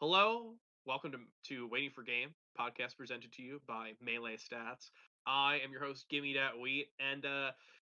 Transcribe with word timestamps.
Hello, 0.00 0.54
welcome 0.86 1.10
to, 1.10 1.18
to 1.48 1.66
Waiting 1.66 1.90
for 1.92 2.04
Game 2.04 2.28
podcast 2.56 2.96
presented 2.96 3.32
to 3.32 3.42
you 3.42 3.60
by 3.66 3.94
Melee 4.00 4.36
Stats. 4.36 4.90
I 5.26 5.58
am 5.64 5.72
your 5.72 5.82
host, 5.82 6.06
Gimme 6.08 6.34
Dat 6.34 6.56
Wheat, 6.56 6.86
and 7.00 7.26
uh, 7.26 7.50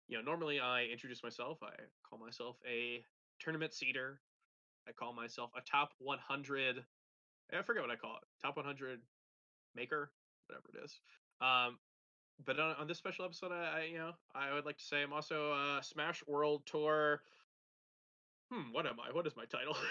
you 0.09 0.17
know, 0.17 0.23
normally 0.25 0.59
I 0.59 0.87
introduce 0.87 1.23
myself. 1.23 1.59
I 1.63 1.71
call 2.03 2.19
myself 2.19 2.57
a 2.69 3.05
tournament 3.39 3.73
seeder. 3.73 4.19
I 4.89 4.91
call 4.91 5.13
myself 5.13 5.53
a 5.57 5.61
top 5.61 5.91
100. 6.01 6.85
I 7.57 7.63
forget 7.63 7.85
what 7.85 7.93
I 7.93 7.97
call 7.97 8.17
it. 8.17 8.27
Top 8.45 8.57
100 8.57 8.99
maker, 9.77 10.11
whatever 10.49 10.71
it 10.75 10.85
is. 10.85 10.99
Um, 11.41 11.79
but 12.45 12.59
on, 12.59 12.75
on 12.81 12.89
this 12.89 12.99
special 12.99 13.27
episode, 13.27 13.53
I, 13.53 13.79
I 13.79 13.85
you 13.85 13.99
know 13.99 14.11
I 14.35 14.53
would 14.53 14.67
like 14.67 14.79
to 14.79 14.85
say 14.85 15.03
I'm 15.03 15.13
also 15.13 15.53
a 15.53 15.79
Smash 15.83 16.21
World 16.27 16.63
Tour. 16.67 17.23
Hmm, 18.51 18.73
what 18.73 18.87
am 18.87 18.97
I? 18.99 19.15
What 19.15 19.29
is 19.29 19.37
my 19.37 19.45
title? 19.45 19.77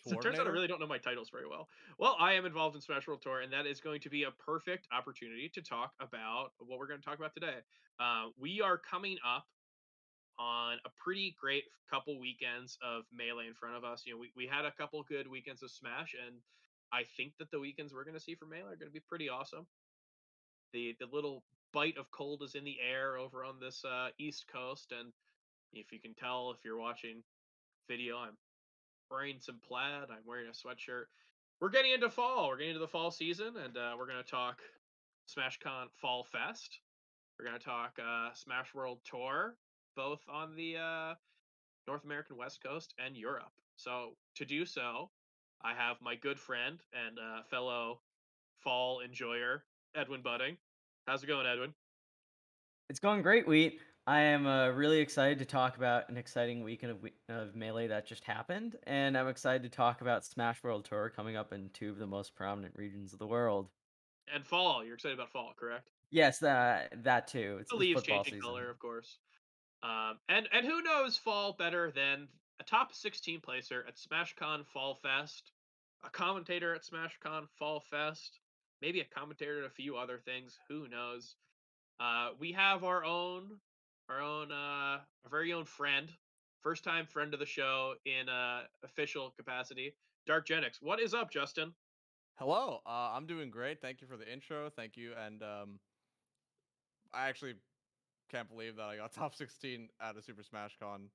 so 0.00 0.16
it 0.16 0.22
turns 0.22 0.38
out 0.38 0.46
I 0.46 0.50
really 0.50 0.66
don't 0.66 0.80
know 0.80 0.86
my 0.86 0.98
titles 0.98 1.30
very 1.30 1.46
well. 1.46 1.68
Well, 1.98 2.16
I 2.18 2.34
am 2.34 2.46
involved 2.46 2.74
in 2.76 2.82
Smash 2.82 3.06
World 3.06 3.22
Tour, 3.22 3.40
and 3.40 3.52
that 3.52 3.66
is 3.66 3.80
going 3.80 4.00
to 4.00 4.10
be 4.10 4.24
a 4.24 4.30
perfect 4.30 4.88
opportunity 4.92 5.50
to 5.54 5.62
talk 5.62 5.92
about 6.00 6.50
what 6.58 6.78
we're 6.78 6.86
going 6.86 7.00
to 7.00 7.04
talk 7.04 7.18
about 7.18 7.34
today. 7.34 7.58
Uh, 8.00 8.28
we 8.38 8.60
are 8.60 8.78
coming 8.78 9.18
up 9.26 9.46
on 10.38 10.78
a 10.84 10.90
pretty 11.02 11.36
great 11.40 11.64
couple 11.90 12.18
weekends 12.18 12.78
of 12.82 13.04
Melee 13.12 13.46
in 13.46 13.54
front 13.54 13.76
of 13.76 13.84
us. 13.84 14.02
You 14.06 14.14
know, 14.14 14.18
we, 14.18 14.32
we 14.36 14.46
had 14.46 14.64
a 14.64 14.72
couple 14.72 15.02
good 15.02 15.28
weekends 15.28 15.62
of 15.62 15.70
Smash, 15.70 16.14
and 16.26 16.36
I 16.92 17.02
think 17.16 17.34
that 17.38 17.50
the 17.50 17.60
weekends 17.60 17.92
we're 17.92 18.04
going 18.04 18.16
to 18.16 18.20
see 18.20 18.34
for 18.34 18.46
Melee 18.46 18.72
are 18.72 18.76
going 18.76 18.90
to 18.90 18.90
be 18.90 19.00
pretty 19.00 19.28
awesome. 19.28 19.66
The 20.72 20.96
the 20.98 21.06
little 21.12 21.44
bite 21.72 21.98
of 21.98 22.10
cold 22.10 22.42
is 22.42 22.54
in 22.54 22.64
the 22.64 22.76
air 22.80 23.18
over 23.18 23.44
on 23.44 23.60
this 23.60 23.84
uh, 23.84 24.08
East 24.18 24.46
Coast, 24.50 24.92
and 24.98 25.12
if 25.72 25.92
you 25.92 26.00
can 26.00 26.14
tell 26.14 26.50
if 26.50 26.64
you're 26.64 26.78
watching 26.78 27.22
video, 27.88 28.16
I'm 28.18 28.36
wearing 29.12 29.36
some 29.38 29.60
plaid. 29.66 30.08
I'm 30.10 30.24
wearing 30.26 30.46
a 30.48 30.52
sweatshirt. 30.52 31.04
We're 31.60 31.68
getting 31.68 31.92
into 31.92 32.08
fall. 32.08 32.48
We're 32.48 32.56
getting 32.56 32.70
into 32.70 32.80
the 32.80 32.88
fall 32.88 33.10
season, 33.10 33.54
and 33.62 33.76
uh, 33.76 33.94
we're 33.98 34.06
going 34.06 34.22
to 34.22 34.28
talk 34.28 34.60
SmashCon 35.28 35.86
Fall 36.00 36.24
Fest. 36.24 36.80
We're 37.38 37.46
going 37.46 37.58
to 37.58 37.64
talk 37.64 37.98
uh, 38.02 38.30
Smash 38.34 38.74
World 38.74 39.00
Tour, 39.08 39.56
both 39.94 40.20
on 40.32 40.56
the 40.56 40.76
uh, 40.78 41.14
North 41.86 42.04
American 42.04 42.36
West 42.36 42.62
Coast 42.62 42.94
and 43.04 43.16
Europe. 43.16 43.52
So 43.76 44.16
to 44.36 44.44
do 44.44 44.64
so, 44.64 45.10
I 45.62 45.74
have 45.74 45.96
my 46.00 46.16
good 46.16 46.38
friend 46.40 46.80
and 47.06 47.18
uh, 47.18 47.42
fellow 47.50 48.00
fall 48.60 49.00
enjoyer, 49.00 49.64
Edwin 49.94 50.22
Budding. 50.22 50.56
How's 51.06 51.22
it 51.22 51.26
going, 51.26 51.46
Edwin? 51.46 51.74
It's 52.88 53.00
going 53.00 53.22
great, 53.22 53.46
Wheat. 53.46 53.78
I 54.06 54.20
am 54.20 54.46
uh, 54.46 54.70
really 54.70 54.98
excited 54.98 55.38
to 55.38 55.44
talk 55.44 55.76
about 55.76 56.08
an 56.08 56.16
exciting 56.16 56.64
weekend 56.64 56.92
of, 56.92 57.04
of 57.28 57.54
Melee 57.54 57.86
that 57.86 58.04
just 58.04 58.24
happened, 58.24 58.76
and 58.84 59.16
I'm 59.16 59.28
excited 59.28 59.62
to 59.62 59.68
talk 59.68 60.00
about 60.00 60.24
Smash 60.24 60.60
World 60.64 60.84
Tour 60.86 61.12
coming 61.14 61.36
up 61.36 61.52
in 61.52 61.70
two 61.72 61.90
of 61.90 61.98
the 61.98 62.06
most 62.06 62.34
prominent 62.34 62.74
regions 62.76 63.12
of 63.12 63.20
the 63.20 63.28
world. 63.28 63.68
And 64.32 64.44
fall, 64.44 64.84
you're 64.84 64.94
excited 64.94 65.18
about 65.18 65.30
fall, 65.30 65.52
correct? 65.56 65.90
Yes, 66.10 66.38
that 66.40 67.04
that 67.04 67.28
too. 67.28 67.58
It's 67.60 67.70
the 67.70 67.76
leaves 67.76 68.02
changing 68.02 68.34
season. 68.34 68.40
color, 68.40 68.68
of 68.68 68.78
course. 68.80 69.18
Um, 69.84 70.18
and 70.28 70.48
and 70.52 70.66
who 70.66 70.82
knows 70.82 71.16
fall 71.16 71.54
better 71.56 71.92
than 71.92 72.26
a 72.60 72.64
top 72.64 72.92
16 72.92 73.40
placer 73.40 73.84
at 73.86 73.94
SmashCon 73.96 74.66
Fall 74.66 74.96
Fest, 74.96 75.52
a 76.04 76.10
commentator 76.10 76.74
at 76.74 76.82
SmashCon 76.82 77.46
Fall 77.56 77.78
Fest, 77.78 78.40
maybe 78.80 79.00
a 79.00 79.04
commentator 79.04 79.60
at 79.60 79.66
a 79.66 79.70
few 79.70 79.96
other 79.96 80.18
things. 80.18 80.58
Who 80.68 80.88
knows? 80.88 81.36
Uh, 82.00 82.30
we 82.40 82.50
have 82.52 82.82
our 82.82 83.04
own 83.04 83.58
our 84.12 84.22
own 84.22 84.52
uh 84.52 84.98
our 85.24 85.30
very 85.30 85.52
own 85.52 85.64
friend, 85.64 86.10
first 86.60 86.84
time 86.84 87.06
friend 87.06 87.32
of 87.34 87.40
the 87.40 87.46
show 87.46 87.94
in 88.04 88.28
uh 88.28 88.62
official 88.84 89.32
capacity, 89.36 89.94
Dark 90.26 90.46
Genix. 90.46 90.80
What 90.80 91.00
is 91.00 91.14
up, 91.14 91.30
Justin? 91.30 91.72
Hello, 92.36 92.80
uh, 92.86 93.12
I'm 93.14 93.26
doing 93.26 93.50
great. 93.50 93.80
Thank 93.80 94.00
you 94.00 94.06
for 94.06 94.16
the 94.16 94.30
intro. 94.30 94.70
Thank 94.70 94.96
you, 94.96 95.12
and 95.26 95.42
um, 95.42 95.78
I 97.12 97.28
actually 97.28 97.54
can't 98.30 98.48
believe 98.48 98.76
that 98.76 98.84
I 98.84 98.96
got 98.96 99.12
top 99.14 99.34
16 99.34 99.88
at 100.00 100.16
a 100.16 100.22
Super 100.22 100.42
Smash 100.42 100.76
Con, 100.80 101.08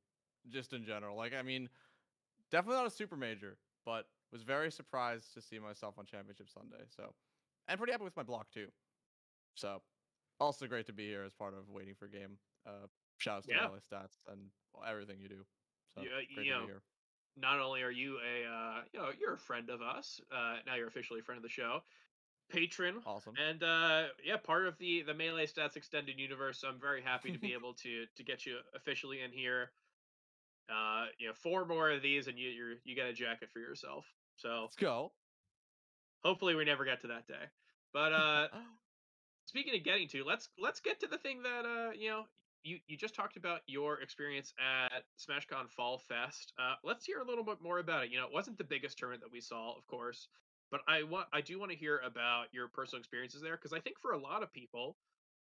just 0.49 0.73
in 0.73 0.85
general. 0.85 1.17
Like, 1.17 1.33
I 1.33 1.41
mean, 1.41 1.69
definitely 2.51 2.77
not 2.77 2.87
a 2.87 2.95
super 2.95 3.17
major, 3.17 3.57
but 3.83 4.05
was 4.31 4.43
very 4.43 4.71
surprised 4.71 5.33
to 5.33 5.41
see 5.41 5.57
myself 5.57 5.95
on 5.97 6.05
Championship 6.05 6.49
Sunday. 6.49 6.85
So, 6.95 7.13
and 7.67 7.77
pretty 7.79 7.93
happy 7.93 8.03
with 8.03 8.15
my 8.15 8.23
block 8.23 8.51
too. 8.53 8.67
So, 9.55 9.81
also 10.39 10.67
great 10.67 10.85
to 10.85 10.93
be 10.93 11.07
here 11.07 11.23
as 11.23 11.33
part 11.33 11.55
of 11.55 11.67
Waiting 11.69 11.95
for 11.97 12.07
Game. 12.07 12.37
Uh, 12.67 12.87
shouts 13.17 13.47
to 13.47 13.53
yeah. 13.53 13.67
Melee 13.67 13.79
Stats 13.91 14.15
and 14.31 14.39
everything 14.87 15.17
you 15.21 15.29
do. 15.29 15.45
So 15.95 16.01
yeah, 16.01 16.43
you 16.43 16.51
know, 16.51 16.67
not 17.37 17.59
only 17.59 17.81
are 17.81 17.91
you 17.91 18.17
a 18.17 18.47
uh, 18.47 18.81
you 18.93 18.99
know 18.99 19.09
you're 19.19 19.33
a 19.33 19.39
friend 19.39 19.69
of 19.69 19.81
us. 19.81 20.19
Uh, 20.31 20.57
now 20.65 20.75
you're 20.75 20.87
officially 20.87 21.19
a 21.19 21.23
friend 21.23 21.37
of 21.37 21.43
the 21.43 21.49
show, 21.49 21.81
patron. 22.49 22.95
Awesome. 23.05 23.33
And 23.37 23.63
uh, 23.63 24.03
yeah, 24.23 24.37
part 24.37 24.67
of 24.67 24.77
the 24.77 25.03
the 25.03 25.13
Melee 25.13 25.47
Stats 25.47 25.75
extended 25.75 26.19
universe. 26.19 26.59
So 26.59 26.67
I'm 26.67 26.79
very 26.79 27.01
happy 27.01 27.31
to 27.31 27.39
be 27.39 27.53
able 27.59 27.73
to 27.75 28.05
to 28.15 28.23
get 28.23 28.45
you 28.45 28.57
officially 28.75 29.21
in 29.21 29.31
here. 29.31 29.71
Uh, 30.69 31.05
you 31.17 31.27
know, 31.27 31.33
four 31.33 31.65
more 31.65 31.89
of 31.89 32.01
these, 32.01 32.27
and 32.27 32.37
you 32.37 32.49
you're, 32.49 32.73
you 32.83 32.95
get 32.95 33.07
a 33.07 33.13
jacket 33.13 33.49
for 33.51 33.59
yourself. 33.59 34.05
So 34.35 34.63
let's 34.63 34.75
go. 34.75 35.11
Hopefully, 36.23 36.55
we 36.55 36.65
never 36.65 36.83
get 36.83 37.01
to 37.01 37.07
that 37.07 37.27
day. 37.27 37.45
But 37.93 38.11
uh, 38.11 38.47
speaking 39.45 39.75
of 39.75 39.83
getting 39.83 40.07
to, 40.09 40.23
let's 40.25 40.49
let's 40.59 40.81
get 40.81 40.99
to 41.01 41.07
the 41.07 41.17
thing 41.17 41.43
that 41.43 41.65
uh 41.65 41.91
you 41.97 42.09
know 42.09 42.23
you 42.63 42.79
you 42.87 42.97
just 42.97 43.15
talked 43.15 43.37
about 43.37 43.61
your 43.67 44.01
experience 44.01 44.53
at 44.59 45.03
SmashCon 45.17 45.69
Fall 45.69 45.97
Fest. 45.97 46.53
Uh, 46.59 46.75
let's 46.83 47.05
hear 47.05 47.19
a 47.19 47.25
little 47.25 47.43
bit 47.43 47.57
more 47.61 47.79
about 47.79 48.03
it. 48.03 48.11
You 48.11 48.19
know, 48.19 48.25
it 48.25 48.33
wasn't 48.33 48.57
the 48.57 48.63
biggest 48.63 48.97
tournament 48.97 49.23
that 49.23 49.31
we 49.31 49.41
saw, 49.41 49.75
of 49.77 49.85
course, 49.87 50.27
but 50.71 50.81
I 50.87 51.03
want 51.03 51.27
I 51.33 51.41
do 51.41 51.59
want 51.59 51.71
to 51.71 51.77
hear 51.77 52.01
about 52.05 52.45
your 52.51 52.67
personal 52.67 52.99
experiences 52.99 53.41
there 53.41 53.55
because 53.55 53.73
I 53.73 53.79
think 53.79 53.99
for 53.99 54.11
a 54.11 54.17
lot 54.17 54.43
of 54.43 54.51
people, 54.51 54.97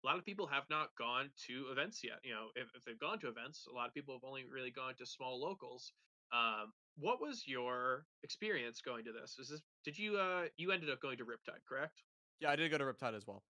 a 0.04 0.08
lot 0.08 0.18
of 0.18 0.26
people 0.26 0.48
have 0.48 0.64
not 0.70 0.90
gone 0.98 1.30
to 1.48 1.66
events 1.72 2.02
yet. 2.04 2.20
You 2.24 2.32
know, 2.32 2.48
if, 2.56 2.68
if 2.76 2.84
they've 2.86 3.00
gone 3.00 3.20
to 3.20 3.28
events, 3.28 3.68
a 3.72 3.76
lot 3.76 3.88
of 3.88 3.94
people 3.94 4.16
have 4.16 4.28
only 4.28 4.44
really 4.52 4.72
gone 4.72 4.96
to 4.98 5.06
small 5.06 5.40
locals. 5.40 5.92
Um, 6.34 6.74
what 6.98 7.22
was 7.22 7.44
your 7.46 8.06
experience 8.24 8.82
going 8.82 9.06
to 9.06 9.12
this? 9.12 9.38
Is 9.40 9.50
this 9.50 9.62
did 9.86 9.98
you 9.98 10.18
uh 10.18 10.46
you 10.58 10.72
ended 10.72 10.90
up 10.90 11.02
going 11.02 11.18
to 11.18 11.26
Riptide, 11.26 11.64
correct? 11.68 12.04
Yeah, 12.40 12.52
I 12.52 12.56
did 12.56 12.72
go 12.72 12.78
to 12.78 12.84
Riptide 12.86 13.16
as 13.16 13.28
well. 13.28 13.44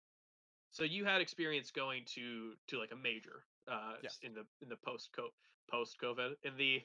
So 0.71 0.83
you 0.83 1.05
had 1.05 1.21
experience 1.21 1.71
going 1.71 2.03
to 2.15 2.53
to 2.67 2.79
like 2.79 2.91
a 2.91 2.95
major 2.95 3.43
uh 3.69 3.93
yes. 4.03 4.17
in 4.23 4.33
the 4.33 4.45
in 4.61 4.69
the 4.69 4.75
post 4.85 5.09
co 5.15 5.27
post 5.69 5.97
COVID 6.01 6.31
in 6.43 6.57
the 6.57 6.81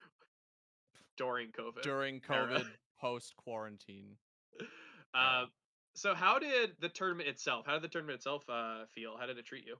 during 1.16 1.48
COVID 1.48 1.82
during 1.82 2.20
COVID 2.20 2.66
post 3.00 3.34
quarantine. 3.36 4.16
Uh, 5.14 5.46
so 5.94 6.14
how 6.14 6.38
did 6.38 6.72
the 6.80 6.88
tournament 6.90 7.30
itself? 7.30 7.64
How 7.66 7.72
did 7.72 7.82
the 7.82 7.88
tournament 7.88 8.16
itself 8.16 8.44
uh 8.50 8.84
feel? 8.94 9.16
How 9.18 9.24
did 9.24 9.38
it 9.38 9.46
treat 9.46 9.66
you? 9.66 9.76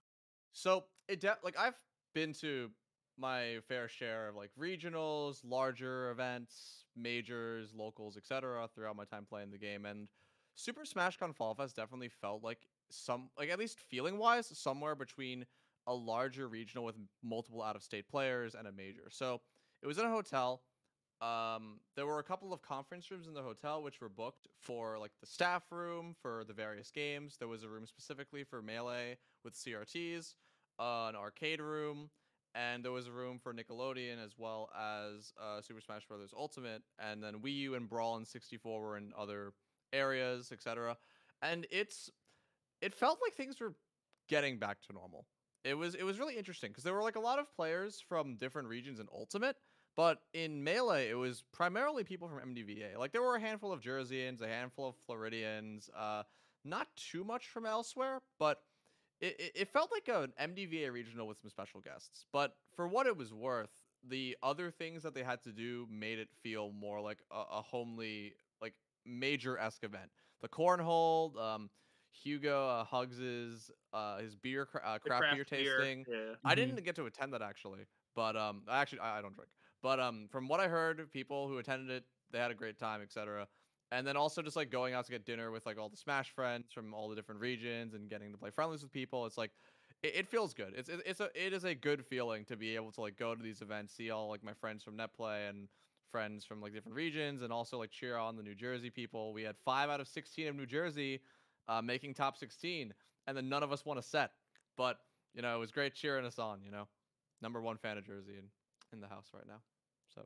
So 0.52 0.84
it 1.06 1.20
de- 1.20 1.36
like 1.44 1.56
I've 1.58 1.78
been 2.14 2.32
to 2.40 2.70
my 3.18 3.58
fair 3.68 3.88
share 3.88 4.28
of 4.28 4.36
like 4.36 4.50
regionals, 4.58 5.40
larger 5.44 6.10
events, 6.10 6.86
majors, 6.96 7.74
locals, 7.76 8.16
etc. 8.16 8.66
throughout 8.74 8.96
my 8.96 9.04
time 9.04 9.26
playing 9.28 9.50
the 9.50 9.58
game 9.58 9.84
and 9.84 10.08
Super 10.58 10.84
Smash 10.84 11.16
Con 11.16 11.32
Fall 11.32 11.54
Fest 11.54 11.76
definitely 11.76 12.08
felt 12.08 12.42
like 12.42 12.66
some 12.90 13.30
like 13.38 13.48
at 13.48 13.60
least 13.60 13.78
feeling 13.88 14.18
wise 14.18 14.50
somewhere 14.58 14.96
between 14.96 15.46
a 15.88 15.94
larger 15.94 16.46
regional 16.46 16.84
with 16.84 16.94
multiple 17.24 17.62
out 17.62 17.74
of 17.74 17.82
state 17.82 18.08
players 18.08 18.54
and 18.54 18.68
a 18.68 18.72
major. 18.72 19.08
So 19.10 19.40
it 19.82 19.86
was 19.86 19.98
in 19.98 20.04
a 20.04 20.10
hotel. 20.10 20.62
Um, 21.20 21.80
there 21.96 22.06
were 22.06 22.20
a 22.20 22.22
couple 22.22 22.52
of 22.52 22.62
conference 22.62 23.10
rooms 23.10 23.26
in 23.26 23.34
the 23.34 23.42
hotel 23.42 23.82
which 23.82 24.00
were 24.00 24.08
booked 24.08 24.46
for 24.60 24.98
like 24.98 25.10
the 25.20 25.26
staff 25.26 25.64
room 25.72 26.14
for 26.22 26.44
the 26.46 26.52
various 26.52 26.92
games. 26.92 27.36
There 27.38 27.48
was 27.48 27.64
a 27.64 27.68
room 27.68 27.86
specifically 27.86 28.44
for 28.44 28.62
melee 28.62 29.16
with 29.44 29.54
CRTs, 29.54 30.34
uh, 30.78 31.06
an 31.08 31.16
arcade 31.16 31.60
room, 31.60 32.10
and 32.54 32.84
there 32.84 32.92
was 32.92 33.08
a 33.08 33.12
room 33.12 33.40
for 33.42 33.52
Nickelodeon 33.52 34.24
as 34.24 34.32
well 34.38 34.70
as 34.78 35.32
uh, 35.42 35.60
Super 35.60 35.80
Smash 35.80 36.06
Bros. 36.06 36.32
Ultimate, 36.36 36.82
and 37.00 37.22
then 37.22 37.40
Wii 37.40 37.56
U 37.56 37.74
and 37.74 37.88
Brawl 37.88 38.16
and 38.16 38.26
64 38.26 38.80
were 38.80 38.96
in 38.96 39.12
other 39.18 39.52
areas, 39.92 40.52
etc. 40.52 40.96
And 41.42 41.66
it's 41.70 42.10
it 42.80 42.94
felt 42.94 43.18
like 43.24 43.34
things 43.34 43.58
were 43.58 43.74
getting 44.28 44.58
back 44.58 44.80
to 44.82 44.92
normal. 44.92 45.26
It 45.68 45.76
was 45.76 45.94
it 45.94 46.04
was 46.04 46.18
really 46.18 46.36
interesting 46.36 46.70
because 46.70 46.84
there 46.84 46.94
were 46.94 47.02
like 47.02 47.16
a 47.16 47.20
lot 47.20 47.38
of 47.38 47.54
players 47.54 48.02
from 48.08 48.36
different 48.36 48.68
regions 48.68 49.00
in 49.00 49.06
Ultimate, 49.12 49.56
but 49.96 50.18
in 50.32 50.64
Melee 50.64 51.10
it 51.10 51.14
was 51.14 51.44
primarily 51.52 52.04
people 52.04 52.28
from 52.28 52.38
MDVA. 52.38 52.96
Like 52.96 53.12
there 53.12 53.22
were 53.22 53.36
a 53.36 53.40
handful 53.40 53.72
of 53.72 53.80
Jerseyans, 53.80 54.40
a 54.40 54.48
handful 54.48 54.88
of 54.88 54.94
Floridians, 55.06 55.90
uh, 55.96 56.22
not 56.64 56.88
too 56.96 57.22
much 57.24 57.48
from 57.48 57.66
elsewhere, 57.66 58.20
but 58.38 58.62
it, 59.20 59.52
it, 59.54 59.68
felt 59.68 59.90
like 59.90 60.08
an 60.08 60.32
MDVA 60.40 60.92
regional 60.92 61.26
with 61.26 61.40
some 61.40 61.50
special 61.50 61.80
guests. 61.80 62.26
But 62.32 62.56
for 62.76 62.86
what 62.86 63.06
it 63.06 63.16
was 63.16 63.32
worth, 63.32 63.70
the 64.08 64.36
other 64.42 64.70
things 64.70 65.02
that 65.02 65.14
they 65.14 65.24
had 65.24 65.42
to 65.42 65.52
do 65.52 65.88
made 65.90 66.18
it 66.18 66.28
feel 66.42 66.70
more 66.70 67.00
like 67.00 67.18
a, 67.32 67.58
a 67.58 67.62
homely, 67.62 68.34
like 68.62 68.74
major 69.04 69.58
esque 69.58 69.82
event. 69.82 70.10
The 70.40 70.48
cornhole, 70.48 71.36
um, 71.36 71.70
Hugo 72.12 72.68
uh, 72.68 72.84
hugs 72.84 73.18
his 73.18 73.70
uh, 73.92 74.18
his 74.18 74.34
beer 74.34 74.62
uh, 74.74 74.98
craft, 74.98 75.04
craft, 75.04 75.34
beer 75.34 75.44
tasting. 75.44 76.04
Beer, 76.04 76.28
yeah. 76.28 76.34
I 76.44 76.54
mm-hmm. 76.54 76.60
didn't 76.60 76.84
get 76.84 76.96
to 76.96 77.06
attend 77.06 77.32
that 77.34 77.42
actually, 77.42 77.80
but 78.14 78.36
um, 78.36 78.62
I 78.68 78.80
actually 78.80 79.00
I, 79.00 79.18
I, 79.18 79.22
don't 79.22 79.34
drink. 79.34 79.50
But 79.82 80.00
um, 80.00 80.28
from 80.30 80.48
what 80.48 80.60
I 80.60 80.68
heard, 80.68 81.10
people 81.12 81.48
who 81.48 81.58
attended 81.58 81.90
it, 81.90 82.04
they 82.32 82.38
had 82.38 82.50
a 82.50 82.54
great 82.54 82.78
time, 82.78 83.00
etc. 83.02 83.46
and 83.92 84.06
then 84.06 84.16
also 84.16 84.42
just 84.42 84.56
like 84.56 84.70
going 84.70 84.94
out 84.94 85.06
to 85.06 85.12
get 85.12 85.24
dinner 85.24 85.50
with 85.50 85.66
like 85.66 85.78
all 85.78 85.88
the 85.88 85.96
Smash 85.96 86.30
friends 86.34 86.72
from 86.72 86.92
all 86.92 87.08
the 87.08 87.16
different 87.16 87.40
regions 87.40 87.94
and 87.94 88.10
getting 88.10 88.32
to 88.32 88.38
play 88.38 88.50
friendlies 88.50 88.82
with 88.82 88.92
people. 88.92 89.26
It's 89.26 89.38
like 89.38 89.50
it, 90.02 90.14
it 90.16 90.28
feels 90.28 90.54
good. 90.54 90.74
It's 90.76 90.88
it, 90.88 91.00
it's 91.06 91.20
a 91.20 91.28
it 91.34 91.52
is 91.52 91.64
a 91.64 91.74
good 91.74 92.04
feeling 92.04 92.44
to 92.46 92.56
be 92.56 92.74
able 92.74 92.92
to 92.92 93.00
like 93.00 93.16
go 93.16 93.34
to 93.34 93.42
these 93.42 93.62
events, 93.62 93.94
see 93.94 94.10
all 94.10 94.28
like 94.28 94.42
my 94.42 94.54
friends 94.54 94.82
from 94.82 94.96
NetPlay 94.96 95.48
and 95.48 95.68
friends 96.10 96.44
from 96.44 96.60
like 96.60 96.72
different 96.72 96.96
regions, 96.96 97.42
and 97.42 97.52
also 97.52 97.78
like 97.78 97.90
cheer 97.90 98.16
on 98.16 98.36
the 98.36 98.42
New 98.42 98.54
Jersey 98.54 98.90
people. 98.90 99.32
We 99.32 99.42
had 99.42 99.56
five 99.64 99.90
out 99.90 100.00
of 100.00 100.08
sixteen 100.08 100.48
of 100.48 100.56
New 100.56 100.66
Jersey 100.66 101.20
uh, 101.68 101.82
making 101.82 102.14
top 102.14 102.36
sixteen, 102.36 102.94
and 103.26 103.36
then 103.36 103.48
none 103.48 103.62
of 103.62 103.72
us 103.72 103.84
won 103.84 103.98
a 103.98 104.02
set. 104.02 104.30
But 104.76 104.98
you 105.34 105.42
know, 105.42 105.54
it 105.56 105.58
was 105.58 105.70
great 105.70 105.94
cheering 105.94 106.24
us 106.24 106.38
on. 106.38 106.62
You 106.62 106.70
know, 106.70 106.88
number 107.40 107.60
one 107.60 107.76
fan 107.76 107.98
of 107.98 108.06
Jersey 108.06 108.38
in 108.38 108.44
in 108.92 109.00
the 109.00 109.08
house 109.08 109.26
right 109.34 109.46
now. 109.46 109.60
So 110.14 110.22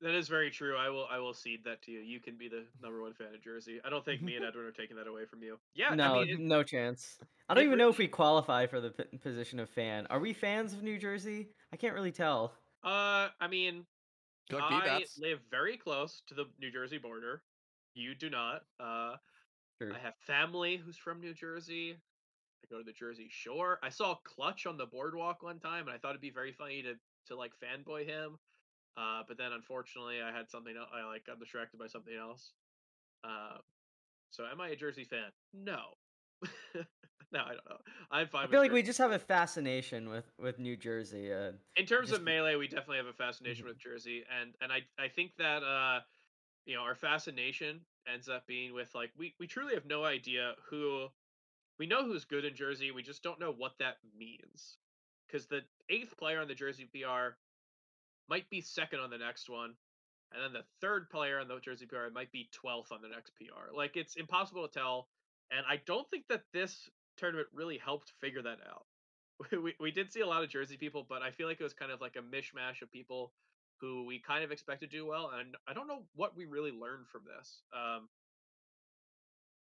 That 0.00 0.14
is 0.14 0.28
very 0.28 0.50
true. 0.50 0.76
I 0.76 0.90
will 0.90 1.06
I 1.10 1.18
will 1.18 1.34
cede 1.34 1.64
that 1.64 1.82
to 1.82 1.90
you. 1.90 2.00
You 2.00 2.20
can 2.20 2.36
be 2.36 2.48
the 2.48 2.64
number 2.82 3.00
one 3.02 3.14
fan 3.14 3.34
of 3.34 3.42
Jersey. 3.42 3.80
I 3.84 3.88
don't 3.90 4.04
think 4.04 4.22
me 4.22 4.36
and 4.36 4.44
Edwin 4.48 4.64
are 4.66 4.72
taking 4.72 4.96
that 4.96 5.06
away 5.06 5.24
from 5.24 5.42
you. 5.42 5.58
Yeah, 5.74 5.94
no, 5.94 6.04
I 6.20 6.24
mean, 6.24 6.34
it- 6.34 6.40
no 6.40 6.62
chance. 6.62 7.18
I 7.48 7.54
don't 7.54 7.64
even 7.64 7.78
know 7.78 7.88
if 7.88 7.96
we 7.96 8.08
qualify 8.08 8.66
for 8.66 8.78
the 8.80 8.90
p- 8.90 9.16
position 9.18 9.58
of 9.58 9.70
fan. 9.70 10.06
Are 10.10 10.20
we 10.20 10.34
fans 10.34 10.74
of 10.74 10.82
New 10.82 10.98
Jersey? 10.98 11.48
I 11.72 11.76
can't 11.76 11.94
really 11.94 12.12
tell. 12.12 12.52
uh, 12.84 13.28
I 13.40 13.48
mean, 13.48 13.86
good 14.50 14.60
luck, 14.60 14.70
I 14.70 14.98
B-Bats. 14.98 15.18
live 15.18 15.40
very 15.50 15.78
close 15.78 16.20
to 16.26 16.34
the 16.34 16.44
New 16.58 16.70
Jersey 16.70 16.98
border. 16.98 17.42
You 17.94 18.14
do 18.14 18.28
not. 18.28 18.62
Uh, 18.78 19.16
True. 19.80 19.92
I 19.94 19.98
have 19.98 20.14
family 20.20 20.76
who's 20.76 20.96
from 20.96 21.20
New 21.20 21.34
Jersey. 21.34 21.92
I 21.92 22.66
go 22.70 22.78
to 22.78 22.84
the 22.84 22.92
Jersey 22.92 23.28
Shore. 23.30 23.78
I 23.82 23.88
saw 23.88 24.16
Clutch 24.24 24.66
on 24.66 24.76
the 24.76 24.86
boardwalk 24.86 25.42
one 25.42 25.60
time, 25.60 25.86
and 25.86 25.90
I 25.94 25.98
thought 25.98 26.10
it'd 26.10 26.20
be 26.20 26.30
very 26.30 26.52
funny 26.52 26.82
to 26.82 26.94
to 27.26 27.36
like 27.36 27.52
fanboy 27.62 28.06
him. 28.06 28.38
Uh, 28.96 29.22
but 29.28 29.38
then 29.38 29.52
unfortunately, 29.52 30.20
I 30.20 30.32
had 30.36 30.50
something 30.50 30.76
else. 30.76 30.88
I 30.92 31.04
like 31.06 31.26
got 31.26 31.38
distracted 31.38 31.78
by 31.78 31.86
something 31.86 32.14
else. 32.14 32.52
Uh, 33.22 33.58
so 34.30 34.44
am 34.44 34.60
I 34.60 34.70
a 34.70 34.76
Jersey 34.76 35.04
fan? 35.04 35.30
No. 35.52 35.94
no, 36.74 37.40
I 37.40 37.48
don't 37.48 37.68
know. 37.68 37.78
I'm 38.10 38.28
fine. 38.28 38.46
I 38.46 38.50
feel 38.50 38.60
like 38.60 38.72
we 38.72 38.82
just 38.82 38.98
have 38.98 39.12
a 39.12 39.18
fascination 39.18 40.08
with 40.08 40.24
with 40.40 40.58
New 40.58 40.76
Jersey. 40.76 41.32
Uh, 41.32 41.52
in 41.76 41.86
terms 41.86 42.08
just 42.08 42.20
of 42.20 42.24
melee, 42.24 42.56
we 42.56 42.66
definitely 42.66 42.98
have 42.98 43.06
a 43.06 43.12
fascination 43.12 43.64
Mhm. 43.64 43.68
with 43.70 43.78
Jersey, 43.78 44.24
and 44.40 44.54
and 44.60 44.72
I 44.72 44.80
I 44.98 45.08
think 45.08 45.32
that 45.38 45.62
uh, 45.62 46.00
you 46.66 46.74
know, 46.74 46.82
our 46.82 46.94
fascination 46.94 47.80
ends 48.12 48.28
up 48.28 48.46
being 48.46 48.74
with 48.74 48.94
like 48.94 49.10
we 49.16 49.34
we 49.38 49.46
truly 49.46 49.74
have 49.74 49.86
no 49.86 50.04
idea 50.04 50.54
who 50.70 51.08
we 51.78 51.86
know 51.86 52.04
who's 52.04 52.24
good 52.24 52.44
in 52.44 52.54
Jersey. 52.54 52.90
We 52.90 53.02
just 53.02 53.22
don't 53.22 53.40
know 53.40 53.52
what 53.56 53.78
that 53.78 53.98
means 54.18 54.78
because 55.26 55.46
the 55.46 55.60
eighth 55.88 56.16
player 56.16 56.40
on 56.40 56.48
the 56.48 56.54
Jersey 56.54 56.88
PR 56.92 57.36
might 58.28 58.48
be 58.50 58.60
second 58.60 59.00
on 59.00 59.10
the 59.10 59.18
next 59.18 59.48
one, 59.48 59.74
and 60.32 60.42
then 60.42 60.52
the 60.52 60.64
third 60.80 61.08
player 61.10 61.38
on 61.38 61.48
the 61.48 61.60
Jersey 61.60 61.86
PR 61.86 62.12
might 62.12 62.32
be 62.32 62.48
twelfth 62.52 62.92
on 62.92 63.02
the 63.02 63.08
next 63.08 63.32
PR. 63.36 63.74
Like 63.74 63.96
it's 63.96 64.16
impossible 64.16 64.66
to 64.66 64.72
tell, 64.72 65.08
and 65.50 65.64
I 65.68 65.80
don't 65.86 66.08
think 66.10 66.24
that 66.28 66.42
this 66.52 66.88
tournament 67.16 67.48
really 67.52 67.78
helped 67.78 68.12
figure 68.20 68.42
that 68.42 68.58
out. 68.68 68.86
We 69.62 69.74
we 69.78 69.92
did 69.92 70.12
see 70.12 70.20
a 70.20 70.26
lot 70.26 70.42
of 70.42 70.50
Jersey 70.50 70.76
people, 70.76 71.06
but 71.08 71.22
I 71.22 71.30
feel 71.30 71.46
like 71.46 71.60
it 71.60 71.64
was 71.64 71.72
kind 71.72 71.92
of 71.92 72.00
like 72.00 72.16
a 72.16 72.36
mishmash 72.36 72.82
of 72.82 72.90
people 72.90 73.32
who 73.80 74.04
we 74.04 74.18
kind 74.18 74.44
of 74.44 74.50
expected 74.50 74.90
to 74.90 74.96
do 74.96 75.06
well, 75.06 75.30
and 75.38 75.54
I 75.66 75.72
don't 75.72 75.88
know 75.88 76.02
what 76.14 76.36
we 76.36 76.46
really 76.46 76.72
learned 76.72 77.06
from 77.08 77.22
this. 77.24 77.62
Um, 77.72 78.08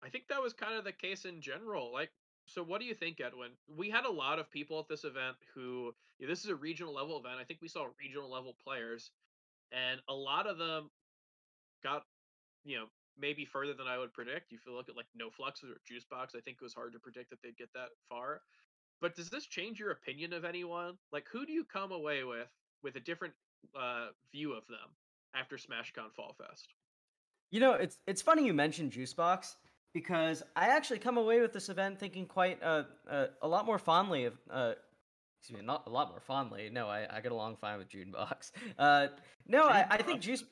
I 0.04 0.10
think 0.10 0.28
that 0.28 0.42
was 0.42 0.52
kind 0.52 0.74
of 0.74 0.84
the 0.84 0.92
case 0.92 1.24
in 1.24 1.40
general. 1.40 1.92
Like, 1.92 2.10
so 2.46 2.62
what 2.62 2.80
do 2.80 2.86
you 2.86 2.94
think, 2.94 3.20
Edwin? 3.20 3.50
We 3.74 3.90
had 3.90 4.04
a 4.04 4.12
lot 4.12 4.38
of 4.38 4.50
people 4.50 4.78
at 4.78 4.88
this 4.88 5.04
event 5.04 5.36
who 5.54 5.94
yeah, 6.18 6.28
this 6.28 6.44
is 6.44 6.50
a 6.50 6.54
regional 6.56 6.94
level 6.94 7.18
event. 7.18 7.36
I 7.40 7.44
think 7.44 7.60
we 7.62 7.68
saw 7.68 7.86
regional 7.98 8.30
level 8.30 8.54
players, 8.64 9.10
and 9.72 10.00
a 10.08 10.14
lot 10.14 10.46
of 10.46 10.58
them 10.58 10.90
got, 11.82 12.04
you 12.64 12.76
know, 12.76 12.86
maybe 13.18 13.44
further 13.44 13.74
than 13.74 13.86
I 13.86 13.98
would 13.98 14.12
predict. 14.12 14.52
If 14.52 14.60
you 14.66 14.74
look 14.74 14.88
at 14.88 14.96
like 14.96 15.06
No 15.14 15.30
Fluxes 15.30 15.70
or 15.70 15.80
Juice 15.86 16.04
Box, 16.04 16.34
I 16.36 16.40
think 16.40 16.58
it 16.60 16.64
was 16.64 16.74
hard 16.74 16.92
to 16.92 16.98
predict 16.98 17.30
that 17.30 17.42
they'd 17.42 17.56
get 17.56 17.72
that 17.74 17.90
far. 18.08 18.42
But 19.00 19.16
does 19.16 19.30
this 19.30 19.46
change 19.46 19.80
your 19.80 19.90
opinion 19.90 20.32
of 20.32 20.44
anyone? 20.44 20.94
Like, 21.12 21.26
who 21.30 21.46
do 21.46 21.52
you 21.52 21.64
come 21.64 21.92
away 21.92 22.24
with 22.24 22.48
with 22.82 22.96
a 22.96 23.00
different 23.00 23.34
uh, 23.78 24.08
view 24.32 24.52
of 24.52 24.66
them 24.66 24.90
after 25.34 25.56
SmashCon 25.56 26.12
Fall 26.14 26.34
Fest? 26.38 26.68
You 27.50 27.60
know, 27.60 27.72
it's 27.74 27.98
it's 28.06 28.22
funny 28.22 28.44
you 28.44 28.54
mentioned 28.54 28.92
Juicebox 28.92 29.56
because 29.92 30.42
I 30.56 30.68
actually 30.68 30.98
come 30.98 31.18
away 31.18 31.40
with 31.40 31.52
this 31.52 31.68
event 31.68 31.98
thinking 32.00 32.26
quite 32.26 32.62
uh, 32.62 32.84
uh, 33.08 33.26
a 33.42 33.48
lot 33.48 33.64
more 33.66 33.78
fondly 33.78 34.24
of 34.24 34.34
uh, 34.50 34.72
excuse 35.40 35.60
me, 35.60 35.66
not 35.66 35.84
a 35.86 35.90
lot 35.90 36.10
more 36.10 36.20
fondly. 36.20 36.70
No, 36.72 36.88
I, 36.88 37.06
I 37.10 37.20
get 37.20 37.30
along 37.32 37.56
fine 37.56 37.78
with 37.78 37.88
Junebox. 37.90 38.50
Uh, 38.78 39.08
no, 39.46 39.68
I, 39.68 39.86
I 39.88 40.02
think 40.02 40.20
Juice 40.20 40.42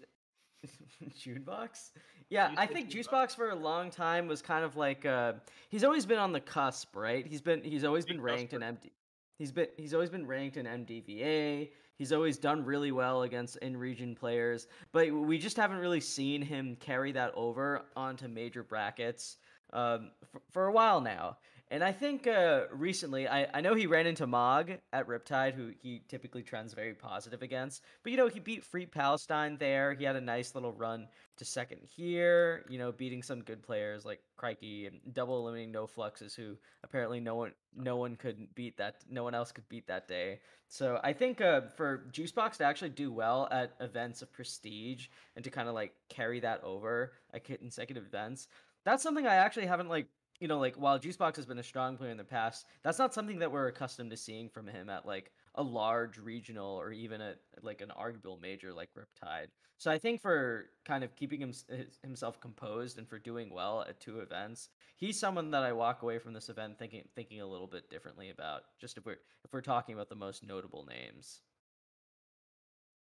Junebox. 1.18 1.90
Yeah, 2.28 2.52
I 2.56 2.66
think. 2.66 2.90
Juicebox 2.90 3.34
for 3.34 3.50
a 3.50 3.54
long 3.54 3.90
time 3.90 4.26
was 4.26 4.40
kind 4.42 4.64
of 4.64 4.76
like 4.76 5.04
uh, 5.04 5.34
he's 5.68 5.84
always 5.84 6.06
been 6.06 6.18
on 6.18 6.32
the 6.32 6.40
cusp, 6.40 6.94
right? 6.94 7.26
He's 7.26 7.40
been 7.40 7.62
he's 7.62 7.84
always 7.84 8.04
been 8.04 8.20
ranked 8.20 8.52
in. 8.52 8.60
MD. 8.60 8.90
He's 9.38 9.50
been 9.50 9.68
he's 9.76 9.92
always 9.92 10.10
been 10.10 10.26
ranked 10.26 10.56
in 10.56 10.66
MDVA. 10.66 11.70
He's 12.02 12.10
always 12.10 12.36
done 12.36 12.64
really 12.64 12.90
well 12.90 13.22
against 13.22 13.58
in-region 13.58 14.16
players, 14.16 14.66
but 14.90 15.08
we 15.12 15.38
just 15.38 15.56
haven't 15.56 15.76
really 15.76 16.00
seen 16.00 16.42
him 16.42 16.76
carry 16.80 17.12
that 17.12 17.32
over 17.36 17.82
onto 17.94 18.26
major 18.26 18.64
brackets 18.64 19.36
um, 19.72 20.10
for, 20.32 20.42
for 20.50 20.66
a 20.66 20.72
while 20.72 21.00
now. 21.00 21.36
And 21.72 21.82
I 21.82 21.90
think 21.90 22.26
uh, 22.26 22.64
recently, 22.70 23.26
I, 23.26 23.48
I 23.54 23.62
know 23.62 23.74
he 23.74 23.86
ran 23.86 24.06
into 24.06 24.26
Mog 24.26 24.72
at 24.92 25.08
Riptide, 25.08 25.54
who 25.54 25.70
he 25.80 26.02
typically 26.06 26.42
trends 26.42 26.74
very 26.74 26.92
positive 26.92 27.40
against. 27.40 27.82
But 28.02 28.12
you 28.12 28.18
know, 28.18 28.28
he 28.28 28.40
beat 28.40 28.62
Free 28.62 28.84
Palestine 28.84 29.56
there. 29.56 29.94
He 29.94 30.04
had 30.04 30.14
a 30.14 30.20
nice 30.20 30.54
little 30.54 30.74
run 30.74 31.08
to 31.38 31.46
second 31.46 31.78
here. 31.88 32.66
You 32.68 32.76
know, 32.78 32.92
beating 32.92 33.22
some 33.22 33.40
good 33.40 33.62
players 33.62 34.04
like 34.04 34.20
Crikey 34.36 34.86
and 34.86 35.00
double 35.14 35.38
eliminating 35.38 35.72
No 35.72 35.86
Fluxes, 35.86 36.34
who 36.34 36.58
apparently 36.84 37.20
no 37.20 37.36
one 37.36 37.52
no 37.74 37.96
one 37.96 38.16
could 38.16 38.54
beat 38.54 38.76
that. 38.76 38.96
No 39.08 39.24
one 39.24 39.34
else 39.34 39.50
could 39.50 39.66
beat 39.70 39.86
that 39.86 40.06
day. 40.06 40.40
So 40.68 41.00
I 41.02 41.14
think 41.14 41.40
uh, 41.40 41.62
for 41.74 42.04
Juicebox 42.12 42.58
to 42.58 42.64
actually 42.64 42.90
do 42.90 43.10
well 43.10 43.48
at 43.50 43.72
events 43.80 44.20
of 44.20 44.30
prestige 44.30 45.06
and 45.36 45.44
to 45.44 45.50
kind 45.50 45.70
of 45.70 45.74
like 45.74 45.94
carry 46.10 46.38
that 46.40 46.62
over 46.64 47.12
at 47.32 47.44
consecutive 47.44 48.04
events, 48.04 48.48
that's 48.84 49.02
something 49.02 49.26
I 49.26 49.36
actually 49.36 49.64
haven't 49.66 49.88
like 49.88 50.08
you 50.42 50.48
know, 50.48 50.58
like 50.58 50.74
while 50.74 50.98
Juicebox 50.98 51.36
has 51.36 51.46
been 51.46 51.60
a 51.60 51.62
strong 51.62 51.96
player 51.96 52.10
in 52.10 52.16
the 52.16 52.24
past, 52.24 52.66
that's 52.82 52.98
not 52.98 53.14
something 53.14 53.38
that 53.38 53.52
we're 53.52 53.68
accustomed 53.68 54.10
to 54.10 54.16
seeing 54.16 54.48
from 54.48 54.66
him 54.66 54.90
at 54.90 55.06
like 55.06 55.30
a 55.54 55.62
large 55.62 56.18
regional 56.18 56.74
or 56.80 56.90
even 56.90 57.20
at 57.20 57.38
like 57.62 57.80
an 57.80 57.92
arguable 57.92 58.40
major 58.42 58.72
like 58.72 58.88
Riptide. 58.98 59.46
So 59.78 59.88
I 59.88 59.98
think 59.98 60.20
for 60.20 60.66
kind 60.84 61.04
of 61.04 61.14
keeping 61.14 61.40
him, 61.40 61.52
his, 61.68 61.96
himself 62.02 62.40
composed 62.40 62.98
and 62.98 63.08
for 63.08 63.20
doing 63.20 63.54
well 63.54 63.82
at 63.88 64.00
two 64.00 64.18
events, 64.18 64.70
he's 64.96 65.16
someone 65.16 65.52
that 65.52 65.62
I 65.62 65.72
walk 65.72 66.02
away 66.02 66.18
from 66.18 66.32
this 66.32 66.48
event 66.48 66.76
thinking 66.76 67.04
thinking 67.14 67.40
a 67.40 67.46
little 67.46 67.68
bit 67.68 67.88
differently 67.88 68.30
about. 68.30 68.62
Just 68.80 68.98
if 68.98 69.06
we're 69.06 69.20
if 69.44 69.52
we're 69.52 69.60
talking 69.60 69.94
about 69.94 70.08
the 70.08 70.16
most 70.16 70.42
notable 70.44 70.84
names. 70.84 71.42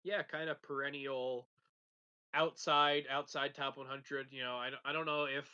yeah, 0.03 0.23
kind 0.23 0.51
of 0.51 0.61
perennial 0.63 1.49
outside 2.35 3.05
outside 3.11 3.55
top 3.55 3.79
100. 3.79 4.27
You 4.31 4.43
know, 4.43 4.57
I, 4.57 4.71
I 4.85 4.93
don't 4.93 5.07
know 5.07 5.25
if 5.25 5.49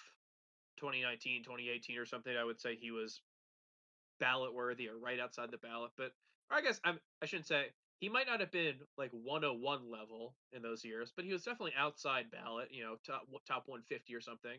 2019, 0.76 1.42
2018 1.44 1.98
or 1.98 2.06
something. 2.06 2.36
I 2.36 2.44
would 2.44 2.60
say 2.60 2.76
he 2.76 2.90
was 2.90 3.20
ballot 4.18 4.54
worthy 4.54 4.88
or 4.88 4.98
right 4.98 5.20
outside 5.20 5.50
the 5.50 5.58
ballot, 5.58 5.90
but 5.96 6.12
I 6.50 6.60
guess 6.60 6.80
I'm 6.84 6.98
I 7.22 7.26
shouldn't 7.26 7.48
say 7.48 7.66
he 7.98 8.08
might 8.08 8.26
not 8.26 8.40
have 8.40 8.52
been 8.52 8.76
like 8.98 9.10
101 9.12 9.90
level 9.90 10.34
in 10.52 10.62
those 10.62 10.84
years, 10.84 11.12
but 11.16 11.24
he 11.24 11.32
was 11.32 11.42
definitely 11.42 11.74
outside 11.76 12.30
ballot. 12.30 12.68
You 12.70 12.84
know, 12.84 12.96
top 13.06 13.26
top 13.46 13.64
150 13.66 14.14
or 14.14 14.20
something. 14.20 14.58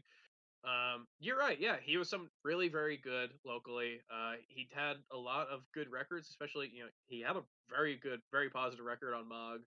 Um, 0.63 1.07
you're 1.19 1.37
right. 1.37 1.59
Yeah, 1.59 1.77
he 1.81 1.97
was 1.97 2.09
some 2.09 2.29
really 2.43 2.67
very 2.67 2.97
good 2.97 3.29
locally. 3.45 4.01
Uh, 4.11 4.33
he 4.47 4.67
had 4.73 4.97
a 5.13 5.17
lot 5.17 5.47
of 5.49 5.61
good 5.73 5.89
records, 5.89 6.29
especially 6.29 6.71
you 6.73 6.83
know 6.83 6.89
he 7.07 7.21
had 7.21 7.35
a 7.35 7.43
very 7.69 7.95
good, 7.95 8.21
very 8.31 8.49
positive 8.49 8.85
record 8.85 9.13
on 9.13 9.29
Mog 9.29 9.61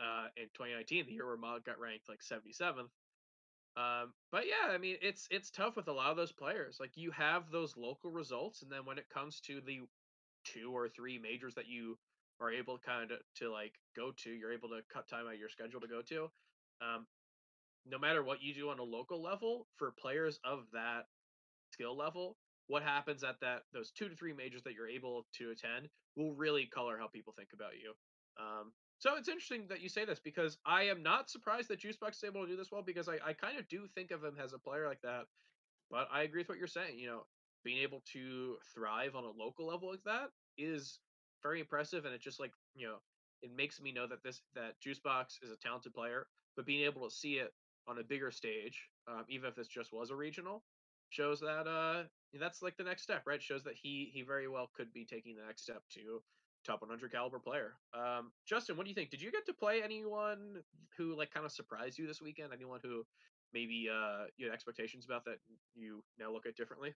uh, 0.00 0.28
in 0.36 0.44
2019, 0.54 1.06
the 1.06 1.12
year 1.12 1.26
where 1.26 1.36
Mog 1.36 1.64
got 1.64 1.80
ranked 1.80 2.08
like 2.08 2.20
77th. 2.20 2.88
Um, 3.78 4.12
but 4.32 4.44
yeah, 4.46 4.74
I 4.74 4.78
mean 4.78 4.96
it's 5.00 5.28
it's 5.30 5.50
tough 5.50 5.76
with 5.76 5.86
a 5.86 5.92
lot 5.92 6.10
of 6.10 6.16
those 6.16 6.32
players. 6.32 6.78
Like 6.80 6.96
you 6.96 7.12
have 7.12 7.44
those 7.52 7.76
local 7.76 8.10
results, 8.10 8.62
and 8.62 8.72
then 8.72 8.84
when 8.84 8.98
it 8.98 9.08
comes 9.08 9.40
to 9.42 9.60
the 9.64 9.80
two 10.44 10.72
or 10.74 10.88
three 10.88 11.18
majors 11.18 11.54
that 11.54 11.68
you 11.68 11.96
are 12.40 12.50
able 12.50 12.78
kind 12.78 13.12
of 13.12 13.18
to 13.36 13.52
like 13.52 13.74
go 13.94 14.12
to, 14.24 14.30
you're 14.30 14.52
able 14.52 14.68
to 14.70 14.80
cut 14.92 15.08
time 15.08 15.26
out 15.26 15.34
of 15.34 15.38
your 15.38 15.48
schedule 15.48 15.80
to 15.80 15.86
go 15.86 16.02
to. 16.08 16.24
Um, 16.80 17.06
no 17.86 17.98
matter 17.98 18.22
what 18.24 18.42
you 18.42 18.52
do 18.52 18.68
on 18.70 18.80
a 18.80 18.82
local 18.82 19.22
level, 19.22 19.66
for 19.76 19.92
players 20.00 20.40
of 20.44 20.64
that 20.72 21.06
skill 21.72 21.96
level, 21.96 22.36
what 22.66 22.82
happens 22.82 23.22
at 23.22 23.36
that 23.40 23.62
those 23.72 23.92
two 23.92 24.08
to 24.08 24.16
three 24.16 24.32
majors 24.32 24.62
that 24.64 24.74
you're 24.74 24.88
able 24.88 25.24
to 25.38 25.50
attend 25.50 25.88
will 26.16 26.34
really 26.34 26.66
color 26.66 26.98
how 26.98 27.06
people 27.06 27.32
think 27.36 27.50
about 27.54 27.72
you. 27.80 27.94
Um, 28.40 28.72
so 28.98 29.16
it's 29.16 29.28
interesting 29.28 29.66
that 29.68 29.80
you 29.80 29.88
say 29.88 30.04
this 30.04 30.20
because 30.20 30.58
I 30.66 30.84
am 30.84 31.02
not 31.02 31.30
surprised 31.30 31.68
that 31.68 31.80
Juicebox 31.80 32.16
is 32.16 32.24
able 32.24 32.42
to 32.44 32.50
do 32.50 32.56
this 32.56 32.72
well 32.72 32.82
because 32.82 33.08
I, 33.08 33.18
I 33.24 33.32
kind 33.32 33.58
of 33.58 33.68
do 33.68 33.86
think 33.94 34.10
of 34.10 34.24
him 34.24 34.36
as 34.42 34.52
a 34.52 34.58
player 34.58 34.86
like 34.88 35.02
that. 35.02 35.24
But 35.90 36.08
I 36.12 36.22
agree 36.22 36.40
with 36.40 36.48
what 36.48 36.58
you're 36.58 36.66
saying. 36.66 36.98
You 36.98 37.08
know, 37.08 37.26
being 37.64 37.78
able 37.78 38.02
to 38.12 38.56
thrive 38.74 39.14
on 39.16 39.24
a 39.24 39.30
local 39.30 39.66
level 39.66 39.90
like 39.90 40.04
that 40.04 40.30
is 40.58 41.00
very 41.42 41.60
impressive, 41.60 42.04
and 42.04 42.14
it 42.14 42.20
just 42.20 42.40
like 42.40 42.52
you 42.74 42.86
know 42.86 42.96
it 43.42 43.50
makes 43.54 43.80
me 43.80 43.92
know 43.92 44.06
that 44.06 44.22
this 44.22 44.42
that 44.54 44.74
Juicebox 44.84 45.42
is 45.42 45.50
a 45.50 45.56
talented 45.56 45.94
player. 45.94 46.26
But 46.56 46.66
being 46.66 46.84
able 46.84 47.08
to 47.08 47.14
see 47.14 47.34
it 47.34 47.54
on 47.86 47.98
a 47.98 48.02
bigger 48.02 48.32
stage 48.32 48.88
um, 49.08 49.24
even 49.28 49.48
if 49.48 49.54
this 49.54 49.68
just 49.68 49.92
was 49.92 50.10
a 50.10 50.16
regional, 50.16 50.64
shows 51.10 51.40
that 51.40 51.66
uh 51.66 52.02
that's 52.38 52.60
like 52.62 52.76
the 52.76 52.84
next 52.84 53.02
step, 53.02 53.22
right? 53.26 53.42
Shows 53.42 53.64
that 53.64 53.74
he 53.80 54.10
he 54.12 54.22
very 54.22 54.48
well 54.48 54.70
could 54.76 54.92
be 54.92 55.06
taking 55.06 55.36
the 55.36 55.46
next 55.46 55.62
step 55.62 55.82
to 55.94 56.22
top 56.68 56.82
100 56.82 57.10
caliber 57.10 57.38
player. 57.38 57.74
Um, 57.94 58.30
Justin, 58.46 58.76
what 58.76 58.84
do 58.84 58.90
you 58.90 58.94
think? 58.94 59.10
Did 59.10 59.22
you 59.22 59.32
get 59.32 59.46
to 59.46 59.52
play 59.52 59.82
anyone 59.82 60.62
who 60.96 61.16
like 61.16 61.32
kind 61.32 61.46
of 61.46 61.52
surprised 61.52 61.98
you 61.98 62.06
this 62.06 62.20
weekend? 62.20 62.52
Anyone 62.52 62.80
who 62.82 63.04
maybe 63.54 63.88
uh 63.90 64.26
you 64.36 64.46
had 64.46 64.54
expectations 64.54 65.06
about 65.06 65.24
that 65.24 65.38
you 65.74 66.02
now 66.18 66.30
look 66.30 66.46
at 66.46 66.56
differently? 66.56 66.94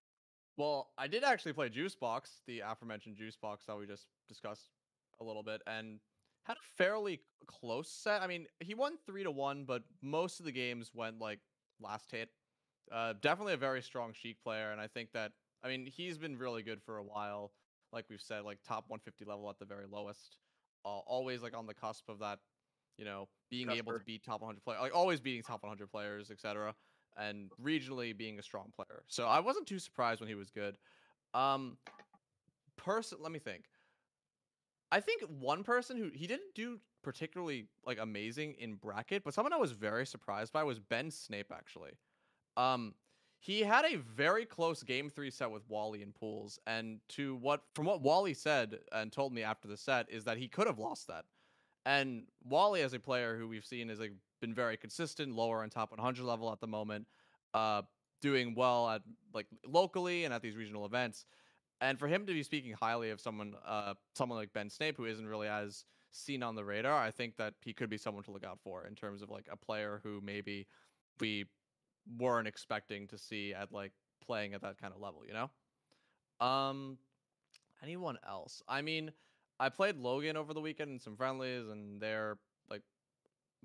Well, 0.59 0.91
I 0.99 1.07
did 1.07 1.25
actually 1.25 1.55
play 1.55 1.71
Juicebox, 1.71 2.43
the 2.47 2.61
aforementioned 2.61 3.17
Juicebox 3.17 3.65
that 3.67 3.79
we 3.79 3.87
just 3.87 4.07
discussed 4.29 4.69
a 5.21 5.25
little 5.25 5.43
bit, 5.43 5.63
and 5.67 5.99
had 6.45 6.57
a 6.59 6.77
fairly 6.77 7.21
close 7.47 7.89
set. 7.91 8.21
I 8.21 8.27
mean, 8.27 8.47
he 8.61 8.75
won 8.75 8.99
three 9.07 9.23
to 9.23 9.31
one, 9.31 9.65
but 9.65 9.83
most 10.03 10.41
of 10.41 10.47
the 10.47 10.53
games 10.53 10.91
went 10.95 11.19
like 11.19 11.41
last 11.81 12.11
hit. 12.11 12.29
Uh, 12.91 13.15
definitely 13.23 13.55
a 13.55 13.59
very 13.59 13.81
strong 13.81 14.13
Sheik 14.13 14.43
player, 14.43 14.73
and 14.73 14.81
I 14.81 14.89
think 14.89 15.13
that 15.13 15.33
I 15.65 15.69
mean 15.69 15.87
he's 15.87 16.19
been 16.19 16.37
really 16.37 16.63
good 16.63 16.83
for 16.83 16.99
a 16.99 17.03
while. 17.03 17.53
Like 17.93 18.07
we've 18.09 18.21
said, 18.21 18.45
like 18.45 18.59
top 18.67 18.85
150 18.89 19.25
level 19.25 19.49
at 19.51 19.59
the 19.59 19.65
very 19.65 19.87
lowest, 19.91 20.39
uh, 20.85 20.89
always 20.89 21.43
like 21.43 21.57
on 21.57 21.67
the 21.67 21.75
cusp 21.75 22.09
of 22.09 22.21
that, 22.21 22.39
you 22.97 23.05
know, 23.05 23.29
being 23.51 23.71
able 23.71 23.93
to 23.93 24.01
beat 24.05 24.25
top 24.25 24.41
100 24.41 24.63
players, 24.65 24.81
like 24.81 24.95
always 24.95 25.21
beating 25.21 25.43
top 25.43 25.63
100 25.63 25.91
players, 25.91 26.31
etc 26.31 26.75
and 27.17 27.51
regionally 27.63 28.17
being 28.17 28.39
a 28.39 28.43
strong 28.43 28.73
player. 28.75 29.03
So 29.09 29.27
I 29.27 29.41
wasn't 29.41 29.67
too 29.67 29.79
surprised 29.79 30.21
when 30.21 30.29
he 30.29 30.35
was 30.35 30.51
good. 30.51 30.77
Um 31.35 31.79
person 32.77 33.19
let 33.21 33.33
me 33.33 33.39
think. 33.39 33.65
I 34.91 35.01
think 35.01 35.23
one 35.23 35.65
person 35.65 35.97
who 35.97 36.11
he 36.13 36.27
didn't 36.27 36.55
do 36.55 36.81
particularly 37.03 37.67
like 37.85 37.99
amazing 37.99 38.55
in 38.59 38.75
bracket, 38.75 39.25
but 39.25 39.35
someone 39.35 39.53
I 39.53 39.57
was 39.57 39.73
very 39.73 40.07
surprised 40.07 40.53
by 40.53 40.63
was 40.65 40.79
Ben 40.79 41.11
Snape 41.11 41.53
actually. 41.53 41.93
Um 42.57 42.95
he 43.43 43.63
had 43.63 43.85
a 43.85 43.97
very 43.97 44.47
close 44.47 44.85
game 44.85 45.11
3 45.11 45.29
set 45.29 45.51
with 45.51 45.69
Wally 45.69 46.01
and 46.01 46.15
pools 46.15 46.61
and 46.65 47.01
to 47.09 47.35
what 47.35 47.63
from 47.75 47.87
what 47.87 48.01
Wally 48.01 48.35
said 48.35 48.79
and 48.93 49.11
told 49.11 49.33
me 49.33 49.43
after 49.43 49.67
the 49.67 49.77
set 49.77 50.09
is 50.09 50.23
that 50.25 50.39
he 50.39 50.47
could 50.47 50.69
have 50.69 50.79
lost 50.79 51.09
that. 51.09 51.25
And 51.85 52.23
Wally 52.45 52.83
as 52.83 52.93
a 52.93 53.01
player 53.01 53.37
who 53.37 53.49
we've 53.49 53.65
seen 53.65 53.91
is 53.91 53.99
like 53.99 54.13
been 54.41 54.55
very 54.55 54.77
consistent, 54.77 55.35
lower 55.35 55.65
on 55.65 55.71
top 55.71 55.91
100 55.91 56.25
level 56.25 56.53
at 56.53 56.61
the 56.61 56.69
moment, 56.69 57.09
uh, 57.53 57.83
doing 58.21 58.55
well 58.55 58.89
at 58.89 59.03
like 59.35 59.47
locally 59.67 60.25
and 60.25 60.33
at 60.33 60.41
these 60.41 60.55
regional 60.55 60.87
events. 60.87 61.25
And 61.81 61.99
for 61.99 62.07
him 62.07 62.25
to 62.27 62.33
be 62.33 62.45
speaking 62.45 62.75
highly 62.81 63.11
of 63.11 63.21
someone, 63.21 63.55
uh, 63.67 63.95
someone 64.15 64.39
like 64.39 64.53
Ben 64.53 64.71
Snape, 64.71 64.97
who 64.97 65.07
isn't 65.07 65.27
really 65.27 65.49
as 65.49 65.85
seen 66.13 66.45
on 66.45 66.55
the 66.55 66.65
radar, 66.65 67.03
I 67.03 67.11
think 67.11 67.37
that 67.39 67.55
he 67.61 67.73
could 67.73 67.91
be 67.91 67.99
someone 67.99 68.23
to 68.23 68.31
look 68.31 68.45
out 68.45 68.61
for 68.63 68.87
in 68.87 68.95
terms 68.95 69.21
of 69.21 69.31
like 69.31 69.49
a 69.51 69.57
player 69.57 70.01
who 70.05 70.21
maybe 70.25 70.69
we 71.19 71.47
weren't 72.19 72.49
expecting 72.49 73.07
to 73.09 73.19
see 73.19 73.55
at 73.55 73.73
like 73.73 73.93
playing 74.25 74.55
at 74.55 74.63
that 74.63 74.79
kind 74.81 74.93
of 74.95 75.01
level, 75.01 75.23
you 75.27 75.33
know? 75.33 76.47
Um, 76.47 76.99
anyone 77.83 78.19
else? 78.29 78.63
I 78.69 78.83
mean, 78.83 79.13
I 79.61 79.69
played 79.69 79.97
Logan 79.97 80.37
over 80.37 80.55
the 80.55 80.61
weekend 80.61 80.91
in 80.91 80.99
some 80.99 81.17
friendlies, 81.17 81.69
and 81.69 82.01
they're 82.01 82.39
like 82.71 82.83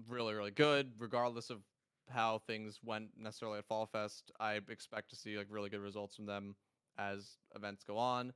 really, 0.07 0.33
really 0.33 0.51
good, 0.51 0.91
regardless 0.99 1.49
of 1.49 1.61
how 2.09 2.39
things 2.39 2.79
went 2.83 3.09
necessarily 3.17 3.59
at 3.59 3.65
Fall 3.65 3.85
Fest. 3.85 4.31
I 4.39 4.59
expect 4.69 5.09
to 5.09 5.15
see 5.15 5.37
like 5.37 5.47
really 5.49 5.69
good 5.69 5.81
results 5.81 6.15
from 6.15 6.25
them 6.25 6.55
as 6.97 7.37
events 7.55 7.83
go 7.83 7.97
on. 7.97 8.33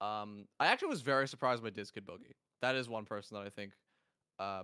Um, 0.00 0.46
I 0.58 0.66
actually 0.66 0.88
was 0.88 1.02
very 1.02 1.28
surprised 1.28 1.62
by 1.62 1.70
Diz 1.70 1.90
Boogie. 1.90 2.34
That 2.62 2.74
is 2.74 2.88
one 2.88 3.04
person 3.04 3.36
that 3.36 3.46
I 3.46 3.50
think 3.50 3.72
uh, 4.38 4.62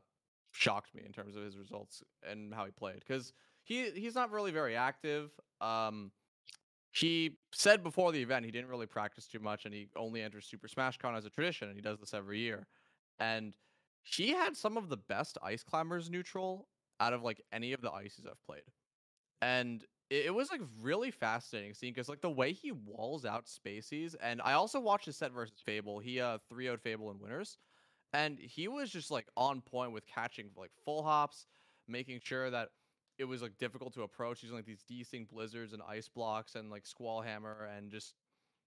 shocked 0.53 0.95
me 0.95 1.03
in 1.05 1.13
terms 1.13 1.37
of 1.37 1.43
his 1.43 1.59
results 1.59 2.03
and 2.29 2.55
how 2.55 2.65
he 2.65 2.71
played 2.71 3.01
because 3.07 3.33
he 3.67 3.91
he's 3.91 4.15
not 4.15 4.31
really 4.31 4.53
very 4.53 4.77
active. 4.77 5.31
Um, 5.61 6.13
he 6.93 7.37
said 7.53 7.83
before 7.83 8.13
the 8.13 8.23
event 8.23 8.45
he 8.45 8.51
didn't 8.51 8.71
really 8.71 8.87
practice 8.87 9.27
too 9.27 9.41
much 9.41 9.67
and 9.67 9.75
he 9.75 9.89
only 9.97 10.23
enters 10.23 10.47
Super 10.47 10.69
Smash 10.69 10.97
Con 10.97 11.15
as 11.15 11.27
a 11.27 11.31
tradition 11.31 11.69
and 11.69 11.77
he 11.77 11.83
does 11.83 11.99
this 11.99 12.15
every 12.15 12.39
year. 12.39 12.67
And 13.19 13.53
he 14.03 14.31
had 14.31 14.57
some 14.57 14.77
of 14.77 14.89
the 14.89 14.97
best 14.97 15.37
ice 15.43 15.65
climbers 15.65 16.09
neutral 16.09 16.69
out 17.01 17.13
of 17.13 17.23
like 17.23 17.43
any 17.53 17.73
of 17.73 17.81
the 17.81 17.91
ices 17.91 18.25
I've 18.25 18.43
played. 18.47 18.63
And 19.43 19.85
it, 20.11 20.27
it 20.27 20.35
was 20.35 20.51
like 20.51 20.61
really 20.81 21.11
fascinating 21.11 21.75
seeing 21.75 21.93
because 21.93 22.09
like 22.09 22.21
the 22.21 22.31
way 22.31 22.53
he 22.53 22.71
walls 22.71 23.25
out 23.25 23.47
spacies 23.47 24.15
and 24.23 24.41
I 24.43 24.53
also 24.53 24.79
watched 24.79 25.07
his 25.07 25.17
set 25.17 25.33
versus 25.33 25.59
Fable. 25.67 25.99
He 25.99 26.21
uh 26.21 26.39
3 26.49 26.67
0 26.67 26.77
Fable 26.79 27.11
in 27.11 27.19
winners. 27.19 27.59
And 28.13 28.39
he 28.39 28.69
was 28.69 28.91
just 28.91 29.11
like 29.11 29.27
on 29.37 29.61
point 29.61 29.91
with 29.91 30.07
catching 30.07 30.51
like 30.57 30.71
full 30.85 31.03
hops, 31.03 31.47
making 31.89 32.21
sure 32.23 32.49
that 32.49 32.71
it 33.19 33.25
was 33.25 33.43
like 33.43 33.57
difficult 33.59 33.95
to 33.95 34.03
approach 34.03 34.43
using 34.43 34.57
like 34.57 34.67
these 34.67 34.85
desync 34.91 35.29
blizzards 35.29 35.73
and 35.73 35.83
ice 35.89 36.09
blocks 36.09 36.55
and 36.55 36.71
like 36.71 36.87
squall 36.87 37.21
hammer 37.21 37.69
and 37.77 37.91
just 37.91 38.15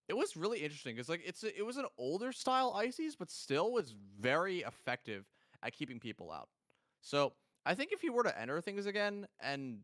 it 0.07 0.17
was 0.17 0.35
really 0.35 0.59
interesting 0.59 0.95
because 0.95 1.09
like 1.09 1.21
it's 1.25 1.43
a, 1.43 1.57
it 1.57 1.65
was 1.65 1.77
an 1.77 1.85
older 1.97 2.31
style 2.31 2.73
ices 2.75 3.15
but 3.15 3.29
still 3.29 3.71
was 3.71 3.93
very 4.19 4.59
effective 4.59 5.25
at 5.61 5.73
keeping 5.73 5.99
people 5.99 6.31
out. 6.31 6.49
So 7.01 7.33
i 7.65 7.75
think 7.75 7.91
if 7.91 8.01
he 8.01 8.09
were 8.09 8.23
to 8.23 8.39
enter 8.39 8.61
things 8.61 8.85
again 8.85 9.27
and 9.41 9.79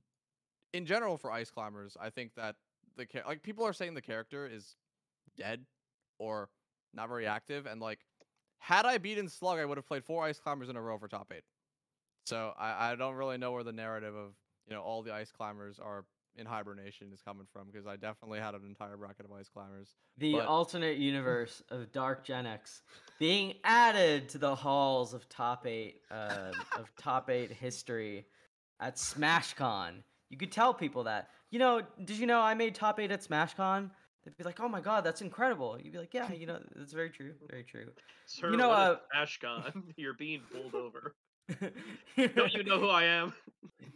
in 0.74 0.86
general 0.86 1.18
for 1.18 1.32
ice 1.32 1.52
climbers 1.52 1.98
i 2.00 2.10
think 2.10 2.34
that 2.36 2.56
the 2.98 3.06
char- 3.06 3.24
like 3.28 3.44
people 3.44 3.66
are 3.66 3.74
saying 3.74 3.94
the 3.94 4.02
character 4.02 4.48
is 4.52 4.76
dead 5.38 5.66
or 6.20 6.50
not 6.94 7.10
very 7.10 7.28
active 7.28 7.66
and 7.66 7.82
like 7.82 8.00
had 8.60 8.86
i 8.86 8.98
beaten 8.98 9.28
slug 9.28 9.60
i 9.60 9.66
would 9.66 9.78
have 9.78 9.86
played 9.86 10.04
four 10.04 10.24
ice 10.24 10.40
climbers 10.40 10.70
in 10.70 10.76
a 10.76 10.82
row 10.82 10.98
for 10.98 11.08
top 11.08 11.32
eight. 11.36 11.44
So 12.26 12.54
I, 12.58 12.92
I 12.92 12.96
don't 12.96 13.16
really 13.16 13.38
know 13.38 13.52
where 13.52 13.64
the 13.64 13.72
narrative 13.72 14.16
of 14.16 14.34
you 14.68 14.76
know 14.76 14.82
all 14.82 15.02
the 15.02 15.14
ice 15.14 15.32
climbers 15.32 15.80
are 15.80 16.06
in 16.38 16.46
hibernation 16.46 17.08
is 17.14 17.22
coming 17.22 17.46
from 17.54 17.68
because 17.72 17.88
I 17.88 17.96
definitely 17.96 18.40
had 18.40 18.56
an 18.56 18.66
entire 18.66 18.98
bracket 18.98 19.26
of 19.26 19.32
ice 19.32 19.48
climbers. 19.50 19.96
The 20.18 20.34
But- 20.34 20.48
alternate 20.48 20.98
universe 20.98 21.64
of 21.70 21.92
Dark 21.92 22.26
Gen 22.26 22.46
X 22.46 22.82
being 23.20 23.54
added 23.64 24.28
to 24.30 24.38
the 24.38 24.54
halls 24.54 25.14
of 25.14 25.28
top 25.30 25.66
eight 25.66 26.02
uh, 26.12 26.52
of 26.78 26.92
top 26.98 27.30
eight 27.30 27.52
history 27.52 28.26
at 28.80 28.96
SmashCon. 28.98 30.04
You 30.30 30.38
could 30.38 30.52
tell 30.52 30.74
people 30.74 31.04
that. 31.06 31.30
You 31.52 31.60
know, 31.60 31.84
did 32.04 32.18
you 32.18 32.26
know 32.28 32.42
I 32.42 32.54
made 32.54 32.76
top 32.76 33.00
eight 33.00 33.12
at 33.12 33.22
SmashCon? 33.22 33.90
They'd 34.26 34.36
be 34.36 34.44
like, 34.44 34.60
"Oh 34.60 34.68
my 34.68 34.82
god, 34.82 35.04
that's 35.04 35.22
incredible!" 35.22 35.78
You'd 35.82 35.94
be 35.94 36.00
like, 36.00 36.14
"Yeah, 36.14 36.32
you 36.34 36.48
know, 36.48 36.60
that's 36.76 36.92
very 36.92 37.12
true, 37.12 37.34
very 37.50 37.64
true." 37.64 37.86
Sir, 38.26 38.50
know, 38.50 38.70
what 38.70 38.92
is 38.92 38.98
uh, 39.14 39.24
Ashcon? 39.24 39.84
You're 39.98 40.16
being 40.16 40.42
pulled 40.52 40.74
over. 40.74 41.16
Don't 42.18 42.54
you 42.54 42.64
know 42.64 42.80
who 42.80 42.90
I 42.90 43.04
am? 43.04 43.34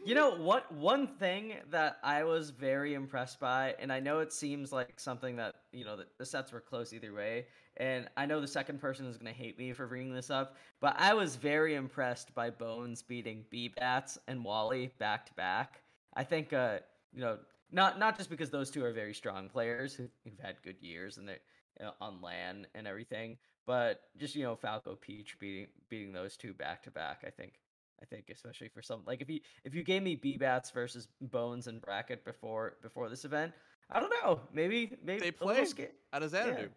You 0.06 0.15
know 0.15 0.36
what? 0.36 0.72
One 0.72 1.08
thing 1.08 1.56
that 1.72 1.98
I 2.03 2.24
was 2.24 2.51
very 2.51 2.94
impressed 2.94 3.39
by, 3.39 3.75
and 3.79 3.91
I 3.91 4.00
know 4.00 4.20
it 4.20 4.32
seems 4.32 4.72
like 4.72 5.00
something 5.00 5.36
that 5.36 5.56
you 5.72 5.84
know 5.84 5.98
the, 5.98 6.06
the 6.18 6.25
sets 6.25 6.51
were 6.51 6.62
close 6.62 6.94
either 6.94 7.13
way, 7.13 7.48
and 7.77 8.08
I 8.15 8.25
know 8.25 8.39
the 8.39 8.48
second 8.48 8.79
person 8.79 9.06
is 9.06 9.18
going 9.18 9.32
to 9.32 9.38
hate 9.38 9.58
me 9.58 9.74
for 9.74 9.88
bringing 9.88 10.13
this 10.13 10.29
up, 10.29 10.56
but 10.79 10.96
I 10.98 11.13
was 11.13 11.36
very 11.36 11.75
impressed 11.75 12.34
by 12.34 12.50
Bones 12.50 13.01
beating 13.01 13.46
B 13.50 13.74
Bats 13.75 14.18
and 14.27 14.44
Wally 14.44 14.91
back 15.00 15.25
to 15.27 15.34
back. 15.34 15.82
I 16.13 16.24
think, 16.24 16.53
uh, 16.53 16.79
you 17.13 17.22
know, 17.22 17.38
not 17.72 18.00
not 18.00 18.18
just 18.18 18.30
because 18.30 18.50
those 18.50 18.70
two 18.72 18.84
are 18.84 18.92
very 18.94 19.14
strong 19.14 19.50
players 19.50 19.94
who, 19.94 20.10
who've 20.24 20.40
had 20.40 20.62
good 20.64 20.78
years 20.82 21.18
and 21.18 21.28
they're 21.28 21.40
you 21.80 21.86
know, 21.86 21.94
on 22.02 22.22
LAN 22.22 22.68
and 22.76 22.88
everything, 22.88 23.38
but 23.66 24.02
just 24.18 24.36
you 24.36 24.44
know 24.44 24.56
Falco 24.56 24.96
Peach 24.96 25.38
beating 25.40 25.68
beating 25.90 26.12
those 26.12 26.36
two 26.38 26.54
back 26.54 26.84
to 26.84 26.92
back. 26.92 27.24
I 27.26 27.30
think 27.30 27.54
I 28.02 28.06
think 28.06 28.30
especially 28.34 28.70
for 28.70 28.82
some 28.82 29.02
like 29.06 29.22
if 29.22 29.30
you 29.30 29.40
if 29.64 29.74
you 29.76 29.84
gave 29.84 30.04
me 30.04 30.16
B 30.16 30.38
bats 30.38 30.72
versus 30.72 31.08
Bones 31.22 31.68
and 31.68 31.82
bracket 31.82 32.26
before 32.26 32.78
before 32.82 33.10
this 33.10 33.24
event, 33.26 33.54
I 33.90 34.00
don't 34.00 34.14
know. 34.24 34.42
Maybe 34.54 34.98
maybe 35.04 35.20
They 35.22 35.32
played 35.32 35.68
sca- 35.68 35.90
At 36.12 36.24
a 36.24 36.30
Xanadu, 36.30 36.70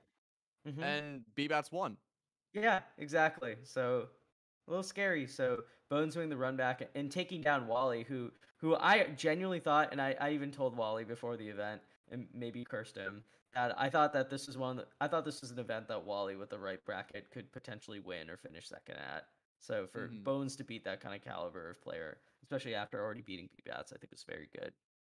Mhm. 0.68 0.82
and 0.82 1.24
B-Bats 1.34 1.72
won. 1.72 1.96
Yeah, 2.52 2.80
exactly. 2.98 3.56
So 3.64 4.08
a 4.68 4.70
little 4.70 4.82
scary. 4.84 5.26
So 5.26 5.64
Bones 5.88 6.14
doing 6.14 6.28
the 6.28 6.36
run 6.36 6.56
back 6.56 6.88
and 6.94 7.10
taking 7.10 7.40
down 7.40 7.66
Wally, 7.66 8.04
who 8.04 8.30
who 8.62 8.76
I 8.76 9.08
genuinely 9.10 9.60
thought, 9.60 9.92
and 9.92 10.00
I, 10.00 10.16
I 10.20 10.30
even 10.32 10.52
told 10.52 10.76
Wally 10.76 11.04
before 11.04 11.36
the 11.36 11.48
event, 11.48 11.82
and 12.10 12.28
maybe 12.32 12.64
cursed 12.64 12.96
him, 12.96 13.24
that 13.54 13.78
I 13.78 13.90
thought 13.90 14.14
that 14.14 14.30
this 14.30 14.46
was 14.46 14.56
one. 14.56 14.76
That, 14.76 14.88
I 15.00 15.08
thought 15.08 15.26
this 15.26 15.42
was 15.42 15.50
an 15.50 15.58
event 15.58 15.88
that 15.88 16.04
Wally 16.04 16.36
with 16.36 16.50
the 16.50 16.58
right 16.58 16.82
bracket 16.84 17.30
could 17.30 17.52
potentially 17.52 18.00
win 18.00 18.30
or 18.30 18.38
finish 18.38 18.68
second 18.68 18.96
at. 18.96 19.28
So 19.58 19.86
for 19.86 20.08
Mhm. 20.08 20.24
Bones 20.24 20.56
to 20.56 20.64
beat 20.64 20.84
that 20.84 21.00
kind 21.00 21.14
of 21.14 21.22
caliber 21.22 21.70
of 21.70 21.80
player, 21.82 22.22
especially 22.42 22.74
after 22.74 23.00
already 23.02 23.22
beating 23.22 23.48
B-Bats, 23.56 23.92
I 23.92 23.98
think 23.98 24.10
was 24.12 24.24
very 24.24 24.48
good. 24.58 24.74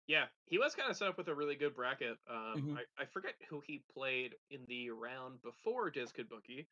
Yeah, 0.07 0.29
he 0.45 0.59
was 0.59 0.75
kind 0.75 0.91
of 0.91 0.97
set 0.97 1.09
up 1.09 1.17
with 1.17 1.29
a 1.29 1.35
really 1.35 1.57
good 1.57 1.75
bracket. 1.75 2.19
Um, 2.29 2.59
Mhm. 2.61 2.77
I, 2.77 3.03
I 3.03 3.07
forget 3.07 3.35
who 3.49 3.61
he 3.61 3.79
played 3.79 4.37
in 4.51 4.67
the 4.67 4.91
round 4.91 5.41
before 5.43 5.91
Diz 5.91 6.13
Kid 6.13 6.29
Boogie, 6.29 6.67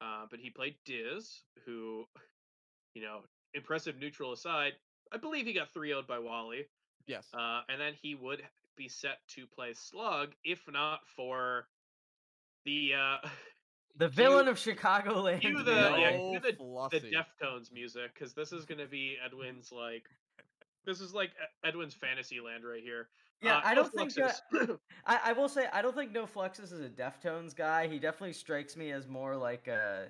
uh, 0.00 0.26
but 0.30 0.40
he 0.40 0.50
played 0.50 0.76
Diz, 0.84 1.44
who, 1.64 2.08
you 2.94 3.02
know, 3.02 3.24
impressive 3.54 3.96
neutral 3.98 4.32
aside, 4.32 4.74
I 5.12 5.16
believe 5.16 5.46
he 5.46 5.52
got 5.52 5.72
3 5.72 5.90
0'd 5.90 6.06
by 6.06 6.18
Wally. 6.18 6.66
Yes. 7.06 7.26
Uh, 7.32 7.60
and 7.68 7.80
then 7.80 7.94
he 8.00 8.14
would 8.14 8.42
be 8.76 8.88
set 8.88 9.18
to 9.28 9.46
play 9.46 9.72
Slug, 9.74 10.30
if 10.44 10.60
not 10.70 11.00
for 11.16 11.66
the 12.64 12.92
uh, 12.94 13.28
The 13.96 14.08
villain 14.08 14.46
of 14.46 14.56
Chicagoland. 14.56 15.40
cue 15.40 15.58
the- 15.58 15.64
villain. 15.64 16.00
yeah, 16.00 16.10
no 16.16 16.32
do 16.34 16.40
the- 16.40 16.98
the 17.00 17.10
Deftones 17.16 17.72
music, 17.72 18.14
because 18.14 18.32
this 18.34 18.52
is 18.52 18.64
going 18.64 18.78
to 18.78 18.86
be 18.86 19.16
Edwin's 19.24 19.72
like 19.72 20.04
this 20.84 21.00
is 21.00 21.12
like 21.12 21.30
Edwin's 21.64 21.94
fantasy 21.94 22.40
land 22.40 22.64
right 22.64 22.82
here. 22.82 23.08
Yeah, 23.42 23.56
Uh, 23.58 23.60
I 23.64 23.74
don't 23.74 23.92
think 23.92 24.12
Fluxes. 24.12 24.42
I, 25.06 25.18
I 25.26 25.32
will 25.32 25.48
say 25.48 25.66
I 25.72 25.82
don't 25.82 25.94
think 25.96 26.12
No 26.12 26.26
Fluxes 26.26 26.72
is 26.72 26.80
a 26.80 26.88
Deftones 26.88 27.54
guy. 27.56 27.88
He 27.88 27.98
definitely 27.98 28.32
strikes 28.34 28.76
me 28.76 28.92
as 28.92 29.06
more 29.08 29.36
like 29.36 29.66
a 29.68 30.06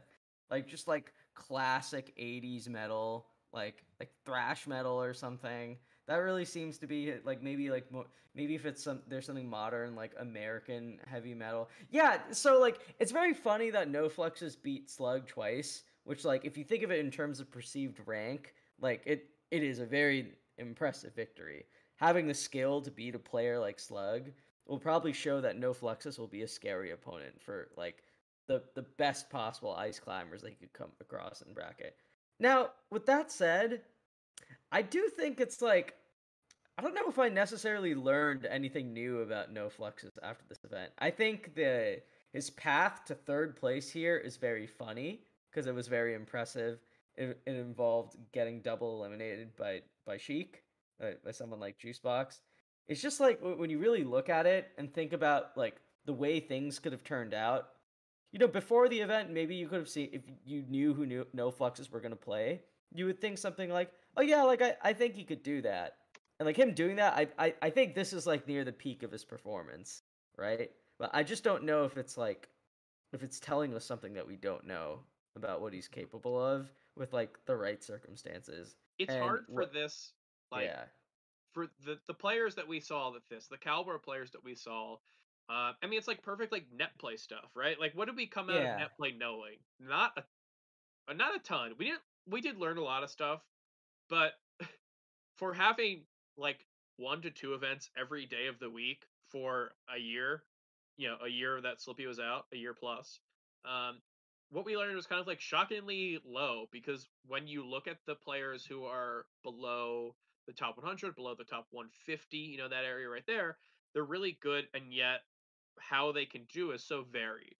like 0.50 0.66
just 0.68 0.86
like 0.88 1.12
classic 1.34 2.14
80s 2.18 2.68
metal, 2.68 3.26
like 3.52 3.84
like 4.00 4.10
thrash 4.24 4.66
metal 4.66 5.00
or 5.00 5.14
something. 5.14 5.76
That 6.06 6.16
really 6.16 6.44
seems 6.44 6.78
to 6.78 6.86
be 6.86 7.14
like 7.24 7.42
maybe 7.42 7.70
like 7.70 7.86
maybe 8.34 8.54
if 8.54 8.64
it's 8.64 8.82
some 8.82 9.00
there's 9.08 9.26
something 9.26 9.48
modern 9.48 9.94
like 9.94 10.12
American 10.18 10.98
heavy 11.06 11.34
metal. 11.34 11.68
Yeah, 11.90 12.18
so 12.30 12.60
like 12.60 12.80
it's 12.98 13.12
very 13.12 13.34
funny 13.34 13.70
that 13.70 13.90
No 13.90 14.08
Fluxes 14.08 14.56
beat 14.56 14.90
Slug 14.90 15.26
twice, 15.26 15.84
which 16.04 16.24
like 16.24 16.44
if 16.44 16.56
you 16.56 16.64
think 16.64 16.82
of 16.82 16.90
it 16.90 17.00
in 17.00 17.10
terms 17.10 17.40
of 17.40 17.50
perceived 17.50 18.00
rank, 18.06 18.54
like 18.80 19.02
it 19.06 19.26
it 19.50 19.62
is 19.62 19.80
a 19.80 19.86
very 19.86 20.32
impressive 20.58 21.14
victory 21.14 21.64
having 21.98 22.26
the 22.26 22.34
skill 22.34 22.80
to 22.80 22.90
beat 22.90 23.14
a 23.14 23.18
player 23.18 23.58
like 23.58 23.78
Slug 23.78 24.30
will 24.66 24.78
probably 24.78 25.12
show 25.12 25.40
that 25.40 25.58
No 25.58 25.72
Fluxes 25.72 26.18
will 26.18 26.28
be 26.28 26.42
a 26.42 26.48
scary 26.48 26.92
opponent 26.92 27.40
for 27.40 27.68
like 27.76 28.02
the 28.46 28.62
the 28.74 28.82
best 28.82 29.28
possible 29.28 29.74
ice 29.74 29.98
climbers 29.98 30.42
they 30.42 30.52
could 30.52 30.72
come 30.72 30.90
across 31.00 31.42
in 31.42 31.52
bracket. 31.52 31.96
Now, 32.40 32.70
with 32.90 33.06
that 33.06 33.30
said, 33.32 33.82
I 34.70 34.82
do 34.82 35.08
think 35.08 35.40
it's 35.40 35.62
like 35.62 35.94
I 36.78 36.82
don't 36.82 36.94
know 36.94 37.08
if 37.08 37.18
I 37.18 37.28
necessarily 37.28 37.96
learned 37.96 38.46
anything 38.46 38.92
new 38.92 39.22
about 39.22 39.52
No 39.52 39.68
Fluxes 39.68 40.12
after 40.22 40.44
this 40.48 40.62
event. 40.62 40.92
I 41.00 41.10
think 41.10 41.56
the 41.56 42.00
his 42.32 42.50
path 42.50 43.04
to 43.06 43.14
third 43.14 43.56
place 43.56 43.90
here 43.90 44.16
is 44.16 44.36
very 44.36 44.66
funny 44.66 45.22
because 45.50 45.66
it 45.66 45.74
was 45.74 45.88
very 45.88 46.14
impressive. 46.14 46.78
It, 47.16 47.40
it 47.46 47.56
involved 47.56 48.16
getting 48.32 48.60
double 48.60 48.98
eliminated 48.98 49.56
by 49.56 49.82
by 50.06 50.18
Sheik 50.18 50.62
uh, 51.02 51.12
by 51.24 51.32
someone 51.32 51.58
like 51.58 51.80
Juicebox. 51.80 52.40
It's 52.86 53.02
just 53.02 53.18
like 53.18 53.40
when 53.42 53.70
you 53.70 53.78
really 53.78 54.04
look 54.04 54.28
at 54.28 54.46
it 54.46 54.68
and 54.78 54.92
think 54.92 55.12
about 55.12 55.56
like 55.56 55.76
the 56.04 56.12
way 56.12 56.38
things 56.38 56.78
could 56.78 56.92
have 56.92 57.04
turned 57.04 57.34
out. 57.34 57.70
You 58.32 58.38
know, 58.38 58.48
before 58.48 58.88
the 58.88 59.00
event, 59.00 59.30
maybe 59.30 59.54
you 59.54 59.68
could 59.68 59.78
have 59.78 59.88
seen 59.88 60.10
if 60.12 60.22
you 60.44 60.62
knew 60.68 60.92
who 60.92 61.06
knew 61.06 61.26
no 61.32 61.50
fluxes 61.50 61.90
were 61.90 62.00
going 62.00 62.10
to 62.12 62.16
play. 62.16 62.62
You 62.94 63.06
would 63.06 63.20
think 63.20 63.38
something 63.38 63.70
like, 63.70 63.90
"Oh 64.16 64.22
yeah, 64.22 64.42
like 64.42 64.62
I, 64.62 64.76
I 64.82 64.92
think 64.92 65.14
he 65.14 65.24
could 65.24 65.42
do 65.42 65.62
that." 65.62 65.96
And 66.38 66.46
like 66.46 66.56
him 66.56 66.74
doing 66.74 66.96
that, 66.96 67.14
I, 67.14 67.28
I 67.38 67.54
I 67.62 67.70
think 67.70 67.94
this 67.94 68.12
is 68.12 68.26
like 68.26 68.46
near 68.46 68.64
the 68.64 68.72
peak 68.72 69.02
of 69.02 69.10
his 69.10 69.24
performance, 69.24 70.02
right? 70.36 70.70
But 70.98 71.10
I 71.14 71.22
just 71.22 71.42
don't 71.44 71.64
know 71.64 71.84
if 71.84 71.96
it's 71.96 72.16
like 72.18 72.48
if 73.12 73.22
it's 73.22 73.40
telling 73.40 73.74
us 73.74 73.84
something 73.84 74.14
that 74.14 74.26
we 74.26 74.36
don't 74.36 74.66
know 74.66 75.00
about 75.36 75.60
what 75.60 75.72
he's 75.72 75.88
capable 75.88 76.42
of 76.42 76.70
with 76.96 77.12
like 77.12 77.38
the 77.46 77.56
right 77.56 77.82
circumstances. 77.82 78.76
It's 78.98 79.12
And 79.12 79.22
hard 79.22 79.46
for 79.46 79.52
what- 79.52 79.72
this, 79.72 80.12
like 80.52 80.66
yeah. 80.66 80.84
for 81.54 81.68
the 81.84 81.98
the 82.06 82.14
players 82.14 82.54
that 82.56 82.68
we 82.68 82.80
saw 82.80 83.10
that 83.12 83.22
this, 83.30 83.46
the 83.46 83.56
caliber 83.58 83.94
of 83.94 84.02
players 84.02 84.30
that 84.32 84.44
we 84.44 84.54
saw. 84.54 84.96
Uh, 85.48 85.72
I 85.82 85.86
mean, 85.86 85.98
it's 85.98 86.08
like 86.08 86.22
perfect 86.22 86.52
like 86.52 86.66
net 86.72 86.98
play 86.98 87.16
stuff, 87.16 87.50
right? 87.54 87.78
Like, 87.80 87.94
what 87.94 88.06
did 88.06 88.16
we 88.16 88.26
come 88.26 88.50
out 88.50 88.62
Yeah. 88.62 88.72
of 88.74 88.78
net 88.78 88.96
play 88.96 89.12
knowing? 89.12 89.56
Not 89.80 90.12
a, 90.18 90.24
uh, 91.08 91.14
not 91.14 91.34
a 91.36 91.38
ton. 91.38 91.74
We 91.78 91.86
didn't. 91.86 92.02
We 92.26 92.40
did 92.42 92.58
learn 92.58 92.76
a 92.78 92.82
lot 92.82 93.02
of 93.02 93.10
stuff, 93.10 93.42
but 94.08 94.32
for 95.38 95.54
having 95.54 96.06
like 96.36 96.66
one 96.96 97.22
to 97.22 97.30
two 97.30 97.54
events 97.54 97.90
every 97.96 98.26
day 98.26 98.46
of 98.48 98.58
the 98.58 98.70
week 98.70 99.06
for 99.30 99.72
a 99.94 99.98
year, 99.98 100.44
you 100.96 101.08
know, 101.08 101.16
a 101.24 101.28
year 101.28 101.60
that 101.60 101.78
Slippi 101.80 102.06
was 102.06 102.20
out, 102.20 102.46
a 102.52 102.56
year 102.56 102.74
plus. 102.74 103.20
Um, 103.64 104.02
what 104.50 104.64
we 104.64 104.76
learned 104.76 104.96
was 104.96 105.06
kind 105.06 105.20
of 105.20 105.26
like 105.26 105.40
shockingly 105.40 106.20
low 106.24 106.66
because 106.72 107.08
when 107.26 107.46
you 107.46 107.64
look 107.66 107.86
at 107.86 107.98
the 108.06 108.14
players 108.14 108.64
who 108.64 108.84
are 108.84 109.26
below 109.42 110.16
the 110.46 110.52
top 110.52 110.76
100, 110.78 111.14
below 111.14 111.34
the 111.34 111.44
top 111.44 111.66
150, 111.70 112.36
you 112.38 112.58
know, 112.58 112.68
that 112.68 112.84
area 112.84 113.08
right 113.08 113.26
there, 113.26 113.58
they're 113.94 114.04
really 114.04 114.38
good, 114.40 114.68
and 114.74 114.92
yet 114.92 115.20
how 115.80 116.12
they 116.12 116.26
can 116.26 116.44
do 116.52 116.72
is 116.72 116.82
so 116.84 117.02
varied. 117.02 117.56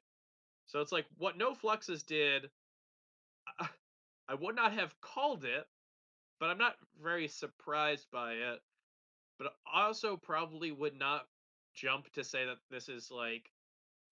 So 0.66 0.80
it's 0.80 0.92
like 0.92 1.06
what 1.16 1.36
No 1.38 1.54
Fluxes 1.54 2.02
did, 2.02 2.50
I- 3.58 3.68
I 4.28 4.34
would 4.34 4.54
not 4.54 4.72
have 4.72 5.00
called 5.00 5.44
it, 5.44 5.66
but 6.38 6.50
I'm 6.50 6.58
not 6.58 6.76
very 7.00 7.28
surprised 7.28 8.10
by 8.10 8.34
it. 8.34 8.62
But 9.38 9.54
I 9.66 9.82
also 9.84 10.16
probably 10.16 10.72
would 10.72 10.96
not 10.98 11.28
jump 11.74 12.12
to 12.12 12.24
say 12.24 12.44
that 12.44 12.58
this 12.70 12.88
is 12.88 13.10
like 13.10 13.52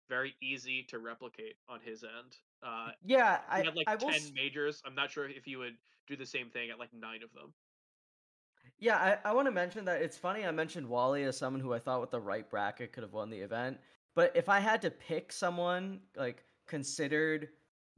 very 0.09 0.35
easy 0.41 0.83
to 0.83 0.99
replicate 0.99 1.55
on 1.67 1.79
his 1.79 2.03
end. 2.03 2.37
Uh, 2.61 2.91
Yeah, 3.03 3.41
I 3.49 3.63
had 3.63 3.75
like 3.75 3.87
I 3.87 3.95
will 3.95 4.11
majors. 4.33 4.81
I'm 4.85 4.95
not 4.95 5.11
sure 5.11 5.27
if 5.27 5.47
you 5.47 5.59
would 5.59 5.77
do 6.07 6.15
the 6.15 6.25
same 6.25 6.49
thing 6.49 6.69
at 6.69 6.79
like 6.79 6.93
nine 6.93 7.23
of 7.23 7.33
them. 7.33 7.53
Yeah, 8.79 8.97
I, 8.97 9.29
I 9.29 9.33
want 9.33 9.47
to 9.47 9.51
mention 9.51 9.85
that 9.85 10.01
it's 10.01 10.17
funny 10.17 10.45
I 10.45 10.51
mentioned 10.51 10.87
Wally 10.89 11.23
as 11.23 11.37
someone 11.37 11.61
who 11.61 11.73
I 11.73 11.79
thought 11.79 12.01
with 12.01 12.11
the 12.11 12.19
right 12.19 12.49
bracket 12.49 12.91
could 12.91 13.03
have 13.03 13.13
won 13.13 13.29
the 13.29 13.39
event. 13.39 13.79
But 14.15 14.31
if 14.35 14.49
I 14.49 14.59
had 14.59 14.81
to 14.83 14.91
pick 14.91 15.31
someone 15.31 15.99
like 16.15 16.43
considered 16.67 17.49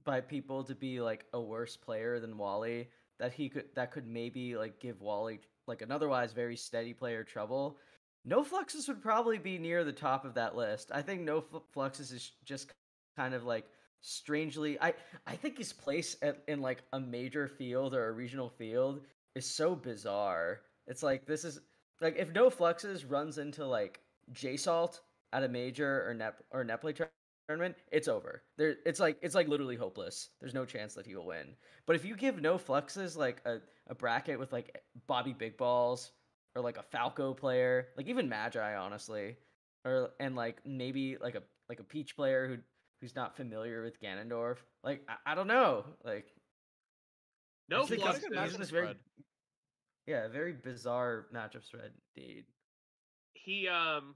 by 0.03 0.21
people 0.21 0.63
to 0.63 0.75
be 0.75 1.01
like 1.01 1.25
a 1.33 1.41
worse 1.41 1.75
player 1.75 2.19
than 2.19 2.37
Wally, 2.37 2.89
that 3.19 3.33
he 3.33 3.49
could 3.49 3.65
that 3.75 3.91
could 3.91 4.07
maybe 4.07 4.55
like 4.55 4.79
give 4.79 5.01
Wally 5.01 5.39
like 5.67 5.81
an 5.81 5.91
otherwise 5.91 6.33
very 6.33 6.55
steady 6.55 6.93
player 6.93 7.23
trouble. 7.23 7.77
No 8.23 8.43
Fluxes 8.43 8.87
would 8.87 9.01
probably 9.01 9.37
be 9.37 9.57
near 9.57 9.83
the 9.83 9.91
top 9.91 10.25
of 10.25 10.33
that 10.33 10.55
list. 10.55 10.91
I 10.93 11.01
think 11.01 11.21
No 11.21 11.43
Fluxes 11.73 12.11
is 12.11 12.31
just 12.43 12.71
kind 13.15 13.33
of 13.33 13.43
like 13.43 13.65
strangely 14.01 14.79
I 14.79 14.93
I 15.25 15.35
think 15.35 15.57
his 15.57 15.73
place 15.73 16.15
at, 16.21 16.43
in 16.47 16.61
like 16.61 16.83
a 16.93 16.99
major 16.99 17.47
field 17.47 17.95
or 17.95 18.07
a 18.07 18.11
regional 18.11 18.49
field 18.49 19.01
is 19.35 19.45
so 19.45 19.75
bizarre. 19.75 20.61
It's 20.87 21.03
like 21.03 21.25
this 21.25 21.43
is 21.43 21.59
like 22.01 22.15
if 22.17 22.31
no 22.31 22.49
fluxes 22.49 23.05
runs 23.05 23.37
into 23.37 23.65
like 23.65 23.99
J 24.31 24.57
Salt 24.57 25.01
at 25.35 25.43
a 25.43 25.49
major 25.49 26.07
or 26.07 26.13
net 26.13 26.35
or 26.51 26.63
net 26.63 26.81
play 26.81 26.93
tournament, 27.47 27.75
it's 27.91 28.07
over. 28.07 28.41
There, 28.57 28.75
it's 28.85 28.99
like 28.99 29.17
it's 29.21 29.35
like 29.35 29.47
literally 29.47 29.75
hopeless. 29.75 30.29
There's 30.39 30.53
no 30.53 30.65
chance 30.65 30.93
that 30.95 31.05
he 31.05 31.15
will 31.15 31.25
win. 31.25 31.55
But 31.85 31.95
if 31.95 32.05
you 32.05 32.15
give 32.15 32.41
no 32.41 32.57
fluxes 32.57 33.15
like 33.17 33.41
a, 33.45 33.57
a 33.87 33.95
bracket 33.95 34.39
with 34.39 34.51
like 34.53 34.81
Bobby 35.07 35.33
Big 35.33 35.57
Balls 35.57 36.11
or 36.55 36.61
like 36.61 36.77
a 36.77 36.83
Falco 36.83 37.33
player, 37.33 37.89
like 37.97 38.07
even 38.07 38.29
Magi, 38.29 38.75
honestly, 38.75 39.35
or 39.85 40.11
and 40.19 40.35
like 40.35 40.61
maybe 40.65 41.17
like 41.21 41.35
a 41.35 41.43
like 41.69 41.79
a 41.79 41.83
Peach 41.83 42.15
player 42.15 42.47
who 42.47 42.57
who's 43.01 43.15
not 43.15 43.35
familiar 43.35 43.83
with 43.83 43.99
Ganondorf, 44.01 44.57
like 44.83 45.01
I, 45.09 45.31
I 45.33 45.35
don't 45.35 45.47
know, 45.47 45.85
like 46.03 46.27
No 47.69 47.83
I 47.83 47.85
think 47.85 48.01
got 48.01 48.15
a 48.15 48.17
it's- 48.17 48.23
good 48.23 48.33
Fluxes. 48.33 48.53
it's 48.53 48.55
matchup 48.55 48.59
just 48.59 48.71
very 48.71 48.95
yeah, 50.07 50.27
very 50.27 50.53
bizarre 50.53 51.25
matchup 51.33 51.65
spread 51.65 51.91
indeed. 52.15 52.45
he 53.33 53.67
um 53.67 54.15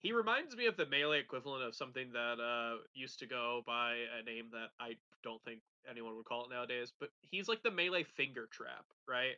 he 0.00 0.12
reminds 0.12 0.56
me 0.56 0.66
of 0.66 0.76
the 0.76 0.86
melee 0.86 1.20
equivalent 1.20 1.62
of 1.64 1.74
something 1.74 2.12
that 2.12 2.36
uh 2.40 2.78
used 2.94 3.18
to 3.20 3.26
go 3.26 3.62
by 3.66 3.94
a 4.18 4.22
name 4.24 4.46
that 4.52 4.70
I 4.80 4.96
don't 5.22 5.42
think 5.44 5.60
anyone 5.88 6.16
would 6.16 6.24
call 6.26 6.44
it 6.44 6.50
nowadays, 6.50 6.92
but 6.98 7.10
he's 7.20 7.48
like 7.48 7.62
the 7.62 7.70
melee 7.70 8.04
finger 8.16 8.48
trap, 8.50 8.84
right? 9.08 9.34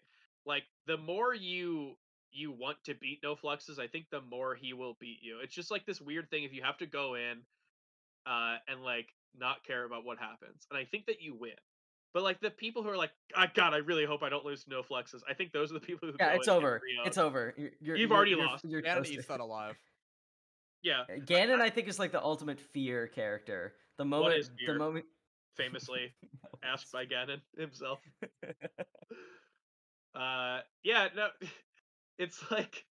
Like 0.47 0.65
the 0.87 0.97
more 0.97 1.35
you 1.35 1.97
you 2.31 2.51
want 2.51 2.79
to 2.85 2.95
beat 2.95 3.21
no 3.23 3.37
fluxes, 3.37 3.79
I 3.79 3.87
think 3.89 4.07
the 4.11 4.21
more 4.23 4.55
he 4.55 4.73
will 4.73 4.97
beat 4.99 5.19
you. 5.21 5.39
It's 5.43 5.55
just 5.55 5.71
like 5.71 5.85
this 5.85 6.01
weird 6.01 6.31
thing 6.31 6.45
if 6.45 6.53
you 6.55 6.63
have 6.63 6.79
to 6.79 6.87
go 6.87 7.15
in 7.15 7.39
uh 8.27 8.57
and 8.69 8.83
like 8.83 9.09
not 9.39 9.65
care 9.65 9.85
about 9.85 10.05
what 10.05 10.19
happens. 10.19 10.67
And 10.71 10.79
I 10.79 10.85
think 10.85 11.07
that 11.07 11.21
you 11.21 11.35
win. 11.35 11.53
But 12.15 12.23
like 12.25 12.41
the 12.41 12.51
people 12.51 12.83
who 12.83 12.91
are 12.91 12.97
like, 12.97 13.11
ah, 13.35 13.49
God, 13.55 13.73
I 13.73 13.79
really 13.79 14.05
hope 14.05 14.23
I 14.23 14.29
don't 14.29 14.45
lose 14.45 14.65
to 14.65 14.71
no 14.71 14.83
fluxes. 14.83 15.25
I 15.29 15.33
think 15.33 15.51
those 15.53 15.71
are 15.71 15.75
the 15.75 15.81
people 15.87 16.09
who. 16.11 16.15
Yeah, 16.21 16.33
go 16.35 16.37
it's 16.39 16.47
in 16.49 16.53
over. 16.55 16.75
every, 16.77 16.89
It's 17.07 17.17
over. 17.19 17.55
You're, 17.57 17.71
you're, 17.81 17.97
You've 17.97 18.11
you're- 18.11 18.17
already 18.17 18.31
you're- 18.33 18.45
lost. 18.45 18.65
You're 18.67 18.83
Ganon 18.83 18.97
toasted. 18.99 19.19
eats 19.19 19.27
that 19.29 19.41
alive. 19.41 19.77
Yeah, 20.83 21.03
Uh, 21.03 21.21
Ganon, 21.21 21.61
I 21.61 21.71
think, 21.71 21.89
is 21.89 21.99
like 21.99 22.11
the 22.13 22.23
ultimate 22.23 22.59
fear 22.59 23.07
character. 23.07 23.75
The 23.99 24.05
What 24.05 24.09
moment, 24.09 24.51
the 24.67 24.75
moment. 24.75 25.05
famously 25.55 26.13
asked 26.65 26.91
by 26.93 27.07
Ganon 27.07 27.41
himself. 27.57 28.01
Uh, 30.15 30.61
yeah, 30.83 31.09
no, 31.15 31.29
it's 32.19 32.51
like, 32.51 32.85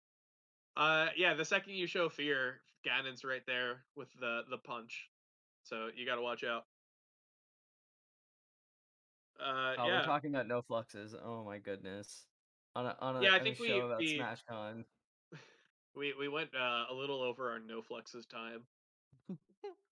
uh, 0.78 1.08
yeah, 1.18 1.34
the 1.34 1.46
second 1.46 1.74
you 1.74 1.88
show 1.88 2.10
fear, 2.10 2.62
Ganon's 2.86 3.24
right 3.24 3.46
there 3.46 3.84
with 3.96 4.10
the 4.20 4.44
the 4.50 4.58
punch, 4.58 5.10
so 5.64 5.90
you 5.96 6.06
got 6.06 6.16
to 6.16 6.22
watch 6.22 6.44
out. 6.44 6.66
Uh, 9.40 9.74
Oh, 9.78 9.88
yeah, 9.88 10.00
we're 10.00 10.06
talking 10.06 10.34
about 10.34 10.48
no 10.48 10.62
fluxes. 10.62 11.16
Oh 11.16 11.44
my 11.46 11.58
goodness. 11.60 12.26
On 12.76 12.86
a 12.86 12.96
on 13.02 13.18
a, 13.18 13.22
Yeah, 13.24 13.32
I 13.32 13.36
on 13.36 13.42
a 13.42 13.44
think 13.44 13.60
we- 13.60 13.68
show 13.68 13.86
about 13.88 14.00
we- 14.00 14.20
SmashCon. 14.20 14.86
We 15.96 16.14
we 16.18 16.28
went 16.28 16.50
uh, 16.56 16.86
a 16.90 16.94
little 16.94 17.22
over 17.22 17.52
our 17.52 17.60
no 17.60 17.82
fluxes 17.82 18.26
time. 18.26 18.66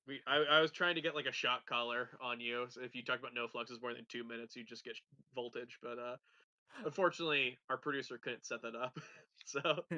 We, 0.07 0.21
I, 0.25 0.37
I 0.37 0.61
was 0.61 0.71
trying 0.71 0.95
to 0.95 1.01
get 1.01 1.15
like 1.15 1.25
a 1.25 1.33
shot 1.33 1.65
collar 1.65 2.07
on 2.21 2.39
you. 2.39 2.67
So 2.69 2.79
if 2.81 2.95
you 2.95 3.03
talk 3.03 3.19
about 3.19 3.33
no 3.33 3.45
fluxes 3.45 3.81
more 3.81 3.93
than 3.93 4.05
two 4.07 4.23
minutes, 4.23 4.55
you 4.55 4.63
just 4.63 4.85
get 4.85 4.95
voltage. 5.35 5.79
But 5.83 5.99
uh, 5.99 6.15
unfortunately, 6.85 7.57
our 7.69 7.75
producer 7.75 8.17
couldn't 8.17 8.45
set 8.45 8.61
that 8.61 8.73
up. 8.73 8.97
so 9.45 9.59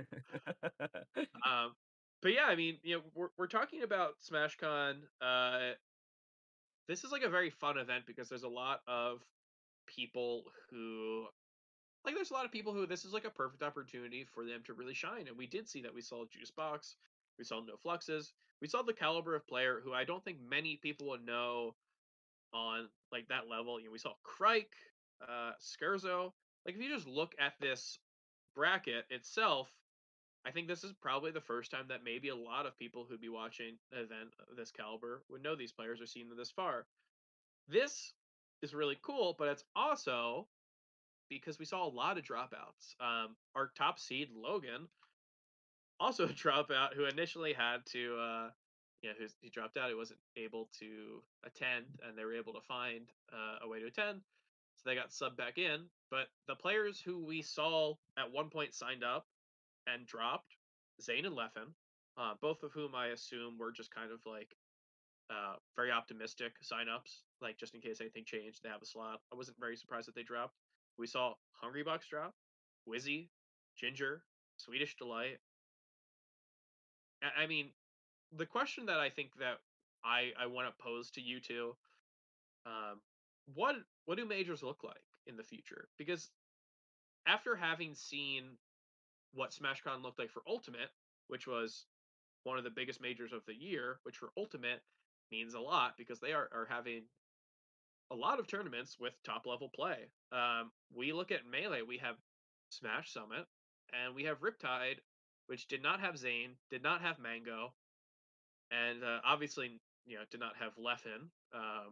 um 1.46 1.76
but 2.22 2.34
yeah 2.34 2.46
i 2.46 2.56
mean 2.56 2.78
you 2.84 2.96
know 2.96 3.02
we're, 3.16 3.30
we're 3.38 3.48
talking 3.48 3.84
about 3.84 4.14
smashcon 4.20 4.96
uh 5.22 5.72
this 6.88 7.04
is 7.04 7.12
like 7.12 7.24
a 7.24 7.30
very 7.30 7.50
fun 7.50 7.78
event 7.78 8.04
because 8.06 8.30
there's 8.30 8.44
a 8.44 8.50
lot 8.50 8.82
of 8.88 9.22
people 9.88 10.44
who 10.70 11.26
like 12.06 12.16
there's 12.16 12.32
a 12.32 12.34
lot 12.34 12.46
of 12.46 12.52
people 12.52 12.74
who 12.74 12.86
this 12.86 13.06
is 13.06 13.14
like 13.14 13.26
a 13.26 13.30
perfect 13.30 13.64
opportunity 13.64 14.26
for 14.34 14.46
them 14.46 14.62
to 14.66 14.74
really 14.74 14.94
shine, 14.94 15.28
and 15.28 15.38
we 15.38 15.48
did 15.48 15.68
see 15.68 15.82
that. 15.82 15.94
We 15.94 16.02
saw 16.02 16.26
Juice 16.26 16.52
Box, 16.52 16.96
we 17.38 17.44
saw 17.44 17.60
No 17.60 17.76
Fluxes, 17.78 18.34
we 18.62 18.68
saw 18.68 18.82
the 18.82 18.94
caliber 18.94 19.36
of 19.36 19.48
player 19.48 19.82
who 19.84 19.94
I 19.94 20.04
don't 20.04 20.24
think 20.24 20.38
many 20.42 20.78
people 20.78 21.10
would 21.10 21.26
know 21.26 21.76
on 22.54 22.88
like 23.12 23.28
that 23.30 23.50
level. 23.50 23.80
You 23.80 23.88
know, 23.88 23.92
we 23.92 24.00
saw 24.00 24.14
Crike, 24.24 24.74
uh, 25.22 25.52
Scherzo. 25.62 26.32
Like 26.66 26.76
if 26.76 26.82
you 26.82 26.94
just 26.94 27.08
look 27.08 27.34
at 27.40 27.54
this 27.60 28.00
bracket 28.56 29.06
itself, 29.10 29.70
I 30.46 30.52
think 30.52 30.68
this 30.68 30.84
is 30.84 30.94
probably 31.02 31.32
the 31.32 31.42
first 31.42 31.72
time 31.72 31.86
that 31.90 32.04
maybe 32.04 32.30
a 32.30 32.36
lot 32.36 32.66
of 32.66 32.78
people 32.78 33.06
who'd 33.08 33.22
be 33.22 33.30
watching 33.30 33.78
an 33.92 34.00
event 34.00 34.34
of 34.50 34.56
this 34.56 34.72
caliber 34.72 35.24
would 35.30 35.44
know 35.44 35.56
these 35.56 35.72
players 35.72 36.02
or 36.02 36.06
seen 36.06 36.30
them 36.30 36.38
this 36.38 36.52
far. 36.52 36.86
This 37.68 38.14
is 38.62 38.74
really 38.74 38.98
cool, 39.02 39.36
but 39.38 39.50
it's 39.50 39.64
also 39.76 40.48
because 41.30 41.60
we 41.60 41.66
saw 41.66 41.86
a 41.86 41.90
lot 41.90 42.18
of 42.18 42.24
dropouts. 42.24 42.96
Um, 43.00 43.36
our 43.56 43.72
top 43.78 44.00
seed 44.00 44.30
Logan, 44.36 44.88
also 46.00 46.26
a 46.26 46.30
dropout, 46.30 46.94
who 46.96 47.06
initially 47.06 47.54
had 47.54 47.86
to, 47.88 48.18
uh, 48.20 48.50
you 49.02 49.10
know, 49.10 49.16
he 49.42 49.50
dropped 49.50 49.78
out. 49.78 49.90
He 49.90 49.96
wasn't 49.96 50.20
able 50.36 50.70
to 50.80 51.22
attend, 51.46 51.86
and 52.06 52.18
they 52.18 52.26
were 52.26 52.36
able 52.36 52.54
to 52.54 52.62
find 52.62 53.02
uh, 53.32 53.66
a 53.66 53.68
way 53.68 53.80
to 53.80 53.88
attend, 53.88 54.22
so 54.76 54.90
they 54.90 54.96
got 54.96 55.10
subbed 55.12 55.38
back 55.38 55.58
in. 55.58 55.86
But 56.12 56.28
the 56.48 56.56
players 56.56 57.00
who 57.00 57.24
we 57.24 57.42
saw 57.42 57.94
at 58.18 58.32
one 58.32 58.50
point 58.50 58.74
signed 58.74 59.04
up 59.04 59.28
and 59.88 60.06
dropped, 60.06 60.56
Zain 61.02 61.26
and 61.26 61.36
Leffen, 61.36 61.72
uh, 62.18 62.34
both 62.42 62.64
of 62.64 62.74
whom 62.74 62.94
I 62.96 63.08
assume 63.08 63.58
were 63.58 63.72
just 63.72 63.94
kind 63.94 64.12
of 64.12 64.20
like 64.26 64.56
uh, 65.30 65.56
very 65.76 65.92
optimistic 65.92 66.54
signups, 66.62 67.22
like 67.42 67.58
just 67.58 67.76
in 67.76 67.82
case 67.82 68.02
anything 68.02 68.26
changed, 68.26 68.62
they 68.64 68.70
have 68.70 68.82
a 68.82 68.86
slot. 68.86 69.22
I 69.32 69.36
wasn't 69.36 69.60
very 69.60 69.78
surprised 69.78 70.08
that 70.08 70.16
they 70.16 70.24
dropped. 70.24 70.56
We 71.00 71.08
saw 71.08 71.34
Hungry 71.54 71.84
Hungrybox 71.84 72.10
drop, 72.10 72.36
Wizzy, 72.88 73.30
Ginger, 73.78 74.22
Swedish 74.58 74.98
Delight. 74.98 75.40
I 77.38 77.48
mean, 77.48 77.70
the 78.36 78.46
question 78.46 78.86
that 78.88 79.00
I 79.00 79.10
think 79.10 79.32
that 79.40 79.60
I 80.04 80.32
I 80.40 80.48
want 80.48 80.68
to 80.68 80.84
pose 80.84 81.10
to 81.12 81.22
you 81.22 81.40
two, 81.40 81.76
um, 82.66 83.00
what 83.56 83.76
what 84.06 84.18
do 84.18 84.26
majors 84.26 84.62
look 84.62 84.84
like 84.84 85.04
in 85.26 85.38
the 85.38 85.44
future? 85.44 85.88
Because 85.98 86.30
after 87.26 87.56
having 87.56 87.96
seen 87.96 88.44
what 89.34 89.52
SmashCon 89.52 90.02
looked 90.04 90.20
like 90.20 90.32
for 90.32 90.42
Ultimate, 90.48 90.90
which 91.28 91.48
was 91.48 91.86
one 92.44 92.58
of 92.58 92.64
the 92.64 92.70
biggest 92.70 93.02
majors 93.02 93.34
of 93.34 93.46
the 93.46 93.54
year, 93.54 94.00
which 94.04 94.18
for 94.18 94.30
Ultimate 94.38 94.82
means 95.32 95.54
a 95.54 95.60
lot 95.60 95.96
because 95.98 96.20
they 96.20 96.34
are, 96.34 96.50
are 96.54 96.68
having 96.70 97.04
a 98.12 98.16
lot 98.16 98.40
of 98.40 98.48
tournaments 98.48 98.98
with 99.00 99.14
top 99.24 99.46
level 99.46 99.70
play. 99.74 99.98
Um, 100.32 100.72
we 100.96 101.14
look 101.14 101.32
at 101.32 101.48
Melee, 101.50 101.82
we 101.82 101.98
have 101.98 102.16
Smash 102.70 103.14
Summit, 103.14 103.46
and 103.94 104.16
we 104.16 104.24
have 104.24 104.42
Riptide, 104.42 105.00
which 105.48 105.68
did 105.68 105.84
not 105.84 106.00
have 106.00 106.18
Zain, 106.18 106.56
did 106.70 106.84
not 106.84 107.02
have 107.02 107.20
Mango, 107.20 107.74
and 108.72 109.04
uh, 109.04 109.20
obviously, 109.26 109.80
you 110.06 110.18
know, 110.18 110.24
did 110.32 110.40
not 110.40 110.54
have 110.60 110.74
Leffen, 110.76 111.30
uh, 111.54 111.90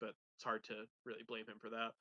but 0.00 0.14
it's 0.36 0.44
hard 0.44 0.64
to 0.64 0.84
really 1.04 1.24
blame 1.26 1.46
him 1.46 1.58
for 1.60 1.70
that. 1.70 1.92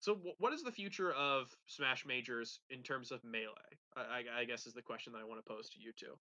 So, 0.00 0.14
w- 0.14 0.34
what 0.38 0.52
is 0.52 0.62
the 0.62 0.70
future 0.70 1.12
of 1.12 1.48
Smash 1.66 2.06
Majors 2.06 2.60
in 2.70 2.82
terms 2.82 3.10
of 3.10 3.22
Melee? 3.24 3.78
I, 3.96 4.00
I, 4.00 4.40
I 4.40 4.44
guess 4.44 4.66
is 4.66 4.74
the 4.74 4.82
question 4.82 5.12
that 5.12 5.20
I 5.20 5.24
want 5.24 5.44
to 5.44 5.52
pose 5.52 5.68
to 5.70 5.80
you 5.80 5.92
two. 5.98 6.14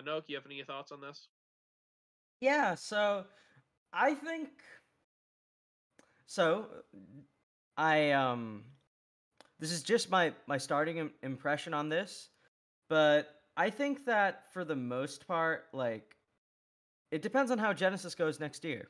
Anok, 0.00 0.28
you 0.28 0.36
have 0.36 0.46
any 0.46 0.62
thoughts 0.62 0.92
on 0.92 1.00
this? 1.00 1.28
Yeah, 2.40 2.76
so 2.76 3.24
I 3.92 4.14
think 4.14 4.50
so 6.28 6.66
I 7.76 8.12
um 8.12 8.62
this 9.58 9.72
is 9.72 9.82
just 9.82 10.10
my 10.10 10.32
my 10.46 10.58
starting 10.58 10.98
Im- 10.98 11.12
impression 11.22 11.74
on 11.74 11.88
this, 11.88 12.28
but 12.88 13.28
I 13.56 13.70
think 13.70 14.04
that 14.04 14.52
for 14.52 14.64
the 14.64 14.76
most 14.76 15.26
part 15.26 15.64
like 15.72 16.16
it 17.10 17.22
depends 17.22 17.50
on 17.50 17.56
how 17.56 17.72
Genesis 17.72 18.14
goes 18.14 18.38
next 18.38 18.62
year. 18.62 18.88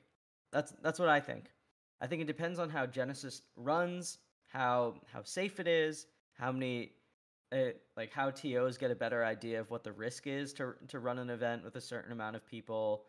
That's 0.53 0.75
that's 0.83 0.99
what 0.99 1.09
I 1.09 1.21
think. 1.21 1.53
I 2.01 2.09
think 2.09 2.21
it 2.21 2.27
depends 2.27 2.59
on 2.59 2.71
how 2.71 2.87
Genesis 2.87 3.43
runs, 3.57 4.19
how 4.49 4.97
how 5.13 5.23
safe 5.23 5.61
it 5.61 5.69
is, 5.69 6.07
how 6.35 6.51
many 6.51 6.91
it, 7.53 7.83
like 7.97 8.13
how 8.13 8.31
TOs 8.31 8.77
get 8.77 8.91
a 8.91 8.97
better 8.97 9.25
idea 9.25 9.61
of 9.61 9.71
what 9.71 9.85
the 9.85 9.93
risk 9.93 10.27
is 10.27 10.53
to 10.55 10.75
to 10.89 10.99
run 10.99 11.19
an 11.21 11.31
event 11.31 11.63
with 11.63 11.77
a 11.77 11.81
certain 11.81 12.11
amount 12.11 12.35
of 12.35 12.45
people, 12.45 13.05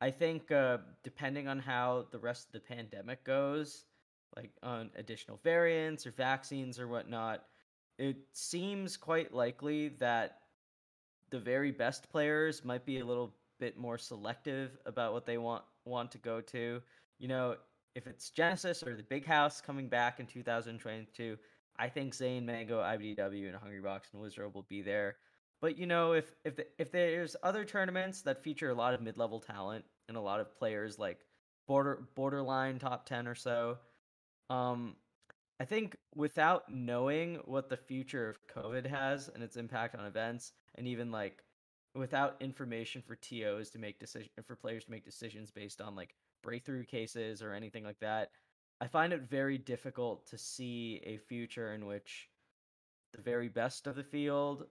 I 0.00 0.10
think 0.10 0.50
uh, 0.50 0.78
depending 1.02 1.48
on 1.48 1.58
how 1.58 2.06
the 2.10 2.18
rest 2.18 2.46
of 2.46 2.52
the 2.52 2.60
pandemic 2.60 3.24
goes, 3.24 3.84
like 4.36 4.50
on 4.62 4.90
additional 4.96 5.38
variants 5.42 6.06
or 6.06 6.10
vaccines 6.10 6.78
or 6.78 6.88
whatnot, 6.88 7.44
it 7.98 8.16
seems 8.32 8.96
quite 8.96 9.32
likely 9.32 9.88
that 10.00 10.38
the 11.30 11.38
very 11.38 11.70
best 11.70 12.10
players 12.10 12.64
might 12.64 12.84
be 12.84 12.98
a 12.98 13.04
little 13.04 13.34
bit 13.60 13.78
more 13.78 13.98
selective 13.98 14.76
about 14.84 15.12
what 15.12 15.26
they 15.26 15.38
want 15.38 15.62
want 15.84 16.10
to 16.12 16.18
go 16.18 16.40
to. 16.40 16.82
You 17.18 17.28
know, 17.28 17.56
if 17.94 18.06
it's 18.06 18.30
Genesis 18.30 18.82
or 18.82 18.96
the 18.96 19.02
Big 19.02 19.24
House 19.24 19.60
coming 19.60 19.88
back 19.88 20.18
in 20.18 20.26
2022, 20.26 21.38
I 21.78 21.88
think 21.88 22.14
Zain, 22.14 22.44
Mango, 22.44 22.80
IBDW, 22.80 23.48
and 23.48 23.56
Hungrybox 23.56 24.12
and 24.12 24.20
Wizard 24.20 24.52
will 24.54 24.66
be 24.68 24.82
there. 24.82 25.16
But 25.60 25.78
you 25.78 25.86
know, 25.86 26.12
if 26.12 26.30
if 26.44 26.56
the, 26.56 26.66
if 26.78 26.90
there's 26.92 27.36
other 27.42 27.64
tournaments 27.64 28.22
that 28.22 28.42
feature 28.42 28.70
a 28.70 28.74
lot 28.74 28.94
of 28.94 29.00
mid-level 29.00 29.40
talent 29.40 29.84
and 30.08 30.16
a 30.16 30.20
lot 30.20 30.40
of 30.40 30.56
players 30.56 30.98
like 30.98 31.20
border 31.66 32.06
borderline 32.14 32.78
top 32.78 33.06
10 33.06 33.26
or 33.26 33.34
so, 33.34 33.78
um 34.50 34.96
I 35.60 35.64
think 35.64 35.96
without 36.14 36.68
knowing 36.68 37.36
what 37.44 37.68
the 37.68 37.76
future 37.76 38.28
of 38.28 38.38
COVID 38.48 38.86
has 38.86 39.28
and 39.28 39.42
its 39.42 39.56
impact 39.56 39.94
on 39.94 40.04
events 40.04 40.52
and 40.74 40.86
even 40.88 41.12
like 41.12 41.44
without 41.94 42.36
information 42.40 43.02
for 43.02 43.14
TOs 43.14 43.70
to 43.70 43.78
make 43.78 44.00
decision 44.00 44.30
for 44.44 44.56
players 44.56 44.84
to 44.84 44.90
make 44.90 45.04
decisions 45.04 45.50
based 45.52 45.80
on 45.80 45.94
like 45.94 46.16
breakthrough 46.42 46.84
cases 46.84 47.40
or 47.40 47.52
anything 47.52 47.84
like 47.84 48.00
that, 48.00 48.30
I 48.80 48.88
find 48.88 49.12
it 49.12 49.22
very 49.22 49.56
difficult 49.56 50.26
to 50.26 50.38
see 50.38 51.00
a 51.04 51.16
future 51.18 51.72
in 51.72 51.86
which 51.86 52.28
the 53.12 53.22
very 53.22 53.48
best 53.48 53.86
of 53.86 53.94
the 53.94 54.02
field 54.02 54.66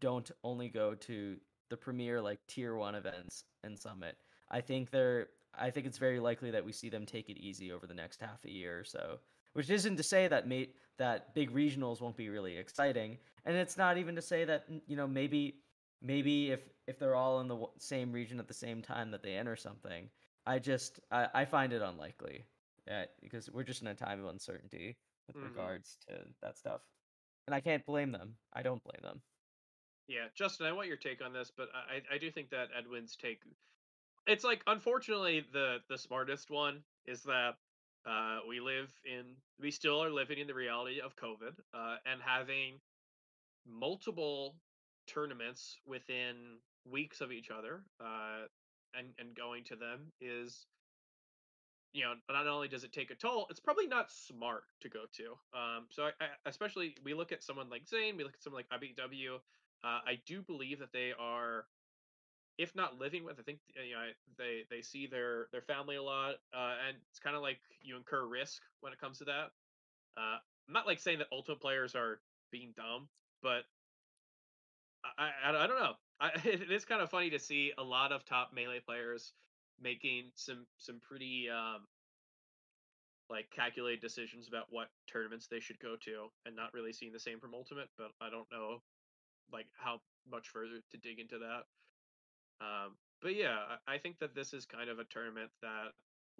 don't 0.00 0.30
only 0.44 0.68
go 0.68 0.94
to 0.94 1.36
the 1.70 1.76
premier 1.76 2.20
like 2.20 2.38
tier 2.46 2.76
one 2.76 2.94
events 2.94 3.44
and 3.64 3.78
summit. 3.78 4.16
I 4.50 4.60
think 4.60 4.90
they're 4.90 5.28
I 5.58 5.70
think 5.70 5.86
it's 5.86 5.98
very 5.98 6.20
likely 6.20 6.50
that 6.50 6.64
we 6.64 6.72
see 6.72 6.88
them 6.88 7.06
take 7.06 7.28
it 7.28 7.38
easy 7.38 7.72
over 7.72 7.86
the 7.86 7.94
next 7.94 8.20
half 8.20 8.44
a 8.44 8.50
year 8.50 8.78
or 8.78 8.84
so. 8.84 9.18
Which 9.54 9.68
isn't 9.70 9.96
to 9.96 10.02
say 10.02 10.28
that 10.28 10.48
mate 10.48 10.76
that 10.98 11.34
big 11.34 11.52
regionals 11.52 12.00
won't 12.00 12.16
be 12.16 12.28
really 12.28 12.56
exciting, 12.56 13.18
and 13.44 13.56
it's 13.56 13.76
not 13.76 13.98
even 13.98 14.14
to 14.16 14.22
say 14.22 14.44
that 14.44 14.64
you 14.86 14.96
know 14.96 15.06
maybe 15.06 15.56
maybe 16.00 16.50
if 16.50 16.60
if 16.86 16.98
they're 16.98 17.14
all 17.14 17.40
in 17.40 17.48
the 17.48 17.66
same 17.78 18.12
region 18.12 18.38
at 18.38 18.48
the 18.48 18.54
same 18.54 18.82
time 18.82 19.10
that 19.10 19.22
they 19.22 19.34
enter 19.34 19.56
something. 19.56 20.08
I 20.46 20.58
just 20.58 21.00
I, 21.10 21.28
I 21.34 21.44
find 21.44 21.72
it 21.72 21.82
unlikely. 21.82 22.44
Yeah, 22.86 23.04
because 23.20 23.48
we're 23.50 23.62
just 23.62 23.82
in 23.82 23.88
a 23.88 23.94
time 23.94 24.20
of 24.20 24.26
uncertainty 24.26 24.96
with 25.26 25.36
mm-hmm. 25.36 25.46
regards 25.46 25.98
to 26.08 26.14
that 26.42 26.56
stuff, 26.56 26.80
and 27.46 27.54
I 27.54 27.60
can't 27.60 27.86
blame 27.86 28.10
them. 28.10 28.34
I 28.52 28.62
don't 28.62 28.82
blame 28.82 29.02
them. 29.02 29.20
Yeah, 30.12 30.28
Justin, 30.34 30.66
I 30.66 30.72
want 30.72 30.88
your 30.88 30.98
take 30.98 31.24
on 31.24 31.32
this, 31.32 31.50
but 31.56 31.68
I 31.74 32.14
I 32.14 32.18
do 32.18 32.30
think 32.30 32.50
that 32.50 32.68
Edwin's 32.78 33.16
take 33.16 33.40
it's 34.26 34.44
like 34.44 34.62
unfortunately 34.66 35.44
the 35.52 35.78
the 35.88 35.96
smartest 35.96 36.50
one 36.50 36.82
is 37.06 37.22
that 37.22 37.54
uh, 38.06 38.40
we 38.46 38.60
live 38.60 38.90
in 39.04 39.24
we 39.58 39.70
still 39.70 40.02
are 40.02 40.10
living 40.10 40.38
in 40.38 40.46
the 40.46 40.54
reality 40.54 41.00
of 41.00 41.16
COVID 41.16 41.54
uh, 41.74 41.96
and 42.04 42.20
having 42.24 42.74
multiple 43.66 44.56
tournaments 45.06 45.78
within 45.86 46.34
weeks 46.84 47.20
of 47.22 47.32
each 47.32 47.48
other 47.50 47.80
uh, 47.98 48.46
and 48.94 49.08
and 49.18 49.34
going 49.34 49.64
to 49.64 49.76
them 49.76 50.12
is 50.20 50.66
you 51.92 52.04
know 52.04 52.14
not 52.30 52.46
only 52.46 52.68
does 52.68 52.84
it 52.84 52.92
take 52.92 53.10
a 53.10 53.14
toll 53.14 53.46
it's 53.50 53.60
probably 53.60 53.86
not 53.86 54.10
smart 54.10 54.64
to 54.80 54.88
go 54.88 55.00
to 55.16 55.32
um, 55.58 55.86
so 55.90 56.04
I, 56.04 56.08
I, 56.20 56.26
especially 56.46 56.96
we 57.04 57.14
look 57.14 57.32
at 57.32 57.42
someone 57.42 57.70
like 57.70 57.86
Zain 57.88 58.16
we 58.16 58.24
look 58.24 58.34
at 58.34 58.42
someone 58.42 58.62
like 58.70 58.80
IBW 58.80 59.38
uh, 59.84 60.00
I 60.06 60.20
do 60.26 60.42
believe 60.42 60.78
that 60.78 60.92
they 60.92 61.12
are, 61.18 61.66
if 62.58 62.74
not 62.74 62.98
living 62.98 63.24
with, 63.24 63.38
I 63.38 63.42
think 63.42 63.58
you 63.74 63.94
know 63.94 64.06
they 64.38 64.64
they 64.70 64.82
see 64.82 65.06
their 65.06 65.48
their 65.52 65.62
family 65.62 65.96
a 65.96 66.02
lot, 66.02 66.36
uh, 66.54 66.74
and 66.86 66.96
it's 67.10 67.18
kind 67.18 67.34
of 67.34 67.42
like 67.42 67.58
you 67.80 67.96
incur 67.96 68.26
risk 68.26 68.62
when 68.80 68.92
it 68.92 69.00
comes 69.00 69.18
to 69.18 69.24
that. 69.24 69.50
Uh, 70.16 70.38
I'm 70.68 70.74
not 70.74 70.86
like 70.86 71.00
saying 71.00 71.18
that 71.18 71.28
ultimate 71.32 71.60
players 71.60 71.94
are 71.94 72.20
being 72.52 72.72
dumb, 72.76 73.08
but 73.42 73.64
I 75.04 75.30
I, 75.44 75.64
I 75.64 75.66
don't 75.66 75.78
know. 75.78 75.94
I, 76.20 76.30
it 76.44 76.70
is 76.70 76.84
kind 76.84 77.02
of 77.02 77.10
funny 77.10 77.30
to 77.30 77.38
see 77.38 77.72
a 77.76 77.82
lot 77.82 78.12
of 78.12 78.24
top 78.24 78.52
melee 78.54 78.80
players 78.80 79.32
making 79.80 80.30
some 80.36 80.66
some 80.78 81.00
pretty 81.00 81.48
um, 81.50 81.88
like 83.28 83.50
calculated 83.50 84.00
decisions 84.00 84.46
about 84.46 84.66
what 84.70 84.88
tournaments 85.10 85.48
they 85.48 85.60
should 85.60 85.80
go 85.80 85.96
to, 86.04 86.28
and 86.46 86.54
not 86.54 86.72
really 86.72 86.92
seeing 86.92 87.12
the 87.12 87.18
same 87.18 87.40
from 87.40 87.54
Ultimate. 87.54 87.88
But 87.98 88.12
I 88.20 88.30
don't 88.30 88.50
know 88.52 88.80
like 89.52 89.66
how 89.78 90.00
much 90.30 90.48
further 90.48 90.80
to 90.90 90.98
dig 90.98 91.18
into 91.18 91.38
that. 91.38 91.64
Um, 92.60 92.96
but 93.20 93.34
yeah, 93.34 93.78
I 93.86 93.98
think 93.98 94.18
that 94.18 94.34
this 94.34 94.52
is 94.52 94.66
kind 94.66 94.90
of 94.90 94.98
a 94.98 95.04
tournament 95.04 95.50
that 95.62 95.92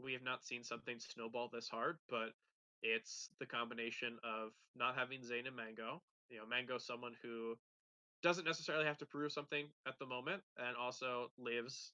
we 0.03 0.13
have 0.13 0.23
not 0.23 0.45
seen 0.45 0.65
something 0.65 0.99
snowball 0.99 1.49
this 1.53 1.69
hard, 1.69 1.99
but 2.09 2.31
it's 2.83 3.29
the 3.39 3.47
combination 3.47 4.19
of 4.25 4.51
not 4.77 4.97
having 4.97 5.23
Zain 5.23 5.47
and 5.47 5.57
Mango. 5.57 6.03
You 6.29 6.39
know, 6.39 6.47
Mango, 6.49 6.79
someone 6.79 7.13
who 7.23 7.57
doesn't 8.23 8.45
necessarily 8.45 8.85
have 8.85 8.99
to 8.99 9.07
prove 9.07 9.33
something 9.33 9.67
at 9.87 9.99
the 9.99 10.07
moment, 10.07 10.43
and 10.59 10.77
also 10.77 11.31
lives 11.39 11.93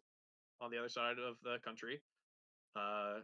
on 0.60 0.70
the 0.70 0.78
other 0.78 0.88
side 0.88 1.16
of 1.18 1.36
the 1.42 1.58
country. 1.64 2.00
Uh, 2.76 3.20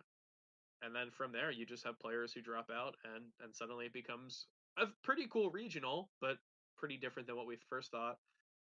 and 0.83 0.95
then 0.95 1.11
from 1.11 1.33
there, 1.33 1.51
you 1.51 1.65
just 1.65 1.85
have 1.85 1.99
players 1.99 2.33
who 2.33 2.41
drop 2.41 2.69
out, 2.75 2.97
and 3.15 3.25
and 3.43 3.55
suddenly 3.55 3.87
it 3.87 3.93
becomes 3.93 4.47
a 4.79 4.87
pretty 5.03 5.27
cool 5.31 5.51
regional, 5.51 6.11
but 6.21 6.39
pretty 6.77 6.97
different 6.97 7.27
than 7.27 7.37
what 7.37 7.47
we 7.47 7.57
first 7.69 7.91
thought. 7.91 8.19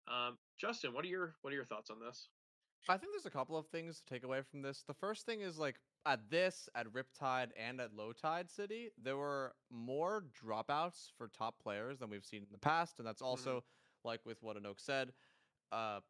Um, 0.09 0.39
Justin, 0.59 0.93
what 0.93 1.05
are 1.05 1.09
your 1.09 1.35
what 1.43 1.53
are 1.53 1.57
your 1.57 1.65
thoughts 1.65 1.91
on 1.91 1.99
this? 2.01 2.29
I 2.89 2.97
think 2.97 3.13
there's 3.13 3.27
a 3.27 3.31
couple 3.31 3.57
of 3.57 3.67
things 3.67 4.01
to 4.01 4.15
take 4.15 4.25
away 4.25 4.41
from 4.43 4.63
this. 4.63 4.85
The 4.87 4.95
first 4.95 5.27
thing 5.27 5.43
is 5.43 5.59
like 5.59 5.77
at 6.07 6.31
this, 6.31 6.69
at 6.75 6.87
Riptide, 6.89 7.49
and 7.57 7.81
at 7.81 7.95
Low 7.95 8.13
Tide 8.13 8.51
City, 8.51 8.91
there 9.03 9.19
were 9.19 9.55
more 9.71 10.25
dropouts 10.43 11.11
for 11.17 11.29
top 11.29 11.57
players 11.63 11.99
than 11.99 12.09
we've 12.09 12.25
seen 12.25 12.41
in 12.41 12.49
the 12.51 12.59
past, 12.59 12.99
and 12.99 13.07
that's 13.07 13.21
also 13.21 13.57
mm-hmm. 13.57 14.09
like 14.09 14.21
with 14.25 14.43
what 14.43 14.57
Anoke 14.57 14.81
said, 14.81 15.13
uh, 15.73 16.01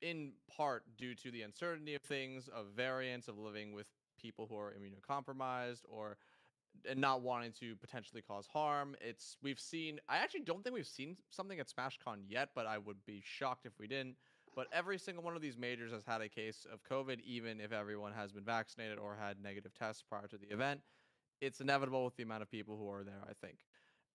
in 0.00 0.32
part 0.56 0.84
due 0.96 1.14
to 1.14 1.30
the 1.30 1.42
uncertainty 1.42 1.94
of 1.94 2.02
things, 2.02 2.48
of 2.48 2.66
variants, 2.74 3.28
of 3.28 3.38
living 3.38 3.72
with 3.72 3.86
people 4.20 4.46
who 4.48 4.56
are 4.56 4.72
immunocompromised 4.72 5.82
or 5.88 6.16
and 6.88 7.00
not 7.00 7.22
wanting 7.22 7.52
to 7.60 7.76
potentially 7.76 8.22
cause 8.22 8.46
harm. 8.46 8.96
It's 9.00 9.36
we've 9.42 9.60
seen. 9.60 10.00
I 10.08 10.18
actually 10.18 10.40
don't 10.40 10.62
think 10.62 10.74
we've 10.74 10.86
seen 10.86 11.16
something 11.30 11.60
at 11.60 11.68
SmashCon 11.68 12.18
yet, 12.28 12.50
but 12.54 12.66
I 12.66 12.78
would 12.78 13.04
be 13.06 13.22
shocked 13.24 13.66
if 13.66 13.72
we 13.78 13.86
didn't. 13.86 14.16
But 14.54 14.66
every 14.72 14.98
single 14.98 15.24
one 15.24 15.34
of 15.34 15.40
these 15.40 15.56
majors 15.56 15.92
has 15.92 16.02
had 16.06 16.20
a 16.20 16.28
case 16.28 16.66
of 16.70 16.82
COVID, 16.84 17.20
even 17.24 17.58
if 17.58 17.72
everyone 17.72 18.12
has 18.12 18.32
been 18.32 18.44
vaccinated 18.44 18.98
or 18.98 19.16
had 19.18 19.42
negative 19.42 19.72
tests 19.74 20.02
prior 20.06 20.26
to 20.26 20.36
the 20.36 20.52
event. 20.52 20.80
It's 21.40 21.60
inevitable 21.60 22.04
with 22.04 22.16
the 22.16 22.22
amount 22.22 22.42
of 22.42 22.50
people 22.50 22.76
who 22.76 22.90
are 22.90 23.02
there, 23.02 23.22
I 23.28 23.32
think. 23.44 23.58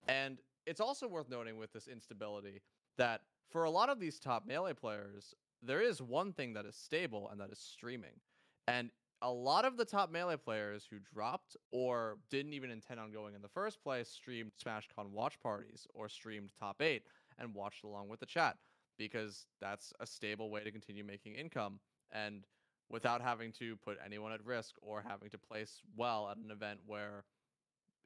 And 0.08 0.38
it's 0.66 0.80
also 0.80 1.08
worth 1.08 1.30
noting 1.30 1.58
with 1.58 1.74
this 1.74 1.88
instability 1.88 2.62
that 2.98 3.22
for 3.50 3.64
a 3.64 3.70
lot 3.70 3.90
of 3.90 4.00
these 4.00 4.20
top 4.20 4.46
melee 4.46 4.74
players, 4.74 5.34
there 5.64 5.82
is 5.82 6.02
one 6.02 6.34
thing 6.34 6.54
that 6.54 6.66
is 6.66 6.76
stable, 6.76 7.30
and 7.32 7.42
that 7.42 7.52
is 7.52 7.60
streaming. 7.60 8.22
And 8.68 8.92
a 9.22 9.32
lot 9.32 9.66
of 9.66 9.78
the 9.78 9.86
top 9.86 10.12
melee 10.12 10.38
players 10.38 10.88
who 10.90 10.98
dropped 11.14 11.58
or 11.72 12.18
didn't 12.30 12.54
even 12.54 12.70
intend 12.70 13.00
on 13.00 13.12
going 13.12 13.34
in 13.34 13.42
the 13.42 13.48
first 13.48 13.82
place 13.82 14.10
streamed 14.10 14.52
SmashCon 14.64 15.10
watch 15.12 15.40
parties 15.40 15.88
or 15.94 16.08
streamed 16.08 16.52
top 16.60 16.82
eight 16.82 17.04
and 17.40 17.54
watched 17.54 17.84
along 17.84 18.10
with 18.10 18.20
the 18.20 18.26
chat 18.26 18.58
because 18.98 19.48
that's 19.60 19.94
a 20.00 20.06
stable 20.06 20.50
way 20.50 20.64
to 20.64 20.72
continue 20.72 21.04
making 21.04 21.36
income 21.36 21.80
and 22.12 22.46
without 22.90 23.22
having 23.22 23.52
to 23.52 23.76
put 23.78 23.98
anyone 24.06 24.32
at 24.32 24.44
risk 24.46 24.76
or 24.82 25.04
having 25.08 25.30
to 25.30 25.38
place 25.38 25.82
well 25.96 26.30
at 26.30 26.38
an 26.38 26.52
event 26.52 26.80
where 26.86 27.26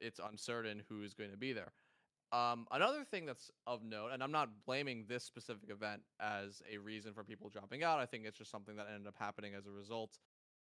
it's 0.00 0.20
uncertain 0.30 0.82
who's 0.88 1.14
going 1.14 1.30
to 1.30 1.36
be 1.36 1.52
there. 1.52 1.72
Um, 2.32 2.66
another 2.72 3.04
thing 3.04 3.26
that's 3.26 3.50
of 3.66 3.84
note, 3.84 4.08
and 4.12 4.22
I'm 4.22 4.32
not 4.32 4.48
blaming 4.64 5.04
this 5.06 5.22
specific 5.22 5.68
event 5.70 6.00
as 6.18 6.62
a 6.72 6.78
reason 6.78 7.12
for 7.12 7.22
people 7.22 7.50
dropping 7.50 7.84
out. 7.84 7.98
I 7.98 8.06
think 8.06 8.24
it's 8.24 8.38
just 8.38 8.50
something 8.50 8.74
that 8.76 8.86
ended 8.92 9.06
up 9.06 9.14
happening 9.18 9.52
as 9.54 9.66
a 9.66 9.70
result 9.70 10.18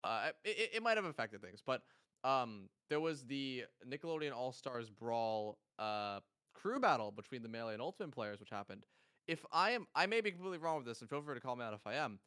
uh, 0.05 0.31
it, 0.45 0.71
it 0.75 0.83
might 0.83 0.97
have 0.97 1.05
affected 1.05 1.43
things, 1.43 1.62
but 1.65 1.83
um, 2.25 2.69
there 2.88 3.01
was 3.01 3.25
the 3.25 3.65
Nickelodeon 3.88 4.33
All 4.33 4.53
Stars 4.53 4.91
Brawl 4.91 5.59
uh, 5.79 6.21
crew 6.55 6.79
battle 6.79 7.11
between 7.11 7.43
the 7.43 7.49
melee 7.49 7.73
and 7.75 7.83
ultimate 7.83 8.12
players, 8.12 8.41
which 8.41 8.51
happened. 8.51 8.85
If 9.29 9.45
I 9.53 9.71
am, 9.71 9.87
I 9.95 10.07
may 10.07 10.21
be 10.21 10.31
completely 10.31 10.59
wrong 10.59 10.77
with 10.77 10.87
this, 10.87 11.01
and 11.01 11.09
feel 11.09 11.23
free 11.23 11.35
to 11.35 11.41
call 11.41 11.57
me 11.57 11.65
out 11.65 11.75
if 11.75 11.87
I 11.87 11.95
am. 11.95 12.19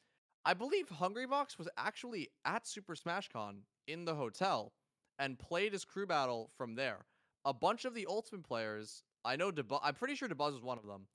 I 0.45 0.53
believe 0.53 0.87
Hungrybox 0.89 1.57
was 1.57 1.67
actually 1.77 2.29
at 2.45 2.67
Super 2.67 2.95
Smash 2.95 3.29
Con 3.29 3.61
in 3.87 4.05
the 4.05 4.15
hotel 4.15 4.73
and 5.17 5.39
played 5.39 5.73
his 5.73 5.85
crew 5.85 6.05
battle 6.05 6.51
from 6.57 6.75
there. 6.75 7.05
A 7.45 7.53
bunch 7.53 7.85
of 7.85 7.93
the 7.93 8.05
ultimate 8.07 8.43
players, 8.43 9.03
I 9.23 9.35
know, 9.35 9.51
Dabuz, 9.51 9.79
I'm 9.83 9.95
pretty 9.95 10.15
sure 10.15 10.27
Dabuz 10.27 10.53
was 10.53 10.63
one 10.63 10.77
of 10.77 10.85
them, 10.85 11.07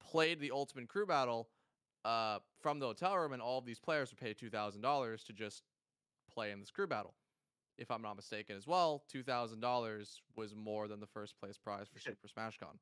played 0.00 0.40
the 0.40 0.50
ultimate 0.50 0.88
crew 0.88 1.06
battle 1.06 1.48
uh, 2.04 2.38
from 2.60 2.78
the 2.78 2.86
hotel 2.86 3.16
room, 3.16 3.32
and 3.32 3.42
all 3.42 3.58
of 3.58 3.66
these 3.66 3.78
players 3.78 4.10
would 4.10 4.18
pay 4.18 4.32
two 4.32 4.50
thousand 4.50 4.82
dollars 4.82 5.24
to 5.24 5.32
just 5.32 5.62
play 6.30 6.50
in 6.50 6.60
this 6.60 6.70
crew 6.70 6.86
battle. 6.86 7.14
If 7.78 7.90
I'm 7.90 8.02
not 8.02 8.16
mistaken, 8.16 8.56
as 8.56 8.66
well, 8.66 9.04
two 9.08 9.22
thousand 9.22 9.60
dollars 9.60 10.20
was 10.36 10.54
more 10.54 10.86
than 10.86 11.00
the 11.00 11.06
first 11.06 11.38
place 11.38 11.56
prize 11.58 11.88
for 11.88 11.98
Super 11.98 12.28
Smash 12.28 12.58
Con. 12.58 12.78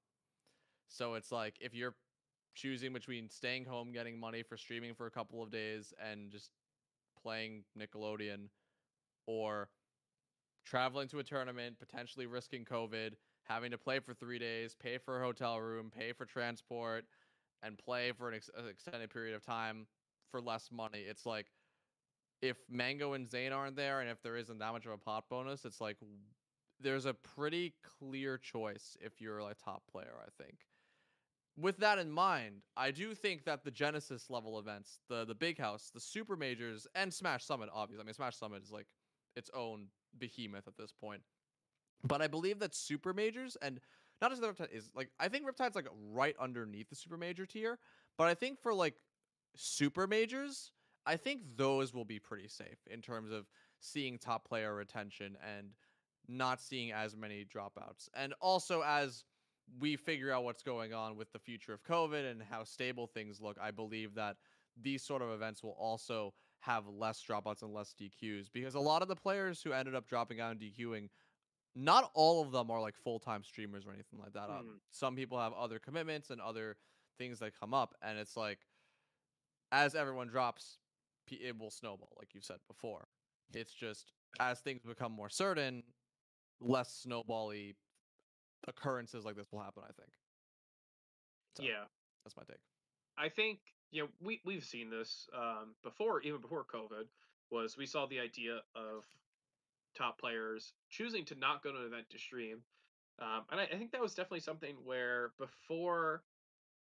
So 0.88 1.14
it's 1.14 1.30
like 1.30 1.56
if 1.60 1.74
you're 1.74 1.94
choosing 2.54 2.92
between 2.92 3.28
staying 3.30 3.64
home, 3.64 3.92
getting 3.92 4.18
money 4.18 4.42
for 4.42 4.56
streaming 4.56 4.94
for 4.94 5.06
a 5.06 5.10
couple 5.10 5.42
of 5.42 5.50
days, 5.50 5.92
and 6.04 6.30
just 6.30 6.50
playing 7.22 7.64
Nickelodeon, 7.78 8.48
or 9.26 9.68
traveling 10.64 11.08
to 11.08 11.20
a 11.20 11.24
tournament, 11.24 11.78
potentially 11.78 12.26
risking 12.26 12.64
COVID, 12.64 13.12
having 13.44 13.70
to 13.70 13.78
play 13.78 14.00
for 14.00 14.14
three 14.14 14.38
days, 14.38 14.74
pay 14.74 14.98
for 14.98 15.20
a 15.20 15.24
hotel 15.24 15.60
room, 15.60 15.90
pay 15.96 16.12
for 16.12 16.24
transport, 16.24 17.04
and 17.62 17.78
play 17.78 18.12
for 18.12 18.28
an, 18.28 18.34
ex- 18.34 18.50
an 18.56 18.68
extended 18.68 19.10
period 19.10 19.34
of 19.36 19.44
time 19.44 19.86
for 20.30 20.40
less 20.40 20.70
money. 20.72 21.00
It's 21.00 21.24
like 21.24 21.46
if 22.40 22.56
Mango 22.70 23.14
and 23.14 23.28
Zain 23.28 23.52
aren't 23.52 23.76
there, 23.76 24.00
and 24.00 24.10
if 24.10 24.22
there 24.22 24.36
isn't 24.36 24.58
that 24.58 24.72
much 24.72 24.86
of 24.86 24.92
a 24.92 24.98
pot 24.98 25.24
bonus, 25.28 25.64
it's 25.64 25.80
like 25.80 25.96
there's 26.80 27.06
a 27.06 27.14
pretty 27.14 27.74
clear 27.98 28.38
choice 28.38 28.96
if 29.00 29.20
you're 29.20 29.40
a 29.40 29.54
top 29.62 29.82
player, 29.90 30.14
I 30.20 30.42
think. 30.42 30.58
With 31.56 31.78
that 31.78 31.98
in 31.98 32.10
mind, 32.10 32.62
I 32.76 32.92
do 32.92 33.14
think 33.14 33.44
that 33.44 33.64
the 33.64 33.72
Genesis 33.72 34.30
level 34.30 34.58
events, 34.60 35.00
the 35.08 35.24
the 35.24 35.34
big 35.34 35.58
house, 35.58 35.90
the 35.92 36.00
super 36.00 36.36
majors, 36.36 36.86
and 36.94 37.12
Smash 37.12 37.44
Summit, 37.44 37.68
obviously. 37.72 38.02
I 38.02 38.06
mean 38.06 38.14
Smash 38.14 38.36
Summit 38.36 38.62
is 38.62 38.70
like 38.70 38.86
its 39.34 39.50
own 39.54 39.88
behemoth 40.18 40.68
at 40.68 40.76
this 40.76 40.92
point. 40.92 41.22
But 42.04 42.22
I 42.22 42.28
believe 42.28 42.60
that 42.60 42.76
super 42.76 43.12
majors 43.12 43.56
and 43.60 43.80
not 44.22 44.30
just 44.30 44.40
the 44.40 44.48
Riptide 44.48 44.72
is 44.72 44.90
like 44.94 45.10
I 45.18 45.28
think 45.28 45.46
Riptide's 45.46 45.74
like 45.74 45.88
right 46.12 46.36
underneath 46.40 46.90
the 46.90 46.96
super 46.96 47.16
major 47.16 47.44
tier, 47.44 47.78
but 48.16 48.28
I 48.28 48.34
think 48.34 48.60
for 48.60 48.72
like 48.72 48.94
super 49.56 50.06
majors, 50.06 50.70
I 51.08 51.16
think 51.16 51.40
those 51.56 51.94
will 51.94 52.04
be 52.04 52.18
pretty 52.18 52.48
safe 52.48 52.86
in 52.86 53.00
terms 53.00 53.32
of 53.32 53.46
seeing 53.80 54.18
top 54.18 54.46
player 54.46 54.74
retention 54.74 55.38
and 55.56 55.70
not 56.28 56.60
seeing 56.60 56.92
as 56.92 57.16
many 57.16 57.46
dropouts. 57.46 58.10
And 58.14 58.34
also 58.42 58.82
as 58.82 59.24
we 59.80 59.96
figure 59.96 60.30
out 60.30 60.44
what's 60.44 60.62
going 60.62 60.92
on 60.92 61.16
with 61.16 61.32
the 61.32 61.38
future 61.38 61.72
of 61.72 61.82
COVID 61.82 62.30
and 62.30 62.42
how 62.42 62.62
stable 62.62 63.06
things 63.06 63.40
look, 63.40 63.56
I 63.60 63.70
believe 63.70 64.14
that 64.16 64.36
these 64.78 65.02
sort 65.02 65.22
of 65.22 65.30
events 65.30 65.62
will 65.62 65.76
also 65.78 66.34
have 66.60 66.86
less 66.86 67.24
dropouts 67.26 67.62
and 67.62 67.72
less 67.72 67.94
DQs 67.98 68.48
because 68.52 68.74
a 68.74 68.80
lot 68.80 69.00
of 69.00 69.08
the 69.08 69.16
players 69.16 69.62
who 69.62 69.72
ended 69.72 69.94
up 69.94 70.06
dropping 70.06 70.40
out 70.40 70.52
and 70.52 70.60
DQing, 70.60 71.08
not 71.74 72.10
all 72.12 72.42
of 72.42 72.52
them 72.52 72.70
are 72.70 72.82
like 72.82 72.96
full 72.96 73.18
time 73.18 73.42
streamers 73.42 73.86
or 73.86 73.94
anything 73.94 74.18
like 74.18 74.34
that. 74.34 74.50
Mm. 74.50 74.64
Some 74.90 75.16
people 75.16 75.40
have 75.40 75.54
other 75.54 75.78
commitments 75.78 76.28
and 76.28 76.40
other 76.42 76.76
things 77.16 77.38
that 77.38 77.58
come 77.58 77.72
up, 77.72 77.94
and 78.02 78.18
it's 78.18 78.36
like 78.36 78.58
as 79.72 79.94
everyone 79.94 80.28
drops, 80.28 80.78
it 81.32 81.58
will 81.58 81.70
snowball, 81.70 82.12
like 82.18 82.34
you 82.34 82.40
said 82.40 82.58
before. 82.66 83.08
It's 83.52 83.72
just 83.72 84.12
as 84.40 84.60
things 84.60 84.82
become 84.84 85.12
more 85.12 85.30
certain, 85.30 85.82
less 86.60 87.04
snowbally 87.06 87.74
occurrences 88.66 89.24
like 89.24 89.36
this 89.36 89.46
will 89.52 89.60
happen. 89.60 89.82
I 89.84 89.92
think. 89.92 90.12
So, 91.56 91.62
yeah, 91.62 91.84
that's 92.24 92.36
my 92.36 92.42
take. 92.44 92.60
I 93.16 93.28
think 93.28 93.58
you 93.90 94.02
know 94.02 94.08
we 94.20 94.40
we've 94.44 94.64
seen 94.64 94.90
this 94.90 95.28
um, 95.36 95.74
before, 95.82 96.20
even 96.22 96.40
before 96.40 96.64
COVID. 96.64 97.06
Was 97.50 97.76
we 97.78 97.86
saw 97.86 98.06
the 98.06 98.20
idea 98.20 98.58
of 98.76 99.04
top 99.96 100.20
players 100.20 100.74
choosing 100.90 101.24
to 101.24 101.34
not 101.34 101.62
go 101.62 101.72
to 101.72 101.78
an 101.78 101.86
event 101.86 102.06
to 102.10 102.18
stream, 102.18 102.58
um, 103.20 103.44
and 103.50 103.60
I, 103.60 103.64
I 103.64 103.78
think 103.78 103.92
that 103.92 104.02
was 104.02 104.14
definitely 104.14 104.40
something 104.40 104.76
where 104.84 105.30
before 105.38 106.22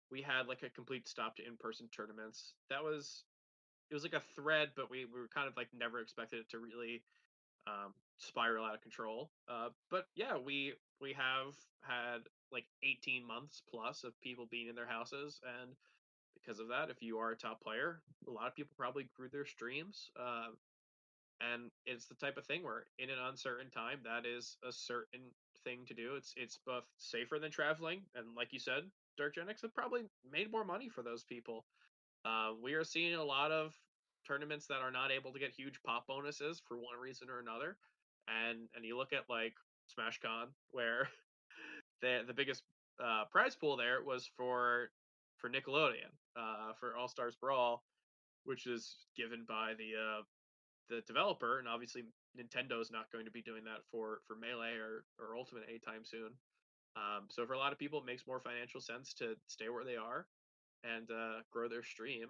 we 0.10 0.21
had 0.21 0.47
like 0.47 0.63
a 0.63 0.69
complete 0.69 1.08
stop 1.08 1.36
to 1.36 1.45
in-person 1.45 1.89
tournaments. 1.95 2.53
That 2.69 2.84
was 2.84 3.23
it 3.93 3.95
was 3.95 4.03
like 4.03 4.13
a 4.13 4.25
thread, 4.36 4.69
but 4.75 4.89
we, 4.89 5.06
we 5.06 5.21
were 5.21 5.27
kind 5.27 5.47
of 5.47 5.56
like 5.56 5.67
never 5.71 5.99
expected 5.99 6.39
it 6.39 6.49
to 6.49 6.58
really 6.58 7.03
um, 7.67 7.93
spiral 8.17 8.65
out 8.65 8.73
of 8.73 8.82
control. 8.82 9.29
Uh, 9.47 9.69
but 9.91 10.08
yeah, 10.15 10.36
we 10.36 10.73
we 10.99 11.13
have 11.13 11.53
had 11.82 12.21
like 12.51 12.65
18 12.82 13.23
months 13.23 13.62
plus 13.69 14.03
of 14.03 14.19
people 14.19 14.47
being 14.49 14.67
in 14.67 14.73
their 14.73 14.88
houses, 14.88 15.39
and 15.62 15.75
because 16.34 16.60
of 16.60 16.69
that, 16.69 16.89
if 16.89 17.03
you 17.03 17.19
are 17.19 17.29
a 17.29 17.38
top 17.38 17.62
player, 17.62 18.01
a 18.27 18.32
lot 18.32 18.47
of 18.47 18.56
people 18.56 18.73
probably 18.75 19.08
grew 19.15 19.29
their 19.29 19.45
streams. 19.45 20.10
Uh, 20.19 20.47
and 21.53 21.69
it's 21.86 22.08
the 22.08 22.15
type 22.15 22.38
of 22.38 22.45
thing 22.45 22.63
where 22.63 22.86
in 22.97 23.12
an 23.12 23.19
uncertain 23.29 23.69
time, 23.69 23.99
that 24.06 24.25
is 24.25 24.58
a 24.67 24.71
certain 24.71 25.21
thing 25.63 25.86
to 25.86 25.93
do. 25.93 26.15
It's 26.15 26.34
it's 26.36 26.58
both 26.65 26.86
safer 26.97 27.38
than 27.38 27.51
traveling, 27.51 28.01
and 28.15 28.25
like 28.36 28.53
you 28.53 28.60
said, 28.60 28.89
Dark 29.19 29.36
Genix 29.36 29.62
have 29.62 29.75
probably 29.75 30.01
made 30.32 30.51
more 30.51 30.65
money 30.65 30.89
for 30.89 31.03
those 31.03 31.23
people. 31.23 31.65
Uh, 32.25 32.51
we 32.62 32.73
are 32.73 32.83
seeing 32.83 33.15
a 33.15 33.23
lot 33.23 33.51
of 33.51 33.73
tournaments 34.25 34.67
that 34.67 34.81
are 34.81 34.91
not 34.91 35.12
able 35.12 35.33
to 35.33 35.39
get 35.39 35.51
huge 35.51 35.79
pop 35.86 36.07
bonuses 36.07 36.62
for 36.67 36.77
one 36.77 36.99
reason 37.01 37.29
or 37.29 37.39
another, 37.39 37.77
and 38.27 38.69
and 38.75 38.86
you 38.86 38.97
look 38.97 39.13
at 39.13 39.29
like 39.29 39.53
SmashCon 39.91 40.47
where 40.71 41.09
the 42.01 42.21
the 42.25 42.33
biggest 42.33 42.63
uh, 43.03 43.25
prize 43.31 43.55
pool 43.55 43.75
there 43.75 44.01
was 44.03 44.29
for 44.38 44.89
for 45.38 45.49
Nickelodeon 45.49 46.12
uh, 46.38 46.73
for 46.79 46.95
All 46.95 47.07
Stars 47.07 47.36
Brawl, 47.36 47.83
which 48.45 48.65
is 48.67 48.95
given 49.17 49.45
by 49.47 49.73
the 49.77 49.91
uh, 49.99 50.21
the 50.89 51.01
developer, 51.07 51.59
and 51.59 51.67
obviously 51.67 52.03
Nintendo's 52.38 52.91
not 52.91 53.12
going 53.12 53.25
to 53.25 53.31
be 53.31 53.41
doing 53.41 53.65
that 53.65 53.83
for 53.91 54.21
for 54.27 54.36
Melee 54.36 54.77
or 54.77 55.03
or 55.19 55.36
Ultimate 55.36 55.63
anytime 55.67 56.05
soon. 56.05 56.31
Um, 56.95 57.25
so 57.29 57.45
for 57.45 57.53
a 57.53 57.57
lot 57.57 57.73
of 57.73 57.79
people, 57.79 57.99
it 57.99 58.05
makes 58.05 58.27
more 58.27 58.39
financial 58.39 58.79
sense 58.79 59.13
to 59.15 59.36
stay 59.47 59.67
where 59.67 59.83
they 59.83 59.95
are 59.95 60.27
and 60.84 61.10
uh, 61.12 61.41
grow 61.52 61.67
their 61.67 61.84
stream. 61.84 62.30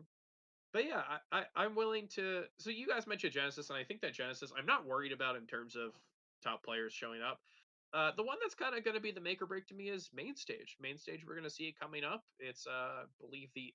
But 0.74 0.86
yeah, 0.86 1.02
I, 1.32 1.39
I 1.39 1.44
I'm 1.56 1.76
willing 1.76 2.08
to. 2.16 2.44
So 2.58 2.70
you 2.70 2.88
guys 2.88 3.06
mentioned 3.06 3.34
Genesis, 3.34 3.70
and 3.70 3.78
I 3.78 3.84
think 3.84 4.02
that 4.02 4.13
Genesis, 4.13 4.52
I'm 4.58 4.66
not 4.66 4.86
worried 4.86 5.12
about 5.12 5.36
in 5.36 5.46
terms 5.46 5.76
of 5.76 5.92
top 6.44 6.63
players 6.63 6.94
showing 6.94 7.22
up. 7.22 7.39
Uh, 7.94 8.12
the 8.18 8.24
one 8.24 8.38
that's 8.42 8.56
kind 8.56 8.76
of 8.76 8.84
going 8.84 8.96
to 8.96 9.02
be 9.02 9.12
the 9.12 9.22
make 9.22 9.39
or 9.39 9.46
break 9.46 9.68
to 9.68 9.76
me 9.76 9.89
is 9.89 10.10
main 10.16 10.36
stage. 10.36 10.78
Main 10.82 10.98
stage, 10.98 11.24
we're 11.28 11.36
going 11.36 11.44
to 11.44 11.50
see 11.50 11.66
it 11.66 11.80
coming 11.80 12.04
up. 12.04 12.24
It's, 12.39 12.66
uh, 12.66 12.72
I 12.72 13.04
believe 13.22 13.50
the. 13.54 13.72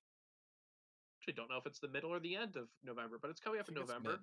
Actually, 1.21 1.35
don't 1.35 1.49
know 1.49 1.57
if 1.57 1.65
it's 1.65 1.79
the 1.79 1.87
middle 1.87 2.11
or 2.11 2.19
the 2.19 2.35
end 2.35 2.57
of 2.57 2.67
November, 2.83 3.17
but 3.21 3.31
it's 3.31 3.39
coming 3.39 3.61
up 3.61 3.69
in 3.69 3.75
think 3.75 3.85
it's 3.85 3.89
November. 3.89 4.09
mid. 4.11 4.19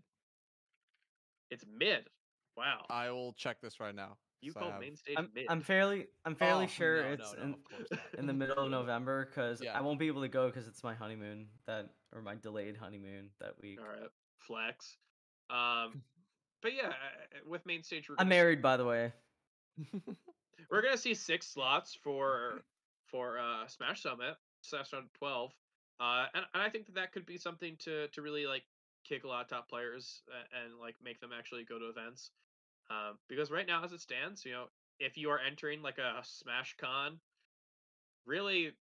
It's 1.50 1.64
mid. 1.78 2.08
Wow. 2.56 2.84
I 2.90 3.10
will 3.10 3.32
check 3.34 3.60
this 3.62 3.80
right 3.80 3.94
now. 3.94 4.16
You 4.46 4.52
'cause 4.52 4.56
I 4.56 4.60
called 4.60 4.72
have- 4.72 4.80
main 4.80 4.96
stage 4.96 5.14
I'm, 5.18 5.30
mid. 5.34 5.46
I'm 5.48 5.60
fairly 5.60 6.06
I'm 6.24 6.34
fairly 6.34 6.64
Oh, 6.64 6.68
sure 6.68 7.02
no, 7.02 7.12
it's 7.12 7.32
no, 7.34 7.38
no, 7.38 7.44
in, 7.44 7.52
of 7.54 7.64
course 7.64 7.88
not. 7.90 8.00
in 8.18 8.26
the 8.26 8.32
middle 8.32 8.64
of 8.64 8.70
November 8.80 9.26
because 9.26 9.60
Yeah. 9.62 9.76
I 9.76 9.80
won't 9.82 9.98
be 9.98 10.06
able 10.06 10.22
to 10.22 10.28
go 10.28 10.46
because 10.48 10.66
it's 10.68 10.82
my 10.82 10.94
honeymoon 10.94 11.48
that 11.66 11.90
or 12.12 12.22
my 12.22 12.34
delayed 12.36 12.76
honeymoon 12.76 13.30
that 13.40 13.58
week. 13.60 13.78
All 13.80 13.86
right. 13.88 14.10
Flex. 14.38 14.96
Um, 15.50 16.02
but 16.62 16.72
yeah, 16.74 16.88
uh, 16.88 16.92
with 17.46 17.64
main 17.66 17.82
stage, 17.82 18.06
I'm 18.08 18.16
gonna, 18.16 18.28
married, 18.30 18.62
by 18.62 18.76
the 18.76 18.84
way. 18.84 19.12
we're 20.70 20.82
gonna 20.82 20.96
see 20.96 21.14
six 21.14 21.46
slots 21.46 21.94
for 21.94 22.62
for 23.04 23.38
uh, 23.38 23.66
Smash 23.68 24.02
Summit, 24.02 24.36
Smash 24.62 24.90
Summit 24.90 25.12
12, 25.14 25.52
uh, 26.00 26.26
and, 26.34 26.44
and 26.54 26.62
I 26.62 26.68
think 26.68 26.86
that 26.86 26.94
that 26.96 27.12
could 27.12 27.26
be 27.26 27.36
something 27.38 27.76
to 27.80 28.08
to 28.08 28.22
really 28.22 28.46
like 28.46 28.64
kick 29.04 29.22
a 29.24 29.28
lot 29.28 29.42
of 29.42 29.48
top 29.48 29.68
players 29.68 30.22
a- 30.28 30.56
and 30.64 30.78
like 30.80 30.96
make 31.02 31.20
them 31.20 31.30
actually 31.36 31.64
go 31.64 31.78
to 31.78 31.86
events. 31.88 32.30
Um, 32.90 33.18
because 33.28 33.50
right 33.50 33.66
now, 33.66 33.84
as 33.84 33.92
it 33.92 34.00
stands, 34.00 34.44
you 34.44 34.52
know, 34.52 34.66
if 34.98 35.16
you 35.16 35.30
are 35.30 35.40
entering 35.40 35.82
like 35.82 35.98
a 35.98 36.22
Smash 36.22 36.76
Con, 36.80 37.18
really, 38.26 38.72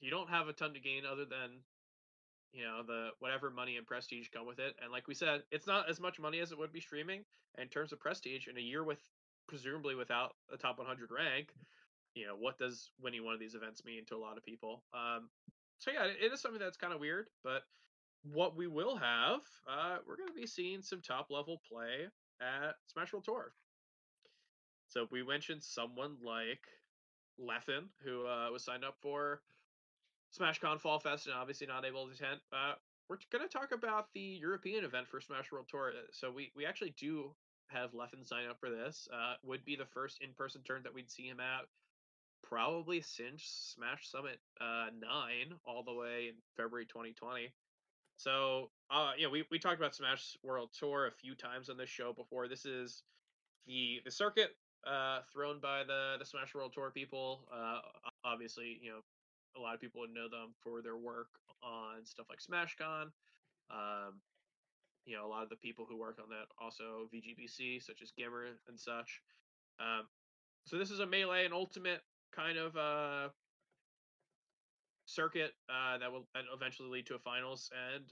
you 0.00 0.10
don't 0.10 0.30
have 0.30 0.48
a 0.48 0.52
ton 0.52 0.74
to 0.74 0.80
gain 0.80 1.02
other 1.10 1.24
than 1.24 1.60
you 2.52 2.64
know 2.64 2.82
the 2.86 3.08
whatever 3.18 3.50
money 3.50 3.76
and 3.76 3.86
prestige 3.86 4.28
come 4.32 4.46
with 4.46 4.58
it 4.58 4.74
and 4.82 4.90
like 4.90 5.06
we 5.06 5.14
said 5.14 5.42
it's 5.50 5.66
not 5.66 5.88
as 5.88 6.00
much 6.00 6.18
money 6.18 6.40
as 6.40 6.50
it 6.50 6.58
would 6.58 6.72
be 6.72 6.80
streaming 6.80 7.22
in 7.58 7.68
terms 7.68 7.92
of 7.92 8.00
prestige 8.00 8.48
in 8.48 8.56
a 8.56 8.60
year 8.60 8.82
with 8.82 8.98
presumably 9.48 9.94
without 9.94 10.34
a 10.52 10.56
top 10.56 10.78
100 10.78 11.10
rank 11.10 11.48
you 12.14 12.26
know 12.26 12.34
what 12.38 12.58
does 12.58 12.90
winning 13.00 13.24
one 13.24 13.34
of 13.34 13.40
these 13.40 13.54
events 13.54 13.84
mean 13.84 14.04
to 14.06 14.16
a 14.16 14.18
lot 14.18 14.36
of 14.36 14.44
people? 14.44 14.82
Um 14.94 15.28
so 15.78 15.90
yeah 15.90 16.04
it 16.04 16.32
is 16.32 16.40
something 16.40 16.60
that's 16.60 16.76
kind 16.76 16.92
of 16.92 17.00
weird 17.00 17.26
but 17.44 17.62
what 18.24 18.56
we 18.56 18.66
will 18.66 18.96
have 18.96 19.40
uh 19.70 19.98
we're 20.06 20.16
going 20.16 20.28
to 20.28 20.34
be 20.34 20.46
seeing 20.46 20.82
some 20.82 21.00
top 21.00 21.28
level 21.30 21.60
play 21.70 22.08
at 22.40 22.74
smash 22.86 23.12
world 23.12 23.24
tour 23.24 23.52
so 24.88 25.06
we 25.10 25.22
mentioned 25.22 25.62
someone 25.62 26.16
like 26.24 26.60
Leffen, 27.38 27.88
who 28.02 28.26
uh, 28.26 28.50
was 28.50 28.64
signed 28.64 28.84
up 28.84 28.96
for 29.00 29.42
SmashCon 30.38 30.80
Fall 30.80 30.98
Fest 30.98 31.26
and 31.26 31.34
obviously 31.34 31.66
not 31.66 31.84
able 31.84 32.06
to 32.06 32.12
attend. 32.12 32.40
Uh, 32.52 32.72
we're 33.08 33.18
going 33.30 33.46
to 33.46 33.52
talk 33.52 33.72
about 33.72 34.06
the 34.14 34.20
European 34.20 34.84
event 34.84 35.06
for 35.08 35.20
Smash 35.20 35.52
World 35.52 35.66
Tour. 35.70 35.92
Uh, 35.94 36.06
So 36.10 36.30
we, 36.30 36.52
we 36.56 36.66
actually 36.66 36.94
do 36.98 37.34
have 37.68 37.92
Leffen 37.92 38.26
sign 38.26 38.46
up 38.48 38.58
for 38.60 38.70
this. 38.70 39.08
Uh, 39.12 39.34
would 39.44 39.64
be 39.64 39.76
the 39.76 39.86
first 39.86 40.18
in 40.22 40.32
person 40.32 40.62
turn 40.62 40.82
that 40.84 40.94
we'd 40.94 41.10
see 41.10 41.24
him 41.28 41.40
at 41.40 41.66
probably 42.42 43.00
since 43.00 43.74
Smash 43.74 44.10
Summit 44.10 44.38
uh, 44.60 44.86
9 44.98 45.00
all 45.66 45.82
the 45.82 45.92
way 45.92 46.28
in 46.28 46.34
February 46.56 46.86
2020. 46.86 47.52
So, 48.18 48.70
uh, 48.90 49.12
know, 49.22 49.30
we, 49.30 49.44
we 49.50 49.60
talked 49.60 49.78
about 49.78 49.94
Smash 49.94 50.36
World 50.42 50.70
Tour 50.78 51.06
a 51.06 51.12
few 51.12 51.36
times 51.36 51.70
on 51.70 51.76
this 51.76 51.88
show 51.88 52.12
before. 52.12 52.48
This 52.48 52.66
is 52.66 53.04
the 53.66 54.00
the 54.04 54.10
circuit 54.10 54.56
uh, 54.84 55.20
thrown 55.32 55.60
by 55.60 55.84
the 55.86 56.16
the 56.18 56.24
Smash 56.24 56.52
World 56.52 56.72
Tour 56.74 56.90
people. 56.90 57.46
Uh, 57.52 57.78
obviously, 58.24 58.80
you 58.82 58.90
know, 58.90 59.00
a 59.56 59.60
lot 59.60 59.74
of 59.74 59.80
people 59.80 60.00
would 60.00 60.12
know 60.12 60.28
them 60.28 60.52
for 60.60 60.82
their 60.82 60.96
work 60.96 61.28
on 61.62 62.04
stuff 62.04 62.26
like 62.28 62.40
SmashCon. 62.40 63.10
Um, 63.70 64.20
you 65.06 65.16
know, 65.16 65.24
a 65.24 65.30
lot 65.30 65.44
of 65.44 65.48
the 65.48 65.56
people 65.56 65.86
who 65.88 65.96
work 65.96 66.18
on 66.20 66.28
that 66.30 66.46
also 66.60 67.08
VGBC, 67.14 67.82
such 67.82 68.02
as 68.02 68.12
Gimr 68.18 68.50
and 68.68 68.78
such. 68.78 69.22
Um, 69.78 70.06
so 70.66 70.76
this 70.76 70.90
is 70.90 70.98
a 70.98 71.06
melee 71.06 71.44
and 71.44 71.54
ultimate 71.54 72.00
kind 72.34 72.58
of 72.58 72.76
uh, 72.76 73.28
circuit 75.08 75.52
uh, 75.68 75.98
that 75.98 76.12
will 76.12 76.26
eventually 76.54 76.90
lead 76.90 77.06
to 77.06 77.14
a 77.14 77.18
finals. 77.18 77.70
And 77.72 78.04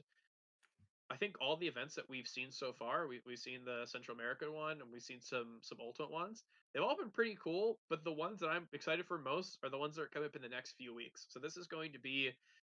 I 1.10 1.16
think 1.16 1.36
all 1.40 1.56
the 1.56 1.68
events 1.68 1.94
that 1.94 2.08
we've 2.08 2.26
seen 2.26 2.50
so 2.50 2.72
far, 2.72 3.06
we, 3.06 3.20
we've 3.26 3.38
seen 3.38 3.60
the 3.64 3.86
Central 3.86 4.16
American 4.16 4.52
one, 4.52 4.80
and 4.80 4.90
we've 4.90 5.02
seen 5.02 5.20
some 5.20 5.60
some 5.62 5.78
ultimate 5.80 6.10
ones. 6.10 6.42
They've 6.72 6.82
all 6.82 6.96
been 6.96 7.10
pretty 7.10 7.38
cool, 7.42 7.78
but 7.88 8.02
the 8.02 8.12
ones 8.12 8.40
that 8.40 8.48
I'm 8.48 8.66
excited 8.72 9.06
for 9.06 9.18
most 9.18 9.58
are 9.62 9.70
the 9.70 9.78
ones 9.78 9.94
that 9.96 10.02
are 10.02 10.12
coming 10.12 10.26
up 10.26 10.36
in 10.36 10.42
the 10.42 10.48
next 10.48 10.74
few 10.76 10.94
weeks. 10.94 11.26
So 11.28 11.38
this 11.38 11.56
is 11.56 11.66
going 11.66 11.92
to 11.92 12.00
be, 12.00 12.32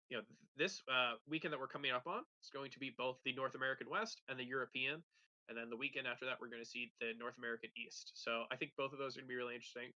you 0.10 0.18
know, 0.18 0.24
this 0.58 0.82
uh, 0.90 1.16
weekend 1.28 1.54
that 1.54 1.60
we're 1.60 1.68
coming 1.68 1.92
up 1.92 2.08
on 2.08 2.22
is 2.42 2.50
going 2.50 2.72
to 2.72 2.80
be 2.80 2.94
both 2.98 3.18
the 3.26 3.34
North 3.34 3.56
American 3.56 3.90
West 3.90 4.22
and 4.30 4.40
the 4.40 4.46
European, 4.46 5.04
and 5.50 5.58
then 5.58 5.70
the 5.70 5.78
weekend 5.78 6.08
after 6.08 6.26
that 6.26 6.38
we're 6.40 6.50
going 6.50 6.64
to 6.64 6.70
see 6.70 6.92
the 7.02 7.12
North 7.20 7.38
American 7.38 7.70
East. 7.76 8.12
So 8.16 8.46
I 8.52 8.56
think 8.56 8.72
both 8.78 8.94
of 8.94 9.00
those 9.00 9.18
are 9.18 9.20
going 9.20 9.28
to 9.28 9.34
be 9.34 9.36
really 9.36 9.56
interesting. 9.56 9.92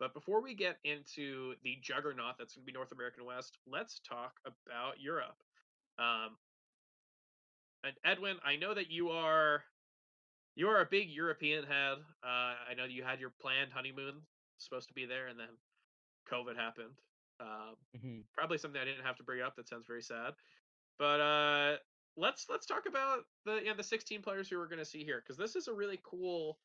But 0.00 0.14
before 0.14 0.42
we 0.42 0.54
get 0.54 0.78
into 0.84 1.54
the 1.62 1.76
juggernaut 1.82 2.36
that's 2.38 2.54
going 2.56 2.64
to 2.64 2.66
be 2.66 2.72
North 2.72 2.92
American 2.92 3.26
West, 3.26 3.58
let's 3.66 4.00
talk 4.00 4.40
about 4.46 5.00
Europe. 5.00 5.36
Um, 5.98 6.38
and 7.84 7.94
Edwin, 8.04 8.38
I 8.44 8.56
know 8.56 8.74
that 8.74 8.90
you 8.90 9.10
are 9.10 9.64
you 10.56 10.68
are 10.68 10.80
a 10.80 10.86
big 10.86 11.10
European 11.10 11.64
head. 11.64 11.98
Uh, 12.22 12.56
I 12.68 12.74
know 12.76 12.84
you 12.84 13.04
had 13.04 13.20
your 13.20 13.30
planned 13.30 13.72
honeymoon 13.72 14.26
supposed 14.58 14.88
to 14.88 14.94
be 14.94 15.06
there, 15.06 15.28
and 15.28 15.38
then 15.38 15.48
COVID 16.30 16.56
happened. 16.56 16.96
Um, 17.40 17.76
Mhm. 17.94 18.24
probably 18.34 18.58
something 18.58 18.80
I 18.80 18.84
didn't 18.84 19.04
have 19.04 19.16
to 19.18 19.22
bring 19.24 19.42
up. 19.42 19.56
That 19.56 19.68
sounds 19.68 19.86
very 19.86 20.02
sad. 20.02 20.34
But 20.98 21.20
uh, 21.20 21.78
let's 22.16 22.48
let's 22.48 22.66
talk 22.66 22.86
about 22.86 23.24
the 23.44 23.62
yeah, 23.64 23.74
the 23.74 23.82
16 23.82 24.22
players 24.22 24.48
who 24.48 24.58
we're 24.58 24.68
going 24.68 24.78
to 24.78 24.84
see 24.84 25.04
here 25.04 25.20
because 25.20 25.36
this 25.36 25.56
is 25.56 25.68
a 25.68 25.74
really 25.74 26.00
cool. 26.04 26.60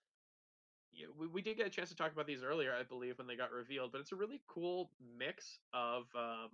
We, 1.18 1.28
we 1.28 1.42
did 1.42 1.58
get 1.58 1.68
a 1.68 1.70
chance 1.70 1.90
to 1.90 1.96
talk 1.96 2.12
about 2.12 2.28
these 2.28 2.44
earlier, 2.44 2.74
I 2.78 2.84
believe, 2.84 3.18
when 3.18 3.28
they 3.28 3.36
got 3.36 3.52
revealed. 3.52 3.92
But 3.92 4.02
it's 4.02 4.12
a 4.12 4.16
really 4.16 4.42
cool 4.48 4.92
mix 5.18 5.60
of 5.74 6.04
um, 6.16 6.50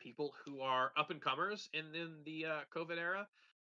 people 0.00 0.34
who 0.44 0.60
are 0.60 0.92
up 0.96 1.10
and 1.10 1.20
comers 1.20 1.68
in 1.72 1.94
in 1.94 2.16
the 2.24 2.46
uh, 2.46 2.60
COVID 2.74 2.98
era, 2.98 3.26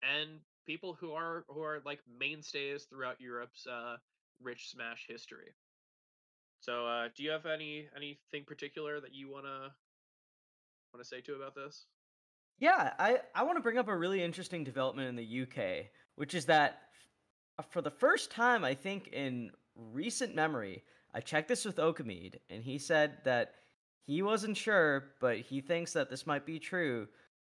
and 0.03 0.39
people 0.65 0.97
who 0.99 1.13
are 1.13 1.45
who 1.47 1.61
are 1.61 1.81
like 1.85 1.99
mainstays 2.19 2.83
throughout 2.83 3.21
Europe's 3.21 3.65
uh, 3.67 3.97
rich 4.41 4.69
Smash 4.69 5.05
history. 5.07 5.53
So, 6.59 6.85
uh, 6.87 7.09
do 7.15 7.23
you 7.23 7.31
have 7.31 7.45
any 7.45 7.87
anything 7.95 8.43
particular 8.45 8.99
that 8.99 9.13
you 9.13 9.29
wanna 9.29 9.71
wanna 10.93 11.05
say 11.05 11.21
to 11.21 11.35
about 11.35 11.55
this? 11.55 11.85
Yeah, 12.59 12.93
I, 12.97 13.19
I 13.35 13.43
want 13.43 13.57
to 13.57 13.61
bring 13.61 13.77
up 13.77 13.87
a 13.87 13.95
really 13.95 14.23
interesting 14.23 14.63
development 14.63 15.09
in 15.09 15.15
the 15.15 15.43
UK, 15.43 15.91
which 16.15 16.33
is 16.33 16.45
that 16.45 16.81
for 17.69 17.81
the 17.81 17.91
first 17.91 18.31
time, 18.31 18.63
I 18.63 18.73
think 18.73 19.09
in 19.09 19.51
recent 19.75 20.35
memory, 20.35 20.83
I 21.13 21.19
checked 21.19 21.47
this 21.47 21.65
with 21.65 21.77
Okamede, 21.77 22.35
and 22.49 22.63
he 22.63 22.77
said 22.77 23.17
that 23.23 23.53
he 24.05 24.21
wasn't 24.21 24.57
sure, 24.57 25.13
but 25.19 25.37
he 25.39 25.61
thinks 25.61 25.93
that 25.93 26.09
this 26.09 26.27
might 26.27 26.45
be 26.45 26.59
true. 26.59 27.07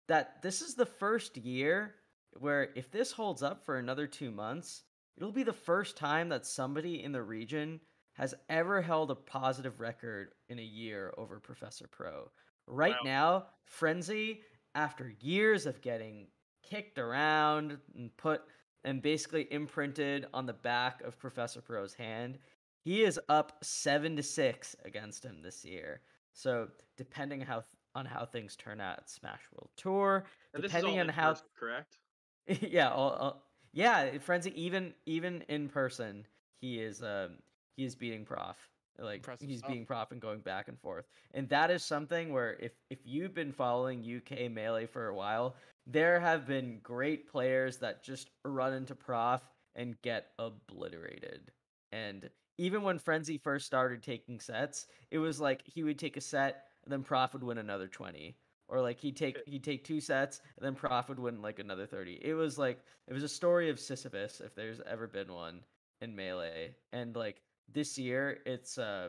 That 0.09 0.43
this 0.43 0.63
is 0.63 0.75
the 0.75 0.87
first 0.87 1.37
year 1.37 1.95
where, 2.39 2.71
if 2.75 2.91
this 2.91 3.13
holds 3.13 3.43
up 3.43 3.65
for 3.65 3.79
another 3.79 4.07
two 4.07 4.31
months, 4.31 4.83
it'll 5.17 5.33
be 5.33 5.43
the 5.43 5.53
first 5.53 5.97
time 5.97 6.29
that 6.31 6.47
somebody 6.47 7.03
in 7.03 7.13
the 7.13 7.23
region 7.23 7.81
has 8.15 8.35
ever 8.49 8.81
held 8.83 9.11
a 9.11 9.15
positive 9.15 9.81
record 9.81 10.33
in 10.49 10.59
a 10.59 10.63
year 10.63 11.15
over 11.19 11.39
Professor 11.39 11.87
Pro. 11.87 12.31
Right 12.67 12.97
Wow. 13.05 13.05
now, 13.05 13.47
Frenzy, 13.65 14.43
after 14.75 15.15
years 15.21 15.67
of 15.67 15.81
getting 15.81 16.29
kicked 16.63 16.99
around 16.99 17.79
and 17.95 18.15
put 18.17 18.43
and 18.85 19.03
basically 19.03 19.53
imprinted 19.53 20.27
on 20.33 20.47
the 20.47 20.53
back 20.53 21.03
of 21.03 21.19
Professor 21.19 21.61
Pro's 21.61 21.95
hand, 21.95 22.39
he 22.85 23.03
is 23.03 23.21
up 23.29 23.59
seven 23.63 24.17
to 24.17 24.23
six 24.23 24.77
against 24.85 25.25
him 25.25 25.43
this 25.43 25.65
year. 25.65 26.01
So 26.33 26.69
depending 26.97 27.41
how 27.41 27.65
on 27.95 28.07
how 28.07 28.25
things 28.25 28.57
turn 28.57 28.81
out 28.81 28.99
at 28.99 29.11
Smash 29.11 29.43
World 29.53 29.71
Tour, 29.77 30.25
And 30.55 30.63
this 30.63 30.75
is 30.75 30.85
all 30.85 30.97
depending 30.97 31.01
on 31.01 31.09
how 31.09 31.31
person, 31.31 31.47
correct? 31.59 31.99
yeah, 32.47 32.91
all, 32.91 33.11
all, 33.13 33.43
yeah, 33.73 34.19
Frenzy 34.19 34.53
even 34.61 34.95
even 35.07 35.43
in 35.49 35.69
person, 35.69 36.27
he 36.61 36.81
is 36.81 37.03
um 37.03 37.37
he 37.77 37.85
is 37.85 37.95
beating 37.95 38.25
Prof. 38.25 38.57
Like 39.01 39.17
Impressive 39.19 39.49
he's 39.49 39.59
stuff. 39.61 39.71
beating 39.71 39.87
Prof 39.87 40.11
and 40.13 40.21
going 40.21 40.41
back 40.41 40.69
and 40.69 40.79
forth. 40.81 41.07
And 41.33 41.49
that 41.51 41.71
is 41.71 41.83
something 41.85 42.33
where 42.33 42.57
if 42.61 42.73
if 42.91 42.99
you've 43.05 43.35
been 43.35 43.53
following 43.53 44.01
UK 44.01 44.51
melee 44.51 44.87
for 44.87 45.09
a 45.09 45.15
while, 45.15 45.57
there 45.89 46.21
have 46.21 46.47
been 46.47 46.81
great 46.83 47.27
players 47.27 47.79
that 47.79 48.05
just 48.05 48.31
run 48.45 48.75
into 48.75 48.95
Prof 48.95 49.41
and 49.75 50.01
get 50.03 50.27
obliterated. 50.39 51.51
And 51.93 52.29
even 52.59 52.83
when 52.83 52.99
Frenzy 52.99 53.39
first 53.39 53.67
started 53.67 54.03
taking 54.03 54.39
sets, 54.39 54.87
it 55.11 55.19
was 55.19 55.41
like 55.41 55.63
he 55.65 55.83
would 55.83 55.99
take 55.99 56.19
a 56.19 56.21
set 56.21 56.65
and 56.85 56.93
then 56.93 57.03
Prof 57.03 57.33
would 57.33 57.43
win 57.43 57.59
another 57.59 57.89
20 57.89 58.37
or 58.69 58.83
like 58.83 59.01
he'd 59.01 59.17
take 59.17 59.39
he'd 59.47 59.65
take 59.65 59.83
two 59.83 60.01
sets 60.01 60.43
and 60.59 60.67
then 60.67 60.75
Prof 60.75 61.09
would 61.09 61.19
win 61.19 61.41
like 61.41 61.59
another 61.59 61.87
30. 61.87 62.19
It 62.21 62.35
was 62.35 62.59
like 62.59 62.81
it 63.07 63.15
was 63.15 63.23
a 63.23 63.29
story 63.29 63.71
of 63.71 63.81
Sisyphus 63.81 64.43
if 64.45 64.55
there's 64.55 64.83
ever 64.87 65.07
been 65.07 65.33
one 65.33 65.61
in 66.03 66.15
melee. 66.15 66.75
And 66.93 67.17
like 67.17 67.41
this 67.73 67.97
year 67.97 68.39
it's 68.45 68.77
uh 68.77 69.09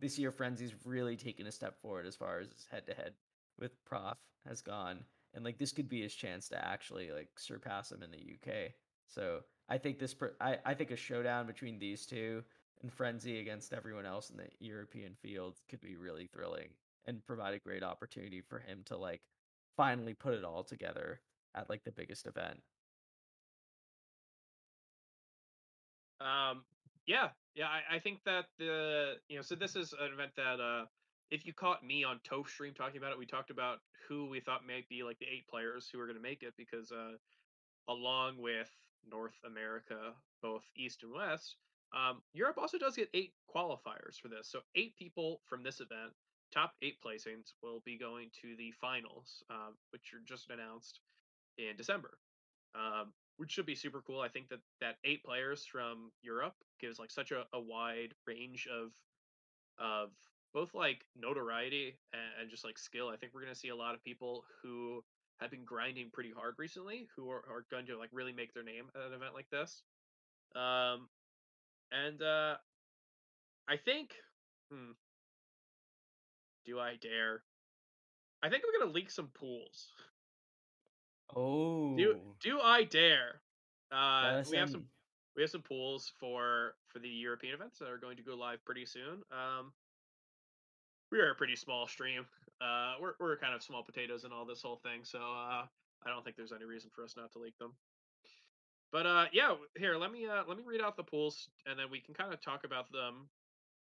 this 0.00 0.18
year 0.18 0.32
Frenzy's 0.32 0.74
really 0.84 1.16
taken 1.16 1.46
a 1.46 1.52
step 1.52 1.80
forward 1.80 2.06
as 2.06 2.16
far 2.16 2.40
as 2.40 2.48
head 2.70 2.86
to 2.86 2.94
head 2.94 3.14
with 3.58 3.72
Prof 3.86 4.18
has 4.46 4.60
gone. 4.60 5.04
And 5.34 5.44
like 5.44 5.58
this 5.58 5.72
could 5.72 5.88
be 5.88 6.02
his 6.02 6.14
chance 6.14 6.48
to 6.48 6.64
actually 6.64 7.10
like 7.12 7.28
surpass 7.36 7.92
him 7.92 8.02
in 8.02 8.10
the 8.10 8.18
UK. 8.18 8.72
So 9.06 9.40
I 9.68 9.78
think 9.78 9.98
this 9.98 10.14
per- 10.14 10.34
I, 10.40 10.58
I 10.64 10.74
think 10.74 10.90
a 10.90 10.96
showdown 10.96 11.46
between 11.46 11.78
these 11.78 12.06
two 12.06 12.42
and 12.82 12.92
Frenzy 12.92 13.40
against 13.40 13.72
everyone 13.72 14.06
else 14.06 14.30
in 14.30 14.36
the 14.36 14.48
European 14.58 15.14
field 15.14 15.56
could 15.68 15.80
be 15.80 15.96
really 15.96 16.26
thrilling 16.26 16.70
and 17.06 17.24
provide 17.26 17.54
a 17.54 17.58
great 17.58 17.82
opportunity 17.82 18.40
for 18.40 18.58
him 18.58 18.82
to 18.86 18.96
like 18.96 19.22
finally 19.76 20.14
put 20.14 20.34
it 20.34 20.44
all 20.44 20.64
together 20.64 21.20
at 21.54 21.68
like 21.68 21.84
the 21.84 21.92
biggest 21.92 22.26
event. 22.26 22.60
Um, 26.20 26.64
yeah, 27.06 27.28
yeah, 27.54 27.66
I, 27.66 27.96
I 27.96 27.98
think 27.98 28.20
that 28.24 28.46
the 28.58 29.14
you 29.28 29.36
know, 29.36 29.42
so 29.42 29.54
this 29.54 29.74
is 29.74 29.94
an 29.98 30.12
event 30.12 30.32
that 30.36 30.60
uh, 30.60 30.84
if 31.30 31.46
you 31.46 31.52
caught 31.52 31.84
me 31.84 32.04
on 32.04 32.20
Toph 32.28 32.48
stream 32.48 32.74
talking 32.74 32.98
about 32.98 33.12
it, 33.12 33.18
we 33.18 33.26
talked 33.26 33.50
about 33.50 33.78
who 34.08 34.28
we 34.28 34.40
thought 34.40 34.66
might 34.66 34.88
be 34.88 35.02
like 35.02 35.18
the 35.18 35.26
eight 35.26 35.46
players 35.48 35.88
who 35.90 36.00
are 36.00 36.06
going 36.06 36.16
to 36.16 36.22
make 36.22 36.42
it 36.42 36.54
because 36.56 36.90
uh, 36.90 37.12
along 37.88 38.38
with 38.38 38.70
North 39.08 39.38
America, 39.46 40.12
both 40.42 40.64
East 40.76 41.02
and 41.02 41.12
West, 41.12 41.56
um, 41.94 42.22
Europe 42.32 42.58
also 42.58 42.78
does 42.78 42.96
get 42.96 43.08
eight 43.14 43.32
qualifiers 43.54 44.18
for 44.20 44.28
this. 44.28 44.48
So 44.50 44.60
eight 44.74 44.96
people 44.96 45.40
from 45.46 45.62
this 45.62 45.80
event, 45.80 46.12
top 46.52 46.72
eight 46.82 46.96
placings, 47.04 47.52
will 47.62 47.82
be 47.84 47.96
going 47.96 48.30
to 48.42 48.56
the 48.56 48.72
finals, 48.80 49.42
um, 49.50 49.74
which 49.90 50.12
are 50.14 50.22
just 50.26 50.50
announced 50.50 51.00
in 51.58 51.76
December. 51.76 52.18
Um, 52.74 53.12
which 53.36 53.50
should 53.50 53.66
be 53.66 53.74
super 53.74 54.02
cool. 54.06 54.20
I 54.20 54.28
think 54.28 54.48
that 54.50 54.60
that 54.80 54.96
eight 55.04 55.24
players 55.24 55.64
from 55.64 56.12
Europe 56.22 56.54
gives 56.78 56.98
like 56.98 57.10
such 57.10 57.32
a, 57.32 57.44
a 57.52 57.60
wide 57.60 58.14
range 58.26 58.68
of 58.70 58.92
of 59.78 60.10
both 60.52 60.74
like 60.74 61.04
notoriety 61.16 61.98
and, 62.12 62.42
and 62.42 62.50
just 62.50 62.64
like 62.64 62.78
skill. 62.78 63.08
I 63.08 63.16
think 63.16 63.32
we're 63.34 63.42
gonna 63.42 63.54
see 63.54 63.68
a 63.68 63.76
lot 63.76 63.94
of 63.94 64.04
people 64.04 64.44
who 64.62 65.02
have 65.40 65.50
been 65.50 65.64
grinding 65.64 66.10
pretty 66.12 66.32
hard 66.36 66.54
recently 66.58 67.08
who 67.16 67.30
are, 67.30 67.42
are 67.48 67.64
going 67.70 67.86
to 67.86 67.98
like 67.98 68.10
really 68.12 68.32
make 68.32 68.52
their 68.52 68.62
name 68.62 68.84
at 68.94 69.06
an 69.08 69.14
event 69.14 69.34
like 69.34 69.48
this. 69.50 69.82
Um, 70.54 71.08
and 71.92 72.20
uh, 72.22 72.56
I 73.68 73.76
think, 73.76 74.10
hmm, 74.70 74.92
do 76.66 76.78
I 76.78 76.96
dare? 77.00 77.42
I 78.42 78.48
think 78.48 78.62
I'm 78.64 78.80
gonna 78.80 78.92
leak 78.92 79.10
some 79.10 79.28
pools. 79.28 79.88
Oh, 81.34 81.96
Do 81.96 82.16
do 82.40 82.60
I 82.60 82.84
dare? 82.84 83.40
Uh, 83.92 84.42
we 84.50 84.56
have 84.56 84.70
some 84.70 84.84
we 85.36 85.42
have 85.42 85.50
some 85.50 85.62
pools 85.62 86.12
for 86.18 86.74
for 86.88 86.98
the 86.98 87.08
European 87.08 87.54
events 87.54 87.78
that 87.78 87.88
are 87.88 87.98
going 87.98 88.16
to 88.16 88.22
go 88.22 88.34
live 88.34 88.64
pretty 88.64 88.86
soon. 88.86 89.22
Um, 89.30 89.72
we 91.10 91.18
are 91.18 91.30
a 91.30 91.34
pretty 91.34 91.56
small 91.56 91.86
stream. 91.86 92.26
Uh, 92.60 92.94
we're 93.00 93.14
we're 93.18 93.36
kind 93.36 93.54
of 93.54 93.62
small 93.62 93.82
potatoes 93.82 94.24
in 94.24 94.32
all 94.32 94.44
this 94.44 94.62
whole 94.62 94.76
thing, 94.76 95.00
so 95.02 95.18
uh, 95.18 95.64
I 96.04 96.08
don't 96.08 96.24
think 96.24 96.36
there's 96.36 96.52
any 96.52 96.64
reason 96.64 96.90
for 96.94 97.04
us 97.04 97.14
not 97.16 97.32
to 97.32 97.38
leak 97.38 97.58
them. 97.58 97.72
But 98.92 99.06
uh, 99.06 99.26
yeah, 99.32 99.54
here 99.76 99.96
let 99.96 100.12
me 100.12 100.26
uh, 100.26 100.42
let 100.46 100.56
me 100.56 100.64
read 100.66 100.80
out 100.80 100.96
the 100.96 101.04
pools, 101.04 101.48
and 101.66 101.78
then 101.78 101.86
we 101.90 102.00
can 102.00 102.14
kind 102.14 102.32
of 102.32 102.40
talk 102.40 102.64
about 102.64 102.90
them. 102.92 103.28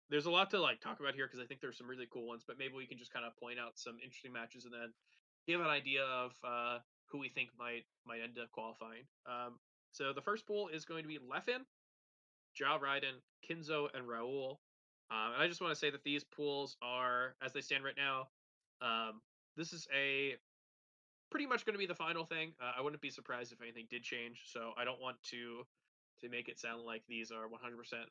There's 0.10 0.26
a 0.26 0.32
lot 0.32 0.50
to 0.52 0.60
like 0.60 0.82
talk 0.82 1.00
about 1.00 1.14
here 1.16 1.28
because 1.28 1.40
I 1.40 1.46
think 1.46 1.62
there's 1.62 1.78
some 1.78 1.88
really 1.88 2.08
cool 2.12 2.28
ones, 2.28 2.44
but 2.46 2.58
maybe 2.58 2.74
we 2.76 2.86
can 2.86 2.98
just 2.98 3.14
kind 3.14 3.26
of 3.26 3.36
point 3.38 3.60
out 3.60 3.78
some 3.78 3.98
interesting 4.04 4.34
matches 4.34 4.66
and 4.66 4.74
then 4.74 4.94
give 5.48 5.62
an 5.62 5.68
idea 5.68 6.04
of 6.04 6.32
uh, 6.44 6.80
who 7.06 7.20
we 7.20 7.30
think 7.30 7.50
might 7.58 7.86
might 8.06 8.22
end 8.22 8.38
up 8.42 8.52
qualifying. 8.52 9.04
Um, 9.26 9.60
so 9.92 10.14
the 10.14 10.22
first 10.22 10.46
pool 10.46 10.70
is 10.70 10.86
going 10.86 11.04
to 11.04 11.08
be 11.08 11.18
Leffen, 11.18 11.66
Jah 12.56 12.78
Ridin', 12.82 13.22
Kinzo, 13.48 13.88
and 13.94 14.08
Raul. 14.08 14.58
Um, 15.12 15.34
and 15.34 15.44
I 15.44 15.48
just 15.48 15.62
want 15.62 15.74
to 15.74 15.80
say 15.80 15.90
that 15.90 16.04
these 16.04 16.24
pools 16.24 16.78
are, 16.82 17.36
as 17.44 17.54
they 17.54 17.62
stand 17.62 17.84
right 17.84 17.98
now, 17.98 18.28
um, 18.82 19.22
this 19.58 19.74
is 19.74 19.88
a 19.96 20.36
pretty 21.32 21.46
much 21.46 21.66
going 21.66 21.74
to 21.74 21.80
be 21.80 21.86
the 21.86 21.96
final 21.96 22.26
thing. 22.26 22.54
Uh, 22.62 22.74
I 22.78 22.82
wouldn't 22.82 23.02
be 23.02 23.10
surprised 23.10 23.52
if 23.52 23.62
anything 23.62 23.88
did 23.90 24.04
change. 24.04 24.44
So 24.46 24.72
I 24.78 24.86
don't 24.86 25.02
want 25.02 25.18
to 25.32 25.66
to 26.22 26.30
make 26.30 26.50
it 26.50 26.60
sound 26.60 26.84
like 26.84 27.02
these 27.08 27.32
are 27.32 27.48
100% 27.48 27.54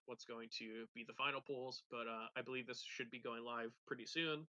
what's 0.06 0.24
going 0.24 0.48
to 0.58 0.86
be 0.94 1.04
the 1.06 1.12
final 1.12 1.42
pools, 1.42 1.82
but 1.90 2.06
uh, 2.08 2.26
I 2.36 2.40
believe 2.40 2.66
this 2.66 2.82
should 2.82 3.10
be 3.10 3.18
going 3.18 3.44
live 3.44 3.70
pretty 3.86 4.06
soon. 4.06 4.46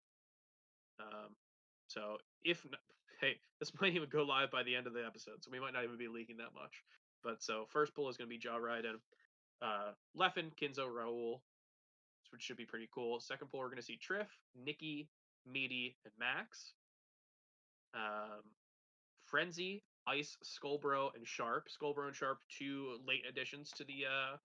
Um, 1.01 1.33
so 1.87 2.19
if 2.45 2.67
hey, 3.21 3.37
this 3.59 3.73
might 3.81 3.95
even 3.95 4.09
go 4.11 4.25
live 4.25 4.51
by 4.51 4.63
the 4.63 4.77
end 4.77 4.87
of 4.87 4.93
the 4.93 5.05
episode, 5.07 5.43
so 5.43 5.51
we 5.51 5.61
might 5.61 5.73
not 5.73 5.85
even 5.85 5.97
be 5.97 6.09
leaking 6.09 6.37
that 6.37 6.55
much. 6.55 6.83
But 7.25 7.43
so 7.43 7.67
first 7.71 7.95
pool 7.95 8.11
is 8.11 8.17
going 8.17 8.29
to 8.29 8.35
be 8.35 8.39
Jah 8.39 8.61
Ridin', 8.61 9.01
uh, 9.63 9.93
Leffen, 10.17 10.53
Kinzo, 10.61 10.87
Raul, 10.87 11.41
which 12.31 12.43
should 12.43 12.57
be 12.57 12.65
pretty 12.65 12.89
cool. 12.95 13.21
Second 13.21 13.49
pool 13.49 13.61
we're 13.61 13.67
going 13.67 13.77
to 13.77 13.83
see 13.83 13.99
Triff, 13.99 14.27
Nikki, 14.55 15.09
Meaty, 15.51 15.97
and 16.05 16.13
Max. 16.19 16.73
Um, 17.95 18.43
Frenzy, 19.25 19.83
Ice, 20.07 20.37
Skullbro, 20.45 21.15
and 21.15 21.27
Sharp. 21.27 21.69
Skullbro 21.69 22.07
and 22.07 22.15
Sharp, 22.17 22.39
two 22.59 22.99
late 23.07 23.23
additions 23.29 23.71
to 23.77 23.85
the 23.85 24.05
uh 24.07 24.37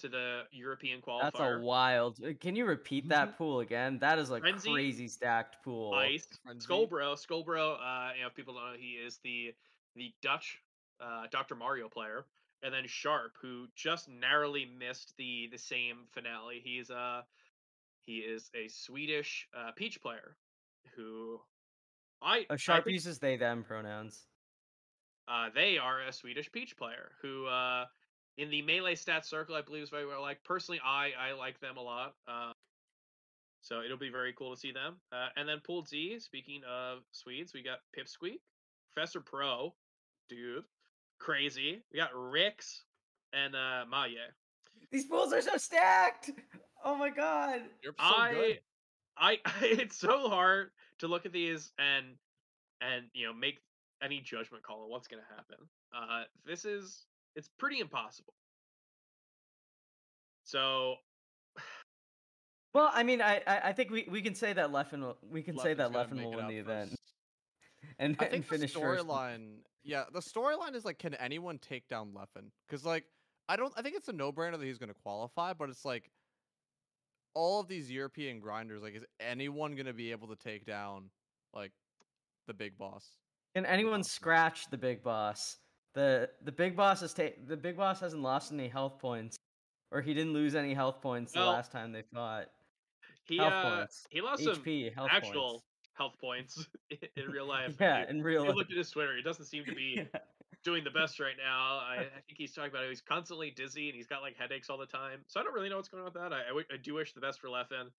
to 0.00 0.08
the 0.08 0.42
European 0.52 1.00
qualifier. 1.02 1.22
That's 1.32 1.40
a 1.40 1.58
wild. 1.60 2.18
uh, 2.24 2.30
Can 2.40 2.56
you 2.56 2.64
repeat 2.64 3.08
that 3.10 3.36
pool 3.36 3.60
again? 3.60 3.98
That 3.98 4.18
is 4.18 4.30
like 4.30 4.40
Frenzy, 4.40 4.72
crazy 4.72 5.08
stacked 5.08 5.62
pool. 5.62 5.92
Ice, 5.94 6.26
Frenzy. 6.42 6.66
Skullbro, 6.66 7.14
Skullbro. 7.14 7.74
Uh, 7.74 8.12
you 8.16 8.22
know, 8.22 8.28
if 8.28 8.34
people 8.34 8.54
don't 8.54 8.72
know, 8.72 8.78
he 8.78 8.92
is 8.92 9.18
the 9.24 9.52
the 9.96 10.12
Dutch 10.22 10.58
uh, 11.00 11.24
Dr. 11.30 11.54
Mario 11.54 11.88
player, 11.88 12.24
and 12.62 12.72
then 12.74 12.84
Sharp, 12.86 13.32
who 13.40 13.66
just 13.74 14.08
narrowly 14.08 14.66
missed 14.78 15.14
the 15.16 15.48
the 15.50 15.58
same 15.58 16.06
finale. 16.12 16.60
He's 16.62 16.90
uh 16.90 17.22
he 18.02 18.18
is 18.18 18.50
a 18.54 18.68
Swedish 18.68 19.46
uh, 19.56 19.70
Peach 19.76 20.00
player 20.00 20.36
who 20.96 21.40
I 22.22 22.46
A 22.50 22.54
I 22.54 22.56
sharp 22.56 22.84
think- 22.84 22.94
uses 22.94 23.18
they 23.18 23.36
them 23.36 23.64
pronouns. 23.64 24.26
Uh, 25.28 25.48
they 25.54 25.78
are 25.78 26.00
a 26.00 26.12
Swedish 26.12 26.50
Peach 26.50 26.76
player 26.76 27.12
who, 27.22 27.46
uh, 27.46 27.84
in 28.36 28.50
the 28.50 28.62
melee 28.62 28.96
stats 28.96 29.26
circle, 29.26 29.54
I 29.54 29.62
believe 29.62 29.84
is 29.84 29.90
very 29.90 30.04
well 30.06 30.22
liked. 30.22 30.42
Personally, 30.44 30.80
I 30.84 31.12
I 31.16 31.32
like 31.32 31.60
them 31.60 31.76
a 31.76 31.82
lot. 31.82 32.14
Uh, 32.26 32.52
so 33.62 33.82
it'll 33.82 33.98
be 33.98 34.10
very 34.10 34.32
cool 34.32 34.52
to 34.52 34.58
see 34.58 34.72
them. 34.72 34.96
Uh, 35.12 35.28
and 35.36 35.48
then 35.48 35.60
Pool 35.64 35.84
Z. 35.84 36.18
Speaking 36.18 36.62
of 36.68 37.00
Swedes, 37.12 37.52
we 37.54 37.62
got 37.62 37.78
Pipsqueak, 37.96 38.40
Professor 38.92 39.20
Pro, 39.20 39.74
dude, 40.28 40.64
crazy. 41.20 41.82
We 41.92 41.98
got 41.98 42.10
Ricks 42.14 42.82
and 43.32 43.54
uh, 43.54 43.84
Maye. 43.88 44.16
These 44.90 45.04
pools 45.04 45.32
are 45.32 45.40
so 45.40 45.56
stacked. 45.56 46.32
Oh 46.84 46.96
my 46.96 47.10
god. 47.10 47.60
You're 47.82 47.94
so 47.98 48.04
I, 48.04 48.32
good. 48.32 48.58
I, 49.16 49.38
I 49.44 49.52
it's 49.62 49.96
so 49.98 50.28
hard 50.28 50.70
to 50.98 51.06
look 51.06 51.26
at 51.26 51.32
these 51.32 51.70
and 51.78 52.06
and 52.80 53.04
you 53.12 53.26
know 53.26 53.32
make 53.32 53.58
any 54.02 54.20
judgment 54.20 54.64
call 54.64 54.82
on 54.82 54.90
what's 54.90 55.06
going 55.06 55.22
to 55.22 55.34
happen. 55.34 55.66
Uh, 55.94 56.24
this 56.46 56.64
is 56.64 57.04
it's 57.36 57.48
pretty 57.58 57.80
impossible. 57.80 58.34
So 60.44 60.96
Well, 62.74 62.90
I 62.92 63.02
mean, 63.02 63.20
I 63.20 63.42
I, 63.46 63.60
I 63.64 63.72
think 63.72 63.90
we, 63.90 64.08
we 64.10 64.22
can 64.22 64.34
say 64.34 64.52
that 64.52 64.72
Leffen 64.72 65.00
will 65.00 65.18
we 65.30 65.42
can 65.42 65.58
say 65.58 65.74
that 65.74 65.92
Leffen's 65.92 66.10
gonna 66.10 66.22
Leffen 66.22 66.24
will 66.24 66.30
win 66.30 66.44
out 66.46 66.48
the 66.48 66.58
event 66.58 66.94
and, 67.98 68.16
I 68.18 68.24
and 68.26 68.42
the 68.42 68.46
finish 68.46 68.72
first. 68.72 69.06
storyline, 69.06 69.58
yeah, 69.84 70.04
the 70.12 70.20
storyline 70.20 70.74
is 70.74 70.84
like, 70.84 70.98
can 70.98 71.14
anyone 71.14 71.58
take 71.58 71.88
down 71.88 72.12
Leffen? 72.12 72.50
Because 72.68 72.84
like, 72.84 73.04
I 73.48 73.56
don't, 73.56 73.72
I 73.76 73.82
think 73.82 73.96
it's 73.96 74.08
a 74.08 74.12
no-brainer 74.12 74.58
that 74.58 74.62
he's 74.64 74.78
going 74.78 74.88
to 74.90 75.00
qualify, 75.02 75.52
but 75.52 75.68
it's 75.70 75.84
like, 75.84 76.10
all 77.34 77.60
of 77.60 77.68
these 77.68 77.90
European 77.90 78.40
grinders, 78.40 78.82
like, 78.82 78.94
is 78.96 79.04
anyone 79.20 79.74
going 79.74 79.86
to 79.86 79.92
be 79.92 80.10
able 80.10 80.28
to 80.28 80.36
take 80.36 80.66
down 80.66 81.04
like 81.54 81.72
the 82.46 82.54
big 82.54 82.76
boss? 82.76 83.06
Can 83.54 83.64
anyone 83.66 84.02
scratch 84.02 84.68
the 84.70 84.78
big 84.78 85.02
boss? 85.02 85.56
The 85.94 86.28
the 86.44 86.52
big 86.52 86.76
boss 86.76 87.00
has 87.00 87.12
ta- 87.14 87.34
the 87.46 87.56
big 87.56 87.76
boss 87.76 88.00
hasn't 88.00 88.22
lost 88.22 88.52
any 88.52 88.68
health 88.68 88.98
points, 88.98 89.36
or 89.90 90.00
he 90.00 90.14
didn't 90.14 90.32
lose 90.32 90.54
any 90.54 90.72
health 90.74 91.00
points 91.00 91.32
the 91.32 91.40
Well, 91.40 91.50
last 91.50 91.72
time 91.72 91.90
they 91.92 92.02
fought. 92.14 92.46
he 93.26 93.38
Health 93.38 93.52
uh, 93.52 93.76
points. 93.78 94.06
he 94.10 94.20
lost 94.20 94.44
some 94.44 94.54
HP 94.56 94.94
health 94.94 95.08
actual 95.12 95.50
points. 95.50 95.64
Health 96.00 96.14
points 96.20 96.66
in- 96.90 97.26
real 97.30 97.46
life. 97.46 97.76
Yeah, 97.78 98.08
in 98.08 98.22
real 98.22 98.44
life. 98.46 98.54
look 98.56 98.70
at 98.70 98.76
his 98.76 98.90
Twitter, 98.90 99.14
he 99.16 99.22
doesn't 99.22 99.44
seem 99.44 99.64
to 99.66 99.74
be 99.84 99.96
Yeah. 99.98 100.20
doing 100.64 100.82
the 100.82 100.90
best 100.90 101.20
right 101.20 101.36
now. 101.36 101.78
I, 101.78 101.96
I 102.16 102.20
think 102.26 102.38
he's 102.38 102.52
talking 102.52 102.70
about 102.70 102.82
how 102.84 102.88
he's 102.88 103.02
constantly 103.02 103.50
dizzy 103.50 103.88
and 103.88 103.96
he's 103.96 104.06
got 104.06 104.22
like 104.22 104.36
headaches 104.36 104.70
all 104.70 104.78
the 104.78 104.86
time. 104.86 105.20
So 105.28 105.40
I 105.40 105.42
don't 105.44 105.54
really 105.54 105.68
know 105.68 105.76
what's 105.76 105.88
going 105.88 106.00
on 106.00 106.06
with 106.06 106.14
that. 106.14 106.32
I, 106.32 106.44
I, 106.44 106.48
w- 106.48 106.66
I 106.72 106.76
do 106.82 106.94
wish 106.94 107.12
the 107.12 107.20
best 107.20 107.38
for 107.40 107.48
Leffen. 107.48 107.90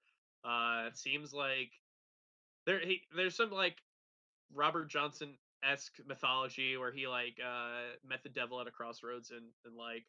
Uh, 0.43 0.87
it 0.87 0.97
seems 0.97 1.31
like 1.33 1.69
there 2.65 2.79
he 2.79 3.01
there's 3.15 3.35
some 3.35 3.51
like 3.51 3.77
Robert 4.53 4.89
Johnson 4.89 5.37
esque 5.63 5.93
mythology 6.07 6.75
where 6.77 6.91
he 6.91 7.07
like 7.07 7.37
uh 7.39 7.93
met 8.07 8.23
the 8.23 8.29
devil 8.29 8.59
at 8.59 8.67
a 8.67 8.71
crossroads 8.71 9.29
and 9.29 9.45
and 9.65 9.75
like 9.75 10.05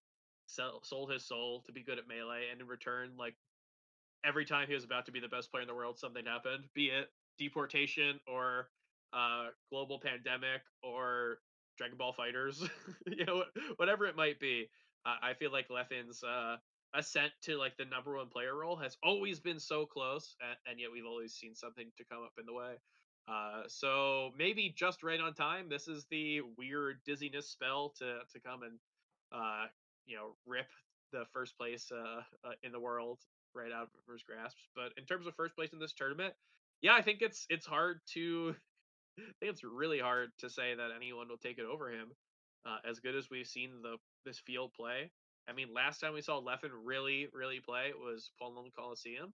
sell, 0.46 0.80
sold 0.82 1.10
his 1.10 1.24
soul 1.26 1.62
to 1.66 1.72
be 1.72 1.82
good 1.82 1.98
at 1.98 2.08
melee, 2.08 2.46
and 2.50 2.60
in 2.62 2.66
return 2.66 3.10
like 3.18 3.34
every 4.24 4.46
time 4.46 4.66
he 4.68 4.74
was 4.74 4.84
about 4.84 5.04
to 5.06 5.12
be 5.12 5.20
the 5.20 5.28
best 5.28 5.50
player 5.50 5.60
in 5.62 5.68
the 5.68 5.74
world, 5.74 5.98
something 5.98 6.24
happened, 6.24 6.64
be 6.74 6.86
it 6.86 7.08
deportation 7.38 8.20
or 8.26 8.68
uh, 9.12 9.46
global 9.70 9.98
pandemic 9.98 10.62
or 10.82 11.38
Dragon 11.78 11.96
Ball 11.98 12.14
FighterZ, 12.18 12.68
you 13.06 13.24
know, 13.24 13.44
whatever 13.76 14.06
it 14.06 14.16
might 14.16 14.38
be. 14.40 14.68
Uh, 15.04 15.16
I 15.22 15.34
feel 15.34 15.50
like 15.50 15.68
Leffen's 15.68 16.22
uh, 16.22 16.56
ascent 16.94 17.32
to 17.42 17.56
like 17.56 17.76
the 17.76 17.84
number 17.84 18.16
one 18.16 18.28
player 18.28 18.54
role 18.54 18.76
has 18.76 18.96
always 19.02 19.40
been 19.40 19.58
so 19.58 19.86
close, 19.86 20.36
and, 20.40 20.56
and 20.70 20.80
yet 20.80 20.90
we've 20.92 21.06
always 21.06 21.32
seen 21.34 21.54
something 21.54 21.90
to 21.98 22.04
come 22.04 22.22
up 22.22 22.32
in 22.38 22.46
the 22.46 22.52
way. 22.52 22.74
Uh, 23.28 23.62
so 23.68 24.30
maybe 24.36 24.72
just 24.76 25.02
right 25.02 25.20
on 25.20 25.34
time. 25.34 25.68
This 25.68 25.88
is 25.88 26.06
the 26.10 26.40
weird 26.58 26.98
dizziness 27.06 27.48
spell 27.48 27.92
to 27.98 28.18
to 28.32 28.40
come 28.40 28.62
and 28.62 28.78
uh, 29.32 29.66
you 30.06 30.16
know 30.16 30.34
rip 30.46 30.66
the 31.12 31.24
first 31.32 31.56
place 31.56 31.90
uh, 31.92 32.22
uh, 32.44 32.52
in 32.62 32.72
the 32.72 32.80
world 32.80 33.18
right 33.54 33.70
out 33.70 33.88
of 33.94 34.12
his 34.12 34.22
grasp. 34.22 34.56
But 34.74 34.92
in 34.96 35.04
terms 35.04 35.26
of 35.26 35.34
first 35.34 35.54
place 35.54 35.72
in 35.72 35.78
this 35.78 35.92
tournament, 35.92 36.34
yeah, 36.82 36.94
I 36.94 37.02
think 37.02 37.22
it's 37.22 37.46
it's 37.48 37.66
hard 37.66 38.00
to 38.14 38.54
I 39.18 39.22
think 39.40 39.52
it's 39.52 39.64
really 39.64 39.98
hard 39.98 40.30
to 40.38 40.50
say 40.50 40.74
that 40.74 40.90
anyone 40.94 41.28
will 41.28 41.38
take 41.38 41.58
it 41.58 41.64
over 41.64 41.90
him. 41.90 42.08
Uh, 42.64 42.78
as 42.88 43.00
good 43.00 43.16
as 43.16 43.28
we've 43.30 43.46
seen 43.46 43.82
the 43.82 43.96
this 44.24 44.38
field 44.38 44.72
play, 44.74 45.10
I 45.48 45.52
mean, 45.52 45.68
last 45.74 46.00
time 46.00 46.14
we 46.14 46.22
saw 46.22 46.40
Leffen 46.40 46.70
really, 46.84 47.28
really 47.32 47.60
play 47.60 47.92
was 47.98 48.30
Paul 48.38 48.54
Nolan 48.54 48.70
Coliseum, 48.76 49.32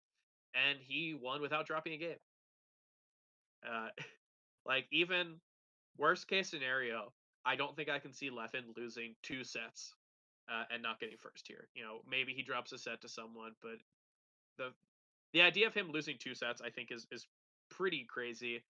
and 0.55 0.79
he 0.81 1.15
won 1.21 1.43
without 1.43 1.67
dropping 1.67 1.95
a 1.95 1.99
game. 1.99 2.17
Uh, 3.67 3.89
like 4.67 4.87
even 4.91 5.37
worst 5.99 6.29
case 6.29 6.49
scenario, 6.51 7.13
I 7.45 7.57
don't 7.57 7.77
think 7.77 7.89
I 7.89 7.99
can 7.99 8.13
see 8.13 8.31
Leffen 8.31 8.77
losing 8.77 9.15
two 9.23 9.45
sets 9.45 9.95
uh, 10.51 10.65
and 10.73 10.83
not 10.83 11.01
getting 11.01 11.19
first 11.19 11.47
here. 11.47 11.69
You 11.75 11.83
know, 11.83 12.01
maybe 12.09 12.33
he 12.33 12.43
drops 12.43 12.73
a 12.73 12.79
set 12.79 13.03
to 13.03 13.09
someone, 13.09 13.53
but 13.63 13.77
the 14.57 14.73
the 15.35 15.43
idea 15.43 15.67
of 15.67 15.75
him 15.75 15.91
losing 15.93 16.17
two 16.19 16.35
sets, 16.35 16.63
I 16.63 16.71
think, 16.71 16.91
is 16.91 17.07
is 17.13 17.27
pretty 17.79 18.07
crazy. 18.09 18.63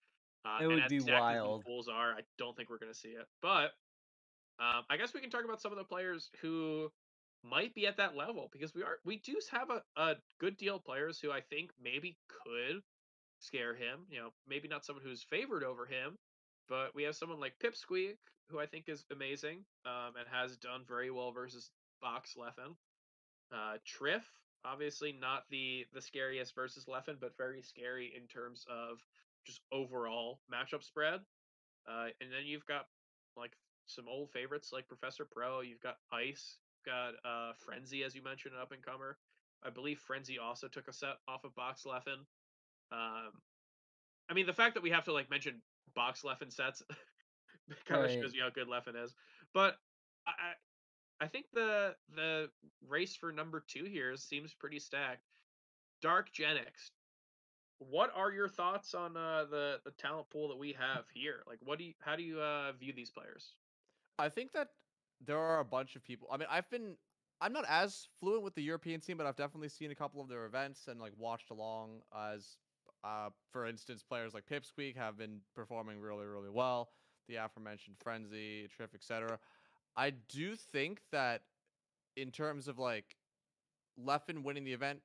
Uh, 0.45 0.63
it 0.63 0.67
would 0.67 0.87
be 0.87 1.01
wild. 1.01 1.65
Pools 1.65 1.87
are. 1.87 2.11
I 2.11 2.21
don't 2.37 2.55
think 2.55 2.69
we're 2.69 2.77
going 2.77 2.93
to 2.93 2.97
see 2.97 3.09
it, 3.09 3.27
but 3.41 3.71
um, 4.59 4.83
I 4.89 4.97
guess 4.97 5.13
we 5.13 5.21
can 5.21 5.29
talk 5.29 5.43
about 5.43 5.61
some 5.61 5.71
of 5.71 5.77
the 5.77 5.83
players 5.83 6.29
who 6.41 6.91
might 7.43 7.73
be 7.73 7.87
at 7.87 7.97
that 7.97 8.15
level 8.15 8.49
because 8.51 8.75
we 8.75 8.83
are 8.83 8.99
we 9.05 9.17
do 9.17 9.35
have 9.51 9.69
a, 9.69 9.81
a 10.01 10.15
good 10.39 10.57
deal 10.57 10.77
of 10.77 10.85
players 10.85 11.19
who 11.19 11.31
I 11.31 11.41
think 11.41 11.71
maybe 11.81 12.17
could 12.27 12.81
scare 13.39 13.73
him. 13.73 14.05
You 14.09 14.19
know, 14.19 14.29
maybe 14.47 14.67
not 14.67 14.85
someone 14.85 15.03
who's 15.03 15.23
favored 15.23 15.63
over 15.63 15.85
him, 15.85 16.17
but 16.67 16.93
we 16.95 17.03
have 17.03 17.15
someone 17.15 17.39
like 17.39 17.53
Pipsqueak 17.63 18.17
who 18.49 18.59
I 18.59 18.65
think 18.65 18.85
is 18.87 19.05
amazing 19.11 19.59
um, 19.85 20.13
and 20.17 20.27
has 20.31 20.57
done 20.57 20.81
very 20.87 21.11
well 21.11 21.31
versus 21.31 21.69
Box 22.01 22.35
Leffen. 22.37 22.75
Uh, 23.51 23.77
Triff, 23.85 24.23
obviously 24.65 25.15
not 25.19 25.43
the 25.49 25.85
the 25.93 26.01
scariest 26.01 26.55
versus 26.55 26.85
Leffen, 26.85 27.19
but 27.19 27.37
very 27.37 27.61
scary 27.61 28.13
in 28.15 28.27
terms 28.27 28.65
of 28.69 28.99
just 29.45 29.61
overall 29.71 30.39
matchup 30.51 30.83
spread. 30.83 31.21
Uh, 31.87 32.07
and 32.21 32.31
then 32.31 32.45
you've 32.45 32.65
got 32.65 32.85
like 33.37 33.53
some 33.85 34.05
old 34.07 34.31
favorites 34.31 34.71
like 34.71 34.87
Professor 34.87 35.25
Pro. 35.29 35.61
You've 35.61 35.81
got 35.81 35.97
Ice. 36.11 36.57
You've 36.75 36.93
got 36.93 37.13
uh, 37.29 37.53
Frenzy, 37.57 38.03
as 38.03 38.15
you 38.15 38.23
mentioned, 38.23 38.53
an 38.53 38.61
up 38.61 38.71
and 38.71 38.85
comer. 38.85 39.17
I 39.63 39.69
believe 39.69 39.99
Frenzy 39.99 40.39
also 40.39 40.67
took 40.67 40.87
a 40.87 40.93
set 40.93 41.15
off 41.27 41.43
of 41.43 41.55
Box 41.55 41.83
Leffen. 41.85 42.23
Um, 42.91 43.31
I 44.29 44.33
mean, 44.33 44.45
the 44.45 44.53
fact 44.53 44.75
that 44.75 44.83
we 44.83 44.91
have 44.91 45.05
to 45.05 45.13
like 45.13 45.29
mention 45.29 45.61
Box 45.95 46.21
Leffen 46.23 46.53
sets 46.53 46.83
kind 47.87 48.01
of 48.01 48.09
right. 48.09 48.21
shows 48.21 48.33
you 48.33 48.41
how 48.41 48.49
good 48.49 48.67
Leffen 48.67 49.03
is. 49.03 49.13
But 49.53 49.75
I, 50.27 50.53
I 51.21 51.27
think 51.27 51.45
the 51.53 51.95
the 52.15 52.49
race 52.87 53.15
for 53.15 53.31
number 53.31 53.63
two 53.67 53.85
here 53.85 54.15
seems 54.15 54.53
pretty 54.53 54.79
stacked. 54.79 55.25
Dark 56.01 56.31
Genix, 56.31 56.91
what 57.79 58.11
are 58.15 58.31
your 58.31 58.47
thoughts 58.47 58.93
on 58.93 59.17
uh, 59.17 59.45
the 59.49 59.79
the 59.83 59.91
talent 59.91 60.29
pool 60.29 60.47
that 60.49 60.57
we 60.57 60.73
have 60.79 61.05
here? 61.13 61.43
Like, 61.47 61.59
what 61.63 61.77
do 61.77 61.85
you 61.85 61.93
how 61.99 62.15
do 62.15 62.23
you 62.23 62.39
uh, 62.39 62.71
view 62.73 62.93
these 62.93 63.09
players? 63.09 63.53
I 64.17 64.29
think 64.29 64.51
that 64.53 64.69
there 65.25 65.39
are 65.39 65.59
a 65.59 65.65
bunch 65.65 65.95
of 65.95 66.03
people. 66.03 66.27
I 66.31 66.37
mean, 66.37 66.47
I've 66.49 66.69
been 66.69 66.95
I'm 67.41 67.53
not 67.53 67.65
as 67.69 68.07
fluent 68.19 68.43
with 68.43 68.55
the 68.55 68.63
European 68.63 68.99
team, 68.99 69.17
but 69.17 69.25
I've 69.25 69.37
definitely 69.37 69.69
seen 69.69 69.91
a 69.91 69.95
couple 69.95 70.21
of 70.21 70.29
their 70.29 70.45
events 70.45 70.87
and 70.87 70.99
like 70.99 71.13
watched 71.17 71.51
along 71.51 72.01
as 72.15 72.57
uh, 73.03 73.29
for 73.51 73.65
instance, 73.65 74.03
players 74.03 74.33
like 74.33 74.43
Pipsqueak 74.45 74.95
have 74.97 75.17
been 75.17 75.39
performing 75.55 75.99
really, 75.99 76.25
really 76.25 76.49
well. 76.49 76.89
The 77.27 77.35
aforementioned 77.35 77.95
Frenzy, 77.99 78.67
Triff, 78.67 78.93
etc. 78.93 79.39
I 79.95 80.11
do 80.11 80.55
think 80.55 81.01
that 81.11 81.41
in 82.15 82.31
terms 82.31 82.67
of 82.67 82.79
like 82.79 83.15
Leffen 84.03 84.43
winning 84.43 84.63
the 84.63 84.73
event, 84.73 84.99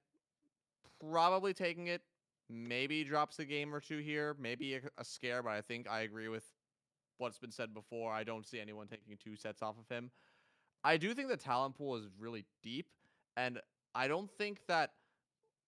probably 1.01 1.53
taking 1.53 1.89
it, 1.89 2.03
maybe 2.51 3.05
drops 3.05 3.39
a 3.39 3.45
game 3.45 3.74
or 3.74 3.80
two 3.80 3.99
here, 3.99 4.37
maybe 4.39 4.74
a, 4.74 4.80
a 4.99 5.05
scare, 5.05 5.43
but 5.43 5.51
I 5.51 5.61
think 5.61 5.89
I 5.89 6.01
agree 6.01 6.28
with 6.28 6.45
what's 7.18 7.39
been 7.39 7.51
said 7.51 7.72
before. 7.72 8.12
I 8.12 8.24
don't 8.24 8.47
see 8.47 8.61
anyone 8.61 8.87
taking 8.87 9.16
two 9.16 9.37
sets 9.37 9.62
off 9.62 9.76
of 9.78 9.89
him. 9.95 10.11
I 10.82 10.97
do 10.97 11.14
think 11.14 11.28
the 11.28 11.37
talent 11.37 11.76
pool 11.76 11.97
is 11.97 12.05
really 12.18 12.45
deep, 12.62 12.87
and 13.37 13.61
I 13.95 14.09
don't 14.09 14.30
think 14.30 14.61
that 14.68 14.93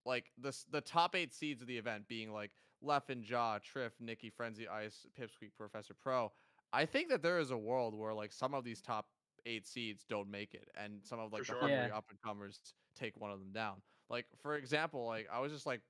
like 0.04 0.30
the 0.38 0.56
the 0.70 0.80
top 0.80 1.16
eight 1.16 1.34
seeds 1.34 1.62
of 1.62 1.68
the 1.68 1.78
event 1.78 2.06
being 2.06 2.32
like 2.32 2.50
Leffen, 2.84 3.22
Jaw, 3.22 3.58
Triff, 3.58 3.92
Nikki, 3.98 4.30
Frenzy, 4.30 4.68
Ice, 4.68 5.06
Pipsqueak, 5.18 5.50
Professor 5.56 5.94
Pro. 5.94 6.30
I 6.72 6.86
think 6.86 7.08
that 7.10 7.22
there 7.22 7.38
is 7.38 7.50
a 7.50 7.56
world 7.56 7.94
where 7.94 8.14
like 8.14 8.32
some 8.32 8.54
of 8.54 8.64
these 8.64 8.80
top 8.80 9.06
eight 9.44 9.66
seeds 9.66 10.04
don't 10.08 10.30
make 10.30 10.54
it, 10.54 10.68
and 10.76 11.00
some 11.02 11.18
of 11.18 11.32
like 11.32 11.44
for 11.44 11.52
the 11.52 11.60
sure. 11.60 11.60
hungry 11.60 11.88
yeah. 11.88 11.96
up 11.96 12.06
and 12.10 12.20
comers 12.20 12.60
take 12.98 13.16
one 13.16 13.30
of 13.30 13.38
them 13.38 13.52
down. 13.52 13.76
Like 14.10 14.26
for 14.42 14.56
example, 14.56 15.06
like 15.06 15.28
I 15.32 15.40
was 15.40 15.52
just 15.52 15.66
like 15.66 15.80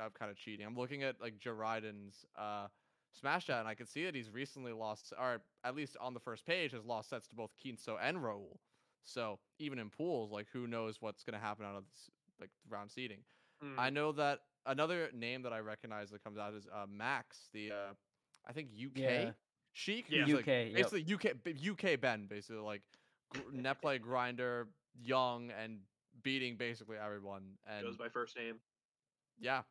I'm 0.00 0.10
kind 0.10 0.30
of 0.30 0.36
cheating. 0.36 0.66
I'm 0.66 0.76
looking 0.76 1.02
at 1.02 1.20
like 1.20 1.38
Jah 1.38 1.52
Ridin's 1.52 2.24
uh 2.38 2.66
Smash 3.18 3.46
Chat, 3.46 3.60
and 3.60 3.68
I 3.68 3.74
can 3.74 3.86
see 3.86 4.04
that 4.04 4.14
he's 4.14 4.30
recently 4.30 4.72
lost, 4.72 5.12
or 5.18 5.40
at 5.64 5.74
least 5.74 5.96
on 6.00 6.14
the 6.14 6.20
first 6.20 6.46
page, 6.46 6.72
has 6.72 6.84
lost 6.84 7.10
sets 7.10 7.26
to 7.28 7.34
both 7.34 7.50
Kinzo 7.64 7.96
and 8.00 8.18
Raul. 8.18 8.58
So 9.04 9.38
even 9.58 9.78
in 9.78 9.88
pools, 9.90 10.32
like 10.32 10.48
who 10.52 10.66
knows 10.66 10.96
what's 11.00 11.24
going 11.24 11.38
to 11.38 11.44
happen 11.44 11.64
out 11.64 11.76
of 11.76 11.84
this 11.84 12.10
like 12.40 12.50
round 12.68 12.90
seeding. 12.90 13.20
Mm. 13.64 13.78
I 13.78 13.90
know 13.90 14.12
that 14.12 14.40
another 14.66 15.08
name 15.14 15.42
that 15.42 15.52
I 15.52 15.60
recognize 15.60 16.10
that 16.10 16.22
comes 16.22 16.38
out 16.38 16.54
is 16.54 16.66
uh, 16.72 16.86
Max, 16.88 17.48
the 17.52 17.70
uh, 17.70 17.94
I 18.46 18.52
think 18.52 18.68
UK 18.74 18.98
yeah. 18.98 19.30
Sheik, 19.76 20.06
yeah. 20.08 20.24
UK, 20.24 20.46
like, 20.46 20.74
basically 20.74 21.02
yep. 21.02 21.36
UK 21.44 21.92
UK 21.94 22.00
Ben, 22.00 22.24
basically 22.30 22.62
like 22.62 22.80
net 23.52 23.82
play 23.82 23.98
grinder, 23.98 24.68
young 24.98 25.50
and 25.62 25.80
beating 26.22 26.56
basically 26.56 26.96
everyone. 26.96 27.42
And 27.68 27.84
goes 27.84 27.98
by 27.98 28.08
first 28.08 28.38
name. 28.38 28.54
Yeah. 29.38 29.62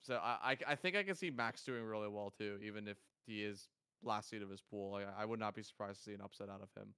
So 0.00 0.14
I, 0.14 0.52
I, 0.52 0.56
I 0.68 0.74
think 0.74 0.96
I 0.96 1.02
can 1.02 1.14
see 1.14 1.30
Max 1.30 1.62
doing 1.64 1.84
really 1.84 2.08
well 2.08 2.32
too, 2.38 2.58
even 2.64 2.88
if 2.88 2.96
he 3.26 3.44
is 3.44 3.68
last 4.02 4.30
seed 4.30 4.40
of 4.40 4.48
his 4.48 4.62
pool. 4.62 4.92
Like, 4.92 5.06
I 5.18 5.26
would 5.26 5.38
not 5.38 5.54
be 5.54 5.62
surprised 5.62 5.98
to 5.98 6.04
see 6.04 6.14
an 6.14 6.22
upset 6.22 6.48
out 6.48 6.62
of 6.62 6.70
him. 6.74 6.88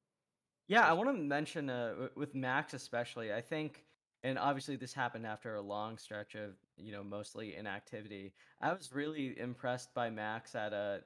Yeah, 0.69 0.89
I 0.89 0.93
want 0.93 1.09
to 1.09 1.21
mention 1.21 1.69
uh, 1.71 2.07
with 2.15 2.37
Max 2.37 2.73
especially. 2.73 3.33
I 3.33 3.41
think 3.41 3.83
and 4.23 4.39
obviously 4.39 4.77
this 4.77 4.93
happened 4.93 5.27
after 5.27 5.57
a 5.57 5.61
long 5.61 5.99
stretch 5.99 6.37
of 6.37 6.53
you 6.77 6.93
know 6.93 7.03
mostly 7.03 7.57
inactivity. 7.57 8.33
I 8.61 8.73
was 8.73 8.93
really 8.93 9.37
impressed 9.41 9.93
by 9.93 10.09
Max 10.09 10.55
at 10.55 10.73
a 10.73 11.01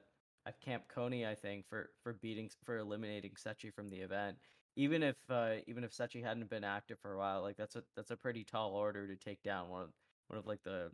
at 0.47 0.61
Camp 0.61 0.83
Coney, 0.87 1.25
I 1.25 1.35
think, 1.35 1.67
for 1.67 1.89
for 2.03 2.13
beating 2.13 2.49
for 2.63 2.77
eliminating 2.77 3.31
Sechi 3.31 3.73
from 3.73 3.89
the 3.89 3.97
event. 3.97 4.37
Even 4.75 5.03
if 5.03 5.15
uh, 5.29 5.55
even 5.67 5.83
if 5.83 5.91
Sechi 5.91 6.23
hadn't 6.23 6.49
been 6.49 6.63
active 6.63 6.99
for 7.01 7.13
a 7.13 7.17
while, 7.17 7.41
like 7.41 7.57
that's 7.57 7.75
a 7.75 7.83
that's 7.95 8.11
a 8.11 8.17
pretty 8.17 8.43
tall 8.43 8.71
order 8.71 9.07
to 9.07 9.15
take 9.15 9.41
down 9.43 9.69
one 9.69 9.83
of 9.83 9.89
one 10.27 10.39
of 10.39 10.45
like 10.45 10.63
the 10.63 10.91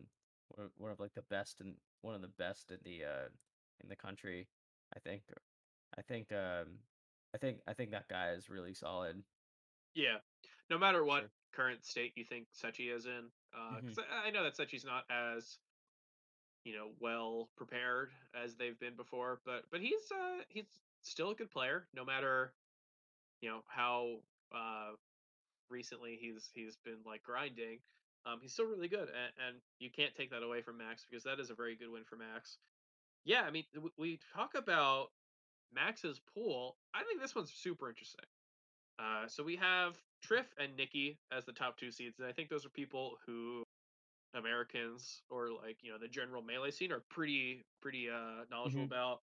one 0.78 0.92
of 0.92 1.00
like 1.00 1.14
the 1.14 1.24
best 1.30 1.62
and 1.62 1.74
one 2.02 2.16
of 2.16 2.22
the 2.22 2.32
best 2.38 2.72
in 2.72 2.78
the 2.84 3.04
uh 3.04 3.28
in 3.82 3.90
the 3.90 3.96
country. 3.96 4.48
I 4.96 5.00
think 5.00 5.22
I 5.98 6.02
think 6.02 6.32
um 6.32 6.80
I 7.34 7.38
think 7.38 7.60
I 7.68 7.74
think 7.74 7.92
that 7.92 8.08
guy 8.08 8.32
is 8.32 8.50
really 8.50 8.74
solid. 8.74 9.22
Yeah. 9.96 10.18
No 10.70 10.80
matter 10.80 11.04
what, 11.04 11.22
sure 11.22 11.30
current 11.54 11.86
state 11.86 12.14
you 12.16 12.26
think 12.26 12.48
Sechi 12.54 12.94
is 12.94 13.06
in? 13.06 13.30
Because 13.76 13.98
uh, 13.98 14.02
mm-hmm. 14.02 14.26
I, 14.26 14.28
I 14.28 14.32
know 14.32 14.44
that 14.44 14.58
Sechi's 14.58 14.84
not 14.84 15.04
as 15.10 15.58
you 16.64 16.76
know 16.76 16.88
well 17.00 17.50
prepared 17.58 18.10
as 18.44 18.56
they've 18.56 18.80
been 18.80 18.96
before, 18.96 19.40
but 19.46 19.64
but 19.72 19.82
he's 19.82 20.12
uh 20.12 20.42
he's 20.50 20.66
still 21.02 21.32
a 21.32 21.36
good 21.36 21.52
player 21.52 21.86
no 21.94 22.06
matter 22.06 22.54
you 23.42 23.50
know 23.50 23.60
how 23.68 24.16
uh 24.56 24.92
recently 25.70 26.18
he's 26.20 26.50
he's 26.54 26.78
been 26.86 27.00
like 27.06 27.24
grinding. 27.24 27.80
Um, 28.26 28.40
he's 28.42 28.54
still 28.54 28.66
really 28.66 28.88
good, 28.88 29.10
and, 29.10 29.48
and 29.48 29.56
you 29.80 29.90
can't 29.90 30.16
take 30.16 30.32
that 30.32 30.44
away 30.44 30.62
from 30.62 30.78
Max 30.78 31.06
because 31.10 31.26
that 31.26 31.42
is 31.42 31.50
a 31.50 31.56
very 31.56 31.76
good 31.76 31.92
win 31.92 32.04
for 32.06 32.16
Max. 32.16 32.58
Yeah, 33.26 33.42
I 33.42 33.52
mean, 33.52 33.66
we 33.98 34.20
talk 34.34 34.52
about 34.56 35.08
Max's 35.74 36.22
pool. 36.34 36.78
I 36.94 37.04
think 37.04 37.22
this 37.22 37.36
one's 37.36 37.52
super 37.52 37.90
interesting. 37.90 38.26
Uh, 38.98 39.28
so 39.28 39.44
we 39.44 39.58
have 39.58 39.98
Triff 40.26 40.46
and 40.58 40.76
Nikki 40.78 41.18
as 41.32 41.44
the 41.46 41.52
top 41.52 41.78
two 41.78 41.92
seeds, 41.92 42.20
and 42.20 42.28
I 42.28 42.32
think 42.32 42.50
those 42.50 42.66
are 42.66 42.70
people 42.70 43.18
who 43.26 43.64
Americans 44.34 45.22
or 45.30 45.50
like 45.52 45.78
you 45.82 45.92
know 45.92 45.98
the 45.98 46.08
general 46.08 46.42
melee 46.42 46.72
scene 46.72 46.92
are 46.92 47.04
pretty 47.10 47.66
pretty 47.82 48.10
uh, 48.10 48.46
knowledgeable 48.50 48.86
mm-hmm. 48.86 48.94
about. 48.94 49.20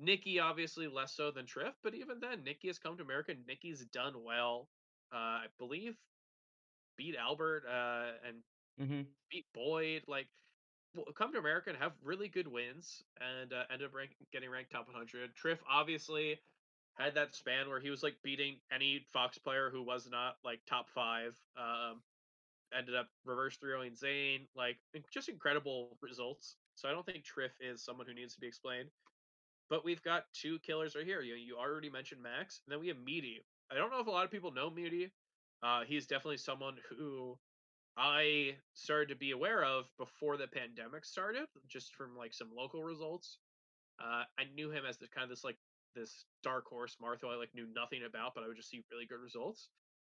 Nikki 0.00 0.38
obviously 0.38 0.86
less 0.86 1.16
so 1.16 1.32
than 1.32 1.44
Triff, 1.44 1.74
but 1.82 1.94
even 1.94 2.20
then, 2.20 2.44
Nikki 2.44 2.68
has 2.68 2.78
come 2.78 2.96
to 2.96 3.02
America. 3.02 3.34
Nikki's 3.48 3.84
done 3.92 4.14
well. 4.24 4.68
Uh, 5.12 5.16
I 5.16 5.46
believe 5.58 5.96
beat 6.96 7.16
Albert 7.16 7.64
uh, 7.68 8.28
and 8.28 8.36
mm-hmm. 8.80 9.02
beat 9.30 9.46
Boyd. 9.54 10.02
Like 10.06 10.28
come 11.16 11.32
to 11.32 11.38
America 11.38 11.70
and 11.70 11.78
have 11.78 11.92
really 12.02 12.28
good 12.28 12.48
wins 12.48 13.02
and 13.20 13.52
uh, 13.52 13.62
end 13.72 13.82
up 13.82 13.94
rank, 13.94 14.10
getting 14.32 14.50
ranked 14.50 14.72
top 14.72 14.86
100. 14.86 15.30
Triff 15.34 15.58
obviously 15.70 16.38
had 16.94 17.14
that 17.14 17.34
span 17.34 17.68
where 17.68 17.80
he 17.80 17.90
was 17.90 18.02
like 18.02 18.16
beating 18.22 18.56
any 18.72 19.06
Fox 19.12 19.38
player 19.38 19.70
who 19.72 19.82
was 19.82 20.08
not 20.10 20.36
like 20.44 20.60
top 20.68 20.88
five. 20.90 21.34
Um, 21.56 22.00
ended 22.76 22.94
up 22.94 23.08
reverse 23.24 23.56
3 23.56 23.94
Zain, 23.94 24.46
like 24.56 24.76
just 25.12 25.28
incredible 25.28 25.96
results. 26.02 26.56
So 26.74 26.88
I 26.88 26.92
don't 26.92 27.04
think 27.04 27.24
Triff 27.24 27.50
is 27.60 27.84
someone 27.84 28.06
who 28.06 28.14
needs 28.14 28.34
to 28.34 28.40
be 28.40 28.46
explained. 28.46 28.88
But 29.70 29.84
we've 29.84 30.02
got 30.02 30.24
two 30.32 30.58
killers 30.60 30.94
right 30.94 31.04
here. 31.04 31.20
You 31.20 31.34
you 31.34 31.56
already 31.56 31.90
mentioned 31.90 32.22
Max, 32.22 32.60
and 32.64 32.72
then 32.72 32.80
we 32.80 32.88
have 32.88 32.96
Meaty. 33.04 33.42
I 33.70 33.74
don't 33.74 33.90
know 33.90 34.00
if 34.00 34.06
a 34.06 34.10
lot 34.10 34.24
of 34.24 34.30
people 34.30 34.50
know 34.50 34.70
Meaty. 34.70 35.12
Uh, 35.62 35.82
he's 35.86 36.06
definitely 36.06 36.38
someone 36.38 36.76
who 36.88 37.36
I 37.96 38.56
started 38.74 39.08
to 39.08 39.16
be 39.16 39.32
aware 39.32 39.64
of 39.64 39.86
before 39.98 40.36
the 40.36 40.46
pandemic 40.46 41.04
started, 41.04 41.46
just 41.68 41.94
from 41.94 42.16
like 42.16 42.32
some 42.32 42.48
local 42.56 42.82
results. 42.82 43.38
Uh, 44.00 44.22
I 44.38 44.44
knew 44.54 44.70
him 44.70 44.84
as 44.88 44.96
the 44.96 45.08
kind 45.08 45.24
of 45.24 45.30
this 45.30 45.44
like 45.44 45.58
this 45.94 46.24
dark 46.42 46.66
horse 46.66 46.96
Marth 47.02 47.20
who 47.20 47.28
I 47.28 47.34
like 47.34 47.54
knew 47.54 47.66
nothing 47.74 48.02
about, 48.06 48.34
but 48.34 48.44
I 48.44 48.46
would 48.46 48.56
just 48.56 48.70
see 48.70 48.84
really 48.92 49.06
good 49.06 49.20
results. 49.20 49.68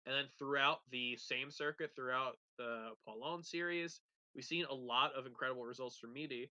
And 0.06 0.14
then 0.14 0.24
throughout 0.38 0.80
the 0.90 1.16
same 1.16 1.50
circuit, 1.50 1.92
throughout 1.94 2.38
the 2.58 2.90
Paulon 3.06 3.44
series, 3.44 4.00
we've 4.34 4.44
seen 4.44 4.64
a 4.68 4.74
lot 4.74 5.12
of 5.16 5.26
incredible 5.26 5.64
results 5.64 5.96
from 5.96 6.12
Meaty, 6.12 6.50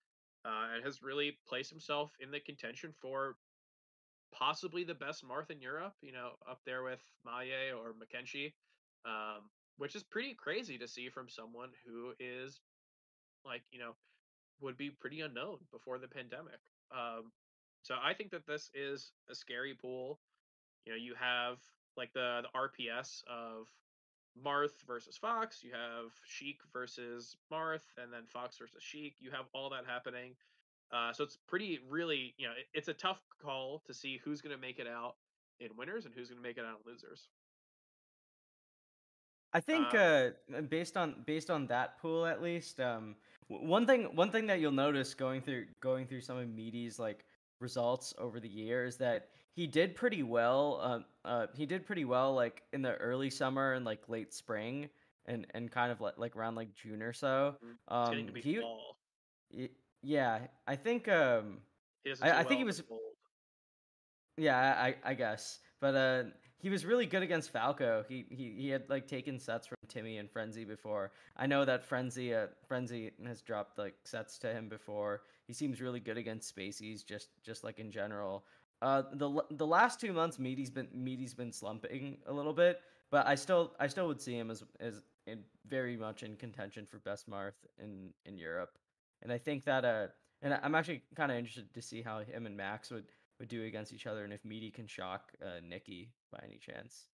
uh, 0.45 0.75
and 0.75 0.85
has 0.85 1.03
really 1.03 1.37
placed 1.47 1.71
himself 1.71 2.13
in 2.21 2.31
the 2.31 2.41
contention 2.41 2.93
for 3.01 3.37
possibly 4.33 4.85
the 4.85 4.95
best 4.95 5.25
Marth 5.27 5.51
in 5.51 5.61
Europe. 5.61 5.95
You 6.01 6.13
know, 6.13 6.31
up 6.51 6.61
there 6.65 6.83
with 6.83 7.01
Maye 7.25 7.73
or 7.73 7.93
McKenzie, 7.93 8.53
um, 9.05 9.51
which 9.77 9.95
is 9.95 10.03
pretty 10.03 10.35
crazy 10.35 10.79
to 10.79 10.89
see 10.89 11.09
from 11.09 11.29
someone 11.29 11.71
who 11.87 12.13
is 12.19 12.61
like 13.45 13.63
you 13.71 13.79
know 13.79 13.93
would 14.61 14.77
be 14.77 14.91
pretty 14.91 15.21
unknown 15.21 15.59
before 15.71 15.99
the 15.99 16.09
pandemic. 16.09 16.61
Um, 16.91 17.33
so 17.83 17.95
I 18.03 18.15
think 18.15 18.31
that 18.31 18.47
this 18.47 18.71
is 18.75 19.13
a 19.31 19.35
scary 19.35 19.75
pool. 19.75 20.21
You 20.87 20.93
know, 20.93 20.99
you 20.99 21.15
have 21.21 21.59
like 21.97 22.13
the 22.13 22.43
the 22.43 22.59
RPS 22.59 23.23
of 23.29 23.69
Marth 24.43 24.83
versus 24.87 25.17
Fox, 25.17 25.63
you 25.63 25.71
have 25.73 26.13
Sheik 26.25 26.59
versus 26.73 27.37
Marth, 27.53 27.87
and 28.03 28.13
then 28.13 28.23
Fox 28.27 28.59
versus 28.59 28.83
Sheik. 28.83 29.17
You 29.21 29.31
have 29.31 29.47
all 29.53 29.71
that 29.71 29.85
happening. 29.87 30.35
Uh, 30.93 31.13
so 31.13 31.25
it's 31.25 31.39
pretty, 31.49 31.81
really, 31.89 32.35
you 32.37 32.47
know, 32.47 32.53
it, 32.53 32.67
it's 32.73 32.89
a 32.89 32.95
tough 32.95 33.21
call 33.43 33.83
to 33.87 33.95
see 33.95 34.21
who's 34.25 34.41
going 34.41 34.55
to 34.55 34.61
make 34.61 34.79
it 34.79 34.87
out 34.87 35.17
in 35.61 35.69
winners 35.77 36.05
and 36.05 36.15
who's 36.15 36.29
going 36.29 36.41
to 36.41 36.47
make 36.47 36.59
it 36.59 36.65
out 36.65 36.79
in 36.85 36.93
losers. 36.93 37.29
I 39.53 39.61
think 39.61 39.95
uh, 39.95 40.31
uh, 40.57 40.63
based 40.69 40.97
on 40.97 41.23
based 41.27 41.49
on 41.49 41.69
that 41.69 42.01
pool 42.01 42.27
at 42.27 42.43
least, 42.43 42.81
um, 42.81 43.15
one 43.47 43.87
thing 43.87 44.05
one 44.17 44.31
thing 44.31 44.49
that 44.49 44.59
you'll 44.59 44.73
notice 44.73 45.15
going 45.15 45.43
through 45.43 45.67
going 45.81 46.09
through 46.09 46.23
some 46.23 46.37
of 46.37 46.49
Meaty's 46.49 46.99
like 46.99 47.25
results 47.61 48.13
over 48.19 48.41
the 48.41 48.49
years 48.49 48.95
is 48.95 48.99
that 48.99 49.29
he 49.55 49.67
did 49.67 49.95
pretty 49.95 50.23
well. 50.23 50.81
Uh, 50.83 51.29
uh, 51.29 51.47
he 51.55 51.65
did 51.65 51.87
pretty 51.87 52.05
well 52.05 52.35
like 52.35 52.63
in 52.73 52.83
the 52.83 52.95
early 52.97 53.31
summer 53.31 53.73
and 53.73 53.85
like 53.85 54.09
late 54.09 54.35
spring 54.35 54.91
and 55.27 55.47
and 55.55 55.71
kind 55.71 55.91
of 55.91 56.01
like 56.01 56.19
like 56.19 56.37
around 56.37 56.57
like 56.57 56.75
June 56.75 57.03
or 57.03 57.13
so. 57.13 57.55
Mm-hmm. 57.65 57.95
Um, 57.95 58.31
he, 58.35 58.59
fall. 58.59 58.97
yeah, 60.03 60.41
I 60.67 60.77
think 60.77 61.09
um, 61.09 61.59
I, 62.21 62.41
I 62.41 62.43
think 62.43 62.59
he 62.59 62.65
was. 62.65 62.83
Yeah, 64.37 64.59
I 64.59 64.97
I 65.05 65.15
guess, 65.15 65.61
but 65.81 65.95
uh, 65.95 66.25
he 66.59 66.69
was 66.69 66.85
really 66.85 67.07
good 67.07 67.23
against 67.23 67.51
Falco. 67.51 68.05
He 68.09 68.27
he 68.31 68.55
he 68.59 68.69
had 68.71 68.89
like 68.89 69.07
taken 69.07 69.39
sets 69.39 69.67
from 69.69 69.77
Timmy 69.87 70.19
and 70.19 70.31
Frenzy 70.31 70.65
before. 70.65 71.13
I 71.37 71.47
know 71.47 71.65
that 71.65 71.85
Frenzy 71.85 72.35
uh, 72.35 72.49
Frenzy 72.67 73.13
has 73.25 73.41
dropped 73.43 73.79
like 73.79 73.95
sets 74.05 74.39
to 74.39 74.53
him 74.53 74.69
before. 74.69 75.23
He 75.47 75.53
seems 75.53 75.81
really 75.81 76.01
good 76.01 76.19
against 76.19 76.55
spacies, 76.55 77.05
just 77.05 77.29
just 77.45 77.63
like 77.63 77.79
in 77.79 77.93
general. 77.93 78.45
Uh, 78.83 79.03
the 79.13 79.43
the 79.51 79.67
last 79.67 80.01
two 80.01 80.13
months, 80.13 80.39
Meaty's 80.39 80.71
been 80.71 80.89
Meaty's 80.93 81.35
been 81.35 81.53
slumping 81.53 82.19
a 82.27 82.33
little 82.33 82.53
bit, 82.53 82.81
but 83.11 83.27
I 83.27 83.35
still 83.35 83.75
I 83.79 83.87
still 83.87 84.07
would 84.09 84.21
see 84.21 84.37
him 84.37 84.51
as 84.51 84.65
as 84.81 85.03
in 85.27 85.41
very 85.67 85.97
much 85.97 86.23
in 86.23 86.37
contention 86.37 86.87
for 86.87 86.99
best 86.99 87.29
Marth 87.29 87.65
in 87.79 88.11
in 88.27 88.37
Europe, 88.37 88.77
and 89.23 89.33
I 89.33 89.39
think 89.39 89.65
that 89.65 89.85
uh, 89.85 90.09
and 90.43 90.59
I'm 90.63 90.75
actually 90.75 91.03
kind 91.15 91.33
of 91.33 91.39
interested 91.39 91.73
to 91.73 91.83
see 91.83 92.03
how 92.03 92.21
him 92.21 92.47
and 92.47 92.57
Max 92.57 92.91
would 92.91 93.07
would 93.39 93.49
do 93.49 93.65
against 93.65 93.93
each 93.93 94.07
other, 94.07 94.25
and 94.25 94.33
if 94.33 94.45
Meaty 94.45 94.71
can 94.71 94.87
shock 94.87 95.33
uh, 95.43 95.61
Nikki 95.67 96.11
by 96.31 96.41
any 96.45 96.59
chance. 96.59 97.07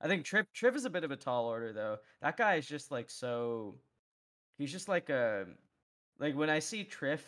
I 0.00 0.08
think 0.08 0.24
Triff 0.24 0.46
Triff 0.54 0.74
is 0.74 0.84
a 0.84 0.90
bit 0.90 1.04
of 1.04 1.10
a 1.10 1.16
tall 1.16 1.46
order 1.46 1.72
though. 1.72 1.98
That 2.20 2.36
guy 2.36 2.56
is 2.56 2.66
just 2.66 2.90
like 2.90 3.08
so. 3.08 3.76
He's 4.58 4.72
just 4.72 4.88
like 4.88 5.10
a 5.10 5.46
like 6.18 6.36
when 6.36 6.50
I 6.50 6.58
see 6.58 6.84
Triff 6.84 7.22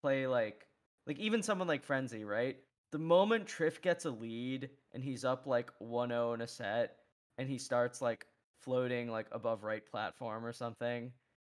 play 0.00 0.26
like 0.26 0.66
like 1.06 1.18
even 1.18 1.42
someone 1.42 1.68
like 1.68 1.82
Frenzy, 1.82 2.24
right? 2.24 2.56
The 2.92 2.98
moment 2.98 3.46
Triff 3.46 3.80
gets 3.80 4.04
a 4.04 4.10
lead 4.10 4.70
and 4.92 5.02
he's 5.02 5.24
up 5.24 5.46
like 5.46 5.70
1-0 5.82 6.34
in 6.34 6.40
a 6.42 6.46
set 6.46 6.96
and 7.38 7.48
he 7.48 7.58
starts 7.58 8.00
like 8.00 8.26
floating 8.60 9.10
like 9.10 9.26
above 9.32 9.64
right 9.64 9.84
platform 9.84 10.44
or 10.44 10.52
something 10.52 11.10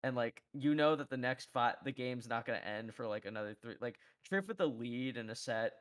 and 0.05 0.17
like 0.17 0.43
you 0.53 0.75
know 0.75 0.97
that 0.97 1.11
the 1.11 1.17
next 1.17 1.53
fight 1.53 1.75
the 1.85 1.93
game's 1.93 2.29
not 2.29 2.47
going 2.47 2.59
to 2.59 2.67
end 2.67 2.95
for 2.95 3.07
like 3.07 3.27
another 3.27 3.55
three 3.61 3.75
like 3.81 3.99
Triff 4.31 4.49
with 4.49 4.61
a 4.61 4.67
lead 4.67 5.17
in 5.17 5.29
a 5.31 5.35
set 5.35 5.73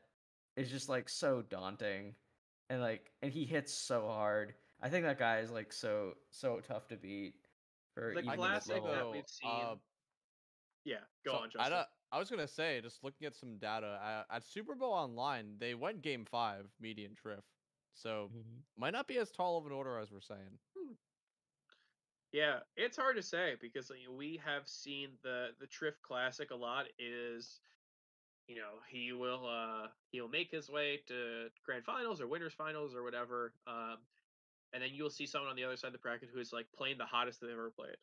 is 0.58 0.70
just 0.70 0.89
like 0.89 1.08
so 1.08 1.43
daunting 1.49 2.16
and 2.70 2.82
like 2.82 3.12
and 3.22 3.32
he 3.32 3.45
hits 3.45 3.74
so 3.74 4.08
hard. 4.08 4.54
I 4.82 4.89
think 4.89 5.06
that 5.06 5.20
guy 5.20 5.39
is 5.39 5.51
like 5.51 5.72
so 5.72 6.14
so 6.32 6.60
tough 6.68 6.88
to 6.89 6.95
beat 6.95 7.36
for 7.93 8.14
the 8.16 8.24
classic 8.24 8.84
that 8.84 9.12
we've 9.12 9.24
seen. 9.28 9.51
Uh, 9.51 9.76
yeah, 10.86 10.97
go 11.26 11.34
so 11.34 11.38
on, 11.38 11.49
Justin. 11.51 11.74
I, 11.74 11.86
I 12.14 12.20
was 12.20 12.30
gonna 12.30 12.47
say, 12.47 12.80
just 12.82 13.03
looking 13.03 13.26
at 13.26 13.36
some 13.36 13.57
data 13.57 13.99
at, 14.03 14.38
at 14.38 14.43
Super 14.45 14.76
Bowl 14.76 14.93
Online, 14.93 15.55
they 15.59 15.74
went 15.74 16.03
Game 16.03 16.26
Five, 16.30 16.68
median 16.80 17.16
Triff, 17.16 17.43
so 17.95 18.30
mm-hmm. 18.30 18.59
might 18.78 18.93
not 18.93 19.07
be 19.07 19.18
as 19.18 19.32
tall 19.32 19.57
of 19.57 19.66
an 19.66 19.72
order 19.72 19.97
as 19.97 20.11
we're 20.11 20.22
saying. 20.22 20.59
Hmm. 20.78 20.93
Yeah, 22.32 22.59
it's 22.78 22.97
hard 22.97 23.16
to 23.16 23.24
say 23.24 23.55
because 23.59 23.91
we 24.16 24.39
have 24.45 24.68
seen 24.68 25.09
the 25.24 25.47
the 25.59 25.66
Triff 25.66 25.99
Classic 26.03 26.51
a 26.51 26.55
lot. 26.55 26.86
Is 26.99 27.59
you 28.47 28.55
know 28.55 28.82
he 28.88 29.11
will 29.11 29.47
uh 29.47 29.88
he'll 30.11 30.28
make 30.28 30.51
his 30.51 30.70
way 30.70 30.99
to 31.07 31.47
grand 31.66 31.84
finals 31.84 32.22
or 32.22 32.28
winners 32.28 32.53
finals 32.53 32.93
or 32.93 33.03
whatever 33.03 33.53
um 33.68 33.97
and 34.74 34.82
then 34.82 34.89
you'll 34.93 35.09
see 35.09 35.26
someone 35.26 35.49
on 35.49 35.55
the 35.55 35.64
other 35.64 35.78
side 35.78 35.88
of 35.88 35.93
the 35.93 35.99
bracket 35.99 36.30
who 36.34 36.39
is 36.39 36.51
like 36.51 36.66
playing 36.76 36.97
the 36.97 37.05
hottest 37.05 37.39
they've 37.39 37.51
ever 37.51 37.72
played 37.72 37.95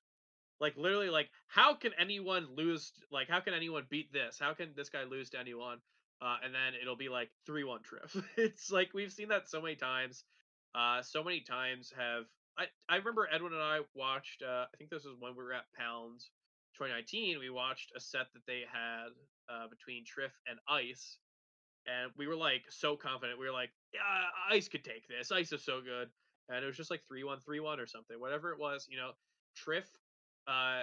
like 0.61 0.77
literally 0.77 1.09
like 1.09 1.29
how 1.47 1.75
can 1.75 1.93
anyone 1.99 2.47
lose 2.57 2.93
like 3.11 3.29
how 3.29 3.41
can 3.41 3.55
anyone 3.55 3.85
beat 3.91 4.13
this 4.13 4.39
how 4.41 4.55
can 4.55 4.71
this 4.77 4.89
guy 4.89 5.05
lose 5.05 5.31
to 5.31 5.39
anyone 5.39 5.79
uh 6.23 6.37
and 6.45 6.55
then 6.55 6.73
it'll 6.81 6.97
be 6.97 7.09
like 7.09 7.31
3-1 7.49 7.79
Triff 7.83 8.23
it's 8.37 8.71
like 8.71 8.91
we've 8.95 9.13
seen 9.13 9.29
that 9.29 9.49
so 9.49 9.61
many 9.61 9.77
times 9.77 10.25
uh 10.75 11.03
so 11.03 11.25
many 11.25 11.41
times 11.41 11.93
have 11.97 12.25
i 12.59 12.65
i 12.89 12.97
remember 12.97 13.29
edwin 13.33 13.53
and 13.53 13.63
i 13.63 13.81
watched 13.95 14.43
uh 14.43 14.65
i 14.73 14.77
think 14.79 14.91
this 14.91 15.05
was 15.05 15.17
when 15.19 15.33
we 15.33 15.43
were 15.43 15.53
at 15.53 15.65
pounds 15.77 16.31
2019 16.75 17.39
we 17.39 17.51
watched 17.51 17.93
a 17.97 18.01
set 18.01 18.27
that 18.35 18.47
they 18.47 18.63
had 18.73 19.11
uh, 19.51 19.67
between 19.69 20.05
Triff 20.05 20.33
and 20.49 20.59
Ice, 20.69 21.19
and 21.87 22.13
we 22.17 22.27
were 22.27 22.37
like 22.37 22.63
so 22.69 22.97
confident. 22.97 23.39
We 23.39 23.47
were 23.47 23.53
like, 23.53 23.71
yeah, 23.93 24.01
Ice 24.51 24.69
could 24.69 24.85
take 24.85 25.09
this. 25.09 25.33
Ice 25.33 25.53
is 25.53 25.65
so 25.65 25.81
good, 25.81 26.09
and 26.49 26.63
it 26.63 26.67
was 26.67 26.77
just 26.77 26.91
like 26.91 27.03
three 27.09 27.25
one 27.25 27.41
three 27.41 27.61
one 27.61 27.81
or 27.81 27.87
something, 27.87 28.19
whatever 28.19 28.53
it 28.53 28.59
was. 28.59 28.87
You 28.89 28.99
know, 28.99 29.11
Triff. 29.57 29.85
Uh, 30.51 30.83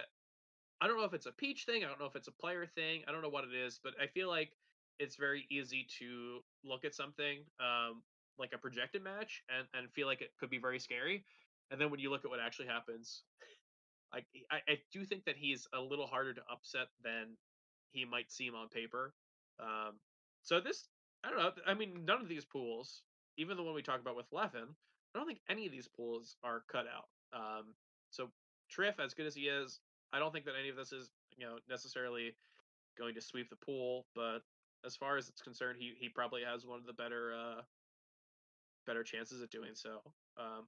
I 0.80 0.88
don't 0.88 0.98
know 0.98 1.04
if 1.04 1.14
it's 1.14 1.26
a 1.26 1.32
Peach 1.32 1.66
thing. 1.66 1.84
I 1.84 1.88
don't 1.90 2.00
know 2.00 2.06
if 2.06 2.16
it's 2.16 2.30
a 2.30 2.32
player 2.32 2.66
thing. 2.66 3.02
I 3.08 3.12
don't 3.12 3.22
know 3.22 3.30
what 3.30 3.44
it 3.44 3.54
is, 3.54 3.80
but 3.84 3.94
I 4.02 4.08
feel 4.08 4.30
like 4.30 4.52
it's 5.00 5.16
very 5.18 5.46
easy 5.52 5.86
to 6.00 6.40
look 6.64 6.86
at 6.86 6.96
something 6.96 7.40
um, 7.60 8.02
like 8.40 8.54
a 8.54 8.58
projected 8.58 9.04
match 9.04 9.44
and, 9.50 9.68
and 9.74 9.92
feel 9.92 10.08
like 10.08 10.22
it 10.22 10.32
could 10.40 10.50
be 10.50 10.58
very 10.58 10.80
scary. 10.80 11.26
And 11.70 11.82
then 11.82 11.92
when 11.92 12.00
you 12.00 12.10
look 12.10 12.24
at 12.24 12.32
what 12.32 12.40
actually 12.40 12.68
happens, 12.68 13.24
I, 14.14 14.20
I, 14.50 14.58
I 14.70 14.78
do 14.94 15.04
think 15.04 15.26
that 15.26 15.36
he's 15.36 15.68
a 15.74 15.82
little 15.82 16.08
harder 16.08 16.34
to 16.34 16.42
upset 16.50 16.88
than 17.04 17.36
he 17.92 18.06
might 18.06 18.32
seem 18.32 18.56
on 18.56 18.70
paper. 18.70 19.14
Um, 19.60 19.96
so 20.44 20.62
this, 20.62 20.88
I 21.26 21.30
don't 21.30 21.40
know. 21.40 21.52
I 21.66 21.74
mean, 21.74 22.06
none 22.06 22.22
of 22.22 22.30
these 22.30 22.46
pools, 22.46 23.02
even 23.38 23.58
the 23.58 23.64
one 23.64 23.74
we 23.74 23.82
talk 23.82 24.00
about 24.00 24.16
with 24.16 24.32
Leffen, 24.32 24.70
I 25.14 25.20
don't 25.20 25.28
think 25.28 25.42
any 25.50 25.66
of 25.66 25.72
these 25.72 25.88
pools 25.88 26.38
are 26.44 26.64
cut 26.72 26.86
out. 26.88 27.10
Um, 27.34 27.74
so 28.12 28.30
Triff, 28.70 29.00
as 29.00 29.14
good 29.14 29.26
as 29.26 29.36
he 29.36 29.44
is, 29.44 29.80
I 30.14 30.20
don't 30.20 30.32
think 30.32 30.46
that 30.46 30.56
any 30.60 30.70
of 30.70 30.76
this 30.76 30.92
is, 30.92 31.10
you 31.38 31.46
know, 31.46 31.58
necessarily 31.70 32.36
going 32.98 33.16
to 33.16 33.22
sweep 33.22 33.50
the 33.50 33.56
pool. 33.56 34.06
But 34.16 34.40
as 34.86 34.96
far 34.96 35.18
as 35.18 35.30
it's 35.30 35.42
concerned, 35.42 35.78
he 35.80 35.94
he 36.00 36.10
probably 36.10 36.42
has 36.44 36.66
one 36.66 36.80
of 36.80 36.86
the 36.86 36.94
better 36.94 37.34
uh, 37.34 37.62
better 38.86 39.04
chances 39.04 39.42
at 39.42 39.52
doing 39.52 39.72
so. 39.74 40.02
Um, 40.38 40.68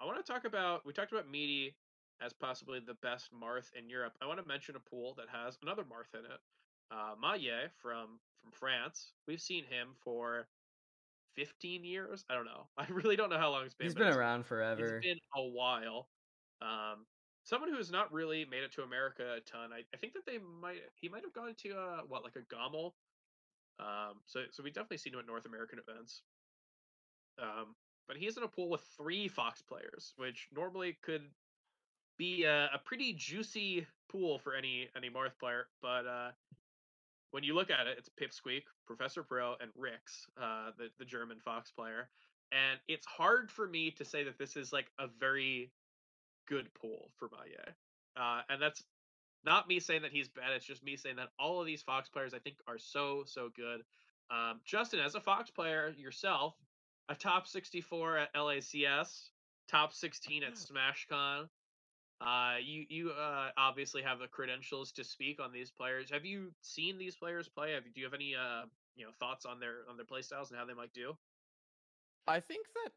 I 0.00 0.06
want 0.06 0.24
to 0.24 0.32
talk 0.32 0.44
about. 0.44 0.84
We 0.86 0.92
talked 0.92 1.12
about 1.12 1.30
Meaty 1.30 1.76
as 2.20 2.32
possibly 2.32 2.80
the 2.80 2.94
best 2.94 3.30
Marth 3.32 3.72
in 3.78 3.88
Europe. 3.88 4.14
I 4.22 4.26
want 4.26 4.40
to 4.40 4.46
mention 4.46 4.76
a 4.76 4.80
pool 4.80 5.14
that 5.16 5.26
has 5.28 5.58
another 5.62 5.82
Marth 5.82 6.18
in 6.18 6.24
it. 6.24 6.40
Uh, 6.90 7.14
Maye 7.20 7.68
from 7.80 8.20
from 8.42 8.52
France. 8.52 9.12
We've 9.26 9.40
seen 9.40 9.64
him 9.64 9.88
for 10.02 10.46
15 11.36 11.84
years. 11.84 12.24
I 12.28 12.34
don't 12.34 12.44
know. 12.44 12.66
I 12.78 12.86
really 12.90 13.16
don't 13.16 13.30
know 13.30 13.38
how 13.38 13.50
long 13.50 13.64
it's 13.64 13.74
been. 13.74 13.86
He's 13.86 13.94
been 13.94 14.08
around 14.08 14.46
forever. 14.46 14.98
It's 14.98 15.06
been 15.06 15.18
a 15.36 15.48
while. 15.48 16.08
Um, 16.62 17.06
someone 17.44 17.70
who 17.70 17.76
has 17.76 17.90
not 17.90 18.12
really 18.12 18.44
made 18.50 18.62
it 18.62 18.72
to 18.72 18.82
America 18.82 19.36
a 19.36 19.40
ton. 19.40 19.70
I, 19.72 19.84
I 19.94 19.98
think 19.98 20.14
that 20.14 20.26
they 20.26 20.38
might 20.60 20.80
he 20.96 21.08
might 21.08 21.22
have 21.22 21.32
gone 21.32 21.54
to 21.62 21.70
uh 21.70 22.00
what 22.08 22.24
like 22.24 22.36
a 22.36 22.54
GOML. 22.54 22.92
Um, 23.78 24.20
so 24.26 24.40
so 24.50 24.62
we 24.62 24.70
definitely 24.70 24.98
seen 24.98 25.14
him 25.14 25.20
at 25.20 25.26
North 25.26 25.46
American 25.46 25.78
events. 25.78 26.22
Um, 27.40 27.74
but 28.06 28.16
he's 28.16 28.36
in 28.36 28.42
a 28.42 28.48
pool 28.48 28.68
with 28.68 28.82
three 28.96 29.28
Fox 29.28 29.62
players, 29.62 30.12
which 30.16 30.48
normally 30.54 30.98
could 31.02 31.22
be 32.18 32.44
a, 32.44 32.70
a 32.74 32.78
pretty 32.84 33.12
juicy 33.14 33.86
pool 34.10 34.38
for 34.38 34.54
any 34.54 34.88
any 34.96 35.10
Marth 35.10 35.38
player. 35.38 35.66
But 35.82 36.06
uh, 36.06 36.30
when 37.32 37.42
you 37.42 37.54
look 37.54 37.70
at 37.70 37.86
it, 37.86 37.98
it's 37.98 38.08
Pipsqueak, 38.08 38.62
Professor 38.86 39.22
Pro, 39.22 39.54
and 39.60 39.70
Rix, 39.76 40.26
uh, 40.40 40.70
the 40.78 40.88
the 40.98 41.04
German 41.04 41.40
Fox 41.40 41.70
player, 41.72 42.08
and 42.52 42.78
it's 42.88 43.06
hard 43.06 43.50
for 43.50 43.66
me 43.66 43.90
to 43.92 44.04
say 44.04 44.24
that 44.24 44.38
this 44.38 44.56
is 44.56 44.72
like 44.72 44.90
a 44.98 45.06
very 45.18 45.72
good 46.46 46.72
pool 46.74 47.10
for 47.18 47.28
Maye. 47.28 47.72
Uh, 48.16 48.42
and 48.48 48.60
that's 48.60 48.82
not 49.44 49.68
me 49.68 49.80
saying 49.80 50.02
that 50.02 50.12
he's 50.12 50.28
bad. 50.28 50.52
It's 50.54 50.64
just 50.64 50.84
me 50.84 50.96
saying 50.96 51.16
that 51.16 51.28
all 51.38 51.60
of 51.60 51.66
these 51.66 51.82
Fox 51.82 52.08
players 52.08 52.34
I 52.34 52.38
think 52.38 52.56
are 52.66 52.78
so 52.78 53.24
so 53.26 53.50
good. 53.54 53.82
Um, 54.30 54.60
Justin, 54.64 55.00
as 55.00 55.14
a 55.14 55.20
Fox 55.20 55.50
player 55.50 55.94
yourself, 55.96 56.54
a 57.08 57.14
top 57.14 57.46
64 57.46 58.18
at 58.18 58.34
LACS, 58.34 59.30
top 59.68 59.92
16 59.92 60.42
at 60.44 60.54
SmashCon. 60.54 61.48
Uh, 62.20 62.54
you 62.62 62.86
you 62.88 63.10
uh, 63.10 63.50
obviously 63.58 64.00
have 64.00 64.18
the 64.18 64.28
credentials 64.28 64.92
to 64.92 65.04
speak 65.04 65.40
on 65.42 65.52
these 65.52 65.70
players. 65.70 66.10
Have 66.10 66.24
you 66.24 66.52
seen 66.62 66.96
these 66.96 67.16
players 67.16 67.48
play? 67.48 67.72
Have, 67.72 67.84
do 67.84 68.00
you 68.00 68.06
have 68.06 68.14
any 68.14 68.34
uh, 68.34 68.64
you 68.96 69.04
know 69.04 69.10
thoughts 69.18 69.44
on 69.44 69.60
their 69.60 69.78
on 69.90 69.96
their 69.96 70.06
play 70.06 70.22
styles 70.22 70.50
and 70.50 70.58
how 70.58 70.64
they 70.64 70.74
might 70.74 70.92
do? 70.94 71.16
I 72.26 72.40
think 72.40 72.66
that 72.74 72.92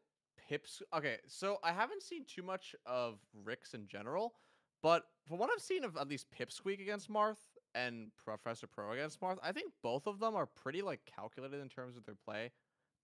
Pips. 0.48 0.82
Okay, 0.94 1.16
so 1.26 1.58
I 1.62 1.72
haven't 1.72 2.02
seen 2.02 2.24
too 2.24 2.42
much 2.42 2.74
of 2.86 3.18
Ricks 3.44 3.74
in 3.74 3.86
general, 3.86 4.34
but 4.82 5.04
from 5.26 5.38
what 5.38 5.50
I've 5.52 5.62
seen 5.62 5.84
of 5.84 5.96
at 5.96 6.08
least 6.08 6.26
Pipsqueak 6.30 6.80
against 6.80 7.10
Marth 7.10 7.36
and 7.74 8.10
Professor 8.16 8.66
Pro 8.66 8.92
against 8.92 9.20
Marth, 9.20 9.38
I 9.42 9.52
think 9.52 9.72
both 9.82 10.06
of 10.06 10.20
them 10.20 10.34
are 10.34 10.46
pretty 10.46 10.82
like 10.82 11.00
calculated 11.04 11.60
in 11.60 11.68
terms 11.68 11.96
of 11.96 12.04
their 12.04 12.14
play. 12.14 12.50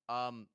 Um, 0.08 0.46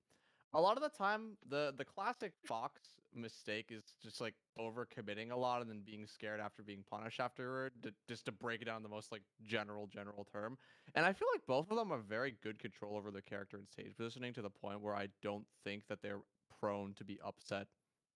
a 0.54 0.60
lot 0.60 0.78
of 0.78 0.84
the 0.84 0.90
time, 0.90 1.38
the 1.48 1.74
the 1.78 1.86
classic 1.86 2.34
Fox 2.46 2.82
mistake 3.14 3.68
is 3.70 3.84
just 4.02 4.20
like 4.20 4.34
over 4.58 4.86
committing 4.86 5.32
a 5.32 5.38
lot 5.38 5.62
and 5.62 5.70
then 5.70 5.82
being 5.86 6.08
scared 6.08 6.40
after 6.40 6.64
being 6.64 6.84
punished 6.90 7.20
afterward, 7.20 7.74
just 8.08 8.26
to 8.26 8.32
break 8.32 8.62
it 8.62 8.66
down 8.66 8.82
the 8.82 8.90
most 8.90 9.12
like 9.12 9.22
general 9.46 9.86
general 9.86 10.26
term. 10.32 10.58
And 10.96 11.06
I 11.06 11.14
feel 11.14 11.28
like 11.34 11.46
both 11.46 11.70
of 11.70 11.78
them 11.78 11.90
have 11.90 12.06
very 12.06 12.36
good 12.42 12.58
control 12.58 12.98
over 12.98 13.12
their 13.12 13.22
character 13.22 13.58
and 13.58 13.68
stage 13.68 13.96
positioning 13.96 14.34
to 14.34 14.42
the 14.42 14.50
point 14.50 14.82
where 14.82 14.96
I 14.96 15.10
don't 15.22 15.46
think 15.64 15.84
that 15.88 16.02
they're 16.02 16.22
prone 16.60 16.93
to 16.95 17.03
be 17.03 17.20
upset 17.26 17.68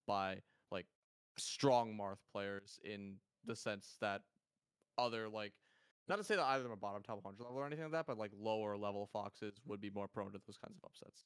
by 0.08 0.38
like 0.72 0.86
strong 1.38 1.98
Marth 2.00 2.20
players 2.32 2.80
in 2.84 3.16
the 3.46 3.56
sense 3.56 3.98
that 4.02 4.22
other 4.98 5.28
like 5.30 5.54
not 6.08 6.18
to 6.18 6.24
say 6.24 6.36
that 6.36 6.44
either 6.44 6.58
of 6.58 6.64
them 6.64 6.74
are 6.74 6.78
bottom 6.78 7.02
top 7.02 7.24
100 7.24 7.42
level 7.44 7.58
or 7.58 7.66
anything 7.66 7.86
like 7.86 7.94
that, 7.94 8.08
but 8.08 8.18
like 8.18 8.32
lower 8.38 8.78
level 8.78 9.10
foxes 9.12 9.54
would 9.66 9.80
be 9.80 9.90
more 9.90 10.08
prone 10.08 10.32
to 10.34 10.42
those 10.46 10.58
kinds 10.58 10.76
of 10.76 10.84
upsets. 10.84 11.24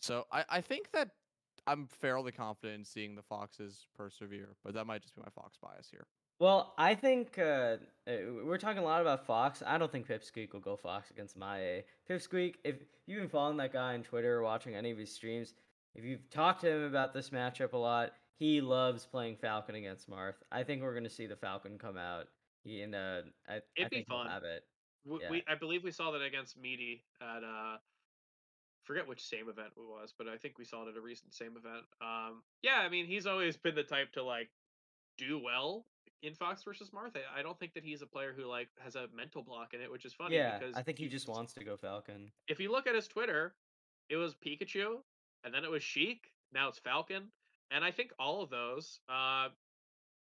So 0.00 0.26
I, 0.30 0.44
I 0.48 0.60
think 0.60 0.92
that 0.92 1.10
I'm 1.66 1.88
fairly 1.88 2.30
confident 2.30 2.78
in 2.78 2.84
seeing 2.84 3.16
the 3.16 3.22
foxes 3.22 3.86
persevere, 3.96 4.54
but 4.64 4.74
that 4.74 4.86
might 4.86 5.02
just 5.02 5.16
be 5.16 5.22
my 5.22 5.30
fox 5.30 5.58
bias 5.60 5.88
here. 5.90 6.06
Well, 6.38 6.74
I 6.76 6.94
think 6.94 7.38
uh, 7.38 7.42
uh, 8.06 8.12
we're 8.44 8.58
talking 8.58 8.82
a 8.82 8.84
lot 8.84 9.00
about 9.00 9.24
Fox. 9.24 9.62
I 9.66 9.78
don't 9.78 9.90
think 9.90 10.06
Pipsqueak 10.06 10.52
will 10.52 10.60
go 10.60 10.76
Fox 10.76 11.10
against 11.10 11.34
Maye. 11.34 11.84
Pipsqueak, 12.10 12.56
if 12.62 12.76
you've 13.06 13.20
been 13.20 13.28
following 13.30 13.56
that 13.56 13.72
guy 13.72 13.94
on 13.94 14.02
Twitter 14.02 14.34
or 14.34 14.42
watching 14.42 14.74
any 14.74 14.90
of 14.90 14.98
his 14.98 15.10
streams, 15.10 15.54
if 15.96 16.04
you've 16.04 16.28
talked 16.30 16.60
to 16.60 16.70
him 16.70 16.82
about 16.84 17.12
this 17.14 17.30
matchup 17.30 17.72
a 17.72 17.76
lot, 17.78 18.12
he 18.38 18.60
loves 18.60 19.06
playing 19.06 19.36
Falcon 19.36 19.74
against 19.74 20.08
Marth. 20.10 20.34
I 20.52 20.62
think 20.62 20.82
we're 20.82 20.92
going 20.92 21.04
to 21.04 21.10
see 21.10 21.26
the 21.26 21.36
Falcon 21.36 21.78
come 21.78 21.96
out. 21.96 22.26
He, 22.62 22.82
and 22.82 22.94
uh, 22.94 23.22
I, 23.48 23.60
It'd 23.76 23.86
I 23.86 23.88
be 23.88 24.04
fun. 24.08 24.28
have 24.28 24.44
it. 24.44 24.62
We, 25.04 25.18
Yeah. 25.22 25.30
we 25.30 25.44
I 25.48 25.54
believe 25.54 25.82
we 25.84 25.90
saw 25.92 26.10
that 26.10 26.22
against 26.22 26.58
Meaty 26.58 27.04
at 27.20 27.42
uh 27.44 27.78
forget 28.82 29.06
which 29.06 29.22
same 29.22 29.48
event 29.48 29.68
it 29.76 29.80
was, 29.80 30.12
but 30.16 30.28
I 30.28 30.36
think 30.36 30.58
we 30.58 30.64
saw 30.64 30.84
it 30.84 30.88
at 30.90 30.96
a 30.96 31.00
recent 31.00 31.32
same 31.32 31.56
event. 31.56 31.84
Um 32.00 32.42
yeah, 32.62 32.80
I 32.80 32.88
mean 32.88 33.06
he's 33.06 33.26
always 33.26 33.56
been 33.56 33.74
the 33.74 33.84
type 33.84 34.12
to 34.12 34.22
like 34.24 34.50
do 35.16 35.38
well 35.42 35.86
in 36.22 36.34
Fox 36.34 36.62
versus 36.64 36.92
Martha. 36.92 37.20
I 37.34 37.42
don't 37.42 37.58
think 37.58 37.72
that 37.74 37.84
he's 37.84 38.02
a 38.02 38.06
player 38.06 38.34
who 38.36 38.46
like 38.46 38.68
has 38.80 38.96
a 38.96 39.06
mental 39.14 39.42
block 39.42 39.74
in 39.74 39.80
it, 39.80 39.90
which 39.90 40.04
is 40.04 40.12
funny 40.12 40.34
yeah, 40.36 40.58
because 40.58 40.74
I 40.76 40.82
think 40.82 40.98
he 40.98 41.08
just 41.08 41.28
wants 41.28 41.54
to 41.54 41.64
go 41.64 41.76
Falcon. 41.76 42.32
if 42.48 42.58
you 42.58 42.70
look 42.72 42.86
at 42.88 42.94
his 42.96 43.06
Twitter, 43.06 43.54
it 44.08 44.16
was 44.16 44.34
Pikachu, 44.34 44.96
and 45.44 45.52
then 45.54 45.64
it 45.64 45.70
was 45.70 45.82
Sheik. 45.82 46.32
Now 46.52 46.68
it's 46.68 46.78
Falcon, 46.78 47.32
and 47.70 47.84
I 47.84 47.90
think 47.90 48.12
all 48.18 48.42
of 48.42 48.50
those, 48.50 49.00
uh, 49.08 49.48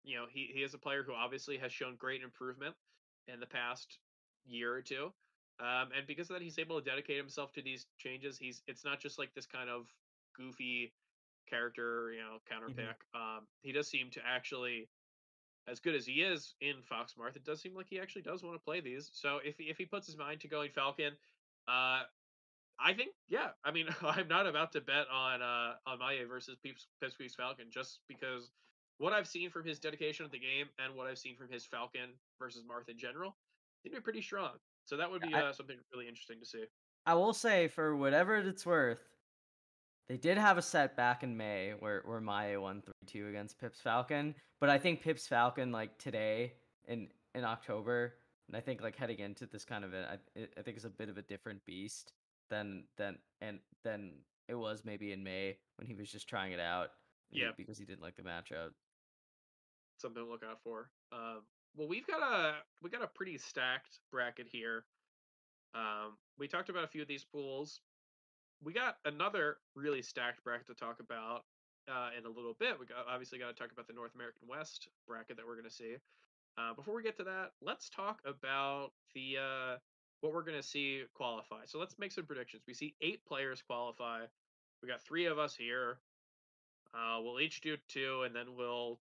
you 0.03 0.16
know, 0.18 0.26
he 0.30 0.51
he 0.53 0.64
is 0.64 0.74
a 0.74 0.80
player 0.80 1.03
who 1.03 1.14
obviously 1.14 1.57
has 1.57 1.72
shown 1.72 1.95
great 1.97 2.22
improvement 2.22 2.76
in 3.28 3.39
the 3.39 3.47
past 3.47 3.99
year 4.45 4.74
or 4.74 4.82
two, 4.82 5.14
um, 5.60 5.91
and 5.95 6.07
because 6.07 6.30
of 6.30 6.36
that, 6.36 6.41
he's 6.43 6.60
able 6.60 6.80
to 6.80 6.89
dedicate 6.89 7.18
himself 7.18 7.51
to 7.53 7.62
these 7.62 7.88
changes. 7.97 8.38
He's 8.38 8.64
it's 8.68 8.86
not 8.86 8.99
just 8.99 9.20
like 9.20 9.34
this 9.34 9.45
kind 9.45 9.70
of 9.70 9.88
goofy 10.36 10.93
character, 11.47 12.12
you 12.12 12.20
know, 12.22 12.39
counter 12.47 12.70
Mhm. 12.70 12.76
pick. 12.76 13.05
Um, 13.14 13.47
he 13.62 13.72
does 13.72 13.89
seem 13.89 14.12
to 14.12 14.26
actually. 14.26 14.89
As 15.68 15.80
good 15.80 15.93
as 15.93 16.05
he 16.05 16.24
is 16.24 16.55
in 16.62 16.82
Fox 16.82 17.14
Marth, 17.14 17.36
it 17.36 17.43
does 17.43 17.62
seem 17.62 17.76
like 17.76 17.88
he 17.88 17.99
actually 17.99 18.24
does 18.24 18.43
want 18.43 18.55
to 18.55 18.64
play 18.64 18.82
these. 18.82 19.12
So 19.14 19.38
if 19.38 19.60
if 19.60 19.78
he 19.78 19.86
puts 19.86 20.07
his 20.07 20.18
mind 20.18 20.41
to 20.41 20.47
going 20.47 20.72
Falcon, 20.72 21.14
uh, 21.68 22.03
I 22.84 22.94
think, 22.94 23.12
yeah. 23.28 23.50
I 23.64 23.72
mean, 23.72 23.88
I'm 24.02 24.28
not 24.28 24.48
about 24.48 24.72
to 24.74 24.82
bet 24.82 25.06
on 25.12 25.42
uh 25.42 25.74
on 25.86 26.00
Maye 26.00 26.24
versus 26.24 26.58
Peeps 26.64 26.88
Pipsqueak's 27.04 27.36
Falcon 27.36 27.68
just 27.70 28.00
because 28.08 28.52
what 28.98 29.14
I've 29.14 29.28
seen 29.28 29.50
from 29.50 29.66
his 29.66 29.80
dedication 29.80 30.26
of 30.26 30.32
the 30.32 30.40
game 30.40 30.68
and 30.78 30.96
what 30.96 31.08
I've 31.08 31.18
seen 31.18 31.36
from 31.36 31.50
his 31.50 31.66
Falcon 31.66 32.12
versus 32.40 32.64
Marth 32.64 32.90
in 32.90 32.98
general, 32.98 33.38
to 33.86 33.90
be 33.90 34.00
pretty 34.00 34.22
strong. 34.22 34.52
So 34.86 34.98
that 34.98 35.10
would 35.10 35.22
be 35.22 35.34
I- 35.34 35.42
uh, 35.42 35.54
something 35.54 35.78
really 35.94 36.08
interesting 36.08 36.40
to 36.40 36.46
see. 36.46 36.66
I 37.06 37.14
will 37.14 37.34
say, 37.34 37.70
for 37.70 37.96
whatever 37.96 38.36
it's 38.36 38.66
worth, 38.66 39.08
they 40.10 40.18
did 40.18 40.38
have 40.38 40.58
a 40.58 40.62
set 40.62 40.98
back 40.98 41.24
in 41.24 41.36
May 41.36 41.74
where 41.80 42.04
where 42.06 42.22
Maye 42.22 42.58
won 42.58 42.82
three 42.82 42.94
two 43.06 43.28
against 43.30 43.60
Pips 43.60 43.80
Falcon, 43.80 44.36
but 44.60 44.70
I 44.70 44.78
think 44.78 45.02
Pips 45.02 45.28
Falcon 45.28 45.72
like 45.72 45.98
today 45.98 46.54
in 46.88 47.08
in 47.36 47.44
October, 47.46 48.16
and 48.48 48.58
I 48.58 48.60
think 48.60 48.82
like 48.82 48.96
heading 48.96 49.20
into 49.20 49.46
this 49.46 49.64
kind 49.64 49.86
of 49.86 49.94
a, 49.94 50.20
I, 50.38 50.42
I 50.58 50.62
think 50.62 50.76
it's 50.78 50.86
a 50.86 50.90
bit 50.90 51.10
of 51.10 51.18
a 51.18 51.22
different 51.22 51.64
beast 51.66 52.12
than 52.50 52.84
than 52.97 53.18
and 53.41 53.60
than 53.84 54.12
it 54.47 54.56
was 54.56 54.84
maybe 54.84 55.12
in 55.12 55.24
May 55.24 55.58
when 55.78 55.88
he 55.88 55.93
was 55.93 56.12
just 56.12 56.28
trying 56.28 56.52
it 56.52 56.60
out. 56.60 56.89
Yeah. 57.32 57.52
because 57.56 57.78
he 57.78 57.86
didn't 57.86 58.02
like 58.02 58.16
the 58.16 58.24
matchup. 58.24 58.72
Something 59.97 60.24
to 60.24 60.30
look 60.30 60.43
out 60.43 60.60
for. 60.64 60.89
Um, 61.12 61.41
well, 61.76 61.88
we've 61.88 62.08
got 62.08 62.22
a 62.22 62.56
we 62.82 62.89
got 62.89 63.04
a 63.04 63.08
pretty 63.08 63.38
stacked 63.38 64.00
bracket 64.12 64.47
here. 64.52 64.86
Um, 65.76 66.18
we 66.39 66.47
talked 66.47 66.70
about 66.70 66.84
a 66.84 66.88
few 66.88 67.04
of 67.04 67.08
these 67.08 67.24
pools. 67.24 67.82
We 68.64 68.74
got 68.74 68.97
another 69.06 69.58
really 69.76 70.02
stacked 70.02 70.43
bracket 70.43 70.68
to 70.68 70.74
talk 70.74 71.00
about 71.00 71.43
uh, 71.88 72.10
in 72.18 72.26
a 72.26 72.30
little 72.30 72.56
bit. 72.60 72.80
We 72.80 72.86
got 72.86 73.06
obviously 73.08 73.38
got 73.38 73.47
to 73.47 73.54
talk 73.54 73.72
about 73.72 73.88
the 73.88 73.93
North 73.93 74.16
American 74.16 74.47
West 74.47 74.88
bracket 75.08 75.38
that 75.38 75.45
we're 75.45 75.56
going 75.56 75.70
to 75.70 75.76
see. 75.76 75.95
Uh, 76.58 76.74
before 76.74 76.95
we 76.95 77.04
get 77.04 77.16
to 77.18 77.24
that, 77.24 77.52
let's 77.62 77.89
talk 77.89 78.20
about 78.26 78.91
the 79.14 79.38
uh, 79.38 79.78
what 80.22 80.34
we're 80.34 80.43
going 80.43 80.57
to 80.57 80.63
see 80.67 81.03
qualify. 81.13 81.61
So 81.65 81.80
let's 81.80 81.97
make 81.97 82.11
some 82.11 82.26
predictions. 82.26 82.63
We 82.67 82.74
see 82.74 82.95
eight 83.01 83.26
players 83.26 83.61
qualify. 83.61 84.22
We 84.82 84.89
got 84.89 85.01
three 85.01 85.26
of 85.26 85.39
us 85.39 85.55
here. 85.55 85.97
Uh, 86.93 87.20
we'll 87.22 87.39
each 87.39 87.61
do 87.61 87.78
two, 87.88 88.24
and 88.26 88.36
then 88.36 88.55
we'll 88.57 88.99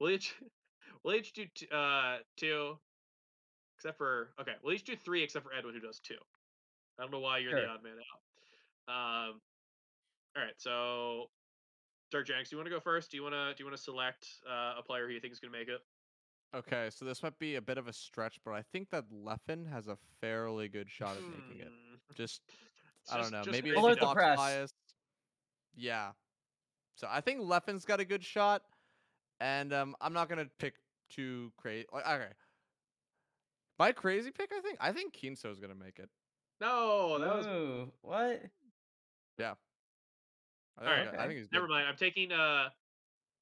we'll 0.00 0.10
each 0.10 0.34
we'll 1.04 1.14
each 1.14 1.32
do 1.32 1.44
t- 1.54 1.68
uh 1.72 2.18
two, 2.36 2.76
except 3.78 3.98
for 3.98 4.30
okay, 4.40 4.54
we'll 4.62 4.74
each 4.74 4.84
do 4.84 4.96
three 4.96 5.22
except 5.22 5.44
for 5.44 5.52
Edwin 5.54 5.74
who 5.74 5.80
does 5.80 6.00
two. 6.00 6.18
I 6.98 7.02
don't 7.02 7.10
know 7.10 7.20
why 7.20 7.38
you're 7.38 7.52
the 7.62 7.68
odd 7.68 7.82
man 7.82 7.92
out. 7.92 8.20
Um, 8.86 9.40
all 10.36 10.42
right, 10.42 10.54
so 10.58 11.30
Dark 12.10 12.26
Janks, 12.26 12.50
do 12.50 12.56
you 12.56 12.58
want 12.58 12.66
to 12.66 12.74
go 12.74 12.80
first? 12.80 13.10
Do 13.10 13.16
you 13.16 13.22
want 13.22 13.34
to 13.34 13.54
do 13.54 13.62
you 13.62 13.66
want 13.66 13.76
to 13.76 13.82
select 13.82 14.26
uh, 14.48 14.74
a 14.78 14.82
player 14.82 15.06
who 15.06 15.14
you 15.14 15.20
think 15.20 15.32
is 15.32 15.40
going 15.40 15.52
to 15.52 15.58
make 15.58 15.68
it? 15.68 15.80
Okay, 16.54 16.88
so 16.90 17.04
this 17.04 17.22
might 17.22 17.38
be 17.38 17.56
a 17.56 17.60
bit 17.62 17.78
of 17.78 17.88
a 17.88 17.92
stretch, 17.92 18.38
but 18.44 18.52
I 18.52 18.62
think 18.62 18.90
that 18.90 19.04
Leffen 19.10 19.68
has 19.70 19.88
a 19.88 19.96
fairly 20.20 20.68
good 20.68 20.88
shot 20.88 21.16
at 21.16 21.22
making 21.22 21.66
it. 21.66 21.72
Hmm, 21.72 22.14
Just 22.14 22.42
I 23.10 23.20
don't 23.20 23.32
know, 23.32 23.42
just 23.42 23.52
maybe 23.52 23.70
crazy 23.70 23.82
Alert 23.84 23.94
the 24.00 24.06
talk. 24.06 24.14
Press. 24.14 24.38
bias. 24.38 24.70
Yeah. 25.76 26.12
So 26.94 27.08
I 27.10 27.20
think 27.20 27.40
Leffen's 27.40 27.84
got 27.84 27.98
a 27.98 28.04
good 28.04 28.22
shot, 28.22 28.62
and 29.40 29.72
um, 29.72 29.96
I'm 30.00 30.12
not 30.12 30.28
gonna 30.28 30.46
pick 30.58 30.74
too 31.10 31.52
crazy. 31.56 31.86
Like, 31.92 32.06
okay, 32.06 32.32
my 33.78 33.90
crazy 33.90 34.30
pick, 34.30 34.52
I 34.56 34.60
think, 34.60 34.78
I 34.80 34.92
think 34.92 35.12
Kinzo's 35.12 35.58
gonna 35.58 35.74
make 35.74 35.98
it. 35.98 36.08
No, 36.60 37.18
that 37.18 37.36
was 37.36 37.46
Ooh, 37.46 37.90
what? 38.02 38.42
I 40.78 40.84
All 40.84 40.92
right. 40.92 41.04
think, 41.04 41.12
right. 41.12 41.20
I 41.20 41.26
think 41.26 41.38
he's 41.38 41.48
Never 41.48 41.66
good. 41.66 41.72
mind. 41.72 41.88
I'm 41.88 41.96
taking 41.96 42.32
uh, 42.32 42.68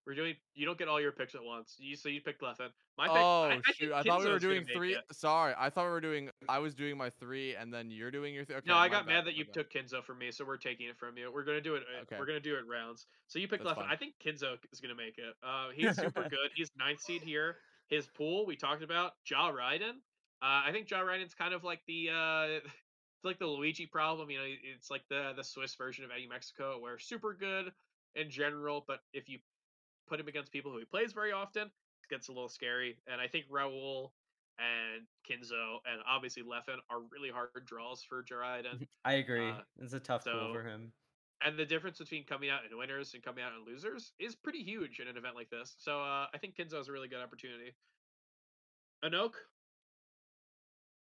We're 0.07 0.15
doing. 0.15 0.35
You 0.55 0.67
don't 0.67 0.77
get 0.77 0.89
all 0.89 1.01
your 1.01 1.13
picks 1.13 1.35
at 1.35 1.45
once. 1.45 1.77
You 1.79 1.95
so 1.95 2.09
you 2.09 2.21
picked 2.21 2.43
Leffen. 2.43 2.69
My 2.99 3.07
pick. 3.07 3.17
oh 3.17 3.43
I, 3.45 3.61
I 3.65 3.73
shoot! 3.73 3.93
I 3.93 4.03
thought 4.03 4.21
we 4.25 4.31
were 4.31 4.39
doing 4.41 4.65
three. 4.75 4.97
Sorry, 5.13 5.55
I 5.57 5.71
thought 5.71 5.85
we 5.85 5.91
were 5.91 6.01
doing. 6.01 6.29
I 6.49 6.59
was 6.59 6.75
doing 6.75 6.97
my 6.99 7.11
three, 7.11 7.55
and 7.55 7.73
then 7.73 7.89
you're 7.91 8.11
doing 8.11 8.35
your. 8.35 8.45
Th- 8.45 8.59
okay, 8.59 8.69
no, 8.69 8.77
I 8.77 8.89
got 8.89 9.07
bad, 9.07 9.15
mad 9.15 9.25
that 9.27 9.35
you 9.35 9.45
bad. 9.45 9.55
took 9.55 9.73
Kinzo 9.73 10.03
from 10.05 10.19
me, 10.19 10.33
so 10.33 10.45
we're 10.45 10.57
taking 10.57 10.89
it 10.89 10.97
from 10.99 11.17
you. 11.17 11.31
We're 11.33 11.45
gonna 11.45 11.61
do 11.61 11.77
it. 11.77 11.85
uh, 11.97 12.03
Okay. 12.03 12.17
We're 12.19 12.27
gonna 12.27 12.41
do 12.41 12.57
it 12.57 12.65
rounds. 12.69 13.07
So 13.29 13.39
you 13.39 13.47
picked 13.47 13.63
That's 13.65 13.79
Leffen. 13.79 13.83
fine. 13.83 13.93
I 13.93 13.97
think 13.97 14.15
Kinzo 14.25 14.57
is 14.73 14.81
gonna 14.81 14.97
make 14.97 15.19
it. 15.19 15.35
Uh, 15.43 15.69
he's 15.75 15.95
super 15.95 16.23
good. 16.29 16.51
He's 16.57 16.71
ninth 16.77 17.01
seed 17.01 17.23
here. 17.23 17.57
His 17.89 18.07
pool 18.09 18.45
we 18.45 18.57
talked 18.57 18.83
about. 18.83 19.13
Jah 19.25 19.53
Ridin'. 19.53 20.01
Uh, 20.43 20.63
I 20.67 20.71
think 20.73 20.91
Ja 20.91 21.01
Ryden's 21.03 21.35
kind 21.35 21.55
of 21.55 21.63
like 21.63 21.81
the 21.87 22.09
uh, 22.11 22.45
it's 22.65 23.25
like 23.25 23.39
the 23.39 23.47
Luigi 23.47 23.87
problem. 23.87 24.31
You 24.31 24.39
know, 24.39 24.45
it's 24.75 24.91
like 24.91 25.03
the 25.09 25.33
the 25.37 25.45
Swiss 25.45 25.77
version 25.77 26.05
of 26.05 26.11
Eddy 26.11 26.27
Mexico, 26.27 26.79
where 26.81 26.99
super 26.99 27.33
good 27.39 27.71
in 28.17 28.29
general, 28.29 28.85
but 28.87 28.99
if 29.15 29.29
you 29.29 29.39
put 30.09 30.21
him 30.21 30.29
against 30.29 30.53
people 30.53 30.71
who 30.73 30.79
he 30.79 30.85
plays 30.85 31.13
very 31.13 31.33
often, 31.33 31.63
it 31.65 32.09
gets 32.11 32.29
a 32.29 32.33
little 32.33 32.49
scary. 32.49 32.97
And 33.11 33.21
I 33.21 33.29
think 33.29 33.47
Raul 33.51 34.11
and 34.59 35.07
Kinzo 35.29 35.79
and 35.91 36.03
obviously 36.09 36.43
Leffen 36.43 36.77
are 36.91 37.01
really 37.11 37.31
hard 37.31 37.51
draws 37.67 38.03
for 38.03 38.23
Jah 38.23 38.37
Ridin'. 38.37 38.87
I 39.05 39.15
agree. 39.15 39.51
Uh, 39.51 39.63
it's 39.81 39.95
a 39.95 40.01
tough 40.01 40.25
so- 40.25 40.51
for 40.53 40.63
him. 40.63 40.93
and 41.45 41.59
the 41.59 41.65
difference 41.65 41.99
between 41.99 42.25
coming 42.25 42.51
out 42.51 42.61
in 42.71 42.77
winners 42.77 43.15
and 43.15 43.23
coming 43.23 43.43
out 43.43 43.53
in 43.53 43.65
losers 43.71 44.13
is 44.19 44.35
pretty 44.37 44.63
huge 44.63 45.01
in 45.01 45.09
an 45.09 45.17
event 45.17 45.35
like 45.35 45.51
this. 45.51 45.75
So 45.79 46.01
uh, 46.01 46.27
I 46.33 46.39
think 46.41 46.57
Kinzo 46.57 46.81
is 46.81 46.89
a 46.89 46.93
really 46.93 47.09
good 47.09 47.21
opportunity. 47.23 47.75
Anok, 49.05 49.33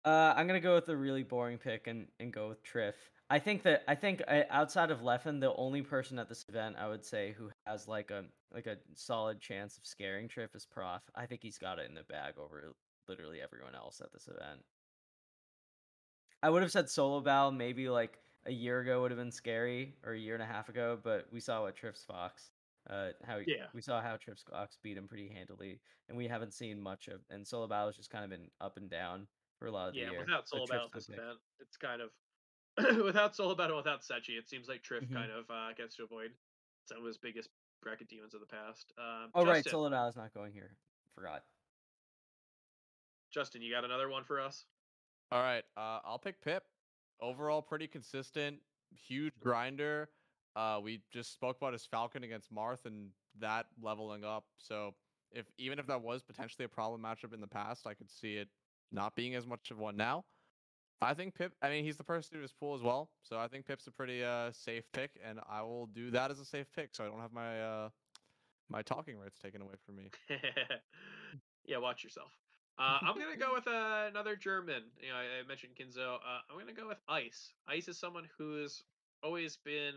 Uh, 0.05 0.33
I'm 0.35 0.47
gonna 0.47 0.61
go 0.61 0.75
with 0.75 0.89
a 0.89 0.97
really 0.97 1.23
boring 1.25 1.59
pick 1.59 1.87
and, 1.87 2.07
and 2.19 2.33
go 2.33 2.49
with 2.49 2.63
Triff. 2.65 2.95
I 3.33 3.39
think 3.39 3.63
that 3.63 3.85
I 3.87 3.95
think 3.95 4.23
uh, 4.27 4.43
outside 4.51 4.91
of 4.91 5.01
Leffen, 5.03 5.41
the 5.41 5.55
only 5.55 5.83
person 5.83 6.19
at 6.19 6.29
this 6.29 6.45
event 6.49 6.77
I 6.79 6.89
would 6.89 7.05
say 7.05 7.33
who 7.39 7.51
has 7.67 7.87
like 7.87 8.11
a 8.11 8.25
like 8.53 8.67
a 8.67 8.77
solid 8.95 9.41
chance 9.41 9.79
of 9.79 9.87
scaring 9.87 10.27
Triff 10.29 10.55
is 10.57 10.67
Prof. 10.67 11.03
I 11.15 11.27
think 11.27 11.41
he's 11.43 11.57
got 11.59 11.79
it 11.79 11.89
in 11.89 11.95
the 11.95 12.03
bag 12.03 12.35
over 12.39 12.75
literally 13.09 13.41
everyone 13.41 13.75
else 13.77 14.01
at 14.01 14.13
this 14.13 14.27
event. 14.27 14.61
I 16.43 16.51
would 16.51 16.63
have 16.63 16.73
said 16.73 16.87
Solobattle 16.87 17.57
maybe 17.57 17.89
like 17.89 18.19
a 18.47 18.51
year 18.53 18.81
ago 18.81 19.03
would 19.03 19.11
have 19.11 19.19
been 19.19 19.31
scary 19.31 19.95
or 20.05 20.13
a 20.13 20.19
year 20.19 20.35
and 20.35 20.43
a 20.43 20.47
half 20.47 20.69
ago, 20.69 20.99
but 21.03 21.27
we 21.31 21.39
saw 21.41 21.63
what 21.63 21.77
Triff's 21.77 22.05
Fox, 22.05 22.51
uh, 22.89 23.11
how 23.25 23.39
he- 23.39 23.53
Yeah. 23.55 23.67
we 23.75 23.83
saw 23.83 24.01
how 24.01 24.17
Triff's 24.17 24.45
Fox 24.51 24.79
beat 24.83 24.97
him 24.97 25.07
pretty 25.07 25.29
handily, 25.29 25.81
and 26.09 26.17
we 26.17 26.27
haven't 26.27 26.55
seen 26.55 26.81
much 26.81 27.09
of. 27.09 27.21
And 27.29 27.45
Solobattle 27.45 27.87
has 27.87 27.97
just 27.97 28.11
kind 28.11 28.25
of 28.25 28.31
been 28.31 28.51
up 28.61 28.79
and 28.79 28.89
down 28.89 29.29
for 29.59 29.67
a 29.67 29.71
lot 29.71 29.89
of 29.89 29.95
the 29.95 30.01
year. 30.01 30.13
yeah, 30.15 30.19
without 30.21 30.49
Solo 30.49 30.65
this 30.95 31.09
event, 31.11 31.39
it's 31.61 31.77
kind 31.77 32.01
of 32.01 32.11
without 33.05 33.35
Solobattle, 33.37 33.77
without 33.77 34.03
Sechi, 34.03 34.39
it 34.39 34.49
seems 34.49 34.69
like 34.69 34.83
Triff 34.83 35.09
Mhm. 35.09 35.13
kind 35.15 35.31
of 35.31 35.51
uh, 35.51 35.73
gets 35.75 35.97
to 35.97 36.05
avoid 36.05 36.33
some 36.87 36.99
of 36.99 37.05
his 37.05 37.19
biggest 37.19 37.49
bracket 37.83 38.09
demons 38.09 38.35
of 38.35 38.41
the 38.41 38.47
past. 38.47 38.93
Um, 38.99 39.31
Oh 39.35 39.45
right, 39.45 39.65
Justin, 39.65 39.81
Solobattle 39.81 40.09
is 40.09 40.17
not 40.17 40.33
going 40.35 40.53
here. 40.53 40.77
Forgot. 41.15 41.45
Justin, 43.31 43.63
you 43.63 43.73
got 43.73 43.85
another 43.85 44.09
one 44.09 44.25
for 44.25 44.41
us? 44.41 44.67
All 45.31 45.43
right, 45.43 45.65
uh, 45.77 46.01
I'll 46.05 46.19
pick 46.19 46.41
Pip. 46.43 46.65
Overall, 47.21 47.63
pretty 47.63 47.87
consistent, 47.87 48.59
huge 48.93 49.39
grinder. 49.39 50.11
Uh, 50.57 50.81
we 50.83 51.03
just 51.13 51.33
spoke 51.33 51.57
about 51.59 51.73
his 51.73 51.87
Falcon 51.87 52.25
against 52.25 52.53
Marth 52.53 52.87
and 52.87 53.11
that 53.39 53.67
leveling 53.81 54.25
up. 54.25 54.45
So 54.59 54.95
if 55.31 55.47
even 55.59 55.79
if 55.79 55.87
that 55.87 56.03
was 56.03 56.23
potentially 56.23 56.65
a 56.65 56.69
problem 56.69 57.03
matchup 57.03 57.33
in 57.33 57.41
the 57.41 57.47
past, 57.47 57.87
I 57.87 57.95
could 57.95 58.11
see 58.11 58.35
it 58.37 58.49
not 58.91 59.15
being 59.15 59.37
as 59.37 59.47
much 59.47 59.71
of 59.71 59.79
one 59.79 59.97
now. 59.97 60.25
I 61.03 61.15
think 61.15 61.35
Pip. 61.35 61.53
I 61.63 61.71
mean, 61.71 61.85
he's 61.85 61.97
the 61.97 62.05
person 62.05 62.37
to 62.37 62.43
his 62.43 62.53
pool 62.53 62.75
as 62.75 62.83
well, 62.83 63.09
so 63.23 63.39
I 63.39 63.49
think 63.49 63.67
Pip's 63.67 63.87
a 63.87 63.91
pretty 63.91 64.23
uh, 64.23 64.53
safe 64.53 64.85
pick, 64.93 65.13
and 65.27 65.41
I 65.49 65.63
will 65.63 65.87
do 65.87 66.11
that 66.11 66.31
as 66.31 66.39
a 66.41 66.45
safe 66.45 66.67
pick, 66.75 66.91
so 66.93 67.05
I 67.05 67.09
don't 67.09 67.21
have 67.21 67.33
my 67.33 67.61
uh, 67.63 67.89
my 68.69 68.83
talking 68.83 69.19
rights 69.19 69.39
taken 69.39 69.63
away 69.63 69.75
from 69.87 69.97
me. 69.97 70.11
yeah, 71.65 71.79
watch 71.79 72.05
yourself. 72.05 72.33
Uh, 72.79 72.99
I'm 73.03 73.19
gonna 73.19 73.37
go 73.39 73.53
with 73.55 73.67
uh, 73.67 74.07
another 74.09 74.37
German. 74.37 74.85
You 75.01 75.09
know, 75.09 75.17
I, 75.17 75.43
I 75.43 75.49
mentioned 75.49 75.73
Kinzo. 75.79 76.17
Uh, 76.17 76.41
I'm 76.51 76.59
gonna 76.59 76.73
go 76.73 76.89
with 76.89 77.01
Ice. 77.09 77.53
Ice 77.69 77.89
is 77.89 77.99
someone 77.99 78.29
who's 78.39 78.83
always 79.23 79.57
been 79.57 79.95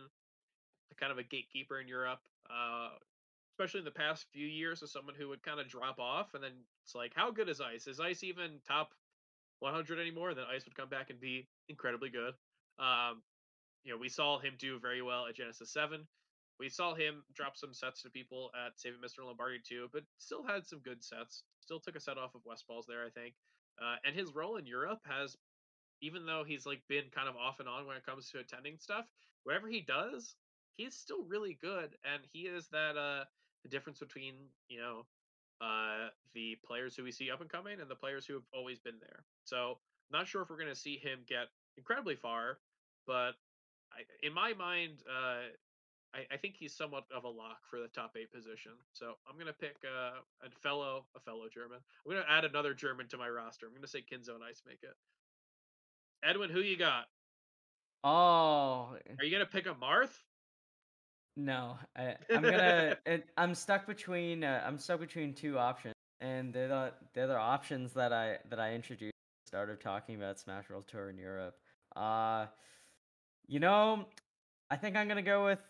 kind 0.98 1.12
of 1.12 1.18
a 1.18 1.24
gatekeeper 1.24 1.80
in 1.80 1.88
Europe, 1.88 2.20
uh, 2.50 2.90
especially 3.54 3.80
in 3.80 3.86
the 3.86 3.92
past 3.92 4.26
few 4.32 4.48
years. 4.48 4.84
As 4.84 4.92
someone 4.92 5.16
who 5.18 5.30
would 5.30 5.44
kind 5.44 5.60
of 5.60 5.68
drop 5.68 6.00
off, 6.00 6.34
and 6.34 6.44
then 6.44 6.52
it's 6.84 6.96
like, 6.96 7.14
how 7.16 7.32
good 7.32 7.50
is 7.50 7.62
Ice? 7.62 7.88
Is 7.88 8.00
Ice 8.00 8.24
even 8.24 8.60
top 8.68 8.94
100 9.64 10.00
anymore? 10.00 10.34
Then 10.34 10.46
Ice 10.54 10.66
would 10.66 10.76
come 10.76 10.90
back 10.90 11.10
and 11.10 11.20
be 11.20 11.48
incredibly 11.70 12.10
good. 12.10 12.34
Um, 12.80 13.22
you 13.84 13.92
know, 13.92 13.98
we 14.00 14.10
saw 14.10 14.40
him 14.40 14.54
do 14.60 14.80
very 14.80 15.02
well 15.02 15.26
at 15.28 15.36
Genesis 15.36 15.72
Seven. 15.72 16.08
We 16.60 16.70
saw 16.70 16.94
him 16.94 17.24
drop 17.34 17.58
some 17.58 17.74
sets 17.74 18.04
to 18.04 18.10
people 18.10 18.52
at 18.66 18.80
Saving 18.80 19.00
Mr. 19.04 19.26
Lombardi 19.26 19.60
too, 19.68 19.88
but 19.92 20.04
still 20.20 20.46
had 20.46 20.66
some 20.66 20.80
good 20.80 21.04
sets. 21.04 21.44
Still 21.60 21.80
took 21.80 21.96
a 21.96 22.00
set 22.00 22.18
off 22.18 22.36
of 22.36 22.42
Westballz 22.44 22.86
there, 22.88 23.06
I 23.06 23.10
think. 23.10 23.34
Uh, 23.82 23.96
and 24.06 24.16
his 24.16 24.36
role 24.36 24.58
in 24.58 24.66
Europe 24.66 25.00
has, 25.06 25.36
even 26.02 26.26
though 26.26 26.44
he's 26.46 26.66
like 26.66 26.82
been 26.88 27.06
kind 27.14 27.28
of 27.28 27.36
off 27.36 27.60
and 27.60 27.68
on 27.68 27.88
when 27.88 27.98
it 27.98 28.06
comes 28.06 28.30
to 28.30 28.40
attending 28.40 28.78
stuff, 28.80 29.06
whatever 29.44 29.68
he 29.68 29.82
does, 29.82 30.36
he's 30.78 30.96
still 30.96 31.24
really 31.28 31.58
good. 31.62 31.96
And 32.06 32.24
he 32.32 32.42
is 32.42 32.68
that 32.70 32.98
uh 32.98 33.24
the 33.64 33.70
difference 33.70 34.00
between 34.00 34.36
you 34.68 34.80
know 34.80 35.06
uh 35.64 36.10
the 36.34 36.58
players 36.66 36.96
who 36.96 37.04
we 37.04 37.12
see 37.12 37.32
up 37.32 37.42
and 37.42 37.50
coming 37.50 37.80
and 37.80 37.90
the 37.90 37.96
players 37.96 38.26
who 38.26 38.34
have 38.34 38.44
always 38.54 38.80
been 38.80 39.00
there. 39.00 39.24
So 39.46 39.78
not 40.12 40.28
sure 40.28 40.42
if 40.42 40.50
we're 40.50 40.60
gonna 40.60 40.76
see 40.76 40.98
him 40.98 41.20
get 41.28 41.48
incredibly 41.78 42.16
far, 42.16 42.60
but 43.08 43.34
I, 43.92 44.04
in 44.26 44.34
my 44.34 44.54
mind, 44.54 45.04
uh, 45.08 45.48
I, 46.14 46.34
I 46.34 46.38
think 46.38 46.56
he's 46.58 46.74
somewhat 46.74 47.06
of 47.16 47.24
a 47.24 47.30
lock 47.30 47.60
for 47.70 47.80
the 47.80 47.88
top 47.88 48.16
eight 48.18 48.32
position. 48.32 48.74
So 48.92 49.14
I'm 49.30 49.38
gonna 49.38 49.54
pick 49.54 49.76
uh, 49.86 50.20
a 50.46 50.50
fellow 50.62 51.06
a 51.16 51.20
fellow 51.20 51.48
German. 51.54 51.80
I'm 52.06 52.12
gonna 52.12 52.26
add 52.30 52.46
another 52.46 52.74
German 52.74 53.08
to 53.10 53.18
my 53.18 53.30
roster. 53.30 53.68
I'm 53.68 53.74
gonna 53.74 53.88
say 53.88 54.00
Kinzo 54.02 54.36
and 54.36 54.44
Ice 54.44 54.62
make 54.68 54.84
it. 54.84 54.96
Edwin, 56.24 56.50
who 56.50 56.60
you 56.60 56.78
got? 56.78 57.06
Oh 58.04 58.98
Are 59.20 59.24
you 59.24 59.32
gonna 59.32 59.46
pick 59.46 59.66
a 59.66 59.74
Marth? 59.74 60.14
No, 61.36 61.78
I, 61.96 62.16
I'm 62.34 62.42
gonna. 62.42 62.98
it, 63.06 63.30
I'm 63.38 63.56
stuck 63.56 63.88
between. 63.88 64.44
Uh, 64.44 64.64
I'm 64.66 64.78
stuck 64.78 65.00
between 65.00 65.34
two 65.34 65.58
options, 65.58 65.96
and 66.22 66.54
they're 66.54 66.68
the 66.68 66.94
they're 67.14 67.28
the 67.28 67.38
options 67.38 67.94
that 67.94 68.14
I 68.14 68.38
that 68.50 68.60
I 68.60 68.74
introduced. 68.74 69.14
at 69.14 69.46
the 69.46 69.50
Start 69.50 69.70
of 69.70 69.80
talking 69.80 70.16
about 70.16 70.40
Smash 70.40 70.70
World 70.70 70.86
Tour 70.88 71.10
in 71.10 71.18
Europe. 71.18 71.56
Uh, 71.96 72.48
you 73.48 73.60
know, 73.60 74.06
I 74.70 74.76
think 74.76 74.96
I'm 74.96 75.08
gonna 75.08 75.22
go 75.22 75.46
with. 75.46 75.62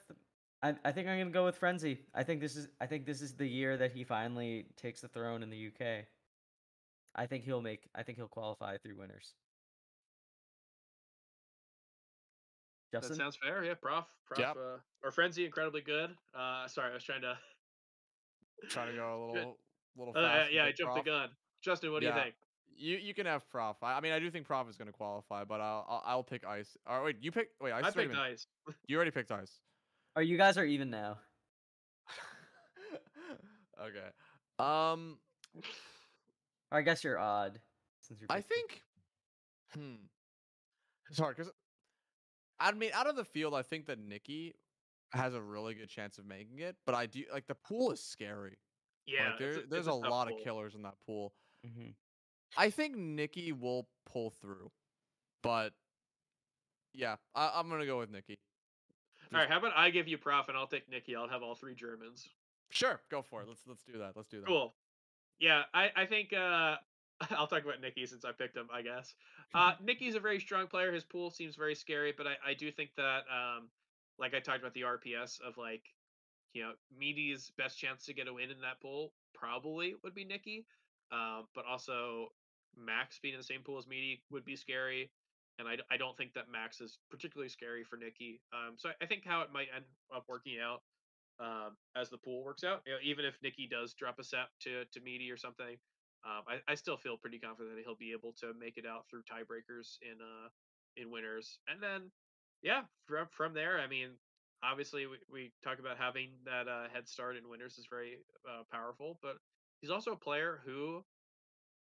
I, 0.61 0.75
I 0.85 0.91
think 0.91 1.07
I'm 1.07 1.17
gonna 1.17 1.29
go 1.31 1.45
with 1.45 1.57
Frenzy. 1.57 1.99
I 2.13 2.23
think 2.23 2.41
this 2.41 2.55
is. 2.55 2.67
I 2.81 2.85
think 2.85 3.05
this 3.05 3.21
is 3.21 3.33
the 3.33 3.47
year 3.47 3.77
that 3.77 3.91
he 3.91 4.03
finally 4.03 4.65
takes 4.77 5.01
the 5.01 5.07
throne 5.07 5.43
in 5.43 5.49
the 5.49 5.67
UK. 5.67 6.05
I 7.15 7.25
think 7.25 7.43
he'll 7.43 7.61
make. 7.61 7.83
I 7.95 8.03
think 8.03 8.17
he'll 8.17 8.27
qualify 8.27 8.77
through 8.77 8.97
winners. 8.97 9.33
Justin. 12.93 13.17
That 13.17 13.23
sounds 13.23 13.37
fair. 13.41 13.63
Yeah, 13.63 13.73
Prof. 13.73 14.05
Prof. 14.25 14.39
Yep. 14.39 14.55
Uh, 14.55 14.77
or 15.03 15.11
Frenzy, 15.11 15.45
incredibly 15.45 15.81
good. 15.81 16.11
Uh, 16.37 16.67
sorry, 16.67 16.91
I 16.91 16.93
was 16.93 17.03
trying 17.03 17.21
to. 17.21 17.37
Trying 18.69 18.91
to 18.91 18.95
go 18.95 19.29
a 19.29 19.31
little 19.33 19.57
little 19.97 20.13
Uh, 20.15 20.21
fast. 20.21 20.45
and 20.47 20.55
yeah, 20.55 20.63
I 20.65 20.71
jumped 20.71 20.93
Prof. 20.93 21.03
the 21.05 21.09
gun. 21.11 21.29
Justin, 21.63 21.91
what 21.91 21.99
do 22.01 22.05
Yeah. 22.07 22.15
you 22.15 22.21
think? 22.23 22.35
You 22.75 22.97
you 22.97 23.13
can 23.13 23.25
have 23.25 23.47
Prof. 23.49 23.77
I, 23.83 23.93
I 23.93 23.99
mean, 24.01 24.11
I 24.13 24.19
do 24.19 24.29
think 24.31 24.45
Prof 24.47 24.67
is 24.69 24.77
going 24.77 24.87
to 24.87 24.93
qualify, 24.93 25.43
but 25.43 25.59
I'll, 25.61 25.85
I'll 25.89 26.03
I'll 26.05 26.23
pick 26.23 26.45
Ice. 26.45 26.77
Or 26.87 27.03
wait, 27.03 27.17
you 27.21 27.31
pick. 27.31 27.49
Wait, 27.61 27.71
Ice. 27.73 27.83
I 27.83 27.87
is 27.89 27.93
picked 27.95 28.09
been- 28.11 28.19
Ice. 28.19 28.47
You 28.87 28.95
already 28.95 29.11
picked 29.11 29.31
Ice. 29.31 29.59
Or 30.15 30.21
you 30.21 30.37
guys 30.37 30.57
are 30.57 30.65
even 30.65 30.89
now. 30.89 31.17
okay. 33.81 34.09
Um, 34.59 35.17
I 36.71 36.81
guess 36.81 37.03
you're 37.03 37.19
odd. 37.19 37.59
Since 38.01 38.19
you're 38.21 38.27
I 38.31 38.41
think. 38.41 38.81
Hmm. 39.73 39.95
It's 41.09 41.19
hard 41.19 41.35
because. 41.35 41.51
I 42.63 42.71
mean, 42.71 42.91
out 42.93 43.07
of 43.07 43.15
the 43.15 43.25
field, 43.25 43.53
I 43.53 43.61
think 43.61 43.85
that 43.87 43.99
Nikki 43.99 44.55
has 45.11 45.33
a 45.33 45.41
really 45.41 45.75
good 45.75 45.89
chance 45.89 46.17
of 46.17 46.25
making 46.25 46.59
it, 46.59 46.75
but 46.85 46.95
I 46.95 47.05
do 47.05 47.23
like 47.31 47.45
the 47.47 47.55
pool 47.55 47.91
is 47.91 48.01
scary. 48.01 48.57
Yeah, 49.05 49.31
like, 49.31 49.39
there, 49.39 49.49
it's 49.49 49.69
there's 49.69 49.87
it's 49.87 49.95
a, 49.95 50.01
tough 50.01 50.09
lot 50.09 50.27
pool. 50.29 50.37
of 50.37 50.43
killers 50.43 50.73
in 50.73 50.81
that 50.83 50.95
pool. 51.05 51.33
Mhm. 51.67 51.93
I 52.57 52.69
think 52.69 52.95
Nikki 52.95 53.51
will 53.51 53.89
pull 54.05 54.29
through, 54.29 54.71
but 55.41 55.73
yeah, 56.93 57.17
I, 57.35 57.51
I'm 57.55 57.69
gonna 57.69 57.85
go 57.85 57.99
with 57.99 58.09
Nikki. 58.09 58.39
All 59.33 59.39
right, 59.39 59.49
how 59.49 59.57
about 59.57 59.73
I 59.75 59.89
give 59.89 60.07
you 60.07 60.17
Prof 60.17 60.47
and 60.47 60.57
I'll 60.57 60.67
take 60.67 60.89
Nikki. 60.89 61.15
I'll 61.15 61.27
have 61.27 61.43
all 61.43 61.55
three 61.55 61.75
Germans. 61.75 62.29
Sure, 62.69 63.01
go 63.11 63.21
for 63.21 63.41
it. 63.41 63.47
Let's 63.47 63.61
let's 63.67 63.83
do 63.83 63.97
that. 63.99 64.13
Let's 64.15 64.29
do 64.29 64.39
that. 64.39 64.47
Cool. 64.47 64.73
Yeah, 65.39 65.63
I, 65.73 65.91
I 65.95 66.05
think 66.05 66.31
uh, 66.31 66.77
I'll 67.31 67.47
talk 67.47 67.63
about 67.63 67.81
Nikki 67.81 68.05
since 68.05 68.25
I 68.25 68.31
picked 68.31 68.57
him, 68.57 68.67
I 68.73 68.81
guess. 68.81 69.13
Uh, 69.53 69.73
Nikki's 69.83 70.15
a 70.15 70.19
very 70.19 70.39
strong 70.39 70.67
player. 70.67 70.91
His 70.91 71.03
pool 71.03 71.31
seems 71.31 71.55
very 71.55 71.75
scary, 71.75 72.13
but 72.15 72.27
I, 72.27 72.51
I 72.51 72.53
do 72.53 72.71
think 72.71 72.91
that, 72.97 73.23
um, 73.31 73.69
like 74.19 74.33
I 74.33 74.39
talked 74.39 74.59
about 74.59 74.73
the 74.73 74.81
RPS 74.81 75.39
of 75.41 75.57
like, 75.57 75.83
you 76.53 76.61
know, 76.61 76.71
Meaty's 76.97 77.51
best 77.57 77.79
chance 77.79 78.05
to 78.05 78.13
get 78.13 78.27
a 78.27 78.33
win 78.33 78.51
in 78.51 78.61
that 78.61 78.81
pool 78.81 79.13
probably 79.33 79.95
would 80.03 80.13
be 80.13 80.25
Nikki. 80.25 80.65
Um, 81.11 81.45
but 81.55 81.65
also 81.69 82.29
Max 82.77 83.19
being 83.21 83.33
in 83.33 83.39
the 83.39 83.45
same 83.45 83.61
pool 83.61 83.77
as 83.77 83.87
Meaty 83.87 84.23
would 84.31 84.45
be 84.45 84.55
scary. 84.55 85.11
And 85.59 85.67
I, 85.67 85.77
I 85.91 85.97
don't 85.97 86.17
think 86.17 86.33
that 86.33 86.45
Max 86.51 86.81
is 86.81 86.97
particularly 87.11 87.49
scary 87.49 87.83
for 87.83 87.97
Nikki. 87.97 88.41
Um, 88.51 88.75
so 88.77 88.89
I, 88.89 89.03
I 89.03 89.05
think 89.05 89.23
how 89.25 89.41
it 89.41 89.49
might 89.53 89.67
end 89.75 89.85
up 90.15 90.25
working 90.27 90.55
out 90.63 90.81
um, 91.39 91.77
as 91.95 92.09
the 92.09 92.17
pool 92.17 92.43
works 92.43 92.63
out. 92.63 92.81
You 92.85 92.93
know, 92.93 92.99
even 93.03 93.25
if 93.25 93.35
Nikki 93.43 93.67
does 93.69 93.93
drop 93.93 94.19
a 94.19 94.23
set 94.23 94.49
to 94.61 94.85
to 94.85 95.01
Meaty 95.01 95.29
or 95.31 95.37
something, 95.37 95.77
um, 96.25 96.43
I, 96.47 96.71
I 96.71 96.75
still 96.75 96.97
feel 96.97 97.17
pretty 97.17 97.39
confident 97.39 97.75
that 97.75 97.83
he'll 97.83 97.95
be 97.95 98.13
able 98.13 98.33
to 98.39 98.53
make 98.59 98.77
it 98.77 98.85
out 98.85 99.05
through 99.09 99.23
tiebreakers 99.23 99.97
in 100.01 100.19
uh 100.21 100.49
in 100.95 101.11
winners. 101.11 101.59
And 101.67 101.81
then 101.81 102.11
yeah, 102.61 102.81
from 103.07 103.27
from 103.31 103.53
there, 103.53 103.79
I 103.79 103.87
mean, 103.87 104.09
obviously 104.63 105.05
we, 105.07 105.17
we 105.31 105.51
talk 105.63 105.79
about 105.79 105.97
having 105.97 106.29
that 106.45 106.67
uh, 106.67 106.87
head 106.93 107.07
start 107.07 107.35
in 107.35 107.49
winners 107.49 107.77
is 107.77 107.87
very 107.89 108.17
uh, 108.49 108.63
powerful, 108.71 109.19
but 109.21 109.35
he's 109.81 109.91
also 109.91 110.11
a 110.11 110.17
player 110.17 110.61
who 110.65 111.03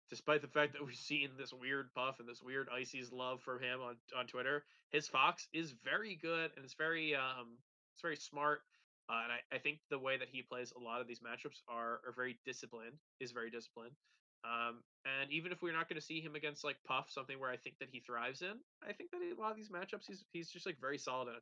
despite 0.09 0.41
the 0.41 0.47
fact 0.47 0.73
that 0.73 0.85
we've 0.85 0.95
seen 0.95 1.29
this 1.37 1.53
weird 1.53 1.89
puff 1.95 2.19
and 2.19 2.27
this 2.27 2.41
weird 2.43 2.67
icy's 2.73 3.11
love 3.11 3.41
from 3.41 3.61
him 3.61 3.79
on 3.81 3.95
on 4.17 4.27
Twitter, 4.27 4.63
his 4.91 5.07
Fox 5.07 5.47
is 5.53 5.73
very 5.83 6.15
good 6.21 6.51
and 6.55 6.63
it's 6.63 6.75
very 6.75 7.15
um 7.15 7.57
it's 7.95 8.01
very 8.01 8.15
smart. 8.17 8.61
Uh, 9.09 9.23
and 9.23 9.33
I, 9.33 9.55
I 9.55 9.59
think 9.59 9.79
the 9.89 9.99
way 9.99 10.17
that 10.17 10.29
he 10.31 10.41
plays 10.41 10.71
a 10.77 10.79
lot 10.79 11.01
of 11.01 11.07
these 11.07 11.19
matchups 11.19 11.59
are 11.67 11.99
are 12.07 12.13
very 12.15 12.39
disciplined, 12.45 12.95
is 13.19 13.31
very 13.31 13.49
disciplined. 13.49 13.95
Um, 14.43 14.81
and 15.05 15.31
even 15.31 15.51
if 15.51 15.61
we're 15.61 15.73
not 15.73 15.87
going 15.87 15.99
to 15.99 16.05
see 16.05 16.19
him 16.19 16.35
against 16.35 16.63
like 16.63 16.77
Puff, 16.87 17.09
something 17.09 17.39
where 17.39 17.51
I 17.51 17.57
think 17.57 17.77
that 17.79 17.89
he 17.91 17.99
thrives 17.99 18.41
in, 18.41 18.57
I 18.87 18.93
think 18.93 19.11
that 19.11 19.19
a 19.21 19.39
lot 19.39 19.51
of 19.51 19.57
these 19.57 19.69
matchups 19.69 20.07
he's 20.07 20.23
he's 20.31 20.49
just 20.49 20.65
like 20.65 20.79
very 20.79 20.97
solid. 20.97 21.35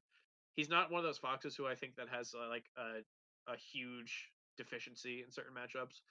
He's 0.55 0.69
not 0.69 0.91
one 0.91 0.99
of 0.99 1.05
those 1.05 1.17
foxes 1.17 1.55
who 1.55 1.67
I 1.67 1.75
think 1.75 1.95
that 1.95 2.07
has 2.09 2.33
uh, 2.35 2.49
like 2.49 2.65
a 2.77 3.01
a 3.51 3.57
huge 3.57 4.29
deficiency 4.57 5.23
in 5.25 5.31
certain 5.31 5.53
matchups. 5.53 6.01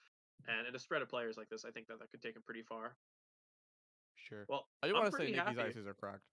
And 0.46 0.66
in 0.66 0.74
a 0.74 0.78
spread 0.78 1.02
of 1.02 1.08
players 1.08 1.36
like 1.36 1.48
this, 1.48 1.64
I 1.66 1.70
think 1.70 1.88
that 1.88 1.98
that 1.98 2.10
could 2.10 2.22
take 2.22 2.36
him 2.36 2.42
pretty 2.44 2.62
far. 2.62 2.96
Sure. 4.16 4.46
Well, 4.48 4.66
I 4.82 4.88
do 4.88 4.94
want 4.94 5.10
to 5.10 5.12
say 5.12 5.24
Nikki's 5.30 5.36
happy. 5.36 5.60
ices 5.60 5.86
are 5.86 5.94
cracked. 5.94 6.24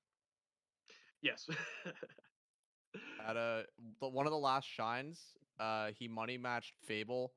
Yes. 1.22 1.48
At 3.28 3.36
a 3.36 3.64
the, 4.00 4.08
one 4.08 4.26
of 4.26 4.32
the 4.32 4.38
last 4.38 4.68
shines, 4.68 5.20
uh, 5.60 5.90
he 5.98 6.08
money 6.08 6.38
matched 6.38 6.76
Fable 6.86 7.34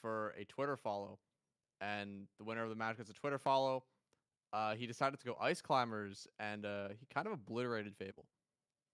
for 0.00 0.34
a 0.38 0.44
Twitter 0.44 0.76
follow, 0.76 1.18
and 1.80 2.26
the 2.38 2.44
winner 2.44 2.62
of 2.62 2.70
the 2.70 2.76
match 2.76 2.96
gets 2.96 3.10
a 3.10 3.14
Twitter 3.14 3.38
follow. 3.38 3.84
Uh, 4.52 4.74
he 4.74 4.86
decided 4.86 5.18
to 5.20 5.26
go 5.26 5.36
Ice 5.40 5.60
Climbers, 5.60 6.26
and 6.38 6.64
uh, 6.64 6.88
he 6.98 7.06
kind 7.12 7.26
of 7.26 7.32
obliterated 7.32 7.96
Fable. 7.96 8.26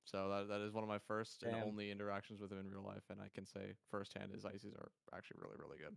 So 0.04 0.28
that 0.30 0.48
that 0.48 0.60
is 0.64 0.72
one 0.72 0.82
of 0.82 0.88
my 0.88 0.98
first 0.98 1.44
and 1.44 1.54
only 1.62 1.90
interactions 1.90 2.40
with 2.40 2.50
him 2.50 2.58
in 2.58 2.68
real 2.68 2.82
life, 2.82 3.04
and 3.10 3.20
I 3.20 3.28
can 3.32 3.46
say 3.46 3.74
firsthand 3.90 4.32
his 4.32 4.44
ices 4.44 4.74
are 4.74 4.90
actually 5.16 5.38
really 5.40 5.56
really 5.58 5.78
good. 5.78 5.96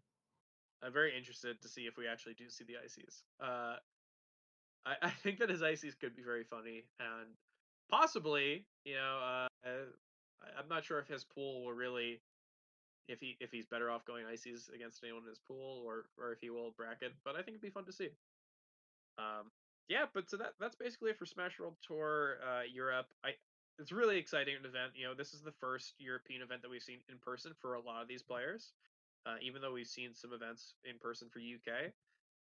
I'm 0.83 0.93
very 0.93 1.17
interested 1.17 1.61
to 1.61 1.67
see 1.67 1.87
if 1.87 1.97
we 1.97 2.07
actually 2.07 2.35
do 2.35 2.49
see 2.49 2.65
the 2.65 2.75
ices. 2.83 3.23
Uh, 3.41 3.77
I, 4.85 4.95
I 5.01 5.09
think 5.09 5.39
that 5.39 5.49
his 5.49 5.63
ices 5.63 5.95
could 5.95 6.15
be 6.15 6.21
very 6.21 6.43
funny 6.43 6.83
and 6.99 7.29
possibly, 7.89 8.65
you 8.83 8.93
know, 8.93 9.17
uh, 9.23 9.47
I- 9.65 10.59
I'm 10.59 10.67
not 10.69 10.85
sure 10.85 10.99
if 10.99 11.07
his 11.07 11.23
pool 11.23 11.63
will 11.63 11.73
really, 11.73 12.21
if 13.07 13.19
he 13.19 13.37
if 13.39 13.51
he's 13.51 13.65
better 13.65 13.89
off 13.89 14.05
going 14.05 14.25
ices 14.25 14.69
against 14.73 15.03
anyone 15.03 15.23
in 15.23 15.29
his 15.29 15.39
pool 15.39 15.83
or 15.85 16.05
or 16.17 16.31
if 16.31 16.39
he 16.39 16.49
will 16.49 16.71
bracket. 16.77 17.13
But 17.23 17.35
I 17.35 17.37
think 17.37 17.49
it'd 17.49 17.61
be 17.61 17.69
fun 17.69 17.85
to 17.85 17.93
see. 17.93 18.09
Um, 19.17 19.51
yeah, 19.87 20.05
but 20.13 20.29
so 20.29 20.37
that 20.37 20.53
that's 20.59 20.75
basically 20.75 21.11
it 21.11 21.19
for 21.19 21.25
Smash 21.25 21.59
World 21.59 21.75
Tour 21.85 22.37
uh, 22.43 22.63
Europe. 22.71 23.07
I 23.23 23.31
it's 23.77 23.91
really 23.91 24.17
exciting 24.17 24.55
event. 24.59 24.93
You 24.95 25.07
know, 25.07 25.13
this 25.13 25.33
is 25.33 25.41
the 25.41 25.51
first 25.59 25.93
European 25.99 26.41
event 26.41 26.61
that 26.61 26.71
we've 26.71 26.81
seen 26.81 26.99
in 27.09 27.17
person 27.19 27.51
for 27.61 27.75
a 27.75 27.81
lot 27.81 28.01
of 28.01 28.07
these 28.07 28.23
players 28.23 28.71
uh, 29.25 29.35
even 29.41 29.61
though 29.61 29.73
we've 29.73 29.87
seen 29.87 30.13
some 30.13 30.33
events 30.33 30.75
in 30.85 30.99
person 30.99 31.27
for 31.31 31.39
UK, 31.39 31.91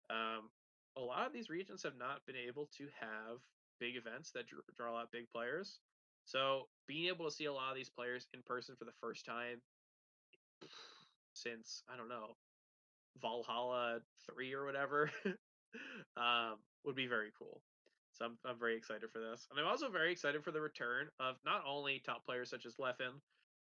um, 0.09 0.49
a 0.97 1.01
lot 1.01 1.25
of 1.25 1.33
these 1.33 1.49
regions 1.49 1.81
have 1.83 1.97
not 1.97 2.25
been 2.27 2.35
able 2.35 2.69
to 2.77 2.87
have 2.99 3.39
big 3.79 3.95
events 3.95 4.31
that 4.31 4.47
dr- 4.47 4.63
draw 4.75 4.99
out 4.99 5.11
big 5.11 5.25
players. 5.33 5.79
So 6.25 6.67
being 6.87 7.07
able 7.07 7.25
to 7.25 7.31
see 7.31 7.45
a 7.45 7.53
lot 7.53 7.71
of 7.71 7.75
these 7.75 7.89
players 7.89 8.27
in 8.33 8.41
person 8.43 8.75
for 8.77 8.85
the 8.85 8.95
first 9.01 9.25
time 9.25 9.61
since 11.33 11.83
I 11.91 11.97
don't 11.97 12.09
know 12.09 12.35
Valhalla 13.21 13.99
three 14.29 14.53
or 14.53 14.65
whatever 14.65 15.11
um, 16.17 16.57
would 16.85 16.95
be 16.95 17.07
very 17.07 17.31
cool. 17.37 17.61
So 18.13 18.25
I'm 18.25 18.37
I'm 18.45 18.59
very 18.59 18.75
excited 18.77 19.09
for 19.11 19.19
this, 19.19 19.47
and 19.49 19.59
I'm 19.59 19.65
also 19.65 19.89
very 19.89 20.11
excited 20.11 20.43
for 20.43 20.51
the 20.51 20.61
return 20.61 21.07
of 21.19 21.35
not 21.45 21.63
only 21.67 22.01
top 22.05 22.25
players 22.25 22.49
such 22.49 22.65
as 22.65 22.75
Leffen, 22.75 23.19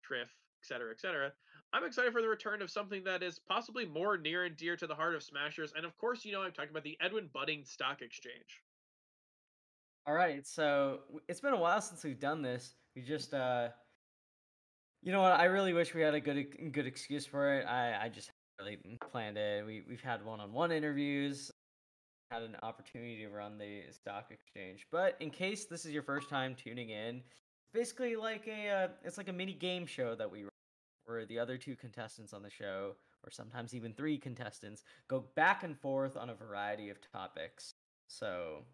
Triff, 0.06 0.28
etc., 0.62 0.92
etc. 0.92 1.32
I'm 1.72 1.84
excited 1.84 2.12
for 2.12 2.22
the 2.22 2.28
return 2.28 2.62
of 2.62 2.70
something 2.70 3.02
that 3.04 3.22
is 3.22 3.40
possibly 3.48 3.86
more 3.86 4.16
near 4.18 4.44
and 4.44 4.56
dear 4.56 4.76
to 4.76 4.86
the 4.86 4.94
heart 4.94 5.14
of 5.14 5.22
Smashers, 5.22 5.72
and 5.76 5.86
of 5.86 5.96
course, 5.96 6.24
you 6.24 6.32
know 6.32 6.42
I'm 6.42 6.52
talking 6.52 6.70
about 6.70 6.84
the 6.84 6.98
Edwin 7.00 7.30
Budding 7.32 7.64
Stock 7.64 8.02
Exchange. 8.02 8.62
All 10.06 10.14
right, 10.14 10.46
so 10.46 11.00
it's 11.28 11.40
been 11.40 11.54
a 11.54 11.58
while 11.58 11.80
since 11.80 12.04
we've 12.04 12.20
done 12.20 12.42
this. 12.42 12.74
We 12.94 13.00
just, 13.00 13.32
uh, 13.32 13.68
you 15.04 15.12
know 15.12 15.20
what? 15.20 15.32
I 15.32 15.44
really 15.44 15.74
wish 15.74 15.94
we 15.94 16.00
had 16.00 16.14
a 16.14 16.20
good 16.20 16.72
good 16.72 16.86
excuse 16.86 17.26
for 17.26 17.54
it. 17.54 17.66
I 17.66 18.04
I 18.04 18.08
just 18.08 18.30
really 18.58 18.78
planned 19.12 19.36
it. 19.36 19.64
We 19.66 19.82
we've 19.86 20.00
had 20.00 20.24
one-on-one 20.24 20.72
interviews, 20.72 21.52
had 22.30 22.42
an 22.42 22.56
opportunity 22.62 23.18
to 23.18 23.28
run 23.28 23.58
the 23.58 23.82
stock 23.90 24.30
exchange. 24.30 24.86
But 24.90 25.16
in 25.20 25.30
case 25.30 25.66
this 25.66 25.84
is 25.84 25.92
your 25.92 26.02
first 26.02 26.30
time 26.30 26.54
tuning 26.54 26.88
in, 26.88 27.16
it's 27.16 27.72
basically 27.74 28.16
like 28.16 28.48
a 28.48 28.70
uh, 28.70 28.88
it's 29.04 29.18
like 29.18 29.28
a 29.28 29.32
mini 29.32 29.52
game 29.52 29.84
show 29.84 30.14
that 30.14 30.30
we 30.30 30.44
run, 30.44 30.50
where 31.04 31.26
the 31.26 31.38
other 31.38 31.58
two 31.58 31.76
contestants 31.76 32.32
on 32.32 32.42
the 32.42 32.50
show, 32.50 32.96
or 33.22 33.30
sometimes 33.30 33.74
even 33.74 33.92
three 33.92 34.16
contestants, 34.16 34.84
go 35.08 35.26
back 35.36 35.64
and 35.64 35.78
forth 35.78 36.16
on 36.16 36.30
a 36.30 36.34
variety 36.34 36.88
of 36.88 36.96
topics. 37.12 37.74
So 38.08 38.64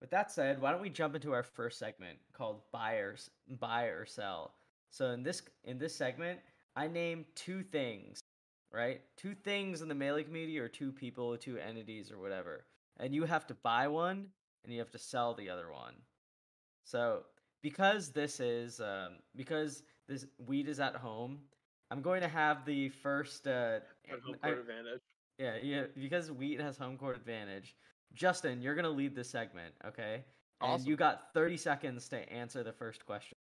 with 0.00 0.10
that 0.10 0.32
said, 0.32 0.60
why 0.60 0.72
don't 0.72 0.82
we 0.82 0.90
jump 0.90 1.14
into 1.14 1.32
our 1.32 1.44
first 1.44 1.78
segment 1.78 2.18
called 2.32 2.62
buy 2.72 2.94
or, 2.94 3.16
buy 3.60 3.84
or 3.84 4.06
sell? 4.06 4.54
So 4.90 5.10
in 5.10 5.22
this 5.22 5.42
in 5.64 5.78
this 5.78 5.94
segment, 5.94 6.40
I 6.76 6.86
name 6.88 7.24
two 7.34 7.62
things, 7.62 8.20
right? 8.72 9.00
Two 9.16 9.34
things 9.34 9.82
in 9.82 9.88
the 9.88 9.94
melee 9.94 10.24
community 10.24 10.58
or 10.58 10.68
two 10.68 10.92
people, 10.92 11.24
or 11.24 11.36
two 11.36 11.58
entities 11.58 12.10
or 12.10 12.18
whatever. 12.18 12.64
And 12.98 13.14
you 13.14 13.24
have 13.24 13.46
to 13.48 13.54
buy 13.54 13.88
one 13.88 14.26
and 14.64 14.72
you 14.72 14.78
have 14.80 14.90
to 14.90 14.98
sell 14.98 15.34
the 15.34 15.48
other 15.48 15.70
one. 15.72 15.94
So 16.84 17.22
because 17.62 18.10
this 18.10 18.40
is 18.40 18.80
um, 18.80 19.16
because 19.36 19.82
this 20.08 20.26
weed 20.46 20.68
is 20.68 20.80
at 20.80 20.96
home, 20.96 21.38
I'm 21.90 22.02
going 22.02 22.20
to 22.22 22.28
have 22.28 22.64
the 22.64 22.88
first 22.88 23.46
uh, 23.46 23.78
At 24.10 24.20
home 24.24 24.36
I- 24.42 24.48
court 24.48 24.58
advantage. 24.60 25.00
yeah, 25.38 25.56
yeah, 25.62 25.84
because 25.96 26.30
wheat 26.32 26.60
has 26.60 26.76
home 26.76 26.96
court 26.98 27.16
advantage. 27.16 27.74
Justin, 28.12 28.60
you're 28.60 28.74
gonna 28.74 28.90
lead 28.90 29.14
this 29.14 29.30
segment, 29.30 29.72
okay? 29.86 30.24
Awesome. 30.60 30.80
And 30.80 30.88
you 30.88 30.96
got 30.96 31.32
30 31.32 31.56
seconds 31.56 32.08
to 32.08 32.16
answer 32.32 32.64
the 32.64 32.72
first 32.72 33.06
question. 33.06 33.36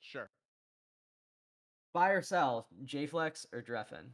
Sure. 0.00 0.28
Buy 1.92 2.10
or 2.10 2.22
sell, 2.22 2.66
Jflex 2.86 3.46
or 3.52 3.60
Dreffen? 3.60 4.12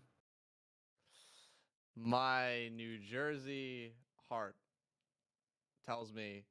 My 1.96 2.68
New 2.74 2.98
Jersey 2.98 3.92
heart 4.28 4.56
tells 5.86 6.12
me 6.12 6.44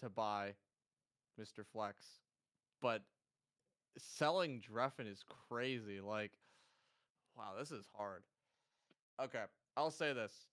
to 0.00 0.08
buy 0.08 0.54
Mr. 1.40 1.64
Flex, 1.72 2.06
but 2.80 3.02
selling 3.98 4.60
Dreffen 4.60 5.10
is 5.10 5.24
crazy. 5.48 6.00
Like, 6.00 6.32
wow, 7.36 7.52
this 7.58 7.72
is 7.72 7.86
hard. 7.96 8.22
Okay, 9.20 9.42
I'll 9.76 9.90
say 9.90 10.12
this: 10.12 10.46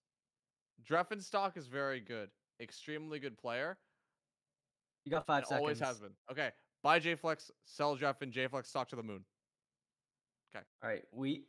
Dreffen 0.87 1.21
stock 1.21 1.57
is 1.57 1.67
very 1.67 1.99
good, 1.99 2.29
extremely 2.59 3.19
good 3.19 3.37
player. 3.37 3.77
You 5.05 5.11
got 5.11 5.25
five 5.25 5.39
and 5.39 5.47
seconds. 5.47 5.61
always 5.61 5.79
has 5.79 5.99
been. 5.99 6.13
Okay, 6.31 6.49
buy 6.83 6.99
JFlex, 6.99 7.51
sell 7.65 7.95
Dreffen, 7.97 8.31
JFlex 8.31 8.65
stock 8.67 8.89
to 8.89 8.95
the 8.95 9.03
moon. 9.03 9.23
All 10.55 10.89
right, 10.89 11.03
We. 11.11 11.43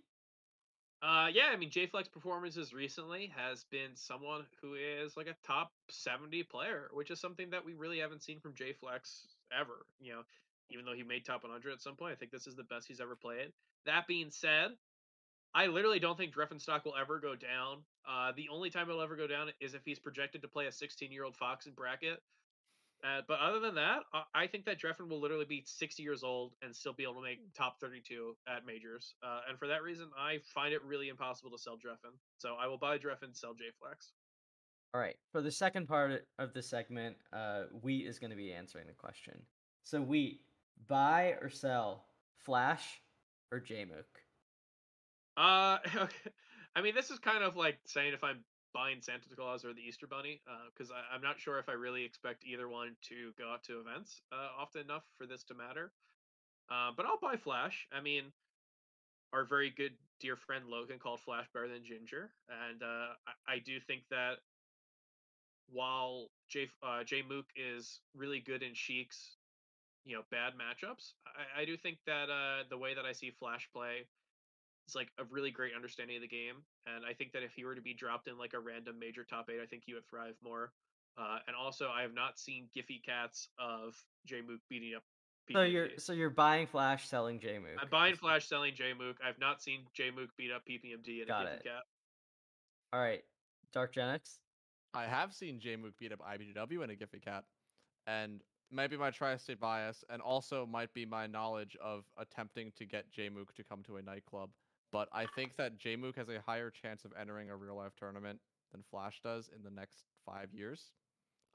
Uh, 1.03 1.29
yeah, 1.33 1.49
I 1.51 1.57
mean, 1.57 1.71
JFlex 1.71 2.13
performances 2.13 2.75
recently 2.75 3.33
has 3.35 3.65
been 3.71 3.95
someone 3.95 4.45
who 4.61 4.75
is 4.75 5.17
like 5.17 5.29
a 5.29 5.37
top 5.47 5.73
70 5.89 6.43
player, 6.43 6.91
which 6.93 7.11
is 7.11 7.19
something 7.19 7.49
that 7.51 7.65
we 7.65 7.73
really 7.73 8.01
haven't 8.01 8.23
seen 8.23 8.39
from 8.39 8.53
JFlex 8.53 9.25
ever. 9.59 9.87
You 9.99 10.13
know, 10.13 10.23
even 10.71 10.85
though 10.85 10.93
he 10.93 11.03
made 11.03 11.25
top 11.25 11.43
100 11.43 11.73
at 11.73 11.81
some 11.81 11.97
point, 11.97 12.13
I 12.13 12.17
think 12.17 12.33
this 12.33 12.47
is 12.47 12.55
the 12.55 12.65
best 12.65 12.87
he's 12.87 13.01
ever 13.01 13.17
played. 13.17 13.53
That 13.87 14.07
being 14.07 14.31
said, 14.31 14.73
I 15.55 15.67
literally 15.67 16.01
don't 16.01 16.19
think 16.19 16.35
Dreffen 16.35 16.61
stock 16.61 16.85
will 16.85 16.97
ever 17.01 17.19
go 17.19 17.35
down. 17.35 17.79
Uh, 18.09 18.33
the 18.37 18.49
only 18.53 18.69
time 18.69 18.89
it'll 18.89 19.03
ever 19.03 19.17
go 19.17 19.27
down 19.27 19.49
is 19.61 19.75
if 19.75 19.85
he's 19.85 19.99
projected 19.99 20.43
to 20.43 20.49
play 20.49 20.67
a 20.67 20.73
16 20.73 21.11
year 21.11 21.25
old 21.25 21.37
Fox 21.37 21.67
in 21.67 21.73
bracket. 21.73 22.23
Uh, 23.03 23.23
but 23.27 23.39
other 23.41 23.61
than 23.61 23.75
that, 23.77 24.03
I- 24.13 24.25
I 24.35 24.47
think 24.47 24.67
that 24.67 24.79
Dreffen 24.79 25.09
will 25.09 25.21
literally 25.21 25.47
be 25.47 25.63
60 25.65 26.03
years 26.03 26.23
old 26.23 26.55
and 26.61 26.75
still 26.75 26.93
be 26.93 27.03
able 27.05 27.15
to 27.15 27.23
make 27.23 27.53
top 27.55 27.81
32 27.81 28.37
at 28.47 28.67
majors. 28.67 29.15
Uh, 29.23 29.41
and 29.49 29.59
for 29.59 29.67
that 29.69 29.83
reason, 29.83 30.11
I 30.17 30.39
find 30.39 30.75
it 30.75 30.83
really 30.83 31.09
impossible 31.09 31.51
to 31.53 31.59
sell 31.59 31.79
Dreffen. 31.79 32.19
So 32.39 32.57
I 32.57 32.67
will 32.67 32.79
buy 32.79 32.99
Dreffen, 32.99 33.35
sell 33.35 33.55
JFlex. 33.55 34.13
All 34.93 35.01
right, 35.01 35.17
for 35.31 35.41
the 35.41 35.53
second 35.53 35.87
part 35.87 36.27
of 36.39 36.53
the 36.53 36.63
segment, 36.63 37.17
uh, 37.33 37.65
wheat 37.83 38.07
is 38.07 38.19
going 38.19 38.31
to 38.31 38.37
be 38.37 38.53
answering 38.53 38.87
the 38.87 38.93
question. 38.93 39.47
So 39.83 40.03
wheat, 40.03 40.45
buy 40.89 41.37
or 41.41 41.49
sell, 41.49 42.05
Flash 42.37 43.01
or 43.53 43.61
Jmook? 43.61 44.05
Uh, 45.37 45.79
okay. 45.97 46.31
I 46.75 46.83
mean, 46.83 46.95
this 46.95 47.11
is 47.11 47.19
kind 47.19 47.43
of 47.43 47.57
like 47.57 47.79
saying 47.87 48.15
if 48.15 48.23
I'm 48.23 48.45
buying 48.73 49.01
Santa 49.01 49.29
Claus 49.35 49.65
or 49.65 49.73
the 49.73 49.81
Easter 49.81 50.07
Bunny, 50.07 50.41
because 50.73 50.91
I 50.91 51.15
I'm 51.15 51.23
not 51.23 51.39
sure 51.39 51.59
if 51.59 51.69
I 51.69 51.73
really 51.73 52.05
expect 52.05 52.45
either 52.45 52.69
one 52.69 52.97
to 53.09 53.33
go 53.39 53.51
out 53.53 53.65
to 53.65 53.81
events 53.81 54.23
uh, 54.33 54.49
often 54.59 54.83
enough 54.83 55.05
for 55.19 55.27
this 55.27 55.45
to 55.45 55.55
matter. 55.55 55.93
Uh, 56.71 56.91
but 56.97 57.05
I'll 57.07 57.19
buy 57.21 57.37
Flash. 57.37 57.89
I 57.93 58.01
mean, 58.01 58.33
our 59.33 59.45
very 59.45 59.71
good 59.71 59.93
dear 60.21 60.37
friend 60.37 60.67
Logan 60.69 60.99
called 60.99 61.21
Flash 61.21 61.47
better 61.53 61.69
than 61.69 61.85
Ginger, 61.85 62.31
and 62.49 62.83
uh, 62.83 63.15
I, 63.27 63.55
I 63.55 63.59
do 63.59 63.81
think 63.81 64.03
that 64.11 64.39
while 65.73 66.29
Jay 66.49 66.69
uh, 66.83 67.05
Jay 67.05 67.23
Mook 67.29 67.47
is 67.57 68.01
really 68.15 68.41
good 68.41 68.63
in 68.63 68.75
Sheik's, 68.75 69.37
you 70.05 70.17
know, 70.17 70.23
bad 70.31 70.55
matchups, 70.55 71.13
I, 71.27 71.63
I 71.63 71.65
do 71.65 71.77
think 71.77 71.99
that 72.07 72.31
uh, 72.31 72.65
the 72.69 72.79
way 72.79 72.95
that 72.95 73.05
I 73.05 73.13
see 73.13 73.31
Flash 73.31 73.69
play 73.73 74.07
is 74.91 74.97
like 74.97 75.09
a 75.19 75.25
really 75.31 75.51
great 75.51 75.73
understanding 75.75 76.17
of 76.17 76.23
the 76.23 76.29
game, 76.29 76.57
and 76.87 77.05
I 77.09 77.15
think 77.15 77.33
that 77.33 77.43
if 77.43 77.53
he 77.55 77.65
were 77.65 77.75
to 77.75 77.81
be 77.81 77.95
dropped 77.95 78.29
in 78.29 78.39
like 78.39 78.55
a 78.55 78.61
random 78.61 78.99
major 78.99 79.25
top 79.25 79.49
eight, 79.51 79.61
I 79.63 79.67
think 79.67 79.83
he 79.87 79.95
would 79.95 80.07
thrive 80.09 80.35
more. 80.43 80.73
Uh, 81.19 81.39
and 81.47 81.57
also, 81.57 81.89
I 81.89 82.03
have 82.03 82.15
not 82.15 82.39
seen 82.39 82.69
Giphy 82.77 83.03
cats 83.05 83.49
of 83.59 83.95
J 84.27 84.41
Mook 84.47 84.61
beating 84.69 84.95
up. 84.97 85.03
So 85.53 85.63
you're 85.63 85.89
so 85.99 86.13
you're 86.13 86.31
buying 86.31 86.67
Flash, 86.67 87.09
selling 87.09 87.41
JMook. 87.41 87.77
I'm 87.81 87.89
buying 87.91 88.15
Flash, 88.15 88.47
selling 88.47 88.75
J 88.75 88.93
Mook. 88.97 89.17
I've 89.27 89.39
not 89.39 89.61
seen 89.61 89.81
J 89.95 90.11
Mook 90.11 90.31
beat 90.37 90.53
up 90.53 90.63
PPMD 90.69 91.23
in 91.23 91.29
Got 91.29 91.47
a 91.47 91.49
it. 91.49 91.61
Giphy 91.61 91.65
cat. 91.65 91.83
All 92.93 93.01
right, 93.01 93.23
Dark 93.73 93.95
Genix. 93.95 94.39
I 94.95 95.05
have 95.05 95.33
seen 95.33 95.61
J 95.61 95.77
Mook 95.77 95.95
beat 95.99 96.13
up 96.13 96.21
IBDW 96.21 96.85
in 96.85 96.91
a 96.91 96.95
Giphy 96.95 97.23
Cat, 97.23 97.45
and 98.07 98.41
maybe 98.71 98.97
my 98.97 99.11
tri-state 99.11 99.61
bias, 99.61 100.05
and 100.09 100.23
also 100.23 100.67
might 100.67 100.93
be 100.95 101.05
my 101.05 101.27
knowledge 101.27 101.77
of 101.83 102.05
attempting 102.19 102.73
to 102.77 102.85
get 102.85 103.11
J 103.11 103.29
Mook 103.29 103.55
to 103.55 103.65
come 103.65 103.83
to 103.85 103.97
a 103.97 104.03
nightclub. 104.03 104.51
But 104.93 105.09
I 105.13 105.27
think 105.27 105.57
that 105.57 105.79
Jmook 105.79 106.17
has 106.17 106.29
a 106.29 106.41
higher 106.45 106.71
chance 106.71 107.05
of 107.05 107.13
entering 107.19 107.51
a 107.51 107.57
real-life 107.57 107.93
tournament 107.99 108.41
than 108.73 108.83
Flash 108.91 109.21
does 109.23 109.49
in 109.55 109.63
the 109.63 109.71
next 109.71 110.05
five 110.27 110.53
years. 110.53 110.93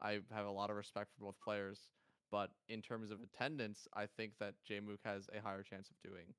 I 0.02 0.20
have 0.34 0.46
a 0.46 0.52
lot 0.52 0.70
of 0.70 0.76
respect 0.76 1.12
for 1.18 1.26
both 1.26 1.40
players, 1.44 1.90
but 2.32 2.52
in 2.68 2.82
terms 2.82 3.12
of 3.12 3.20
attendance, 3.22 3.88
I 3.94 4.06
think 4.06 4.34
that 4.40 4.56
Jmook 4.70 5.00
has 5.04 5.30
a 5.38 5.42
higher 5.42 5.64
chance 5.64 5.90
of 5.90 6.10
doing 6.10 6.34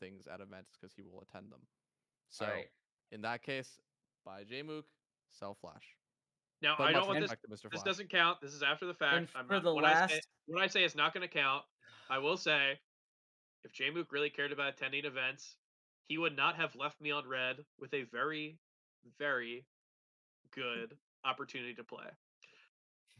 things 0.00 0.26
at 0.26 0.40
events 0.40 0.76
because 0.80 0.94
he 0.94 1.02
will 1.02 1.22
attend 1.28 1.52
them. 1.52 1.60
So 2.28 2.46
All 2.46 2.52
right. 2.52 2.66
in 3.12 3.22
that 3.22 3.42
case, 3.42 3.78
buy 4.24 4.44
Jmook, 4.44 4.84
sell 5.30 5.54
Flash. 5.60 5.96
Now 6.62 6.74
But 6.76 6.88
I 6.88 6.92
don't 6.92 7.06
want 7.06 7.20
this. 7.20 7.30
Mr. 7.50 7.70
This 7.70 7.82
doesn't 7.82 8.10
count. 8.10 8.40
This 8.40 8.52
is 8.52 8.62
after 8.62 8.86
the 8.86 8.94
fact. 8.94 9.16
And 9.16 9.28
I'm 9.34 9.46
for 9.46 9.54
not, 9.54 9.64
the 9.64 9.74
when 9.74 9.84
I 9.84 10.06
say, 10.06 10.14
last- 10.14 10.28
when 10.46 10.62
I 10.62 10.66
say 10.66 10.84
it's 10.84 10.94
not 10.94 11.14
going 11.14 11.26
to 11.26 11.32
count, 11.32 11.64
I 12.10 12.18
will 12.18 12.36
say, 12.36 12.78
if 13.64 13.72
J 13.72 13.90
Mook 13.90 14.12
really 14.12 14.30
cared 14.30 14.52
about 14.52 14.68
attending 14.68 15.04
events, 15.04 15.56
he 16.10 16.18
would 16.18 16.36
not 16.36 16.56
have 16.56 16.74
left 16.74 17.00
me 17.00 17.12
on 17.12 17.26
red 17.28 17.58
with 17.78 17.94
a 17.94 18.02
very, 18.02 18.58
very 19.16 19.64
good 20.52 20.96
opportunity 21.24 21.72
to 21.72 21.84
play. 21.84 22.04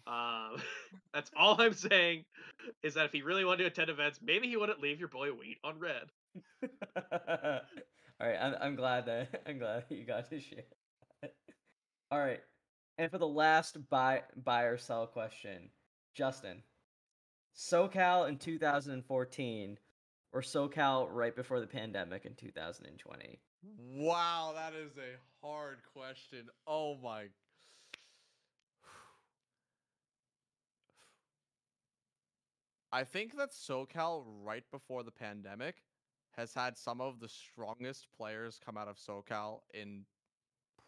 Um, 0.08 0.60
that's 1.14 1.30
all 1.36 1.60
I'm 1.60 1.72
saying 1.72 2.24
is 2.82 2.94
that 2.94 3.04
if 3.04 3.12
he 3.12 3.22
really 3.22 3.44
wanted 3.44 3.62
to 3.62 3.68
attend 3.68 3.90
events, 3.90 4.18
maybe 4.20 4.48
he 4.48 4.56
wouldn't 4.56 4.80
leave 4.80 4.98
your 4.98 5.08
boy 5.08 5.28
Wheat 5.28 5.58
on 5.62 5.78
red. 5.78 6.10
All 8.20 8.26
right, 8.26 8.38
I'm 8.40 8.54
I'm 8.60 8.74
glad 8.74 9.06
that 9.06 9.40
I'm 9.46 9.58
glad 9.58 9.84
you 9.88 10.04
got 10.04 10.28
to 10.30 10.40
share. 10.40 10.64
All 12.10 12.18
right, 12.18 12.40
and 12.98 13.10
for 13.10 13.18
the 13.18 13.26
last 13.26 13.78
buy 13.88 14.22
buy 14.36 14.62
or 14.62 14.78
sell 14.78 15.06
question, 15.06 15.70
Justin, 16.14 16.62
SoCal 17.56 18.28
in 18.28 18.36
2014 18.36 19.78
or 20.32 20.40
SoCal 20.42 21.08
right 21.10 21.34
before 21.34 21.60
the 21.60 21.66
pandemic 21.66 22.24
in 22.24 22.34
2020? 22.34 23.40
Wow, 23.78 24.52
that 24.54 24.74
is 24.74 24.96
a 24.96 25.18
hard 25.44 25.78
question. 25.92 26.48
Oh 26.66 26.96
my. 27.02 27.24
I 32.92 33.04
think 33.04 33.36
that 33.36 33.52
SoCal 33.52 34.24
right 34.42 34.64
before 34.70 35.02
the 35.02 35.10
pandemic 35.10 35.82
has 36.36 36.54
had 36.54 36.78
some 36.78 37.00
of 37.00 37.18
the 37.20 37.28
strongest 37.28 38.06
players 38.16 38.60
come 38.64 38.76
out 38.76 38.88
of 38.88 38.96
SoCal 38.96 39.60
in 39.74 40.04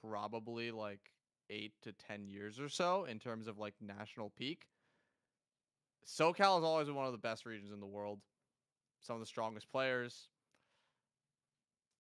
probably 0.00 0.70
like 0.70 1.10
8 1.50 1.72
to 1.82 1.92
10 1.92 2.28
years 2.28 2.60
or 2.60 2.68
so 2.68 3.04
in 3.04 3.18
terms 3.18 3.46
of 3.48 3.58
like 3.58 3.74
national 3.80 4.30
peak. 4.30 4.66
SoCal 6.06 6.56
has 6.56 6.64
always 6.64 6.86
been 6.86 6.96
one 6.96 7.06
of 7.06 7.12
the 7.12 7.18
best 7.18 7.44
regions 7.46 7.70
in 7.72 7.80
the 7.80 7.86
world. 7.86 8.20
Some 9.02 9.16
of 9.16 9.20
the 9.20 9.26
strongest 9.26 9.70
players. 9.70 10.28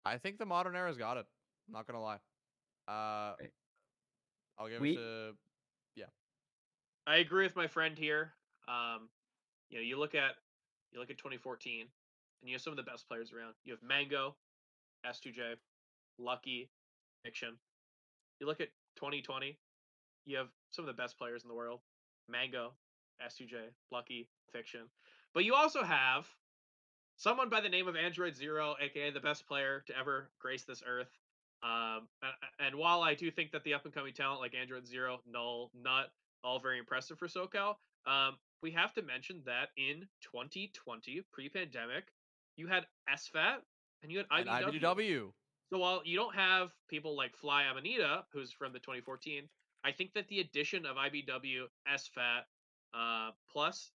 I 0.05 0.19
think 0.19 0.39
the 0.39 0.47
modern 0.47 0.77
era's 0.77 0.97
got 0.99 1.17
it. 1.17 1.27
I'm 1.67 1.73
not 1.73 1.87
gonna 1.87 2.03
lie. 2.03 2.21
Uh, 2.89 3.37
Right. 3.41 3.53
I'll 4.59 4.69
give 4.69 4.81
We- 4.81 4.93
it 4.93 4.97
to 4.97 5.37
yeah. 5.95 6.11
I 7.07 7.17
agree 7.17 7.45
with 7.45 7.57
my 7.57 7.67
friend 7.67 7.97
here. 7.97 8.37
Um, 8.69 9.09
you 9.71 9.79
know, 9.79 9.83
you 9.83 9.97
look 9.99 10.15
at 10.15 10.37
you 10.93 11.01
look 11.01 11.11
at 11.11 11.17
2014, 11.17 11.91
and 12.41 12.49
you 12.51 12.55
have 12.55 12.61
some 12.61 12.73
of 12.73 12.77
the 12.77 12.83
best 12.83 13.07
players 13.09 13.33
around. 13.33 13.55
You 13.65 13.73
have 13.73 13.83
Mango, 13.83 14.37
S2J, 15.05 15.57
Lucky, 16.19 16.71
Fiction. 17.25 17.59
You 18.41 18.47
look 18.47 18.61
at 18.61 18.69
2020, 18.97 19.59
you 20.27 20.37
have 20.37 20.53
some 20.71 20.83
of 20.87 20.95
the 20.95 21.01
best 21.03 21.17
players 21.17 21.45
in 21.45 21.49
the 21.49 21.55
world. 21.55 21.81
Mango, 22.29 22.77
S2J, 23.21 23.75
Lucky, 23.91 24.29
Fiction. 24.51 24.91
But 25.33 25.45
you 25.47 25.55
also 25.55 25.83
have 25.83 26.29
someone 27.17 27.49
by 27.49 27.61
the 27.61 27.69
name 27.69 27.89
of 27.89 27.97
Android 27.97 28.35
Zero, 28.35 28.75
aka 28.81 29.11
the 29.11 29.21
best 29.21 29.47
player 29.47 29.83
to 29.87 29.99
ever 29.99 30.31
grace 30.41 30.65
this 30.65 30.83
earth. 30.87 31.11
Um, 31.63 32.09
and 32.59 32.75
while 32.75 33.03
I 33.03 33.15
do 33.15 33.31
think 33.31 33.53
that 33.53 33.63
the 33.63 33.75
up 33.75 33.85
and 33.85 33.95
coming 33.95 34.13
talent 34.13 34.41
like 34.41 34.55
Android 34.55 34.87
Zero, 34.87 35.21
Null, 35.31 35.71
Nut, 35.81 36.11
all 36.43 36.59
very 36.59 36.79
impressive 36.79 37.19
for 37.19 37.29
SoCal. 37.29 37.77
Um, 38.07 38.37
we 38.63 38.73
have 38.73 38.93
to 38.95 39.03
mention 39.03 39.43
that 39.47 39.69
in 39.77 40.07
2020, 40.23 41.23
pre-pandemic, 41.33 42.05
you 42.57 42.67
had 42.67 42.87
SFAT 43.09 43.59
and 44.03 44.11
you 44.11 44.19
had 44.19 44.27
and 44.31 44.49
IBW. 44.49 45.31
So 45.71 45.79
while 45.79 46.03
you 46.05 46.17
don't 46.17 46.35
have 46.35 46.71
people 46.89 47.17
like 47.17 47.37
Fly 47.37 47.65
Amanita, 47.65 48.25
who's 48.33 48.53
from 48.53 48.73
the 48.73 48.79
2014, 48.81 49.49
I 49.85 49.93
think 49.93 50.13
that 50.15 50.29
the 50.29 50.41
addition 50.41 50.85
of 50.85 50.97
IBW, 50.97 51.65
SFAT, 51.89 52.43
uh, 52.95 53.31
plus 53.51 53.91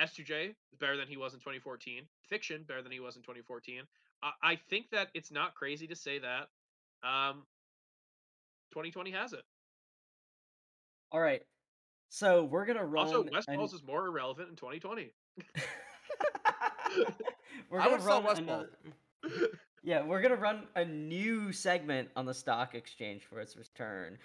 S2J 0.00 0.50
is 0.50 0.78
better 0.78 0.96
than 0.96 1.06
he 1.08 1.16
was 1.16 1.34
in 1.34 1.40
2014. 1.40 2.02
Fiction 2.28 2.64
better 2.66 2.82
than 2.82 2.92
he 2.92 3.00
was 3.00 3.16
in 3.16 3.22
2014. 3.22 3.82
I, 4.22 4.30
I 4.42 4.56
think 4.68 4.90
that 4.90 5.08
it's 5.14 5.30
not 5.30 5.54
crazy 5.54 5.86
to 5.86 5.96
say 5.96 6.18
that 6.18 6.48
um, 7.02 7.44
2020 8.72 9.10
has 9.12 9.32
it. 9.32 9.42
All 11.12 11.20
right, 11.20 11.42
so 12.08 12.44
we're 12.44 12.66
gonna 12.66 12.84
run. 12.84 13.06
Also, 13.06 13.22
Westballz 13.24 13.72
is 13.72 13.84
more 13.86 14.06
irrelevant 14.06 14.48
in 14.48 14.56
2020. 14.56 15.12
we're 17.70 17.80
I 17.80 17.86
would 17.88 18.02
run 18.02 18.24
West 18.24 18.40
another- 18.40 18.70
Yeah, 19.84 20.02
we're 20.04 20.20
gonna 20.22 20.34
run 20.34 20.66
a 20.74 20.84
new 20.84 21.52
segment 21.52 22.08
on 22.16 22.26
the 22.26 22.34
stock 22.34 22.74
exchange 22.74 23.22
for 23.24 23.38
its 23.38 23.56
return. 23.56 24.18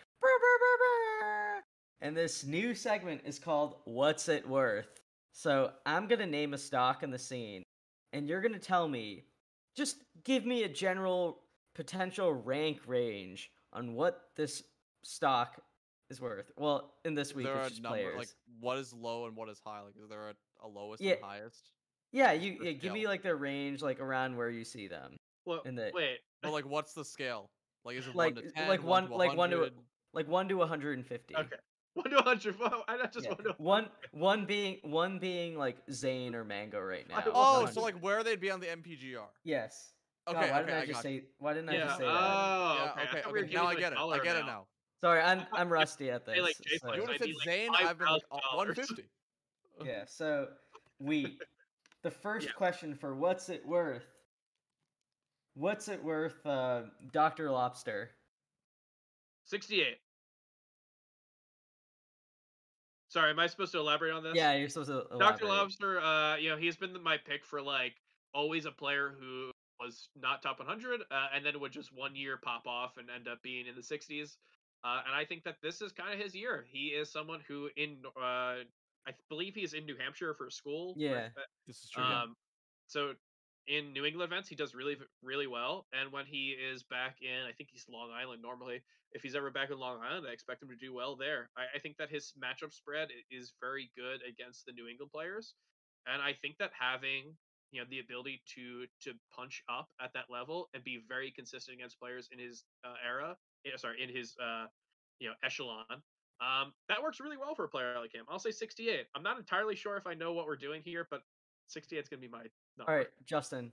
And 2.01 2.15
this 2.15 2.45
new 2.45 2.73
segment 2.73 3.21
is 3.25 3.37
called 3.39 3.75
What's 3.83 4.29
It 4.29 4.47
Worth? 4.47 4.87
So 5.31 5.71
I'm 5.85 6.07
gonna 6.07 6.25
name 6.25 6.53
a 6.53 6.57
stock 6.57 7.03
in 7.03 7.11
the 7.11 7.19
scene, 7.19 7.63
and 8.13 8.27
you're 8.27 8.41
gonna 8.41 8.59
tell 8.59 8.87
me, 8.87 9.25
just 9.75 9.97
give 10.23 10.45
me 10.45 10.63
a 10.63 10.69
general 10.69 11.41
potential 11.75 12.33
rank 12.33 12.79
range 12.87 13.51
on 13.71 13.93
what 13.93 14.29
this 14.35 14.63
stock 15.03 15.61
is 16.09 16.19
worth. 16.19 16.51
Well, 16.57 16.95
in 17.05 17.13
this 17.15 17.33
week, 17.33 17.45
there 17.45 17.57
it's 17.59 17.67
a 17.67 17.69
just 17.69 17.81
number 17.83 17.97
players. 17.99 18.17
like 18.17 18.29
what 18.59 18.77
is 18.79 18.91
low 18.93 19.27
and 19.27 19.35
what 19.35 19.47
is 19.49 19.61
high? 19.63 19.81
Like, 19.81 19.93
is 20.01 20.09
there 20.09 20.29
a, 20.29 20.33
a 20.65 20.67
lowest 20.67 21.01
Yeah. 21.01 21.13
and 21.13 21.23
highest? 21.23 21.71
yeah, 22.11 22.31
you 22.33 22.57
yeah, 22.63 22.71
give 22.71 22.91
me 22.91 23.05
like 23.07 23.21
the 23.21 23.35
range, 23.35 23.81
like 23.81 23.99
around 23.99 24.35
where 24.35 24.49
you 24.49 24.65
see 24.65 24.87
them. 24.87 25.15
Well, 25.45 25.61
In 25.61 25.75
the- 25.75 25.91
wait, 25.93 26.19
But 26.41 26.51
like, 26.51 26.65
what's 26.65 26.93
the 26.93 27.05
scale? 27.05 27.49
Like, 27.85 27.95
is 27.97 28.07
it 28.07 28.15
Like- 28.15 28.35
one 28.35 28.43
to 28.43 28.49
like 28.49 28.55
ten? 28.55 28.67
one- 28.97 29.09
to 29.09 29.15
like 29.15 29.37
one 29.37 29.49
to 29.51 29.71
Like 30.13 30.27
one 30.27 30.49
to 30.49 30.55
150. 30.57 31.35
okay, 31.35 31.55
one 31.93 32.09
to 32.09 32.15
100. 32.17 32.59
Well, 32.59 32.83
I 32.87 32.97
not 32.97 33.11
just 33.11 33.25
Yeah. 33.25 33.33
one 33.33 33.43
to 33.43 33.55
one 33.57 33.89
one 34.11 34.45
being 34.45 34.77
one 34.83 35.19
being 35.19 35.57
like 35.57 35.77
Zain 35.91 36.35
or 36.35 36.43
Mango 36.43 36.79
right 36.79 37.07
now. 37.09 37.17
I 37.17 37.23
Oh, 37.27 37.53
100. 37.61 37.73
so 37.73 37.81
like 37.81 37.95
where 38.01 38.23
they'd 38.23 38.39
be 38.39 38.51
on 38.51 38.59
the 38.59 38.67
MPGR? 38.67 39.25
yes. 39.43 39.93
God, 40.27 40.35
Okay, 40.35 40.51
why 40.51 40.57
okay, 40.59 40.65
didn't 40.67 40.77
I, 40.77 40.81
I 40.81 40.85
just 40.85 40.93
got 40.93 41.03
say? 41.03 41.23
Why 41.39 41.53
didn't 41.53 41.69
I 41.69 41.77
just 41.77 41.97
say 41.97 42.03
that? 42.05 42.11
Oh, 42.11 42.75
yeah, 42.75 42.91
okay. 42.91 43.01
I 43.01 43.03
okay, 43.21 43.31
we 43.31 43.39
okay. 43.41 43.53
Now 43.55 43.65
I 43.65 43.73
get 43.75 43.93
it. 43.93 43.95
I 43.95 43.99
dollar 43.99 44.19
get 44.23 44.35
it 44.35 44.45
now. 44.45 44.67
Sorry, 45.01 45.21
I'm 45.21 45.43
I'm 45.53 45.71
rusty 45.73 46.11
at 46.11 46.25
this. 46.25 46.35
Say, 46.35 46.41
like, 46.41 46.55
so- 46.55 46.93
You 46.93 47.01
would 47.01 47.09
I'd 47.09 47.13
have 47.13 47.19
said 47.21 47.29
like 47.29 47.45
Zain. 47.45 47.67
five 47.73 47.87
I've 47.87 47.97
been 47.97 48.07
like 48.07 48.21
thousand 48.29 48.43
uh, 48.53 48.57
150. 48.57 49.03
yeah. 49.85 50.03
So, 50.07 50.47
we. 50.99 51.37
The 52.01 52.11
first 52.11 52.45
Yeah. 52.47 52.53
question 52.53 52.95
for 52.95 53.13
what's 53.13 53.49
it 53.49 53.65
worth? 53.65 54.05
What's 55.55 55.89
it 55.89 56.01
worth, 56.01 56.45
uh, 56.45 56.83
Doctor 57.11 57.51
Lobster? 57.51 58.11
68. 59.43 59.97
Sorry, 63.09 63.31
am 63.31 63.39
I 63.39 63.47
supposed 63.47 63.71
to 63.73 63.79
elaborate 63.79 64.13
on 64.13 64.23
this? 64.23 64.35
Yeah, 64.35 64.53
you're 64.53 64.69
supposed 64.69 64.89
to. 64.89 65.05
Dr. 65.17 65.45
Lobster, 65.47 65.99
uh, 65.99 66.35
you 66.37 66.49
know, 66.49 66.57
he's 66.57 66.77
been 66.77 66.95
my 67.03 67.17
pick 67.17 67.43
for 67.43 67.61
like 67.61 67.95
always 68.33 68.65
a 68.65 68.71
player 68.71 69.15
who 69.19 69.51
was 69.79 70.09
not 70.15 70.41
top 70.43 70.59
100, 70.59 71.01
uh, 71.01 71.27
and 71.33 71.43
then 71.45 71.59
would 71.59 71.71
just 71.71 71.91
one 71.93 72.15
year 72.15 72.37
pop 72.37 72.67
off 72.67 72.97
and 72.97 73.09
end 73.09 73.27
up 73.27 73.41
being 73.41 73.65
in 73.65 73.75
the 73.75 73.81
60s. 73.81 74.37
Uh, 74.83 75.01
and 75.05 75.15
I 75.15 75.25
think 75.25 75.43
that 75.43 75.55
this 75.63 75.81
is 75.81 75.91
kind 75.91 76.13
of 76.13 76.19
his 76.19 76.35
year. 76.35 76.65
He 76.71 76.87
is 76.89 77.11
someone 77.11 77.39
who, 77.47 77.69
in 77.75 77.97
uh, 78.15 78.21
I 79.07 79.11
believe 79.29 79.55
he's 79.55 79.73
in 79.73 79.85
New 79.85 79.95
Hampshire 79.97 80.33
for 80.35 80.49
school. 80.49 80.93
or- 81.35 81.43
This 81.67 81.83
is 81.83 81.89
true. 81.89 82.03
yeah. 82.03 82.21
Um, 82.23 82.35
so 82.87 83.13
in 83.67 83.93
New 83.93 84.05
England 84.05 84.31
events, 84.31 84.49
he 84.49 84.55
does 84.55 84.73
really, 84.73 84.97
really 85.21 85.47
well. 85.47 85.85
And 85.93 86.11
when 86.11 86.25
he 86.25 86.55
is 86.57 86.83
back 86.83 87.17
in, 87.21 87.45
I 87.47 87.51
think 87.53 87.69
he's 87.71 87.85
Long 87.89 88.09
Island 88.11 88.41
normally. 88.41 88.81
If 89.11 89.21
he's 89.23 89.35
ever 89.35 89.51
back 89.51 89.71
in 89.71 89.79
Long 89.79 89.99
Island, 90.03 90.25
I 90.29 90.33
expect 90.33 90.61
him 90.61 90.69
to 90.69 90.75
do 90.75 90.93
well 90.93 91.15
there. 91.15 91.49
I, 91.57 91.77
I 91.77 91.79
think 91.79 91.97
that 91.97 92.09
his 92.09 92.33
matchup 92.37 92.73
spread 92.73 93.09
is 93.31 93.53
very 93.61 93.91
good 93.97 94.21
against 94.27 94.65
the 94.65 94.71
New 94.71 94.87
England 94.87 95.11
players, 95.11 95.55
and 96.05 96.21
I 96.21 96.33
think 96.33 96.57
that 96.59 96.71
having 96.79 97.35
you 97.71 97.81
know 97.81 97.87
the 97.89 97.99
ability 97.99 98.41
to 98.55 98.85
to 99.01 99.13
punch 99.35 99.63
up 99.69 99.89
at 100.01 100.11
that 100.13 100.25
level 100.29 100.69
and 100.73 100.83
be 100.83 101.01
very 101.07 101.31
consistent 101.31 101.75
against 101.77 101.99
players 101.99 102.29
in 102.31 102.39
his 102.39 102.63
uh, 102.83 102.95
era, 103.05 103.35
eh, 103.65 103.77
sorry, 103.77 104.01
in 104.01 104.09
his 104.09 104.35
uh, 104.41 104.65
you 105.19 105.27
know 105.27 105.35
echelon. 105.43 105.85
Um, 106.41 106.71
that 106.87 107.03
works 107.03 107.19
really 107.19 107.35
well 107.35 107.53
for 107.53 107.65
a 107.65 107.69
player 107.69 107.95
like 107.99 108.13
him. 108.13 108.25
I'll 108.29 108.39
say 108.39 108.51
68. 108.51 109.07
I'm 109.15 109.23
not 109.23 109.37
entirely 109.37 109.75
sure 109.75 109.97
if 109.97 110.07
I 110.07 110.13
know 110.13 110.33
what 110.33 110.45
we're 110.45 110.55
doing 110.55 110.81
here, 110.83 111.05
but 111.11 111.21
68 111.69 111.99
is 111.99 112.09
going 112.09 112.21
to 112.21 112.27
be 112.27 112.31
my 112.31 112.43
number. 112.77 112.91
All 112.91 112.97
right, 112.97 113.07
Justin. 113.25 113.71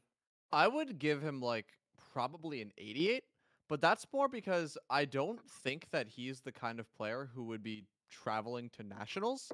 I 0.53 0.69
would 0.69 0.99
give 0.99 1.23
him 1.23 1.41
like 1.41 1.67
probably 2.13 2.63
an 2.63 2.73
88, 2.79 3.25
but 3.69 3.81
that's 3.81 4.07
more 4.13 4.29
because 4.29 4.79
I 4.91 5.05
don't 5.05 5.41
think 5.63 5.89
that 5.91 6.09
he's 6.09 6.41
the 6.41 6.53
kind 6.53 6.79
of 6.79 6.93
player 6.95 7.29
who 7.35 7.45
would 7.45 7.63
be 7.63 7.85
traveling 8.11 8.71
to 8.77 8.83
nationals, 8.83 9.51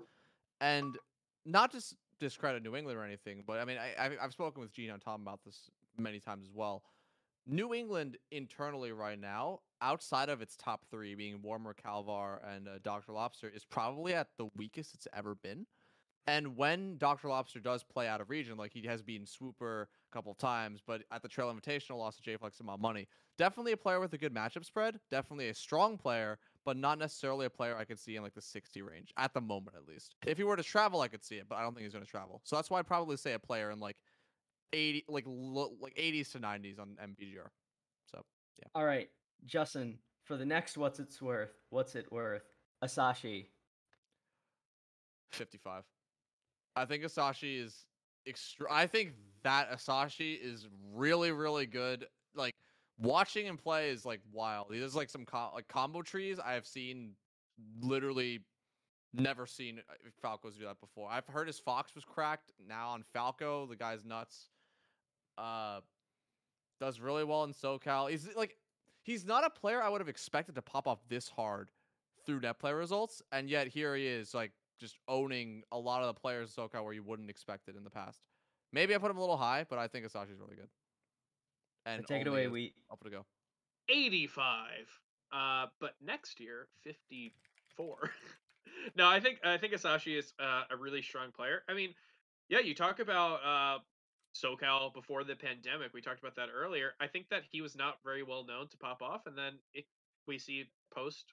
and 0.61 0.99
not 1.47 1.73
just 1.73 1.95
discredit 2.21 2.63
New 2.63 2.77
England 2.77 2.99
or 2.99 3.05
anything, 3.05 3.43
but 3.47 3.59
I 3.59 3.65
mean 3.65 3.79
I 3.79 4.05
I've, 4.05 4.17
I've 4.23 4.33
spoken 4.33 4.61
with 4.61 4.73
Gene 4.73 4.91
and 4.91 5.01
Tom 5.01 5.23
about 5.23 5.41
this 5.45 5.71
many 5.99 6.21
times 6.21 6.45
as 6.45 6.55
well. 6.55 6.83
New 7.47 7.75
England 7.75 8.17
internally 8.31 8.93
right 8.93 9.19
now, 9.19 9.61
outside 9.81 10.29
of 10.29 10.41
its 10.41 10.57
top 10.57 10.85
three 10.91 11.15
being 11.15 11.43
Warmer, 11.43 11.75
Kalvar, 11.75 12.39
and 12.49 12.69
uh, 12.69 12.73
Dr. 12.85 13.13
Lobster, 13.13 13.51
is 13.53 13.65
probably 13.65 14.15
at 14.15 14.29
the 14.39 14.49
weakest 14.57 14.95
it's 14.95 15.09
ever 15.13 15.35
been. 15.35 15.67
And 16.27 16.57
when 16.57 16.99
Dr. 16.99 17.29
Lobster 17.29 17.59
does 17.59 17.83
play 17.83 18.07
out 18.07 18.21
of 18.21 18.31
region, 18.31 18.57
like 18.57 18.73
he 18.73 18.87
has 18.87 19.03
been 19.03 19.27
Swooper 19.27 19.89
a 20.11 20.15
couple 20.15 20.31
of 20.31 20.39
times, 20.39 20.81
but 20.87 21.03
at 21.11 21.21
the 21.21 21.29
Trail 21.29 21.53
Invitational 21.53 21.99
lost 21.99 22.19
to 22.19 22.23
J 22.23 22.37
Flex 22.37 22.61
and 22.61 22.71
Money. 22.81 23.09
Definitely 23.39 23.73
a 23.73 23.77
player 23.77 23.99
with 23.99 24.13
a 24.13 24.19
good 24.19 24.33
matchup 24.33 24.65
spread. 24.65 25.01
Definitely 25.11 25.49
a 25.49 25.55
strong 25.55 25.99
player, 25.99 26.39
but 26.65 26.77
not 26.77 26.99
necessarily 26.99 27.47
a 27.47 27.51
player 27.51 27.77
I 27.77 27.85
could 27.85 27.99
see 27.99 28.15
in 28.15 28.23
like 28.23 28.35
the 28.35 28.43
60 28.43 28.83
range 28.83 29.13
at 29.17 29.35
the 29.35 29.41
moment, 29.41 29.77
at 29.77 29.89
least. 29.89 30.15
If 30.25 30.39
he 30.39 30.45
were 30.45 30.57
to 30.57 30.63
travel, 30.63 31.01
I 31.01 31.09
could 31.09 31.25
see 31.25 31.37
it, 31.37 31.47
but 31.49 31.57
I 31.57 31.63
don't 31.63 31.75
think 31.75 31.85
he's 31.85 31.93
going 31.93 32.05
to 32.05 32.11
travel. 32.11 32.41
So 32.45 32.55
that's 32.55 32.71
why 32.71 32.79
I'd 32.79 32.87
probably 32.87 33.17
say 33.17 33.33
a 33.33 33.39
player 33.39 33.73
in 33.73 33.81
like 33.81 33.97
80, 34.73 35.05
like 35.09 35.25
lo- 35.27 35.75
like 35.81 35.97
80s 35.97 36.31
to 36.33 36.39
90s 36.39 36.79
on 36.79 36.97
MPGR. 37.03 37.49
So 38.11 38.25
yeah. 38.59 38.69
All 38.75 38.85
right, 38.85 39.09
Justin. 39.45 39.99
For 40.25 40.37
the 40.37 40.47
next, 40.47 40.79
what's 40.79 41.01
it's 41.01 41.21
worth? 41.21 41.51
What's 41.71 41.97
it 41.97 42.13
worth? 42.13 42.45
Asashi. 42.85 43.47
55. 45.33 45.83
I 46.77 46.85
think 46.85 47.05
Asashi 47.05 47.63
is 47.63 47.87
extra. 48.27 48.67
I 48.71 48.87
think 48.87 49.13
that 49.43 49.71
Asashi 49.71 50.39
is 50.41 50.67
really, 50.93 51.33
really 51.33 51.67
good. 51.67 52.07
Like 52.35 52.55
watching 52.99 53.47
him 53.47 53.57
play 53.57 53.91
is 53.91 54.05
like 54.05 54.21
wild. 54.33 54.69
He 54.71 54.81
does 54.81 54.95
like 54.95 55.11
some 55.11 55.25
co- 55.25 55.51
like 55.55 55.69
combo 55.69 56.03
trees 56.03 56.39
I 56.39 56.53
have 56.55 56.67
seen, 56.67 57.13
literally 57.81 58.41
never 59.15 59.47
seen 59.47 59.81
uh, 59.91 60.09
Falco's 60.23 60.57
do 60.57 60.65
that 60.65 60.81
before. 60.81 61.11
I've 61.11 61.27
heard 61.27 61.47
his 61.47 61.59
Fox 61.59 61.95
was 61.95 62.05
cracked. 62.05 62.53
Now 62.67 62.91
on 62.91 63.05
Falco, 63.13 63.67
the 63.67 63.77
guy's 63.77 64.05
nuts. 64.05 64.49
Uh, 65.37 65.81
does 66.81 67.01
really 67.01 67.25
well 67.25 67.45
in 67.45 67.53
SoCal. 67.53 68.11
He's 68.11 68.29
like, 68.37 68.57
he's 69.03 69.25
not 69.25 69.45
a 69.45 69.51
player 69.51 69.83
I 69.83 69.89
would 69.89 70.01
have 70.01 70.09
expected 70.09 70.55
to 70.57 70.63
pop 70.63 70.87
off 70.89 70.99
this 71.09 71.29
hard 71.29 71.71
through 72.25 72.41
net 72.41 72.59
play 72.59 72.73
results, 72.73 73.23
and 73.33 73.49
yet 73.49 73.69
here 73.69 73.95
he 73.95 74.07
is, 74.07 74.35
like 74.35 74.53
just 74.83 74.99
owning 75.09 75.63
a 75.71 75.79
lot 75.79 76.03
of 76.03 76.13
the 76.13 76.21
players 76.21 76.53
in 76.55 76.63
SoCal 76.63 76.85
where 76.85 76.93
you 76.93 77.05
wouldn't 77.05 77.31
expect 77.31 77.69
it 77.69 77.77
in 77.77 77.85
the 77.85 77.91
past. 77.91 78.21
Maybe 78.73 78.95
I 78.95 78.99
put 78.99 79.11
him 79.11 79.17
a 79.17 79.21
little 79.21 79.37
high, 79.37 79.65
but 79.71 79.79
I 79.79 79.87
think 79.87 80.05
Asashi's 80.05 80.41
really 80.41 80.57
good. 80.57 80.69
And 81.87 82.07
take 82.07 82.23
it 82.23 82.29
only 82.29 82.45
away, 82.45 82.47
is 82.47 82.53
we. 82.53 82.75
Up 82.91 83.03
to 83.05 83.11
go. 83.11 83.25
85. 83.89 84.61
Uh, 85.33 85.67
but 85.81 85.95
next 86.05 86.41
year, 86.41 86.67
54. 86.83 88.11
no, 88.97 89.09
I 89.09 89.21
think 89.21 89.39
I 89.45 89.57
think 89.57 89.73
Asashi 89.73 90.19
is 90.19 90.33
uh, 90.41 90.65
a 90.71 90.77
really 90.77 91.03
strong 91.03 91.31
player. 91.33 91.63
I 91.69 91.75
mean, 91.75 91.95
yeah, 92.49 92.61
you 92.61 92.75
talk 92.75 92.99
about 92.99 93.41
uh, 93.45 93.79
SoCal 94.35 94.93
before 94.93 95.25
the 95.25 95.37
pandemic. 95.37 95.93
We 95.95 96.01
talked 96.01 96.21
about 96.21 96.37
that 96.37 96.49
earlier. 96.55 96.93
I 97.01 97.07
think 97.07 97.29
that 97.31 97.43
he 97.51 97.61
was 97.61 97.77
not 97.77 97.99
very 98.05 98.23
well 98.23 98.45
known 98.45 98.69
to 98.69 98.77
pop 98.77 99.03
off, 99.03 99.27
and 99.27 99.37
then 99.37 99.55
it, 99.75 99.85
we 100.27 100.39
see 100.39 100.65
post 100.95 101.33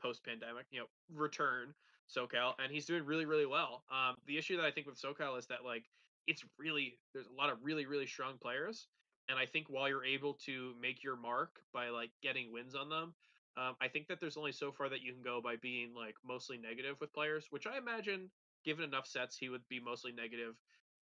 post 0.00 0.24
pandemic, 0.24 0.66
you 0.70 0.80
know, 0.80 0.86
return 1.14 1.74
SoCal, 2.16 2.54
and 2.62 2.72
he's 2.72 2.86
doing 2.86 3.04
really 3.04 3.26
really 3.26 3.46
well. 3.46 3.84
Um, 3.90 4.16
the 4.26 4.38
issue 4.38 4.56
that 4.56 4.64
I 4.64 4.70
think 4.70 4.86
with 4.86 5.00
SoCal 5.00 5.38
is 5.38 5.46
that 5.46 5.64
like 5.64 5.84
it's 6.26 6.44
really 6.58 6.98
there's 7.14 7.26
a 7.26 7.32
lot 7.32 7.50
of 7.50 7.58
really 7.62 7.86
really 7.86 8.06
strong 8.06 8.34
players, 8.40 8.88
and 9.28 9.38
I 9.38 9.46
think 9.46 9.66
while 9.68 9.88
you're 9.88 10.04
able 10.04 10.34
to 10.46 10.74
make 10.80 11.02
your 11.02 11.16
mark 11.16 11.60
by 11.72 11.88
like 11.88 12.10
getting 12.22 12.52
wins 12.52 12.74
on 12.74 12.88
them, 12.88 13.14
um, 13.56 13.74
I 13.80 13.88
think 13.88 14.08
that 14.08 14.20
there's 14.20 14.36
only 14.36 14.52
so 14.52 14.72
far 14.72 14.88
that 14.88 15.02
you 15.02 15.12
can 15.12 15.22
go 15.22 15.40
by 15.42 15.56
being 15.56 15.94
like 15.94 16.14
mostly 16.26 16.58
negative 16.58 16.96
with 17.00 17.12
players, 17.12 17.46
which 17.50 17.66
I 17.66 17.78
imagine 17.78 18.30
given 18.64 18.84
enough 18.84 19.06
sets 19.06 19.36
he 19.36 19.48
would 19.48 19.66
be 19.68 19.80
mostly 19.80 20.12
negative 20.12 20.54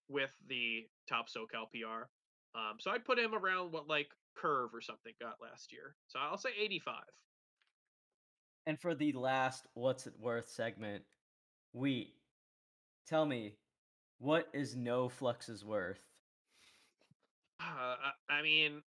with 0.09 0.33
the 0.49 0.87
top 1.09 1.27
SoCal 1.29 1.71
PR. 1.73 2.09
Um, 2.59 2.77
so 2.79 2.91
I'd 2.91 3.05
put 3.05 3.19
him 3.19 3.35
around 3.35 3.73
what 3.73 3.89
like 3.89 4.09
Curve 4.37 4.75
or 4.75 4.81
something 4.81 5.13
got 5.21 5.37
last 5.43 5.73
year. 5.73 5.95
So 6.09 6.19
I'll 6.19 6.39
say 6.39 6.51
85. 6.59 6.95
And 8.69 8.79
for 8.79 8.95
the 8.95 9.13
last 9.13 9.67
what's 9.73 10.07
it 10.07 10.13
worth 10.21 10.51
segment, 10.51 11.03
we 11.73 12.13
tell 13.07 13.25
me 13.25 13.55
what 14.19 14.47
is 14.53 14.77
No 14.77 15.09
Fluxes' 15.09 15.65
worth? 15.65 16.03
Uh, 17.59 17.95
I 18.29 18.43
mean, 18.43 18.83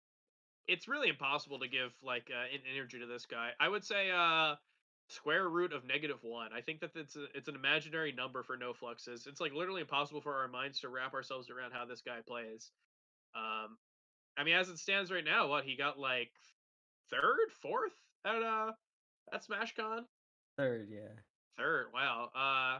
it's 0.68 0.88
really 0.88 1.10
impossible 1.10 1.60
to 1.60 1.68
give 1.68 1.92
like 2.02 2.32
uh, 2.36 2.52
an 2.52 2.62
energy 2.74 2.98
to 3.00 3.06
this 3.06 3.28
guy. 3.28 3.52
I 3.60 3.70
would 3.70 3.86
say 3.86 4.10
uh 4.10 4.56
square 5.10 5.48
root 5.48 5.72
of 5.72 5.86
negative 5.86 6.24
one. 6.24 6.50
I 6.54 6.62
think 6.62 6.80
that 6.80 6.96
it's 6.96 7.16
a, 7.16 7.26
it's 7.36 7.48
an 7.48 7.56
imaginary 7.56 8.12
number 8.12 8.42
for 8.42 8.58
no 8.58 8.74
fluxes. 8.74 9.28
It's 9.28 9.40
like 9.40 9.54
literally 9.54 9.82
impossible 9.82 10.22
for 10.22 10.38
our 10.38 10.48
minds 10.48 10.80
to 10.80 10.90
wrap 10.90 11.14
ourselves 11.14 11.52
around 11.52 11.72
how 11.72 11.86
this 11.86 12.02
guy 12.02 12.18
plays. 12.28 12.72
Um, 13.36 13.78
I 14.40 14.44
mean, 14.44 14.56
as 14.56 14.70
it 14.70 14.80
stands 14.80 15.12
right 15.12 15.24
now, 15.24 15.48
what 15.48 15.66
he 15.66 15.78
got 15.78 16.00
like 16.00 16.32
third, 17.12 17.52
fourth 17.62 17.94
at 18.26 18.42
uh 18.42 18.72
at 19.34 19.46
SmashCon. 19.46 20.02
Third, 20.58 20.88
yeah. 20.90 21.14
Third, 21.58 21.88
wow. 21.94 22.30
Uh, 22.36 22.80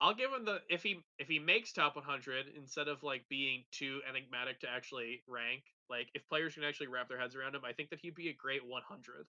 I'll 0.00 0.14
give 0.14 0.32
him 0.32 0.44
the 0.44 0.60
if 0.68 0.82
he 0.82 1.00
if 1.18 1.28
he 1.28 1.38
makes 1.38 1.72
top 1.72 1.96
100 1.96 2.46
instead 2.56 2.88
of 2.88 3.02
like 3.02 3.24
being 3.28 3.64
too 3.72 4.00
enigmatic 4.08 4.60
to 4.60 4.68
actually 4.68 5.22
rank. 5.26 5.62
Like 5.88 6.08
if 6.14 6.26
players 6.28 6.54
can 6.54 6.64
actually 6.64 6.88
wrap 6.88 7.08
their 7.08 7.18
heads 7.18 7.36
around 7.36 7.54
him, 7.54 7.62
I 7.64 7.72
think 7.72 7.90
that 7.90 8.00
he'd 8.00 8.14
be 8.14 8.28
a 8.28 8.34
great 8.34 8.66
100. 8.66 9.26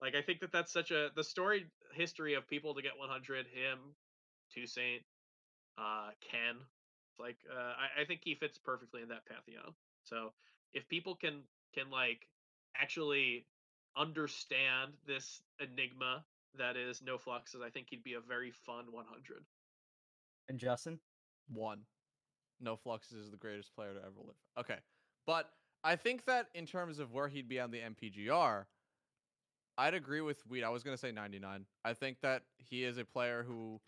Like 0.00 0.14
I 0.14 0.22
think 0.22 0.40
that 0.40 0.52
that's 0.52 0.72
such 0.72 0.90
a 0.90 1.08
the 1.16 1.24
story 1.24 1.66
history 1.94 2.34
of 2.34 2.46
people 2.46 2.74
to 2.74 2.82
get 2.82 2.92
100. 2.96 3.46
Him, 3.46 3.78
Toussaint, 4.54 5.02
uh, 5.78 6.10
Ken. 6.20 6.56
Like 7.18 7.38
uh, 7.50 7.74
I, 7.78 8.02
I 8.02 8.04
think 8.04 8.20
he 8.22 8.34
fits 8.34 8.58
perfectly 8.58 9.02
in 9.02 9.08
that 9.08 9.26
pantheon. 9.26 9.74
So 10.04 10.32
if 10.72 10.86
people 10.88 11.16
can 11.16 11.42
can 11.74 11.90
like 11.90 12.28
actually 12.76 13.46
understand 13.96 14.92
this 15.06 15.40
enigma 15.60 16.24
that 16.56 16.76
is 16.76 17.02
no 17.02 17.18
fluxes, 17.18 17.60
I 17.64 17.70
think 17.70 17.88
he'd 17.90 18.04
be 18.04 18.14
a 18.14 18.20
very 18.20 18.50
fun 18.50 18.86
100. 18.90 19.44
And 20.48 20.58
Justin? 20.58 20.98
One. 21.48 21.80
No 22.60 22.76
Fluxes 22.76 23.18
is 23.18 23.30
the 23.30 23.36
greatest 23.36 23.74
player 23.74 23.92
to 23.92 24.00
ever 24.00 24.20
live. 24.24 24.36
Okay. 24.58 24.78
But 25.26 25.50
I 25.84 25.96
think 25.96 26.24
that 26.24 26.46
in 26.54 26.66
terms 26.66 26.98
of 26.98 27.12
where 27.12 27.28
he'd 27.28 27.48
be 27.48 27.60
on 27.60 27.70
the 27.70 27.80
MPGR, 27.80 28.64
I'd 29.76 29.94
agree 29.94 30.20
with 30.20 30.44
Weed. 30.48 30.64
I 30.64 30.70
was 30.70 30.82
going 30.82 30.96
to 30.96 31.00
say 31.00 31.12
99. 31.12 31.64
I 31.84 31.94
think 31.94 32.20
that 32.22 32.42
he 32.56 32.84
is 32.84 32.98
a 32.98 33.04
player 33.04 33.44
who, 33.46 33.80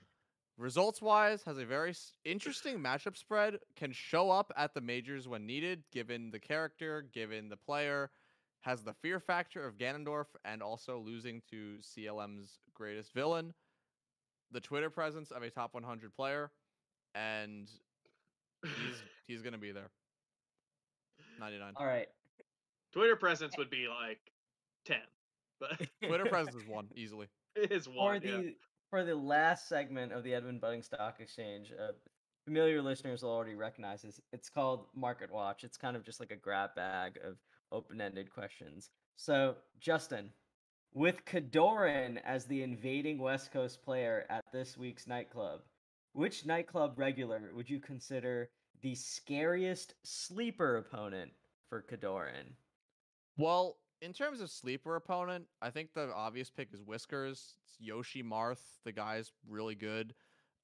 results 0.57 1.03
wise, 1.03 1.43
has 1.45 1.59
a 1.59 1.65
very 1.65 1.95
interesting 2.25 2.79
matchup 2.79 3.17
spread, 3.17 3.59
can 3.75 3.91
show 3.93 4.31
up 4.31 4.53
at 4.57 4.73
the 4.73 4.81
majors 4.81 5.27
when 5.27 5.47
needed, 5.47 5.83
given 5.91 6.31
the 6.31 6.39
character, 6.39 7.09
given 7.13 7.49
the 7.49 7.57
player, 7.57 8.11
has 8.63 8.83
the 8.83 8.95
fear 8.95 9.21
factor 9.21 9.67
of 9.67 9.79
Ganondorf, 9.79 10.27
and 10.45 10.63
also 10.63 10.99
losing 10.99 11.41
to 11.51 11.79
CLM's 11.81 12.59
greatest 12.75 13.15
villain, 13.15 13.55
the 14.53 14.61
Twitter 14.61 14.91
presence 14.91 15.31
of 15.31 15.43
a 15.43 15.51
top 15.51 15.75
100 15.75 16.15
player, 16.15 16.51
and 17.15 17.71
he's 18.63 19.03
he's 19.27 19.43
going 19.43 19.53
to 19.55 19.59
be 19.59 19.73
there. 19.73 19.91
99. 21.39 21.73
All 21.77 21.87
right. 21.87 22.09
Twitter 22.93 23.17
presence 23.17 23.57
would 23.57 23.71
be 23.71 23.87
like 23.89 24.21
10, 24.85 24.99
but 25.61 25.81
Twitter 26.07 26.27
presence 26.27 26.57
is 26.57 26.67
one 26.67 26.89
easily. 26.95 27.29
is 27.57 27.87
For 27.87 27.93
one. 27.93 28.21
the 28.21 28.29
yeah. 28.29 28.51
for 28.91 29.05
the 29.05 29.15
last 29.15 29.69
segment 29.69 30.13
of 30.13 30.25
the 30.25 30.35
Edwin 30.35 30.59
Budding 30.59 30.83
Stock 30.83 31.17
Exchange, 31.21 31.73
uh, 31.73 31.93
familiar 32.45 32.83
listeners 32.83 33.23
will 33.23 33.31
already 33.31 33.55
recognize 33.55 34.03
this. 34.03 34.21
It's 34.33 34.51
called 34.51 34.87
Market 34.95 35.33
Watch. 35.33 35.63
It's 35.65 35.77
kind 35.77 35.97
of 35.97 36.05
just 36.05 36.21
like 36.21 36.33
a 36.33 36.37
grab 36.37 36.75
bag 36.75 37.19
of 37.25 37.37
open-ended 37.73 38.33
questions. 38.33 38.91
So, 39.17 39.57
Justin, 39.81 40.31
with 40.93 41.25
Kodorin 41.25 42.21
as 42.25 42.45
the 42.45 42.63
invading 42.63 43.19
West 43.19 43.53
Coast 43.53 43.83
player 43.83 44.27
at 44.31 44.45
this 44.53 44.77
week's 44.77 45.07
nightclub, 45.07 45.61
which 46.13 46.47
nightclub 46.47 46.95
regular 46.97 47.51
would 47.55 47.71
you 47.71 47.79
consider 47.79 48.51
the 48.83 48.95
scariest 48.95 49.95
sleeper 50.03 50.79
opponent 50.79 51.31
for 51.69 51.83
Kodorin? 51.83 52.55
Well, 53.37 53.77
in 54.03 54.13
terms 54.13 54.41
of 54.41 54.51
sleeper 54.51 54.97
opponent, 54.97 55.47
I 55.63 55.71
think 55.71 55.93
the 55.95 56.13
obvious 56.15 56.51
pick 56.51 56.69
is 56.73 56.83
Whiskers. 56.83 57.55
It's 57.63 57.77
Yoshi 57.79 58.23
Marth. 58.23 58.63
The 58.85 58.93
guy's 58.93 59.31
really 59.49 59.75
good. 59.75 60.15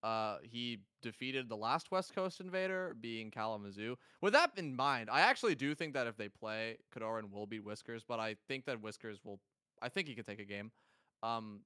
Uh, 0.06 0.38
he 0.44 0.78
defeated 1.02 1.48
the 1.48 1.56
last 1.56 1.90
West 1.90 2.14
Coast 2.14 2.38
invader, 2.38 2.94
being 3.00 3.28
Kalamazoo. 3.28 3.96
With 4.22 4.34
that 4.34 4.52
in 4.56 4.76
mind, 4.76 5.10
I 5.10 5.22
actually 5.22 5.56
do 5.56 5.74
think 5.74 5.94
that 5.94 6.06
if 6.06 6.16
they 6.16 6.28
play, 6.28 6.76
Kodorin 6.94 7.32
will 7.32 7.44
beat 7.44 7.64
Whiskers, 7.64 8.04
but 8.06 8.20
I 8.20 8.36
think 8.46 8.66
that 8.66 8.80
Whiskers 8.80 9.18
will. 9.24 9.40
I 9.82 9.88
think 9.88 10.06
he 10.06 10.14
can 10.14 10.22
take 10.22 10.38
a 10.38 10.44
game. 10.44 10.70
Um, 11.24 11.62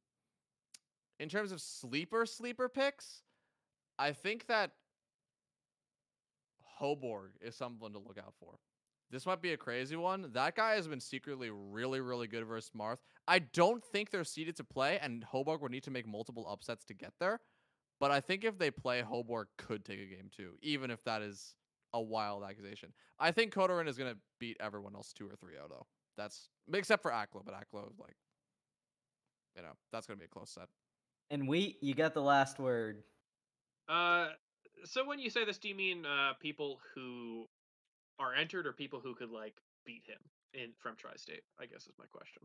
in 1.19 1.29
terms 1.29 1.53
of 1.53 1.61
sleeper 1.61 2.25
sleeper 2.25 2.71
picks, 2.71 3.21
I 3.99 4.13
think 4.13 4.47
that 4.47 4.71
Hoborg 6.81 7.33
is 7.43 7.55
someone 7.55 7.93
to 7.93 7.99
look 7.99 8.17
out 8.17 8.33
for. 8.41 8.55
This 9.11 9.27
might 9.27 9.43
be 9.43 9.53
a 9.53 9.59
crazy 9.59 9.97
one. 9.97 10.31
That 10.33 10.57
guy 10.57 10.77
has 10.77 10.89
been 10.89 11.01
secretly 11.01 11.51
really, 11.51 12.01
really 12.01 12.27
good 12.27 12.47
versus 12.47 12.71
Marth. 12.75 13.01
I 13.29 13.41
don't 13.41 13.85
think 13.85 14.09
they're 14.09 14.25
seeded 14.25 14.57
to 14.57 14.65
play, 14.65 14.99
and 15.03 15.27
Hoborg 15.31 15.61
would 15.61 15.73
need 15.73 15.83
to 15.83 15.91
make 15.91 16.07
multiple 16.07 16.47
upsets 16.49 16.87
to 16.87 16.95
get 16.95 17.13
there. 17.21 17.41
But 18.01 18.11
I 18.11 18.21
think 18.21 18.45
if 18.45 18.59
they 18.59 18.71
play, 18.71 19.03
Hoborg 19.03 19.45
could 19.59 19.85
take 19.85 20.01
a 20.01 20.07
game 20.07 20.31
too, 20.35 20.55
even 20.63 20.91
if 20.91 21.05
that 21.05 21.21
is 21.23 21.55
a 21.93 22.01
wild 22.01 22.43
accusation. 22.43 22.93
I 23.19 23.31
think 23.31 23.55
Kodorin 23.55 23.87
is 23.87 23.99
going 23.99 24.13
to 24.13 24.19
beat 24.39 24.57
everyone 24.59 24.95
else 24.95 25.13
2 25.13 25.27
or 25.27 25.37
3 25.37 25.53
0, 25.53 25.67
though. 25.69 25.87
That's 26.17 26.49
except 26.73 27.03
for 27.03 27.11
Aklo, 27.11 27.45
but 27.45 27.55
Aklo, 27.55 27.91
is 27.91 27.99
like, 27.99 28.17
you 29.55 29.63
know, 29.63 29.73
that's 29.93 30.07
going 30.07 30.19
to 30.19 30.21
be 30.21 30.27
a 30.27 30.29
close 30.29 30.51
set. 30.51 30.69
And 31.31 31.47
we, 31.47 31.77
you 31.81 31.95
got 31.95 32.15
the 32.15 32.23
last 32.23 32.59
word. 32.59 33.03
Uh, 33.89 34.29
so 34.85 35.07
when 35.07 35.19
you 35.19 35.31
say 35.31 35.45
this, 35.45 35.59
do 35.59 35.69
you 35.69 35.75
mean 35.75 36.07
uh 36.07 36.33
people 36.41 36.81
who 36.95 37.47
are 38.19 38.35
entered 38.35 38.67
or 38.67 38.73
people 38.73 39.01
who 39.01 39.15
could 39.15 39.31
like 39.31 39.57
beat 39.85 40.03
him 40.07 40.19
in 40.55 40.71
from 40.79 40.97
Tri-State? 40.97 41.43
I 41.61 41.67
guess 41.67 41.83
is 41.83 41.95
my 41.99 42.07
question. 42.07 42.43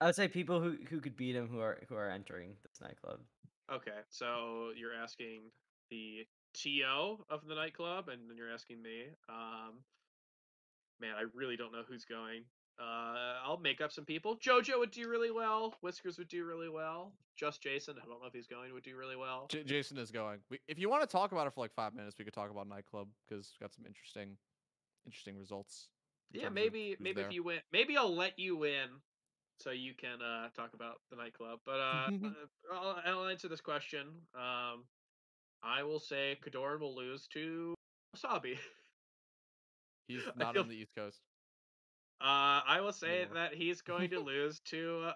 I 0.00 0.06
would 0.06 0.14
say 0.14 0.28
people 0.28 0.60
who, 0.60 0.76
who 0.90 1.00
could 1.00 1.16
beat 1.16 1.34
him 1.34 1.48
who 1.48 1.60
are 1.60 1.80
who 1.88 1.94
are 1.94 2.10
entering 2.10 2.54
this 2.62 2.80
nightclub. 2.80 3.20
Okay, 3.72 3.90
so 4.10 4.70
you're 4.76 4.94
asking 4.94 5.44
the 5.90 6.26
TO 6.54 7.24
of 7.30 7.46
the 7.46 7.54
nightclub, 7.54 8.08
and 8.08 8.28
then 8.28 8.36
you're 8.36 8.52
asking 8.52 8.82
me. 8.82 9.04
Um, 9.28 9.80
man, 11.00 11.14
I 11.18 11.24
really 11.34 11.56
don't 11.56 11.72
know 11.72 11.82
who's 11.88 12.04
going. 12.04 12.44
Uh, 12.80 13.36
I'll 13.44 13.60
make 13.60 13.80
up 13.80 13.92
some 13.92 14.04
people. 14.04 14.36
Jojo 14.36 14.78
would 14.78 14.90
do 14.90 15.08
really 15.08 15.30
well. 15.30 15.74
Whiskers 15.80 16.18
would 16.18 16.28
do 16.28 16.44
really 16.44 16.68
well. 16.68 17.12
Just 17.36 17.62
Jason, 17.62 17.94
I 18.02 18.06
don't 18.06 18.20
know 18.20 18.26
if 18.26 18.32
he's 18.32 18.46
going, 18.46 18.72
would 18.72 18.82
do 18.82 18.96
really 18.96 19.16
well. 19.16 19.46
J- 19.48 19.64
Jason 19.64 19.98
is 19.98 20.10
going. 20.10 20.38
We, 20.50 20.58
if 20.68 20.78
you 20.78 20.88
want 20.88 21.02
to 21.02 21.06
talk 21.06 21.32
about 21.32 21.46
it 21.46 21.54
for 21.54 21.60
like 21.60 21.74
five 21.74 21.94
minutes, 21.94 22.16
we 22.18 22.24
could 22.24 22.34
talk 22.34 22.50
about 22.50 22.68
nightclub 22.68 23.08
because 23.28 23.52
we've 23.54 23.66
got 23.66 23.74
some 23.74 23.86
interesting, 23.86 24.36
interesting 25.06 25.38
results. 25.38 25.88
Yeah, 26.32 26.48
maybe 26.48 26.96
maybe 26.98 27.16
there. 27.16 27.26
if 27.26 27.32
you 27.32 27.42
win, 27.42 27.58
maybe 27.72 27.96
I'll 27.96 28.14
let 28.14 28.38
you 28.38 28.56
win, 28.56 28.88
so 29.62 29.70
you 29.70 29.92
can 29.94 30.20
uh, 30.22 30.48
talk 30.56 30.70
about 30.74 30.96
the 31.10 31.16
nightclub. 31.16 31.60
But 31.64 31.78
uh, 31.80 32.08
uh, 32.24 32.74
I'll, 32.74 32.96
I'll 33.04 33.26
answer 33.28 33.48
this 33.48 33.60
question. 33.60 34.08
Um, 34.34 34.84
I 35.62 35.82
will 35.82 36.00
say 36.00 36.36
Kodorin 36.44 36.80
will 36.80 36.94
lose 36.96 37.26
to 37.34 37.74
Wasabi. 38.16 38.56
He's 40.08 40.22
not 40.36 40.54
feel- 40.54 40.62
on 40.62 40.68
the 40.68 40.76
East 40.76 40.94
Coast. 40.96 41.20
Uh, 42.20 42.62
I 42.68 42.80
will 42.80 42.92
say 42.92 43.22
Anymore. 43.22 43.34
that 43.34 43.54
he's 43.54 43.80
going 43.82 44.10
to 44.10 44.20
lose 44.24 44.60
to. 44.66 45.06
Uh, 45.08 45.12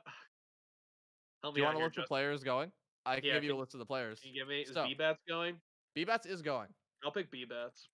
help 1.43 1.55
Do 1.55 1.60
me 1.60 1.62
you 1.62 1.64
want 1.66 1.78
to 1.78 1.85
look 1.85 1.94
the 1.94 2.02
players 2.02 2.43
going? 2.43 2.73
I 3.05 3.16
can 3.16 3.24
Yeah, 3.27 3.35
give 3.35 3.44
you 3.44 3.55
a 3.55 3.59
list 3.60 3.74
of 3.74 3.78
the 3.78 3.86
players. 3.86 4.18
Can 4.20 4.32
you 4.35 4.40
give 4.40 4.48
me 4.48 4.62
is 4.62 4.74
So- 4.74 4.85
B-Bats 4.86 5.20
going? 5.28 5.55
B-Bats 5.94 6.27
is 6.27 6.43
going. 6.43 6.66
I'll 7.05 7.12
pick 7.12 7.31
B-Bats. 7.31 7.89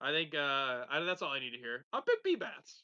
I 0.00 0.12
think 0.12 0.34
uh, 0.34 0.84
I, 0.88 1.02
that's 1.04 1.20
all 1.22 1.32
I 1.32 1.40
need 1.40 1.50
to 1.50 1.58
hear. 1.58 1.84
I'll 1.92 2.02
pick 2.02 2.22
B-Bats. 2.22 2.82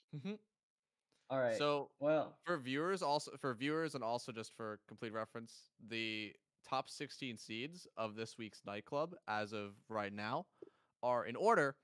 All 1.30 1.40
right. 1.40 1.56
So 1.56 1.90
well, 1.98 2.36
for 2.44 2.58
viewers, 2.58 3.02
also 3.02 3.32
for 3.40 3.54
viewers, 3.54 3.94
and 3.94 4.04
also 4.04 4.32
just 4.32 4.52
for 4.56 4.78
complete 4.86 5.12
reference, 5.12 5.70
the 5.88 6.32
top 6.68 6.88
16 6.88 7.36
seeds 7.36 7.86
of 7.96 8.14
this 8.14 8.38
week's 8.38 8.62
nightclub, 8.66 9.14
as 9.28 9.52
of 9.52 9.74
right 9.88 10.12
now, 10.12 10.46
are 11.02 11.26
in 11.26 11.34
order: 11.36 11.76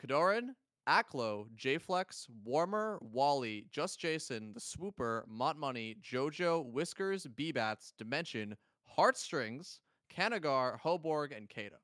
Kodorin, 0.00 0.50
Aklo, 0.88 1.46
Jflex, 1.56 2.26
Warmer, 2.44 2.98
Wally, 3.00 3.66
Just 3.70 3.98
Jason, 3.98 4.52
The 4.54 4.60
Swooper, 4.60 5.24
Mont 5.28 5.58
Money, 5.58 5.96
JoJo, 6.02 6.66
Whiskers, 6.66 7.26
B-Bats, 7.26 7.94
Dimension, 7.98 8.54
Heartstrings, 8.84 9.80
Kanagar, 10.14 10.78
Hoborg, 10.80 11.36
and 11.36 11.48
Kada. 11.48 11.78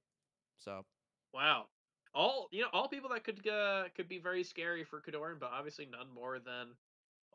So 0.59 0.85
Wow. 1.33 1.67
All 2.15 2.49
you 2.51 2.63
know, 2.63 2.69
all 2.73 2.89
people 2.89 3.09
that 3.11 3.25
could 3.25 3.47
uh, 3.47 3.85
could 3.97 4.09
be 4.09 4.19
very 4.19 4.43
scary 4.43 4.85
for 4.85 5.01
Kodorin, 5.01 5.39
but 5.39 5.51
obviously 5.53 5.87
none 5.87 6.13
more 6.13 6.39
than 6.39 6.75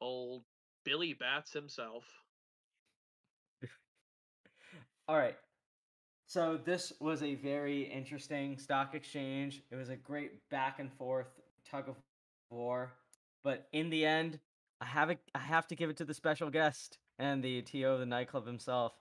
old 0.02 0.44
Billy 0.84 1.14
Bats 1.14 1.52
himself. 1.52 2.06
all 5.08 5.18
right. 5.18 5.38
So 6.28 6.60
this 6.64 6.92
was 7.00 7.22
a 7.22 7.36
very 7.36 7.84
interesting 7.84 8.58
stock 8.58 8.96
exchange. 8.96 9.62
It 9.72 9.76
was 9.76 9.90
a 9.90 9.96
great 9.96 10.32
back 10.50 10.80
and 10.80 10.92
forth 10.94 11.28
tug 11.70 11.90
of 11.90 11.96
war, 12.50 12.94
but 13.44 13.68
in 13.74 13.90
the 13.90 14.06
end, 14.06 14.40
I 14.82 14.86
have 14.86 15.10
a, 15.10 15.18
I 15.34 15.40
have 15.40 15.68
to 15.68 15.76
give 15.76 15.90
it 15.90 15.98
to 15.98 16.06
the 16.06 16.14
special 16.14 16.50
guest 16.50 16.98
and 17.20 17.44
the 17.44 17.62
TO 17.62 17.86
of 17.86 18.00
the 18.00 18.06
nightclub 18.06 18.46
himself, 18.46 18.94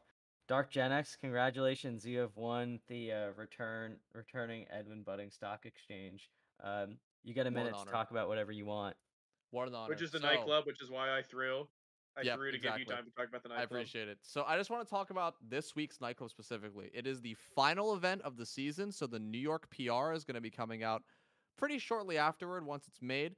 Dark 0.49 0.71
Gen 0.71 0.93
X. 0.93 1.17
Congratulations, 1.21 2.05
you 2.05 2.19
have 2.21 2.37
won 2.37 2.79
the 2.89 3.13
uh, 3.13 3.27
return 3.37 3.97
returning 4.13 4.67
Edwin 4.71 5.03
Budding 5.03 5.31
stock 5.31 5.65
exchange. 5.65 6.31
Um, 6.63 6.99
you 7.25 7.35
get 7.35 7.47
a 7.47 7.51
minute 7.51 7.75
to 7.75 7.91
talk 7.91 8.11
about 8.11 8.29
whatever 8.29 8.53
you 8.53 8.67
want. 8.67 8.97
Honor. 9.59 9.89
Which 9.89 10.03
is 10.03 10.11
the 10.11 10.21
So- 10.21 10.27
nightclub, 10.27 10.67
which 10.67 10.83
is 10.83 10.91
why 10.91 11.17
I 11.17 11.23
threw. 11.23 11.69
I 12.17 12.23
Yep, 12.23 12.37
threw 12.37 12.53
to 12.53 12.59
give 12.59 12.79
you 12.79 12.85
time 12.85 13.05
to 13.05 13.11
talk 13.11 13.29
about 13.29 13.43
the 13.43 13.49
nightclub. 13.49 13.61
I 13.61 13.63
appreciate 13.65 14.09
it. 14.09 14.19
So 14.23 14.45
I 14.45 14.57
just 14.57 14.71
want 14.71 14.87
to 14.87 14.91
talk 14.91 15.11
about 15.11 15.35
this 15.41 15.75
week's 15.75 16.01
nightclub 16.01 16.31
specifically. 16.31 16.91
It 16.95 17.07
is 17.09 17.21
the 17.21 17.35
final 17.35 17.95
event 17.95 18.23
of 18.23 18.37
the 18.37 18.47
season, 18.47 18.93
so 18.93 19.07
the 19.09 19.19
New 19.19 19.39
York 19.39 19.69
PR 19.71 20.13
is 20.13 20.25
going 20.25 20.37
to 20.37 20.41
be 20.41 20.51
coming 20.51 20.85
out 20.85 21.03
pretty 21.57 21.79
shortly 21.79 22.17
afterward 22.17 22.65
once 22.65 22.87
it's 22.87 23.03
made. 23.03 23.35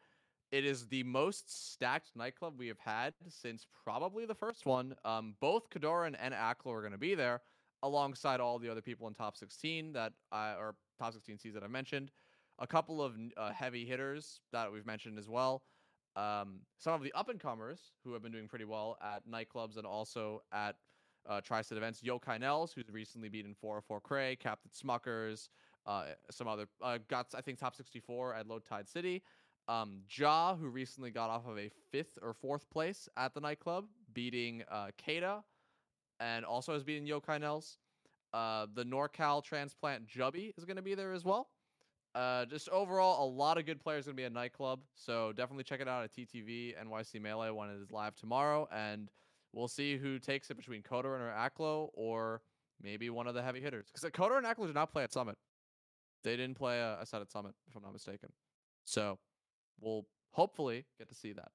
It 0.52 0.64
is 0.66 0.86
the 0.88 1.02
most 1.04 1.72
stacked 1.72 2.14
nightclub 2.14 2.58
we 2.58 2.68
have 2.68 2.78
had 2.78 3.14
since 3.28 3.66
probably 3.82 4.26
the 4.26 4.34
first 4.34 4.66
one. 4.66 4.94
Um, 5.04 5.36
both 5.40 5.70
Kodorin 5.70 6.14
and 6.20 6.34
Aklo 6.34 6.72
are 6.72 6.80
going 6.82 6.92
to 6.92 6.98
be 6.98 7.14
there, 7.14 7.42
alongside 7.82 8.40
all 8.40 8.58
the 8.58 8.68
other 8.68 8.82
people 8.82 9.08
in 9.08 9.14
top 9.14 9.36
16 9.36 9.92
that 9.92 10.12
I 10.30 10.52
or 10.52 10.76
top 10.98 11.14
16 11.14 11.38
seeds 11.38 11.54
that 11.54 11.64
I 11.64 11.68
mentioned. 11.68 12.10
A 12.58 12.66
couple 12.66 13.02
of 13.02 13.16
uh, 13.36 13.52
heavy 13.52 13.84
hitters 13.86 14.40
that 14.52 14.70
we've 14.70 14.86
mentioned 14.86 15.18
as 15.18 15.28
well 15.28 15.62
um, 16.16 16.60
some 16.78 16.94
of 16.94 17.02
the 17.02 17.12
up 17.12 17.28
and 17.28 17.38
comers 17.38 17.92
who 18.02 18.12
have 18.12 18.22
been 18.22 18.32
doing 18.32 18.48
pretty 18.48 18.64
well 18.64 18.96
at 19.02 19.22
nightclubs 19.28 19.76
and 19.76 19.86
also 19.86 20.42
at 20.52 20.76
uh, 21.28 21.40
tri-state 21.40 21.76
events. 21.76 22.00
Yokai 22.00 22.40
Nels, 22.40 22.72
who's 22.72 22.88
recently 22.90 23.28
beaten 23.28 23.54
404 23.54 24.00
Cray, 24.00 24.36
Captain 24.36 24.70
Smuckers, 24.70 25.48
uh, 25.86 26.06
some 26.30 26.48
other 26.48 26.66
uh, 26.82 26.98
got 27.08 27.26
I 27.36 27.40
think 27.40 27.58
top 27.58 27.76
64 27.76 28.34
at 28.34 28.48
Low 28.48 28.58
Tide 28.58 28.88
City. 28.88 29.22
Um, 29.68 30.02
Ja, 30.08 30.54
who 30.54 30.68
recently 30.68 31.10
got 31.10 31.28
off 31.28 31.46
of 31.46 31.58
a 31.58 31.70
fifth 31.90 32.18
or 32.22 32.32
fourth 32.32 32.70
place 32.70 33.08
at 33.16 33.34
the 33.34 33.40
nightclub, 33.40 33.86
beating 34.14 34.62
uh, 34.70 34.88
Kada, 34.96 35.42
and 36.20 36.44
also 36.44 36.72
has 36.72 36.84
beaten 36.84 37.06
Yokai 37.06 37.40
Nels. 37.40 37.78
Uh, 38.32 38.66
the 38.74 38.84
NorCal 38.84 39.42
transplant 39.42 40.06
Jubby 40.06 40.52
is 40.56 40.64
going 40.64 40.76
to 40.76 40.82
be 40.82 40.94
there 40.94 41.12
as 41.12 41.24
well. 41.24 41.48
Uh, 42.16 42.46
just 42.46 42.70
overall, 42.70 43.22
a 43.22 43.28
lot 43.28 43.58
of 43.58 43.66
good 43.66 43.78
players 43.78 44.06
going 44.06 44.16
to 44.16 44.20
be 44.20 44.24
at 44.24 44.32
nightclub. 44.32 44.80
So 44.94 45.32
definitely 45.32 45.64
check 45.64 45.80
it 45.82 45.88
out 45.88 46.02
at 46.02 46.14
TTV 46.14 46.72
NYC 46.82 47.20
Melee 47.20 47.50
when 47.50 47.68
it 47.68 47.76
is 47.78 47.92
live 47.92 48.16
tomorrow, 48.16 48.66
and 48.72 49.10
we'll 49.52 49.68
see 49.68 49.98
who 49.98 50.18
takes 50.18 50.50
it 50.50 50.56
between 50.56 50.82
Kodorin 50.82 51.20
or 51.20 51.34
Aklo, 51.36 51.90
or 51.92 52.40
maybe 52.82 53.10
one 53.10 53.26
of 53.26 53.34
the 53.34 53.42
heavy 53.42 53.60
hitters. 53.60 53.88
Because 53.92 54.10
Kodorin 54.10 54.38
and 54.38 54.46
Aklo 54.46 54.64
did 54.66 54.74
not 54.74 54.90
play 54.90 55.02
at 55.02 55.12
Summit. 55.12 55.36
They 56.24 56.38
didn't 56.38 56.56
play 56.56 56.80
a, 56.80 56.98
a 57.02 57.04
set 57.04 57.20
at 57.20 57.30
Summit, 57.30 57.52
if 57.68 57.76
I'm 57.76 57.82
not 57.82 57.92
mistaken. 57.92 58.30
So 58.86 59.18
we'll 59.78 60.06
hopefully 60.30 60.86
get 60.98 61.10
to 61.10 61.14
see 61.14 61.34
that. 61.34 61.50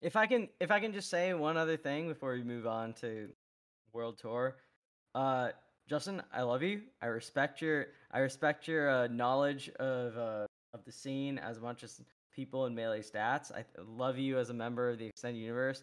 If 0.00 0.16
I 0.16 0.26
can, 0.26 0.48
if 0.60 0.70
I 0.70 0.80
can 0.80 0.94
just 0.94 1.10
say 1.10 1.34
one 1.34 1.58
other 1.58 1.76
thing 1.76 2.08
before 2.08 2.32
we 2.32 2.42
move 2.42 2.66
on 2.66 2.94
to 2.94 3.28
World 3.92 4.16
Tour, 4.16 4.56
uh, 5.14 5.50
Justin, 5.88 6.22
I 6.32 6.42
love 6.42 6.62
you. 6.62 6.82
I 7.02 7.06
respect 7.06 7.60
your, 7.60 7.86
I 8.10 8.20
respect 8.20 8.66
your 8.66 8.88
uh, 8.88 9.06
knowledge 9.08 9.68
of 9.78 10.16
uh, 10.16 10.46
of 10.72 10.84
the 10.84 10.92
scene 10.92 11.38
as 11.38 11.60
much 11.60 11.84
as 11.84 12.00
people 12.34 12.66
in 12.66 12.74
melee 12.74 13.02
stats. 13.02 13.52
I 13.52 13.64
love 13.86 14.18
you 14.18 14.38
as 14.38 14.50
a 14.50 14.54
member 14.54 14.90
of 14.90 14.98
the 14.98 15.06
extended 15.06 15.38
universe. 15.38 15.82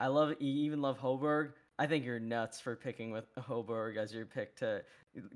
I 0.00 0.08
love 0.08 0.30
you. 0.30 0.36
Even 0.64 0.80
love 0.80 0.98
Hoborg. 0.98 1.52
I 1.78 1.86
think 1.86 2.04
you're 2.04 2.18
nuts 2.18 2.60
for 2.60 2.74
picking 2.74 3.10
with 3.10 3.24
Hoborg 3.38 3.96
as 3.96 4.12
your 4.12 4.26
pick 4.26 4.56
to 4.56 4.82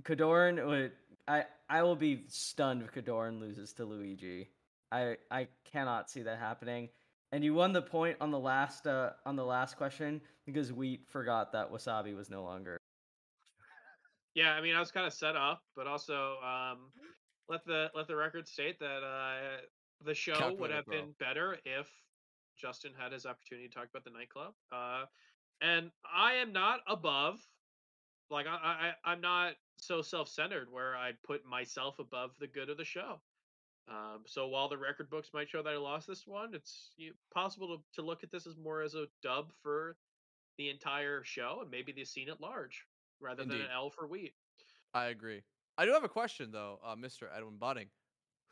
Kodorin. 0.03 0.65
Would 0.67 0.93
I? 1.29 1.45
I 1.69 1.83
will 1.83 1.97
be 1.97 2.25
stunned 2.29 2.83
if 2.83 2.93
Kodorin 2.93 3.41
loses 3.41 3.73
to 3.75 3.85
Luigi. 3.85 4.49
I 4.91 5.17
I 5.31 5.49
cannot 5.71 6.11
see 6.11 6.23
that 6.23 6.39
happening. 6.39 6.89
And 7.31 7.43
you 7.43 7.55
won 7.55 7.73
the 7.73 7.83
point 7.83 8.19
on 8.21 8.31
the 8.31 8.39
last 8.39 8.87
uh, 8.87 9.11
on 9.25 9.37
the 9.37 9.45
last 9.45 9.77
question 9.77 10.21
because 10.45 10.73
we 10.73 11.01
forgot 11.09 11.53
that 11.53 11.73
Wasabi 11.73 12.17
was 12.17 12.29
no 12.31 12.43
longer. 12.43 12.79
Yeah, 14.35 14.53
I 14.53 14.61
mean, 14.61 14.75
I 14.75 14.81
was 14.81 14.91
kind 14.91 15.07
of 15.07 15.13
set 15.13 15.37
up, 15.37 15.63
but 15.77 15.87
also, 15.87 16.37
um, 16.43 16.91
let 17.49 17.65
the 17.67 17.91
let 17.95 18.07
the 18.07 18.17
record 18.17 18.49
state 18.49 18.79
that 18.81 19.03
uh, 19.03 19.61
the 20.05 20.15
show 20.15 20.33
would 20.33 20.39
Calculated, 20.41 20.75
have 20.77 20.87
bro. 20.87 21.01
been 21.01 21.15
better 21.19 21.59
if 21.65 21.87
Justin 22.57 22.93
had 22.97 23.13
his 23.13 23.27
opportunity 23.27 23.69
to 23.69 23.75
talk 23.75 23.89
about 23.91 24.05
the 24.05 24.11
nightclub. 24.11 24.55
Uh, 24.71 25.05
and 25.61 25.91
I 26.05 26.35
am 26.35 26.53
not 26.53 26.81
above, 26.87 27.41
like 28.31 28.47
I, 28.47 28.93
I 29.05 29.11
I'm 29.13 29.21
not 29.21 29.55
so 29.77 30.01
self-centered 30.01 30.69
where 30.71 30.97
I 30.97 31.13
put 31.27 31.45
myself 31.45 31.99
above 31.99 32.31
the 32.39 32.47
good 32.47 32.71
of 32.71 32.79
the 32.79 32.85
show. 32.85 33.21
Um, 33.89 34.23
so 34.27 34.47
while 34.47 34.69
the 34.69 34.79
record 34.79 35.11
books 35.11 35.31
might 35.35 35.49
show 35.49 35.63
that 35.63 35.73
I 35.73 35.77
lost 35.77 36.07
this 36.07 36.25
one, 36.27 36.55
it's 36.55 36.93
you, 36.97 37.13
possible 37.35 37.77
to, 37.77 37.83
to 38.01 38.07
look 38.07 38.23
at 38.23 38.31
this 38.31 38.47
as 38.47 38.57
more 38.57 38.81
as 38.81 38.95
a 38.95 39.07
dub 39.23 39.53
for 39.63 39.97
the 40.57 40.71
entire 40.71 41.25
show 41.25 41.59
and 41.63 41.71
maybe 41.71 41.93
the 41.93 42.05
scene 42.05 42.29
at 42.29 42.41
large 42.41 42.87
rather 43.23 43.43
than 43.45 43.53
Indeed. 43.53 43.65
an 43.65 43.71
L 43.75 43.91
for 43.91 44.07
wheat. 44.07 44.35
I 44.95 45.07
agree. 45.07 45.43
I 45.79 45.87
do 45.87 45.93
have 45.93 46.05
a 46.05 46.09
question 46.09 46.51
though, 46.53 46.79
uh, 46.85 46.95
Mr. 46.97 47.29
Edwin 47.35 47.57
Budding. 47.59 47.87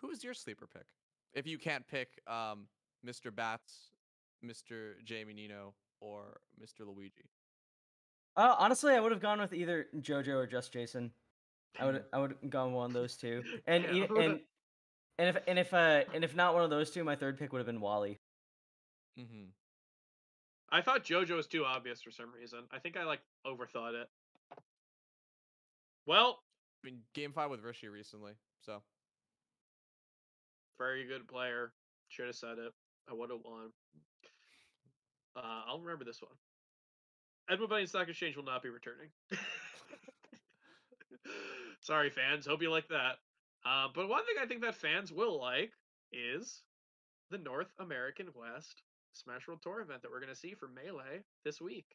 Who 0.01 0.11
is 0.11 0.25
your 0.25 0.33
sleeper 0.35 0.67
pick? 0.67 0.87
If 1.35 1.47
you 1.47 1.59
can't 1.59 1.87
pick 1.87 2.09
um, 2.27 2.67
Mr. 3.07 3.35
Bats, 3.35 3.91
Mr. 4.45 4.93
Jamie 5.05 5.35
Nino, 5.35 5.75
or 6.01 6.41
Mr. 6.63 6.87
Luigi. 6.87 7.29
Uh, 8.37 8.55
honestly, 8.59 8.95
I 8.95 9.01
would 9.01 9.13
have 9.13 9.21
gone 9.21 9.39
with 9.41 9.53
either 9.53 9.89
JoJo 9.99 10.29
or 10.35 10.47
just 10.47 10.73
Jason. 10.73 11.11
I 11.79 11.85
would 11.87 12.05
I 12.13 12.19
would 12.19 12.37
have 12.43 12.51
gone 12.51 12.73
one 12.73 12.87
of 12.87 12.93
those 12.95 13.17
two. 13.17 13.43
And 13.67 13.85
e- 13.93 13.99
Yeah. 13.99 14.23
and 14.23 14.41
and 15.19 15.29
if 15.37 15.43
and 15.47 15.59
if 15.59 15.75
uh 15.75 16.05
and 16.15 16.25
if 16.25 16.35
not 16.35 16.55
one 16.55 16.65
of 16.65 16.71
those 16.71 16.91
two, 16.91 17.05
my 17.05 17.17
third 17.17 17.39
pick 17.39 17.53
would 17.53 17.59
have 17.59 17.67
been 17.67 17.81
Wally. 17.81 18.19
Mm-hmm. 19.19 19.51
I 20.73 20.81
thought 20.83 21.05
JoJo 21.05 21.37
was 21.37 21.47
too 21.47 21.65
obvious 21.65 22.01
for 22.01 22.11
some 22.11 22.33
reason. 22.33 22.61
I 22.73 22.79
think 22.79 22.97
I 22.97 23.05
like 23.05 23.21
overthought 23.47 23.95
it. 24.01 24.09
Well, 26.07 26.39
been 26.83 26.99
game 27.15 27.33
five 27.33 27.51
with 27.51 27.63
Rishi 27.63 27.89
recently, 27.89 28.33
so 28.63 28.83
very 30.79 31.07
good 31.07 31.29
player. 31.29 31.73
Should 32.09 32.27
have 32.27 32.37
said 32.37 32.59
it. 32.59 32.73
I 33.09 33.15
would 33.15 33.31
have 33.31 33.41
won. 33.45 33.71
Uh, 35.37 35.63
I'll 35.69 35.81
remember 35.81 36.05
this 36.05 36.21
one. 36.23 36.35
Edwin 37.51 37.69
Budding 37.69 37.87
Stock 37.87 38.09
Exchange 38.09 38.37
will 38.37 38.45
not 38.45 38.63
be 38.63 38.69
returning. 38.69 39.09
Sorry, 41.81 42.11
fans. 42.11 42.47
Hope 42.47 42.63
you 42.63 42.71
like 42.71 42.89
that. 42.89 43.17
Uh, 43.65 43.89
but 43.95 44.09
one 44.09 44.25
thing 44.25 44.37
I 44.43 44.47
think 44.47 44.63
that 44.63 44.75
fans 44.75 45.13
will 45.13 45.41
like 45.41 45.73
is 46.13 46.63
the 47.31 47.39
North 47.39 47.73
American 47.79 48.29
West 48.35 48.83
Smash 49.13 49.47
World 49.47 49.61
Tour 49.63 49.81
event 49.81 50.03
that 50.03 50.11
we're 50.11 50.21
going 50.21 50.33
to 50.33 50.39
see 50.39 50.55
for 50.55 50.69
Melee 50.69 51.23
this 51.45 51.61
week. 51.61 51.87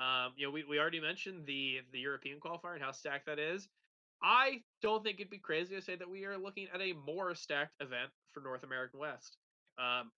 Um, 0.00 0.32
you 0.36 0.46
know, 0.46 0.52
we, 0.52 0.64
we 0.64 0.78
already 0.78 1.00
mentioned 1.00 1.46
the 1.46 1.80
the 1.92 2.00
European 2.00 2.40
qualifier 2.40 2.74
and 2.74 2.82
how 2.82 2.92
stacked 2.92 3.26
that 3.26 3.38
is. 3.38 3.68
I 4.22 4.62
don't 4.82 5.04
think 5.04 5.20
it'd 5.20 5.30
be 5.30 5.38
crazy 5.38 5.74
to 5.74 5.82
say 5.82 5.96
that 5.96 6.08
we 6.10 6.24
are 6.24 6.38
looking 6.38 6.68
at 6.72 6.80
a 6.80 6.94
more 7.06 7.34
stacked 7.34 7.74
event 7.80 8.10
for 8.32 8.40
North 8.40 8.62
American 8.62 8.98
West. 9.00 9.36
Um, 9.78 10.10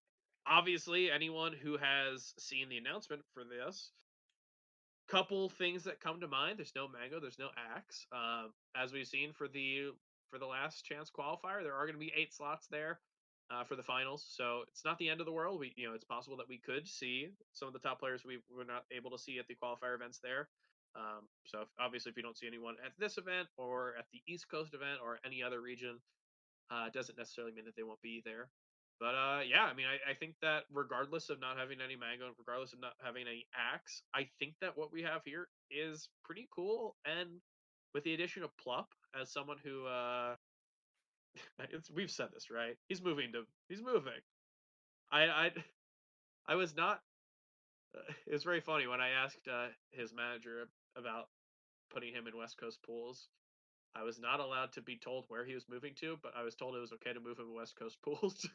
obviously, 0.47 1.11
anyone 1.11 1.53
who 1.53 1.77
has 1.77 2.33
seen 2.39 2.69
the 2.69 2.79
announcement 2.79 3.23
for 3.35 3.43
this, 3.45 3.91
couple 5.09 5.49
things 5.49 5.85
that 5.85 6.01
come 6.01 6.21
to 6.21 6.29
mind. 6.29 6.59
There's 6.59 6.73
no 6.75 6.89
Mango, 6.89 7.21
there's 7.21 7.39
no 7.39 7.49
Axe. 7.75 8.07
Um, 8.13 8.53
as 8.77 8.93
we've 8.93 9.07
seen 9.07 9.33
for 9.33 9.49
the 9.49 9.91
for 10.31 10.39
the 10.39 10.47
last 10.47 10.85
chance 10.85 11.11
qualifier, 11.11 11.63
there 11.63 11.75
are 11.75 11.87
going 11.87 11.95
to 11.95 12.01
be 12.01 12.13
eight 12.17 12.35
slots 12.35 12.67
there 12.69 12.99
uh, 13.51 13.65
for 13.65 13.77
the 13.77 13.83
finals. 13.83 14.27
So 14.29 14.63
it's 14.69 14.85
not 14.85 14.99
the 14.99 15.09
end 15.09 15.21
of 15.21 15.27
the 15.27 15.33
world. 15.33 15.61
We 15.61 15.73
you 15.77 15.89
know 15.89 15.95
it's 15.95 16.05
possible 16.05 16.37
that 16.39 16.49
we 16.49 16.59
could 16.59 16.87
see 16.89 17.29
some 17.53 17.69
of 17.69 17.75
the 17.75 17.81
top 17.81 18.01
players 18.01 18.25
we 18.25 18.39
were 18.55 18.65
not 18.65 18.85
able 18.91 19.11
to 19.11 19.19
see 19.19 19.39
at 19.39 19.47
the 19.49 19.55
qualifier 19.55 19.95
events 19.95 20.19
there. 20.23 20.49
Um, 20.97 21.29
so 21.45 21.61
if, 21.61 21.69
obviously, 21.79 22.11
if 22.11 22.17
you 22.17 22.23
don't 22.23 22.39
see 22.39 22.47
anyone 22.47 22.77
at 22.85 22.93
this 22.99 23.19
event 23.19 23.49
or 23.59 23.95
at 23.99 24.07
the 24.13 24.23
East 24.27 24.49
Coast 24.51 24.73
event 24.73 24.99
or 25.05 25.19
any 25.27 25.43
other 25.43 25.61
region, 25.61 26.01
uh, 26.71 26.89
doesn't 26.93 27.19
necessarily 27.19 27.53
mean 27.53 27.67
that 27.67 27.77
they 27.77 27.83
won't 27.83 28.01
be 28.01 28.23
there. 28.25 28.49
But 28.99 29.15
uh, 29.15 29.41
yeah, 29.47 29.65
I 29.65 29.75
mean, 29.75 29.85
I, 29.87 30.11
I 30.11 30.15
think 30.15 30.37
that 30.41 30.65
regardless 30.73 31.29
of 31.29 31.39
not 31.39 31.59
having 31.59 31.79
any 31.85 31.97
mango, 31.97 32.33
regardless 32.39 32.73
of 32.73 32.81
not 32.81 32.95
having 33.05 33.27
any 33.29 33.45
axe, 33.53 34.03
I 34.15 34.29
think 34.39 34.55
that 34.63 34.77
what 34.77 34.91
we 34.91 35.03
have 35.03 35.21
here 35.25 35.49
is 35.71 36.09
pretty 36.25 36.49
cool. 36.55 36.97
And 37.05 37.29
with 37.93 38.05
the 38.05 38.15
addition 38.15 38.43
of 38.43 38.51
Plup 38.57 38.87
as 39.21 39.31
someone 39.31 39.59
who, 39.63 39.87
uh, 39.87 40.37
it's, 41.71 41.91
we've 41.91 42.11
said 42.11 42.29
this 42.33 42.51
right, 42.51 42.77
he's 42.89 43.03
moving 43.03 43.33
to, 43.33 43.43
he's 43.69 43.83
moving. 43.83 44.21
I, 45.11 45.25
I, 45.25 45.51
I 46.49 46.55
was 46.55 46.77
not. 46.77 47.01
Uh, 47.95 48.01
it 48.27 48.33
was 48.33 48.45
very 48.45 48.61
funny 48.61 48.87
when 48.87 49.01
I 49.01 49.11
asked 49.11 49.49
uh, 49.51 49.69
his 49.91 50.13
manager 50.13 50.69
about 50.97 51.29
putting 51.93 52.13
him 52.13 52.27
in 52.27 52.37
West 52.37 52.59
Coast 52.59 52.79
pools. 52.85 53.29
I 53.95 54.03
was 54.03 54.19
not 54.19 54.41
allowed 54.41 54.73
to 54.73 54.83
be 54.83 54.99
told 54.99 55.25
where 55.29 55.45
he 55.45 55.55
was 55.55 55.65
moving 55.71 55.95
to, 56.01 56.19
but 56.23 56.33
I 56.37 56.43
was 56.43 56.55
told 56.55 56.75
it 56.77 56.81
was 56.81 56.93
okay 56.93 57.13
to 57.13 57.21
move 57.21 57.39
him 57.39 57.47
to 57.47 57.55
West 57.55 57.77
Coast 57.79 57.97
pools. 58.05 58.47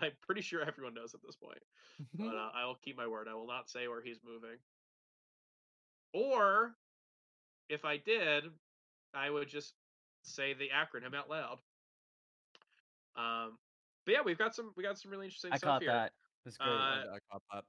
I'm 0.00 0.12
pretty 0.22 0.40
sure 0.40 0.62
everyone 0.62 0.94
knows 0.94 1.14
at 1.14 1.20
this 1.24 1.36
point. 1.36 1.60
But 2.14 2.34
uh, 2.34 2.50
I 2.54 2.66
will 2.66 2.78
keep 2.82 2.96
my 2.96 3.06
word. 3.06 3.28
I 3.30 3.34
will 3.34 3.46
not 3.46 3.68
say 3.68 3.86
where 3.86 4.02
he's 4.02 4.18
moving. 4.24 4.58
Or 6.14 6.72
if 7.68 7.84
I 7.84 7.98
did, 7.98 8.44
I 9.14 9.30
would 9.30 9.48
just 9.48 9.74
say 10.22 10.54
the 10.54 10.70
acronym 10.70 11.14
out 11.14 11.30
loud. 11.30 11.58
Um, 13.16 13.58
but 14.06 14.12
yeah, 14.12 14.20
we've 14.24 14.38
got 14.38 14.54
some 14.54 14.72
we 14.76 14.82
got 14.82 14.98
some 14.98 15.10
really 15.10 15.26
interesting 15.26 15.52
I 15.52 15.56
stuff 15.56 15.68
caught 15.68 15.82
here. 15.82 15.92
that. 15.92 16.12
Was 16.44 16.56
great. 16.56 16.70
Uh, 16.70 17.14
I 17.14 17.18
caught 17.30 17.42
that. 17.52 17.64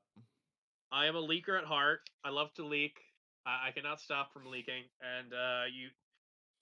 I 0.92 1.06
am 1.06 1.16
a 1.16 1.22
leaker 1.22 1.58
at 1.58 1.66
heart. 1.66 2.02
I 2.24 2.30
love 2.30 2.54
to 2.56 2.66
leak. 2.66 3.00
I, 3.46 3.70
I 3.70 3.72
cannot 3.72 4.00
stop 4.00 4.34
from 4.34 4.46
leaking, 4.46 4.84
and 5.02 5.34
uh, 5.34 5.64
you, 5.72 5.90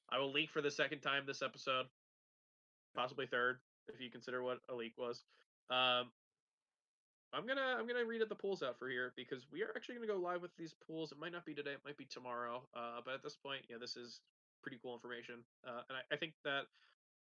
I 0.09 0.19
will 0.19 0.31
leak 0.31 0.49
for 0.51 0.61
the 0.61 0.71
second 0.71 0.99
time 0.99 1.23
this 1.25 1.41
episode, 1.41 1.85
possibly 2.95 3.27
third, 3.27 3.59
if 3.93 4.01
you 4.01 4.09
consider 4.09 4.43
what 4.43 4.59
a 4.69 4.75
leak 4.75 4.93
was. 4.97 5.23
Um, 5.69 6.11
I'm 7.33 7.47
gonna 7.47 7.75
I'm 7.79 7.87
gonna 7.87 8.05
read 8.05 8.21
it 8.21 8.27
the 8.27 8.35
pools 8.35 8.61
out 8.61 8.77
for 8.77 8.89
here 8.89 9.13
because 9.15 9.45
we 9.51 9.63
are 9.63 9.71
actually 9.75 9.95
gonna 9.95 10.07
go 10.07 10.17
live 10.17 10.41
with 10.41 10.55
these 10.57 10.75
pools. 10.85 11.11
It 11.11 11.19
might 11.19 11.31
not 11.31 11.45
be 11.45 11.53
today, 11.53 11.71
it 11.71 11.81
might 11.85 11.97
be 11.97 12.05
tomorrow. 12.05 12.63
Uh, 12.75 12.99
but 13.05 13.13
at 13.13 13.23
this 13.23 13.37
point, 13.37 13.61
yeah, 13.69 13.77
this 13.79 13.95
is 13.95 14.19
pretty 14.61 14.79
cool 14.83 14.93
information, 14.93 15.35
uh, 15.65 15.81
and 15.87 15.97
I, 15.97 16.13
I 16.13 16.17
think 16.17 16.33
that 16.43 16.63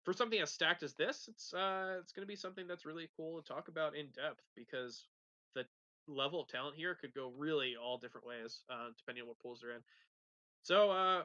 for 0.04 0.12
something 0.12 0.40
as 0.40 0.50
stacked 0.50 0.82
as 0.82 0.94
this, 0.94 1.28
it's 1.28 1.52
uh, 1.54 1.96
it's 2.00 2.12
gonna 2.12 2.26
be 2.26 2.36
something 2.36 2.66
that's 2.66 2.86
really 2.86 3.08
cool 3.16 3.40
to 3.40 3.46
talk 3.46 3.68
about 3.68 3.96
in 3.96 4.06
depth 4.08 4.42
because 4.54 5.08
the 5.54 5.64
level 6.06 6.40
of 6.40 6.48
talent 6.48 6.76
here 6.76 6.94
could 6.94 7.14
go 7.14 7.32
really 7.36 7.74
all 7.76 7.98
different 7.98 8.26
ways, 8.26 8.60
uh, 8.70 8.88
depending 8.96 9.22
on 9.22 9.28
what 9.28 9.38
pools 9.38 9.60
they're 9.62 9.72
in. 9.72 9.82
So 10.62 10.90
uh, 10.90 11.22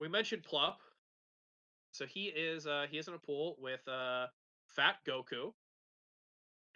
we 0.00 0.08
mentioned 0.08 0.42
Plup. 0.42 0.76
So 1.92 2.06
he 2.06 2.26
is 2.26 2.66
uh, 2.66 2.86
he 2.90 2.98
is 2.98 3.08
in 3.08 3.14
a 3.14 3.18
pool 3.18 3.56
with 3.58 3.86
uh, 3.88 4.26
Fat 4.68 4.96
Goku, 5.06 5.52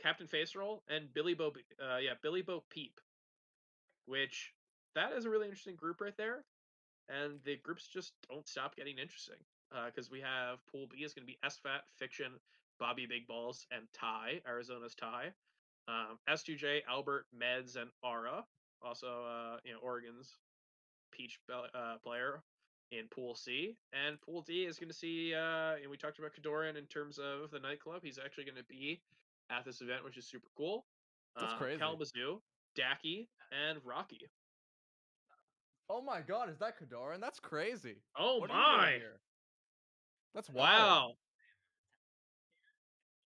Captain 0.03 0.27
Face 0.27 0.57
Roll, 0.57 0.83
and 0.89 1.13
Billy 1.15 1.35
Bo. 1.35 1.53
Uh, 1.81 1.99
yeah, 1.99 2.15
Billy 2.21 2.43
Bo 2.43 2.65
Peep. 2.71 3.01
Which 4.07 4.53
that 4.95 5.13
is 5.13 5.25
a 5.25 5.31
really 5.31 5.47
interesting 5.47 5.77
group 5.77 6.01
right 6.01 6.17
there, 6.17 6.45
and 7.09 7.39
the 7.45 7.57
groups 7.57 7.87
just 7.87 8.13
don't 8.29 8.47
stop 8.47 8.77
getting 8.77 8.99
interesting. 8.99 9.39
Because 9.87 10.11
we 10.11 10.21
have 10.21 10.59
Pool 10.71 10.87
B 10.91 10.99
is 11.05 11.15
going 11.15 11.27
to 11.27 11.33
be 11.33 11.39
SFAT, 11.45 11.81
Fiction, 11.99 12.33
Bobby 12.79 13.07
Big 13.07 13.27
Ballz, 13.27 13.67
and 13.71 13.83
Ty, 13.93 14.41
Arizona's 14.49 14.95
Ty. 14.95 15.33
Um, 15.89 16.19
S2J, 16.29 16.81
Albert, 16.89 17.27
Meds, 17.37 17.77
and 17.77 17.91
Ara. 18.05 18.45
Also, 18.83 19.07
uh, 19.07 19.57
you 19.65 19.73
know, 19.73 19.79
Oregon's 19.83 20.31
Peach 21.13 21.39
uh, 21.53 21.97
player 22.03 22.43
in 22.93 23.07
Pool 23.09 23.35
C. 23.35 23.77
And 23.93 24.21
Pool 24.21 24.43
D 24.43 24.65
is 24.65 24.79
going 24.79 24.89
to 24.89 24.95
see, 24.95 25.35
uh, 25.35 25.75
and 25.81 25.91
we 25.91 25.97
talked 25.97 26.19
about 26.19 26.33
Kodorin 26.35 26.77
in 26.77 26.85
terms 26.87 27.19
of 27.19 27.51
the 27.51 27.59
nightclub. 27.59 28.01
He's 28.03 28.19
actually 28.23 28.45
going 28.45 28.57
to 28.57 28.65
be 28.65 29.01
at 29.51 29.65
this 29.65 29.81
event, 29.81 30.05
which 30.05 30.17
is 30.17 30.27
super 30.27 30.49
cool. 30.57 30.87
That's 31.39 31.53
Uh, 31.53 31.57
crazy. 31.59 31.79
Kalamazoo, 31.79 32.41
Daki, 32.77 33.29
and 33.53 33.79
Rocky. 33.85 34.29
Oh 35.91 36.01
my 36.01 36.21
god, 36.23 36.49
is 36.49 36.59
that 36.59 36.79
Kodorin? 36.79 37.21
That's 37.21 37.39
crazy. 37.41 37.97
Oh 38.17 38.39
What 38.39 38.49
my! 38.49 39.01
That's 40.35 40.51
wild. 40.51 40.81
Wow. 40.81 41.13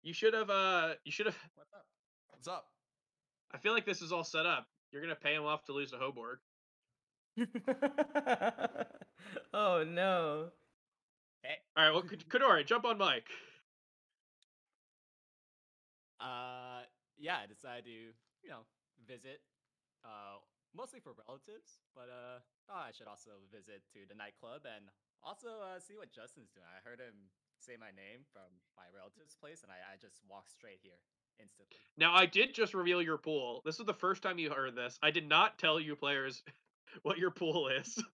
You 0.02 0.12
should 0.12 0.34
have. 0.34 0.50
Uh, 0.50 0.94
you 1.04 1.12
should 1.12 1.26
have. 1.26 1.36
What's 1.54 1.72
up? 1.72 1.86
What's 2.30 2.48
up? 2.48 2.66
I 3.52 3.58
feel 3.58 3.72
like 3.72 3.86
this 3.86 4.02
is 4.02 4.12
all 4.12 4.24
set 4.24 4.46
up. 4.46 4.66
You're 4.92 5.02
gonna 5.02 5.14
pay 5.14 5.34
him 5.34 5.44
off 5.44 5.64
to 5.66 5.72
lose 5.72 5.92
to 5.92 5.96
Hoborg. 5.96 6.38
oh 9.54 9.84
no. 9.84 10.50
All 11.76 11.84
right. 11.84 11.90
Well, 11.92 12.02
Kadori, 12.02 12.66
jump 12.66 12.84
on 12.84 12.98
mic. 12.98 13.24
Uh, 16.20 16.84
yeah, 17.16 17.40
I 17.42 17.46
decided 17.48 17.84
to, 17.84 18.12
you 18.44 18.50
know, 18.52 18.68
visit, 19.08 19.40
uh, 20.04 20.36
mostly 20.76 21.00
for 21.00 21.16
relatives, 21.26 21.80
but 21.96 22.12
uh, 22.12 22.44
I 22.68 22.92
should 22.92 23.08
also 23.08 23.40
visit 23.48 23.80
to 23.96 24.04
the 24.04 24.12
nightclub 24.12 24.68
and 24.68 24.84
also 25.24 25.48
uh, 25.62 25.78
see 25.80 25.96
what 25.96 26.10
Justin's 26.12 26.50
doing. 26.50 26.66
I 26.68 26.80
heard 26.88 27.00
him 27.00 27.14
say 27.58 27.76
my 27.78 27.90
name 27.92 28.24
from 28.32 28.48
my 28.76 28.84
relative's 28.96 29.34
place, 29.36 29.62
and 29.62 29.70
I, 29.70 29.76
I 29.94 29.96
just 30.00 30.16
walked 30.28 30.50
straight 30.50 30.78
here 30.82 30.98
instantly. 31.40 31.76
Now, 31.98 32.14
I 32.14 32.26
did 32.26 32.54
just 32.54 32.74
reveal 32.74 33.02
your 33.02 33.18
pool. 33.18 33.62
This 33.64 33.78
is 33.80 33.86
the 33.86 33.94
first 33.94 34.22
time 34.22 34.38
you 34.38 34.50
heard 34.50 34.74
this. 34.76 34.98
I 35.02 35.10
did 35.10 35.28
not 35.28 35.58
tell 35.58 35.78
you 35.80 35.96
players 35.96 36.42
what 37.02 37.18
your 37.18 37.30
pool 37.30 37.68
is. 37.68 37.98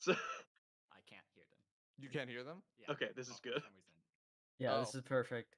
So, 0.00 0.12
I 0.12 1.00
can't 1.08 1.24
hear 1.34 1.44
them. 1.48 1.58
You 1.98 2.08
can't 2.10 2.28
hear 2.28 2.42
them? 2.44 2.58
Yeah. 2.78 2.92
Okay, 2.92 3.06
this 3.16 3.28
is 3.28 3.36
for 3.38 3.42
good. 3.48 3.62
some 3.62 3.72
reason. 3.78 4.00
Yeah, 4.58 4.78
this 4.80 4.90
Oh. 4.94 4.98
is 4.98 5.04
perfect. 5.04 5.54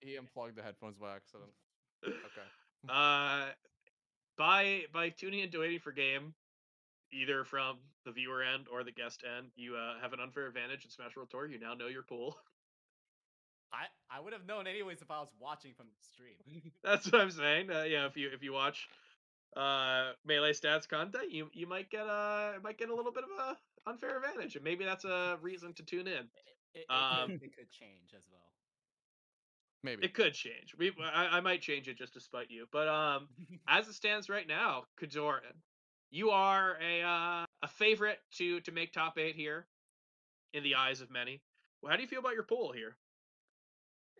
He 0.00 0.16
unplugged 0.16 0.56
the 0.56 0.62
headphones 0.62 0.96
by 0.98 1.14
accident. 1.14 1.50
Okay. 2.04 2.48
uh, 2.88 3.46
by 4.36 4.82
by 4.92 5.10
tuning 5.10 5.40
into 5.40 5.60
waiting 5.60 5.78
for 5.78 5.92
game, 5.92 6.34
either 7.12 7.44
from 7.44 7.78
the 8.04 8.12
viewer 8.12 8.42
end 8.42 8.66
or 8.72 8.84
the 8.84 8.92
guest 8.92 9.22
end, 9.38 9.48
you 9.56 9.76
uh, 9.76 10.00
have 10.00 10.12
an 10.12 10.20
unfair 10.20 10.46
advantage 10.46 10.84
in 10.84 10.90
Smash 10.90 11.16
World 11.16 11.30
Tour. 11.30 11.46
You 11.46 11.58
now 11.58 11.74
know 11.74 11.88
your 11.88 12.02
pool. 12.02 12.36
I 13.72 13.86
I 14.10 14.20
would 14.20 14.32
have 14.32 14.46
known 14.46 14.66
anyways 14.66 15.00
if 15.02 15.10
I 15.10 15.20
was 15.20 15.30
watching 15.38 15.74
from 15.74 15.86
the 15.86 16.02
stream. 16.02 16.72
That's 16.84 17.10
what 17.10 17.20
I'm 17.20 17.30
saying. 17.30 17.70
Uh, 17.70 17.84
yeah, 17.84 18.06
if 18.06 18.16
you 18.16 18.28
if 18.32 18.42
you 18.42 18.52
watch 18.52 18.88
uh 19.56 20.12
melee 20.24 20.52
stats 20.52 20.88
content, 20.88 21.30
you 21.30 21.50
you 21.52 21.66
might 21.66 21.90
get 21.90 22.06
a 22.06 22.54
might 22.62 22.78
get 22.78 22.88
a 22.90 22.94
little 22.94 23.12
bit 23.12 23.24
of 23.24 23.30
a 23.30 23.90
unfair 23.90 24.16
advantage, 24.18 24.56
and 24.56 24.64
maybe 24.64 24.84
that's 24.84 25.04
a 25.04 25.38
reason 25.40 25.72
to 25.74 25.82
tune 25.84 26.06
in. 26.06 26.28
It, 26.74 26.80
it, 26.80 26.90
Um, 26.90 27.30
could, 27.30 27.42
it 27.42 27.56
could 27.56 27.70
change 27.70 28.14
as 28.16 28.24
well. 28.30 28.40
Maybe. 29.82 30.04
It 30.04 30.14
could 30.14 30.34
change. 30.34 30.74
We 30.76 30.92
I, 31.02 31.38
I 31.38 31.40
might 31.40 31.62
change 31.62 31.88
it 31.88 31.96
just 31.96 32.12
to 32.14 32.20
spite 32.20 32.50
you, 32.50 32.66
but 32.70 32.88
um, 32.88 33.28
as 33.68 33.88
it 33.88 33.94
stands 33.94 34.28
right 34.28 34.46
now, 34.46 34.84
Kodorin, 35.00 35.56
you 36.10 36.30
are 36.30 36.76
a 36.80 37.02
uh, 37.02 37.44
a 37.62 37.68
favorite 37.68 38.18
to 38.38 38.60
to 38.60 38.72
make 38.72 38.92
top 38.92 39.18
eight 39.18 39.34
here, 39.34 39.66
in 40.52 40.62
the 40.62 40.74
eyes 40.74 41.00
of 41.00 41.10
many. 41.10 41.40
Well, 41.82 41.90
how 41.90 41.96
do 41.96 42.02
you 42.02 42.08
feel 42.08 42.20
about 42.20 42.34
your 42.34 42.42
pool 42.42 42.72
here? 42.72 42.96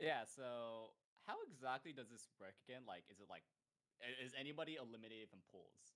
Yeah, 0.00 0.24
so 0.24 0.92
how 1.26 1.34
exactly 1.52 1.92
does 1.92 2.08
this 2.08 2.28
work 2.40 2.54
again? 2.66 2.82
Like, 2.86 3.04
is 3.10 3.20
it 3.20 3.26
like, 3.28 3.42
is 4.24 4.32
anybody 4.38 4.78
eliminated 4.80 5.28
from 5.28 5.40
pools? 5.52 5.94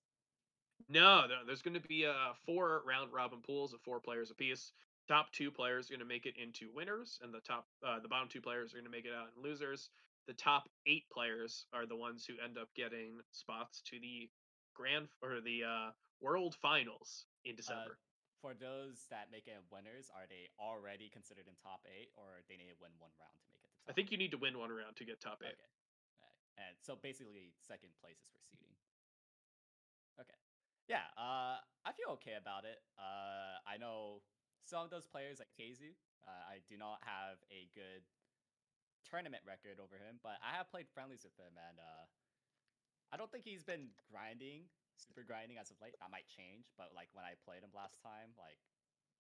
No, 0.89 1.27
no 1.27 1.47
there's 1.47 1.63
going 1.63 1.81
to 1.81 1.89
be 1.89 2.05
uh, 2.05 2.35
four 2.45 2.83
round 2.87 3.13
robin 3.13 3.41
pools 3.41 3.73
of 3.73 3.81
four 3.81 4.01
players 4.01 4.31
apiece. 4.31 4.73
Top 5.09 5.31
two 5.33 5.51
players 5.51 5.89
are 5.89 5.95
going 5.95 6.01
to 6.01 6.07
make 6.07 6.27
it 6.27 6.35
into 6.41 6.71
winners, 6.75 7.19
and 7.23 7.33
the 7.33 7.41
top 7.41 7.67
uh, 7.87 8.01
the 8.01 8.09
bottom 8.09 8.29
two 8.29 8.41
players 8.41 8.73
are 8.73 8.77
going 8.77 8.85
to 8.85 8.91
make 8.91 9.07
it 9.07 9.13
out 9.15 9.29
in 9.37 9.43
losers. 9.43 9.91
The 10.27 10.35
top 10.35 10.69
eight 10.87 11.05
players 11.13 11.67
are 11.75 11.87
the 11.87 11.97
ones 11.97 12.25
who 12.27 12.35
end 12.43 12.57
up 12.57 12.69
getting 12.75 13.21
spots 13.31 13.83
to 13.91 14.01
the 14.01 14.31
grand 14.75 15.09
or 15.23 15.41
the 15.41 15.65
uh, 15.65 15.89
world 16.21 16.55
finals 16.55 17.27
in 17.45 17.55
December. 17.57 17.97
For 18.43 18.53
those 18.53 19.09
that 19.09 19.33
make 19.33 19.49
it 19.49 19.57
winners, 19.73 20.13
are 20.13 20.29
they 20.29 20.53
already 20.61 21.09
considered 21.09 21.49
in 21.49 21.57
top 21.57 21.81
eight, 21.89 22.13
or 22.13 22.45
they 22.45 22.61
need 22.61 22.69
to 22.69 22.77
win 22.77 22.93
one 23.01 23.09
round 23.17 23.33
to 23.41 23.49
make 23.57 23.65
it 23.65 23.73
to 23.73 23.81
top? 23.81 23.89
I 23.89 23.93
think 23.97 24.13
you 24.13 24.21
need 24.21 24.37
to 24.37 24.41
win 24.43 24.61
one 24.61 24.69
round 24.69 25.01
to 25.01 25.05
get 25.09 25.17
top 25.17 25.41
Okay. 25.41 25.49
eight. 25.49 25.61
Alright. 26.21 26.45
And 26.61 26.77
so 26.85 26.93
basically, 27.01 27.57
second 27.57 27.97
place 28.05 28.21
is 28.21 28.29
for 28.45 28.53
seeding. 28.53 28.77
Okay. 30.21 30.37
Yeah. 30.93 31.09
Uh, 31.17 31.57
I 31.89 31.97
feel 31.97 32.13
okay 32.21 32.37
about 32.37 32.69
it. 32.69 32.85
Uh, 33.01 33.57
I 33.65 33.81
know 33.81 34.21
some 34.69 34.85
of 34.85 34.93
those 34.93 35.09
players 35.09 35.41
like 35.41 35.49
Keizu. 35.57 35.97
Uh, 36.29 36.45
I 36.53 36.61
do 36.69 36.77
not 36.77 37.01
have 37.09 37.41
a 37.49 37.65
good 37.73 38.05
tournament 39.09 39.41
record 39.49 39.81
over 39.81 39.97
him, 39.97 40.21
but 40.21 40.37
I 40.45 40.53
have 40.57 40.69
played 40.69 40.89
friendlies 40.93 41.25
with 41.25 41.37
him, 41.41 41.57
and 41.57 41.77
uh, 41.81 42.05
I 43.15 43.17
don't 43.17 43.31
think 43.31 43.47
he's 43.47 43.63
been 43.63 43.95
grinding, 44.11 44.67
super 44.99 45.23
grinding 45.23 45.55
as 45.55 45.71
of 45.71 45.79
late. 45.79 45.95
That 46.03 46.11
might 46.11 46.27
change, 46.27 46.75
but 46.75 46.91
like 46.99 47.15
when 47.15 47.23
I 47.23 47.39
played 47.47 47.63
him 47.63 47.71
last 47.71 48.03
time, 48.03 48.35
like 48.35 48.59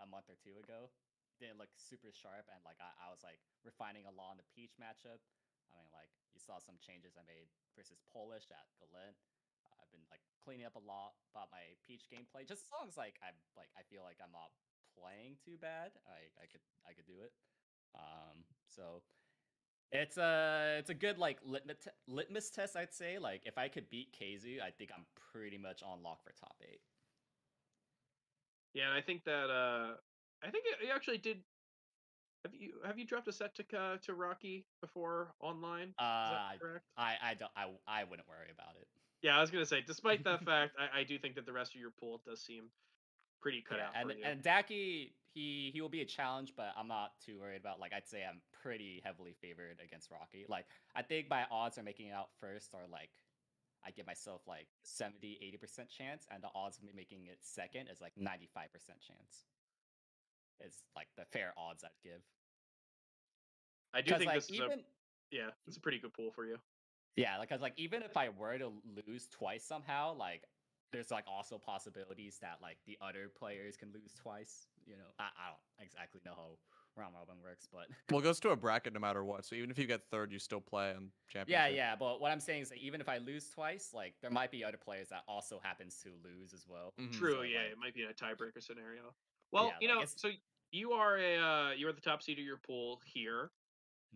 a 0.03 0.07
month 0.11 0.27
or 0.27 0.35
two 0.35 0.59
ago, 0.59 0.91
didn't 1.39 1.62
look 1.62 1.71
super 1.79 2.11
sharp, 2.11 2.51
and 2.51 2.59
like 2.66 2.83
I, 2.83 2.91
I 3.07 3.15
was 3.15 3.23
like 3.23 3.39
refining 3.62 4.11
a 4.11 4.11
lot 4.11 4.35
in 4.35 4.43
the 4.43 4.51
Peach 4.51 4.75
matchup. 4.83 5.23
I 5.71 5.79
mean, 5.79 5.95
like 5.95 6.11
you 6.35 6.43
saw 6.43 6.59
some 6.59 6.75
changes 6.83 7.15
I 7.15 7.23
made 7.23 7.47
versus 7.79 8.03
Polish 8.11 8.51
at 8.51 8.66
Galint. 8.83 9.15
Uh, 9.62 9.79
I've 9.79 9.95
been 9.95 10.03
like 10.11 10.27
cleaning 10.43 10.66
up 10.66 10.75
a 10.75 10.83
lot 10.83 11.15
about 11.31 11.55
my 11.55 11.79
Peach 11.87 12.11
gameplay, 12.11 12.43
just 12.43 12.66
as 12.66 12.71
long 12.75 12.91
as 12.91 12.99
like 12.99 13.23
I'm 13.23 13.39
like 13.55 13.71
I 13.79 13.87
feel 13.87 14.03
like 14.03 14.19
I'm 14.19 14.35
not 14.35 14.51
playing 14.99 15.39
too 15.39 15.55
bad. 15.55 15.95
I 16.03 16.35
I 16.43 16.51
could 16.51 16.66
I 16.83 16.99
could 16.99 17.07
do 17.07 17.23
it. 17.23 17.31
Um, 17.95 18.43
so 18.66 19.07
it's 19.95 20.16
a 20.19 20.77
it's 20.79 20.91
a 20.91 20.95
good 20.95 21.19
like 21.19 21.39
litmus 21.47 21.89
litmus 22.09 22.51
test, 22.51 22.77
I'd 22.77 22.93
say. 22.93 23.19
Like 23.19 23.43
if 23.45 23.57
I 23.57 23.69
could 23.69 23.89
beat 23.89 24.09
Keizu, 24.12 24.61
I 24.61 24.71
think 24.71 24.91
I'm 24.95 25.07
pretty 25.33 25.57
much 25.57 25.83
on 25.83 26.03
lock 26.03 26.23
for 26.25 26.33
top 26.39 26.57
eight. 26.62 26.81
Yeah, 28.75 28.89
and 28.89 28.95
I 28.95 29.01
think 29.01 29.25
that 29.25 29.51
uh, 29.51 29.95
I 30.43 30.51
think 30.51 30.65
it, 30.66 30.87
it 30.87 30.91
actually 30.95 31.19
did. 31.19 31.39
Have 32.45 32.55
you 32.55 32.73
have 32.85 32.99
you 32.99 33.07
dropped 33.07 33.29
a 33.29 33.33
set 33.33 33.55
to 33.55 33.79
uh, 33.79 33.97
to 34.03 34.15
Rocky 34.15 34.66
before 34.81 35.33
online? 35.41 35.95
Uh, 35.99 36.51
correct? 36.61 36.85
I 36.99 37.15
I 37.23 37.35
don't 37.35 37.53
I 37.57 37.66
I 37.87 38.05
wouldn't 38.05 38.29
worry 38.29 38.51
about 38.53 38.75
it. 38.81 38.89
Yeah, 39.23 39.39
I 39.39 39.41
was 39.41 39.51
gonna 39.51 39.65
say, 39.65 39.81
despite 39.87 40.25
that 40.25 40.45
fact, 40.45 40.77
I, 40.79 41.01
I 41.01 41.05
do 41.05 41.19
think 41.19 41.37
that 41.37 41.47
the 41.47 41.53
rest 41.53 41.75
of 41.75 41.81
your 41.81 41.93
pool 41.93 42.21
does 42.27 42.43
seem 42.43 42.65
pretty 43.41 43.62
cut 43.66 43.79
Yeah, 43.79 43.85
out 43.87 43.93
and 43.97 44.11
for 44.11 44.19
you. 44.19 44.25
and 44.25 44.43
Daki 44.43 45.12
he 45.35 45.70
he 45.73 45.81
will 45.81 45.89
be 45.89 46.01
a 46.01 46.06
challenge, 46.06 46.55
but 46.56 46.73
I'm 46.78 46.89
not 46.89 47.12
too 47.24 47.39
worried 47.40 47.61
about. 47.61 47.81
Like 47.81 47.93
I'd 47.93 48.09
say 48.09 48.24
I'm 48.28 48.40
pretty 48.62 49.02
heavily 49.05 49.35
favored 49.40 49.81
against 49.85 50.11
Rocky. 50.11 50.47
Like 50.48 50.66
I 50.94 51.02
think 51.02 51.28
my 51.28 51.44
odds 51.51 51.77
are 51.77 51.82
making 51.82 52.06
it 52.06 52.12
out 52.12 52.28
first 52.40 52.73
are 52.74 52.89
like 52.90 53.11
I 53.86 53.90
give 53.90 54.06
myself 54.06 54.43
like 54.47 54.69
70 54.85 55.39
80% 55.62 55.89
chance 55.90 56.27
and 56.32 56.43
the 56.43 56.48
odds 56.55 56.78
of 56.78 56.85
me 56.85 56.93
making 56.97 57.27
it 57.27 57.39
second 57.43 57.89
is 57.89 58.01
like 58.01 58.12
95% 58.15 58.70
chance. 59.06 59.44
Is 60.65 60.85
like 60.94 61.09
the 61.16 61.24
fair 61.24 61.52
odds 61.59 61.85
I'd 61.85 61.90
give. 62.02 62.23
I 63.93 64.01
do 64.01 64.15
think 64.15 64.27
like 64.27 64.36
this 64.36 64.51
is 64.51 64.56
even 64.56 64.70
a 64.70 64.82
yeah, 65.31 65.51
it's 65.66 65.77
a 65.77 65.81
pretty 65.81 65.98
good 65.98 66.15
pool 66.15 66.31
for 66.31 66.44
you. 66.44 66.56
Yeah, 67.16 67.39
like, 67.39 67.48
cause 67.48 67.61
like 67.61 67.74
even 67.77 68.02
if 68.02 68.16
I 68.16 68.28
were 68.28 68.56
to 68.59 68.73
lose 69.06 69.28
twice 69.28 69.65
somehow, 69.65 70.15
like 70.16 70.43
there's 70.93 71.11
like 71.11 71.24
also 71.27 71.59
possibilities 71.59 72.39
that 72.40 72.59
like 72.62 72.78
the 72.86 72.97
other 73.01 73.31
players 73.36 73.77
can 73.77 73.90
lose 73.93 74.15
twice. 74.15 74.66
You 74.86 74.97
know, 74.97 75.11
I, 75.19 75.24
I 75.24 75.48
don't 75.51 75.85
exactly 75.86 76.20
know 76.24 76.32
how 76.35 76.59
round 76.97 77.15
robin 77.15 77.36
works, 77.43 77.66
but 77.73 77.86
Well, 78.11 78.20
it 78.20 78.24
goes 78.24 78.39
to 78.40 78.51
a 78.51 78.56
bracket 78.56 78.93
no 78.93 79.01
matter 79.01 79.24
what. 79.24 79.44
So 79.44 79.56
even 79.56 79.70
if 79.70 79.78
you 79.78 79.86
get 79.86 80.02
third, 80.11 80.31
you 80.32 80.39
still 80.39 80.61
play 80.61 80.90
on 80.90 81.11
championship. 81.28 81.48
yeah, 81.48 81.77
yeah. 81.77 81.97
But 81.97 82.20
what 82.20 82.31
I'm 82.31 82.40
saying 82.40 82.62
is 82.62 82.69
that 82.70 82.78
even 82.78 83.01
if 83.01 83.09
I 83.09 83.19
lose 83.19 83.48
twice, 83.51 83.90
like 83.93 84.15
there 84.23 84.31
might 84.31 84.51
be 84.51 84.65
other 84.65 84.77
players 84.77 85.09
that 85.09 85.23
also 85.27 85.61
happens 85.62 85.98
to 86.05 86.11
lose 86.24 86.52
as 86.52 86.66
well. 86.69 86.93
Mhm. 87.01 87.12
True, 87.12 87.32
So, 87.32 87.43
yeah, 87.43 87.59
like- 87.62 87.73
it 87.73 87.78
might 87.78 87.94
be 87.94 88.02
in 88.02 88.11
a 88.11 88.15
tiebreaker 88.15 88.62
scenario. 88.62 89.15
Well, 89.51 89.66
Yeah, 89.66 89.73
you 89.81 89.89
like, 89.89 89.94
know, 89.97 90.02
it's- 90.02 90.20
so 90.20 90.31
you 90.70 90.93
are 90.93 91.19
a 91.19 91.36
uh, 91.39 91.70
you 91.73 91.89
are 91.89 91.93
the 91.93 92.01
top 92.01 92.23
seed 92.23 92.39
of 92.39 92.44
your 92.44 92.56
pool 92.59 93.01
here, 93.05 93.51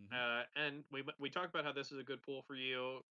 Mhm. 0.01 0.13
uh, 0.13 0.45
and 0.57 0.85
we 0.91 1.03
we 1.19 1.31
talked 1.31 1.51
about 1.53 1.65
how 1.65 1.73
this 1.73 1.91
is 1.93 1.99
a 1.99 2.05
good 2.05 2.23
pool 2.23 2.43
for 2.43 2.55
you. 2.55 3.05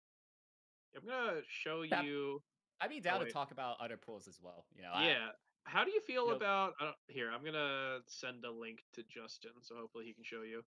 I'm 0.95 1.05
gonna 1.05 1.41
show 1.47 1.85
That- 1.87 2.05
you. 2.05 2.41
I'd 2.79 2.89
be 2.89 2.99
down 2.99 3.19
to 3.25 3.31
talk 3.31 3.51
about 3.51 3.79
other 3.81 3.97
pools 3.97 4.27
as 4.27 4.39
well. 4.41 4.65
You 4.75 4.83
know, 4.83 4.91
I- 4.91 5.07
Yeah. 5.07 5.31
How 5.67 5.83
do 5.83 5.91
you 5.91 5.99
feel 6.01 6.27
Nope. 6.27 6.37
about? 6.37 6.73
I 6.79 6.85
don't, 6.85 6.95
here, 7.07 7.29
I'm 7.31 7.43
gonna 7.43 7.99
send 8.07 8.45
a 8.45 8.51
link 8.51 8.83
to 8.93 9.03
Justin, 9.03 9.51
so 9.61 9.75
hopefully 9.75 10.05
he 10.05 10.13
can 10.13 10.23
show 10.23 10.41
you. 10.41 10.63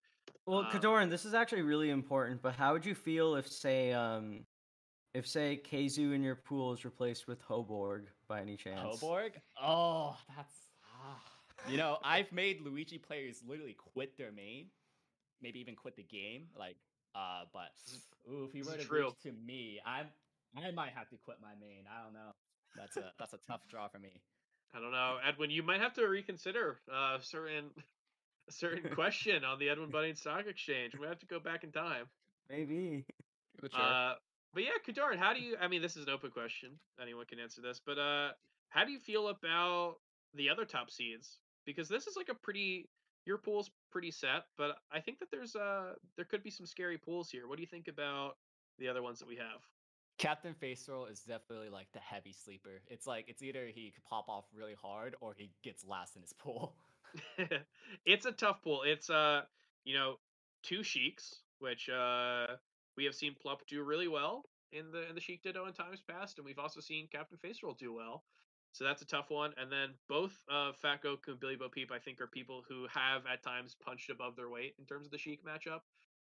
Well, 0.46 0.60
Uh, 0.60 0.70
Kodorin, 0.70 1.08
this 1.08 1.24
is 1.24 1.32
actually 1.32 1.62
really 1.62 1.90
important. 1.90 2.42
But 2.42 2.54
how 2.54 2.72
would 2.74 2.84
you 2.84 2.94
feel 2.94 3.34
if, 3.36 3.48
say, 3.50 3.92
um, 3.92 4.44
if 5.14 5.26
say 5.26 5.60
Keizu 5.64 6.14
in 6.14 6.22
your 6.22 6.36
pool 6.36 6.72
is 6.72 6.84
replaced 6.84 7.26
with 7.26 7.42
Hoborg 7.42 8.06
by 8.28 8.40
any 8.42 8.56
chance? 8.56 9.00
Hoborg? 9.00 9.32
Oh, 9.60 10.16
that's. 10.36 10.54
ah. 10.94 11.18
You 11.68 11.76
know, 11.76 11.98
I've 12.04 12.30
made 12.32 12.60
Luigi 12.60 12.98
players 12.98 13.42
literally 13.46 13.74
quit 13.74 14.16
their 14.16 14.32
main, 14.32 14.66
maybe 15.42 15.60
even 15.60 15.76
quit 15.76 15.96
the 15.96 16.02
game. 16.02 16.48
Like, 16.58 16.76
uh, 17.14 17.44
but 17.52 17.72
ooh, 18.30 18.44
if 18.44 18.52
he 18.52 18.62
were 18.62 18.76
to 18.76 18.88
reach 18.92 19.18
to 19.24 19.32
me, 19.32 19.80
I'm 19.84 20.06
I 20.56 20.70
might 20.72 20.92
have 20.92 21.08
to 21.10 21.16
quit 21.16 21.38
my 21.40 21.54
main. 21.60 21.84
I 21.90 22.02
don't 22.02 22.12
know. 22.14 22.32
That's 22.76 22.96
a 22.96 23.12
that's 23.18 23.32
a 23.34 23.38
tough 23.46 23.66
draw 23.68 23.88
for 23.88 23.98
me. 23.98 24.20
I 24.74 24.80
don't 24.80 24.92
know, 24.92 25.16
Edwin. 25.26 25.50
You 25.50 25.62
might 25.62 25.80
have 25.80 25.94
to 25.94 26.06
reconsider 26.06 26.78
uh, 26.92 27.18
certain 27.20 27.70
a 28.48 28.52
certain 28.52 28.90
question 28.94 29.44
on 29.44 29.58
the 29.58 29.68
Edwin 29.68 29.90
Budding 29.90 30.14
Stock 30.14 30.46
Exchange. 30.46 30.92
We 30.98 31.06
have 31.06 31.18
to 31.20 31.26
go 31.26 31.40
back 31.40 31.64
in 31.64 31.72
time. 31.72 32.06
Maybe. 32.48 33.04
Give 33.56 33.64
it 33.64 33.66
a 33.66 33.68
chair. 33.68 33.80
Uh, 33.80 34.14
but 34.52 34.64
yeah, 34.64 34.70
Kodorin, 34.86 35.18
how 35.18 35.32
do 35.32 35.40
you? 35.40 35.56
I 35.60 35.68
mean, 35.68 35.82
this 35.82 35.96
is 35.96 36.04
an 36.06 36.12
open 36.12 36.30
question. 36.30 36.70
Anyone 37.00 37.26
can 37.26 37.38
answer 37.38 37.60
this. 37.60 37.80
But 37.84 37.98
uh, 37.98 38.30
how 38.68 38.84
do 38.84 38.92
you 38.92 38.98
feel 38.98 39.28
about 39.28 39.96
the 40.34 40.50
other 40.50 40.64
top 40.64 40.90
seeds? 40.90 41.38
Because 41.66 41.88
this 41.88 42.06
is 42.06 42.16
like 42.16 42.28
a 42.28 42.34
pretty. 42.34 42.88
Your 43.26 43.36
pool's 43.36 43.70
pretty 43.92 44.10
set, 44.10 44.44
but 44.56 44.76
I 44.90 45.00
think 45.00 45.18
that 45.18 45.30
there's 45.30 45.54
uh 45.54 45.92
there 46.16 46.24
could 46.24 46.42
be 46.42 46.50
some 46.50 46.64
scary 46.64 46.96
pools 46.96 47.28
here. 47.30 47.46
What 47.46 47.56
do 47.56 47.62
you 47.62 47.68
think 47.68 47.86
about 47.86 48.36
the 48.78 48.88
other 48.88 49.02
ones 49.02 49.18
that 49.18 49.28
we 49.28 49.36
have? 49.36 49.60
Captain 50.20 50.52
Face 50.52 50.86
Roll 50.86 51.06
is 51.06 51.20
definitely 51.20 51.70
like 51.70 51.90
the 51.94 51.98
heavy 51.98 52.34
sleeper. 52.34 52.82
It's 52.88 53.06
like 53.06 53.24
it's 53.28 53.42
either 53.42 53.68
he 53.74 53.90
could 53.90 54.04
pop 54.04 54.28
off 54.28 54.44
really 54.54 54.74
hard 54.74 55.16
or 55.22 55.34
he 55.34 55.50
gets 55.64 55.82
last 55.82 56.14
in 56.14 56.20
his 56.20 56.32
pool. 56.38 56.74
it's 58.04 58.26
a 58.26 58.32
tough 58.32 58.62
pool. 58.62 58.82
It's 58.84 59.08
uh, 59.08 59.42
you 59.84 59.94
know, 59.94 60.16
two 60.62 60.82
sheiks, 60.82 61.36
which 61.58 61.88
uh 61.88 62.48
we 62.98 63.06
have 63.06 63.14
seen 63.14 63.34
Plup 63.34 63.60
do 63.66 63.82
really 63.82 64.08
well 64.08 64.44
in 64.72 64.92
the 64.92 65.08
in 65.08 65.14
the 65.14 65.22
Sheik 65.22 65.42
Ditto 65.42 65.64
in 65.64 65.72
times 65.72 66.02
past, 66.06 66.36
and 66.36 66.44
we've 66.44 66.58
also 66.58 66.80
seen 66.80 67.08
Captain 67.10 67.38
Face 67.38 67.60
Roll 67.62 67.72
do 67.72 67.94
well. 67.94 68.22
So 68.72 68.84
that's 68.84 69.00
a 69.00 69.06
tough 69.06 69.30
one. 69.30 69.52
And 69.56 69.72
then 69.72 69.94
both 70.06 70.34
uh 70.52 70.72
Fat 70.82 71.02
Goku 71.02 71.28
and 71.28 71.40
Billy 71.40 71.56
Bo 71.56 71.70
Peep, 71.70 71.90
I 71.90 71.98
think, 71.98 72.20
are 72.20 72.26
people 72.26 72.62
who 72.68 72.86
have 72.92 73.22
at 73.24 73.42
times 73.42 73.74
punched 73.82 74.10
above 74.10 74.36
their 74.36 74.50
weight 74.50 74.74
in 74.78 74.84
terms 74.84 75.06
of 75.06 75.12
the 75.12 75.18
Sheik 75.18 75.40
matchup. 75.46 75.80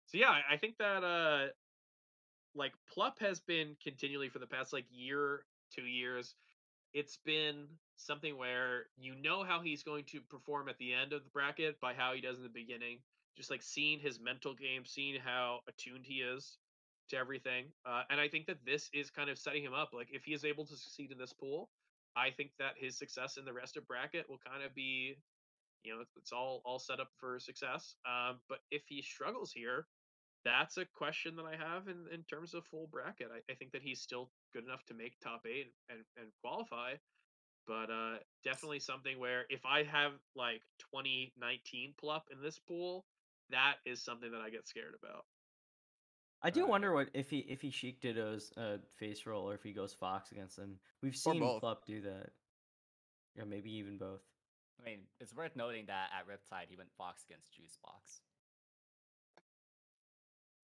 So 0.06 0.18
yeah, 0.18 0.30
I, 0.30 0.54
I 0.54 0.56
think 0.56 0.78
that 0.78 1.02
uh 1.02 1.48
like 2.54 2.72
Plup 2.94 3.18
has 3.20 3.40
been 3.40 3.76
continually 3.82 4.28
for 4.28 4.38
the 4.38 4.46
past 4.46 4.72
like 4.72 4.86
year, 4.90 5.44
two 5.74 5.86
years, 5.86 6.34
it's 6.94 7.18
been 7.24 7.66
something 7.96 8.36
where 8.36 8.86
you 8.96 9.14
know 9.14 9.44
how 9.44 9.60
he's 9.60 9.82
going 9.82 10.04
to 10.04 10.20
perform 10.28 10.68
at 10.68 10.78
the 10.78 10.92
end 10.92 11.12
of 11.12 11.24
the 11.24 11.30
bracket 11.30 11.80
by 11.80 11.94
how 11.94 12.12
he 12.14 12.20
does 12.20 12.36
in 12.38 12.42
the 12.42 12.48
beginning. 12.50 12.98
just 13.36 13.50
like 13.50 13.62
seeing 13.62 13.98
his 13.98 14.20
mental 14.20 14.54
game, 14.54 14.84
seeing 14.84 15.18
how 15.20 15.60
attuned 15.68 16.04
he 16.04 16.16
is 16.16 16.58
to 17.08 17.16
everything. 17.16 17.66
Uh, 17.86 18.02
and 18.10 18.20
I 18.20 18.28
think 18.28 18.46
that 18.46 18.58
this 18.64 18.90
is 18.92 19.10
kind 19.10 19.30
of 19.30 19.38
setting 19.38 19.62
him 19.62 19.74
up. 19.74 19.90
Like 19.92 20.08
if 20.12 20.24
he 20.24 20.34
is 20.34 20.44
able 20.44 20.66
to 20.66 20.76
succeed 20.76 21.10
in 21.10 21.18
this 21.18 21.32
pool, 21.32 21.70
I 22.16 22.30
think 22.30 22.50
that 22.58 22.72
his 22.76 22.98
success 22.98 23.36
in 23.38 23.44
the 23.44 23.52
rest 23.52 23.76
of 23.76 23.86
bracket 23.86 24.28
will 24.28 24.40
kind 24.46 24.62
of 24.64 24.74
be, 24.74 25.16
you 25.84 25.94
know, 25.94 26.02
it's, 26.16 26.32
all 26.32 26.60
all 26.64 26.78
set 26.78 27.00
up 27.00 27.08
for 27.18 27.38
success. 27.40 27.96
Um, 28.06 28.38
but 28.48 28.58
if 28.70 28.82
he 28.86 29.02
struggles 29.02 29.52
here, 29.52 29.86
that's 30.44 30.76
a 30.76 30.84
question 30.84 31.36
that 31.36 31.44
I 31.44 31.56
have 31.56 31.88
in, 31.88 32.06
in 32.12 32.22
terms 32.24 32.54
of 32.54 32.64
full 32.66 32.88
bracket. 32.90 33.28
I, 33.32 33.52
I 33.52 33.54
think 33.54 33.72
that 33.72 33.82
he's 33.82 34.00
still 34.00 34.30
good 34.52 34.64
enough 34.64 34.84
to 34.86 34.94
make 34.94 35.18
top 35.20 35.42
eight 35.46 35.72
and, 35.88 36.00
and 36.16 36.28
qualify. 36.42 36.94
But 37.66 37.90
uh, 37.90 38.16
definitely 38.42 38.80
something 38.80 39.18
where 39.20 39.44
if 39.48 39.64
I 39.64 39.84
have 39.84 40.12
like 40.34 40.62
2019 40.92 41.94
Plup 42.02 42.22
in 42.32 42.42
this 42.42 42.58
pool, 42.58 43.04
that 43.50 43.76
is 43.86 44.02
something 44.02 44.32
that 44.32 44.40
I 44.40 44.50
get 44.50 44.66
scared 44.66 44.94
about. 45.00 45.24
I 46.42 46.50
do 46.50 46.62
Right. 46.62 46.70
wonder 46.70 46.92
what 46.92 47.08
if 47.14 47.30
he 47.30 47.38
if 47.38 47.60
he 47.60 47.70
Sheik 47.70 48.00
Ditto's 48.00 48.52
uh, 48.56 48.78
face 48.98 49.26
roll 49.26 49.48
or 49.48 49.54
if 49.54 49.62
he 49.62 49.72
goes 49.72 49.94
Fox 49.94 50.32
against 50.32 50.58
him. 50.58 50.80
We've 51.02 51.14
seen 51.14 51.38
both. 51.38 51.62
Plup 51.62 51.84
do 51.86 52.00
that. 52.00 52.30
Yeah, 53.36 53.44
maybe 53.44 53.70
even 53.76 53.96
both. 53.96 54.22
I 54.80 54.84
mean, 54.84 55.00
it's 55.20 55.34
worth 55.34 55.54
noting 55.54 55.86
that 55.86 56.08
at 56.18 56.26
Riptide 56.26 56.66
he 56.68 56.76
went 56.76 56.90
Fox 56.98 57.24
against 57.28 57.52
Juice 57.52 57.78
Box. 57.84 58.22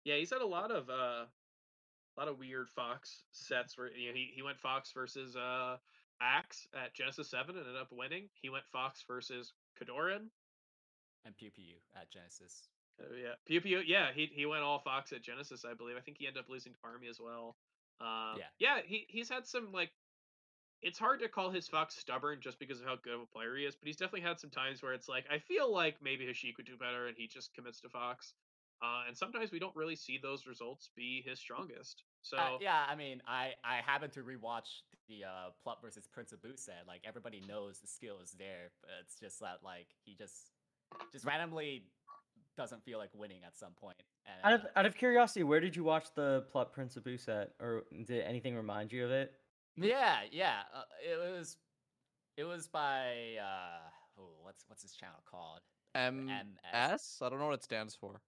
Yeah, 0.05 0.15
he's 0.15 0.29
had 0.31 0.41
a 0.41 0.47
lot 0.47 0.71
of 0.71 0.89
uh, 0.89 1.25
a 1.25 2.15
lot 2.17 2.27
of 2.27 2.39
weird 2.39 2.69
Fox 2.69 3.23
sets 3.31 3.77
where 3.77 3.91
you 3.95 4.09
know 4.09 4.15
he, 4.15 4.31
he 4.35 4.41
went 4.41 4.59
Fox 4.59 4.91
versus 4.93 5.35
uh 5.35 5.77
Axe 6.21 6.67
at 6.73 6.93
Genesis 6.93 7.29
Seven 7.29 7.55
and 7.57 7.65
ended 7.65 7.81
up 7.81 7.89
winning. 7.91 8.29
He 8.41 8.49
went 8.49 8.65
Fox 8.71 9.03
versus 9.07 9.53
Kodorin. 9.79 10.27
and 11.25 11.35
Pew 11.37 11.49
Pew 11.51 11.75
at 11.95 12.09
Genesis. 12.11 12.67
Uh, 12.99 13.05
yeah, 13.15 13.33
Pew 13.45 13.61
Pew. 13.61 13.81
Yeah, 13.85 14.07
he 14.13 14.29
he 14.33 14.45
went 14.45 14.63
all 14.63 14.79
Fox 14.79 15.11
at 15.13 15.21
Genesis, 15.21 15.63
I 15.63 15.73
believe. 15.73 15.95
I 15.97 16.01
think 16.01 16.17
he 16.19 16.27
ended 16.27 16.43
up 16.43 16.49
losing 16.49 16.73
to 16.73 16.79
Army 16.83 17.07
as 17.07 17.19
well. 17.19 17.55
Um, 18.01 18.37
Yeah. 18.39 18.45
yeah. 18.59 18.81
He 18.85 19.05
he's 19.09 19.29
had 19.29 19.45
some 19.47 19.71
like. 19.71 19.91
It's 20.81 20.97
hard 20.97 21.19
to 21.19 21.27
call 21.27 21.51
his 21.51 21.67
Fox 21.67 21.95
stubborn 21.97 22.39
just 22.39 22.57
because 22.57 22.79
of 22.79 22.85
how 22.85 22.95
good 23.03 23.13
of 23.15 23.19
a 23.21 23.25
player 23.25 23.53
he 23.57 23.65
is, 23.65 23.75
but 23.75 23.85
he's 23.87 23.97
definitely 23.97 24.21
had 24.21 24.39
some 24.39 24.49
times 24.49 24.81
where 24.81 24.93
it's 24.93 25.09
like 25.09 25.25
I 25.29 25.39
feel 25.39 25.73
like 25.73 25.97
maybe 26.01 26.25
Hashik 26.25 26.55
would 26.55 26.65
do 26.65 26.77
better, 26.77 27.07
and 27.07 27.17
he 27.17 27.27
just 27.27 27.53
commits 27.53 27.81
to 27.81 27.89
Fox. 27.89 28.33
Uh, 28.81 29.03
and 29.07 29.17
sometimes 29.17 29.51
we 29.51 29.59
don't 29.59 29.75
really 29.75 29.95
see 29.95 30.17
those 30.21 30.47
results 30.47 30.89
be 30.95 31.23
his 31.25 31.39
strongest. 31.39 32.03
So 32.21 32.37
Uh, 32.37 32.57
yeah, 32.61 32.85
I 32.87 32.95
mean, 32.95 33.21
I 33.27 33.53
I 33.63 33.77
happened 33.85 34.13
to 34.13 34.21
rewatch 34.23 34.83
the 35.07 35.25
uh, 35.25 35.49
Plup 35.65 35.81
versus 35.81 36.07
Prince 36.07 36.31
of 36.31 36.39
Busan. 36.41 36.87
Like 36.87 37.01
everybody 37.05 37.41
knows 37.47 37.79
the 37.79 37.87
skill 37.87 38.19
is 38.23 38.31
there, 38.31 38.71
but 38.81 38.91
it's 39.01 39.19
just 39.19 39.39
that 39.41 39.59
like 39.63 39.87
he 40.05 40.15
just 40.15 40.51
just 41.11 41.25
randomly 41.25 41.83
doesn't 42.57 42.83
feel 42.83 42.99
like 42.99 43.09
winning 43.13 43.41
at 43.45 43.57
some 43.57 43.73
point. 43.73 44.01
And 44.25 44.53
Out 44.53 44.59
of 44.59 44.67
out 44.75 44.85
of 44.85 44.95
curiosity, 44.95 45.43
where 45.43 45.59
did 45.59 45.75
you 45.75 45.83
watch 45.83 46.13
the 46.15 46.45
Plup 46.53 46.71
Prince 46.71 46.95
of 46.95 47.03
Buset, 47.03 47.47
or 47.59 47.83
did 48.05 48.23
anything 48.23 48.55
remind 48.55 48.91
you 48.91 49.05
of 49.05 49.11
it? 49.11 49.33
yeah, 49.75 50.19
yeah, 50.31 50.59
uh, 50.73 50.83
it 51.03 51.17
was 51.37 51.57
it 52.37 52.43
was 52.43 52.67
by 52.67 53.35
uh 53.41 53.89
oh 54.19 54.29
what's 54.41 54.63
what's 54.67 54.81
his 54.83 54.93
channel 54.93 55.19
called? 55.29 55.59
MS? 55.95 56.29
MS. 56.73 57.17
I 57.21 57.29
don't 57.29 57.39
know 57.39 57.47
what 57.47 57.55
it 57.55 57.63
stands 57.63 57.95
for. 57.95 58.21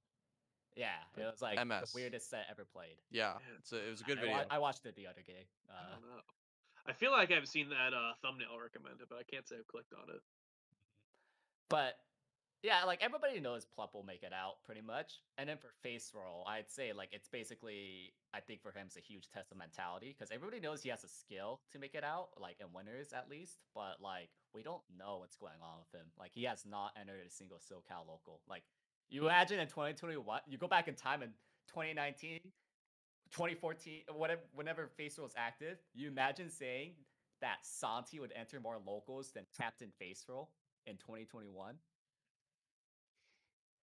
Yeah, 0.75 0.95
it 1.17 1.21
was 1.25 1.41
like 1.41 1.57
MS. 1.65 1.91
the 1.91 1.95
weirdest 1.95 2.29
set 2.29 2.45
ever 2.49 2.65
played. 2.65 2.95
Yeah, 3.11 3.33
a, 3.33 3.75
it 3.75 3.89
was 3.91 4.01
a 4.01 4.03
good 4.03 4.17
I, 4.19 4.21
video. 4.21 4.37
wa- 4.37 4.45
I 4.49 4.59
watched 4.59 4.85
it 4.85 4.95
the 4.95 5.07
other 5.07 5.21
day. 5.25 5.45
I 5.69 5.73
Uh, 5.73 5.91
don't 5.95 6.01
know. 6.09 6.21
I 6.87 6.93
feel 6.93 7.11
like 7.11 7.31
I've 7.31 7.47
seen 7.47 7.69
that 7.69 7.93
uh, 7.93 8.13
thumbnail 8.21 8.57
recommended, 8.61 9.07
but 9.09 9.17
I 9.19 9.23
can't 9.23 9.47
say 9.47 9.55
I've 9.59 9.67
clicked 9.67 9.93
on 9.93 10.09
it. 10.15 10.21
But 11.69 11.95
yeah, 12.63 12.83
like 12.85 13.01
everybody 13.01 13.39
knows 13.39 13.65
Plup 13.65 13.93
will 13.93 14.03
make 14.03 14.23
it 14.23 14.33
out 14.33 14.63
pretty 14.65 14.81
much. 14.81 15.13
And 15.37 15.47
then 15.49 15.57
for 15.57 15.71
Faceroll, 15.85 16.47
I'd 16.47 16.69
say 16.69 16.93
like 16.93 17.09
it's 17.11 17.27
basically 17.29 18.13
I 18.33 18.39
think 18.39 18.61
for 18.61 18.71
him 18.71 18.85
it's 18.87 18.97
a 18.97 19.01
huge 19.01 19.29
test 19.33 19.51
of 19.51 19.57
mentality 19.57 20.15
because 20.17 20.31
everybody 20.31 20.59
knows 20.59 20.81
he 20.83 20.89
has 20.89 21.03
a 21.03 21.07
skill 21.09 21.61
to 21.71 21.79
make 21.79 21.95
it 21.95 22.03
out, 22.03 22.29
like 22.39 22.57
in 22.59 22.67
winners 22.73 23.13
at 23.13 23.29
least. 23.29 23.57
But 23.73 23.97
like 24.01 24.29
we 24.53 24.63
don't 24.63 24.83
know 24.97 25.17
what's 25.19 25.37
going 25.37 25.59
on 25.61 25.79
with 25.79 25.99
him. 25.99 26.07
Like 26.19 26.31
he 26.33 26.43
has 26.43 26.65
not 26.65 26.91
entered 26.99 27.21
a 27.25 27.31
single 27.31 27.57
SoCal 27.57 28.07
local. 28.07 28.41
Like 28.49 28.63
you 29.11 29.25
imagine 29.25 29.59
in 29.59 29.67
2021, 29.67 30.41
you 30.47 30.57
go 30.57 30.67
back 30.67 30.87
in 30.87 30.95
time 30.95 31.21
in 31.21 31.29
2019, 31.67 32.39
2014, 33.31 34.01
whatever 34.13 34.41
whenever 34.53 34.89
Faceroll 34.99 35.23
was 35.23 35.33
active, 35.37 35.77
you 35.93 36.07
imagine 36.07 36.49
saying 36.49 36.93
that 37.41 37.57
Santi 37.63 38.19
would 38.19 38.33
enter 38.35 38.59
more 38.59 38.77
locals 38.85 39.31
than 39.31 39.43
Captain 39.57 39.91
Faceroll 40.01 40.47
in 40.87 40.95
2021. 40.97 41.75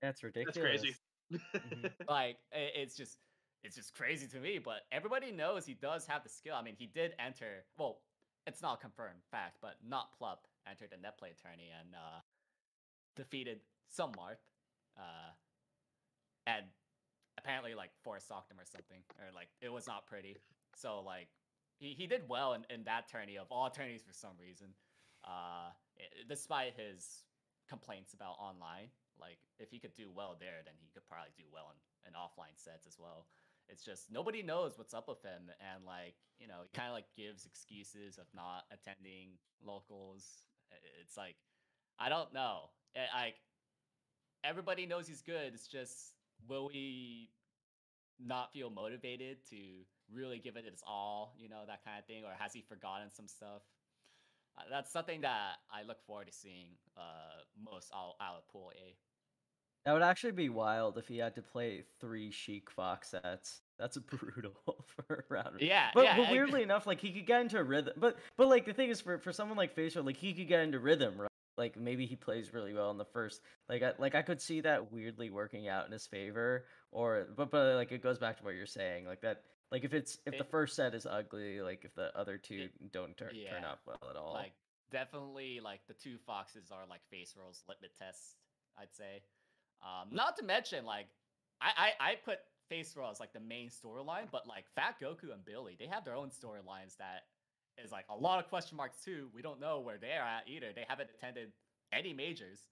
That's 0.01 0.23
ridiculous. 0.23 0.57
That's 0.57 0.67
crazy. 0.67 0.97
Mhm. 1.33 1.93
like 2.09 2.39
it's 2.53 2.97
just 2.97 3.19
it's 3.63 3.77
just 3.77 3.95
crazy 3.95 4.27
to 4.29 4.39
me 4.39 4.59
but 4.59 4.83
everybody 4.93 5.31
knows 5.31 5.67
he 5.67 5.75
does 5.75 6.07
have 6.07 6.23
the 6.23 6.29
skill 6.29 6.55
i 6.55 6.63
mean 6.63 6.75
he 6.79 6.87
did 6.87 7.13
enter 7.19 7.65
well 7.77 8.01
it's 8.47 8.63
not 8.63 8.79
a 8.79 8.81
confirmed 8.81 9.21
fact 9.31 9.59
but 9.61 9.75
not 9.87 10.09
plup 10.19 10.39
entered 10.67 10.89
the 10.91 10.97
net 10.97 11.19
play 11.19 11.31
attorney 11.31 11.69
and 11.79 11.95
uh 11.95 12.21
defeated 13.15 13.61
some 13.89 14.13
marth 14.13 14.41
uh 14.99 15.33
and 16.47 16.65
apparently 17.39 17.75
like 17.75 17.91
forest 18.03 18.29
socked 18.29 18.51
him 18.51 18.59
or 18.59 18.67
something 18.67 19.01
or 19.19 19.33
like 19.35 19.49
it 19.61 19.73
was 19.73 19.87
not 19.87 20.07
pretty. 20.07 20.37
So 20.77 21.03
like 21.05 21.29
he, 21.79 21.95
he 21.95 22.07
did 22.07 22.23
well 22.29 22.55
in, 22.55 22.65
in 22.71 22.85
that 22.85 23.09
tourney 23.11 23.39
of 23.39 23.47
all 23.51 23.71
tourneys 23.71 24.03
for 24.03 24.13
some 24.13 24.35
reason. 24.41 24.69
Uh 25.25 25.71
despite 26.29 26.75
his 26.77 27.25
complaints 27.69 28.15
about 28.15 28.39
online 28.39 28.89
like 29.21 29.39
if 29.59 29.71
he 29.71 29.79
could 29.79 29.95
do 29.95 30.09
well 30.15 30.37
there 30.39 30.63
then 30.65 30.75
he 30.81 30.89
could 30.95 31.03
probably 31.09 31.31
do 31.37 31.45
well 31.53 31.75
in, 31.75 32.11
in 32.11 32.15
offline 32.15 32.57
sets 32.57 32.87
as 32.87 32.97
well. 32.99 33.27
It's 33.69 33.85
just 33.85 34.11
nobody 34.11 34.43
knows 34.43 34.79
what's 34.79 34.95
up 34.95 35.09
with 35.09 35.23
him 35.23 35.51
and 35.61 35.85
like 35.85 36.15
you 36.41 36.49
know 36.49 36.65
he 36.65 36.71
kind 36.73 36.89
of 36.89 36.95
like 36.95 37.11
gives 37.17 37.45
excuses 37.47 38.19
of 38.19 38.27
not 38.35 38.65
attending 38.73 39.39
locals. 39.63 40.25
It's 41.03 41.17
like 41.17 41.37
i 41.99 42.09
don't 42.09 42.33
know. 42.33 42.71
Eh, 42.97 43.07
like 43.15 43.37
everybody 44.45 44.87
knows 44.87 45.07
he's 45.09 45.23
good 45.23 45.53
it's 45.55 45.67
just 45.69 46.15
will 46.49 46.69
we 46.73 47.31
not 48.25 48.53
feel 48.53 48.71
motivated 48.71 49.39
to 49.51 49.57
really 50.13 50.39
give 50.39 50.57
it 50.57 50.65
his 50.65 50.83
all 50.87 51.35
you 51.39 51.49
know 51.49 51.63
that 51.67 51.85
kind 51.85 51.99
of 51.99 52.05
thing 52.07 52.25
or 52.25 52.31
has 52.39 52.53
he 52.53 52.63
forgotten 52.63 53.09
some 53.13 53.29
stuff 53.29 53.63
uh, 54.59 54.63
that's 54.71 54.91
something 54.93 55.21
that 55.21 55.57
i 55.73 55.83
look 55.87 56.03
forward 56.07 56.27
to 56.27 56.33
seeing 56.33 56.69
uh 56.97 57.43
most 57.63 57.91
out, 57.95 58.15
out 58.21 58.37
of 58.37 58.49
pool 58.49 58.71
a 58.75 58.97
That 59.85 59.93
would 59.93 60.03
actually 60.03 60.33
be 60.33 60.49
wild 60.49 60.99
if 60.99 61.07
he 61.09 61.19
had 61.19 61.35
to 61.37 61.43
play 61.43 61.85
three 62.01 62.31
Sheik 62.31 62.69
Fox 62.71 63.09
sets. 63.11 63.63
That's 63.79 63.97
brutal 64.13 64.53
for 64.87 65.25
a 65.31 65.33
round. 65.35 65.61
yeah 65.61 65.91
But, 65.95 66.05
yeah 66.05 66.17
but 66.17 66.27
I- 66.29 66.33
weirdly 66.33 66.63
enough, 66.63 66.87
like 66.87 67.01
he 67.01 67.11
could 67.13 67.27
get 67.27 67.41
into 67.41 67.59
a 67.59 67.63
rhythm. 67.63 67.95
But 67.97 68.19
but 68.37 68.49
like 68.49 68.67
the 68.67 68.75
thing 68.75 68.91
is, 68.91 69.01
for 69.01 69.19
for 69.19 69.33
someone 69.33 69.57
like 69.57 69.75
Facial, 69.75 70.03
like 70.05 70.17
he 70.17 70.35
could 70.35 70.49
get 70.49 70.61
into 70.61 70.79
rhythm, 70.81 71.15
right? 71.21 71.28
Like 71.59 71.77
maybe 71.77 72.07
he 72.07 72.17
plays 72.17 72.55
really 72.55 72.73
well 72.73 72.91
in 72.91 72.97
the 72.97 73.05
first. 73.05 73.43
Like 73.69 73.83
I, 73.83 73.93
like 73.99 74.15
I 74.15 74.23
could 74.23 74.41
see 74.41 74.63
that 74.63 74.93
weirdly 74.93 75.29
working 75.29 75.69
out 75.69 75.87
in 75.87 75.93
his 75.93 76.07
favor. 76.07 76.65
Or 76.93 77.27
but 77.37 77.51
but 77.51 77.75
like 77.75 77.93
it 77.93 78.03
goes 78.03 78.19
back 78.19 78.39
to 78.39 78.45
what 78.45 78.55
you're 78.55 78.67
saying, 78.67 79.07
like 79.07 79.21
that. 79.23 79.43
Like 79.71 79.85
if 79.85 79.93
it's 79.93 80.17
if 80.25 80.39
the 80.39 80.45
first 80.45 80.77
set 80.77 80.95
is 80.95 81.05
ugly, 81.05 81.61
like 81.61 81.85
if 81.85 81.95
the 81.95 82.17
other 82.19 82.39
two 82.39 82.71
don't 82.91 83.15
turn 83.19 83.33
yeah, 83.35 83.69
out 83.69 83.81
well 83.87 83.99
at 84.09 84.17
all. 84.17 84.33
like 84.33 84.53
definitely 84.91 85.61
like 85.63 85.81
the 85.87 85.95
two 85.95 86.17
foxes 86.27 86.71
are 86.71 86.87
like 86.89 87.01
Facerolls 87.13 87.63
litmus 87.69 87.93
test 87.99 88.37
i'd 88.81 88.95
say 88.95 89.23
um 89.83 90.09
not 90.13 90.37
to 90.37 90.45
mention 90.45 90.85
like 90.85 91.07
i 91.61 91.71
i, 91.77 92.11
I 92.11 92.15
put 92.25 92.39
Faceroll 92.71 93.11
as 93.11 93.21
like 93.21 93.33
the 93.33 93.41
main 93.41 93.69
storyline 93.69 94.29
but 94.31 94.47
like 94.47 94.65
fat 94.75 94.97
goku 95.01 95.33
and 95.33 95.45
billy 95.45 95.77
they 95.79 95.87
have 95.87 96.05
their 96.05 96.15
own 96.15 96.31
storylines 96.31 96.97
that 96.99 97.25
is 97.85 97.93
like 97.93 98.07
a 98.11 98.17
lot 98.17 98.39
of 98.39 98.49
question 98.49 98.77
marks 98.77 98.99
too. 99.05 99.29
We 99.35 99.43
don't 99.43 99.61
know 99.61 99.81
where 99.81 99.99
they're 99.99 100.23
at 100.23 100.49
either. 100.49 100.69
They 100.75 100.85
haven't 100.89 101.11
attended 101.17 101.53
any 101.93 102.13
majors 102.13 102.67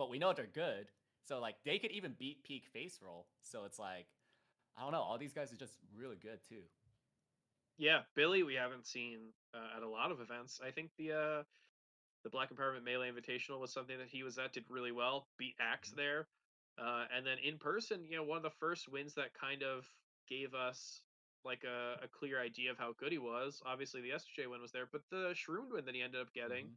but 0.00 0.08
we 0.08 0.18
know 0.18 0.32
they're 0.32 0.46
good. 0.46 0.88
So 1.28 1.40
like 1.40 1.56
they 1.66 1.78
could 1.78 1.90
even 1.90 2.14
beat 2.18 2.42
peak 2.42 2.64
Faceroll. 2.74 3.26
So 3.42 3.64
it's 3.66 3.78
like 3.78 4.06
i 4.78 4.82
don't 4.82 4.92
know. 4.92 5.02
All 5.02 5.18
these 5.18 5.34
guys 5.34 5.52
are 5.52 5.56
just 5.56 5.74
really 5.94 6.16
good 6.16 6.38
too. 6.48 6.62
Yeah, 7.76 8.00
Billy, 8.16 8.42
we 8.42 8.54
haven't 8.54 8.86
seen 8.86 9.18
uh, 9.54 9.76
at 9.76 9.82
a 9.82 9.88
lot 9.88 10.10
of 10.10 10.20
events. 10.20 10.58
I 10.66 10.70
think 10.70 10.90
the 10.96 11.12
uh, 11.12 11.42
the 12.24 12.30
Black 12.30 12.50
Empowerment 12.50 12.82
Melee 12.82 13.10
Invitational 13.10 13.60
was 13.60 13.72
something 13.72 13.98
that 13.98 14.08
he 14.08 14.22
was 14.22 14.38
at, 14.38 14.54
did 14.54 14.64
really 14.70 14.92
well, 14.92 15.26
beat 15.38 15.54
Axe 15.60 15.92
there, 15.94 16.26
uh, 16.78 17.04
and 17.14 17.26
then 17.26 17.36
in 17.44 17.58
person, 17.58 18.00
you 18.08 18.16
know, 18.16 18.24
one 18.24 18.38
of 18.38 18.42
the 18.42 18.56
first 18.58 18.90
wins 18.90 19.14
that 19.14 19.34
kind 19.38 19.62
of 19.62 19.84
gave 20.28 20.54
us 20.54 21.02
like 21.44 21.64
a, 21.64 21.98
a 22.02 22.08
clear 22.08 22.40
idea 22.40 22.70
of 22.70 22.78
how 22.78 22.92
good 22.92 23.12
he 23.12 23.18
was. 23.18 23.62
Obviously, 23.64 24.00
the 24.02 24.12
SJ 24.12 24.46
win 24.46 24.60
was 24.60 24.72
there, 24.72 24.86
but 24.90 25.02
the 25.10 25.32
Shroom 25.34 25.70
win 25.70 25.84
that 25.86 25.94
he 25.94 26.02
ended 26.02 26.20
up 26.20 26.32
getting 26.32 26.66
Mhm. 26.66 26.76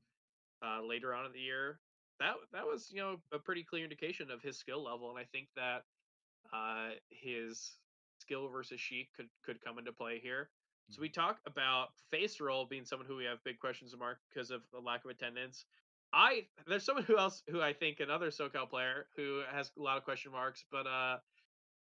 uh, 0.63 0.81
later 0.81 1.13
on 1.13 1.25
in 1.25 1.31
the 1.33 1.39
year, 1.39 1.81
that 2.19 2.35
that 2.51 2.65
was 2.65 2.91
you 2.91 3.01
know 3.01 3.21
a 3.31 3.39
pretty 3.39 3.63
clear 3.63 3.83
indication 3.83 4.31
of 4.31 4.41
his 4.41 4.57
skill 4.57 4.83
level, 4.83 5.09
and 5.09 5.19
I 5.19 5.25
think 5.25 5.49
that 5.55 5.85
uh, 6.51 6.91
his 7.09 7.79
skill 8.19 8.47
versus 8.49 8.79
Sheik 8.79 9.13
could 9.15 9.29
could 9.43 9.61
come 9.61 9.79
into 9.79 9.93
play 9.93 10.19
here. 10.19 10.51
So 10.89 11.01
we 11.01 11.09
talk 11.09 11.41
about 11.45 11.89
Faceroll 12.11 12.69
being 12.69 12.85
someone 12.85 13.07
who 13.07 13.15
we 13.15 13.25
have 13.25 13.43
big 13.43 13.59
questions 13.59 13.95
mark 13.97 14.19
because 14.29 14.51
of 14.51 14.61
the 14.71 14.79
lack 14.79 15.03
of 15.05 15.11
attendance. 15.11 15.65
I 16.13 16.47
there's 16.67 16.83
someone 16.85 17.05
who 17.05 17.17
else 17.17 17.43
who 17.49 17.61
I 17.61 17.73
think 17.73 17.99
another 17.99 18.29
SoCal 18.29 18.69
player 18.69 19.09
who 19.15 19.43
has 19.49 19.71
a 19.77 19.81
lot 19.81 19.97
of 19.97 20.03
question 20.03 20.31
marks, 20.31 20.65
but 20.71 20.85
uh, 20.87 21.19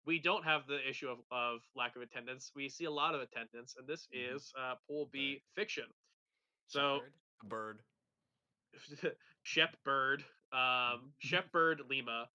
we 0.05 0.19
don't 0.19 0.43
have 0.43 0.65
the 0.67 0.79
issue 0.87 1.07
of, 1.07 1.19
of 1.31 1.59
lack 1.75 1.95
of 1.95 2.01
attendance. 2.01 2.51
We 2.55 2.69
see 2.69 2.85
a 2.85 2.91
lot 2.91 3.15
of 3.15 3.21
attendance, 3.21 3.75
and 3.77 3.87
this 3.87 4.07
Mhm. 4.13 4.35
is 4.35 4.53
uh, 4.57 4.75
Pool 4.87 5.09
B 5.11 5.41
fiction. 5.55 5.85
So. 6.67 7.01
Bird. 7.43 7.79
Shep 9.43 9.75
Bird, 9.83 10.23
um, 10.51 11.13
Shep 11.19 11.51
Bird 11.51 11.81
Lima. 11.89 12.29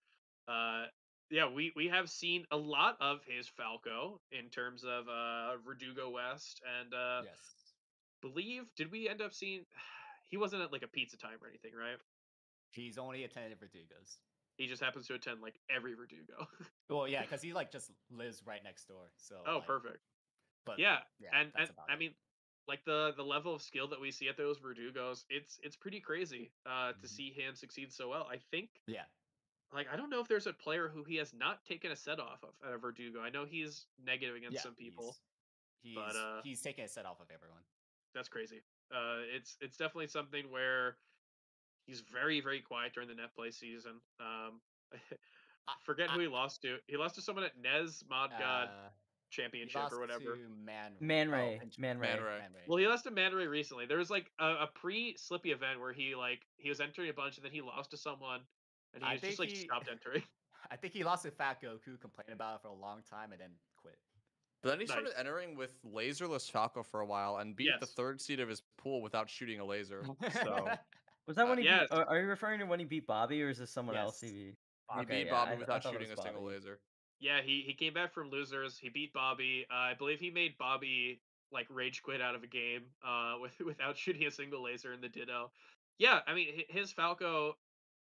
Uh, 0.49 0.87
yeah, 1.31 1.49
we, 1.49 1.73
we 1.77 1.89
have 1.89 2.11
seen 2.11 2.45
a 2.51 2.57
lot 2.57 2.97
of 3.01 3.21
his 3.27 3.49
Falco 3.49 4.21
in 4.33 4.49
terms 4.51 4.85
of 4.85 5.09
uh, 5.09 5.57
Verdugo 5.65 6.11
West, 6.11 6.61
and 6.81 6.93
uh, 6.93 7.23
yes. 7.25 7.39
believe 8.21 8.65
did 8.77 8.91
we 8.91 9.09
end 9.09 9.21
up 9.23 9.33
seeing? 9.33 9.65
He 10.31 10.39
wasn't 10.39 10.63
at 10.63 10.73
like 10.73 10.83
a 10.83 10.89
pizza 10.89 11.17
time 11.17 11.37
or 11.41 11.49
anything, 11.49 11.73
right? 11.79 11.99
He's 12.73 12.99
only 12.99 13.23
attended 13.23 13.61
Verdugo's. 13.61 14.19
He 14.57 14.67
just 14.67 14.83
happens 14.83 15.07
to 15.09 15.15
attend 15.15 15.41
like 15.43 15.59
every 15.75 15.95
Verdugo. 15.95 16.47
Well, 16.91 17.09
yeah, 17.09 17.23
because 17.23 17.41
he 17.41 17.55
like 17.55 17.73
just 17.73 17.91
lives 18.11 18.43
right 18.45 18.63
next 18.63 18.87
door. 18.87 19.11
So. 19.17 19.37
oh, 19.47 19.57
like, 19.57 19.67
perfect. 19.67 19.99
But 20.67 20.79
Yeah, 20.79 20.99
yeah, 21.19 21.31
and 21.33 21.51
and 21.57 21.71
I 21.89 21.97
mean, 21.97 22.15
like 22.69 22.85
the 22.85 23.15
the 23.17 23.23
level 23.23 23.55
of 23.55 23.63
skill 23.63 23.89
that 23.89 24.01
we 24.01 24.11
see 24.11 24.29
at 24.29 24.37
those 24.37 24.59
Verdugos, 24.59 25.25
it's 25.31 25.59
it's 25.63 25.77
pretty 25.77 26.01
crazy 26.01 26.53
uh, 26.67 26.93
to 26.93 27.07
Mhm. 27.07 27.11
see 27.11 27.31
him 27.33 27.55
succeed 27.55 27.93
so 27.93 28.11
well. 28.11 28.29
I 28.31 28.39
think 28.51 28.71
Yeah. 28.87 29.05
like 29.73 29.89
I 29.93 29.97
don't 29.97 30.11
know 30.11 30.21
if 30.21 30.29
there's 30.29 30.47
a 30.47 30.53
player 30.53 30.89
who 30.89 31.05
he 31.05 31.17
has 31.17 31.33
not 31.33 31.65
taken 31.65 31.91
a 31.91 31.97
set 31.97 32.21
off 32.21 32.43
of 32.45 32.55
at 32.67 32.75
a 32.75 32.79
Verdugo. 32.79 33.21
I 33.21 33.31
know 33.31 33.45
he's 33.45 33.87
negative 33.99 34.37
against 34.37 34.57
yeah, 34.57 34.61
some 34.61 34.75
people. 34.75 35.17
He's, 35.83 35.95
but, 35.95 36.07
he's, 36.07 36.17
uh, 36.17 36.41
he's 36.45 36.63
taking 36.63 36.85
a 36.85 36.89
set 36.89 37.07
off 37.07 37.21
of 37.21 37.31
everyone. 37.31 37.63
That's 38.15 38.29
crazy. 38.29 38.63
Uh, 38.93 39.21
it's 39.35 39.57
it's 39.61 39.77
definitely 39.77 40.07
something 40.07 40.51
where 40.51 40.97
he's 41.87 42.01
very 42.01 42.41
very 42.41 42.61
quiet 42.61 42.93
during 42.95 43.09
the 43.09 43.15
net 43.15 43.35
play 43.35 43.51
season. 43.51 44.01
Um, 44.21 44.61
I 45.69 45.73
forget 45.83 46.11
who 46.11 46.21
he 46.21 46.27
lost 46.29 46.63
to. 46.63 46.77
He 46.87 46.97
lost 46.97 47.15
to 47.17 47.23
someone 47.23 47.45
at 47.45 47.53
Nez 47.61 48.05
Mod 48.09 48.31
God 48.39 48.69
Uh, 48.69 48.89
Championship 49.31 49.91
or 49.91 49.99
whatever. 49.99 50.37
To 50.37 50.49
Man, 50.65 50.93
Man 51.01 51.29
oh, 51.29 51.33
Ray. 51.33 51.57
Pinch- 51.59 51.79
Man 51.79 51.99
Ray. 51.99 52.09
Man 52.09 52.19
Ray. 52.23 52.39
Man 52.39 52.51
Ray. 52.55 52.61
Well, 52.69 52.79
he 52.79 52.87
lost 52.87 53.05
to 53.05 53.11
Man 53.11 53.33
Ray 53.33 53.47
recently. 53.47 53.87
There 53.87 53.99
was 53.99 54.11
like 54.11 54.31
a, 54.39 54.47
a 54.47 54.69
pre 54.75 55.17
Slippi 55.17 55.53
event 55.53 55.81
where 55.81 55.93
he 55.93 56.15
like 56.15 56.43
he 56.57 56.69
was 56.69 56.81
entering 56.81 57.09
a 57.11 57.15
bunch 57.15 57.37
and 57.37 57.45
then 57.45 57.53
he 57.53 57.61
lost 57.63 57.91
to 57.93 57.97
someone 57.97 58.41
and 58.93 59.03
he 59.03 59.09
I 59.09 59.13
was 59.15 59.23
just 59.23 59.39
like 59.39 59.49
he- 59.51 59.57
stopped 59.57 59.89
entering. 59.91 60.23
I 60.71 60.77
think 60.77 60.93
he 60.95 61.05
lost 61.05 61.25
to 61.25 61.31
Fat 61.31 61.61
Goku, 61.63 62.01
complained 62.01 62.33
about 62.33 62.57
it 62.57 62.63
for 62.63 62.69
a 62.69 62.75
long 62.75 63.03
time, 63.11 63.33
and 63.33 63.41
then 63.41 63.51
quit. 63.77 63.99
But 64.63 64.71
then 64.71 64.79
he 64.81 64.85
Nice. 64.87 64.93
started 64.93 65.13
entering 65.19 65.57
with 65.57 65.77
laserless 65.85 66.51
Falco 66.51 66.83
for 66.83 67.01
a 67.01 67.07
while 67.07 67.37
and 67.37 67.55
beat 67.55 67.69
the 67.81 67.87
third 67.87 68.19
seed 68.21 68.41
of 68.41 68.49
his 68.49 68.63
pool 68.79 69.03
without 69.03 69.29
shooting 69.29 69.61
a 69.61 69.65
laser. 69.65 70.03
So 70.33 70.69
Was 71.27 71.37
that 71.37 71.47
Uh, 71.47 71.49
when 71.49 71.59
he 71.59 71.65
yes. 71.65 71.89
beat, 71.89 71.91
are, 71.91 72.05
are 72.05 72.21
you 72.21 72.27
referring 72.27 72.61
to 72.61 72.67
when 72.67 72.79
he 72.81 72.85
beat 72.85 73.07
Bobby 73.07 73.43
or 73.43 73.49
is 73.49 73.59
this 73.59 73.71
someone 73.71 73.97
else 73.97 74.21
he 74.21 74.29
Yes. 74.29 74.31
beat? 74.31 74.57
he 74.93 75.05
beat 75.05 75.25
yeah, 75.25 75.29
Bobby 75.29 75.55
I 75.55 75.57
th- 75.57 75.71
I 75.71 75.77
without 75.77 75.83
shooting 75.83 76.11
a 76.11 76.17
was 76.17 76.17
single 76.17 76.45
laser. 76.45 76.81
Yeah, 77.21 77.43
he 77.43 77.63
he 77.63 77.75
came 77.75 77.95
back 77.95 78.13
from 78.13 78.31
losers. 78.31 78.79
He 78.79 78.89
beat 78.91 79.13
Bobby. 79.13 79.67
Uh, 79.71 79.75
I 79.75 79.95
believe 79.95 80.21
he 80.21 80.31
made 80.31 80.59
Bobby 80.59 81.23
like 81.51 81.67
rage 81.71 82.03
quit 82.03 82.21
out 82.21 82.35
of 82.35 82.43
a 82.43 82.47
game 82.49 82.95
uh, 83.03 83.37
with 83.41 83.59
without 83.61 83.97
shooting 83.99 84.27
a 84.27 84.31
single 84.31 84.63
laser 84.63 84.93
in 84.93 85.01
the 85.01 85.09
Ditto. 85.09 85.53
Yeah, 85.99 86.23
I 86.27 86.35
mean 86.35 86.65
his 86.69 86.93
Falco. 86.93 87.55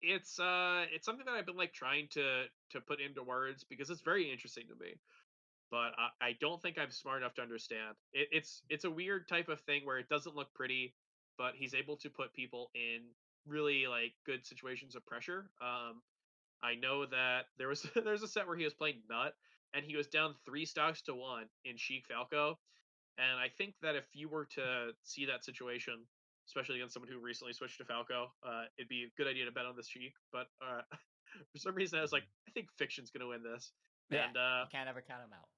It's 0.02 0.38
uh 0.40 0.86
it's 0.90 1.04
something 1.06 1.26
that 1.26 1.34
I've 1.34 1.46
been 1.46 1.56
like 1.56 1.72
trying 1.74 2.08
to 2.10 2.46
to 2.70 2.80
put 2.80 3.00
into 3.00 3.22
words 3.22 3.64
because 3.64 3.90
it's 3.90 4.00
very 4.02 4.30
interesting 4.30 4.68
to 4.68 4.76
me. 4.76 4.96
But 5.70 5.94
I, 5.98 6.10
I 6.20 6.32
don't 6.34 6.60
think 6.62 6.78
I'm 6.78 6.90
smart 6.90 7.22
enough 7.22 7.34
to 7.34 7.42
understand. 7.42 7.96
It, 8.12 8.28
it's 8.32 8.62
it's 8.68 8.84
a 8.84 8.90
weird 8.90 9.28
type 9.28 9.48
of 9.48 9.60
thing 9.62 9.84
where 9.86 9.98
it 9.98 10.08
doesn't 10.08 10.34
look 10.36 10.52
pretty, 10.54 10.96
but 11.40 11.54
he's 11.56 11.72
able 11.72 11.96
to 11.96 12.10
put 12.10 12.34
people 12.34 12.70
in 12.74 13.00
really 13.48 13.86
like 13.88 14.12
good 14.26 14.44
situations 14.44 14.94
of 14.94 15.06
pressure. 15.06 15.48
Um, 15.62 16.02
I 16.62 16.74
know 16.74 17.06
that 17.06 17.46
there 17.56 17.68
was 17.68 17.80
there's 18.04 18.22
a 18.22 18.28
set 18.28 18.46
where 18.46 18.58
he 18.58 18.64
was 18.64 18.74
playing 18.74 19.00
Nut 19.08 19.32
and 19.72 19.82
he 19.82 19.96
was 19.96 20.06
down 20.06 20.34
three 20.44 20.66
stocks 20.66 21.00
to 21.02 21.14
one 21.14 21.46
in 21.64 21.78
Sheik 21.78 22.04
Falco. 22.06 22.58
And 23.16 23.40
I 23.40 23.48
think 23.56 23.72
that 23.80 23.96
if 23.96 24.04
you 24.12 24.28
were 24.28 24.44
to 24.56 24.90
see 25.02 25.24
that 25.26 25.42
situation, 25.42 25.94
especially 26.46 26.76
against 26.76 26.92
someone 26.92 27.10
who 27.10 27.18
recently 27.18 27.54
switched 27.54 27.78
to 27.78 27.86
Falco, 27.86 28.32
uh, 28.44 28.64
it'd 28.78 28.88
be 28.88 29.08
a 29.08 29.12
good 29.16 29.26
idea 29.26 29.46
to 29.46 29.52
bet 29.52 29.64
on 29.64 29.76
this 29.76 29.88
Sheik. 29.88 30.12
But 30.32 30.46
uh, 30.60 30.82
for 31.52 31.58
some 31.58 31.74
reason, 31.74 31.98
I 31.98 32.02
was 32.02 32.12
like, 32.12 32.24
I 32.48 32.50
think 32.50 32.68
Fiction's 32.76 33.10
going 33.10 33.22
to 33.22 33.28
win 33.28 33.42
this. 33.42 33.72
Yeah, 34.10 34.26
And 34.28 34.36
uh, 34.36 34.68
you 34.68 34.76
can't 34.76 34.88
ever 34.88 35.00
count 35.00 35.22
him 35.22 35.32
out. 35.32 35.48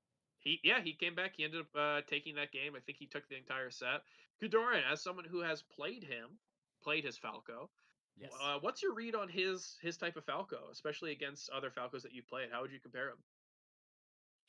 He, 0.42 0.60
yeah, 0.62 0.80
he 0.82 0.92
came 0.92 1.14
back. 1.14 1.32
He 1.36 1.44
ended 1.44 1.60
up 1.60 1.76
uh, 1.78 2.00
taking 2.08 2.34
that 2.34 2.52
game. 2.52 2.72
I 2.76 2.80
think 2.80 2.98
he 2.98 3.06
took 3.06 3.28
the 3.28 3.36
entire 3.36 3.70
set. 3.70 4.02
Kodorin, 4.42 4.82
as 4.90 5.00
someone 5.00 5.24
who 5.24 5.40
has 5.40 5.62
played 5.62 6.02
him, 6.02 6.38
played 6.82 7.04
his 7.04 7.16
Falco. 7.16 7.70
Yes. 8.16 8.32
Uh, 8.42 8.58
what's 8.60 8.82
your 8.82 8.92
read 8.92 9.14
on 9.14 9.28
his 9.28 9.78
his 9.80 9.96
type 9.96 10.16
of 10.16 10.24
Falco, 10.24 10.58
especially 10.70 11.12
against 11.12 11.48
other 11.50 11.70
Falcos 11.70 12.02
that 12.02 12.12
you've 12.12 12.28
played? 12.28 12.48
How 12.52 12.60
would 12.60 12.72
you 12.72 12.80
compare 12.80 13.08
him? 13.08 13.18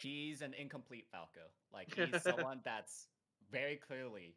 he's 0.03 0.41
an 0.41 0.53
incomplete 0.53 1.07
Falco. 1.11 1.47
Like 1.71 1.93
he's 1.95 2.21
someone 2.21 2.59
that's 2.63 3.07
very 3.51 3.77
clearly, 3.77 4.35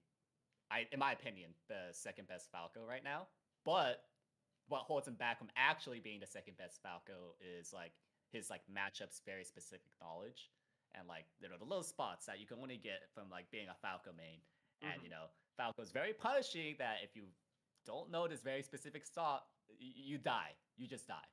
I 0.71 0.87
in 0.93 0.99
my 0.99 1.13
opinion, 1.13 1.51
the 1.69 1.93
second 1.93 2.29
best 2.29 2.51
Falco 2.51 2.81
right 2.87 3.05
now. 3.05 3.27
But 3.65 4.03
what 4.69 4.83
holds 4.83 5.09
him 5.09 5.15
back 5.15 5.39
from 5.39 5.49
actually 5.57 6.01
being 6.01 6.21
the 6.21 6.27
second 6.27 6.57
best 6.57 6.81
Falco 6.83 7.35
is 7.41 7.73
like 7.73 7.93
his 8.33 8.51
like 8.51 8.63
matchups 8.71 9.21
very 9.25 9.45
specific 9.45 9.87
knowledge 10.01 10.51
and 10.97 11.07
like 11.09 11.27
you 11.41 11.49
know 11.49 11.57
the 11.59 11.65
little 11.65 11.83
spots 11.85 12.27
that 12.27 12.41
you 12.41 12.47
can 12.47 12.59
only 12.61 12.77
get 12.77 13.09
from 13.15 13.31
like 13.31 13.51
being 13.51 13.69
a 13.69 13.75
Falco 13.75 14.13
main. 14.17 14.41
And 14.83 15.01
Mhm. 15.01 15.05
you 15.05 15.11
know, 15.11 15.27
Falco 15.57 15.83
is 15.83 15.91
very 15.93 16.13
punishing 16.13 16.77
that 16.79 17.03
if 17.03 17.17
you 17.17 17.25
don't 17.85 18.11
know 18.11 18.27
this 18.27 18.43
very 18.43 18.63
specific 18.63 19.05
spot, 19.07 19.47
you 19.79 20.19
die. 20.19 20.55
You 20.77 20.87
just 20.87 21.07
die. 21.07 21.29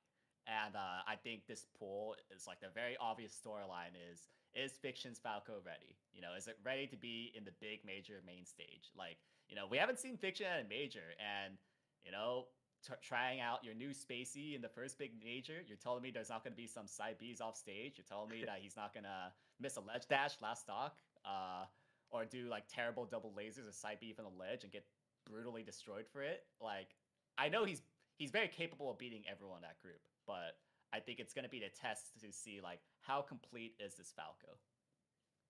And 0.45 0.75
uh, 0.75 1.01
I 1.07 1.15
think 1.15 1.47
this 1.47 1.65
pool 1.79 2.15
is 2.35 2.47
like 2.47 2.59
the 2.59 2.69
very 2.69 2.97
obvious 2.97 3.33
storyline 3.39 3.95
is 4.11 4.27
is 4.53 4.73
Fiction's 4.77 5.17
Falco 5.17 5.61
ready? 5.65 5.97
You 6.13 6.21
know, 6.21 6.35
is 6.35 6.47
it 6.47 6.57
ready 6.63 6.85
to 6.87 6.95
be 6.95 7.31
in 7.35 7.43
the 7.43 7.53
big 7.59 7.83
major 7.85 8.21
main 8.25 8.45
stage? 8.45 8.91
Like, 8.95 9.17
you 9.49 9.55
know, 9.55 9.65
we 9.65 9.77
haven't 9.77 9.99
seen 9.99 10.15
Fiction 10.15 10.45
at 10.45 10.63
a 10.63 10.67
major, 10.67 11.15
and 11.17 11.57
you 12.03 12.11
know, 12.11 12.45
t- 12.85 12.93
trying 13.01 13.39
out 13.39 13.63
your 13.63 13.73
new 13.73 13.89
spacie 13.89 14.53
in 14.55 14.61
the 14.61 14.69
first 14.69 14.99
big 14.99 15.11
major, 15.23 15.61
you're 15.65 15.77
telling 15.77 16.03
me 16.03 16.11
there's 16.11 16.29
not 16.29 16.43
going 16.43 16.53
to 16.53 16.57
be 16.57 16.67
some 16.67 16.85
side 16.87 17.15
Bs 17.19 17.41
off 17.41 17.57
stage. 17.57 17.97
You're 17.97 18.05
telling 18.05 18.29
me 18.29 18.43
that 18.45 18.59
he's 18.61 18.75
not 18.75 18.93
going 18.93 19.05
to 19.05 19.31
miss 19.59 19.77
a 19.77 19.81
ledge 19.81 20.07
dash 20.09 20.33
last 20.41 20.63
stock, 20.63 20.97
uh, 21.25 21.65
or 22.11 22.25
do 22.25 22.47
like 22.49 22.63
terrible 22.67 23.05
double 23.05 23.33
lasers 23.37 23.67
or 23.67 23.71
side 23.71 23.97
beef 23.99 24.19
on 24.19 24.25
the 24.25 24.39
ledge 24.39 24.63
and 24.63 24.71
get 24.71 24.85
brutally 25.25 25.63
destroyed 25.63 26.05
for 26.11 26.21
it. 26.21 26.43
Like, 26.61 26.95
I 27.37 27.49
know 27.49 27.65
he's 27.65 27.81
he's 28.17 28.31
very 28.31 28.47
capable 28.47 28.91
of 28.91 28.97
beating 28.97 29.23
everyone 29.29 29.57
in 29.57 29.63
that 29.63 29.79
group, 29.81 30.01
but 30.27 30.57
I 30.93 30.99
think 30.99 31.19
it's 31.19 31.33
going 31.33 31.43
to 31.43 31.49
be 31.49 31.59
the 31.59 31.73
test 31.73 32.11
to 32.21 32.31
see 32.31 32.59
like 32.61 32.79
how 33.01 33.21
complete 33.21 33.73
is 33.79 33.95
this 33.95 34.13
Falco. 34.15 34.57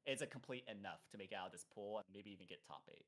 Is 0.06 0.22
it 0.22 0.32
complete 0.32 0.64
enough 0.68 1.00
to 1.12 1.18
make 1.18 1.32
out 1.32 1.48
of 1.48 1.52
this 1.52 1.66
pool 1.74 1.98
and 1.98 2.06
maybe 2.14 2.32
even 2.32 2.46
get 2.48 2.60
top 2.68 2.84
eight? 2.92 3.06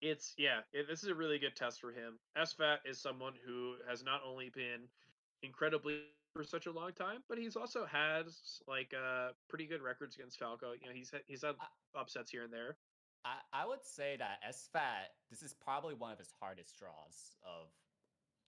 It's 0.00 0.34
yeah, 0.36 0.60
it, 0.72 0.88
this 0.88 1.02
is 1.02 1.08
a 1.08 1.14
really 1.14 1.38
good 1.38 1.54
test 1.54 1.80
for 1.80 1.92
him. 1.92 2.18
SFAT 2.36 2.78
is 2.84 2.98
someone 2.98 3.34
who 3.46 3.74
has 3.88 4.02
not 4.02 4.20
only 4.26 4.50
been 4.50 4.88
incredibly 5.42 6.00
for 6.32 6.44
such 6.44 6.66
a 6.66 6.72
long 6.72 6.92
time, 6.92 7.20
but 7.28 7.38
he's 7.38 7.56
also 7.56 7.84
had 7.84 8.26
like 8.66 8.92
uh 8.94 9.30
pretty 9.48 9.66
good 9.66 9.82
records 9.82 10.16
against 10.16 10.38
Falco. 10.38 10.72
You 10.72 10.88
know, 10.88 10.94
he's 10.94 11.10
had, 11.10 11.22
he's 11.26 11.42
had 11.42 11.56
upsets 11.94 12.30
here 12.30 12.44
and 12.44 12.52
there. 12.52 12.76
I, 13.24 13.36
I 13.52 13.66
would 13.66 13.84
say 13.84 14.16
that 14.16 14.38
SFAT, 14.48 15.06
this 15.30 15.42
is 15.42 15.54
probably 15.54 15.94
one 15.94 16.10
of 16.10 16.18
his 16.18 16.32
hardest 16.40 16.76
draws 16.78 17.36
of 17.44 17.68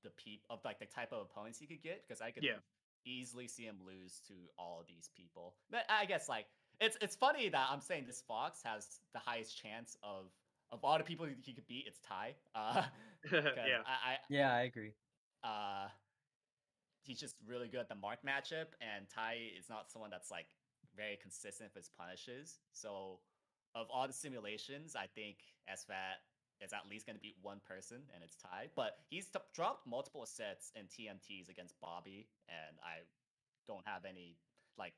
the 0.03 0.11
peop 0.11 0.41
of 0.51 0.65
like 0.65 0.79
the 0.79 0.87
type 0.87 1.13
of 1.13 1.23
opponents 1.23 1.59
he 1.59 1.67
could 1.67 1.83
get 1.83 2.03
because 2.07 2.21
I 2.21 2.31
could 2.31 2.43
Yeah. 2.43 2.59
easily 3.07 3.47
see 3.49 3.65
him 3.65 3.77
lose 3.87 4.21
to 4.29 4.35
all 4.59 4.81
of 4.81 4.87
these 4.87 5.09
people. 5.17 5.55
But 5.71 5.85
I 5.89 6.07
guess 6.07 6.29
like 6.29 6.47
it's 6.81 6.97
it's 7.01 7.17
funny 7.17 7.49
that 7.51 7.69
I'm 7.71 7.81
saying 7.81 8.05
this 8.07 8.23
Fox 8.23 8.63
has 8.65 9.01
the 9.13 9.21
highest 9.21 9.57
chance 9.57 9.97
of 10.03 10.27
of 10.73 10.81
all 10.85 10.99
the 10.99 11.05
people 11.05 11.27
he 11.27 11.53
could 11.53 11.67
beat. 11.69 11.85
It's 11.87 12.01
Ty. 12.01 12.35
Uh, 12.55 12.83
'cause 13.31 13.43
yeah, 13.57 13.79
I, 13.87 14.13
I 14.13 14.19
Yeah, 14.29 14.53
I 14.53 14.63
agree. 14.63 14.93
uh 15.43 15.89
he's 17.05 17.21
just 17.21 17.37
really 17.47 17.69
good 17.69 17.81
at 17.81 17.89
the 17.89 17.95
mark 17.95 18.21
matchup 18.27 18.73
and 18.81 19.07
Ty 19.15 19.37
is 19.59 19.69
not 19.69 19.91
someone 19.91 20.11
that's 20.11 20.31
like 20.31 20.47
very 20.97 21.19
consistent 21.21 21.71
with 21.75 21.85
his 21.85 21.91
punishes. 21.99 22.59
So 22.73 23.21
of 23.75 23.87
all 23.93 24.07
the 24.07 24.13
simulations, 24.13 24.97
I 24.97 25.07
think 25.15 25.37
SFAT 25.69 26.23
is 26.61 26.73
at 26.73 26.89
least 26.89 27.07
going 27.07 27.17
to 27.17 27.23
beat 27.23 27.37
one 27.43 27.61
person 27.67 27.99
and 28.15 28.23
it's 28.23 28.37
Ty. 28.37 28.69
But 28.75 28.97
he's 29.11 29.27
t- 29.27 29.39
dropped 29.55 29.87
multiple 29.87 30.25
sets 30.27 30.73
in 30.75 30.87
TMTs 30.87 31.49
against 31.51 31.75
Bobby 31.81 32.29
and 32.49 32.77
I 32.83 33.05
don't 33.67 33.87
have 33.87 34.05
any 34.05 34.37
like 34.79 34.95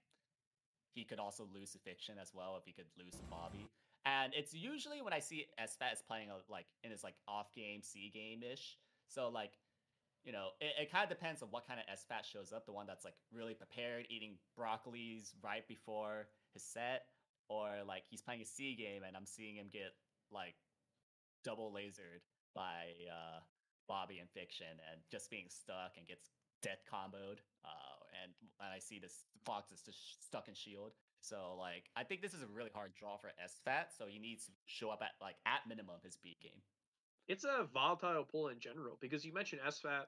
he 0.94 1.04
could 1.04 1.18
also 1.18 1.46
lose 1.52 1.72
to 1.72 1.78
Fiction 1.78 2.16
as 2.20 2.32
well 2.34 2.56
if 2.56 2.64
he 2.64 2.72
could 2.72 2.88
lose 2.98 3.12
to 3.12 3.24
Bobby. 3.30 3.68
And 4.04 4.32
it's 4.34 4.54
usually 4.54 5.02
when 5.02 5.12
I 5.12 5.18
see 5.18 5.46
SFAT 5.58 5.92
is 5.92 6.02
playing 6.06 6.28
a, 6.30 6.38
like 6.50 6.66
in 6.84 6.90
his 6.90 7.02
like 7.02 7.16
off 7.26 7.52
game 7.54 7.82
C 7.82 8.10
game 8.12 8.42
ish. 8.42 8.78
So 9.08 9.28
like 9.28 9.52
you 10.26 10.32
know, 10.32 10.48
it, 10.60 10.74
it 10.82 10.92
kind 10.92 11.04
of 11.04 11.08
depends 11.08 11.40
on 11.40 11.48
what 11.50 11.66
kind 11.66 11.78
of 11.78 11.86
SFAT 11.86 12.26
shows 12.26 12.52
up. 12.52 12.66
The 12.66 12.72
one 12.72 12.86
that's 12.86 13.04
like 13.04 13.14
really 13.32 13.54
prepared, 13.54 14.06
eating 14.10 14.34
broccolis 14.58 15.30
right 15.40 15.66
before 15.68 16.26
his 16.52 16.64
set, 16.64 17.06
or 17.48 17.70
like 17.86 18.02
he's 18.10 18.20
playing 18.20 18.42
a 18.42 18.44
C 18.44 18.74
game 18.74 19.02
and 19.06 19.16
I'm 19.16 19.24
seeing 19.24 19.54
him 19.54 19.70
get 19.72 19.94
like 20.32 20.58
double 21.44 21.72
lasered 21.72 22.26
by 22.54 22.90
uh 23.06 23.38
Bobby 23.86 24.18
in 24.18 24.26
Fiction 24.26 24.66
and 24.90 25.00
just 25.12 25.30
being 25.30 25.46
stuck 25.46 25.94
and 25.96 26.06
gets 26.08 26.26
death 26.60 26.82
comboed. 26.90 27.38
Uh, 27.62 27.96
and, 28.22 28.34
and 28.58 28.70
I 28.74 28.80
see 28.80 28.98
this 28.98 29.22
Fox 29.44 29.70
is 29.70 29.80
just 29.82 30.26
stuck 30.26 30.48
in 30.48 30.54
Shield. 30.54 30.90
So 31.20 31.54
like 31.56 31.86
I 31.94 32.02
think 32.02 32.20
this 32.20 32.34
is 32.34 32.42
a 32.42 32.50
really 32.50 32.74
hard 32.74 32.90
draw 32.98 33.16
for 33.16 33.30
SFAT. 33.38 33.94
So 33.96 34.06
he 34.10 34.18
needs 34.18 34.46
to 34.46 34.52
show 34.66 34.90
up 34.90 35.02
at 35.02 35.14
like 35.22 35.36
at 35.46 35.68
minimum 35.68 36.02
his 36.02 36.18
B 36.18 36.36
game. 36.42 36.66
It's 37.28 37.44
a 37.44 37.64
volatile 37.64 38.24
pool 38.24 38.48
in 38.48 38.60
general 38.60 38.96
because 39.00 39.24
you 39.24 39.32
mentioned 39.32 39.62
SFAT. 39.62 40.06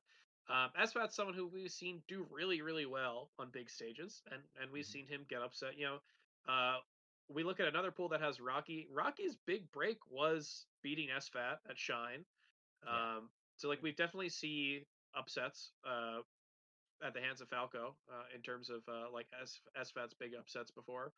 Um, 0.48 0.70
SFAT's 0.78 1.14
someone 1.14 1.34
who 1.34 1.46
we've 1.46 1.70
seen 1.70 2.02
do 2.08 2.26
really, 2.30 2.62
really 2.62 2.86
well 2.86 3.30
on 3.38 3.50
big 3.50 3.68
stages, 3.70 4.22
and 4.30 4.42
and 4.60 4.70
we've 4.70 4.84
Mhm. 4.84 4.88
seen 4.88 5.06
him 5.06 5.24
get 5.28 5.42
upset. 5.42 5.76
You 5.76 5.86
know, 5.86 6.02
uh, 6.52 6.80
we 7.28 7.42
look 7.42 7.60
at 7.60 7.68
another 7.68 7.90
pool 7.92 8.08
that 8.10 8.20
has 8.20 8.40
Rocky. 8.40 8.86
Rocky's 8.90 9.36
big 9.36 9.70
break 9.72 10.06
was 10.06 10.66
beating 10.82 11.10
SFAT 11.10 11.58
at 11.68 11.78
Shine. 11.78 12.24
Yeah. 12.84 13.16
Um, 13.16 13.30
so 13.56 13.68
like 13.68 13.82
we 13.82 13.92
definitely 13.92 14.30
see 14.30 14.86
upsets 15.14 15.72
uh, 15.84 16.22
at 17.02 17.14
the 17.14 17.20
hands 17.20 17.40
of 17.40 17.48
Falco 17.48 17.96
uh, 18.10 18.24
in 18.34 18.42
terms 18.42 18.70
of 18.70 18.88
uh, 18.88 19.10
like 19.10 19.26
S 19.40 19.60
SFAT's 19.76 20.14
big 20.14 20.34
upsets 20.34 20.70
before. 20.70 21.12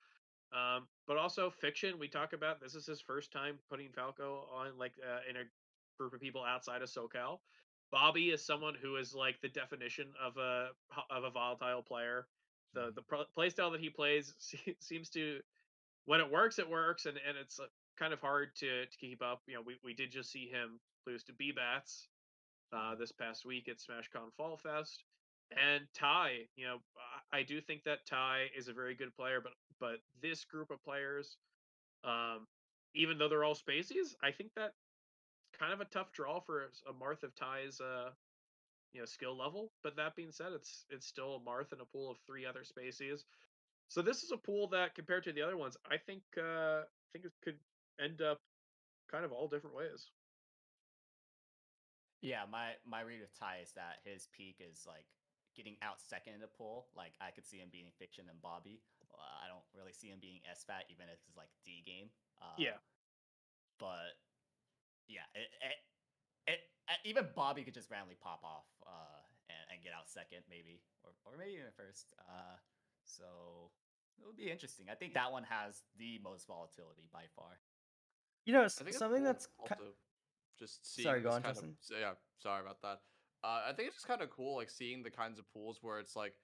Um, 0.52 0.89
but 1.06 1.16
also 1.16 1.51
fiction. 1.51 1.98
We 1.98 2.09
talk 2.09 2.32
about 2.32 2.60
this 2.60 2.74
is 2.74 2.86
his 2.86 3.01
first 3.01 3.31
time 3.31 3.59
putting 3.68 3.93
Falco 3.93 4.48
on 4.52 4.77
like 4.78 4.98
uh, 4.98 5.20
in 5.28 5.36
a 5.36 5.44
group 6.01 6.14
of 6.14 6.20
people 6.20 6.43
outside 6.43 6.81
of 6.82 6.89
SoCal. 6.89 7.39
Bobby 7.93 8.31
is 8.31 8.44
someone 8.44 8.74
who 8.81 8.97
is 8.97 9.14
like 9.14 9.40
the 9.43 9.48
definition 9.48 10.06
of 10.20 10.39
a 10.39 10.70
of 11.10 11.24
a 11.24 11.31
volatile 11.31 11.82
player. 11.82 12.27
The 12.72 12.90
Mhm. 12.90 12.94
the 12.94 13.02
pro- 13.02 13.24
play 13.27 13.51
style 13.51 13.70
that 13.72 13.81
he 13.81 13.90
plays 13.90 14.35
seems 14.81 15.10
to 15.10 15.43
when 16.06 16.20
it 16.20 16.31
works, 16.31 16.59
it 16.59 16.68
works, 16.68 17.06
and 17.06 17.18
and 17.18 17.36
it's 17.36 17.60
uh, 17.60 17.66
kind 17.98 18.12
of 18.14 18.20
hard 18.20 18.56
to 18.56 18.86
to 18.86 18.98
keep 18.98 19.22
up. 19.22 19.43
You 19.47 19.56
know, 19.56 19.62
we 19.62 19.77
we 19.85 19.93
did 19.93 20.10
just 20.10 20.31
see 20.31 20.48
him 20.48 20.81
lose 21.06 21.24
to 21.24 21.32
B 21.35 21.52
Bats 21.52 22.09
uh, 22.72 22.94
this 22.94 23.12
past 23.12 23.44
week 23.44 23.68
at 23.68 23.78
SmashCon 23.78 24.32
Fall 24.36 24.56
Fest. 24.56 25.05
And 25.51 25.86
Ty, 25.94 26.48
you 26.56 26.66
know, 26.66 26.78
I, 27.32 27.40
I 27.40 27.43
do 27.43 27.60
think 27.60 27.85
that 27.85 28.06
Ty 28.06 28.51
is 28.56 28.68
a 28.68 28.72
very 28.72 28.94
good 28.94 29.14
player, 29.16 29.40
but 29.43 29.52
but 29.81 30.01
this 30.22 30.44
group 30.44 30.70
of 30.70 30.82
players, 30.85 31.36
um, 32.05 32.47
even 32.94 33.18
though 33.18 33.28
they're 33.28 33.44
all 33.44 33.56
spacies, 33.56 34.14
I 34.22 34.31
think 34.31 34.55
that 34.55 34.74
kind 35.61 35.73
of 35.73 35.81
a 35.81 35.85
tough 35.85 36.12
draw 36.12 36.41
for 36.41 36.70
a 36.89 36.93
Marth 36.93 37.23
of 37.23 37.35
Ty's 37.37 37.81
uh, 37.81 38.11
you 38.93 39.01
know 39.01 39.07
skill 39.07 39.37
level. 39.37 39.73
But 39.82 39.97
that 39.97 40.16
being 40.16 40.32
said, 40.32 40.53
it's 40.55 40.87
it's 40.91 41.07
still 41.07 41.37
a 41.37 41.49
Marth 41.49 41.73
in 41.73 41.81
a 41.81 41.85
pool 41.85 42.11
of 42.11 42.16
three 42.27 42.47
other 42.47 42.62
spacies. 42.65 43.24
So 43.89 44.03
this 44.03 44.23
is 44.23 44.31
a 44.31 44.37
pool 44.37 44.69
that, 44.69 44.95
compared 44.95 45.24
to 45.24 45.32
the 45.32 45.43
other 45.43 45.57
ones, 45.57 45.77
I 45.91 45.97
think 45.99 46.23
uh, 46.39 46.87
I 46.87 47.07
think 47.12 47.27
it 47.27 47.32
could 47.45 47.59
end 48.01 48.23
up 48.23 48.39
kind 49.11 49.24
of 49.24 49.32
all 49.32 49.49
different 49.49 49.77
ways. 49.77 50.07
Yeah, 52.23 52.45
my 52.51 52.78
my 52.87 53.01
read 53.03 53.23
of 53.23 53.32
Ty 53.39 53.61
is 53.62 53.73
that 53.77 54.01
his 54.05 54.28
peak 54.32 54.57
is 54.61 54.85
like 54.87 55.07
getting 55.57 55.77
out 55.82 56.01
second 56.01 56.35
in 56.35 56.41
the 56.41 56.47
pool. 56.49 56.87
Like 56.97 57.12
I 57.20 57.31
could 57.31 57.47
see 57.47 57.59
him 57.59 57.69
beating 57.73 57.93
Fiction 57.99 58.24
and 58.31 58.41
Bobby. 58.41 58.81
Uh, 59.12 59.45
I 59.45 59.49
don't 59.49 59.65
really 59.77 59.93
see 59.93 60.09
him 60.09 60.19
being 60.20 60.41
S 60.49 60.65
Fat, 60.65 60.85
even 60.89 61.07
if 61.12 61.19
it's 61.27 61.37
like 61.37 61.51
D 61.65 61.82
game. 61.85 62.09
Uh, 62.41 62.57
Yeah. 62.57 62.78
But 63.78 64.20
yeah, 65.11 65.27
it, 65.35 65.51
it, 65.61 65.77
it, 66.55 66.61
even 67.05 67.27
Bobby 67.35 67.62
could 67.66 67.74
just 67.74 67.91
randomly 67.91 68.16
pop 68.23 68.41
off 68.47 68.70
uh, 68.87 69.23
and, 69.51 69.74
and 69.74 69.78
get 69.82 69.91
out 69.91 70.07
second, 70.07 70.47
maybe, 70.49 70.81
or 71.03 71.11
or 71.27 71.37
maybe 71.39 71.59
even 71.59 71.74
first. 71.74 72.15
Uh, 72.23 72.57
so 73.05 73.74
it 74.23 74.27
would 74.27 74.39
be 74.39 74.51
interesting. 74.51 74.87
I 74.91 74.95
think 74.95 75.15
that 75.15 75.32
one 75.32 75.45
has 75.45 75.82
the 75.99 76.20
most 76.23 76.47
volatility 76.47 77.11
by 77.12 77.27
far. 77.35 77.59
You 78.47 78.55
know, 78.55 78.65
I 78.65 78.69
think 78.69 78.89
it's 78.89 78.99
something 78.99 79.23
cool 79.23 79.32
that's 79.32 79.47
ki- 79.47 79.74
also 79.74 79.85
just 80.59 80.95
seeing 80.95 81.05
Sorry, 81.05 81.20
go 81.20 81.31
on, 81.31 81.43
kind 81.43 81.55
Justin. 81.55 81.77
Of, 81.91 82.01
yeah, 82.01 82.12
sorry 82.39 82.62
about 82.62 82.81
that. 82.82 83.01
Uh, 83.43 83.62
I 83.69 83.73
think 83.73 83.89
it's 83.89 83.97
just 83.97 84.07
kind 84.07 84.23
of 84.23 84.31
cool, 84.31 84.57
like 84.57 84.70
seeing 84.70 85.03
the 85.03 85.11
kinds 85.11 85.39
of 85.39 85.51
pools 85.53 85.78
where 85.81 85.99
it's 85.99 86.16
like 86.16 86.35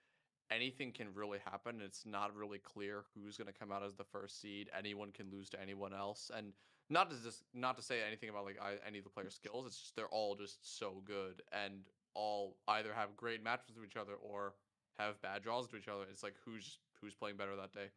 anything 0.51 0.93
can 0.93 1.09
really 1.15 1.39
happen. 1.45 1.81
It's 1.85 2.07
not 2.07 2.35
really 2.35 2.59
clear 2.59 3.05
who's 3.15 3.37
going 3.37 3.53
to 3.53 3.59
come 3.59 3.73
out 3.73 3.83
as 3.85 3.95
the 3.95 4.05
first 4.05 4.41
seed. 4.41 4.71
Anyone 4.77 5.13
can 5.13 5.31
lose 5.31 5.51
to 5.51 5.61
anyone 5.61 5.93
else, 5.93 6.31
and 6.35 6.53
not 6.89 7.11
to 7.11 7.17
just 7.23 7.43
not 7.55 7.77
to 7.77 7.83
say 7.83 8.01
anything 8.07 8.29
about 8.29 8.45
like 8.45 8.59
any 8.87 8.99
of 8.99 9.05
the 9.05 9.11
players' 9.11 9.35
skills. 9.35 9.67
It's 9.67 9.79
just 9.79 9.97
they're 9.97 10.07
all 10.07 10.35
just 10.35 10.79
so 10.79 11.03
good 11.05 11.43
and 11.53 11.81
all 12.15 12.57
either 12.69 12.93
have 12.95 13.17
great 13.17 13.43
matches 13.43 13.77
with 13.77 13.85
each 13.85 13.97
other 13.97 14.15
or 14.15 14.55
have 14.99 15.21
bad 15.21 15.43
draws 15.43 15.69
to 15.69 15.77
each 15.77 15.89
other. 15.89 16.05
It's 16.11 16.23
like 16.23 16.35
who's 16.45 16.79
who's 17.01 17.15
playing 17.15 17.37
better 17.37 17.57
that 17.57 17.73
day, 17.73 17.89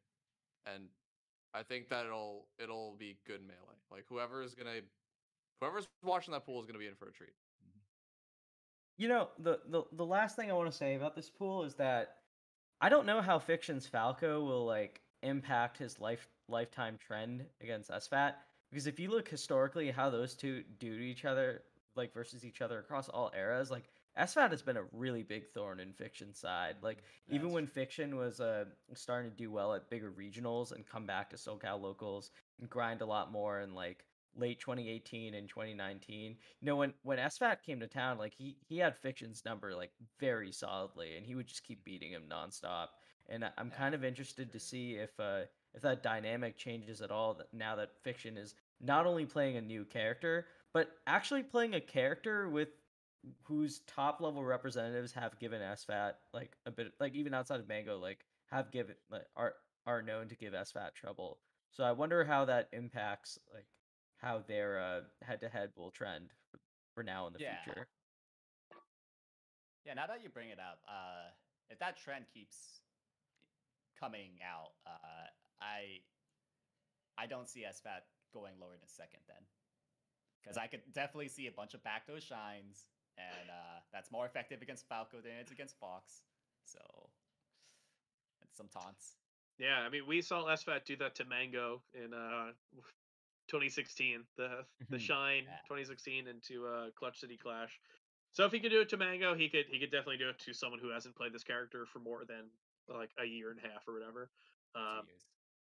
and 0.65 0.85
I 1.53 1.63
think 1.63 1.89
that 1.89 2.05
it'll 2.05 2.47
it'll 2.61 2.95
be 2.97 3.17
good 3.25 3.41
melee. 3.41 3.79
Like 3.91 4.05
whoever 4.09 4.41
is 4.41 4.55
gonna 4.55 4.81
whoever's 5.61 5.87
watching 6.03 6.33
that 6.33 6.45
pool 6.45 6.59
is 6.59 6.65
gonna 6.65 6.79
be 6.79 6.87
in 6.87 6.95
for 6.95 7.07
a 7.07 7.11
treat. 7.11 7.33
Mm-hmm. 7.63 7.79
You 8.97 9.07
know, 9.07 9.29
the, 9.39 9.59
the 9.69 9.83
the 9.93 10.05
last 10.05 10.35
thing 10.35 10.49
I 10.49 10.53
want 10.53 10.69
to 10.71 10.77
say 10.77 10.95
about 10.95 11.15
this 11.15 11.29
pool 11.29 11.63
is 11.63 11.75
that 11.75 12.15
I 12.81 12.89
don't 12.89 13.05
know 13.05 13.21
how 13.21 13.39
Fiction's 13.39 13.87
Falco 13.87 14.43
will 14.43 14.65
like 14.65 15.01
impact 15.21 15.77
his 15.77 15.99
life 15.99 16.27
lifetime 16.47 16.97
trend 16.97 17.45
against 17.61 17.89
SFAT 17.91 18.33
because 18.71 18.87
if 18.87 18.99
you 18.99 19.09
look 19.09 19.27
historically 19.27 19.91
how 19.91 20.09
those 20.09 20.35
two 20.35 20.63
do 20.79 20.97
to 20.97 21.03
each 21.03 21.25
other, 21.25 21.63
like 21.95 22.13
versus 22.13 22.45
each 22.45 22.61
other 22.61 22.79
across 22.79 23.09
all 23.09 23.31
eras, 23.35 23.71
like 23.71 23.89
SFAT 24.17 24.51
has 24.51 24.61
been 24.61 24.77
a 24.77 24.83
really 24.91 25.23
big 25.23 25.47
thorn 25.47 25.79
in 25.79 25.93
Fiction's 25.93 26.39
side. 26.39 26.75
Like 26.81 27.03
even 27.29 27.47
That's 27.47 27.53
when 27.55 27.67
Fiction 27.67 28.17
was 28.17 28.39
uh 28.39 28.65
starting 28.93 29.31
to 29.31 29.37
do 29.37 29.51
well 29.51 29.73
at 29.73 29.89
bigger 29.89 30.11
regionals 30.11 30.71
and 30.73 30.85
come 30.85 31.05
back 31.05 31.29
to 31.29 31.35
SoCal 31.37 31.81
locals 31.81 32.31
and 32.59 32.69
grind 32.69 33.01
a 33.01 33.05
lot 33.05 33.31
more 33.31 33.61
in 33.61 33.73
like 33.73 34.05
late 34.37 34.59
2018 34.59 35.33
and 35.33 35.49
2019 35.49 36.37
you 36.61 36.65
know 36.65 36.75
when 36.75 36.93
when 37.03 37.17
SFAT 37.17 37.63
came 37.63 37.79
to 37.79 37.87
town 37.87 38.17
like 38.17 38.33
he 38.33 38.57
he 38.67 38.77
had 38.77 38.95
fiction's 38.95 39.43
number 39.43 39.75
like 39.75 39.91
very 40.19 40.51
solidly 40.51 41.17
and 41.17 41.25
he 41.25 41.35
would 41.35 41.47
just 41.47 41.65
keep 41.65 41.83
beating 41.83 42.11
him 42.11 42.23
nonstop. 42.29 42.87
And 43.27 43.45
i'm 43.57 43.71
kind 43.71 43.95
of 43.95 44.03
interested 44.03 44.51
to 44.51 44.59
see 44.59 44.93
if 44.93 45.19
uh 45.19 45.41
if 45.73 45.81
that 45.81 46.03
dynamic 46.03 46.57
changes 46.57 47.01
at 47.01 47.11
all 47.11 47.33
that 47.33 47.53
now 47.53 47.75
that 47.75 47.91
fiction 48.03 48.37
is 48.37 48.55
not 48.81 49.05
only 49.05 49.25
playing 49.25 49.57
a 49.57 49.61
new 49.61 49.85
character 49.85 50.47
but 50.73 50.91
actually 51.07 51.43
playing 51.43 51.75
a 51.75 51.81
character 51.81 52.49
with 52.49 52.69
whose 53.43 53.79
top 53.79 54.21
level 54.21 54.43
representatives 54.43 55.11
have 55.13 55.37
given 55.39 55.61
SFAT 55.61 56.13
like 56.33 56.55
a 56.65 56.71
bit 56.71 56.93
like 56.99 57.15
even 57.15 57.33
outside 57.33 57.59
of 57.59 57.67
Mango 57.67 57.97
like 57.97 58.25
have 58.51 58.71
given 58.71 58.95
like 59.11 59.25
are 59.35 59.55
are 59.85 60.01
known 60.01 60.27
to 60.29 60.35
give 60.35 60.53
SFAT 60.53 60.93
trouble. 60.95 61.39
So 61.71 61.83
I 61.83 61.91
wonder 61.91 62.23
how 62.23 62.45
that 62.45 62.69
impacts 62.71 63.37
like 63.53 63.65
how 64.17 64.43
their 64.47 64.79
uh 64.79 65.01
head 65.21 65.41
to 65.41 65.49
head 65.49 65.71
will 65.75 65.91
trend 65.91 66.29
for, 66.51 66.59
for 66.95 67.03
now 67.03 67.27
in 67.27 67.33
the 67.33 67.39
Yeah. 67.39 67.55
future. 67.63 67.87
Yeah, 69.85 69.93
now 69.93 70.07
that 70.07 70.21
you 70.23 70.29
bring 70.29 70.49
it 70.49 70.59
up, 70.59 70.79
uh, 70.87 71.31
if 71.69 71.79
that 71.79 71.97
trend 71.97 72.25
keeps 72.33 72.81
coming 73.99 74.39
out, 74.45 74.71
uh, 74.85 75.27
I 75.61 76.01
I 77.17 77.27
don't 77.27 77.49
see 77.49 77.65
SFAT 77.67 78.03
going 78.33 78.53
lower 78.59 78.77
than 78.79 78.87
second 78.87 79.19
then, 79.27 79.43
because 80.41 80.57
I 80.57 80.67
could 80.67 80.81
definitely 80.93 81.27
see 81.27 81.47
a 81.47 81.51
bunch 81.51 81.73
of 81.73 81.83
back 81.83 82.07
those 82.07 82.23
shines, 82.23 82.87
and 83.17 83.49
uh, 83.49 83.79
that's 83.91 84.11
more 84.11 84.25
effective 84.25 84.61
against 84.61 84.87
Falco 84.87 85.17
than 85.21 85.33
it's 85.41 85.51
against 85.51 85.77
Fox. 85.79 86.21
So, 86.65 86.79
and 88.41 88.49
some 88.55 88.67
taunts. 88.67 89.15
Yeah, 89.57 89.79
I 89.85 89.89
mean, 89.89 90.03
we 90.07 90.21
saw 90.21 90.45
SFAT 90.45 90.85
do 90.85 90.95
that 90.97 91.15
to 91.15 91.25
Mango 91.25 91.81
in 91.93 92.13
uh 92.13 92.51
2016, 93.49 94.23
the 94.37 94.65
the. 94.89 94.99
Shine 94.99 95.43
Yeah. 95.43 95.57
2016 95.67 96.27
into 96.27 96.67
uh 96.67 96.89
Clutch 96.97 97.19
City 97.19 97.37
Clash. 97.37 97.79
So 98.31 98.45
if 98.45 98.51
he 98.51 98.59
could 98.59 98.71
do 98.71 98.81
it 98.81 98.89
to 98.89 98.97
Mango, 98.97 99.35
he 99.35 99.49
could 99.49 99.65
he 99.69 99.79
could 99.79 99.91
definitely 99.91 100.17
do 100.17 100.29
it 100.29 100.39
to 100.39 100.53
someone 100.53 100.79
who 100.79 100.89
hasn't 100.89 101.15
played 101.15 101.33
this 101.33 101.43
character 101.43 101.85
for 101.91 101.99
more 101.99 102.23
than 102.25 102.45
like 102.87 103.09
a 103.19 103.25
year 103.25 103.51
and 103.51 103.59
a 103.59 103.67
half 103.67 103.87
or 103.87 103.93
whatever. 103.93 104.29
Um. 104.75 105.07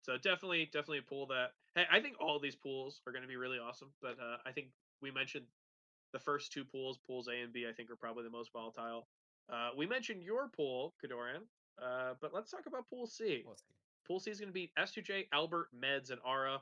So 0.03 0.17
definitely 0.17 0.65
definitely 0.65 0.99
a 0.99 1.03
pool 1.03 1.27
that 1.27 1.51
hey, 1.75 1.85
I 1.91 1.99
think 1.99 2.15
all 2.19 2.39
these 2.39 2.55
pools 2.55 3.01
are 3.05 3.11
going 3.11 3.23
to 3.23 3.27
be 3.27 3.37
really 3.37 3.59
awesome, 3.59 3.89
but 4.01 4.17
uh, 4.19 4.37
I 4.45 4.51
think 4.51 4.67
we 5.01 5.11
mentioned 5.11 5.45
the 6.13 6.19
first 6.19 6.51
two 6.51 6.65
pools, 6.65 6.97
pools 6.97 7.27
A 7.27 7.41
and 7.41 7.53
B, 7.53 7.65
I 7.69 7.73
think 7.73 7.89
are 7.89 7.95
probably 7.95 8.23
the 8.23 8.29
most 8.29 8.51
volatile. 8.51 9.07
Uh, 9.51 9.69
we 9.75 9.85
mentioned 9.85 10.23
your 10.23 10.49
pool, 10.49 10.93
Kodorin, 11.03 11.43
uh, 11.81 12.13
but 12.19 12.33
let's 12.33 12.51
talk 12.51 12.65
about 12.67 12.89
pool 12.89 13.07
C. 13.07 13.43
We'll. 13.45 13.57
Pool 14.07 14.19
C 14.19 14.31
is 14.31 14.39
going 14.39 14.49
to 14.49 14.53
be 14.53 14.71
S2J, 14.77 15.27
Albert, 15.31 15.69
Meds, 15.79 16.09
and 16.11 16.19
Ara. 16.25 16.59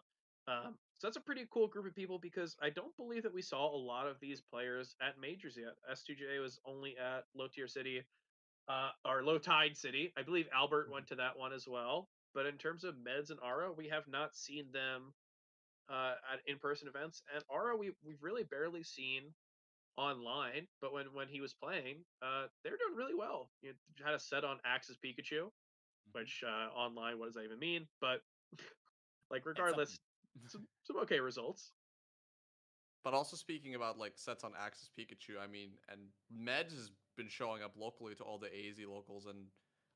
Um, 0.48 0.76
so 0.98 1.08
that's 1.08 1.18
a 1.18 1.22
pretty 1.22 1.46
cool 1.50 1.68
group 1.68 1.86
of 1.86 1.96
people 1.96 2.20
because 2.20 2.58
I 2.62 2.70
don't 2.70 2.96
believe 2.98 3.24
that 3.24 3.34
we 3.34 3.42
saw 3.42 3.74
a 3.74 3.78
lot 3.78 4.08
of 4.08 4.20
these 4.20 4.42
players 4.42 4.96
at 5.02 5.20
majors 5.20 5.58
yet. 5.58 5.76
S2J 5.92 6.42
was 6.42 6.60
only 6.66 6.96
at 6.98 7.26
Low 7.36 7.48
Tier 7.48 7.68
City, 7.68 8.04
uh, 8.68 8.90
or 9.06 9.24
Low 9.24 9.38
Tide 9.38 9.78
City. 9.78 10.12
I 10.18 10.24
believe 10.24 10.48
Albert 10.54 10.92
went 10.92 11.08
to 11.08 11.16
that 11.16 11.38
one 11.38 11.54
as 11.54 11.68
well. 11.68 12.10
But 12.34 12.46
in 12.46 12.58
terms 12.58 12.84
of 12.84 12.96
Meds 12.96 13.32
and 13.32 13.40
Ara, 13.44 13.72
we 13.72 13.88
have 13.90 14.04
not 14.08 14.36
seen 14.36 14.66
them 14.72 15.14
uh, 15.90 16.14
at 16.32 16.40
in-person 16.46 16.88
events. 16.88 17.24
And 17.34 17.44
Ara, 17.52 17.76
we 17.76 17.92
we've 18.06 18.22
really 18.22 18.44
barely 18.44 18.84
seen 18.84 19.34
online. 19.98 20.68
But 20.82 20.94
when 20.94 21.06
when 21.14 21.28
he 21.28 21.42
was 21.42 21.54
playing, 21.54 22.04
uh, 22.22 22.46
they're 22.64 22.78
doing 22.78 22.96
really 22.96 23.16
well. 23.16 23.50
You 23.62 23.74
had 24.04 24.14
a 24.14 24.20
set 24.20 24.44
on 24.44 24.58
Axe's 24.66 24.98
Pikachu, 25.04 25.50
which 26.12 26.44
uh, 26.46 26.74
online, 26.78 27.20
what 27.20 27.26
does 27.26 27.36
that 27.36 27.44
even 27.44 27.60
mean? 27.60 27.88
But 28.02 28.22
like 29.32 29.46
regardless, 29.46 29.98
some, 30.48 30.66
some 30.84 30.98
okay 30.98 31.20
results. 31.20 31.72
But 33.04 33.14
also 33.14 33.38
speaking 33.38 33.76
about 33.76 33.98
like 33.98 34.14
sets 34.16 34.44
on 34.44 34.52
Axe's 34.60 34.90
Pikachu, 34.98 35.42
I 35.42 35.48
mean, 35.48 35.72
and 35.90 36.02
Meds 36.34 36.76
has 36.76 36.92
been 37.18 37.30
showing 37.30 37.64
up 37.64 37.74
locally 37.78 38.16
to 38.16 38.24
all 38.24 38.38
the 38.38 38.48
AZ 38.48 38.78
locals, 38.88 39.26
and 39.26 39.46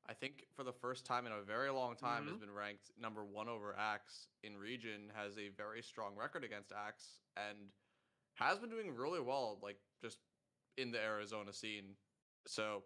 I 0.08 0.12
think 0.12 0.44
for 0.54 0.64
the 0.64 0.72
first 0.72 1.06
time 1.06 1.26
in 1.26 1.32
a 1.32 1.42
very 1.42 1.70
long 1.70 1.96
time 1.96 2.24
has 2.24 2.32
mm-hmm. 2.32 2.40
been 2.40 2.54
ranked 2.54 2.90
number 3.00 3.24
one 3.24 3.48
over 3.48 3.74
Axe 3.78 4.28
in 4.42 4.56
region, 4.56 5.10
has 5.14 5.38
a 5.38 5.48
very 5.56 5.82
strong 5.82 6.14
record 6.14 6.44
against 6.44 6.72
Axe, 6.72 7.20
and 7.36 7.56
has 8.34 8.58
been 8.58 8.70
doing 8.70 8.94
really 8.94 9.20
well, 9.20 9.58
like 9.62 9.78
just 10.02 10.18
in 10.76 10.90
the 10.90 11.00
Arizona 11.00 11.52
scene. 11.52 11.96
So 12.46 12.82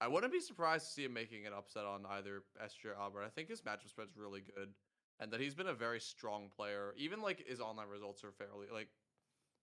I 0.00 0.08
wouldn't 0.08 0.32
be 0.32 0.40
surprised 0.40 0.86
to 0.86 0.92
see 0.92 1.04
him 1.04 1.12
making 1.12 1.46
an 1.46 1.52
upset 1.52 1.84
on 1.84 2.06
either 2.08 2.42
SJ 2.62 2.86
or 2.86 2.94
Albert. 2.98 3.24
I 3.24 3.28
think 3.28 3.48
his 3.48 3.60
matchup 3.60 3.90
spread's 3.90 4.16
really 4.16 4.40
good, 4.40 4.70
and 5.18 5.30
that 5.32 5.40
he's 5.40 5.54
been 5.54 5.66
a 5.66 5.74
very 5.74 6.00
strong 6.00 6.48
player. 6.54 6.94
Even 6.96 7.20
like 7.20 7.44
his 7.46 7.60
online 7.60 7.88
results 7.88 8.24
are 8.24 8.32
fairly 8.32 8.66
like 8.72 8.88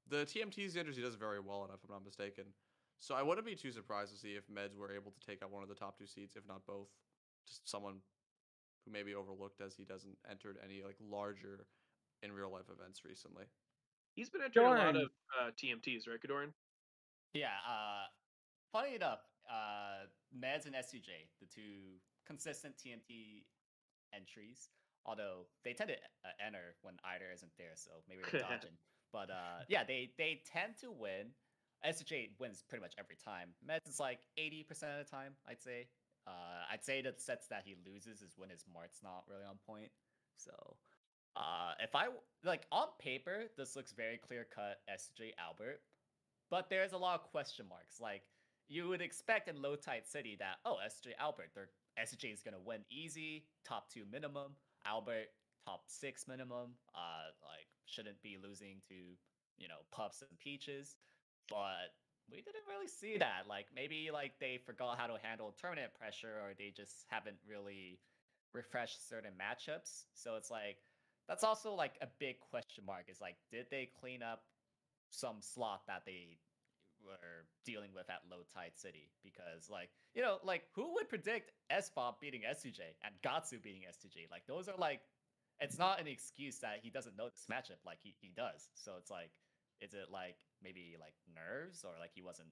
the 0.10 0.18
TMT 0.18 0.70
standards 0.70 0.96
he 0.96 1.04
does 1.04 1.16
very 1.16 1.40
well 1.40 1.66
in, 1.66 1.72
if 1.74 1.84
I'm 1.84 1.92
not 1.92 2.06
mistaken. 2.06 2.46
So 3.00 3.16
I 3.16 3.22
wouldn't 3.22 3.46
be 3.46 3.56
too 3.56 3.72
surprised 3.72 4.12
to 4.14 4.20
see 4.20 4.30
if 4.30 4.44
Meds 4.50 4.78
were 4.78 4.92
able 4.92 5.12
to 5.12 5.26
take 5.26 5.44
out 5.44 5.52
one 5.52 5.64
of 5.64 5.70
the 5.70 5.76
top 5.76 5.98
two 5.98 6.08
seeds, 6.08 6.36
if 6.36 6.48
not 6.48 6.66
both. 6.66 6.88
Just 7.48 7.70
someone 7.70 8.02
who 8.86 8.92
may 8.92 9.04
be 9.04 9.16
overlooked 9.16 9.62
as 9.62 9.76
he 9.76 9.84
doesn't 9.84 10.18
entered 10.30 10.58
any 10.64 10.82
like 10.84 10.98
larger 11.00 11.66
in 12.24 12.32
real 12.32 12.52
life 12.52 12.70
events 12.72 13.04
recently. 13.06 13.46
He's 14.16 14.30
been 14.30 14.42
entering 14.42 14.66
a 14.66 14.70
lot 14.70 14.94
Doran. 14.94 14.96
of 14.96 15.10
uh, 15.40 15.52
TMTs, 15.52 16.10
right, 16.10 16.20
Kodorin? 16.20 16.50
Yeah, 17.34 17.54
uh, 17.70 18.10
funny 18.72 18.96
enough, 18.96 19.20
uh, 19.48 20.10
Meds 20.34 20.66
and 20.66 20.74
S2J, 20.74 21.30
the 21.40 21.46
two 21.46 22.02
consistent 22.26 22.76
TMT 22.78 23.44
entries, 24.16 24.70
although 25.06 25.46
they 25.64 25.74
tend 25.74 25.90
to 25.90 25.96
uh, 25.96 26.46
enter 26.46 26.76
when 26.82 26.96
either 27.14 27.26
isn't 27.34 27.52
there, 27.58 27.76
so 27.76 27.92
maybe 28.10 28.22
they're 28.32 28.42
dodging. 28.50 28.76
But 29.14 29.30
uh, 29.30 29.64
yeah, 29.70 29.84
they 29.84 30.12
they 30.18 30.42
tend 30.52 30.78
to 30.82 30.92
win. 30.92 31.32
S2J 31.86 32.32
wins 32.40 32.64
pretty 32.68 32.82
much 32.82 32.94
every 32.98 33.16
time. 33.16 33.50
Meds 33.68 33.88
is 33.88 34.00
like 34.00 34.20
80% 34.40 34.62
of 35.00 35.06
the 35.06 35.10
time, 35.10 35.34
I'd 35.48 35.62
say. 35.62 35.88
Uh, 36.28 36.72
I'd 36.72 36.84
say 36.84 37.02
the 37.02 37.14
sets 37.18 37.48
that 37.48 37.64
he 37.66 37.76
loses 37.86 38.22
is 38.22 38.34
when 38.38 38.50
his 38.50 38.66
Marth's 38.74 39.02
not 39.04 39.24
really 39.30 39.46
on 39.46 39.58
point. 39.66 39.90
So, 40.38 40.52
uh, 41.36 41.74
if 41.80 41.96
I 41.96 42.08
like 42.44 42.66
on 42.72 42.88
paper, 43.00 43.44
this 43.58 43.76
looks 43.76 43.92
very 43.94 44.18
clear 44.18 44.46
cut 44.54 44.80
SJ 44.90 45.32
Albert, 45.40 45.82
but 46.50 46.70
there's 46.70 46.94
a 46.94 46.98
lot 46.98 47.16
of 47.16 47.32
question 47.32 47.66
marks. 47.70 48.02
Like 48.02 48.24
you 48.68 48.90
would 48.90 49.02
expect 49.02 49.48
in 49.48 49.62
low 49.62 49.76
tide 49.76 50.06
city 50.06 50.36
that 50.40 50.58
oh 50.66 50.78
SJ 50.86 51.12
Albert, 51.20 51.52
their 51.56 51.70
SJ 52.00 52.34
is 52.34 52.42
gonna 52.42 52.60
win 52.64 52.82
easy, 52.92 53.46
top 53.64 53.90
two 53.90 54.04
minimum. 54.12 54.54
Albert 54.86 55.28
top 55.68 55.84
six 55.88 56.28
minimum. 56.28 56.72
Uh, 56.96 57.30
like 57.44 57.68
shouldn't 57.86 58.22
be 58.22 58.38
losing 58.42 58.82
to 58.88 58.96
you 59.58 59.68
know 59.68 59.84
puffs 59.92 60.22
and 60.22 60.40
peaches, 60.40 60.96
but 61.50 61.94
we 62.30 62.38
didn't 62.38 62.68
really 62.68 62.88
see 62.88 63.18
that. 63.18 63.48
Like 63.48 63.68
maybe 63.74 64.10
like 64.12 64.34
they 64.40 64.60
forgot 64.66 64.98
how 64.98 65.08
to 65.08 65.18
handle 65.22 65.54
tournament 65.60 65.94
pressure, 65.98 66.42
or 66.44 66.54
they 66.58 66.74
just 66.76 67.06
haven't 67.10 67.38
really 67.48 68.00
refreshed 68.54 69.08
certain 69.08 69.32
matchups. 69.40 70.06
So 70.14 70.36
it's 70.36 70.52
like 70.52 70.78
that's 71.28 71.44
also 71.44 71.74
like 71.74 71.96
a 72.02 72.08
big 72.20 72.40
question 72.40 72.84
mark. 72.86 73.06
Is 73.10 73.22
like 73.22 73.36
did 73.52 73.68
they 73.72 73.90
clean 74.00 74.24
up 74.24 74.44
some 75.10 75.38
slot 75.40 75.82
that 75.88 76.04
they 76.06 76.38
were 77.06 77.46
dealing 77.66 77.92
with 77.94 78.10
at 78.10 78.22
low 78.30 78.44
tide 78.54 78.76
city 78.76 79.10
because 79.24 79.70
like 79.70 79.90
you 80.16 80.22
know 80.22 80.38
like 80.44 80.64
who 80.74 80.94
would 80.96 81.08
predict 81.08 81.52
SBOB 81.72 82.20
beating 82.20 82.42
S2J 82.42 82.82
and 83.04 83.14
Gatsu 83.24 83.62
beating 83.62 83.84
S2J 83.84 84.30
like 84.32 84.44
those 84.48 84.68
are 84.68 84.78
like 84.78 85.02
it's 85.60 85.78
not 85.78 86.02
an 86.02 86.08
excuse 86.08 86.58
that 86.60 86.80
he 86.82 86.90
doesn't 86.90 87.18
know 87.18 87.30
this 87.30 87.46
matchup 87.52 87.80
like 87.86 88.00
he, 88.02 88.16
he 88.20 88.32
does 88.36 88.70
so 88.76 88.94
it's 88.98 89.12
like 89.12 89.30
is 89.82 89.94
it 89.94 90.08
like 90.12 90.38
maybe 90.64 90.96
like 91.00 91.14
nerves 91.34 91.84
or 91.84 91.92
like 92.00 92.12
he 92.14 92.22
wasn't 92.22 92.50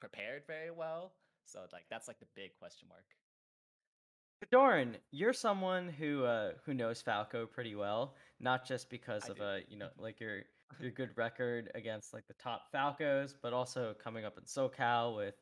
prepared 0.00 0.42
very 0.46 0.70
well 0.70 1.12
so 1.44 1.60
like 1.72 1.84
that's 1.90 2.08
like 2.08 2.18
the 2.20 2.26
big 2.34 2.50
question 2.58 2.88
mark 2.88 3.04
Doran, 4.50 4.96
you're 5.10 5.32
someone 5.32 5.88
who 5.88 6.24
uh, 6.24 6.52
who 6.64 6.72
knows 6.72 7.02
Falco 7.02 7.44
pretty 7.46 7.74
well, 7.74 8.14
not 8.38 8.64
just 8.64 8.88
because 8.88 9.24
I 9.26 9.32
of 9.32 9.36
do. 9.36 9.42
uh, 9.42 9.58
you 9.68 9.76
know, 9.76 9.88
like 9.98 10.20
your 10.20 10.42
your 10.80 10.90
good 10.90 11.10
record 11.16 11.70
against 11.74 12.14
like 12.14 12.26
the 12.28 12.34
top 12.34 12.72
Falcos, 12.72 13.34
but 13.42 13.52
also 13.52 13.94
coming 14.02 14.24
up 14.24 14.38
in 14.38 14.44
SoCal 14.44 15.16
with 15.16 15.34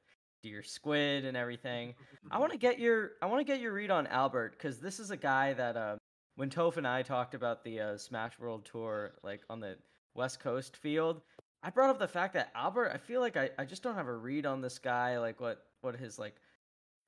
Deer 0.43 0.63
Squid 0.63 1.25
and 1.25 1.37
everything. 1.37 1.95
I 2.31 2.39
want 2.39 2.53
to 2.53 2.59
get 2.59 2.79
your 2.79 3.13
I 3.23 3.27
want 3.27 3.41
to 3.41 3.53
get 3.53 3.61
your 3.61 3.73
read 3.73 3.91
on 3.91 4.07
Albert 4.07 4.53
because 4.53 4.81
this 4.81 4.99
is 4.99 5.11
a 5.11 5.17
guy 5.17 5.53
that 5.55 5.77
uh, 5.77 5.97
when 6.37 6.51
Toph 6.51 6.77
and 6.77 6.87
I 6.87 7.03
talked 7.03 7.35
about 7.35 7.65
the 7.65 7.81
uh, 7.81 7.99
Smash 7.99 8.39
World 8.39 8.67
Tour, 8.71 9.15
like 9.23 9.43
on 9.51 9.61
the 9.61 9.77
West 10.17 10.41
Coast 10.41 10.77
field, 10.77 11.21
I 11.63 11.71
brought 11.71 11.91
up 11.91 11.99
the 11.99 12.09
fact 12.09 12.35
that 12.35 12.51
Albert. 12.55 12.93
I 12.95 12.99
feel 12.99 13.21
like 13.21 13.37
I, 13.37 13.51
I 13.59 13.65
just 13.65 13.83
don't 13.83 13.95
have 13.95 14.09
a 14.09 14.17
read 14.17 14.47
on 14.47 14.61
this 14.61 14.79
guy, 14.79 15.19
like 15.19 15.41
what 15.41 15.65
what 15.81 15.97
his 15.97 16.19
like 16.19 16.37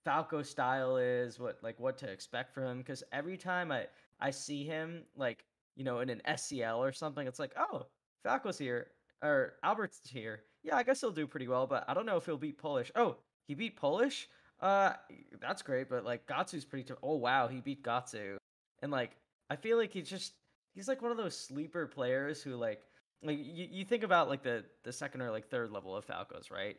Falco 0.04 0.42
style 0.42 0.96
is, 0.96 1.38
what 1.38 1.58
like 1.62 1.78
what 1.78 1.98
to 1.98 2.10
expect 2.10 2.52
from 2.52 2.64
him. 2.64 2.78
Because 2.78 3.02
every 3.12 3.36
time 3.36 3.70
I 3.70 3.86
I 4.20 4.30
see 4.30 4.64
him 4.64 5.04
like 5.16 5.44
you 5.76 5.84
know 5.84 6.00
in 6.00 6.10
an 6.10 6.22
SCL 6.26 6.78
or 6.78 6.92
something, 6.92 7.26
it's 7.26 7.38
like 7.38 7.52
oh 7.56 7.86
Falco's 8.24 8.58
here 8.58 8.88
or 9.22 9.54
Albert's 9.62 10.00
here. 10.08 10.42
Yeah, 10.62 10.76
I 10.76 10.82
guess 10.82 11.00
he'll 11.00 11.10
do 11.10 11.26
pretty 11.26 11.48
well, 11.48 11.66
but 11.66 11.84
I 11.88 11.94
don't 11.94 12.06
know 12.06 12.16
if 12.16 12.26
he'll 12.26 12.36
beat 12.36 12.58
Polish. 12.58 12.90
Oh, 12.94 13.16
he 13.46 13.54
beat 13.54 13.76
Polish. 13.76 14.28
Uh, 14.60 14.94
that's 15.40 15.62
great, 15.62 15.88
but 15.88 16.04
like 16.04 16.26
Gatsu's 16.26 16.64
pretty. 16.64 16.84
T- 16.84 16.94
oh 17.02 17.16
wow, 17.16 17.46
he 17.46 17.60
beat 17.60 17.84
Gatsu, 17.84 18.38
and 18.82 18.90
like 18.90 19.12
I 19.50 19.56
feel 19.56 19.76
like 19.76 19.92
he's 19.92 20.08
just 20.08 20.32
he's 20.74 20.88
like 20.88 21.00
one 21.00 21.12
of 21.12 21.16
those 21.16 21.38
sleeper 21.38 21.86
players 21.86 22.42
who 22.42 22.56
like 22.56 22.82
like 23.22 23.38
you, 23.38 23.68
you 23.70 23.84
think 23.84 24.02
about 24.02 24.28
like 24.28 24.42
the 24.42 24.64
the 24.84 24.92
second 24.92 25.22
or 25.22 25.30
like 25.30 25.48
third 25.48 25.70
level 25.70 25.96
of 25.96 26.06
Falcos, 26.06 26.50
right? 26.50 26.76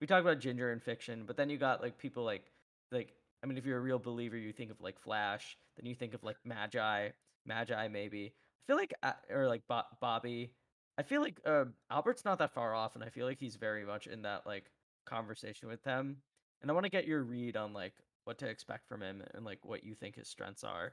We 0.00 0.06
talk 0.06 0.20
about 0.20 0.40
Ginger 0.40 0.72
and 0.72 0.82
Fiction, 0.82 1.24
but 1.26 1.36
then 1.36 1.50
you 1.50 1.58
got 1.58 1.82
like 1.82 1.98
people 1.98 2.24
like 2.24 2.50
like 2.90 3.14
I 3.42 3.46
mean, 3.46 3.58
if 3.58 3.66
you're 3.66 3.78
a 3.78 3.82
real 3.82 3.98
believer, 3.98 4.36
you 4.36 4.52
think 4.52 4.70
of 4.70 4.80
like 4.80 4.98
Flash, 5.00 5.56
then 5.76 5.86
you 5.86 5.94
think 5.94 6.14
of 6.14 6.22
like 6.22 6.36
Magi, 6.44 7.08
Magi 7.44 7.88
maybe. 7.88 8.32
I 8.34 8.62
feel 8.66 8.76
like 8.76 8.94
uh, 9.02 9.12
or 9.30 9.48
like 9.48 9.62
Bo- 9.68 9.82
Bobby. 10.00 10.52
I 10.98 11.02
feel 11.02 11.22
like 11.22 11.40
uh, 11.46 11.64
Albert's 11.90 12.24
not 12.24 12.38
that 12.38 12.52
far 12.52 12.74
off, 12.74 12.94
and 12.94 13.02
I 13.02 13.08
feel 13.08 13.26
like 13.26 13.38
he's 13.38 13.56
very 13.56 13.84
much 13.84 14.06
in 14.06 14.22
that 14.22 14.46
like 14.46 14.70
conversation 15.06 15.68
with 15.68 15.82
them. 15.82 16.18
And 16.60 16.70
I 16.70 16.74
want 16.74 16.84
to 16.84 16.90
get 16.90 17.06
your 17.06 17.22
read 17.22 17.56
on 17.56 17.72
like 17.72 17.94
what 18.24 18.38
to 18.38 18.46
expect 18.46 18.86
from 18.88 19.02
him 19.02 19.22
and 19.34 19.44
like 19.44 19.64
what 19.64 19.84
you 19.84 19.94
think 19.94 20.16
his 20.16 20.28
strengths 20.28 20.62
are. 20.62 20.92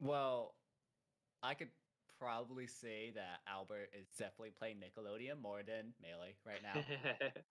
Well, 0.00 0.54
I 1.42 1.54
could 1.54 1.68
probably 2.18 2.66
say 2.66 3.12
that 3.14 3.40
Albert 3.48 3.90
is 3.98 4.06
definitely 4.18 4.52
playing 4.58 4.76
Nickelodeon 4.76 5.40
more 5.42 5.62
than 5.66 5.92
Melee 6.02 6.34
right 6.46 6.62
now. 6.74 6.80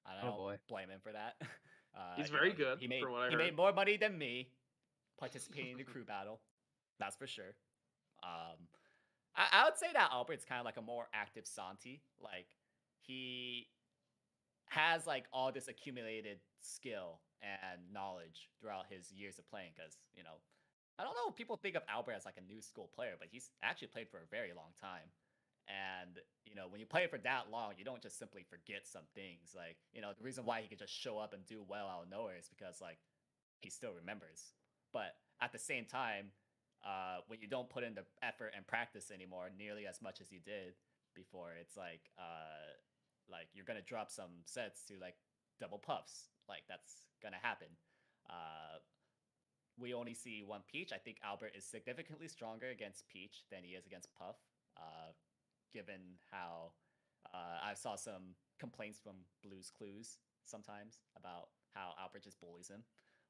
I 0.05 0.11
Oh, 0.21 0.27
don't 0.27 0.37
boy. 0.37 0.55
blame 0.67 0.89
him 0.89 0.99
for 1.03 1.11
that. 1.11 1.35
Uh, 1.95 2.15
He's 2.17 2.31
very 2.31 2.49
know, 2.49 2.55
good, 2.55 2.79
He 2.79 2.87
made 2.87 3.03
from 3.03 3.11
what 3.11 3.21
I 3.21 3.29
he 3.29 3.35
made 3.35 3.55
more 3.55 3.71
money 3.71 3.97
than 3.97 4.17
me 4.17 4.47
participating 5.19 5.73
in 5.73 5.77
the 5.77 5.83
crew 5.93 6.03
battle. 6.03 6.39
That's 6.99 7.15
for 7.15 7.27
sure. 7.27 7.53
Um, 8.23 8.57
I, 9.35 9.45
I 9.61 9.65
would 9.65 9.77
say 9.77 9.85
that 9.93 10.09
Albert's 10.11 10.43
kind 10.43 10.57
of 10.59 10.65
like 10.65 10.77
a 10.77 10.81
more 10.81 11.05
active 11.13 11.45
Santi. 11.45 12.01
Like 12.19 12.47
he 12.97 13.67
has 14.69 15.05
like 15.05 15.25
all 15.31 15.51
this 15.51 15.67
accumulated 15.67 16.39
skill 16.61 17.19
and 17.43 17.81
knowledge 17.93 18.49
throughout 18.59 18.85
his 18.89 19.11
years 19.11 19.37
of 19.37 19.47
playing. 19.47 19.69
Because 19.77 19.95
you 20.15 20.23
know, 20.23 20.41
I 20.99 21.03
don't 21.03 21.15
know 21.15 21.29
if 21.29 21.35
people 21.35 21.57
think 21.57 21.75
of 21.75 21.83
Albert 21.89 22.13
as 22.13 22.25
like 22.25 22.37
a 22.37 22.45
new 22.45 22.61
school 22.61 22.89
player, 22.93 23.13
but 23.17 23.29
he's 23.31 23.49
actually 23.63 23.87
played 23.89 24.09
for 24.09 24.17
a 24.17 24.29
very 24.29 24.53
long 24.53 24.77
time. 24.79 25.09
And 25.67 26.19
you 26.45 26.55
know, 26.55 26.67
when 26.69 26.79
you 26.79 26.85
play 26.85 27.07
for 27.07 27.17
that 27.19 27.49
long, 27.51 27.73
you 27.77 27.85
don't 27.85 28.01
just 28.01 28.19
simply 28.19 28.43
forget 28.43 28.85
some 28.85 29.07
things. 29.15 29.55
Like 29.55 29.77
you 29.93 30.01
know, 30.01 30.11
the 30.17 30.23
reason 30.23 30.45
why 30.45 30.61
he 30.61 30.67
could 30.67 30.79
just 30.79 30.93
show 30.93 31.17
up 31.17 31.33
and 31.33 31.45
do 31.45 31.63
well 31.67 31.87
out 31.87 32.03
of 32.03 32.09
nowhere 32.11 32.37
is 32.37 32.49
because 32.49 32.81
like 32.81 32.99
he 33.61 33.69
still 33.69 33.93
remembers. 33.93 34.53
But 34.91 35.15
at 35.41 35.51
the 35.51 35.59
same 35.59 35.85
time, 35.85 36.31
uh, 36.85 37.23
when 37.27 37.39
you 37.41 37.47
don't 37.47 37.69
put 37.69 37.83
in 37.83 37.95
the 37.95 38.03
effort 38.21 38.51
and 38.55 38.67
practice 38.67 39.09
anymore 39.09 39.49
nearly 39.57 39.87
as 39.87 40.01
much 40.01 40.19
as 40.21 40.31
you 40.31 40.39
did 40.43 40.75
before, 41.15 41.53
it's 41.59 41.77
like 41.77 42.11
uh, 42.19 42.75
like 43.31 43.47
you're 43.53 43.65
gonna 43.65 43.81
drop 43.81 44.11
some 44.11 44.43
sets 44.45 44.83
to 44.89 44.99
like 44.99 45.15
double 45.59 45.79
puffs. 45.79 46.27
Like 46.49 46.63
that's 46.67 47.07
gonna 47.23 47.41
happen. 47.41 47.69
Uh, 48.29 48.83
we 49.77 49.93
only 49.93 50.13
see 50.13 50.43
one 50.45 50.61
Peach. 50.71 50.91
I 50.93 50.97
think 50.97 51.17
Albert 51.23 51.53
is 51.57 51.65
significantly 51.65 52.27
stronger 52.27 52.69
against 52.69 53.07
Peach 53.07 53.43
than 53.51 53.63
he 53.63 53.73
is 53.73 53.85
against 53.85 54.09
Puff. 54.17 54.35
Uh, 54.77 55.13
given 55.73 56.17
how 56.31 56.71
uh, 57.33 57.57
I 57.63 57.73
saw 57.73 57.95
some 57.95 58.35
complaints 58.59 58.99
from 58.99 59.13
Blues 59.43 59.71
Clues 59.75 60.17
sometimes 60.45 60.99
about 61.17 61.49
how 61.73 61.93
Albert 61.99 62.23
just 62.23 62.39
bullies 62.39 62.69
him 62.69 62.83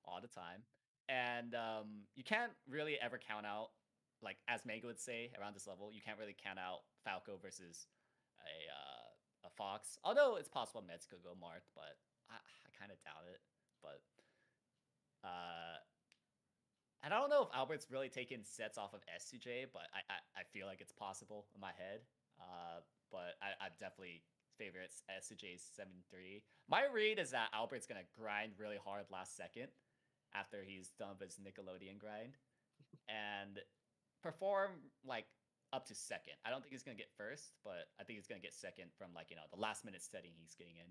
all 0.06 0.20
the 0.22 0.28
time. 0.28 0.64
And 1.08 1.56
um, 1.56 2.08
you 2.16 2.24
can't 2.24 2.52
really 2.68 2.98
ever 3.00 3.20
count 3.20 3.46
out, 3.46 3.72
like 4.22 4.38
as 4.48 4.66
Mega 4.66 4.88
would 4.88 5.00
say, 5.00 5.32
around 5.40 5.56
this 5.56 5.68
level, 5.68 5.92
you 5.92 6.02
can't 6.04 6.20
really 6.20 6.36
count 6.36 6.60
out 6.60 6.84
Falco 7.04 7.40
versus 7.42 7.88
a 8.40 8.56
uh, 8.72 9.48
a 9.48 9.52
Fox. 9.52 9.98
Although 10.04 10.38
it's 10.40 10.48
possible 10.48 10.82
Meds 10.82 11.08
could 11.08 11.24
go 11.24 11.36
Marth, 11.36 11.68
but 11.76 12.00
I, 12.32 12.40
I 12.40 12.70
kind 12.80 12.92
of 12.92 13.00
doubt 13.04 13.28
it. 13.28 13.44
But 13.84 14.00
uh, 15.28 15.84
I 17.04 17.10
don't 17.10 17.30
know 17.30 17.44
if 17.44 17.50
Albert's 17.54 17.92
really 17.92 18.08
taken 18.08 18.46
sets 18.46 18.78
off 18.78 18.94
of 18.94 19.02
S2J, 19.12 19.68
but 19.74 19.84
I, 19.94 20.00
I, 20.08 20.42
I 20.42 20.44
feel 20.54 20.68
like 20.68 20.80
it's 20.80 20.94
possible 20.94 21.46
in 21.54 21.60
my 21.60 21.76
head. 21.76 22.00
Uh, 22.40 22.80
but 23.12 23.36
I, 23.44 23.68
I 23.68 23.68
definitely 23.80 24.24
favor 24.58 24.78
it's 24.80 25.04
SJ 25.10 25.60
seven 25.60 25.94
three. 26.10 26.42
My 26.70 26.86
read 26.92 27.20
is 27.20 27.32
that 27.32 27.50
Albert's 27.54 27.86
gonna 27.86 28.08
grind 28.18 28.54
really 28.58 28.80
hard 28.84 29.06
last 29.12 29.36
second 29.36 29.68
after 30.34 30.64
he's 30.66 30.90
done 30.98 31.20
with 31.20 31.30
his 31.30 31.38
Nickelodeon 31.38 32.00
grind, 32.00 32.38
and 33.10 33.60
perform 34.22 34.72
like 35.06 35.26
up 35.74 35.86
to 35.88 35.96
second. 35.96 36.34
I 36.46 36.50
don't 36.50 36.62
think 36.62 36.74
he's 36.74 36.84
gonna 36.84 36.98
get 36.98 37.12
first, 37.18 37.54
but 37.64 37.90
I 38.00 38.04
think 38.04 38.18
he's 38.18 38.28
gonna 38.28 38.42
get 38.42 38.54
second 38.54 38.90
from 38.98 39.14
like 39.14 39.30
you 39.30 39.36
know 39.36 39.46
the 39.54 39.60
last 39.60 39.86
minute 39.86 40.02
setting 40.02 40.32
he's 40.40 40.56
getting 40.56 40.78
in. 40.78 40.90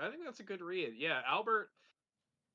I 0.00 0.10
think 0.10 0.22
that's 0.24 0.40
a 0.40 0.46
good 0.46 0.62
read. 0.62 0.94
Yeah, 0.96 1.20
Albert. 1.26 1.70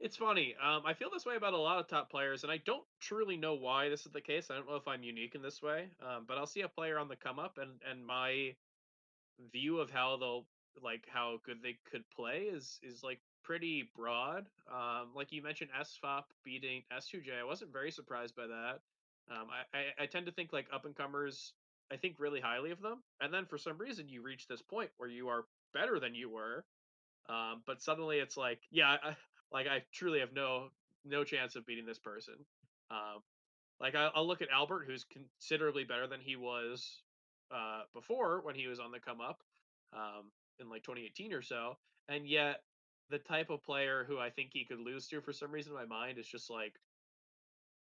It's 0.04 0.18
funny. 0.18 0.54
Um, 0.62 0.82
I 0.86 0.94
feel 0.94 1.10
this 1.10 1.26
way 1.26 1.38
about 1.38 1.54
a 1.54 1.58
lot 1.58 1.80
of 1.80 1.88
top 1.88 2.12
players, 2.12 2.44
and 2.44 2.52
I 2.52 2.58
don't 2.58 2.84
truly 3.00 3.38
know 3.38 3.54
why 3.54 3.88
this 3.88 4.06
is 4.06 4.12
the 4.12 4.20
case. 4.20 4.52
I 4.52 4.56
don't 4.56 4.68
know 4.68 4.76
if 4.76 4.86
I'm 4.86 5.02
unique 5.02 5.34
in 5.34 5.42
this 5.42 5.62
way, 5.62 5.88
um, 6.06 6.26
but 6.28 6.38
I'll 6.38 6.46
see 6.46 6.60
a 6.60 6.68
player 6.68 7.00
on 7.00 7.08
the 7.08 7.16
come 7.16 7.40
up, 7.40 7.58
and 7.58 7.82
and 7.90 8.06
my 8.06 8.54
view 9.54 9.80
of 9.80 9.90
how 9.90 10.18
they'll 10.18 10.46
like 10.84 11.06
how 11.08 11.40
good 11.46 11.64
they 11.64 11.78
could 11.90 12.04
play 12.10 12.50
is 12.54 12.80
is 12.84 13.02
like 13.02 13.22
pretty 13.44 13.90
broad. 13.96 14.46
Um, 14.70 15.12
like 15.16 15.32
you 15.32 15.42
mentioned, 15.42 15.70
SFOP 15.80 16.24
beating 16.44 16.84
S2J. 16.92 17.40
I 17.40 17.46
wasn't 17.46 17.72
very 17.72 17.92
surprised 17.92 18.36
by 18.36 18.48
that. 18.48 18.82
Um, 19.32 19.48
I, 19.50 19.78
I 19.78 20.04
I 20.04 20.06
tend 20.08 20.26
to 20.26 20.34
think 20.34 20.52
like 20.52 20.68
up 20.74 20.84
and 20.84 20.96
comers. 20.96 21.54
I 21.90 21.96
think 21.96 22.18
really 22.20 22.42
highly 22.42 22.72
of 22.72 22.82
them, 22.82 23.04
and 23.22 23.34
then 23.34 23.46
for 23.46 23.58
some 23.58 23.78
reason 23.78 24.10
you 24.10 24.22
reach 24.22 24.48
this 24.48 24.62
point 24.62 24.92
where 24.98 25.10
you 25.10 25.30
are 25.30 25.46
better 25.74 25.98
than 26.00 26.14
you 26.14 26.30
were, 26.30 26.66
um, 27.30 27.64
but 27.66 27.82
suddenly 27.82 28.20
it's 28.20 28.38
like, 28.38 28.62
yeah, 28.72 28.98
like 29.54 29.68
I 29.68 29.84
truly 29.94 30.20
have 30.20 30.34
no 30.34 30.70
no 31.06 31.24
chance 31.24 31.56
of 31.56 31.66
beating 31.66 31.86
this 31.86 32.00
person. 32.00 32.34
Um, 32.90 33.22
like 33.80 33.96
I, 33.96 34.10
I'll 34.16 34.28
look 34.28 34.42
at 34.42 34.50
Albert, 34.52 34.86
who's 34.88 35.06
considerably 35.06 35.84
better 35.84 36.08
than 36.08 36.20
he 36.22 36.36
was 36.36 37.02
uh, 37.54 37.82
before 37.94 38.42
when 38.42 38.56
he 38.56 38.68
was 38.68 38.80
on 38.80 38.92
the 38.92 39.00
come 39.00 39.22
up 39.22 39.42
um, 39.94 40.32
in 40.60 40.70
like 40.70 40.84
2018 40.84 41.34
or 41.34 41.42
so, 41.42 41.78
and 42.10 42.28
yet 42.28 42.62
the 43.10 43.20
type 43.20 43.50
of 43.50 43.64
player 43.64 44.06
who 44.08 44.18
I 44.18 44.30
think 44.30 44.52
he 44.54 44.66
could 44.66 44.80
lose 44.80 45.08
to 45.10 45.22
for 45.22 45.34
some 45.34 45.52
reason 45.52 45.74
in 45.74 45.78
my 45.78 45.86
mind 45.86 46.18
is 46.18 46.28
just 46.28 46.50
like 46.50 46.74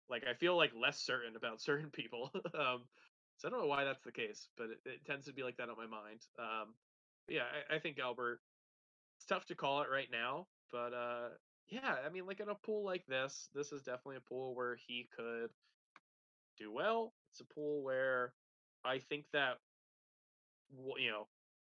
like 0.09 0.23
I 0.29 0.33
feel 0.33 0.55
like 0.55 0.71
less 0.79 0.99
certain 0.99 1.35
about 1.35 1.61
certain 1.61 1.89
people. 1.89 2.31
um, 2.35 2.83
so 3.37 3.47
I 3.47 3.51
don't 3.51 3.61
know 3.61 3.67
why 3.67 3.83
that's 3.83 4.03
the 4.03 4.11
case, 4.11 4.47
but 4.57 4.65
it, 4.65 4.79
it 4.85 5.05
tends 5.05 5.25
to 5.25 5.33
be 5.33 5.43
like 5.43 5.57
that 5.57 5.69
on 5.69 5.75
my 5.77 5.87
mind. 5.87 6.19
Um, 6.37 6.75
yeah, 7.27 7.43
I, 7.69 7.75
I 7.75 7.79
think 7.79 7.99
Albert. 7.99 8.39
It's 9.17 9.25
tough 9.25 9.45
to 9.45 9.55
call 9.55 9.81
it 9.83 9.87
right 9.89 10.09
now, 10.11 10.47
but 10.71 10.91
uh, 10.91 11.29
yeah, 11.69 11.95
I 12.05 12.09
mean, 12.09 12.25
like 12.25 12.39
in 12.39 12.49
a 12.49 12.55
pool 12.55 12.85
like 12.85 13.05
this, 13.07 13.49
this 13.53 13.71
is 13.71 13.81
definitely 13.81 14.17
a 14.17 14.29
pool 14.29 14.55
where 14.55 14.77
he 14.87 15.07
could 15.15 15.49
do 16.57 16.71
well. 16.71 17.13
It's 17.31 17.41
a 17.41 17.53
pool 17.53 17.83
where 17.83 18.33
I 18.85 18.99
think 18.99 19.25
that 19.33 19.57
you 20.97 21.11
know, 21.11 21.27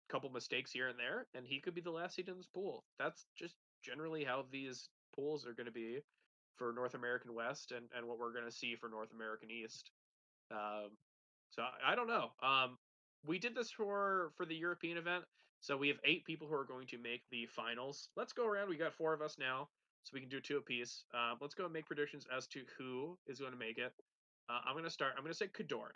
a 0.09 0.11
couple 0.11 0.29
mistakes 0.29 0.71
here 0.71 0.87
and 0.87 0.97
there, 0.97 1.27
and 1.33 1.45
he 1.45 1.59
could 1.59 1.75
be 1.75 1.81
the 1.81 1.91
last 1.91 2.15
seed 2.15 2.29
in 2.29 2.37
this 2.37 2.47
pool. 2.47 2.83
That's 2.99 3.25
just 3.37 3.55
generally 3.83 4.23
how 4.23 4.45
these 4.51 4.89
pools 5.15 5.45
are 5.45 5.53
going 5.53 5.65
to 5.65 5.71
be 5.71 5.99
for 6.55 6.73
North 6.73 6.95
American 6.95 7.33
West 7.33 7.71
and, 7.71 7.85
and 7.95 8.07
what 8.07 8.19
we're 8.19 8.33
going 8.33 8.45
to 8.45 8.51
see 8.51 8.75
for 8.75 8.89
North 8.89 9.09
American 9.13 9.51
East. 9.51 9.91
Um, 10.51 10.91
so 11.49 11.61
I, 11.61 11.93
I 11.93 11.95
don't 11.95 12.07
know. 12.07 12.29
Um, 12.41 12.77
we 13.25 13.39
did 13.39 13.55
this 13.55 13.71
for 13.71 14.31
for 14.37 14.45
the 14.45 14.55
European 14.55 14.97
event, 14.97 15.23
so 15.59 15.77
we 15.77 15.87
have 15.89 15.97
eight 16.05 16.25
people 16.25 16.47
who 16.47 16.55
are 16.55 16.65
going 16.65 16.87
to 16.87 16.97
make 16.97 17.21
the 17.31 17.45
finals. 17.47 18.09
Let's 18.15 18.33
go 18.33 18.45
around. 18.45 18.69
We 18.69 18.77
got 18.77 18.93
four 18.93 19.13
of 19.13 19.21
us 19.21 19.37
now, 19.39 19.69
so 20.07 20.11
we 20.13 20.21
can 20.21 20.29
do 20.29 20.39
two 20.39 20.55
apiece. 20.57 21.03
Um, 21.13 21.37
let's 21.41 21.53
go 21.53 21.65
and 21.65 21.73
make 21.73 21.85
predictions 21.85 22.25
as 22.35 22.47
to 22.47 22.61
who 22.77 23.17
is 23.27 23.39
going 23.39 23.51
to 23.51 23.57
make 23.57 23.77
it. 23.77 23.91
Uh, 24.49 24.59
I'm 24.65 24.73
going 24.73 24.85
to 24.85 24.89
start. 24.89 25.13
I'm 25.17 25.23
going 25.23 25.33
to 25.33 25.37
say 25.37 25.47
Kodorin. 25.47 25.91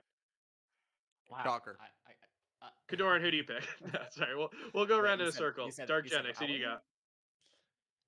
Wow. 1.30 1.40
Shocker. 1.46 1.78
I, 1.80 1.86
I, 2.10 2.14
I, 2.62 2.68
uh, 2.68 2.70
Kodorin, 2.92 3.22
who 3.22 3.32
do 3.32 3.38
you 3.38 3.44
pick? 3.46 3.64
no, 3.94 4.00
sorry, 4.10 4.36
we'll 4.36 4.52
we'll 4.74 4.86
go 4.86 5.00
around 5.00 5.20
you 5.20 5.24
in 5.24 5.30
a 5.30 5.32
said- 5.32 5.40
circle. 5.40 5.72
said- 5.72 5.88
Dark 5.88 6.10
you 6.12 6.18
Genix, 6.18 6.38
who 6.40 6.48
do 6.48 6.54
you 6.54 6.66
got? 6.66 6.84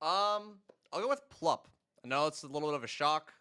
Um, 0.01 0.57
I'll 0.91 0.99
go 0.99 1.07
with 1.07 1.21
Plup. 1.29 1.65
I 2.03 2.09
know 2.09 2.27
it's 2.27 2.43
a 2.43 2.47
little 2.47 2.67
bit 2.67 2.75
of 2.75 2.83
a 2.83 2.87
shock. 2.87 3.31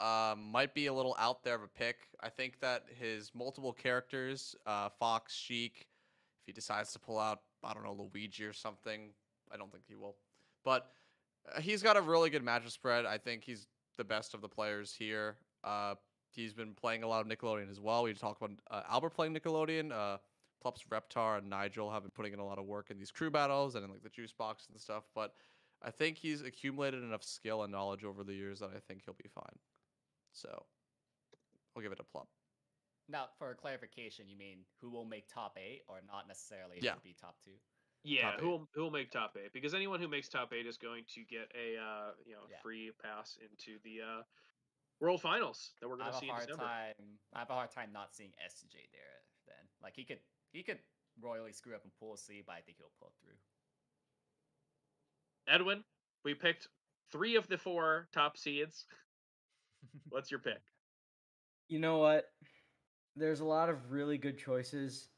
Um, 0.00 0.50
might 0.52 0.74
be 0.74 0.86
a 0.86 0.92
little 0.92 1.16
out 1.18 1.42
there 1.42 1.54
of 1.54 1.62
a 1.62 1.68
pick. 1.68 1.96
I 2.20 2.28
think 2.28 2.60
that 2.60 2.84
his 3.00 3.30
multiple 3.34 3.72
characters, 3.72 4.54
uh, 4.66 4.90
Fox, 4.98 5.34
Sheik, 5.34 5.86
if 6.42 6.46
he 6.46 6.52
decides 6.52 6.92
to 6.92 6.98
pull 6.98 7.18
out, 7.18 7.38
I 7.62 7.72
don't 7.72 7.84
know, 7.84 7.94
Luigi 8.12 8.44
or 8.44 8.52
something, 8.52 9.10
I 9.50 9.56
don't 9.56 9.72
think 9.72 9.84
he 9.88 9.94
will. 9.94 10.16
But 10.64 10.82
uh, 10.82 11.03
he's 11.60 11.82
got 11.82 11.96
a 11.96 12.00
really 12.00 12.30
good 12.30 12.44
matchup 12.44 12.70
spread. 12.70 13.06
I 13.06 13.18
think 13.18 13.44
he's 13.44 13.66
the 13.96 14.04
best 14.04 14.34
of 14.34 14.40
the 14.40 14.48
players 14.48 14.94
here. 14.94 15.36
Uh, 15.62 15.94
he's 16.32 16.52
been 16.52 16.74
playing 16.74 17.02
a 17.02 17.06
lot 17.08 17.20
of 17.20 17.26
Nickelodeon 17.26 17.70
as 17.70 17.80
well. 17.80 18.02
We 18.02 18.14
talked 18.14 18.40
about 18.42 18.52
uh, 18.70 18.82
Albert 18.90 19.10
playing 19.10 19.34
Nickelodeon. 19.34 19.92
Uh, 19.92 20.18
Plup's 20.62 20.82
Reptar 20.90 21.38
and 21.38 21.50
Nigel 21.50 21.90
have 21.90 22.02
been 22.02 22.10
putting 22.10 22.32
in 22.32 22.38
a 22.38 22.44
lot 22.44 22.58
of 22.58 22.64
work 22.64 22.90
in 22.90 22.98
these 22.98 23.10
crew 23.10 23.30
battles 23.30 23.74
and 23.74 23.84
in 23.84 23.90
like 23.90 24.02
the 24.02 24.08
juice 24.08 24.32
box 24.32 24.66
and 24.70 24.80
stuff. 24.80 25.04
But 25.14 25.34
I 25.82 25.90
think 25.90 26.16
he's 26.16 26.40
accumulated 26.40 27.02
enough 27.02 27.22
skill 27.22 27.62
and 27.62 27.70
knowledge 27.72 28.04
over 28.04 28.24
the 28.24 28.32
years 28.32 28.60
that 28.60 28.70
I 28.74 28.78
think 28.88 29.02
he'll 29.04 29.14
be 29.22 29.28
fine. 29.28 29.58
So 30.32 30.64
I'll 31.76 31.82
give 31.82 31.92
it 31.92 32.00
a 32.00 32.04
plump. 32.04 32.28
now, 33.08 33.26
for 33.38 33.54
clarification, 33.54 34.26
you 34.28 34.36
mean 34.38 34.60
who 34.80 34.88
will 34.88 35.04
make 35.04 35.28
top 35.28 35.58
eight, 35.58 35.82
or 35.88 36.00
not 36.06 36.26
necessarily 36.26 36.78
Yeah. 36.80 36.94
be 37.04 37.12
top 37.12 37.36
two? 37.44 37.50
Yeah, 38.04 38.36
who 38.38 38.48
will 38.50 38.68
who 38.74 38.82
will 38.82 38.90
make 38.90 39.10
top 39.10 39.34
eight? 39.42 39.52
Because 39.52 39.72
anyone 39.72 39.98
who 39.98 40.08
makes 40.08 40.28
top 40.28 40.52
eight 40.52 40.66
is 40.66 40.76
going 40.76 41.04
to 41.14 41.24
get 41.24 41.50
a 41.54 41.80
uh, 41.80 42.10
you 42.26 42.32
know 42.34 42.42
Yeah. 42.50 42.56
free 42.62 42.92
pass 43.02 43.38
into 43.40 43.78
the 43.82 44.02
uh, 44.02 44.22
World 45.00 45.22
Finals 45.22 45.72
that 45.80 45.88
we're 45.88 45.96
going 45.96 46.08
to 46.08 46.12
have 46.12 46.20
see 46.20 46.26
a 46.26 46.28
in 46.28 46.34
hard 46.34 46.46
December. 46.48 46.64
time. 46.64 47.18
I 47.34 47.38
have 47.40 47.50
a 47.50 47.54
hard 47.54 47.70
time 47.72 47.92
not 47.92 48.14
seeing 48.14 48.30
SJ 48.44 48.72
there. 48.92 49.24
Then, 49.46 49.68
like 49.82 49.94
he 49.96 50.04
could, 50.04 50.20
he 50.52 50.62
could 50.62 50.78
royally 51.20 51.52
screw 51.52 51.74
up 51.74 51.84
in 51.84 51.90
pool 51.98 52.16
C, 52.16 52.42
but 52.46 52.52
I 52.52 52.60
think 52.60 52.76
he'll 52.78 52.92
pull 53.00 53.12
through. 53.20 53.36
Edwin, 55.48 55.84
we 56.24 56.34
picked 56.34 56.68
three 57.10 57.36
of 57.36 57.48
the 57.48 57.56
four 57.58 58.08
top 58.12 58.36
seeds. 58.36 58.84
What's 60.10 60.30
your 60.30 60.40
pick? 60.40 60.60
You 61.68 61.78
know 61.78 61.98
what? 61.98 62.26
There's 63.16 63.40
a 63.40 63.44
lot 63.44 63.68
of 63.70 63.90
really 63.92 64.18
good 64.18 64.38
choices. 64.38 65.08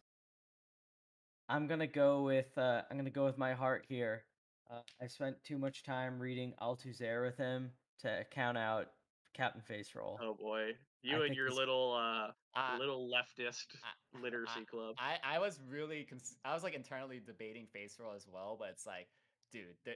I'm 1.48 1.66
gonna 1.66 1.86
go 1.86 2.23
with 2.23 2.56
uh, 2.59 2.82
I'm 2.90 2.97
gonna 2.97 3.10
go 3.10 3.24
with 3.24 3.39
my 3.39 3.55
heart 3.55 3.85
here. 3.89 4.24
Uh, 4.70 4.81
I 5.01 5.06
spent 5.06 5.36
too 5.44 5.59
much 5.59 5.85
time 5.85 6.18
reading 6.18 6.52
Althusser 6.60 7.24
with 7.24 7.36
him 7.36 7.70
to 8.01 8.24
count 8.32 8.59
out 8.59 8.89
Captain 9.35 9.62
Faceroll. 9.70 10.16
Oh 10.20 10.35
boy, 10.35 10.70
you 11.02 11.23
I 11.23 11.27
and 11.27 11.36
your 11.36 11.51
little 11.51 11.93
uh, 11.94 12.32
Uh, 12.59 12.77
little 12.78 13.09
leftist 13.09 13.66
I- 13.85 14.18
literacy 14.20 14.60
I- 14.62 14.64
club. 14.64 14.97
I, 14.98 15.18
I 15.23 15.39
was 15.39 15.60
really, 15.68 16.05
cons- 16.05 16.36
I 16.44 16.52
was 16.55 16.62
like 16.64 16.74
internally 16.74 17.20
debating 17.24 17.66
Faceroll 17.74 18.16
as 18.16 18.27
well, 18.28 18.56
but 18.59 18.70
it's 18.70 18.86
like, 18.86 19.06
dude, 19.52 19.77
there, 19.85 19.94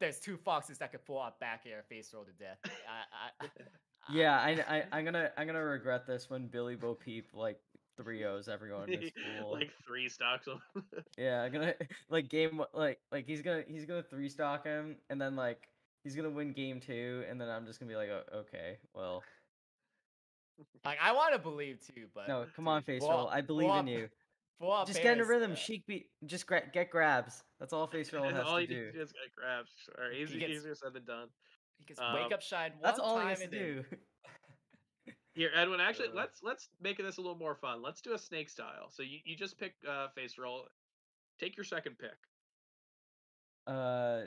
there's 0.00 0.18
two 0.20 0.36
foxes 0.36 0.78
that 0.78 0.90
could 0.90 1.04
pull 1.06 1.20
out 1.20 1.40
back 1.40 1.62
air 1.66 1.84
Faceroll 1.90 2.26
to 2.26 2.32
death. 2.38 2.58
I, 2.64 3.44
I, 3.44 3.48
Yeah, 4.12 4.36
I, 4.38 4.50
I 4.68 4.84
I'm 4.92 5.04
gonna 5.06 5.30
I'm 5.38 5.46
gonna 5.46 5.64
regret 5.64 6.06
this 6.06 6.28
when 6.28 6.48
Billy 6.48 6.76
Bo 6.76 6.94
Peep 6.94 7.28
like 7.32 7.58
three 7.96 8.24
O's 8.24 8.48
everyone 8.48 8.88
in 8.90 9.00
this 9.00 9.10
pool. 9.40 9.52
like 9.58 9.70
three 9.86 10.08
stocks. 10.08 10.46
of- 10.46 10.60
Yeah, 11.18 11.42
I'm 11.42 11.52
gonna 11.52 11.74
like 12.10 12.28
game 12.28 12.62
like 12.72 12.98
like 13.12 13.26
he's 13.26 13.42
gonna 13.42 13.62
he's 13.68 13.84
gonna 13.84 14.02
three 14.02 14.28
stock 14.28 14.64
him 14.64 14.96
and 15.10 15.20
then 15.20 15.36
like 15.36 15.68
he's 16.02 16.14
gonna 16.16 16.30
win 16.30 16.52
game 16.52 16.80
two 16.80 17.24
and 17.28 17.40
then 17.40 17.48
I'm 17.48 17.66
just 17.66 17.78
gonna 17.80 17.90
be 17.90 17.96
like 17.96 18.08
"O- 18.10 18.38
okay 18.40 18.78
well 18.94 19.22
like 20.84 20.98
I 21.02 21.12
want 21.12 21.32
to 21.34 21.38
believe 21.38 21.80
too, 21.86 22.06
but 22.14 22.28
no 22.28 22.46
come 22.54 22.68
on 22.68 22.82
Faceroll 22.82 23.28
I 23.30 23.40
believe 23.40 23.74
in 23.74 23.86
you 23.88 24.08
pull 24.60 24.72
up 24.72 24.86
just 24.86 25.02
get 25.02 25.14
in 25.16 25.20
a 25.20 25.24
rhythm 25.24 25.52
uh, 25.52 25.56
Sheik 25.56 25.84
be 25.86 26.06
just 26.26 26.46
gra- 26.46 26.62
get 26.72 26.90
grabs 26.90 27.42
that's 27.58 27.72
all 27.72 27.88
Faceroll 27.88 28.30
has 28.32 28.44
all 28.46 28.56
to 28.56 28.60
you 28.62 28.66
do 28.68 28.92
do 28.92 29.00
is 29.00 29.12
get 29.12 29.34
grabs. 29.36 29.70
All 29.98 30.04
right, 30.04 30.14
He 30.16 30.22
easy, 30.22 30.38
gets- 30.38 30.52
easier 30.52 30.74
said 30.74 30.92
than 30.94 31.04
done. 31.04 31.28
He 31.78 31.84
gets 31.84 31.98
um, 32.00 32.14
wake 32.14 32.32
up 32.32 32.40
shine 32.40 32.70
one 32.72 32.80
that's 32.82 33.00
all 33.00 33.16
he 33.16 33.22
time 33.22 33.28
has 33.30 33.38
to 33.38 33.44
and 33.44 33.52
then- 33.52 33.60
do 33.60 33.84
Here, 35.34 35.50
Edwin. 35.54 35.80
Actually, 35.80 36.08
Uh. 36.08 36.14
let's 36.14 36.42
let's 36.42 36.68
make 36.80 36.98
this 36.98 37.16
a 37.18 37.20
little 37.20 37.36
more 37.36 37.54
fun. 37.54 37.82
Let's 37.82 38.00
do 38.00 38.12
a 38.14 38.18
snake 38.18 38.48
style. 38.48 38.88
So 38.90 39.02
you, 39.02 39.18
you 39.24 39.36
just 39.36 39.58
pick 39.58 39.74
uh, 39.88 40.08
Faceroll. 40.16 40.62
Take 41.40 41.56
your 41.56 41.64
second 41.64 41.98
pick. 41.98 42.16
uh 43.66 44.22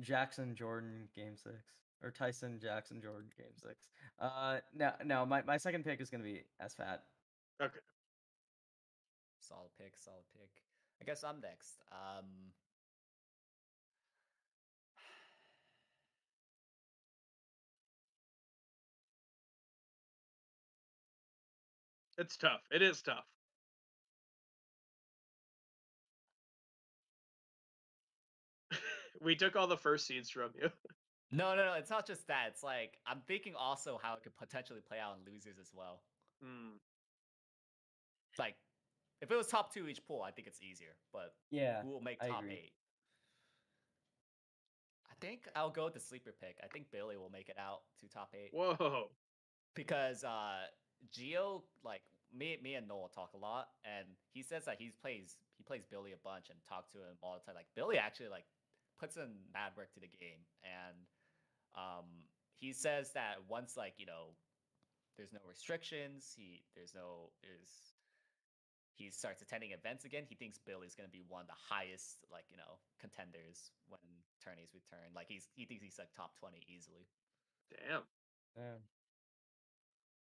Jackson 0.00 0.54
Jordan 0.54 1.08
game 1.14 1.36
six 1.36 1.54
or 2.02 2.10
Tyson 2.10 2.58
Jackson 2.62 3.00
Jordan 3.02 3.28
game 3.36 3.52
six 3.56 3.88
uh 4.20 4.58
no 4.74 4.92
no 5.04 5.26
my, 5.26 5.42
my 5.42 5.56
second 5.56 5.84
pick 5.84 6.00
is 6.00 6.08
gonna 6.10 6.22
be 6.24 6.44
SFAT 6.62 6.98
Okay. 7.60 7.80
Solid 9.40 9.68
pick, 9.78 9.96
solid 9.98 10.24
pick. 10.32 10.48
I 11.02 11.04
guess 11.04 11.24
I'm 11.24 11.40
next. 11.40 11.82
Um, 11.92 12.24
It's 22.20 22.36
tough. 22.36 22.60
It 22.70 22.82
is 22.82 23.00
tough. 23.00 23.24
we 29.22 29.34
took 29.34 29.56
all 29.56 29.66
the 29.66 29.76
first 29.76 30.06
seeds 30.06 30.30
from 30.30 30.50
you. 30.60 30.70
no, 31.32 31.54
no, 31.56 31.64
no. 31.64 31.72
It's 31.74 31.90
not 31.90 32.06
just 32.06 32.26
that. 32.28 32.48
It's 32.48 32.62
like 32.62 32.98
I'm 33.06 33.22
thinking 33.26 33.54
also 33.58 33.98
how 34.02 34.14
it 34.14 34.22
could 34.22 34.36
potentially 34.36 34.80
play 34.86 34.98
out 34.98 35.16
in 35.16 35.32
losers 35.32 35.56
as 35.60 35.70
well. 35.74 36.02
Hmm. 36.42 36.76
Like, 38.38 38.56
if 39.20 39.30
it 39.30 39.36
was 39.36 39.46
top 39.46 39.72
two 39.72 39.88
each 39.88 40.04
pool, 40.06 40.22
I 40.22 40.30
think 40.30 40.46
it's 40.46 40.62
easier. 40.62 40.96
But 41.12 41.34
Yeah. 41.50 41.82
who 41.82 41.88
will 41.88 42.00
make 42.02 42.20
top 42.20 42.44
eight? 42.48 42.72
I 45.10 45.14
think 45.20 45.48
I'll 45.56 45.70
go 45.70 45.84
with 45.84 45.94
the 45.94 46.00
sleeper 46.00 46.34
pick. 46.40 46.56
I 46.62 46.66
think 46.68 46.90
Billy 46.90 47.16
will 47.16 47.30
make 47.30 47.48
it 47.48 47.56
out 47.58 47.80
to 48.00 48.08
top 48.08 48.34
eight 48.34 48.50
Whoa. 48.52 49.10
because 49.74 50.22
uh 50.24 50.66
Geo 51.12 51.64
like 51.84 52.02
me 52.32 52.58
me 52.62 52.74
and 52.74 52.86
Noel 52.86 53.10
talk 53.14 53.32
a 53.34 53.38
lot 53.38 53.68
and 53.84 54.06
he 54.32 54.42
says 54.42 54.64
that 54.66 54.76
he 54.78 54.92
plays 55.02 55.36
he 55.56 55.64
plays 55.64 55.84
Billy 55.84 56.12
a 56.12 56.20
bunch 56.22 56.50
and 56.50 56.58
talk 56.68 56.90
to 56.92 56.98
him 56.98 57.16
all 57.22 57.34
the 57.34 57.44
time. 57.44 57.54
Like 57.54 57.70
Billy 57.74 57.98
actually 57.98 58.28
like 58.28 58.44
puts 58.98 59.16
in 59.16 59.28
mad 59.52 59.72
work 59.76 59.92
to 59.94 60.00
the 60.00 60.10
game 60.20 60.44
and 60.62 60.96
um 61.74 62.06
he 62.60 62.72
says 62.72 63.12
that 63.14 63.40
once 63.48 63.76
like, 63.76 63.94
you 63.96 64.04
know, 64.04 64.36
there's 65.16 65.32
no 65.32 65.40
restrictions, 65.48 66.32
he 66.36 66.62
there's 66.76 66.94
no 66.94 67.32
is 67.42 67.68
he 68.94 69.08
starts 69.08 69.40
attending 69.40 69.72
events 69.72 70.04
again, 70.04 70.24
he 70.28 70.34
thinks 70.36 70.58
Billy's 70.58 70.94
gonna 70.94 71.08
be 71.08 71.24
one 71.26 71.40
of 71.42 71.48
the 71.48 71.62
highest 71.68 72.20
like, 72.30 72.44
you 72.50 72.56
know, 72.56 72.78
contenders 73.00 73.72
when 73.88 74.00
tourneys 74.44 74.70
return. 74.76 75.10
Like 75.16 75.26
he's 75.28 75.48
he 75.56 75.64
thinks 75.64 75.82
he's 75.82 75.98
like 75.98 76.12
top 76.14 76.36
twenty 76.38 76.62
easily. 76.68 77.08
Damn. 77.72 78.02
Yeah. 78.56 78.78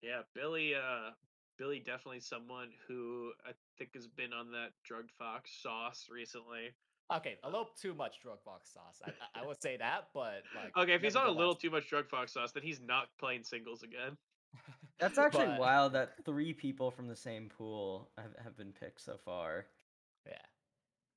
Yeah, 0.05 0.20
Billy. 0.35 0.74
Uh, 0.74 1.10
Billy 1.56 1.78
definitely 1.78 2.20
someone 2.20 2.68
who 2.86 3.31
I 3.47 3.52
think 3.78 3.94
has 3.94 4.06
been 4.06 4.32
on 4.32 4.51
that 4.52 4.70
drugged 4.85 5.12
fox 5.18 5.51
sauce 5.62 6.06
recently. 6.10 6.74
Okay, 7.14 7.36
a 7.44 7.48
little 7.48 7.68
too 7.81 7.94
much 7.94 8.20
drug 8.20 8.39
fox 8.44 8.72
sauce. 8.72 9.01
I, 9.05 9.10
I, 9.40 9.43
I 9.43 9.47
would 9.47 9.62
say 9.62 9.76
that, 9.76 10.09
but 10.12 10.43
like 10.55 10.76
Okay, 10.76 10.94
if 10.94 11.02
he's 11.02 11.16
on 11.16 11.28
a 11.28 11.31
little 11.31 11.55
too 11.55 11.70
much 11.70 11.89
drug 11.89 12.09
fox 12.09 12.32
sauce, 12.32 12.52
then 12.52 12.62
he's 12.62 12.81
not 12.81 13.06
playing 13.18 13.44
singles 13.44 13.82
again. 13.82 14.16
That's 14.98 15.18
actually 15.18 15.47
But- 15.47 15.60
wild 15.60 15.93
that 15.94 16.24
three 16.24 16.52
people 16.52 16.90
from 16.90 17.09
the 17.09 17.16
same 17.16 17.48
pool 17.48 18.10
have, 18.18 18.35
have 18.43 18.56
been 18.56 18.72
picked 18.72 19.01
so 19.01 19.16
far. 19.24 19.66
Yeah, 20.26 20.35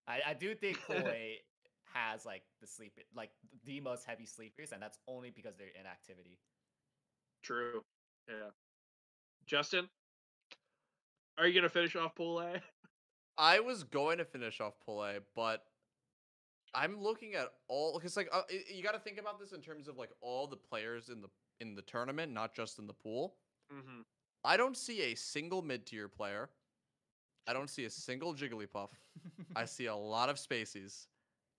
I, 0.08 0.32
I 0.32 0.34
do 0.34 0.54
think 0.56 0.80
Koi 0.88 1.38
has 1.94 2.26
like 2.26 2.44
the 2.62 2.68
sleep 2.68 2.94
like 3.16 3.32
the 3.66 3.80
most 3.80 4.06
heavy 4.06 4.26
sleepers, 4.26 4.72
and 4.72 4.82
that's 4.82 5.00
only 5.08 5.30
because 5.30 5.56
they're 5.58 5.68
inactivity. 5.80 6.38
True. 7.44 7.82
Yeah. 8.28 8.50
Justin, 9.48 9.90
are 11.38 11.48
you 11.48 11.56
gonna 11.56 11.70
finish 11.70 11.96
off 11.96 12.14
pool 12.16 12.40
A? 12.40 12.62
I 13.38 13.60
was 13.60 13.84
going 13.84 14.18
to 14.18 14.26
finish 14.26 14.60
off 14.60 14.74
Pool 14.84 15.04
A, 15.04 15.16
but 15.36 15.64
I'm 16.74 17.02
looking 17.02 17.36
at 17.36 17.50
all 17.68 17.98
because 17.98 18.18
like 18.18 18.30
uh, 18.34 18.42
you 18.74 18.84
got 18.84 18.94
to 18.94 19.00
think 19.00 19.20
about 19.20 19.40
this 19.40 19.52
in 19.52 19.62
terms 19.62 19.88
of 19.88 19.98
like 19.98 20.10
all 20.22 20.48
the 20.48 20.58
players 20.58 21.10
in 21.10 21.22
the 21.22 21.30
in 21.60 21.76
the 21.76 21.84
tournament, 21.84 22.32
not 22.32 22.56
just 22.56 22.80
in 22.80 22.88
the 22.88 22.94
pool. 22.94 23.36
Mm-hmm. 23.74 24.02
I 24.44 24.58
don't 24.58 24.76
see 24.76 25.12
a 25.12 25.16
single 25.16 25.62
mid 25.62 25.86
tier 25.86 26.08
player. 26.08 26.50
I 27.48 27.54
don't 27.54 27.70
see 27.70 27.86
a 27.86 27.90
single 27.90 28.34
Jigglypuff. 28.34 28.90
I 29.56 29.66
see 29.66 29.86
a 29.86 29.96
lot 29.96 30.30
of 30.30 30.38
spacies. 30.38 31.08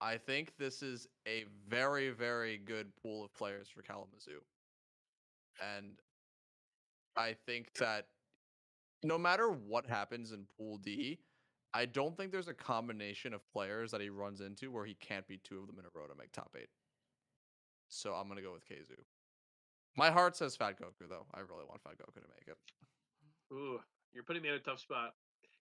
I 0.01 0.17
think 0.17 0.53
this 0.59 0.83
is 0.83 1.09
a 1.27 1.45
very, 1.69 2.11
very 2.11 2.59
good 2.59 2.95
pool 3.03 3.25
of 3.25 3.35
players 3.35 3.69
for 3.69 3.83
Kalamazoo. 3.83 4.41
And 5.77 5.95
I 7.19 7.35
think 7.47 7.75
that 7.75 8.07
no 9.03 9.19
matter 9.19 9.49
what 9.51 9.87
happens 9.87 10.33
in 10.33 10.47
Pool 10.57 10.79
D, 10.79 11.19
I 11.75 11.85
don't 11.85 12.17
think 12.17 12.31
there's 12.33 12.49
a 12.49 12.55
combination 12.55 13.35
of 13.35 13.47
players 13.53 13.91
that 13.91 14.01
he 14.01 14.09
runs 14.09 14.41
into 14.41 14.71
where 14.71 14.87
he 14.87 14.95
can't 14.95 15.27
beat 15.27 15.43
two 15.45 15.59
of 15.59 15.67
them 15.67 15.79
in 15.79 15.85
a 15.85 15.89
row 15.93 16.07
to 16.07 16.15
make 16.17 16.33
top 16.33 16.55
eight. 16.57 16.69
So 17.89 18.15
I'm 18.15 18.29
gonna 18.29 18.43
go 18.43 18.53
with 18.53 18.65
Kazoo. 18.65 19.03
My 19.97 20.11
heart 20.11 20.37
says 20.37 20.55
Fat 20.55 20.79
Goku 20.81 21.09
though. 21.09 21.27
I 21.35 21.41
really 21.41 21.65
want 21.69 21.83
Fat 21.83 21.99
Goku 21.99 22.23
to 22.23 22.29
make 22.37 22.47
it. 22.47 22.57
Ooh, 23.53 23.81
you're 24.13 24.25
putting 24.25 24.43
me 24.43 24.49
in 24.49 24.55
a 24.55 24.61
tough 24.61 24.81
spot. 24.81 25.15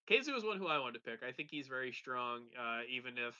Kazu 0.08 0.36
is 0.36 0.44
one 0.44 0.58
who 0.58 0.68
I 0.68 0.80
wanted 0.80 1.04
to 1.04 1.12
pick. 1.12 1.24
I 1.28 1.32
think 1.32 1.50
he's 1.52 1.68
very 1.68 1.92
strong, 1.92 2.44
uh, 2.58 2.82
even 2.90 3.14
if 3.18 3.36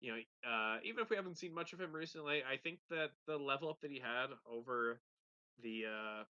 you 0.00 0.12
know, 0.12 0.18
uh, 0.48 0.78
even 0.84 1.00
if 1.00 1.10
we 1.10 1.16
haven't 1.16 1.38
seen 1.38 1.54
much 1.54 1.72
of 1.72 1.80
him 1.80 1.92
recently. 1.92 2.42
I 2.42 2.56
think 2.56 2.78
that 2.90 3.10
the 3.26 3.36
level 3.36 3.70
up 3.70 3.80
that 3.80 3.90
he 3.90 4.00
had 4.00 4.26
over 4.50 5.00
the 5.62 5.84
uh, 5.86 6.24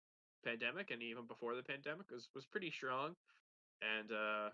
pandemic 0.44 0.90
and 0.90 1.02
even 1.02 1.26
before 1.26 1.54
the 1.54 1.62
pandemic 1.62 2.10
was 2.10 2.28
was 2.34 2.46
pretty 2.46 2.70
strong. 2.70 3.14
And 3.82 4.10
uh, 4.12 4.50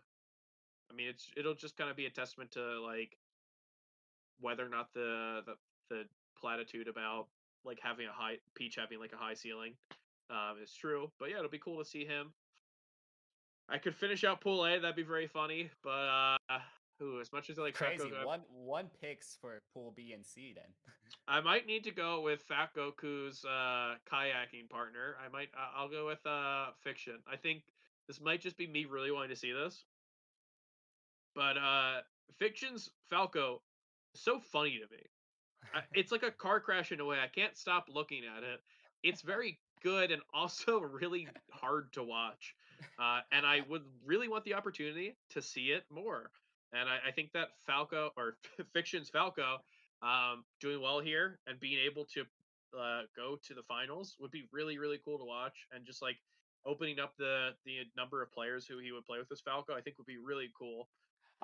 I 0.91 0.95
mean, 0.95 1.09
it's 1.09 1.31
it'll 1.37 1.55
just 1.55 1.77
kind 1.77 1.91
of 1.91 1.97
be 1.97 2.07
a 2.07 2.11
testament 2.11 2.53
to 2.53 2.81
like 2.81 3.17
whether 4.41 4.65
or 4.65 4.69
not 4.69 4.93
the 4.95 5.43
the 5.47 5.55
the 5.91 6.03
platitude 6.39 6.89
about 6.89 7.27
like 7.65 7.79
having 7.83 8.07
a 8.07 8.13
high 8.13 8.37
Peach 8.55 8.77
having 8.77 9.01
like 9.01 9.13
a 9.13 9.17
high 9.17 9.35
ceiling 9.35 9.75
um, 10.31 10.57
is 10.63 10.73
true. 10.73 11.11
But 11.19 11.31
yeah, 11.31 11.39
it'll 11.39 11.51
be 11.51 11.59
cool 11.59 11.79
to 11.79 11.89
see 11.89 12.05
him. 12.05 12.33
I 13.69 13.79
could 13.79 13.97
finish 13.97 14.23
out 14.23 14.41
Pool 14.41 14.65
A. 14.65 14.79
That'd 14.79 14.95
be 14.95 15.03
very 15.03 15.27
funny. 15.27 15.71
But 15.83 16.37
uh, 16.51 16.59
ooh, 17.03 17.21
as 17.21 17.33
much 17.33 17.51
as 17.51 17.59
I 17.59 17.63
like 17.63 17.75
Crazy. 17.75 18.05
Goku, 18.05 18.25
One 18.25 18.43
one 18.53 18.87
picks 19.01 19.37
for 19.41 19.61
Pool 19.73 19.93
B 19.97 20.13
and 20.13 20.25
C 20.25 20.55
then. 20.55 20.65
I 21.29 21.41
might 21.41 21.67
need 21.67 21.85
to 21.85 21.91
go 21.91 22.21
with 22.21 22.43
Fat 22.43 22.71
Goku's 22.77 23.45
uh, 23.45 23.95
kayaking 24.11 24.69
partner. 24.71 25.17
I 25.25 25.31
might. 25.33 25.49
Uh, 25.57 25.79
I'll 25.79 25.89
go 25.89 26.07
with 26.07 26.25
uh, 26.27 26.67
Fiction. 26.83 27.19
I 27.31 27.37
think 27.37 27.63
this 28.07 28.21
might 28.21 28.41
just 28.41 28.57
be 28.57 28.67
me 28.67 28.85
really 28.85 29.11
wanting 29.11 29.31
to 29.31 29.37
see 29.37 29.53
this. 29.53 29.85
But 31.35 31.59
uh, 31.59 32.01
Fiction's 32.39 32.91
Falco 33.11 33.61
is 34.15 34.21
so 34.21 34.41
funny 34.41 34.79
to 34.79 34.95
me. 34.95 35.03
I, 35.75 35.81
it's 35.95 36.13
like 36.13 36.23
a 36.23 36.31
car 36.31 36.61
crash 36.61 36.93
in 36.93 37.01
a 37.01 37.05
way. 37.05 37.19
I 37.23 37.29
can't 37.29 37.57
stop 37.57 37.87
looking 37.93 38.23
at 38.25 38.43
it. 38.43 38.61
It's 39.03 39.23
very 39.23 39.59
good 39.83 40.11
and 40.11 40.23
also 40.35 40.81
really 40.81 41.29
hard 41.51 41.93
to 41.93 42.03
watch. 42.03 42.55
Uh, 42.99 43.21
and 43.33 43.47
I 43.47 43.61
would 43.69 43.83
really 44.05 44.29
want 44.29 44.45
the 44.45 44.55
opportunity 44.55 45.17
to 45.31 45.43
see 45.43 45.67
it 45.67 45.85
more. 45.91 46.31
And 46.73 46.89
I, 46.89 47.09
I 47.09 47.13
think 47.13 47.33
that 47.33 47.49
Falco 47.67 48.11
or 48.17 48.37
Fiction's 48.73 49.09
Falco 49.09 49.59
um, 50.03 50.45
doing 50.61 50.81
well 50.81 51.01
here 51.01 51.39
and 51.47 51.59
being 51.61 51.79
able 51.85 52.05
to 52.15 52.23
uh, 52.79 53.03
go 53.17 53.39
to 53.47 53.55
the 53.55 53.63
finals 53.63 54.17
would 54.21 54.31
be 54.31 54.49
really 54.53 54.79
really 54.79 54.99
cool 55.05 55.19
to 55.19 55.25
watch. 55.25 55.67
And 55.73 55.87
just 55.87 56.03
like 56.03 56.17
opening 56.65 56.99
up 56.99 57.15
the 57.19 57.51
the 57.65 57.79
number 57.97 58.23
of 58.23 58.33
players 58.33 58.67
who 58.67 58.79
he 58.79 58.93
would 58.93 59.05
play 59.05 59.19
with 59.19 59.29
this 59.29 59.41
Falco, 59.41 59.75
I 59.75 59.81
think 59.81 59.99
would 59.99 60.07
be 60.07 60.19
really 60.19 60.51
cool. 60.59 60.89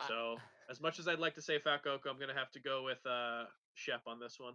So 0.08 0.36
as 0.70 0.80
much 0.80 0.98
as 0.98 1.06
I'd 1.06 1.18
like 1.18 1.34
to 1.34 1.42
say 1.42 1.58
Goku, 1.58 2.08
I'm 2.08 2.18
gonna 2.18 2.34
have 2.34 2.50
to 2.52 2.60
go 2.60 2.82
with 2.82 3.04
uh, 3.06 3.44
Shep 3.74 4.02
on 4.06 4.18
this 4.18 4.36
one. 4.38 4.54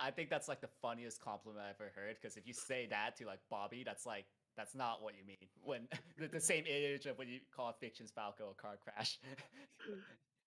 I 0.00 0.10
think 0.10 0.28
that's 0.28 0.48
like 0.48 0.60
the 0.60 0.68
funniest 0.82 1.20
compliment 1.20 1.64
I've 1.64 1.76
ever 1.80 1.92
heard. 1.94 2.16
Because 2.20 2.36
if 2.36 2.46
you 2.46 2.52
say 2.52 2.86
that 2.90 3.16
to 3.18 3.26
like 3.26 3.40
Bobby, 3.50 3.82
that's 3.84 4.06
like 4.06 4.26
that's 4.56 4.74
not 4.74 5.02
what 5.02 5.14
you 5.18 5.24
mean. 5.26 5.36
When 5.62 5.88
the, 6.18 6.28
the 6.28 6.40
same 6.40 6.64
image 6.66 7.06
of 7.06 7.18
when 7.18 7.28
you 7.28 7.40
call 7.54 7.72
Fiction's 7.80 8.10
Falco 8.10 8.50
a 8.50 8.54
car 8.60 8.76
crash. 8.82 9.18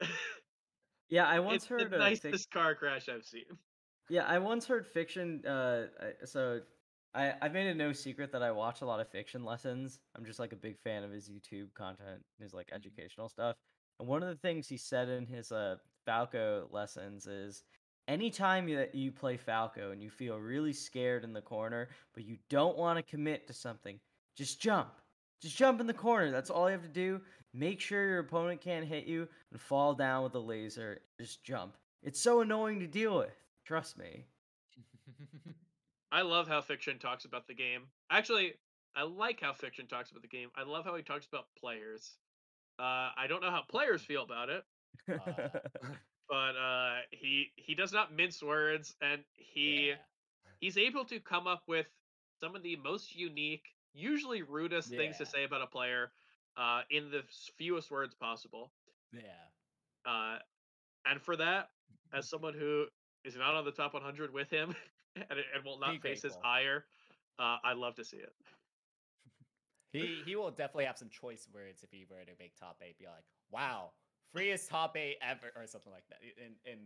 Yeah, 1.10 1.26
I 1.26 1.40
once 1.40 1.64
it's 1.64 1.66
heard 1.68 1.90
the 1.90 1.96
a 1.96 2.00
fic- 2.00 2.24
nicest 2.24 2.52
car 2.52 2.76
crash 2.76 3.08
I've 3.08 3.24
seen. 3.24 3.44
Yeah, 4.10 4.24
I 4.26 4.40
once 4.40 4.66
heard 4.68 4.86
fiction. 4.86 5.42
Uh, 5.46 5.88
I- 6.02 6.26
so 6.26 6.60
I 7.14 7.34
I've 7.42 7.54
made 7.54 7.68
it 7.68 7.78
no 7.78 7.94
secret 7.94 8.32
that 8.34 8.44
I 8.44 8.52
watch 8.52 8.82
a 8.82 8.86
lot 8.86 9.00
of 9.00 9.08
fiction 9.10 9.46
lessons. 9.46 10.00
I'm 10.18 10.26
just 10.26 10.38
like 10.40 10.52
a 10.52 10.58
big 10.58 10.78
fan 10.80 11.04
of 11.04 11.12
his 11.12 11.30
YouTube 11.30 11.74
content, 11.76 12.22
his 12.42 12.54
like 12.54 12.70
educational 12.74 13.30
stuff. 13.30 13.56
And 14.00 14.08
one 14.10 14.22
of 14.22 14.30
the 14.30 14.36
things 14.36 14.68
he 14.68 14.78
said 14.78 15.08
in 15.08 15.26
his 15.26 15.52
uh 15.52 15.78
Falco 16.06 16.68
lessons 16.72 17.26
is, 17.26 17.64
anytime 18.08 18.70
that 18.74 18.96
you 18.96 19.12
play 19.12 19.38
Falco 19.38 19.92
and 19.92 20.02
you 20.02 20.10
feel 20.10 20.38
really 20.38 20.74
scared 20.74 21.24
in 21.24 21.34
the 21.34 21.42
corner, 21.42 21.90
but 22.14 22.26
you 22.26 22.38
don't 22.50 22.78
want 22.78 22.98
to 22.98 23.04
commit 23.04 23.48
to 23.48 23.54
something, 23.54 24.00
just 24.36 24.62
jump. 24.62 24.90
Just 25.42 25.58
jump 25.58 25.80
in 25.80 25.88
the 25.88 25.94
corner. 25.94 26.32
That's 26.32 26.50
all 26.50 26.68
you 26.68 26.72
have 26.72 26.82
to 26.82 26.88
do. 26.88 27.22
Make 27.54 27.80
sure 27.80 28.08
your 28.08 28.20
opponent 28.20 28.62
can't 28.62 28.86
hit 28.86 29.06
you 29.06 29.28
and 29.52 29.62
fall 29.62 29.94
down 29.94 30.24
with 30.24 30.36
a 30.36 30.40
laser. 30.40 31.02
Just 31.20 31.44
jump. 31.44 31.76
It's 32.02 32.22
so 32.22 32.42
annoying 32.42 32.80
to 32.80 32.88
deal 32.88 33.18
with. 33.18 33.36
Trust 33.66 33.98
me. 33.98 34.26
I 36.12 36.22
love 36.22 36.48
how 36.48 36.62
Fiction 36.62 37.00
talks 37.00 37.26
about 37.26 37.48
the 37.48 37.54
game. 37.54 37.84
Actually, 38.10 38.54
I 38.96 39.04
like 39.04 39.42
how 39.42 39.54
Fiction 39.54 39.88
talks 39.88 40.10
about 40.10 40.24
the 40.24 40.28
game. 40.28 40.50
I 40.56 40.64
love 40.64 40.86
how 40.86 40.96
he 40.96 41.04
talks 41.04 41.28
about 41.28 41.46
players. 41.60 42.16
Uh, 42.80 43.10
I 43.18 43.26
don't 43.28 43.42
know 43.42 43.52
how 43.52 43.64
players 43.68 44.02
feel 44.02 44.24
about 44.24 44.50
it, 44.50 44.64
Uh, 45.12 45.50
but 46.30 46.56
uh, 46.56 46.96
he 47.12 47.52
he 47.56 47.76
does 47.76 47.94
not 47.94 48.14
mince 48.14 48.42
words, 48.44 48.96
and 49.02 49.22
he 49.34 49.90
yeah. 49.90 49.96
he's 50.60 50.78
able 50.78 51.06
to 51.06 51.20
come 51.20 51.48
up 51.48 51.64
with 51.68 51.88
some 52.40 52.56
of 52.56 52.64
the 52.64 52.76
most 52.78 53.16
unique, 53.16 53.66
usually 53.94 54.42
rudest 54.42 54.90
things 54.90 55.18
to 55.18 55.26
say 55.26 55.44
about 55.44 55.62
a 55.62 55.68
player 55.68 56.12
uh, 56.58 56.82
in 56.92 57.10
the 57.12 57.24
fewest 57.58 57.92
words 57.92 58.14
possible. 58.16 58.72
Yeah. 59.14 59.22
Uh, 60.06 60.38
and 61.06 61.22
for 61.22 61.36
that, 61.38 61.70
as 62.14 62.30
someone 62.30 62.54
who 62.54 62.86
is 63.26 63.36
not 63.36 63.56
on 63.56 63.66
the 63.66 63.72
top 63.72 63.94
100 63.94 64.34
with 64.34 64.50
him 64.50 64.76
and, 65.16 65.26
and 65.30 65.66
will 65.66 65.80
not 65.80 65.92
Be 65.94 66.00
face 66.00 66.24
his 66.24 66.38
ire, 66.44 66.86
uh, 67.40 67.58
I 67.64 67.74
love 67.74 67.96
to 67.96 68.06
see 68.06 68.18
it. 68.18 68.34
He 69.94 70.22
he 70.26 70.36
will 70.36 70.52
definitely 70.52 70.86
have 70.86 70.98
some 70.98 71.10
choice 71.10 71.48
words 71.54 71.82
if 71.82 71.90
he 71.92 72.06
were 72.10 72.20
to 72.20 72.32
make 72.40 72.56
top 72.60 72.78
eight. 72.86 73.00
Be 73.00 73.06
like, 73.06 73.24
wow, 73.52 73.92
freest 74.34 74.70
top 74.70 74.96
eight 74.98 75.18
ever, 75.22 75.52
or 75.56 75.68
something 75.68 75.92
like 75.92 76.06
that 76.10 76.20
in 76.22 76.54
in 76.72 76.80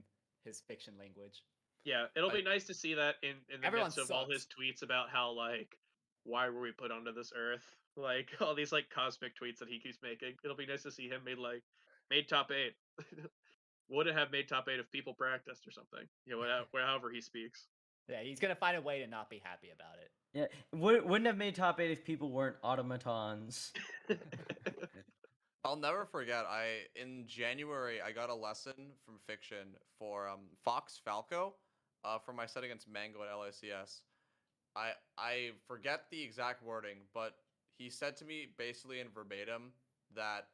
his 0.44 0.62
fiction 0.68 0.94
language. 0.98 1.44
Yeah, 1.84 2.06
it'll 2.16 2.30
be 2.30 2.44
nice 2.44 2.66
to 2.66 2.74
see 2.74 2.94
that 2.94 3.16
in, 3.24 3.36
in 3.54 3.62
the 3.62 3.72
midst 3.72 3.98
of 3.98 4.12
all 4.12 4.30
his 4.30 4.46
tweets 4.46 4.84
about 4.84 5.10
how 5.10 5.32
like 5.32 5.78
why 6.24 6.50
were 6.50 6.62
we 6.62 6.72
put 6.72 6.92
onto 6.92 7.14
this 7.14 7.32
earth? 7.36 7.66
Like 7.98 8.30
all 8.40 8.56
these 8.56 8.72
like 8.72 8.86
cosmic 8.90 9.34
tweets 9.36 9.58
that 9.60 9.68
he 9.68 9.78
keeps 9.78 9.98
making. 10.02 10.36
It'll 10.46 10.56
be 10.56 10.66
nice 10.66 10.84
to 10.84 10.92
see 10.92 11.10
him 11.10 11.26
made 11.26 11.38
like 11.38 11.62
made 12.10 12.30
top 12.30 12.50
eight. 12.50 12.72
Would 13.90 14.08
it 14.08 14.16
have 14.16 14.32
made 14.32 14.48
top 14.48 14.70
eight 14.70 14.80
if 14.80 14.90
people 14.92 15.14
practiced 15.14 15.68
or 15.68 15.72
something? 15.72 16.08
You 16.26 16.32
know, 16.32 16.40
whatever, 16.72 16.88
however 16.88 17.12
he 17.12 17.20
speaks. 17.20 17.68
Yeah, 18.08 18.22
he's 18.24 18.40
gonna 18.40 18.56
find 18.56 18.78
a 18.78 18.82
way 18.82 19.00
to 19.00 19.08
not 19.08 19.30
be 19.30 19.42
happy 19.44 19.72
about 19.76 19.98
it. 20.02 20.10
Yeah, 20.34 20.80
would, 20.80 21.04
wouldn't 21.04 21.28
have 21.28 21.36
made 21.36 21.54
top 21.54 21.82
eight 21.82 21.92
if 21.92 22.06
people 22.06 22.32
weren't 22.32 22.56
automatons. 22.64 23.74
I'll 25.64 25.76
never 25.76 26.06
forget. 26.06 26.46
I 26.50 26.88
in 26.96 27.26
January 27.28 28.02
I 28.02 28.12
got 28.12 28.30
a 28.30 28.36
lesson 28.36 28.74
from 29.06 29.20
fiction 29.28 29.76
for 30.00 30.28
um, 30.28 30.40
Fox 30.64 31.00
Falco, 31.04 31.54
uh, 32.04 32.18
for 32.18 32.34
my 32.34 32.46
set 32.46 32.64
against 32.64 32.90
Mango 32.90 33.20
at 33.24 33.30
LACS. 33.30 34.02
I 34.76 34.92
I 35.18 35.52
forget 35.68 36.06
the 36.10 36.22
exact 36.22 36.64
wording, 36.64 36.98
but 37.14 37.36
he 37.78 37.90
said 37.90 38.18
to 38.18 38.26
me 38.26 38.48
basically 38.58 39.00
in 39.00 39.08
verbatim 39.10 39.74
that 40.16 40.48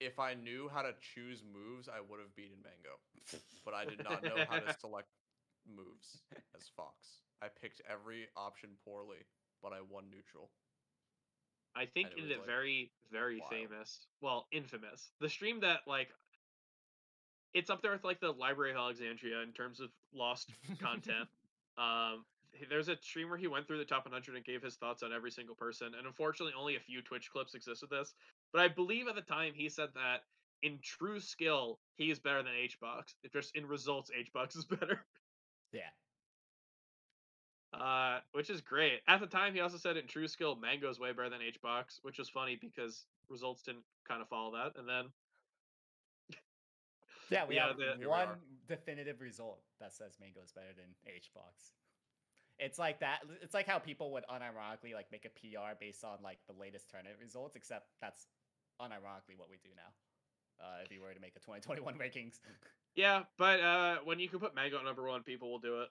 if 0.00 0.18
I 0.18 0.34
knew 0.34 0.68
how 0.72 0.82
to 0.82 0.92
choose 1.00 1.42
moves, 1.42 1.88
I 1.88 2.00
would 2.00 2.20
have 2.20 2.34
beaten 2.36 2.58
Mango, 2.62 3.00
but 3.64 3.74
I 3.74 3.84
did 3.84 4.02
not 4.04 4.22
know 4.22 4.44
how 4.48 4.58
to 4.58 4.76
select 4.80 5.08
moves 5.66 6.22
as 6.54 6.70
Fox. 6.76 7.22
I 7.42 7.48
picked 7.48 7.80
every 7.90 8.28
option 8.36 8.70
poorly, 8.84 9.24
but 9.62 9.72
I 9.72 9.80
won 9.88 10.04
neutral. 10.10 10.50
I 11.76 11.86
think 11.86 12.08
it 12.16 12.22
in 12.22 12.28
the 12.28 12.36
like, 12.36 12.46
very, 12.46 12.90
very 13.12 13.38
wild. 13.38 13.52
famous, 13.52 14.06
well, 14.20 14.46
infamous, 14.50 15.10
the 15.20 15.28
stream 15.28 15.60
that 15.60 15.80
like 15.86 16.08
it's 17.54 17.70
up 17.70 17.82
there 17.82 17.92
with 17.92 18.04
like 18.04 18.20
the 18.20 18.32
Library 18.32 18.72
of 18.72 18.76
Alexandria 18.76 19.42
in 19.42 19.52
terms 19.52 19.80
of 19.80 19.90
lost 20.14 20.50
content. 20.80 21.28
Um, 21.78 22.24
there's 22.70 22.88
a 22.88 22.96
stream 23.02 23.28
where 23.28 23.36
he 23.36 23.48
went 23.48 23.66
through 23.66 23.76
the 23.76 23.84
top 23.84 24.06
100 24.06 24.34
and 24.34 24.42
gave 24.42 24.62
his 24.62 24.76
thoughts 24.76 25.02
on 25.02 25.12
every 25.12 25.30
single 25.30 25.54
person, 25.54 25.88
and 25.88 26.06
unfortunately, 26.06 26.54
only 26.58 26.76
a 26.76 26.80
few 26.80 27.02
Twitch 27.02 27.30
clips 27.30 27.54
exist 27.54 27.82
of 27.82 27.90
this. 27.90 28.14
But 28.50 28.62
I 28.62 28.68
believe 28.68 29.08
at 29.08 29.14
the 29.14 29.20
time 29.20 29.52
he 29.54 29.68
said 29.68 29.90
that 29.94 30.22
in 30.62 30.78
true 30.82 31.20
skill, 31.20 31.78
he 31.96 32.10
is 32.10 32.18
better 32.18 32.42
than 32.42 32.52
HBox. 32.52 33.14
It 33.22 33.32
just 33.32 33.54
in 33.54 33.66
results, 33.66 34.10
HBox 34.10 34.56
is 34.56 34.64
better. 34.64 35.04
Yeah. 35.72 35.82
Uh, 37.80 38.20
which 38.32 38.48
is 38.50 38.60
great. 38.60 39.00
At 39.06 39.20
the 39.20 39.26
time, 39.26 39.52
he 39.54 39.60
also 39.60 39.76
said 39.76 39.96
in 39.96 40.06
true 40.06 40.28
skill, 40.28 40.56
Mango's 40.56 40.98
way 40.98 41.12
better 41.12 41.28
than 41.28 41.42
H 41.42 41.60
Box, 41.60 41.98
which 42.02 42.18
was 42.18 42.28
funny 42.28 42.56
because 42.60 43.04
results 43.28 43.62
didn't 43.62 43.84
kind 44.08 44.22
of 44.22 44.28
follow 44.28 44.52
that. 44.52 44.78
And 44.78 44.88
then 44.88 45.04
Yeah, 47.30 47.44
we 47.48 47.56
Yeah, 47.56 47.68
have 47.68 47.76
the- 47.76 48.08
one 48.08 48.28
definitive 48.68 49.20
result 49.20 49.60
that 49.80 49.92
says 49.92 50.16
Mango 50.20 50.40
is 50.42 50.52
better 50.52 50.72
than 50.76 50.86
H 51.06 51.30
Box. 51.34 51.72
It's 52.58 52.78
like 52.78 53.00
that. 53.00 53.20
It's 53.42 53.52
like 53.52 53.66
how 53.66 53.78
people 53.78 54.12
would 54.12 54.24
unironically 54.32 54.94
like 54.94 55.12
make 55.12 55.26
a 55.26 55.28
PR 55.28 55.76
based 55.78 56.02
on 56.04 56.18
like 56.22 56.38
the 56.46 56.54
latest 56.58 56.88
tournament 56.88 57.18
results, 57.20 57.54
except 57.56 57.88
that's 58.00 58.26
unironically 58.80 59.36
what 59.36 59.50
we 59.50 59.56
do 59.62 59.68
now. 59.76 59.92
Uh, 60.64 60.80
if 60.82 60.90
you 60.90 61.02
were 61.02 61.12
to 61.12 61.20
make 61.20 61.36
a 61.36 61.40
2021 61.40 61.94
rankings. 61.98 62.40
yeah, 62.94 63.24
but 63.36 63.60
uh, 63.60 63.96
when 64.04 64.18
you 64.18 64.28
can 64.30 64.38
put 64.38 64.54
Mango 64.54 64.78
at 64.78 64.84
number 64.84 65.06
one, 65.06 65.22
people 65.22 65.50
will 65.50 65.58
do 65.58 65.82
it. 65.82 65.88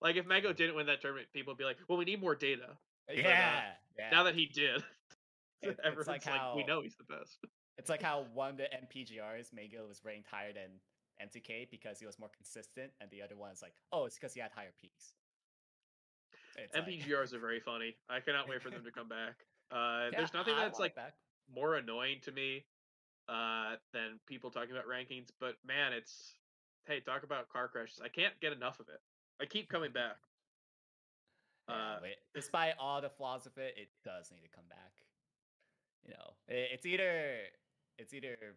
Like 0.00 0.16
if 0.16 0.26
Mango 0.26 0.52
didn't 0.52 0.74
win 0.74 0.86
that 0.86 1.00
tournament, 1.00 1.28
people 1.32 1.52
would 1.52 1.58
be 1.58 1.64
like, 1.64 1.78
"Well, 1.88 1.98
we 1.98 2.04
need 2.04 2.20
more 2.20 2.34
data." 2.34 2.76
yeah, 3.12 3.62
yeah. 3.98 4.10
Now 4.10 4.24
that 4.24 4.34
he 4.34 4.46
did, 4.46 4.76
It- 5.62 5.70
it's 5.70 5.80
everyone's 5.84 6.08
like 6.08 6.26
like, 6.26 6.54
"We 6.56 6.64
know 6.64 6.82
he's 6.82 6.96
the 6.96 7.04
best." 7.04 7.38
It's 7.78 7.88
like 7.90 8.02
how 8.02 8.26
one 8.34 8.50
of 8.50 8.56
the 8.58 8.64
MPGRs, 8.64 9.52
Mango 9.52 9.86
was 9.86 10.04
ranked 10.04 10.28
higher 10.28 10.52
than 10.52 10.70
MTK 11.20 11.70
because 11.70 11.98
he 11.98 12.06
was 12.06 12.18
more 12.18 12.30
consistent, 12.36 12.90
and 13.00 13.10
the 13.10 13.22
other 13.22 13.36
one's 13.36 13.62
like, 13.62 13.74
oh, 13.92 14.04
it's 14.04 14.16
because 14.16 14.34
he 14.34 14.40
had 14.40 14.50
higher 14.52 14.72
peaks. 14.80 15.14
It's 16.56 16.74
like- 16.74 16.86
MPGRs 16.86 17.32
are 17.32 17.38
very 17.38 17.60
funny. 17.60 17.96
I 18.10 18.20
cannot 18.20 18.48
wait 18.48 18.62
for 18.62 18.70
them 18.70 18.84
to 18.84 18.90
come 18.92 19.08
back. 19.08 19.34
Uh, 19.70 20.10
Yeah, 20.12 20.18
there's 20.18 20.34
nothing 20.34 20.54
I 20.54 20.64
that's 20.64 20.78
like 20.78 20.94
back. 20.94 21.14
more 21.52 21.76
annoying 21.76 22.18
to 22.24 22.32
me 22.32 22.64
uh, 23.28 23.76
than 23.92 24.20
people 24.26 24.50
talking 24.50 24.72
about 24.72 24.86
rankings. 24.86 25.28
But 25.40 25.54
man, 25.64 25.92
it's 25.94 26.34
hey, 26.86 27.00
talk 27.00 27.22
about 27.22 27.48
car 27.48 27.68
crashes. 27.68 28.00
I 28.02 28.08
can't 28.08 28.38
get 28.40 28.52
enough 28.52 28.80
of 28.80 28.88
it. 28.88 29.00
I 29.40 29.46
keep 29.46 29.68
coming 29.68 29.92
back. 29.94 30.16
Uh, 31.68 32.00
despite 32.34 32.74
all 32.78 33.00
the 33.00 33.08
flaws 33.08 33.46
of 33.46 33.56
it, 33.56 33.74
it 33.76 33.88
does 34.04 34.30
need 34.32 34.42
to 34.42 34.48
come 34.54 34.64
back. 34.68 34.92
You 36.04 36.10
know, 36.14 36.34
i- 36.48 36.68
it's 36.74 36.84
either 36.86 37.38
it's 37.98 38.12
either 38.14 38.56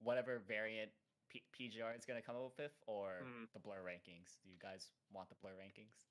whatever 0.00 0.38
variant 0.38 0.90
P- 1.28 1.42
PGR 1.52 1.96
is 1.96 2.04
gonna 2.04 2.22
come 2.22 2.36
up 2.36 2.56
with, 2.58 2.72
or 2.86 3.22
Mm. 3.24 3.52
the 3.52 3.58
blur 3.58 3.82
rankings. 3.82 4.38
Do 4.42 4.48
you 4.48 4.58
guys 4.58 4.90
want 5.10 5.28
the 5.28 5.34
blur 5.36 5.54
rankings? 5.56 6.06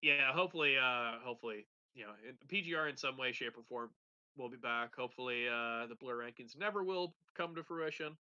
yeah, 0.00 0.32
hopefully, 0.32 0.76
uh, 0.76 1.20
hopefully, 1.20 1.64
you 1.94 2.04
know, 2.04 2.14
PGR 2.48 2.88
in 2.88 2.96
some 2.96 3.16
way, 3.16 3.30
shape, 3.32 3.56
or 3.56 3.62
form 3.62 3.94
will 4.36 4.48
be 4.48 4.56
back. 4.56 4.94
Hopefully, 4.96 5.46
uh, 5.48 5.86
the 5.86 5.94
blur 5.94 6.16
rankings 6.18 6.56
never 6.56 6.82
will 6.82 7.14
come 7.34 7.54
to 7.54 7.62
fruition. 7.62 8.18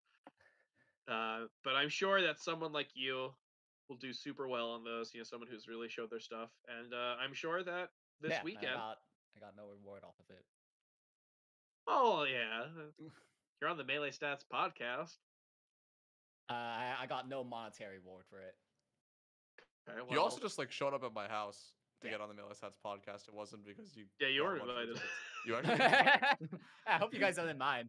Uh, 1.10 1.46
but 1.64 1.74
I'm 1.74 1.88
sure 1.88 2.22
that 2.22 2.38
someone 2.38 2.72
like 2.72 2.90
you 2.94 3.34
will 3.88 3.96
do 3.96 4.12
super 4.12 4.46
well 4.46 4.70
on 4.70 4.84
those. 4.84 5.12
You 5.12 5.20
know, 5.20 5.24
someone 5.24 5.48
who's 5.50 5.66
really 5.68 5.88
showed 5.88 6.10
their 6.10 6.20
stuff, 6.20 6.50
and 6.68 6.94
uh, 6.94 7.16
I'm 7.20 7.34
sure 7.34 7.62
that 7.64 7.88
this 8.20 8.30
Yeah, 8.30 8.42
weekend. 8.44 8.68
I 8.72 8.74
got 8.74 8.98
I 9.36 9.40
got 9.40 9.56
no 9.56 9.66
reward 9.66 10.04
off 10.04 10.14
of 10.20 10.30
it. 10.30 10.44
Oh 11.86 12.24
yeah, 12.24 12.66
you're 13.60 13.70
on 13.70 13.76
the 13.76 13.84
Melee 13.84 14.10
Stats 14.10 14.44
podcast. 14.52 15.16
Uh, 16.48 16.54
I, 16.54 16.94
I 17.02 17.06
got 17.06 17.28
no 17.28 17.44
monetary 17.44 17.98
reward 17.98 18.24
for 18.28 18.40
it. 18.40 18.54
Okay, 19.88 19.98
You 20.12 20.20
also 20.20 20.40
just 20.40 20.58
like 20.58 20.70
showed 20.70 20.94
up 20.94 21.02
at 21.04 21.12
my 21.12 21.28
house 21.28 21.72
to 22.00 22.06
Yeah. 22.06 22.12
get 22.14 22.20
on 22.20 22.28
the 22.28 22.34
Melee 22.34 22.54
Stats 22.54 22.78
podcast. 22.84 23.28
It 23.28 23.34
wasn't 23.34 23.64
because 23.64 23.96
you. 23.96 24.06
yeah, 24.20 24.28
you 24.28 24.42
got 24.42 24.46
a 24.46 24.50
were 24.50 24.56
of 24.56 24.68
invited. 24.68 25.02
You 25.46 25.56
actually. 25.56 25.80
I 26.86 26.98
hope 26.98 27.14
you 27.14 27.20
guys 27.20 27.36
don't 27.36 27.56
mind. 27.58 27.88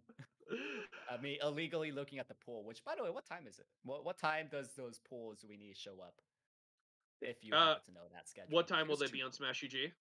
I 1.09 1.17
mean, 1.21 1.37
illegally 1.41 1.91
looking 1.91 2.19
at 2.19 2.27
the 2.27 2.35
pool. 2.35 2.63
Which, 2.63 2.83
by 2.83 2.95
the 2.95 3.03
way, 3.03 3.09
what 3.09 3.25
time 3.25 3.47
is 3.47 3.59
it? 3.59 3.65
What 3.83 4.05
what 4.05 4.17
time 4.17 4.47
does 4.51 4.73
those 4.75 4.99
pools 4.99 5.39
do 5.39 5.47
we 5.47 5.57
need 5.57 5.73
to 5.73 5.79
show 5.79 5.99
up? 6.01 6.15
If 7.21 7.43
you 7.43 7.53
Uh, 7.53 7.75
happen 7.75 7.81
to 7.87 7.91
know 7.93 8.07
that 8.13 8.27
schedule. 8.27 8.51
what 8.55 8.67
time 8.67 8.87
will 8.87 8.93
it's 9.01 9.11
they 9.11 9.17
be 9.17 9.21
on 9.21 9.31
smash.gg? 9.31 9.91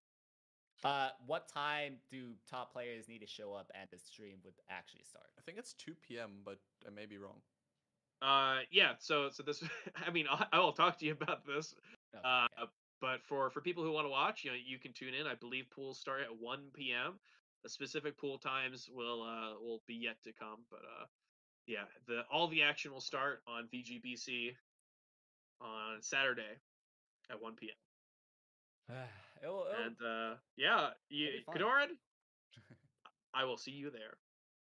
Uh, 0.83 1.11
what 1.27 1.47
time 1.47 1.97
do 2.11 2.33
top 2.49 2.73
players 2.73 3.07
need 3.07 3.19
to 3.21 3.27
show 3.27 3.53
up 3.53 3.71
and 3.75 3.87
the 3.91 3.99
stream 3.99 4.39
would 4.45 4.55
actually 4.71 5.03
start? 5.05 5.27
I 5.39 5.43
think 5.43 5.59
it's 5.59 5.75
2 5.75 5.95
p.m., 5.97 6.41
but 6.43 6.59
I 6.87 6.91
may 6.91 7.05
be 7.05 7.19
wrong. 7.19 7.43
Uh, 8.23 8.61
yeah. 8.71 8.95
So, 8.99 9.29
so 9.31 9.43
this. 9.43 9.63
I 10.07 10.11
mean, 10.11 10.27
I, 10.31 10.47
I 10.53 10.59
will 10.59 10.73
talk 10.73 10.99
to 11.01 11.05
you 11.07 11.13
about 11.13 11.45
this. 11.45 11.75
Okay, 12.15 12.23
Uh, 12.27 12.67
but 13.01 13.23
for 13.23 13.51
for 13.51 13.61
people 13.61 13.83
who 13.83 13.93
want 13.93 14.07
to 14.07 14.11
watch, 14.11 14.45
you 14.45 14.51
know, 14.51 14.57
you 14.57 14.79
can 14.79 14.93
tune 14.93 15.13
in. 15.15 15.27
I 15.27 15.35
believe 15.35 15.69
pools 15.71 15.99
start 15.99 16.23
at 16.23 16.35
1 16.39 16.71
p.m. 16.75 17.19
The 17.63 17.69
specific 17.69 18.19
pool 18.19 18.39
times 18.39 18.89
will 18.93 19.23
uh 19.23 19.55
will 19.61 19.83
be 19.87 19.95
yet 19.95 20.17
to 20.25 20.33
come, 20.33 20.61
but 20.71 20.81
uh, 20.81 21.05
yeah, 21.67 21.85
the 22.09 22.23
all 22.33 22.49
the 22.49 22.63
action 22.63 22.91
will 22.93 23.01
start 23.03 23.43
on 23.47 23.69
VGBC 23.73 24.53
on 25.61 26.01
Saturday 26.01 26.57
at 27.31 27.41
1 27.41 27.55
p.m. 27.57 28.97
It'll- 29.43 29.67
it'll- 29.71 29.85
And 29.85 29.97
uh, 30.05 30.35
yeah, 30.57 30.89
you. 31.11 31.29
Kodorin, 31.49 31.89
I 33.35 33.45
will 33.45 33.59
see 33.59 33.73
you 33.73 33.91
there. 33.91 34.17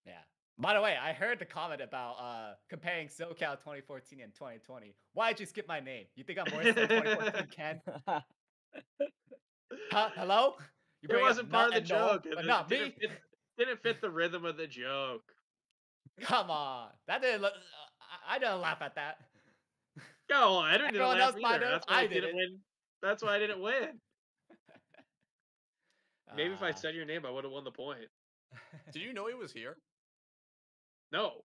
yeah. 0.04 0.22
By 0.58 0.74
the 0.74 0.82
way, 0.82 0.96
I 1.00 1.12
heard 1.12 1.38
the 1.38 1.44
comment 1.46 1.80
about 1.80 2.16
uh 2.20 2.54
comparing 2.68 3.06
SoCal 3.08 3.58
2014 3.60 4.20
and 4.22 4.34
2020. 4.34 4.94
Why'd 5.14 5.38
you 5.40 5.46
skip 5.46 5.66
my 5.68 5.80
name? 5.80 6.06
You 6.16 6.24
think 6.24 6.38
I'm 6.40 6.52
worse 6.54 6.74
than 6.74 6.88
2014, 6.88 7.46
Ken? 7.54 7.80
Huh? 9.90 10.10
Hello? 10.14 10.54
You 11.02 11.16
It 11.16 11.20
wasn't 11.20 11.50
part 11.50 11.68
of 11.68 11.72
the 11.74 11.78
and 11.80 11.88
no, 11.88 11.96
joke. 12.12 12.26
It, 12.26 12.34
but 12.36 12.44
it 12.44 12.48
not 12.48 12.68
didn't, 12.68 12.94
fit, 12.98 13.10
didn't 13.58 13.82
fit 13.82 14.00
the 14.00 14.10
rhythm 14.10 14.44
of 14.44 14.56
the 14.56 14.66
joke. 14.68 15.22
Come 16.20 16.50
on, 16.50 16.88
that 17.08 17.20
didn't. 17.22 17.42
Look, 17.42 17.54
I- 18.00 18.36
I 18.36 18.38
didn't 18.38 18.60
laugh 18.60 18.80
at 18.82 18.94
that. 18.94 19.16
No, 20.30 20.58
I 20.58 20.72
didn't 20.72 20.88
Everyone 20.88 21.18
laugh 21.18 21.34
else 21.34 21.42
might 21.42 21.54
either. 21.56 21.70
That's 21.70 21.86
why 21.88 21.94
I, 21.96 22.00
I 22.00 22.06
didn't 22.06 22.22
didn't. 22.22 22.36
win. 22.36 22.58
That's 23.02 23.22
why 23.22 23.34
I 23.36 23.38
didn't 23.38 23.60
win. 23.60 23.88
Maybe 26.36 26.54
if 26.54 26.62
I 26.62 26.70
Ah. 26.70 26.74
said 26.74 26.94
your 26.94 27.04
name, 27.04 27.26
I 27.26 27.30
would 27.30 27.44
have 27.44 27.52
won 27.52 27.64
the 27.64 27.70
point. 27.72 28.08
Did 28.92 29.02
you 29.02 29.12
know 29.12 29.26
he 29.26 29.34
was 29.34 29.52
here? 29.52 29.76
No, 31.10 31.44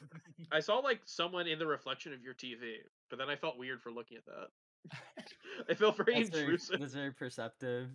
I 0.52 0.60
saw 0.60 0.78
like 0.78 1.00
someone 1.04 1.46
in 1.46 1.58
the 1.58 1.66
reflection 1.66 2.12
of 2.12 2.22
your 2.22 2.34
TV, 2.34 2.74
but 3.10 3.18
then 3.18 3.28
I 3.30 3.36
felt 3.36 3.58
weird 3.58 3.80
for 3.80 3.90
looking 3.90 4.18
at 4.18 4.24
that. 4.26 5.24
I 5.70 5.74
felt 5.74 5.96
very 5.96 6.14
That's 6.14 6.30
very, 6.30 6.42
intrusive. 6.44 6.80
that's 6.80 6.94
very 6.94 7.12
perceptive. 7.12 7.88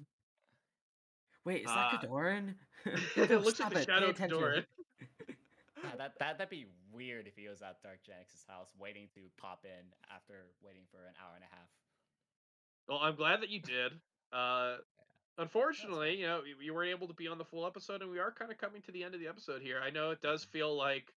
Wait, 1.48 1.64
is 1.64 1.70
Uh, 1.72 1.76
that 1.76 2.02
Kodorin? 2.04 2.56
it 3.16 3.30
No, 3.30 3.38
looks 3.38 3.46
like 3.46 3.56
stop 3.56 3.74
the 3.74 3.80
it, 3.80 3.88
pay 3.88 3.94
shadow 3.94 4.10
of 4.10 4.16
attention. 4.16 4.66
Yeah, 5.82 5.96
that 5.98 6.20
that 6.20 6.38
that'd 6.38 6.50
be 6.50 6.66
weird 6.92 7.26
if 7.28 7.36
he 7.38 7.48
was 7.48 7.62
at 7.62 7.82
DarkGenex's 7.84 8.44
house 8.50 8.74
waiting 8.78 9.08
to 9.16 9.22
pop 9.38 9.64
in 9.64 9.86
after 10.14 10.48
waiting 10.62 10.84
for 10.92 10.98
an 11.06 11.14
hour 11.24 11.36
and 11.36 11.44
a 11.46 11.56
half. 11.56 11.70
Well, 12.90 13.00
I'm 13.02 13.16
glad 13.16 13.42
that 13.44 13.50
you 13.50 13.62
did. 13.62 13.94
Uh, 14.34 14.78
unfortunately, 15.38 16.18
you 16.18 16.26
know, 16.28 16.42
you, 16.44 16.56
you 16.62 16.74
weren't 16.74 16.90
able 16.90 17.08
to 17.08 17.14
be 17.14 17.30
on 17.30 17.38
the 17.38 17.46
full 17.46 17.66
episode, 17.66 18.02
and 18.02 18.12
we 18.12 18.20
are 18.20 18.32
kind 18.32 18.52
of 18.52 18.58
coming 18.58 18.82
to 18.82 18.92
the 18.92 19.04
end 19.04 19.14
of 19.14 19.22
the 19.22 19.28
episode 19.28 19.62
here. 19.62 19.80
I 19.82 19.90
know 19.90 20.12
it 20.12 20.22
does 20.22 20.44
feel 20.44 20.76
like 20.76 21.14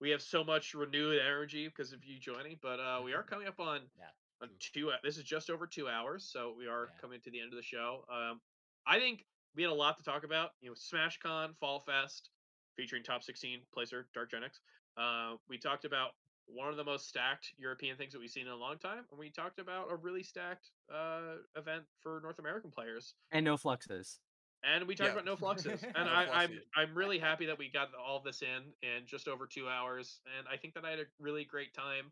we 0.00 0.10
have 0.10 0.22
so 0.22 0.42
much 0.42 0.74
renewed 0.74 1.20
energy 1.20 1.68
because 1.68 1.92
of 1.92 2.04
you 2.04 2.18
joining, 2.18 2.58
but 2.62 2.80
uh, 2.80 3.00
we 3.04 3.12
are 3.14 3.22
coming 3.22 3.46
up 3.46 3.60
on 3.60 3.82
Yeah. 3.96 4.06
uh, 4.42 4.46
Ooh. 4.46 4.56
two. 4.58 4.90
This 5.04 5.18
is 5.18 5.22
just 5.24 5.50
over 5.50 5.66
two 5.68 5.88
hours, 5.88 6.24
so 6.24 6.54
we 6.58 6.66
are 6.66 6.88
Yeah. 6.92 7.00
coming 7.00 7.20
to 7.20 7.30
the 7.30 7.40
end 7.40 7.52
of 7.52 7.56
the 7.56 7.62
show. 7.62 8.04
Um, 8.10 8.40
I 8.86 8.98
think 8.98 9.24
we 9.54 9.62
had 9.62 9.70
a 9.70 9.74
lot 9.74 9.96
to 9.98 10.04
talk 10.04 10.24
about. 10.24 10.50
You 10.60 10.70
know, 10.70 10.74
SmashCon, 10.74 11.56
Fall 11.58 11.80
Fest, 11.80 12.30
featuring 12.76 13.02
top 13.02 13.22
16 13.22 13.60
placer 13.72 14.06
DarkGenex. 14.16 14.60
Uh, 14.96 15.36
we 15.48 15.58
talked 15.58 15.84
about 15.84 16.10
one 16.46 16.68
of 16.68 16.76
the 16.76 16.84
most 16.84 17.08
stacked 17.08 17.52
European 17.58 17.96
things 17.96 18.12
that 18.12 18.20
we've 18.20 18.30
seen 18.30 18.46
in 18.46 18.52
a 18.52 18.56
long 18.56 18.78
time, 18.78 19.04
and 19.10 19.18
we 19.18 19.30
talked 19.30 19.58
about 19.58 19.90
a 19.90 19.96
really 19.96 20.22
stacked 20.22 20.70
uh, 20.92 21.36
event 21.56 21.84
for 22.00 22.20
North 22.22 22.38
American 22.38 22.70
players. 22.70 23.14
And 23.32 23.44
no 23.44 23.56
fluxes. 23.56 24.20
And 24.64 24.86
we 24.88 24.94
talked 24.94 25.08
Yeah. 25.08 25.12
about 25.12 25.24
no 25.24 25.36
fluxes, 25.36 25.82
and 25.94 26.06
No 26.06 26.10
I, 26.10 26.42
I'm. 26.42 26.60
I'm 26.76 26.94
really 26.94 27.18
happy 27.18 27.46
that 27.46 27.58
we 27.58 27.68
got 27.68 27.90
all 27.94 28.20
this 28.20 28.42
in 28.42 28.62
in 28.82 29.06
just 29.06 29.28
over 29.28 29.46
two 29.46 29.68
hours, 29.68 30.20
and 30.36 30.48
I 30.48 30.56
think 30.56 30.74
that 30.74 30.84
I 30.84 30.90
had 30.90 30.98
a 30.98 31.04
really 31.20 31.44
great 31.44 31.74
time 31.74 32.10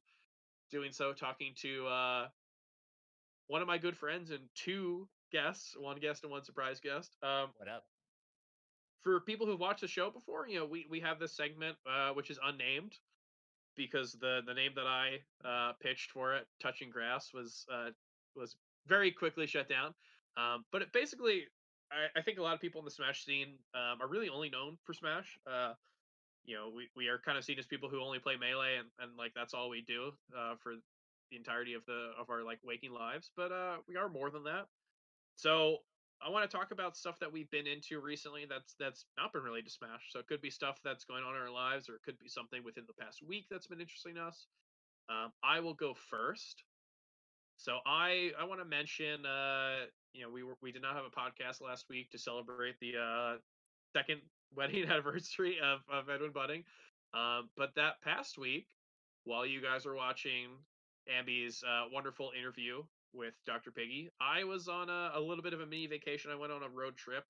doing 0.70 0.92
so, 0.92 1.12
talking 1.12 1.54
to 1.56 1.86
uh, 1.86 2.28
one 3.48 3.62
of 3.62 3.68
my 3.68 3.78
good 3.78 3.96
friends 3.96 4.30
and 4.30 4.42
two 4.54 5.08
guests, 5.31 5.77
one 5.78 5.98
guest 5.98 6.23
and 6.23 6.31
one 6.32 6.44
surprise 6.44 6.81
guest. 6.81 7.16
Um, 7.23 7.51
What 7.59 7.69
up? 7.69 7.85
for 9.07 9.20
people 9.20 9.47
who've 9.47 9.61
watched 9.61 9.82
the 9.82 9.86
show 9.86 10.11
before, 10.11 10.48
you 10.48 10.59
know, 10.59 10.66
we 10.66 10.85
we 10.90 10.98
have 10.98 11.20
this 11.20 11.36
segment 11.36 11.77
uh, 11.89 12.11
which 12.11 12.28
is 12.28 12.40
unnamed 12.43 12.98
because 13.77 14.15
the 14.15 14.40
the 14.44 14.53
name 14.53 14.73
that 14.74 14.86
I 14.86 15.20
uh, 15.44 15.74
pitched 15.81 16.11
for 16.11 16.35
it, 16.35 16.48
touching 16.61 16.90
grass, 16.90 17.32
was 17.32 17.66
uh, 17.73 17.90
was 18.35 18.57
very 18.89 19.12
quickly 19.12 19.47
shut 19.47 19.69
down. 19.69 19.94
Um, 20.36 20.65
but 20.73 20.82
it 20.82 20.93
basically, 20.93 21.44
I, 21.90 22.19
I 22.19 22.23
think 22.23 22.39
a 22.39 22.43
lot 22.43 22.55
of 22.55 22.61
people 22.61 22.81
in 22.81 22.85
the 22.85 22.90
Smash 22.90 23.24
scene 23.24 23.55
um, 23.74 24.03
are 24.03 24.09
really 24.09 24.28
only 24.28 24.51
known 24.51 24.77
for 24.85 24.93
Smash. 24.93 25.39
Uh, 25.47 25.74
you 26.44 26.57
know, 26.57 26.70
we, 26.74 26.89
we 26.97 27.07
are 27.07 27.19
kind 27.19 27.39
of 27.39 27.44
seen 27.44 27.59
as 27.61 27.66
people 27.66 27.89
who 27.89 28.03
only 28.03 28.19
play 28.19 28.35
melee 28.36 28.77
and, 28.78 28.89
and 28.98 29.16
like 29.16 29.32
that's 29.35 29.55
all 29.55 29.69
we 29.70 29.82
do 29.82 30.11
uh, 30.36 30.55
for 30.62 30.74
the 31.31 31.36
entirety 31.36 31.74
of 31.74 31.86
the 31.86 32.11
of 32.20 32.28
our 32.28 32.43
like 32.43 32.59
waking 32.65 32.93
lives. 32.93 33.31
But 33.36 33.53
uh, 33.53 33.77
we 33.89 33.97
are 33.97 34.09
more 34.09 34.31
than 34.31 34.43
that. 34.44 34.66
So 35.36 35.78
I 36.24 36.30
want 36.30 36.50
to 36.50 36.56
talk 36.56 36.72
about 36.72 36.96
stuff 36.96 37.18
that 37.20 37.32
we've 37.32 37.50
been 37.50 37.66
into 37.66 38.00
recently 38.00 38.46
that's 38.48 38.74
that's 38.80 39.04
not 39.18 39.32
been 39.32 39.42
related 39.42 39.66
to 39.66 39.72
Smash. 39.72 40.10
So 40.10 40.18
it 40.18 40.26
could 40.26 40.40
be 40.40 40.50
stuff 40.50 40.80
that's 40.82 41.04
going 41.04 41.24
on 41.24 41.34
in 41.34 41.40
our 41.40 41.50
lives, 41.50 41.88
or 41.88 41.94
it 41.94 42.02
could 42.04 42.18
be 42.18 42.28
something 42.28 42.64
within 42.64 42.84
the 42.86 43.04
past 43.04 43.22
week 43.26 43.46
that's 43.50 43.66
been 43.66 43.80
interesting 43.80 44.14
to 44.16 44.22
us. 44.22 44.46
Um, 45.08 45.32
I 45.44 45.60
will 45.60 45.74
go 45.74 45.94
first. 45.94 46.64
So 47.58 47.78
I 47.86 48.32
I 48.38 48.44
want 48.44 48.60
to 48.60 48.66
mention 48.66 49.24
uh 49.24 49.86
you 50.12 50.22
know 50.22 50.30
we 50.30 50.42
were 50.42 50.56
we 50.62 50.72
did 50.72 50.82
not 50.82 50.94
have 50.94 51.04
a 51.04 51.10
podcast 51.10 51.60
last 51.60 51.86
week 51.88 52.10
to 52.10 52.18
celebrate 52.18 52.78
the 52.80 52.94
uh 52.98 53.36
second 53.94 54.20
wedding 54.56 54.84
anniversary 54.84 55.58
of 55.62 55.80
of 55.90 56.08
Edwin 56.08 56.32
Budding. 56.32 56.64
Um, 57.14 57.50
but 57.56 57.74
that 57.76 58.00
past 58.02 58.36
week, 58.36 58.66
while 59.24 59.46
you 59.46 59.62
guys 59.62 59.86
were 59.86 59.94
watching 59.94 60.48
Ambi's 61.08 61.62
uh, 61.62 61.84
wonderful 61.92 62.32
interview 62.38 62.82
with 63.12 63.34
Dr. 63.46 63.70
Piggy, 63.70 64.10
I 64.20 64.44
was 64.44 64.68
on 64.68 64.88
a, 64.88 65.12
a 65.14 65.20
little 65.20 65.42
bit 65.42 65.52
of 65.52 65.60
a 65.60 65.66
mini 65.66 65.86
vacation. 65.86 66.30
I 66.30 66.36
went 66.36 66.52
on 66.52 66.62
a 66.62 66.68
road 66.68 66.96
trip 66.96 67.24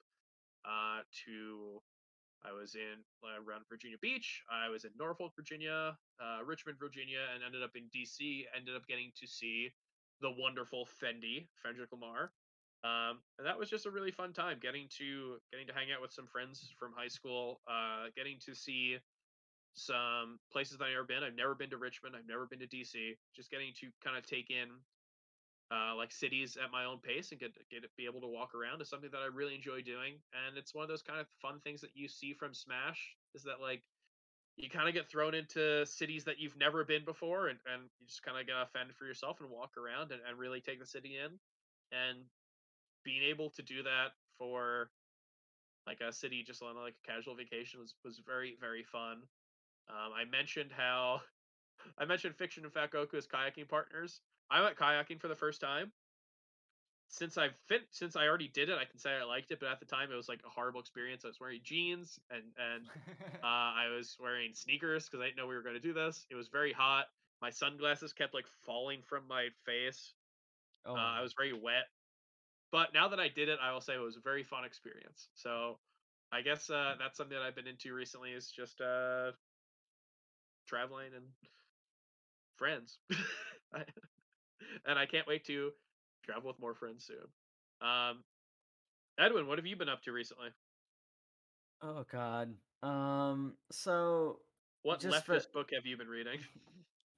uh, 0.65 1.03
to. 1.27 1.81
I 2.45 2.53
was 2.53 2.77
in 2.77 3.03
uh, 3.25 3.43
around 3.43 3.65
Virginia 3.69 3.97
Beach. 4.01 4.43
I 4.47 4.69
was 4.69 4.85
in 4.85 4.91
Norfolk, 4.97 5.33
Virginia, 5.35 5.97
uh, 6.21 6.45
Richmond, 6.45 6.79
Virginia, 6.79 7.19
and 7.35 7.43
ended 7.43 7.63
up 7.63 7.73
in 7.75 7.91
DC. 7.91 8.45
Ended 8.55 8.77
up 8.77 8.87
getting 8.87 9.11
to 9.19 9.27
see 9.27 9.73
the 10.21 10.31
wonderful 10.31 10.87
Fendi, 11.03 11.49
Frederick 11.61 11.91
Lamar. 11.93 12.31
Um, 12.85 13.19
and 13.39 13.47
that 13.47 13.59
was 13.59 13.69
just 13.69 13.87
a 13.87 13.91
really 13.91 14.13
fun 14.13 14.33
time 14.33 14.59
getting 14.61 14.87
to 14.99 15.39
getting 15.51 15.67
to 15.67 15.75
hang 15.75 15.91
out 15.91 16.03
with 16.03 16.13
some 16.13 16.27
friends 16.27 16.71
from 16.79 16.93
high 16.95 17.09
school, 17.09 17.61
uh, 17.67 18.13
getting 18.15 18.39
to 18.47 18.55
see 18.55 18.99
some 19.75 20.39
places 20.53 20.79
that 20.79 20.85
I've 20.85 20.93
never 20.93 21.05
been. 21.05 21.25
I've 21.25 21.37
never 21.37 21.55
been 21.55 21.71
to 21.71 21.79
Richmond. 21.79 22.15
I've 22.17 22.29
never 22.29 22.47
been 22.47 22.61
to 22.61 22.67
DC. 22.69 23.17
Just 23.35 23.51
getting 23.51 23.73
to 23.81 23.89
kind 24.05 24.17
of 24.17 24.27
take 24.27 24.51
in 24.51 24.69
uh, 25.71 25.95
like 25.97 26.13
cities 26.13 26.57
at 26.63 26.71
my 26.71 26.85
own 26.85 26.99
pace 26.99 27.33
and 27.33 27.41
get 27.41 27.53
get 27.71 27.83
be 27.97 28.07
able 28.07 28.21
to 28.21 28.27
walk 28.27 28.55
around 28.55 28.81
is 28.81 28.89
something 28.89 29.11
that 29.11 29.23
I 29.23 29.27
really 29.27 29.55
enjoy 29.55 29.83
doing. 29.83 30.15
And 30.47 30.57
it's 30.57 30.75
one 30.75 30.83
of 30.83 30.89
those 30.89 31.03
kind 31.03 31.21
of 31.21 31.27
fun 31.43 31.61
things 31.65 31.81
that 31.81 31.91
you 31.95 32.09
see 32.09 32.33
from 32.33 32.55
Smash 32.55 33.17
is 33.35 33.43
that 33.45 33.61
like 33.61 33.83
you 34.57 34.71
kind 34.71 34.89
of 34.89 34.95
get 34.95 35.09
thrown 35.09 35.35
into 35.35 35.85
cities 35.85 36.25
that 36.25 36.39
you've 36.39 36.57
never 36.57 36.85
been 36.85 37.05
before 37.05 37.49
and, 37.49 37.59
and 37.73 37.83
you 38.01 38.07
just 38.07 38.23
kind 38.23 38.39
of 38.39 38.47
gotta 38.47 38.67
fend 38.73 38.95
for 38.95 39.05
yourself 39.05 39.41
and 39.41 39.51
walk 39.51 39.77
around 39.77 40.13
and, 40.13 40.21
and 40.29 40.39
really 40.39 40.61
take 40.61 40.81
the 40.81 40.87
city 40.87 41.17
in 41.23 41.33
and 41.93 42.19
being 43.05 43.23
able 43.23 43.51
to 43.51 43.63
do 43.63 43.83
that 43.83 44.17
for 44.39 44.91
like 45.87 46.01
a 46.01 46.13
city 46.13 46.43
just 46.43 46.63
on 46.63 46.75
like 46.75 46.95
a 47.05 47.13
casual 47.13 47.35
vacation 47.35 47.79
was 47.81 47.95
was 48.05 48.21
very 48.27 48.57
very 48.61 48.83
fun 48.83 49.19
um, 49.89 50.13
i 50.17 50.25
mentioned 50.25 50.71
how 50.77 51.21
i 51.99 52.05
mentioned 52.05 52.35
fiction 52.35 52.65
and 52.65 52.73
fat 52.73 52.91
goku 52.91 53.15
as 53.15 53.27
kayaking 53.27 53.69
partners 53.69 54.21
i 54.51 54.63
went 54.63 54.77
kayaking 54.77 55.21
for 55.21 55.29
the 55.29 55.37
first 55.37 55.61
time 55.61 55.93
since 57.09 57.39
I've 57.39 57.55
fit 57.67 57.83
since 57.91 58.17
I 58.17 58.27
already 58.27 58.49
did 58.49 58.69
it, 58.69 58.79
I 58.79 58.85
can 58.85 58.99
say 58.99 59.11
I 59.11 59.25
liked 59.25 59.51
it, 59.51 59.61
but 59.61 59.69
at 59.69 59.81
the 59.81 59.87
time 59.87 60.11
it 60.11 60.17
was 60.17 60.29
like 60.29 60.41
a 60.45 60.51
horrible 60.51 60.81
experience. 60.81 61.25
I 61.25 61.29
was 61.29 61.41
wearing 61.41 61.61
jeans 61.63 62.19
and 62.31 62.43
and 62.59 62.87
uh, 63.43 63.47
I 63.47 63.89
was 63.95 64.17
wearing 64.21 64.55
sneakers 64.55 65.07
because 65.07 65.21
I 65.23 65.27
didn't 65.27 65.37
know 65.37 65.47
we 65.47 65.55
were 65.55 65.63
going 65.63 65.77
to 65.77 65.81
do 65.81 65.93
this. 65.93 66.27
It 66.31 66.35
was 66.35 66.49
very 66.49 66.73
hot. 66.73 67.07
My 67.41 67.51
sunglasses 67.51 68.13
kept 68.13 68.35
like 68.35 68.47
falling 68.65 69.03
from 69.03 69.27
my 69.29 69.49
face. 69.65 70.15
Oh, 70.85 70.95
Uh, 70.95 70.99
I 70.99 71.23
was 71.23 71.33
very 71.35 71.53
wet. 71.53 71.85
But 72.73 72.93
now 72.93 73.09
that 73.09 73.21
I 73.21 73.29
did 73.29 73.49
it, 73.49 73.59
I 73.63 73.73
will 73.73 73.81
say 73.81 73.95
it 73.95 73.99
was 73.99 74.17
a 74.17 74.21
very 74.21 74.43
fun 74.43 74.65
experience. 74.65 75.29
So 75.35 75.79
I 76.33 76.43
guess 76.43 76.69
uh, 76.69 76.97
that's 76.99 77.17
something 77.17 77.37
that 77.37 77.45
I've 77.45 77.55
been 77.55 77.69
into 77.69 77.95
recently 77.95 78.33
is 78.33 78.51
just 78.51 78.81
uh, 78.81 79.33
traveling 80.67 81.15
and 81.15 81.25
friends. 82.57 82.99
And 84.87 84.99
I 84.99 85.07
can't 85.07 85.27
wait 85.27 85.45
to 85.47 85.71
travel 86.25 86.49
with 86.49 86.61
more 86.61 86.75
friends 86.75 87.05
soon. 87.07 87.27
Um, 87.89 88.25
Edwin, 89.19 89.47
what 89.47 89.59
have 89.59 89.67
you 89.67 89.77
been 89.77 89.89
up 89.89 90.03
to 90.03 90.13
recently? 90.13 90.49
oh 91.83 92.05
God. 92.11 92.55
Um. 92.83 93.55
So 93.71 94.41
What 94.83 95.01
leftist 95.01 95.25
for- 95.25 95.41
book 95.53 95.71
have 95.75 95.87
you 95.87 95.97
been 95.97 96.09
reading? 96.09 96.41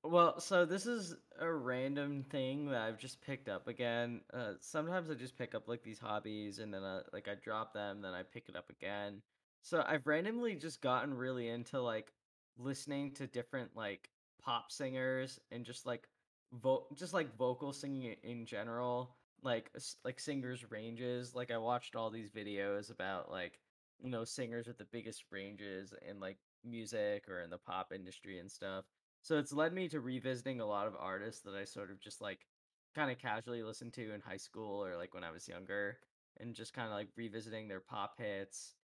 Well, 0.04 0.38
so 0.38 0.64
this 0.64 0.86
is 0.86 1.16
a 1.40 1.52
random 1.52 2.22
thing 2.30 2.70
that 2.70 2.82
I've 2.82 3.00
just 3.00 3.20
picked 3.20 3.48
up 3.48 3.66
again. 3.66 4.20
Uh, 4.32 4.52
sometimes 4.60 5.10
I 5.10 5.14
just 5.14 5.36
pick 5.36 5.56
up 5.56 5.66
like 5.66 5.82
these 5.82 5.98
hobbies 5.98 6.60
and 6.60 6.72
then 6.72 6.84
I, 6.84 7.00
like 7.12 7.26
I 7.26 7.34
drop 7.34 7.74
them, 7.74 8.00
then 8.00 8.14
I 8.14 8.22
pick 8.22 8.48
it 8.48 8.54
up 8.54 8.70
again. 8.70 9.20
So 9.62 9.84
I've 9.86 10.06
randomly 10.06 10.54
just 10.54 10.80
gotten 10.80 11.12
really 11.12 11.48
into 11.48 11.80
like 11.80 12.12
listening 12.56 13.12
to 13.14 13.26
different 13.26 13.72
like 13.74 14.08
pop 14.40 14.70
singers 14.70 15.40
and 15.50 15.64
just 15.64 15.84
like 15.84 16.08
vo- 16.52 16.86
just 16.94 17.14
like 17.14 17.36
vocal 17.36 17.72
singing 17.72 18.16
in 18.22 18.46
general, 18.46 19.16
like 19.42 19.70
like 20.04 20.20
singers 20.20 20.70
ranges. 20.70 21.34
Like 21.34 21.50
I 21.50 21.58
watched 21.58 21.96
all 21.96 22.10
these 22.10 22.30
videos 22.30 22.90
about 22.90 23.30
like 23.30 23.60
you 24.00 24.10
know 24.10 24.24
singers 24.24 24.66
with 24.66 24.78
the 24.78 24.86
biggest 24.92 25.24
ranges 25.30 25.94
in 26.08 26.20
like 26.20 26.38
music 26.64 27.28
or 27.28 27.40
in 27.40 27.50
the 27.50 27.58
pop 27.58 27.92
industry 27.94 28.38
and 28.38 28.50
stuff. 28.50 28.84
So 29.22 29.38
it's 29.38 29.52
led 29.52 29.72
me 29.72 29.88
to 29.88 30.00
revisiting 30.00 30.60
a 30.60 30.66
lot 30.66 30.86
of 30.86 30.94
artists 30.98 31.42
that 31.42 31.54
I 31.54 31.64
sort 31.64 31.90
of 31.90 32.00
just 32.00 32.20
like 32.20 32.46
kind 32.94 33.10
of 33.10 33.18
casually 33.18 33.62
listened 33.62 33.92
to 33.94 34.12
in 34.12 34.20
high 34.20 34.36
school 34.36 34.84
or 34.84 34.96
like 34.96 35.14
when 35.14 35.24
I 35.24 35.30
was 35.30 35.48
younger 35.48 35.98
and 36.40 36.54
just 36.54 36.72
kind 36.72 36.88
of 36.88 36.94
like 36.94 37.08
revisiting 37.16 37.68
their 37.68 37.80
pop 37.80 38.14
hits 38.18 38.74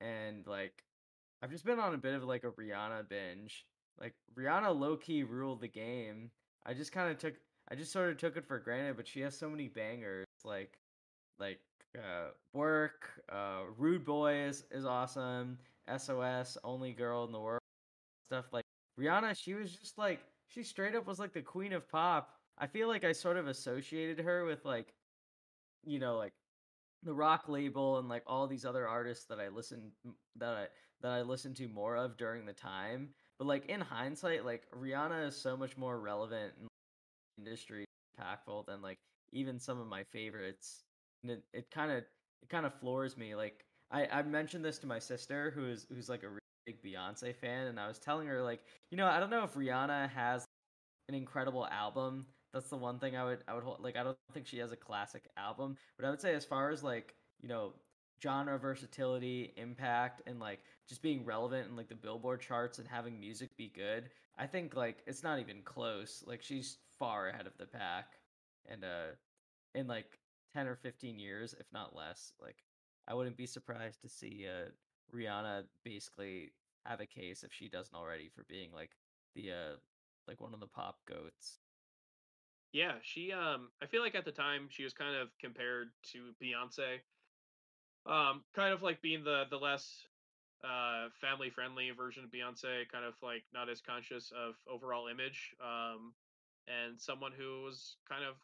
and 0.00 0.46
like 0.46 0.84
I've 1.42 1.50
just 1.50 1.64
been 1.64 1.80
on 1.80 1.94
a 1.94 1.98
bit 1.98 2.14
of 2.14 2.24
like 2.24 2.44
a 2.44 2.50
Rihanna 2.50 3.08
binge. 3.08 3.66
Like 3.98 4.14
Rihanna 4.38 4.78
low 4.78 4.96
key 4.96 5.22
ruled 5.22 5.60
the 5.60 5.68
game. 5.68 6.30
I 6.66 6.74
just 6.74 6.92
kind 6.92 7.10
of 7.10 7.18
took 7.18 7.34
I 7.70 7.74
just 7.74 7.92
sort 7.92 8.10
of 8.10 8.18
took 8.18 8.36
it 8.36 8.46
for 8.46 8.58
granted, 8.58 8.96
but 8.96 9.06
she 9.06 9.20
has 9.20 9.36
so 9.36 9.48
many 9.48 9.68
bangers 9.68 10.26
like 10.44 10.78
like 11.38 11.60
uh 11.96 12.30
work, 12.52 13.08
uh 13.30 13.60
Rude 13.78 14.04
boys 14.04 14.64
is, 14.70 14.84
awesome, 14.84 15.58
SOS, 15.96 16.58
only 16.64 16.92
girl 16.92 17.24
in 17.24 17.32
the 17.32 17.40
world, 17.40 17.60
stuff 18.26 18.46
like 18.52 18.64
Rihanna, 18.98 19.36
she 19.36 19.54
was 19.54 19.72
just 19.72 19.98
like 19.98 20.20
she 20.48 20.62
straight 20.62 20.94
up 20.94 21.06
was 21.06 21.18
like 21.18 21.32
the 21.32 21.42
queen 21.42 21.72
of 21.72 21.88
pop. 21.88 22.36
I 22.58 22.66
feel 22.66 22.88
like 22.88 23.04
I 23.04 23.12
sort 23.12 23.36
of 23.36 23.48
associated 23.48 24.20
her 24.20 24.44
with 24.44 24.64
like 24.64 24.94
you 25.84 25.98
know 25.98 26.16
like 26.16 26.32
the 27.02 27.14
rock 27.14 27.48
label 27.48 27.98
and 27.98 28.08
like 28.08 28.22
all 28.26 28.46
these 28.46 28.64
other 28.64 28.86
artists 28.86 29.24
that 29.26 29.40
I 29.40 29.48
listened 29.48 29.92
that 30.36 30.54
I 30.54 30.66
that 31.02 31.12
I 31.12 31.22
listened 31.22 31.56
to 31.56 31.68
more 31.68 31.96
of 31.96 32.16
during 32.16 32.44
the 32.46 32.52
time. 32.52 33.10
But 33.40 33.46
like 33.46 33.70
in 33.70 33.80
hindsight, 33.80 34.44
like 34.44 34.64
Rihanna 34.78 35.26
is 35.26 35.34
so 35.34 35.56
much 35.56 35.78
more 35.78 35.98
relevant 35.98 36.52
and 36.60 36.68
industry 37.38 37.86
impactful 38.20 38.66
than 38.66 38.82
like 38.82 38.98
even 39.32 39.58
some 39.58 39.80
of 39.80 39.86
my 39.86 40.04
favorites. 40.04 40.82
And 41.22 41.32
it, 41.32 41.42
it 41.54 41.70
kind 41.70 41.90
of 41.90 41.98
it 41.98 42.50
kind 42.50 42.66
of 42.66 42.74
floors 42.74 43.16
me. 43.16 43.34
Like 43.34 43.64
I 43.90 44.06
I 44.12 44.22
mentioned 44.22 44.62
this 44.62 44.78
to 44.80 44.86
my 44.86 44.98
sister 44.98 45.50
who 45.54 45.70
is 45.70 45.86
who's 45.88 46.10
like 46.10 46.22
a 46.22 46.28
really 46.28 46.40
big 46.66 46.82
Beyonce 46.82 47.34
fan, 47.34 47.68
and 47.68 47.80
I 47.80 47.88
was 47.88 47.98
telling 47.98 48.28
her 48.28 48.42
like 48.42 48.60
you 48.90 48.98
know 48.98 49.06
I 49.06 49.18
don't 49.18 49.30
know 49.30 49.44
if 49.44 49.54
Rihanna 49.54 50.10
has 50.10 50.44
an 51.08 51.14
incredible 51.14 51.66
album. 51.66 52.26
That's 52.52 52.68
the 52.68 52.76
one 52.76 52.98
thing 52.98 53.16
I 53.16 53.24
would 53.24 53.38
I 53.48 53.54
would 53.54 53.64
hold, 53.64 53.80
like 53.80 53.96
I 53.96 54.02
don't 54.02 54.18
think 54.34 54.46
she 54.46 54.58
has 54.58 54.70
a 54.70 54.76
classic 54.76 55.30
album, 55.38 55.78
but 55.98 56.06
I 56.06 56.10
would 56.10 56.20
say 56.20 56.34
as 56.34 56.44
far 56.44 56.70
as 56.70 56.82
like, 56.82 57.14
you 57.40 57.48
know, 57.48 57.72
genre 58.22 58.58
versatility, 58.58 59.54
impact 59.56 60.20
and 60.26 60.40
like 60.40 60.60
just 60.90 61.02
being 61.02 61.24
relevant 61.24 61.70
in 61.70 61.76
like 61.76 61.88
the 61.88 61.96
Billboard 61.96 62.42
charts 62.42 62.80
and 62.80 62.88
having 62.88 63.20
music 63.20 63.56
be 63.56 63.68
good, 63.74 64.10
I 64.38 64.46
think 64.48 64.76
like 64.76 65.02
it's 65.06 65.24
not 65.24 65.40
even 65.40 65.62
close. 65.62 66.24
Like 66.26 66.42
she's 66.42 66.78
far 66.98 67.28
ahead 67.30 67.48
of 67.48 67.56
the 67.58 67.66
pack. 67.66 68.18
and 68.66 68.84
uh, 68.84 69.14
in 69.74 69.88
like 69.88 70.20
ten 70.54 70.68
or 70.68 70.76
fifteen 70.76 71.18
years, 71.20 71.54
if 71.60 71.66
not 71.72 71.96
less, 71.96 72.34
like 72.42 72.64
I 73.08 73.14
wouldn't 73.14 73.38
be 73.38 73.46
surprised 73.46 74.02
to 74.02 74.08
see 74.10 74.46
uh 74.48 74.70
Rihanna 75.14 75.64
basically 75.84 76.52
have 76.86 77.00
a 77.00 77.06
case 77.06 77.44
if 77.44 77.52
she 77.52 77.68
doesn't 77.68 77.96
already 77.96 78.30
for 78.34 78.44
being 78.48 78.72
like 78.72 78.92
the 79.36 79.52
uh 79.52 79.76
like 80.28 80.40
one 80.40 80.54
of 80.54 80.60
the 80.60 80.68
pop 80.68 80.98
goats. 81.08 81.60
Yeah, 82.72 82.94
she 83.02 83.32
um 83.32 83.70
I 83.82 83.86
feel 83.86 84.02
like 84.02 84.14
at 84.16 84.24
the 84.24 84.32
time 84.32 84.68
she 84.70 84.84
was 84.84 84.92
kind 84.92 85.16
of 85.16 85.28
compared 85.40 85.90
to 86.12 86.34
Beyonce. 86.42 87.00
Um 88.06 88.44
kind 88.54 88.72
of 88.72 88.82
like 88.82 89.02
being 89.02 89.24
the 89.24 89.44
the 89.50 89.58
less 89.58 90.06
uh 90.64 91.10
family 91.20 91.50
friendly 91.50 91.90
version 91.90 92.24
of 92.24 92.30
Beyonce, 92.30 92.88
kind 92.88 93.04
of 93.04 93.20
like 93.22 93.44
not 93.52 93.68
as 93.68 93.80
conscious 93.80 94.32
of 94.32 94.56
overall 94.66 95.08
image. 95.08 95.54
Um 95.60 96.14
and 96.66 97.00
someone 97.00 97.32
who 97.32 97.62
was 97.62 97.98
kind 98.08 98.24
of 98.24 98.36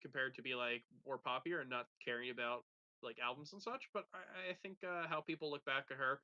compared 0.00 0.34
to 0.34 0.42
be 0.42 0.54
like 0.54 0.84
more 1.04 1.18
poppier 1.18 1.60
and 1.60 1.70
not 1.70 1.88
caring 2.04 2.30
about 2.30 2.64
like 3.02 3.18
albums 3.18 3.52
and 3.52 3.62
such. 3.62 3.90
But 3.92 4.06
I, 4.12 4.50
I 4.50 4.54
think 4.54 4.84
uh, 4.84 5.06
how 5.06 5.20
people 5.20 5.50
look 5.50 5.64
back 5.64 5.90
at 5.90 5.96
her 5.96 6.22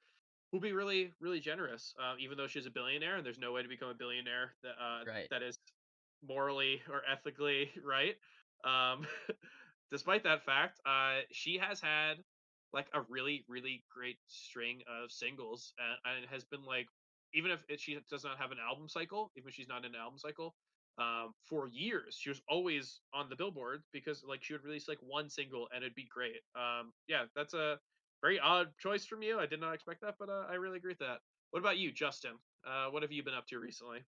will 0.53 0.61
be 0.61 0.73
really, 0.73 1.15
really 1.21 1.41
generous. 1.41 1.95
Uh, 1.99 2.17
even 2.19 2.37
though 2.37 2.47
she's 2.47 2.67
a 2.67 2.71
billionaire, 2.71 3.17
and 3.17 3.27
there's 3.27 3.39
no 3.39 3.53
way 3.53 3.63
to 3.63 3.69
become 3.69 3.89
a 3.89 3.95
billionaire 3.95 4.53
that 4.63 4.81
uh, 4.81 5.05
Right. 5.07 5.29
that 5.31 5.43
is 5.43 5.59
morally 6.23 6.83
or 6.89 7.03
ethically 7.09 7.73
right. 7.83 8.17
Um, 8.65 9.07
despite 9.91 10.25
that 10.25 10.43
fact, 10.45 10.81
uh, 10.87 11.23
she 11.31 11.59
has 11.59 11.81
had 11.81 12.25
like 12.73 12.87
a 12.95 13.01
really, 13.09 13.45
really 13.49 13.85
great 13.95 14.19
string 14.27 14.83
of 14.89 15.11
singles, 15.11 15.75
and, 15.79 16.17
and 16.17 16.31
has 16.31 16.45
been 16.45 16.65
like, 16.65 16.89
even 17.35 17.51
if 17.51 17.61
it, 17.69 17.81
she 17.81 17.99
does 18.11 18.25
not 18.25 18.39
have 18.39 18.51
an 18.51 18.59
album 18.67 18.89
cycle, 18.89 19.31
even 19.37 19.49
if 19.49 19.55
she's 19.55 19.69
not 19.69 19.85
in 19.85 19.95
an 19.95 20.01
album 20.01 20.19
cycle, 20.19 20.55
um, 20.99 21.33
for 21.43 21.69
years 21.69 22.19
she 22.21 22.29
was 22.29 22.43
always 22.49 23.01
on 23.15 23.31
the 23.31 23.37
billboard 23.37 23.83
because 23.93 24.23
like 24.29 24.43
she 24.43 24.53
would 24.53 24.63
release 24.63 24.89
like 24.89 24.99
one 25.01 25.29
single 25.29 25.67
and 25.75 25.83
it'd 25.83 25.95
be 25.95 26.09
great. 26.13 26.43
Um, 26.55 26.93
yeah, 27.09 27.25
that's 27.35 27.55
a 27.55 27.79
very 28.23 28.39
odd 28.39 28.69
choice 28.79 29.07
from 29.07 29.23
you. 29.23 29.39
I 29.39 29.47
did 29.47 29.61
not 29.61 29.73
expect 29.73 30.03
that, 30.03 30.17
but 30.19 30.29
uh, 30.29 30.45
I 30.51 30.55
really 30.55 30.77
agree 30.77 30.91
with 30.91 30.99
that. 30.99 31.21
What 31.51 31.61
about 31.61 31.79
you, 31.79 31.93
Justin? 31.93 32.33
Uh, 32.67 32.91
what 32.91 33.03
have 33.03 33.11
you 33.11 33.23
been 33.23 33.35
up 33.35 33.47
to 33.49 33.59
recently? 33.59 34.01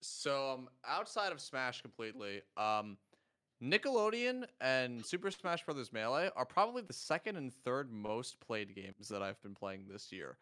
So 0.00 0.52
um, 0.52 0.68
outside 0.86 1.32
of 1.32 1.40
Smash 1.40 1.82
completely, 1.82 2.42
um, 2.56 2.96
Nickelodeon 3.62 4.44
and 4.60 5.04
Super 5.04 5.30
Smash 5.30 5.64
Bros. 5.64 5.92
Melee 5.92 6.30
are 6.36 6.44
probably 6.44 6.82
the 6.82 6.92
second 6.92 7.36
and 7.36 7.52
third 7.52 7.90
most 7.92 8.38
played 8.40 8.74
games 8.74 9.08
that 9.08 9.22
I've 9.22 9.40
been 9.42 9.54
playing 9.54 9.86
this 9.88 10.12
year. 10.12 10.38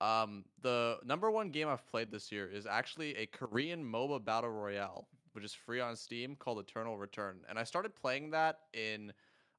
Um, 0.00 0.44
the 0.62 0.98
number 1.04 1.30
one 1.30 1.50
game 1.50 1.68
I've 1.68 1.86
played 1.86 2.10
this 2.10 2.32
year 2.32 2.48
is 2.48 2.66
actually 2.66 3.16
a 3.16 3.26
Korean 3.26 3.84
MOBA 3.84 4.24
battle 4.24 4.50
royale, 4.50 5.08
which 5.32 5.44
is 5.44 5.52
free 5.52 5.80
on 5.80 5.96
Steam 5.96 6.36
called 6.36 6.58
Eternal 6.58 6.96
Return. 6.96 7.40
And 7.48 7.58
I 7.58 7.64
started 7.64 7.94
playing 7.94 8.30
that 8.30 8.60
in, 8.72 9.12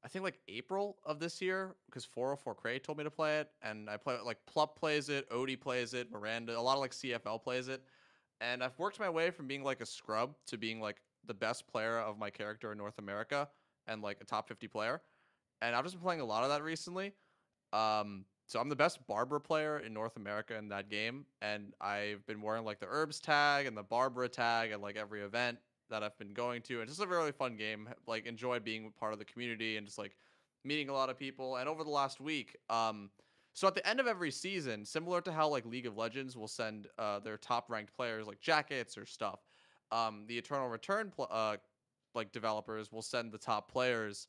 I 0.04 0.08
think 0.08 0.24
like 0.24 0.40
April 0.48 0.98
of 1.06 1.20
this 1.20 1.42
year 1.42 1.76
because 1.88 2.06
404 2.06 2.56
Cray 2.56 2.80
told 2.80 2.98
me 2.98 3.04
to 3.04 3.12
play 3.12 3.40
it, 3.40 3.50
and 3.62 3.90
I 3.90 3.98
play 3.98 4.16
it 4.16 4.26
like 4.26 4.40
Plup 4.52 4.76
plays 4.76 5.10
it, 5.10 5.30
Odie 5.30 5.60
plays 5.60 5.94
it, 5.94 6.12
Miranda, 6.12 6.58
a 6.58 6.62
lot 6.62 6.76
of 6.76 6.80
like 6.80 6.92
CFL 6.92 7.44
plays 7.44 7.68
it 7.68 7.84
and 8.42 8.64
I've 8.64 8.78
worked 8.80 9.00
my 9.00 9.10
way 9.10 9.30
from 9.30 9.48
being 9.48 9.64
like 9.64 9.82
a 9.82 9.86
scrub 9.86 10.36
to 10.48 10.58
being 10.58 10.82
like 10.82 10.98
the 11.26 11.34
best 11.34 11.68
player 11.68 12.00
of 12.00 12.18
my 12.18 12.30
character 12.30 12.72
in 12.72 12.78
North 12.78 12.98
America 12.98 13.48
and 13.88 14.02
like 14.02 14.18
a 14.22 14.26
top 14.26 14.48
50 14.48 14.68
player. 14.68 15.02
And 15.62 15.76
I've 15.76 15.84
just 15.84 15.96
been 15.96 16.04
playing 16.04 16.22
a 16.22 16.26
lot 16.26 16.44
of 16.44 16.50
that 16.50 16.64
recently. 16.64 17.14
Um, 17.74 18.26
so 18.48 18.60
I'm 18.60 18.70
the 18.70 18.76
best 18.76 19.06
Barbara 19.08 19.40
player 19.40 19.80
in 19.80 19.94
North 19.94 20.18
America 20.18 20.58
in 20.58 20.68
that 20.70 20.90
game, 20.90 21.26
and 21.42 21.74
I've 21.80 22.26
been 22.26 22.42
wearing 22.42 22.66
like 22.66 22.80
the 22.80 22.88
herbs 22.90 23.22
tag 23.22 23.66
and 23.66 23.78
the 23.78 23.84
Barbara 23.84 24.28
tag 24.28 24.72
at 24.72 24.82
like 24.82 24.98
every 24.98 25.22
event 25.22 25.58
that 25.90 26.04
I've 26.04 26.18
been 26.18 26.34
going 26.34 26.62
to. 26.64 26.82
And 26.82 26.84
it's 26.84 26.98
just 26.98 27.06
a 27.06 27.08
really 27.08 27.32
fun 27.32 27.56
game. 27.56 27.88
Like 28.08 28.26
enjoy 28.26 28.60
being 28.60 28.92
part 29.00 29.14
of 29.14 29.20
the 29.20 29.26
community 29.26 29.78
and 29.78 29.86
just 29.86 29.98
like 29.98 30.18
meeting 30.66 30.90
a 30.90 30.94
lot 30.94 31.10
of 31.10 31.18
people. 31.18 31.58
And 31.58 31.70
over 31.70 31.84
the 31.84 31.90
last 31.90 32.20
week, 32.20 32.58
um, 32.70 33.10
so 33.54 33.68
at 33.68 33.76
the 33.76 33.88
end 33.88 34.00
of 34.00 34.08
every 34.08 34.32
season, 34.32 34.86
similar 34.86 35.22
to 35.22 35.32
how 35.32 35.48
like 35.48 35.66
League 35.66 35.86
of 35.86 35.98
Legends 35.98 36.36
will 36.36 36.48
send 36.48 36.88
uh, 36.98 37.20
their 37.20 37.38
top 37.38 37.70
ranked 37.70 37.94
players 37.96 38.28
like 38.28 38.40
jackets 38.40 38.98
or 38.98 39.06
stuff, 39.06 39.40
um, 39.92 40.26
the 40.28 40.38
Eternal 40.38 40.68
Return 40.68 41.12
pl- 41.16 41.28
uh, 41.30 41.58
like 42.14 42.32
developers 42.32 42.92
will 42.92 43.02
send 43.02 43.32
the 43.32 43.38
top 43.38 43.72
players 43.72 44.28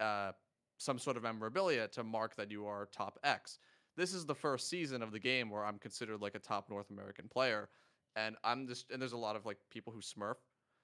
uh, 0.00 0.32
some 0.78 0.98
sort 0.98 1.16
of 1.16 1.22
memorabilia 1.22 1.86
to 1.88 2.02
mark 2.02 2.34
that 2.36 2.50
you 2.50 2.66
are 2.66 2.88
top 2.92 3.18
X. 3.22 3.58
This 3.96 4.14
is 4.14 4.24
the 4.24 4.34
first 4.34 4.68
season 4.68 5.02
of 5.02 5.12
the 5.12 5.18
game 5.18 5.50
where 5.50 5.64
I'm 5.64 5.78
considered 5.78 6.20
like 6.22 6.34
a 6.34 6.38
top 6.38 6.70
North 6.70 6.90
American 6.90 7.28
player, 7.28 7.68
and 8.16 8.36
I'm 8.44 8.66
just 8.66 8.90
and 8.90 9.00
there's 9.00 9.12
a 9.12 9.18
lot 9.18 9.36
of 9.36 9.44
like 9.44 9.58
people 9.70 9.92
who 9.92 10.00
smurf. 10.00 10.36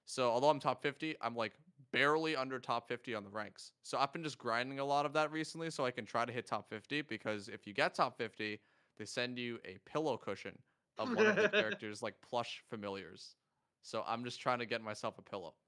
So 0.05 0.29
although 0.29 0.49
I'm 0.49 0.59
top 0.59 0.81
50, 0.81 1.15
I'm 1.21 1.35
like 1.35 1.53
barely 1.91 2.35
under 2.35 2.59
top 2.59 2.87
50 2.87 3.15
on 3.15 3.23
the 3.23 3.29
ranks. 3.29 3.71
So 3.83 3.97
I've 3.97 4.13
been 4.13 4.23
just 4.23 4.37
grinding 4.37 4.79
a 4.79 4.85
lot 4.85 5.05
of 5.05 5.13
that 5.13 5.31
recently 5.31 5.69
so 5.69 5.85
I 5.85 5.91
can 5.91 6.05
try 6.05 6.25
to 6.25 6.31
hit 6.31 6.45
top 6.45 6.69
50 6.69 7.01
because 7.03 7.49
if 7.49 7.67
you 7.67 7.73
get 7.73 7.93
top 7.93 8.17
50, 8.17 8.59
they 8.97 9.05
send 9.05 9.37
you 9.37 9.59
a 9.65 9.77
pillow 9.89 10.17
cushion 10.17 10.57
of 10.97 11.13
one 11.13 11.25
of 11.25 11.35
the 11.35 11.49
characters 11.53 12.01
like 12.01 12.15
plush 12.21 12.63
familiars. 12.69 13.35
So 13.87 14.03
I'm 14.05 14.25
just 14.25 14.41
trying 14.41 14.59
to 14.59 14.65
get 14.65 14.81
myself 14.83 15.17
a 15.17 15.21
pillow. 15.21 15.53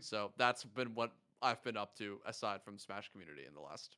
So 0.00 0.32
that's 0.38 0.64
been 0.64 0.94
what 0.94 1.12
I've 1.40 1.62
been 1.62 1.76
up 1.76 1.94
to 1.98 2.18
aside 2.26 2.62
from 2.64 2.78
Smash 2.78 3.10
community 3.12 3.42
in 3.46 3.54
the 3.54 3.60
last 3.60 3.96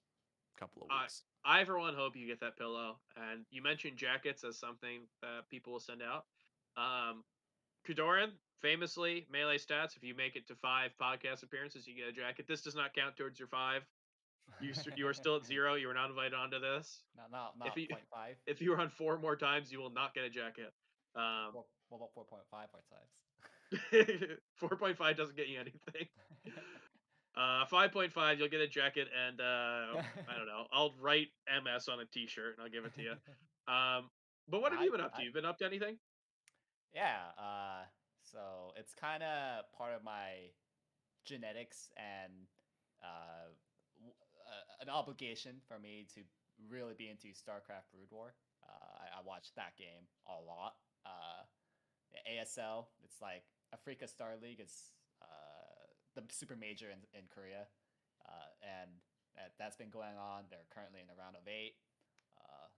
couple 0.59 0.83
of 0.83 0.89
I- 0.91 1.03
weeks. 1.03 1.23
I 1.45 1.65
for 1.65 1.79
one 1.79 1.95
hope 1.95 2.17
you 2.17 2.27
get 2.27 2.41
that 2.41 2.57
pillow. 2.59 2.99
And 3.17 3.45
you 3.51 3.63
mentioned 3.63 3.97
jackets 3.97 4.43
as 4.45 4.59
something 4.59 5.03
that 5.23 5.49
people 5.49 5.73
will 5.73 5.81
send 5.81 6.03
out. 6.03 6.25
Um, 6.77 7.23
Kodorin, 7.89 8.31
famously, 8.61 9.27
melee 9.31 9.59
stats. 9.59 9.97
If 9.97 10.03
you 10.03 10.15
make 10.15 10.35
it 10.37 10.47
to 10.49 10.55
five 10.57 10.91
podcast 11.01 11.43
appearances, 11.45 11.87
you 11.87 11.95
get 11.95 12.09
a 12.09 12.13
jacket. 12.13 12.47
This 12.49 12.63
does 12.63 12.75
not 12.75 12.95
count 12.95 13.17
towards 13.17 13.39
your 13.39 13.49
five. 13.49 13.83
You 14.61 14.73
you 14.97 15.07
are 15.09 15.15
still 15.15 15.37
at 15.37 15.47
zero. 15.47 15.75
You 15.75 15.87
were 15.87 15.95
not 15.95 16.11
invited 16.11 16.35
onto 16.35 16.59
this. 16.61 17.03
Not 17.17 17.31
not 17.31 17.59
not 17.59 17.77
you- 17.77 17.89
point 17.89 18.09
five. 18.11 18.37
If 18.47 18.61
you 18.61 18.75
run 18.75 18.91
four 18.91 19.19
more 19.19 19.37
times, 19.37 19.73
you 19.73 19.79
will 19.79 19.91
not 19.91 20.15
get 20.15 20.25
a 20.25 20.31
jacket. 20.31 20.73
Um, 21.15 21.53
Four, 21.53 21.65
what 21.89 21.99
about 21.99 22.13
four 22.13 22.25
point 22.25 22.43
five 22.51 22.69
more 22.73 22.83
times? 22.91 23.11
four 24.55 24.71
point 24.77 24.97
five 24.97 25.17
doesn't 25.17 25.37
get 25.37 25.49
you 25.49 25.61
anything. 25.61 26.09
Uh, 27.39 27.67
five 27.67 27.93
point 27.93 28.11
five, 28.15 28.39
you'll 28.39 28.49
get 28.49 28.63
a 28.63 28.67
jacket, 28.67 29.09
and 29.13 29.43
uh, 29.43 30.01
I 30.27 30.39
don't 30.39 30.47
know. 30.49 30.65
I'll 30.73 30.95
write 30.99 31.29
MS 31.47 31.87
on 31.87 32.01
a 32.01 32.07
T-shirt 32.07 32.57
and 32.57 32.65
I'll 32.65 32.71
give 32.73 32.87
it 32.87 32.95
to 32.95 33.03
you. 33.03 33.13
Um, 33.69 34.09
but 34.49 34.63
what 34.63 34.73
have 34.73 34.83
you 34.83 34.91
been 34.91 35.03
up 35.03 35.13
to? 35.17 35.21
I- 35.21 35.25
You 35.25 35.33
been 35.35 35.45
up 35.45 35.59
to 35.59 35.67
anything? 35.67 35.99
Yeah, 36.95 37.19
uh, 37.37 37.85
so 38.23 38.73
it's 38.79 38.95
kind 38.95 39.23
of 39.23 39.71
part 39.77 39.93
of 39.95 40.03
my 40.03 40.49
genetics 41.27 41.91
and 41.99 42.33
uh, 43.05 43.53
w- 43.99 44.15
uh, 44.49 44.81
an 44.83 44.89
obligation 44.89 45.57
for 45.69 45.79
me 45.79 46.07
to 46.15 46.23
really 46.71 46.95
be 46.97 47.11
into 47.11 47.29
StarCraft 47.37 47.93
Brood 47.93 48.09
War. 48.11 48.33
Uh, 48.65 49.05
I, 49.13 49.21
I 49.21 49.23
watched 49.27 49.55
that 49.57 49.77
game 49.77 50.09
a 50.27 50.41
lot. 50.43 50.73
Uh, 51.05 51.45
ASL, 52.33 52.87
it's 53.05 53.21
like 53.21 53.45
Afreeca 53.75 54.09
Star 54.09 54.35
League 54.41 54.61
is 54.61 54.95
uh, 55.23 55.87
the 56.15 56.23
super 56.31 56.57
major 56.57 56.91
in, 56.91 57.03
in 57.17 57.27
Korea, 57.33 57.67
uh, 58.25 58.51
and 58.63 58.91
that, 59.35 59.53
that's 59.59 59.77
been 59.77 59.91
going 59.91 60.17
on. 60.17 60.49
They're 60.51 60.69
currently 60.73 61.01
in 61.01 61.09
the 61.09 61.19
round 61.19 61.37
of 61.37 61.45
eight. 61.47 61.77
Uh, 62.39 62.69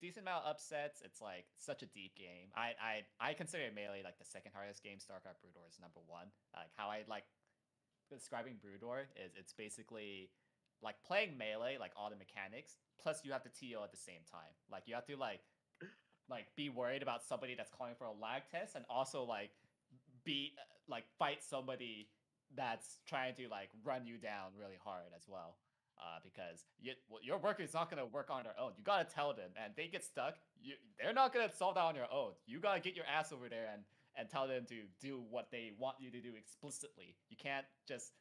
decent 0.00 0.24
amount 0.24 0.44
of 0.44 0.56
upsets. 0.56 1.02
It's 1.04 1.20
like 1.20 1.46
such 1.58 1.82
a 1.82 1.88
deep 1.90 2.16
game. 2.16 2.54
I 2.54 2.74
I 2.78 2.94
I 3.20 3.34
consider 3.34 3.68
Melee 3.74 4.02
like 4.04 4.18
the 4.18 4.28
second 4.28 4.52
hardest 4.54 4.82
game. 4.82 4.98
StarCraft 4.98 5.42
Brood 5.42 5.54
War 5.54 5.66
is 5.68 5.78
number 5.80 6.00
one. 6.06 6.30
Like 6.54 6.72
how 6.76 6.88
I 6.88 7.02
like 7.08 7.26
describing 8.10 8.56
Brood 8.60 8.82
War 8.82 9.08
is 9.16 9.32
it's 9.36 9.52
basically 9.52 10.30
like 10.82 10.96
playing 11.04 11.36
Melee, 11.36 11.76
like 11.78 11.92
all 11.96 12.10
the 12.10 12.16
mechanics, 12.16 12.78
plus 13.02 13.24
you 13.24 13.32
have 13.32 13.42
to 13.42 13.50
TO 13.50 13.82
at 13.82 13.90
the 13.90 13.98
same 13.98 14.22
time. 14.30 14.54
Like 14.70 14.84
you 14.86 14.94
have 14.94 15.06
to 15.06 15.16
like 15.16 15.40
like 16.28 16.46
be 16.56 16.68
worried 16.68 17.02
about 17.02 17.24
somebody 17.24 17.54
that's 17.54 17.70
calling 17.70 17.94
for 17.96 18.04
a 18.04 18.12
lag 18.12 18.42
test 18.50 18.76
and 18.76 18.84
also 18.88 19.24
like 19.24 19.50
be 20.28 20.52
uh, 20.60 20.92
like 20.92 21.04
fight 21.18 21.40
somebody 21.40 22.08
that's 22.54 23.00
trying 23.08 23.34
to 23.36 23.48
like 23.48 23.70
run 23.82 24.04
you 24.04 24.18
down 24.18 24.52
really 24.58 24.76
hard 24.84 25.08
as 25.16 25.24
well 25.26 25.56
uh, 25.98 26.20
because 26.22 26.64
you, 26.80 26.92
well, 27.08 27.20
your 27.22 27.38
worker 27.38 27.62
is 27.62 27.72
not 27.72 27.90
going 27.90 27.98
to 28.02 28.06
work 28.06 28.28
on 28.30 28.44
their 28.44 28.58
own. 28.60 28.72
You 28.76 28.84
got 28.84 29.08
to 29.08 29.14
tell 29.14 29.32
them, 29.32 29.50
and 29.62 29.72
they 29.76 29.88
get 29.88 30.04
stuck. 30.04 30.36
You, 30.60 30.74
they're 31.00 31.12
not 31.12 31.32
going 31.32 31.48
to 31.48 31.54
solve 31.54 31.74
that 31.76 31.84
on 31.84 31.94
their 31.94 32.12
own. 32.12 32.32
You 32.46 32.60
got 32.60 32.74
to 32.74 32.80
get 32.80 32.94
your 32.94 33.06
ass 33.06 33.32
over 33.32 33.48
there 33.48 33.68
and 33.72 33.82
and 34.16 34.28
tell 34.28 34.48
them 34.48 34.66
to 34.68 34.74
do 35.00 35.22
what 35.30 35.46
they 35.52 35.70
want 35.78 35.96
you 36.00 36.10
to 36.10 36.20
do 36.20 36.32
explicitly. 36.36 37.14
You 37.30 37.36
can't 37.36 37.66
just 37.86 38.12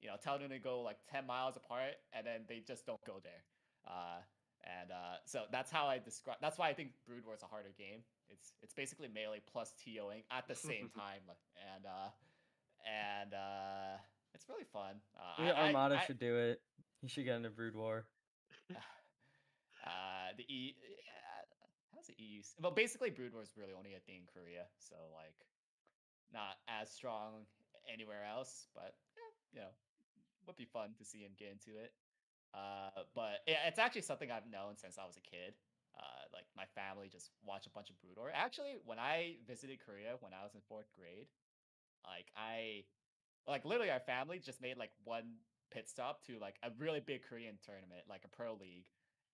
you 0.00 0.08
know 0.08 0.16
tell 0.22 0.38
them 0.38 0.48
to 0.48 0.58
go 0.58 0.80
like 0.80 0.96
ten 1.10 1.26
miles 1.26 1.56
apart 1.56 1.94
and 2.12 2.26
then 2.26 2.42
they 2.48 2.62
just 2.66 2.86
don't 2.86 3.04
go 3.06 3.20
there. 3.22 3.44
Uh, 3.86 4.20
and 4.64 4.90
uh, 4.90 5.16
so 5.24 5.44
that's 5.50 5.70
how 5.70 5.86
I 5.86 5.98
describe. 5.98 6.38
That's 6.40 6.58
why 6.58 6.68
I 6.68 6.74
think 6.74 6.90
Brood 7.06 7.24
War 7.24 7.34
is 7.34 7.42
a 7.42 7.46
harder 7.46 7.72
game. 7.76 8.00
It's 8.30 8.54
it's 8.62 8.74
basically 8.74 9.08
melee 9.08 9.40
plus 9.52 9.72
TOing 9.84 10.22
at 10.30 10.46
the 10.48 10.54
same 10.54 10.88
time, 10.96 11.20
and 11.74 11.84
uh, 11.86 12.10
and 12.86 13.34
uh, 13.34 13.98
it's 14.34 14.48
really 14.48 14.64
fun. 14.72 14.96
Uh, 15.18 15.42
Yeah, 15.44 15.52
I- 15.52 15.60
I- 15.60 15.66
Armada 15.68 15.98
I- 16.00 16.06
should 16.06 16.18
do 16.18 16.36
it. 16.36 16.60
He 17.00 17.08
should 17.08 17.24
get 17.24 17.36
into 17.36 17.50
Brood 17.50 17.74
War. 17.74 18.06
uh, 19.84 20.30
the 20.36 20.44
E. 20.44 20.76
Yeah, 20.80 21.42
how's 21.94 22.06
the 22.06 22.14
EU? 22.18 22.42
Well, 22.60 22.70
basically, 22.72 23.10
Brood 23.10 23.32
War 23.32 23.42
is 23.42 23.52
really 23.56 23.72
only 23.76 23.94
a 23.94 24.00
thing 24.00 24.22
in 24.22 24.26
Korea, 24.32 24.64
so 24.78 24.94
like, 25.14 25.34
not 26.32 26.56
as 26.68 26.90
strong 26.90 27.46
anywhere 27.92 28.24
else. 28.24 28.68
But 28.74 28.94
yeah, 29.16 29.60
you 29.60 29.60
know, 29.66 29.72
would 30.46 30.56
be 30.56 30.64
fun 30.64 30.90
to 30.98 31.04
see 31.04 31.18
him 31.18 31.32
get 31.38 31.50
into 31.50 31.78
it. 31.78 31.92
Uh, 32.54 33.04
but 33.14 33.40
yeah, 33.46 33.66
it's 33.66 33.78
actually 33.78 34.02
something 34.02 34.30
I've 34.30 34.50
known 34.50 34.76
since 34.76 34.98
I 34.98 35.06
was 35.06 35.16
a 35.16 35.24
kid. 35.24 35.54
Uh, 35.96 36.24
like 36.32 36.44
my 36.56 36.64
family 36.74 37.08
just 37.10 37.30
watched 37.44 37.66
a 37.66 37.70
bunch 37.70 37.90
of 37.90 38.00
Brood. 38.00 38.16
Actually, 38.32 38.76
when 38.84 38.98
I 38.98 39.36
visited 39.46 39.78
Korea 39.84 40.16
when 40.20 40.32
I 40.32 40.42
was 40.42 40.54
in 40.54 40.60
fourth 40.68 40.88
grade, 40.96 41.28
like 42.04 42.26
I, 42.36 42.84
like 43.46 43.64
literally 43.64 43.90
our 43.90 44.00
family 44.00 44.38
just 44.38 44.60
made 44.60 44.76
like 44.78 44.90
one 45.04 45.36
pit 45.70 45.88
stop 45.88 46.24
to 46.26 46.38
like 46.38 46.56
a 46.62 46.70
really 46.78 47.00
big 47.00 47.22
Korean 47.28 47.56
tournament, 47.64 48.02
like 48.08 48.24
a 48.24 48.28
pro 48.28 48.54
league, 48.54 48.86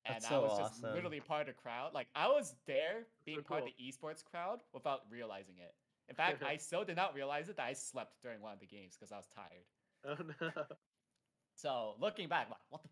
and 0.05 0.17
That's 0.17 0.27
I 0.27 0.31
so 0.31 0.43
was 0.43 0.59
just 0.59 0.85
awesome. 0.85 0.95
literally 0.95 1.21
part 1.21 1.43
of 1.43 1.47
the 1.49 1.53
crowd. 1.61 1.95
Like 1.95 2.09
I 2.15 2.29
was 2.29 2.55
there 2.67 3.07
being 3.25 3.39
so 3.39 3.43
part 3.45 3.63
of 3.63 3.69
the 3.69 3.77
esports 3.83 4.25
crowd 4.25 4.61
without 4.73 5.03
realizing 5.11 5.57
it. 5.59 5.75
In 6.09 6.15
fact, 6.17 6.43
I 6.43 6.57
still 6.57 6.85
did 6.85 6.97
not 6.97 7.15
realize 7.15 7.49
it 7.49 7.57
that 7.57 7.67
I 7.67 7.73
slept 7.73 8.15
during 8.23 8.41
one 8.41 8.53
of 8.53 8.61
the 8.61 8.67
games 8.67 8.97
because 8.99 9.13
I 9.13 9.17
was 9.17 9.29
tired. 9.35 9.67
Oh 10.07 10.17
no. 10.41 10.65
So 11.55 11.95
looking 12.01 12.29
back, 12.29 12.49
like, 12.49 12.59
what 12.71 12.83
the 12.83 12.89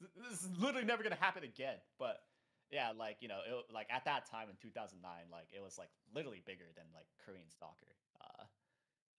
This 0.00 0.42
is 0.42 0.48
literally 0.58 0.86
never 0.86 1.02
gonna 1.02 1.18
happen 1.18 1.44
again. 1.44 1.76
But 1.98 2.22
yeah, 2.70 2.92
like 2.96 3.18
you 3.20 3.28
know, 3.28 3.40
it, 3.42 3.72
like 3.72 3.88
at 3.90 4.04
that 4.04 4.28
time 4.28 4.48
in 4.50 4.56
2009, 4.60 5.00
like 5.32 5.48
it 5.50 5.62
was 5.62 5.78
like 5.78 5.90
literally 6.14 6.42
bigger 6.44 6.68
than 6.76 6.84
like 6.94 7.08
Korean 7.24 7.48
soccer. 7.50 7.96
Uh, 8.20 8.44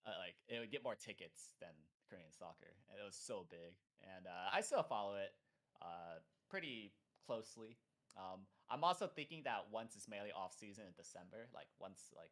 uh, 0.08 0.16
like 0.22 0.36
it 0.48 0.60
would 0.60 0.72
get 0.72 0.84
more 0.84 0.96
tickets 0.96 1.58
than 1.60 1.74
Korean 2.08 2.32
soccer, 2.32 2.72
and 2.90 3.02
it 3.02 3.06
was 3.06 3.18
so 3.18 3.46
big. 3.50 3.76
And 4.06 4.28
uh, 4.28 4.54
I 4.54 4.62
still 4.62 4.84
follow 4.84 5.16
it 5.16 5.34
uh, 5.82 6.22
pretty 6.50 6.94
closely. 7.26 7.78
Um, 8.18 8.46
I'm 8.70 8.84
also 8.84 9.08
thinking 9.08 9.44
that 9.46 9.68
once 9.72 9.96
it's 9.96 10.08
mainly 10.08 10.32
off 10.32 10.54
season 10.54 10.86
in 10.86 10.94
December, 10.96 11.50
like 11.54 11.68
once 11.80 12.14
like 12.16 12.32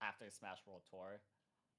after 0.00 0.28
Smash 0.30 0.64
World 0.66 0.82
Tour, 0.88 1.20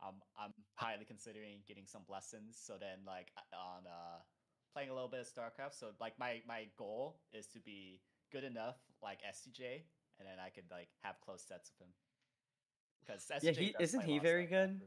um, 0.05 0.21
I'm 0.37 0.53
highly 0.75 1.05
considering 1.05 1.65
getting 1.67 1.85
some 1.85 2.05
lessons. 2.09 2.57
So 2.61 2.77
then, 2.77 3.01
like 3.05 3.33
on 3.53 3.89
uh, 3.89 4.21
playing 4.73 4.89
a 4.89 4.93
little 4.93 5.09
bit 5.09 5.21
of 5.21 5.27
StarCraft. 5.27 5.73
So 5.73 5.87
like 5.99 6.17
my 6.19 6.41
my 6.47 6.67
goal 6.77 7.19
is 7.33 7.47
to 7.47 7.59
be 7.59 8.01
good 8.31 8.43
enough 8.43 8.75
like 9.01 9.19
SCJ, 9.23 9.83
and 10.19 10.27
then 10.27 10.37
I 10.43 10.49
could 10.49 10.65
like 10.71 10.89
have 11.03 11.19
close 11.21 11.41
sets 11.41 11.71
with 11.71 11.87
him. 11.87 11.93
Because 13.05 13.29
Yeah, 13.43 13.51
he- 13.51 13.75
isn't 13.79 14.01
he 14.01 14.19
very 14.19 14.45
good? 14.45 14.81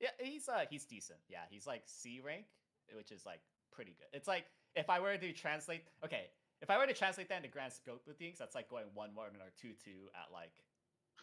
Yeah, 0.00 0.10
he's 0.20 0.48
uh 0.48 0.64
he's 0.70 0.84
decent. 0.84 1.18
Yeah, 1.28 1.42
he's 1.50 1.66
like 1.66 1.82
C 1.86 2.20
rank, 2.20 2.46
which 2.94 3.10
is 3.10 3.26
like 3.26 3.40
pretty 3.72 3.94
good. 3.98 4.08
It's 4.12 4.28
like 4.28 4.44
if 4.74 4.88
I 4.88 5.00
were 5.00 5.16
to 5.16 5.32
translate, 5.32 5.82
okay, 6.04 6.30
if 6.60 6.70
I 6.70 6.78
were 6.78 6.86
to 6.86 6.94
translate 6.94 7.28
that 7.28 7.36
into 7.38 7.48
grand 7.48 7.72
scope 7.72 8.06
of 8.08 8.16
things, 8.16 8.38
that's 8.38 8.54
like 8.54 8.68
going 8.68 8.86
one 8.94 9.14
one 9.14 9.28
or 9.40 9.50
two 9.60 9.72
two 9.84 10.08
at 10.14 10.32
like 10.32 10.52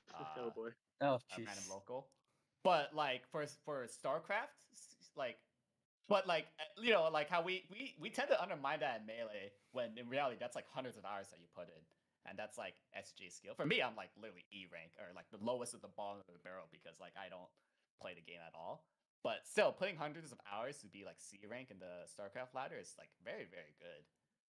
oh 0.37 0.47
uh, 0.47 0.49
boy. 0.51 0.69
Oh, 1.01 1.15
a 1.15 1.39
jeez. 1.39 1.47
random 1.47 1.63
local. 1.69 2.07
But 2.63 2.93
like 2.95 3.27
for 3.27 3.45
for 3.63 3.85
StarCraft, 3.85 4.53
like, 5.15 5.37
but 6.07 6.27
like 6.27 6.45
uh, 6.61 6.81
you 6.81 6.93
know, 6.93 7.09
like 7.11 7.29
how 7.29 7.41
we 7.41 7.65
we 7.71 7.95
we 7.99 8.09
tend 8.09 8.29
to 8.29 8.37
undermine 8.41 8.79
that 8.81 9.01
in 9.01 9.05
melee 9.09 9.51
when 9.71 9.97
in 9.97 10.09
reality 10.09 10.37
that's 10.39 10.55
like 10.55 10.65
hundreds 10.69 10.97
of 10.97 11.05
hours 11.05 11.29
that 11.33 11.41
you 11.41 11.49
put 11.53 11.69
in, 11.69 11.81
and 12.29 12.37
that's 12.37 12.57
like 12.57 12.77
SG 12.93 13.33
skill. 13.33 13.57
For 13.57 13.65
me, 13.65 13.81
I'm 13.81 13.97
like 13.97 14.13
literally 14.17 14.45
E 14.53 14.69
rank 14.69 14.93
or 15.01 15.09
like 15.17 15.29
the 15.33 15.41
lowest 15.41 15.73
at 15.73 15.81
the 15.81 15.93
bottom 15.93 16.21
of 16.21 16.29
the 16.29 16.43
barrel 16.45 16.69
because 16.69 17.01
like 17.01 17.17
I 17.17 17.29
don't 17.29 17.49
play 17.97 18.13
the 18.13 18.25
game 18.25 18.41
at 18.45 18.53
all. 18.53 18.85
But 19.25 19.41
still, 19.49 19.73
putting 19.73 19.97
hundreds 19.97 20.29
of 20.29 20.37
hours 20.45 20.77
to 20.85 20.87
be 20.87 21.01
like 21.01 21.17
C 21.17 21.41
rank 21.49 21.73
in 21.73 21.81
the 21.81 22.05
StarCraft 22.05 22.53
ladder 22.53 22.77
is 22.77 22.93
like 23.01 23.09
very 23.25 23.49
very 23.49 23.73
good. 23.81 24.05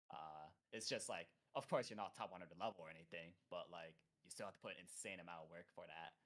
Uh, 0.10 0.50
it's 0.74 0.90
just 0.90 1.10
like, 1.10 1.30
of 1.54 1.70
course, 1.70 1.90
you're 1.90 1.98
not 1.98 2.14
top 2.14 2.30
100 2.30 2.46
level 2.58 2.86
or 2.86 2.90
anything, 2.90 3.34
but 3.50 3.70
like 3.70 3.94
you 4.26 4.30
still 4.34 4.50
have 4.50 4.58
to 4.58 4.62
put 4.66 4.74
an 4.78 4.86
insane 4.86 5.22
amount 5.22 5.46
of 5.46 5.54
work 5.54 5.70
for 5.74 5.86
that. 5.86 6.18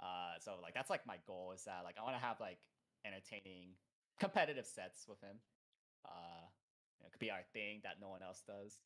Uh, 0.00 0.40
so 0.40 0.56
like 0.64 0.72
that's 0.72 0.88
like 0.88 1.04
my 1.04 1.20
goal 1.28 1.52
is 1.52 1.64
that 1.68 1.84
like 1.84 2.00
I 2.00 2.02
want 2.06 2.16
to 2.16 2.22
have 2.22 2.40
like 2.40 2.62
entertaining 3.04 3.76
competitive 4.18 4.66
sets 4.66 5.06
with 5.08 5.20
him. 5.20 5.36
Uh, 6.04 6.44
you 6.98 7.04
know, 7.04 7.08
it 7.08 7.12
could 7.12 7.20
be 7.20 7.30
our 7.30 7.42
thing 7.52 7.80
that 7.84 8.00
no 8.00 8.08
one 8.08 8.22
else 8.22 8.42
does. 8.46 8.80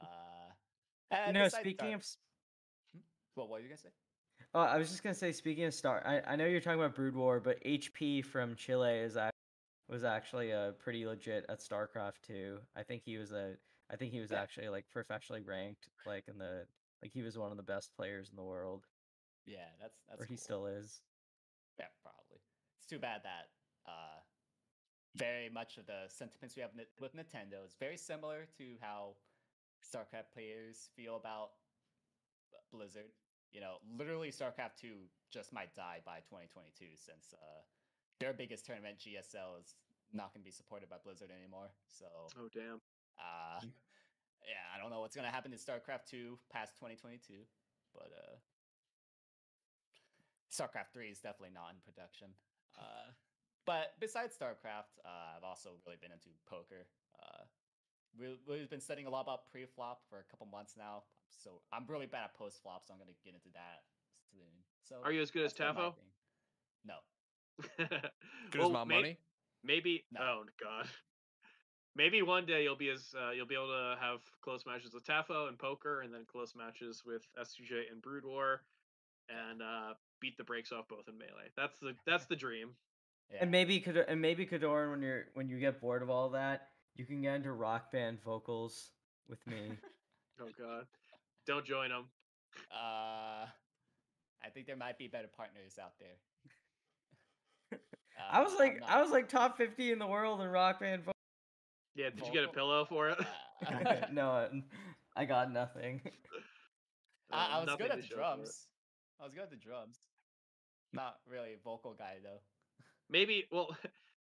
Uh, 0.00 0.52
You 1.26 1.32
know, 1.32 1.48
speaking 1.48 1.94
of, 1.94 2.00
s- 2.00 2.16
what, 3.34 3.48
what 3.48 3.58
were 3.58 3.60
you 3.60 3.68
gonna 3.68 3.78
say? 3.78 3.90
oh, 4.54 4.60
I 4.60 4.76
was 4.78 4.90
just 4.90 5.02
gonna 5.02 5.14
say, 5.14 5.32
speaking 5.32 5.64
of 5.64 5.74
Star, 5.74 6.02
I, 6.06 6.32
I 6.32 6.36
know 6.36 6.46
you're 6.46 6.60
talking 6.60 6.78
about 6.80 6.94
Brood 6.94 7.14
War, 7.14 7.40
but 7.40 7.58
HP 7.64 8.22
from 8.22 8.54
Chile 8.54 8.98
is 8.98 9.16
act- 9.16 9.34
was 9.88 10.04
actually 10.04 10.52
uh, 10.52 10.72
pretty 10.72 11.06
legit 11.06 11.44
at 11.48 11.58
StarCraft 11.58 12.20
too. 12.26 12.58
I 12.76 12.82
think 12.82 13.02
he 13.04 13.18
was 13.18 13.32
a, 13.32 13.54
I 13.90 13.96
think 13.96 14.12
he 14.12 14.20
was 14.20 14.30
Yeah. 14.30 14.40
actually 14.40 14.68
like 14.68 14.88
professionally 14.90 15.42
ranked, 15.42 15.88
like 16.06 16.28
in 16.28 16.38
the, 16.38 16.66
like 17.02 17.12
he 17.12 17.22
was 17.22 17.36
one 17.36 17.50
of 17.50 17.56
the 17.56 17.62
best 17.62 17.90
players 17.96 18.30
in 18.30 18.36
the 18.36 18.42
world, 18.44 18.86
Yeah, 19.46 19.66
that's 19.80 19.98
that's 20.08 20.20
or 20.22 20.24
he 20.24 20.36
still 20.36 20.66
is. 20.66 21.00
Yeah, 21.78 21.86
probably. 22.02 22.38
It's 22.78 22.86
too 22.86 22.98
bad 22.98 23.22
that 23.24 23.50
uh, 23.86 24.19
very 25.16 25.48
much 25.48 25.76
of 25.78 25.86
the 25.86 26.04
sentiments 26.08 26.56
we 26.56 26.62
have 26.62 26.70
with 27.00 27.14
Nintendo 27.16 27.64
is 27.66 27.74
very 27.78 27.96
similar 27.96 28.46
to 28.58 28.64
how 28.80 29.14
StarCraft 29.82 30.30
players 30.32 30.88
feel 30.94 31.16
about 31.16 31.50
Blizzard. 32.72 33.10
You 33.52 33.60
know, 33.60 33.76
literally 33.98 34.30
StarCraft 34.30 34.76
2 34.80 34.94
just 35.32 35.52
might 35.52 35.74
die 35.74 35.98
by 36.06 36.18
2022 36.30 36.94
since 36.94 37.34
uh, 37.34 37.62
their 38.20 38.32
biggest 38.32 38.64
tournament, 38.66 38.98
GSL, 38.98 39.58
is 39.60 39.74
not 40.12 40.32
going 40.32 40.42
to 40.42 40.46
be 40.46 40.52
supported 40.54 40.88
by 40.88 40.96
Blizzard 41.02 41.30
anymore. 41.34 41.70
So, 41.88 42.06
Oh 42.38 42.48
damn. 42.54 42.80
uh, 43.18 43.58
yeah, 44.46 44.64
I 44.74 44.78
don't 44.80 44.90
know 44.90 45.00
what's 45.00 45.16
going 45.16 45.26
to 45.26 45.34
happen 45.34 45.50
to 45.50 45.58
StarCraft 45.58 46.06
2 46.10 46.38
past 46.52 46.76
2022, 46.78 47.42
but 47.94 48.10
uh, 48.14 48.38
StarCraft 50.50 50.92
3 50.92 51.08
is 51.08 51.18
definitely 51.18 51.54
not 51.54 51.74
in 51.74 51.80
production. 51.82 52.28
Uh, 52.78 53.10
but 53.70 53.94
besides 54.00 54.34
StarCraft, 54.34 54.98
uh, 55.06 55.36
I've 55.38 55.44
also 55.46 55.70
really 55.86 55.98
been 56.02 56.10
into 56.10 56.26
poker. 56.50 56.90
Uh, 57.22 57.46
we, 58.18 58.34
we've 58.48 58.68
been 58.68 58.80
studying 58.80 59.06
a 59.06 59.10
lot 59.10 59.20
about 59.22 59.46
pre-flop 59.52 60.00
for 60.10 60.18
a 60.18 60.26
couple 60.28 60.46
months 60.50 60.74
now. 60.76 61.04
So 61.30 61.62
I'm 61.72 61.84
really 61.86 62.06
bad 62.06 62.24
at 62.24 62.34
post-flop, 62.34 62.82
so 62.86 62.92
I'm 62.92 62.98
going 62.98 63.14
to 63.14 63.14
get 63.24 63.34
into 63.34 63.50
that 63.54 63.86
soon. 64.32 64.50
So 64.82 64.96
Are 65.04 65.12
you 65.12 65.22
as 65.22 65.30
good 65.30 65.44
as 65.46 65.52
that's 65.52 65.72
been 65.76 65.82
my 65.84 65.90
Tafo? 65.90 65.94
No. 66.84 66.98
Good 68.50 68.58
Well, 68.58 68.68
as 68.70 68.72
my 68.72 68.84
may- 68.84 68.94
money. 68.96 69.18
Maybe. 69.62 70.04
No. 70.10 70.20
Oh 70.22 70.42
god. 70.60 70.86
Maybe 71.94 72.22
one 72.22 72.46
day 72.46 72.62
you'll 72.64 72.76
be 72.76 72.88
as 72.88 73.14
uh, 73.14 73.30
you'll 73.32 73.46
be 73.46 73.54
able 73.54 73.68
to 73.68 73.94
have 74.00 74.20
close 74.42 74.64
matches 74.66 74.94
with 74.94 75.04
Tafo 75.04 75.48
and 75.48 75.58
poker, 75.58 76.00
and 76.00 76.12
then 76.14 76.24
close 76.26 76.54
matches 76.56 77.02
with 77.04 77.22
SCJ 77.38 77.92
and 77.92 78.00
Brood 78.00 78.24
War, 78.24 78.62
and 79.28 79.60
uh, 79.60 79.92
beat 80.18 80.38
the 80.38 80.44
brakes 80.44 80.72
off 80.72 80.88
both 80.88 81.08
in 81.08 81.18
melee. 81.18 81.50
That's 81.56 81.78
the 81.78 81.92
that's 82.06 82.24
the 82.24 82.36
dream. 82.36 82.70
Yeah. 83.32 83.38
And 83.42 83.50
maybe 83.50 83.78
could 83.80 83.96
and 83.96 84.20
maybe 84.20 84.44
Kodorin 84.46 84.90
when 84.90 85.02
you're 85.02 85.26
when 85.34 85.48
you 85.48 85.58
get 85.60 85.80
bored 85.80 86.02
of 86.02 86.10
all 86.10 86.30
that, 86.30 86.68
you 86.96 87.04
can 87.04 87.22
get 87.22 87.36
into 87.36 87.52
rock 87.52 87.92
band 87.92 88.22
vocals 88.22 88.90
with 89.28 89.44
me. 89.46 89.72
Oh 90.42 90.48
god. 90.58 90.86
Don't 91.46 91.66
join 91.66 91.90
them. 91.90 92.06
Uh, 92.72 93.44
I 93.44 94.48
think 94.54 94.66
there 94.66 94.74
might 94.76 94.96
be 94.96 95.06
better 95.06 95.28
partners 95.36 95.78
out 95.78 95.92
there. 96.00 97.78
I 98.32 98.40
was 98.40 98.54
Uh, 98.54 98.58
like 98.58 98.80
I'm 98.88 98.98
I 98.98 99.02
was 99.02 99.10
like 99.10 99.28
top 99.28 99.58
50 99.58 99.92
in 99.92 99.98
the 99.98 100.06
world 100.06 100.40
in 100.40 100.48
rock 100.48 100.80
band 100.80 101.02
vocals. 101.02 101.14
Yeah. 101.94 102.08
Did 102.08 102.24
you 102.26 102.32
get 102.32 102.44
a 102.44 102.48
pillow 102.48 102.86
for 102.86 103.10
it? 103.10 103.18
Uh, 103.66 104.06
no, 104.12 104.48
I 105.14 105.26
got 105.26 105.52
nothing. 105.52 106.00
I, 107.30 107.36
I 107.36 107.56
Uh, 107.56 107.58
was 107.60 107.66
nothing 107.66 107.86
good 107.86 107.90
at 107.92 108.00
the 108.00 108.06
show 108.06 108.14
for 108.14 108.20
it. 108.20 108.24
drums. 108.24 108.66
I 109.20 109.24
was 109.24 109.34
good 109.34 109.42
at 109.42 109.50
the 109.50 109.56
drums. 109.56 109.98
Not 110.94 111.16
really 111.28 111.50
a 111.52 111.58
vocal 111.62 111.92
guy 111.92 112.14
though. 112.24 112.40
Maybe. 113.10 113.46
Well, 113.50 113.76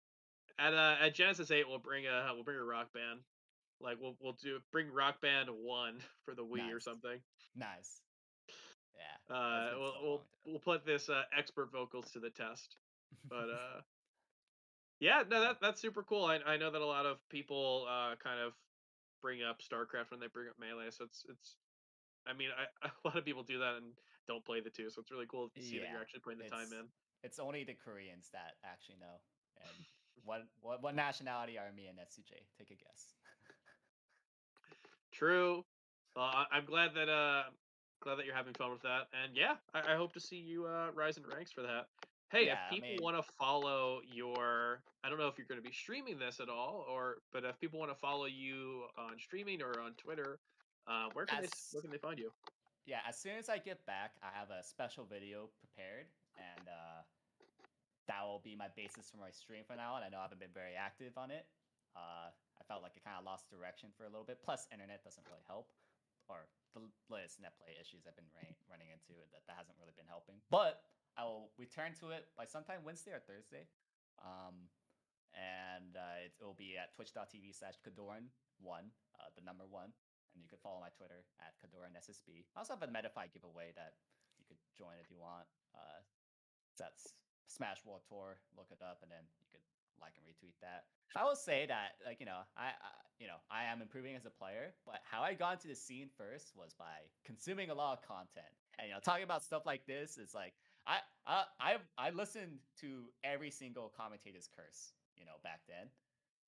at 0.58 0.74
uh, 0.74 0.96
at 1.00 1.14
Genesis 1.14 1.50
Eight, 1.50 1.68
we'll 1.68 1.78
bring 1.78 2.06
a 2.06 2.30
we'll 2.34 2.44
bring 2.44 2.58
a 2.58 2.64
rock 2.64 2.92
band. 2.92 3.20
Like 3.80 3.98
we'll 4.00 4.16
we'll 4.20 4.36
do 4.42 4.58
bring 4.72 4.92
Rock 4.92 5.20
Band 5.20 5.48
One 5.50 5.98
for 6.24 6.34
the 6.34 6.42
Wii 6.44 6.74
or 6.74 6.80
something. 6.80 7.18
Nice. 7.54 8.00
Yeah. 9.28 9.34
Uh, 9.34 9.70
we'll 9.78 9.92
so 9.92 9.98
we'll 10.02 10.22
we'll 10.46 10.60
put 10.60 10.86
this 10.86 11.08
uh, 11.08 11.22
expert 11.36 11.70
vocals 11.72 12.10
to 12.12 12.20
the 12.20 12.30
test. 12.30 12.76
But 13.28 13.36
uh, 13.52 13.80
yeah, 15.00 15.22
no, 15.28 15.40
that 15.40 15.56
that's 15.60 15.80
super 15.80 16.02
cool. 16.02 16.24
I 16.24 16.38
I 16.46 16.56
know 16.56 16.70
that 16.70 16.80
a 16.80 16.86
lot 16.86 17.06
of 17.06 17.18
people 17.28 17.86
uh 17.88 18.14
kind 18.22 18.40
of 18.40 18.52
bring 19.20 19.42
up 19.42 19.58
StarCraft 19.60 20.10
when 20.10 20.20
they 20.20 20.28
bring 20.28 20.48
up 20.48 20.56
Melee, 20.58 20.90
so 20.90 21.04
it's 21.04 21.24
it's. 21.28 21.56
I 22.26 22.32
mean, 22.32 22.48
I, 22.50 22.88
a 22.88 23.08
lot 23.08 23.16
of 23.16 23.24
people 23.24 23.44
do 23.44 23.60
that 23.60 23.76
and 23.76 23.92
don't 24.26 24.44
play 24.44 24.60
the 24.60 24.70
two, 24.70 24.90
so 24.90 25.00
it's 25.00 25.12
really 25.12 25.26
cool 25.30 25.48
to 25.48 25.62
see 25.62 25.78
that 25.78 25.90
you're 25.92 26.00
actually 26.00 26.20
putting 26.20 26.40
the 26.40 26.48
time 26.50 26.66
in. 26.72 26.86
It's 27.26 27.38
only 27.38 27.64
the 27.64 27.74
Koreans 27.74 28.30
that 28.32 28.54
actually 28.64 28.96
know. 29.00 29.18
And 29.60 29.84
what 30.24 30.42
what 30.62 30.82
what 30.82 30.94
nationality 30.94 31.58
are 31.58 31.72
me 31.74 31.86
and 31.86 31.98
SCJ? 31.98 32.32
Take 32.58 32.70
a 32.70 32.74
guess. 32.78 33.12
True. 35.12 35.64
Well, 36.14 36.24
I, 36.24 36.44
I'm 36.52 36.64
glad 36.64 36.90
that 36.94 37.08
uh 37.08 37.42
glad 38.02 38.16
that 38.18 38.26
you're 38.26 38.34
having 38.34 38.54
fun 38.54 38.70
with 38.70 38.82
that, 38.82 39.08
and 39.24 39.36
yeah, 39.36 39.54
I, 39.74 39.94
I 39.94 39.96
hope 39.96 40.12
to 40.14 40.20
see 40.20 40.36
you 40.36 40.66
uh 40.66 40.88
rise 40.94 41.16
in 41.16 41.24
ranks 41.34 41.52
for 41.52 41.62
that. 41.62 41.86
Hey, 42.30 42.46
Yeah, 42.46 42.52
if 42.54 42.58
I 42.66 42.74
people 42.74 42.88
mean- 42.90 42.98
want 43.02 43.16
to 43.16 43.22
follow 43.38 44.00
your, 44.12 44.82
I 45.04 45.08
don't 45.08 45.18
know 45.18 45.28
if 45.28 45.38
you're 45.38 45.46
going 45.46 45.62
to 45.62 45.66
be 45.68 45.72
streaming 45.72 46.18
this 46.18 46.40
at 46.40 46.48
all, 46.48 46.84
or 46.90 47.18
but 47.32 47.44
if 47.44 47.58
people 47.60 47.78
want 47.78 47.92
to 47.92 47.98
follow 47.98 48.24
you 48.26 48.82
on 48.98 49.14
streaming 49.20 49.62
or 49.62 49.80
on 49.80 49.92
Twitter, 49.94 50.40
uh, 50.88 51.06
where 51.12 51.24
can 51.26 51.42
they 51.42 51.48
where 51.72 51.82
can 51.82 51.90
they 51.90 51.98
find 51.98 52.18
you? 52.18 52.30
Yeah, 52.84 52.98
as 53.08 53.16
soon 53.18 53.36
as 53.38 53.48
I 53.48 53.58
get 53.58 53.84
back, 53.86 54.14
I 54.22 54.28
have 54.38 54.50
a 54.50 54.62
special 54.64 55.04
video 55.04 55.48
prepared, 55.60 56.06
and 56.36 56.66
uh, 56.68 57.02
that 58.06 58.22
will 58.22 58.42
be 58.42 58.54
my 58.54 58.70
basis 58.74 59.10
for 59.10 59.18
my 59.18 59.30
stream 59.30 59.66
for 59.66 59.74
now. 59.74 59.98
And 59.98 60.04
I 60.04 60.08
know 60.08 60.22
I 60.22 60.26
haven't 60.26 60.42
been 60.42 60.54
very 60.54 60.74
active 60.78 61.18
on 61.18 61.30
it, 61.30 61.46
Uh, 61.96 62.28
I 62.28 62.62
felt 62.68 62.84
like 62.84 62.92
it 62.96 63.04
kind 63.04 63.16
of 63.16 63.24
lost 63.24 63.48
direction 63.48 63.88
for 63.96 64.04
a 64.04 64.10
little 64.12 64.26
bit. 64.26 64.44
Plus, 64.44 64.68
internet 64.68 65.00
doesn't 65.00 65.24
really 65.24 65.44
help, 65.48 65.72
or 66.28 66.44
the 66.76 66.84
latest 67.08 67.40
netplay 67.40 67.72
issues 67.80 68.04
I've 68.04 68.16
been 68.16 68.28
running 68.68 68.92
into 68.92 69.16
that 69.32 69.48
that 69.48 69.56
hasn't 69.56 69.80
really 69.80 69.96
been 69.96 70.08
helping. 70.08 70.44
But 70.52 70.84
I 71.16 71.24
will 71.24 71.48
return 71.56 71.96
to 72.04 72.12
it 72.12 72.28
by 72.36 72.44
sometime 72.44 72.84
Wednesday 72.84 73.16
or 73.16 73.22
Thursday. 73.24 73.64
Um, 74.20 74.68
and 75.36 75.96
uh, 75.96 76.28
it, 76.28 76.32
will 76.40 76.56
be 76.56 76.76
at 76.76 76.92
twitch.tv 76.96 77.52
slash 77.56 77.76
Kodorin1, 77.84 78.28
uh, 78.60 79.28
the 79.36 79.44
number 79.44 79.64
one. 79.64 79.92
And 80.32 80.44
you 80.44 80.48
can 80.48 80.60
follow 80.60 80.80
my 80.80 80.92
Twitter 80.92 81.24
at 81.40 81.56
Kodorin 81.60 81.96
SSB. 81.96 82.44
I 82.52 82.60
also 82.60 82.76
have 82.76 82.84
a 82.84 82.92
Metafy 82.92 83.32
giveaway 83.32 83.72
that 83.76 83.96
you 84.36 84.44
could 84.44 84.60
join 84.76 85.00
if 85.00 85.08
you 85.08 85.16
want. 85.16 85.48
Uh, 85.72 86.04
that's 86.76 87.16
Smash 87.46 87.84
World 87.84 88.02
Tour. 88.08 88.38
Look 88.56 88.68
it 88.70 88.82
up, 88.82 89.00
and 89.02 89.10
then 89.10 89.24
you 89.40 89.46
could 89.50 89.64
like 90.00 90.12
and 90.16 90.26
retweet 90.26 90.56
that. 90.60 90.84
I 91.14 91.24
will 91.24 91.36
say 91.36 91.66
that, 91.66 91.96
like 92.04 92.20
you 92.20 92.26
know, 92.26 92.44
I, 92.56 92.74
I 92.76 92.90
you 93.18 93.26
know 93.26 93.40
I 93.50 93.64
am 93.64 93.80
improving 93.80 94.14
as 94.16 94.26
a 94.26 94.30
player, 94.30 94.74
but 94.84 95.00
how 95.08 95.22
I 95.22 95.34
got 95.34 95.54
into 95.54 95.68
the 95.68 95.74
scene 95.74 96.10
first 96.16 96.52
was 96.54 96.74
by 96.78 97.06
consuming 97.24 97.70
a 97.70 97.74
lot 97.74 97.98
of 97.98 98.06
content, 98.06 98.52
and 98.78 98.88
you 98.88 98.94
know, 98.94 99.00
talking 99.00 99.24
about 99.24 99.42
stuff 99.42 99.64
like 99.64 99.86
this 99.86 100.18
is 100.18 100.34
like 100.34 100.54
I 100.86 100.98
I 101.26 101.44
I 101.60 101.76
I 101.98 102.10
listened 102.10 102.58
to 102.80 103.10
every 103.24 103.50
single 103.50 103.92
commentator's 103.96 104.48
curse, 104.54 104.92
you 105.16 105.24
know, 105.24 105.38
back 105.42 105.60
then. 105.68 105.88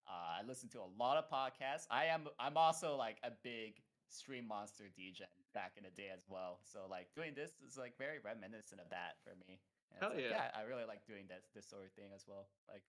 Uh, 0.09 0.41
I 0.41 0.47
listened 0.47 0.73
to 0.73 0.81
a 0.81 0.89
lot 0.99 1.19
of 1.19 1.29
podcasts. 1.29 1.87
I 1.91 2.07
am 2.07 2.29
I'm 2.39 2.57
also 2.57 2.97
like 2.97 3.19
a 3.23 3.31
big 3.43 3.83
stream 4.09 4.49
monster 4.49 4.85
DJ 4.99 5.29
back 5.53 5.73
in 5.77 5.85
the 5.85 5.91
day 5.91 6.09
as 6.15 6.25
well. 6.29 6.61
So 6.65 6.81
like 6.89 7.09
doing 7.15 7.35
this 7.35 7.53
is 7.67 7.77
like 7.77 7.97
very 7.99 8.19
reminiscent 8.25 8.81
of 8.81 8.89
that 8.91 9.21
for 9.25 9.37
me. 9.47 9.61
And 9.93 10.01
Hell 10.01 10.13
like, 10.15 10.31
yeah. 10.31 10.51
I 10.55 10.63
really 10.63 10.85
like 10.85 11.07
doing 11.07 11.27
this 11.29 11.49
this 11.55 11.67
sort 11.69 11.85
of 11.87 11.93
thing 11.93 12.11
as 12.15 12.25
well. 12.29 12.49
Like 12.69 12.83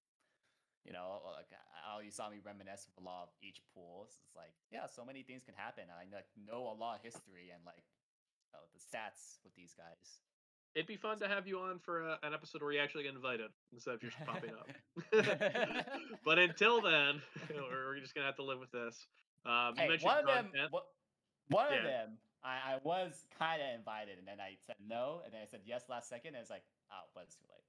you 0.86 0.94
know, 0.94 1.20
like 1.36 1.52
how 1.84 2.00
you 2.00 2.12
saw 2.12 2.30
me 2.30 2.40
reminisce 2.44 2.88
with 2.88 3.04
a 3.04 3.06
lot 3.06 3.24
of 3.24 3.30
each 3.44 3.62
pool. 3.74 4.06
It's 4.08 4.16
like, 4.36 4.54
yeah, 4.72 4.88
so 4.88 5.04
many 5.04 5.24
things 5.24 5.44
can 5.44 5.54
happen. 5.56 5.84
I 5.92 6.08
like 6.14 6.28
know 6.38 6.68
a 6.72 6.76
lot 6.76 6.98
of 6.98 7.04
history 7.04 7.52
and 7.54 7.62
like 7.66 7.84
you 7.84 8.52
know, 8.54 8.64
the 8.74 8.80
stats 8.80 9.40
with 9.44 9.54
these 9.56 9.74
guys. 9.76 10.22
It'd 10.76 10.88
be 10.88 10.96
fun 10.98 11.20
to 11.20 11.28
have 11.28 11.48
you 11.48 11.60
on 11.60 11.80
for 11.80 12.02
a, 12.02 12.20
an 12.24 12.34
episode 12.34 12.62
where 12.62 12.72
you 12.72 12.80
actually 12.80 13.04
get 13.04 13.16
invited 13.16 13.50
instead 13.74 13.96
of 13.96 14.02
just 14.02 14.16
popping 14.26 14.52
up. 14.54 14.70
but 16.24 16.38
until 16.40 16.82
then, 16.82 17.22
we're 17.50 17.88
we're 17.88 18.00
just 18.00 18.14
gonna 18.14 18.28
have 18.28 18.36
to 18.38 18.44
live 18.44 18.60
with 18.60 18.72
this. 18.72 19.08
Um, 19.46 19.74
you 19.76 19.82
Hey, 19.84 19.88
mentioned 19.90 20.06
one 20.12 20.20
of 20.20 20.26
them, 20.28 20.46
content. 20.52 20.72
wha- 20.72 20.86
one 21.50 21.68
Yeah. 21.72 21.78
of 21.78 21.84
them, 21.84 22.10
I, 22.44 22.74
I 22.74 22.80
was 22.84 23.26
kind 23.38 23.62
of 23.62 23.68
invited, 23.78 24.20
and 24.20 24.28
then 24.28 24.40
I 24.40 24.56
said 24.66 24.76
no, 24.80 25.22
and 25.26 25.34
then 25.34 25.42
I 25.42 25.46
said 25.46 25.62
yes 25.66 25.84
last 25.90 26.08
second, 26.08 26.36
and 26.36 26.42
it's 26.42 26.50
like, 26.52 26.64
oh, 26.92 27.06
but 27.14 27.24
it's 27.24 27.36
too 27.36 27.46
late. 27.50 27.64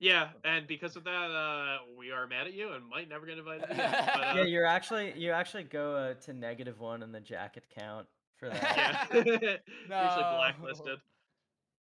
Yeah, 0.00 0.30
and 0.44 0.66
because 0.66 0.96
of 0.96 1.04
that, 1.04 1.30
uh, 1.30 1.78
we 1.96 2.10
are 2.10 2.26
mad 2.26 2.46
at 2.46 2.54
you 2.54 2.72
and 2.72 2.86
might 2.88 3.08
never 3.08 3.26
get 3.26 3.38
invited 3.38 3.70
again. 3.70 3.94
But, 4.14 4.20
uh, 4.20 4.34
Yeah, 4.36 4.44
you're 4.44 4.66
actually 4.66 5.12
you 5.16 5.30
actually 5.30 5.64
go 5.64 5.94
uh, 5.96 6.14
to 6.14 6.32
negative 6.32 6.80
one 6.80 7.02
in 7.02 7.12
the 7.12 7.20
jacket 7.20 7.64
count 7.70 8.06
for 8.36 8.48
that. 8.50 8.76
yeah. 8.76 9.06
You're 9.14 9.22
usually 9.22 10.24
blacklisted. 10.36 10.98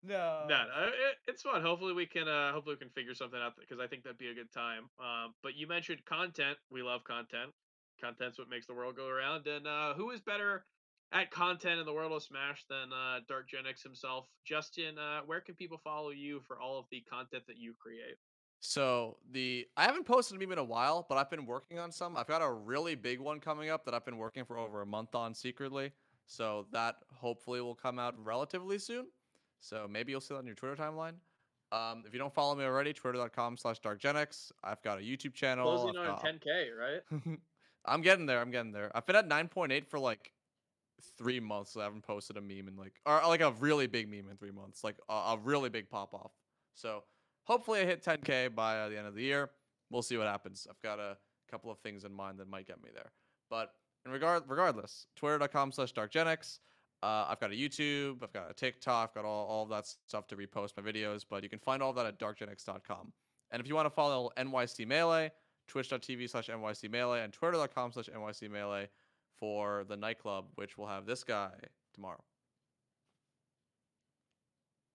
No. 0.03 0.47
No, 0.49 0.65
no, 0.65 0.87
it, 0.87 1.17
it's 1.27 1.43
fun. 1.43 1.61
Hopefully 1.63 1.93
we 1.93 2.07
can 2.07 2.27
uh 2.27 2.53
hopefully 2.53 2.75
we 2.77 2.79
can 2.79 2.91
figure 2.91 3.15
something 3.15 3.39
out 3.39 3.53
because 3.59 3.79
I 3.81 3.87
think 3.87 4.03
that'd 4.03 4.19
be 4.19 4.29
a 4.31 4.35
good 4.35 4.51
time. 4.53 4.89
Um, 4.99 5.35
but 5.43 5.57
you 5.57 5.67
mentioned 5.67 6.05
content. 6.07 6.57
We 6.71 6.83
love 6.83 7.05
content. 7.05 7.53
Content's 8.01 8.39
what 8.39 8.49
makes 8.49 8.67
the 8.67 8.75
world 8.75 8.97
go 8.97 9.07
around. 9.09 9.47
And 9.47 9.67
uh, 9.67 9.95
who 9.95 10.11
is 10.11 10.21
better 10.21 10.65
at 11.13 11.31
content 11.31 11.81
in 11.81 11.87
the 11.87 11.93
world 11.93 12.13
of 12.13 12.23
Smash 12.23 12.65
than 12.69 12.93
uh, 12.93 13.21
DarkGenex 13.31 13.83
himself? 13.83 14.27
Justin, 14.45 14.99
uh, 14.99 15.21
where 15.27 15.41
can 15.41 15.55
people 15.55 15.79
follow 15.83 16.11
you 16.11 16.41
for 16.47 16.61
all 16.61 16.79
of 16.79 16.87
the 16.91 17.03
content 17.11 17.45
that 17.47 17.59
you 17.59 17.75
create? 17.81 18.17
So 18.61 19.17
the 19.33 19.67
I 19.77 19.85
haven't 19.85 20.05
posted 20.05 20.37
a 20.37 20.41
meme 20.41 20.53
in 20.53 20.59
a 20.59 20.65
while, 20.65 21.07
but 21.09 21.17
I've 21.17 21.31
been 21.31 21.47
working 21.47 21.79
on 21.79 21.91
some. 21.91 22.17
I've 22.17 22.27
got 22.27 22.43
a 22.43 22.53
really 22.53 22.95
big 22.95 23.19
one 23.19 23.41
coming 23.41 23.71
up 23.71 23.85
that 23.87 23.95
I've 23.95 24.05
been 24.05 24.19
working 24.19 24.45
for 24.45 24.59
over 24.59 24.83
a 24.83 24.87
month 24.87 25.15
on 25.15 25.35
secretly. 25.35 25.93
So 26.27 26.67
that 26.73 26.97
hopefully 27.13 27.61
will 27.61 27.75
come 27.75 27.99
out 27.99 28.15
relatively 28.23 28.79
soon. 28.79 29.07
So 29.61 29.89
maybe 29.91 30.13
you'll 30.13 30.21
see 30.21 30.35
that 30.35 30.41
on 30.41 30.47
your 30.47 30.55
Twitter 30.55 30.77
timeline. 30.77 31.15
Um, 31.73 32.03
if 32.07 32.13
you 32.13 32.19
don't 32.19 32.35
follow 32.35 32.55
me 32.55 32.65
already, 32.65 32.93
twitter.com 32.93 33.57
slash 33.57 33.81
darkgenex. 33.81 34.53
I've 34.63 34.83
got 34.83 34.99
a 34.99 35.03
YouTube 35.03 35.35
channel. 35.35 35.65
Closing 35.65 35.97
on 35.99 36.07
got- 36.07 36.25
10k, 36.25 36.67
right? 36.79 37.39
I'm 37.87 38.03
getting 38.03 38.27
there. 38.27 38.41
I'm 38.41 38.51
getting 38.51 38.73
there. 38.73 38.91
I've 38.95 39.07
been 39.07 39.17
at 39.17 39.29
9.8 39.29 39.87
for 39.87 39.99
like 39.99 40.33
three 41.19 41.41
months. 41.41 41.73
So 41.73 41.81
I 41.81 41.85
haven't 41.85 42.03
posted 42.03 42.37
a 42.37 42.41
meme 42.41 42.69
in 42.69 42.77
like, 42.77 42.95
or 43.07 43.20
like 43.27 43.41
a 43.41 43.53
really 43.53 43.87
big 43.87 44.09
meme 44.09 44.29
in 44.31 44.37
three 44.37 44.51
months, 44.51 44.85
like 44.85 44.97
a, 45.09 45.12
a 45.12 45.39
really 45.43 45.69
big 45.69 45.89
pop 45.89 46.15
off. 46.15 46.33
So 46.75 47.05
hopefully 47.45 47.81
I 47.81 47.85
hit 47.85 48.05
10k 48.05 48.55
by 48.55 48.79
uh, 48.79 48.89
the 48.89 48.99
end 48.99 49.07
of 49.07 49.15
the 49.15 49.23
year. 49.23 49.51
We'll 49.91 50.03
see 50.03 50.17
what 50.17 50.27
happens. 50.27 50.67
I've 50.69 50.81
got 50.83 50.99
a 50.99 51.17
couple 51.51 51.70
of 51.70 51.79
things 51.79 52.05
in 52.05 52.12
mind 52.12 52.39
that 52.39 52.49
might 52.49 52.67
get 52.67 52.83
me 52.83 52.91
there. 52.95 53.11
But 53.49 53.73
in 54.07 54.12
regard, 54.12 54.45
regardless, 54.47 55.07
twitter.com 55.17 55.73
slash 55.73 55.93
darkgenex. 55.93 56.61
Uh, 57.03 57.27
I've 57.29 57.41
got 57.41 57.51
a 57.51 57.55
YouTube, 57.55 58.23
I've 58.23 58.33
got 58.33 58.51
a 58.51 58.55
TikTok, 58.55 59.11
I've 59.11 59.15
got 59.15 59.25
all, 59.25 59.47
all 59.47 59.67
that 59.67 59.87
stuff 59.87 60.27
to 60.29 60.37
repost 60.37 60.73
my 60.77 60.83
videos, 60.83 61.25
but 61.29 61.43
you 61.43 61.49
can 61.49 61.59
find 61.59 61.83
all 61.83 61.95
that 61.95 62.05
at 62.05 62.19
darkgenex.com. 62.19 63.12
And 63.51 63.61
if 63.61 63.67
you 63.67 63.75
want 63.75 63.87
to 63.87 63.91
follow 63.91 64.31
NYC 64.37 64.87
Melee, 64.87 65.31
twitch.tv 65.67 66.29
slash 66.29 66.49
NYC 66.49 66.91
Melee 66.91 67.23
and 67.23 67.33
twitter.com 67.33 67.93
slash 67.93 68.11
NYC 68.15 68.51
Melee 68.51 68.89
for 69.41 69.85
the 69.89 69.97
nightclub, 69.97 70.44
which 70.55 70.78
will 70.78 70.86
have 70.86 71.07
this 71.07 71.25
guy 71.25 71.51
tomorrow. 71.94 72.23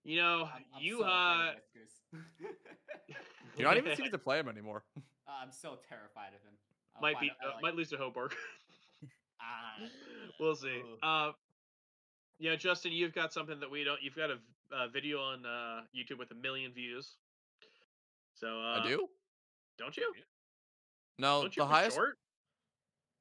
You 0.03 0.22
know, 0.22 0.49
I'm, 0.53 0.64
I'm 0.75 0.82
you 0.82 0.99
so 0.99 1.06
uh. 1.06 1.51
You're 3.57 3.67
not 3.67 3.77
even 3.77 3.95
seeming 3.95 4.11
to 4.11 4.17
play 4.17 4.40
him 4.40 4.48
anymore. 4.48 4.83
Uh, 4.95 5.32
I'm 5.41 5.51
so 5.51 5.80
terrified 5.90 6.27
of 6.27 6.41
him. 6.43 6.53
I'll 6.95 7.01
might 7.01 7.19
be 7.19 7.32
uh, 7.43 7.53
like- 7.56 7.61
might 7.64 7.75
lose 7.75 7.90
to 7.90 7.98
Hoborg. 7.98 8.32
Ah, 9.41 9.75
we'll 10.40 10.56
see. 10.56 10.82
Uh, 11.03 11.32
yeah, 12.40 12.56
Justin, 12.56 12.93
you've 12.93 13.14
got 13.14 13.33
something 13.33 13.59
that 13.59 13.69
we 13.69 13.83
don't. 13.83 14.01
You've 14.01 14.15
got 14.15 14.30
a 14.32 14.38
uh, 14.75 14.88
video 14.88 15.19
on 15.19 15.45
uh, 15.45 15.82
YouTube 15.95 16.17
with 16.17 16.32
a 16.32 16.35
million 16.35 16.72
views. 16.74 17.15
So 18.33 18.48
uh, 18.48 18.80
I 18.80 18.88
do? 18.88 19.07
don't 19.77 19.95
you? 19.98 20.14
No, 21.19 21.41
don't 21.43 21.56
you 21.56 21.64
the 21.64 21.67
highest. 21.67 21.95
short? 21.95 22.17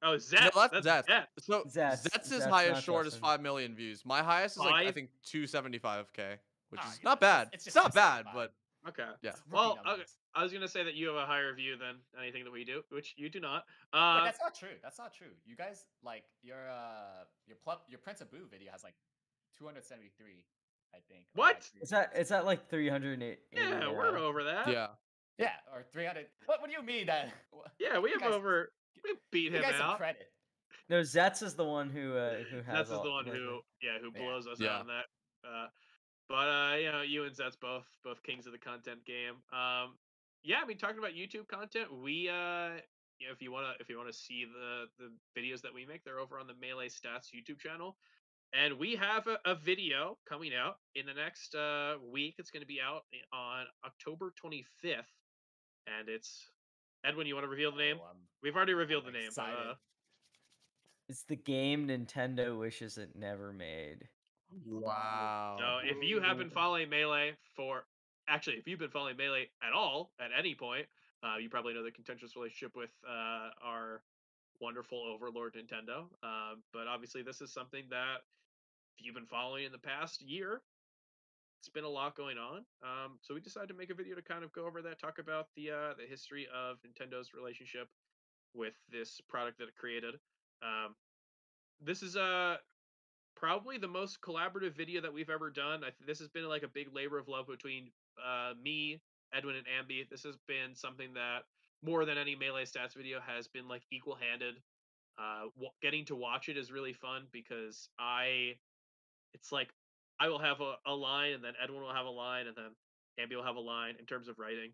Oh, 0.05 0.17
Zet. 0.17 0.53
No, 0.55 0.67
that's 0.71 0.85
that's 0.85 0.85
Zet. 0.85 1.05
Zet. 1.07 1.27
So 1.39 1.63
Zets- 1.63 2.03
Zets' 2.07 2.31
Zets, 2.31 2.49
highest 2.49 2.73
not 2.75 2.83
short 2.83 3.07
is 3.07 3.15
5 3.15 3.41
million 3.41 3.75
views. 3.75 4.05
My 4.05 4.21
highest 4.21 4.55
is 4.57 4.59
like, 4.59 4.85
I 4.87 4.91
think 4.91 5.09
275k, 5.25 6.37
which 6.69 6.81
Ah, 6.83 6.91
is 6.91 6.99
yeah, 7.01 7.03
not 7.03 7.13
it's 7.13 7.19
just- 7.19 7.19
bad. 7.21 7.49
it's 7.53 7.67
It's, 7.67 7.75
not 7.75 7.93
bad, 7.93 8.25
but 8.33 8.53
Okay. 8.87 9.09
yeah. 9.21 9.31
Well, 9.51 9.79
okay. 9.87 10.03
I 10.35 10.43
was 10.43 10.51
gonna 10.53 10.67
say 10.67 10.83
that 10.83 10.93
you 10.95 11.07
have 11.07 11.15
a 11.15 11.25
higher 11.25 11.53
view 11.55 11.77
than 11.77 11.95
anything 12.21 12.43
that 12.43 12.51
we 12.51 12.63
do, 12.65 12.83
which 12.89 13.13
you 13.17 13.29
do 13.29 13.39
not. 13.39 13.65
Wait, 13.93 13.99
Uh, 13.99 14.23
that's 14.25 14.39
not 14.41 14.53
true. 14.53 14.75
That's 14.83 14.99
not 14.99 15.13
true. 15.13 15.31
You 15.45 15.55
guys 15.55 15.85
like 16.03 16.23
your 16.43 16.69
uh 16.69 17.23
your 17.47 17.57
pl- 17.63 17.81
your 17.87 17.99
Prince 17.99 18.21
of 18.21 18.29
Boo 18.29 18.45
video 18.51 18.71
has 18.71 18.83
like 18.83 18.95
273, 19.57 20.43
I 20.93 20.97
think. 21.09 21.25
or, 21.35 21.39
What? 21.39 21.55
like, 21.55 21.81
It's 21.81 21.93
at 21.93 22.11
it's 22.15 22.31
at 22.31 22.45
like 22.45 22.69
308. 22.69 23.39
yeah, 23.53 23.89
we're 23.89 24.17
over 24.17 24.43
that. 24.43 24.67
Yeah. 24.67 24.87
Yeah, 25.37 25.51
or 25.73 25.83
300. 25.83 26.27
What, 26.45 26.61
what 26.61 26.69
do 26.69 26.75
you 26.75 26.81
mean 26.83 27.07
that? 27.07 27.33
Yeah, 27.79 27.99
we 27.99 28.11
have 28.11 28.21
guys- 28.21 28.33
over. 28.33 28.71
We 29.03 29.15
beat 29.31 29.53
him 29.53 29.61
guys 29.61 29.73
some 29.75 29.91
out. 29.91 29.97
credit. 29.97 30.31
No, 30.89 31.01
Zets 31.01 31.41
is 31.43 31.55
the 31.55 31.65
one 31.65 31.89
who 31.89 32.15
uh, 32.15 32.35
who 32.51 32.57
has. 32.57 32.65
That's 32.67 32.89
is 32.89 32.95
all- 32.95 33.03
the 33.03 33.11
one 33.11 33.25
like, 33.25 33.33
who, 33.35 33.59
yeah, 33.81 33.97
who 34.01 34.11
Yeah. 34.15 34.21
blows 34.23 34.47
us 34.47 34.59
Yeah. 34.59 34.75
out 34.75 34.81
on 34.81 34.87
that. 34.87 35.05
Uh, 35.47 35.67
but 36.29 36.47
uh, 36.47 36.75
you 36.77 36.91
know, 36.91 37.01
you 37.01 37.23
and 37.25 37.35
Zets 37.35 37.59
both 37.59 37.85
both 38.03 38.21
kings 38.23 38.45
of 38.45 38.51
the 38.51 38.57
content 38.59 39.05
game. 39.05 39.35
Um, 39.53 39.97
yeah, 40.43 40.57
I 40.61 40.65
mean, 40.65 40.77
talking 40.77 40.99
about 40.99 41.11
YouTube 41.13 41.47
content, 41.47 41.91
we 41.91 42.29
uh, 42.29 42.79
you 43.19 43.27
know, 43.27 43.33
if 43.33 43.41
you 43.41 43.51
wanna 43.51 43.73
if 43.79 43.89
you 43.89 43.97
wanna 43.97 44.13
see 44.13 44.45
the 44.45 44.85
the 44.99 45.11
videos 45.39 45.61
that 45.61 45.73
we 45.73 45.85
make, 45.85 46.03
they're 46.03 46.19
over 46.19 46.39
on 46.39 46.47
the 46.47 46.55
Melee 46.59 46.87
Stats 46.89 47.29
YouTube 47.35 47.59
channel. 47.59 47.97
And 48.53 48.77
we 48.79 48.95
have 48.95 49.27
a, 49.27 49.37
a 49.43 49.55
video 49.55 50.17
coming 50.29 50.51
out 50.55 50.75
in 50.93 51.05
the 51.05 51.13
next 51.13 51.55
uh, 51.55 51.95
week. 52.09 52.35
It's 52.37 52.51
going 52.51 52.61
to 52.61 52.67
be 52.67 52.79
out 52.79 53.01
on 53.33 53.65
October 53.85 54.31
25th, 54.41 55.11
and 55.87 56.07
it's 56.07 56.51
Edwin. 57.05 57.27
You 57.27 57.35
want 57.35 57.45
to 57.45 57.49
reveal 57.49 57.71
the 57.71 57.77
name? 57.77 57.97
Oh, 58.01 58.15
We've 58.41 58.55
already 58.55 58.73
I'm 58.73 58.79
revealed 58.79 59.05
the 59.05 59.11
name. 59.11 59.29
Uh, 59.37 59.73
It's 61.09 61.23
the 61.23 61.35
game 61.35 61.87
Nintendo 61.87 62.57
wishes 62.59 62.97
it 62.97 63.15
never 63.15 63.53
made. 63.53 64.07
Wow. 64.67 65.57
So 65.59 65.87
if 65.87 66.03
you 66.03 66.21
have 66.21 66.37
been 66.37 66.49
following 66.49 66.89
Melee 66.89 67.33
for 67.55 67.85
actually, 68.27 68.55
if 68.57 68.67
you've 68.67 68.79
been 68.79 68.89
following 68.89 69.17
Melee 69.17 69.49
at 69.65 69.73
all 69.73 70.11
at 70.19 70.29
any 70.37 70.55
point, 70.55 70.85
uh, 71.23 71.37
you 71.37 71.49
probably 71.49 71.73
know 71.73 71.83
the 71.83 71.91
contentious 71.91 72.35
relationship 72.35 72.75
with 72.75 72.91
uh, 73.07 73.49
our 73.63 74.01
wonderful 74.61 74.99
overlord 74.99 75.55
Nintendo. 75.55 76.01
Um, 76.23 76.61
but 76.71 76.87
obviously, 76.87 77.23
this 77.23 77.41
is 77.41 77.51
something 77.51 77.83
that 77.89 78.17
if 78.97 79.05
you've 79.05 79.15
been 79.15 79.25
following 79.25 79.65
in 79.65 79.71
the 79.71 79.77
past 79.77 80.21
year, 80.21 80.61
it's 81.65 81.73
been 81.73 81.83
a 81.83 81.89
lot 81.89 82.15
going 82.15 82.37
on. 82.37 82.57
Um, 82.83 83.17
so 83.21 83.33
we 83.33 83.41
decided 83.41 83.69
to 83.69 83.73
make 83.73 83.89
a 83.89 83.95
video 83.95 84.13
to 84.13 84.21
kind 84.21 84.43
of 84.43 84.53
go 84.53 84.67
over 84.67 84.83
that, 84.83 84.99
talk 84.99 85.17
about 85.17 85.47
the 85.55 85.71
uh, 85.71 85.93
the 85.97 86.05
history 86.07 86.47
of 86.53 86.77
Nintendo's 86.85 87.33
relationship 87.33 87.87
with 88.53 88.75
this 88.91 89.19
product 89.27 89.57
that 89.57 89.67
it 89.67 89.75
created. 89.75 90.13
Um, 90.61 90.93
this 91.81 92.03
is 92.03 92.15
uh 92.15 92.57
probably 93.35 93.79
the 93.79 93.87
most 93.87 94.21
collaborative 94.21 94.77
video 94.77 95.01
that 95.01 95.11
we've 95.11 95.31
ever 95.31 95.49
done. 95.49 95.81
Th- 95.81 95.93
this 96.05 96.19
has 96.19 96.27
been 96.27 96.47
like 96.47 96.61
a 96.61 96.67
big 96.67 96.93
labor 96.93 97.17
of 97.17 97.27
love 97.27 97.47
between 97.47 97.89
uh, 98.23 98.53
me, 98.61 99.01
Edwin, 99.33 99.55
and 99.55 99.65
Ambi. 99.65 100.07
This 100.07 100.23
has 100.23 100.35
been 100.47 100.75
something 100.75 101.15
that 101.15 101.39
more 101.83 102.05
than 102.05 102.17
any 102.17 102.35
melee 102.35 102.65
stats 102.65 102.95
video 102.95 103.19
has 103.25 103.47
been 103.47 103.67
like 103.67 103.81
equal 103.91 104.15
handed. 104.15 104.55
Uh, 105.17 105.49
w- 105.55 105.71
getting 105.81 106.05
to 106.05 106.15
watch 106.15 106.47
it 106.47 106.57
is 106.57 106.71
really 106.71 106.93
fun 106.93 107.23
because 107.31 107.89
I, 107.99 108.53
it's 109.33 109.51
like 109.51 109.73
I 110.19 110.29
will 110.29 110.39
have 110.39 110.61
a, 110.61 110.75
a 110.85 110.93
line 110.93 111.33
and 111.33 111.43
then 111.43 111.53
Edwin 111.61 111.81
will 111.81 111.93
have 111.93 112.05
a 112.05 112.09
line 112.09 112.47
and 112.47 112.55
then 112.55 112.71
Ambi 113.19 113.35
will 113.35 113.43
have 113.43 113.55
a 113.55 113.61
line 113.61 113.95
in 113.99 114.05
terms 114.05 114.27
of 114.27 114.39
writing. 114.39 114.71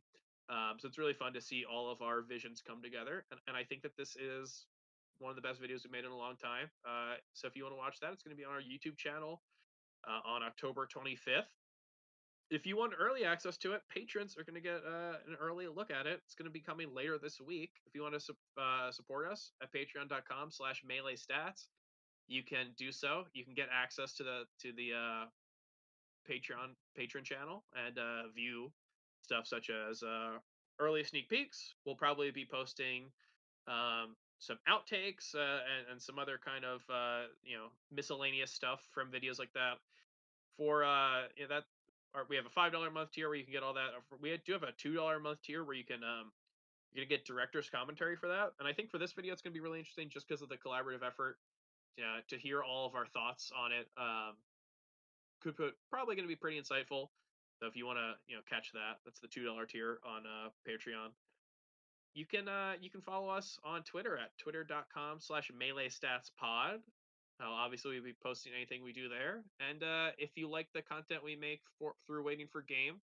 Um, 0.50 0.78
so 0.80 0.88
it's 0.88 0.98
really 0.98 1.14
fun 1.14 1.34
to 1.34 1.42
see 1.42 1.64
all 1.64 1.90
of 1.90 2.02
our 2.02 2.22
visions 2.22 2.62
come 2.66 2.82
together, 2.82 3.24
and, 3.32 3.40
and 3.48 3.56
I 3.56 3.64
think 3.64 3.84
that 3.84 3.96
this 3.96 4.18
is 4.18 4.66
one 5.20 5.30
of 5.30 5.36
the 5.36 5.42
best 5.42 5.62
videos 5.62 5.84
we've 5.86 5.92
made 5.92 6.04
in 6.04 6.12
a 6.12 6.18
long 6.18 6.36
time. 6.36 6.70
Uh, 6.84 7.16
so 7.34 7.48
if 7.48 7.56
you 7.56 7.64
want 7.64 7.74
to 7.74 7.78
watch 7.78 8.00
that, 8.02 8.12
it's 8.12 8.24
going 8.24 8.36
to 8.36 8.40
be 8.40 8.44
on 8.44 8.52
our 8.52 8.60
YouTube 8.60 8.98
channel 8.98 9.42
uh, 10.08 10.28
on 10.28 10.44
October 10.44 10.88
25th. 10.94 11.48
If 12.50 12.66
you 12.66 12.76
want 12.76 12.92
early 13.00 13.24
access 13.24 13.56
to 13.60 13.74
it, 13.74 13.82
patrons 13.90 14.36
are 14.38 14.44
going 14.44 14.56
to 14.56 14.62
get 14.62 14.82
uh, 14.86 15.24
an 15.26 15.38
early 15.40 15.68
look 15.68 15.90
at 15.90 16.06
it. 16.06 16.20
It's 16.26 16.36
going 16.36 16.48
to 16.48 16.52
be 16.52 16.60
coming 16.60 16.94
later 16.94 17.18
this 17.18 17.40
week. 17.40 17.72
If 17.86 17.96
you 17.96 18.02
want 18.02 18.16
to 18.16 18.20
su- 18.20 18.36
uh, 18.60 18.92
support 18.92 19.32
us 19.32 19.54
at 19.64 19.72
patreon.com 19.72 20.52
slash 20.52 20.82
melee 20.86 21.16
stats, 21.16 21.68
you 22.32 22.44
can 22.44 22.68
do 22.78 22.92
so. 22.92 23.26
You 23.34 23.44
can 23.44 23.54
get 23.54 23.68
access 23.72 24.14
to 24.14 24.24
the 24.24 24.44
to 24.62 24.72
the 24.72 24.94
uh, 24.94 25.26
Patreon 26.30 26.76
patron 26.96 27.24
channel 27.24 27.64
and 27.86 27.98
uh, 27.98 28.30
view 28.34 28.72
stuff 29.22 29.46
such 29.46 29.70
as 29.70 30.02
uh, 30.02 30.38
early 30.80 31.04
sneak 31.04 31.30
peeks. 31.30 31.76
We'll 31.86 31.96
probably 31.96 32.32
be 32.32 32.48
posting 32.50 33.12
um, 33.68 34.16
some 34.40 34.58
outtakes 34.68 35.36
uh, 35.36 35.60
and, 35.68 35.92
and 35.92 36.02
some 36.02 36.18
other 36.18 36.40
kind 36.44 36.64
of 36.64 36.82
uh, 36.90 37.28
you 37.44 37.58
know 37.58 37.68
miscellaneous 37.92 38.52
stuff 38.52 38.80
from 38.94 39.12
videos 39.12 39.38
like 39.38 39.52
that. 39.54 39.76
For 40.58 40.86
uh, 40.86 41.28
you 41.36 41.44
know, 41.44 41.56
that, 41.56 41.64
or 42.16 42.26
we 42.30 42.38
have 42.38 42.46
a 42.46 42.50
five 42.50 42.72
dollar 42.72 42.90
month 42.90 43.12
tier 43.12 43.28
where 43.28 43.38
you 43.38 43.44
can 43.44 43.54
get 43.54 43.64
all 43.64 43.74
that. 43.74 43.92
We 44.22 44.40
do 44.46 44.54
have 44.54 44.64
a 44.64 44.72
two 44.78 44.94
dollar 44.94 45.20
month 45.20 45.42
tier 45.44 45.66
where 45.66 45.76
you 45.76 45.86
can 45.86 46.04
um, 46.04 46.32
you're 46.94 47.04
gonna 47.04 47.10
get 47.10 47.26
director's 47.26 47.70
commentary 47.70 48.16
for 48.16 48.28
that. 48.28 48.54
And 48.60 48.68
I 48.68 48.74
think 48.74 48.90
for 48.90 48.98
this 48.98 49.12
video, 49.12 49.34
it's 49.34 49.42
gonna 49.42 49.54
be 49.54 49.60
really 49.60 49.80
interesting 49.80 50.10
just 50.10 50.28
because 50.28 50.42
of 50.42 50.48
the 50.48 50.58
collaborative 50.58 51.06
effort. 51.06 51.38
Yeah, 51.98 52.20
to 52.30 52.38
hear 52.38 52.64
all 52.64 52.88
of 52.88 52.96
our 52.96 53.06
thoughts 53.06 53.52
on 53.56 53.72
it. 53.72 53.88
Um, 53.98 54.36
could 55.42 55.58
put 55.58 55.74
probably 55.90 56.16
going 56.16 56.28
to 56.28 56.32
be 56.32 56.36
pretty 56.36 56.60
insightful. 56.60 57.10
So 57.60 57.68
if 57.68 57.76
you 57.76 57.86
want 57.86 58.00
to, 58.00 58.14
you 58.28 58.36
know, 58.36 58.42
catch 58.50 58.72
that, 58.74 58.98
that's 59.06 59.20
the 59.20 59.28
two 59.28 59.44
dollar 59.44 59.66
tier 59.66 60.00
on 60.06 60.24
uh, 60.26 60.50
Patreon. 60.68 61.10
You 62.14 62.26
can 62.26 62.48
uh, 62.48 62.74
you 62.80 62.90
can 62.90 63.02
follow 63.02 63.30
us 63.30 63.58
on 63.64 63.84
Twitter 63.84 64.18
at 64.18 64.38
twitter.com 64.38 65.20
slash 65.20 65.52
melee 65.58 65.90
stats 65.90 66.32
pod. 66.40 66.80
Uh, 67.42 67.50
obviously, 67.50 67.92
we'll 67.92 68.04
be 68.04 68.16
posting 68.22 68.54
anything 68.56 68.84
we 68.84 68.94
do 68.94 69.10
there. 69.10 69.44
And 69.60 69.84
uh, 69.84 70.12
if 70.18 70.32
you 70.36 70.50
like 70.50 70.68
the 70.74 70.82
content 70.82 71.24
we 71.24 71.36
make 71.36 71.62
for 71.80 71.94
through 72.06 72.24
waiting 72.24 72.48
for 72.52 72.62
game, 72.62 73.02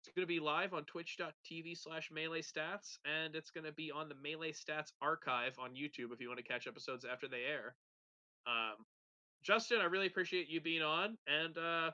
it's 0.00 0.14
going 0.14 0.26
to 0.26 0.32
be 0.32 0.38
live 0.38 0.74
on 0.74 0.84
twitch.tv 0.84 1.78
slash 1.78 2.10
melee 2.12 2.42
stats, 2.42 2.98
and 3.04 3.34
it's 3.34 3.50
going 3.50 3.64
to 3.64 3.72
be 3.72 3.90
on 3.90 4.08
the 4.08 4.14
melee 4.22 4.52
stats 4.52 4.92
archive 5.00 5.56
on 5.58 5.70
YouTube 5.70 6.12
if 6.12 6.20
you 6.20 6.28
want 6.28 6.38
to 6.38 6.44
catch 6.44 6.66
episodes 6.66 7.04
after 7.10 7.26
they 7.26 7.42
air. 7.50 7.74
Um, 8.46 8.84
Justin, 9.42 9.80
I 9.80 9.84
really 9.84 10.06
appreciate 10.06 10.48
you 10.48 10.60
being 10.60 10.82
on, 10.82 11.18
and 11.26 11.56
uh, 11.58 11.90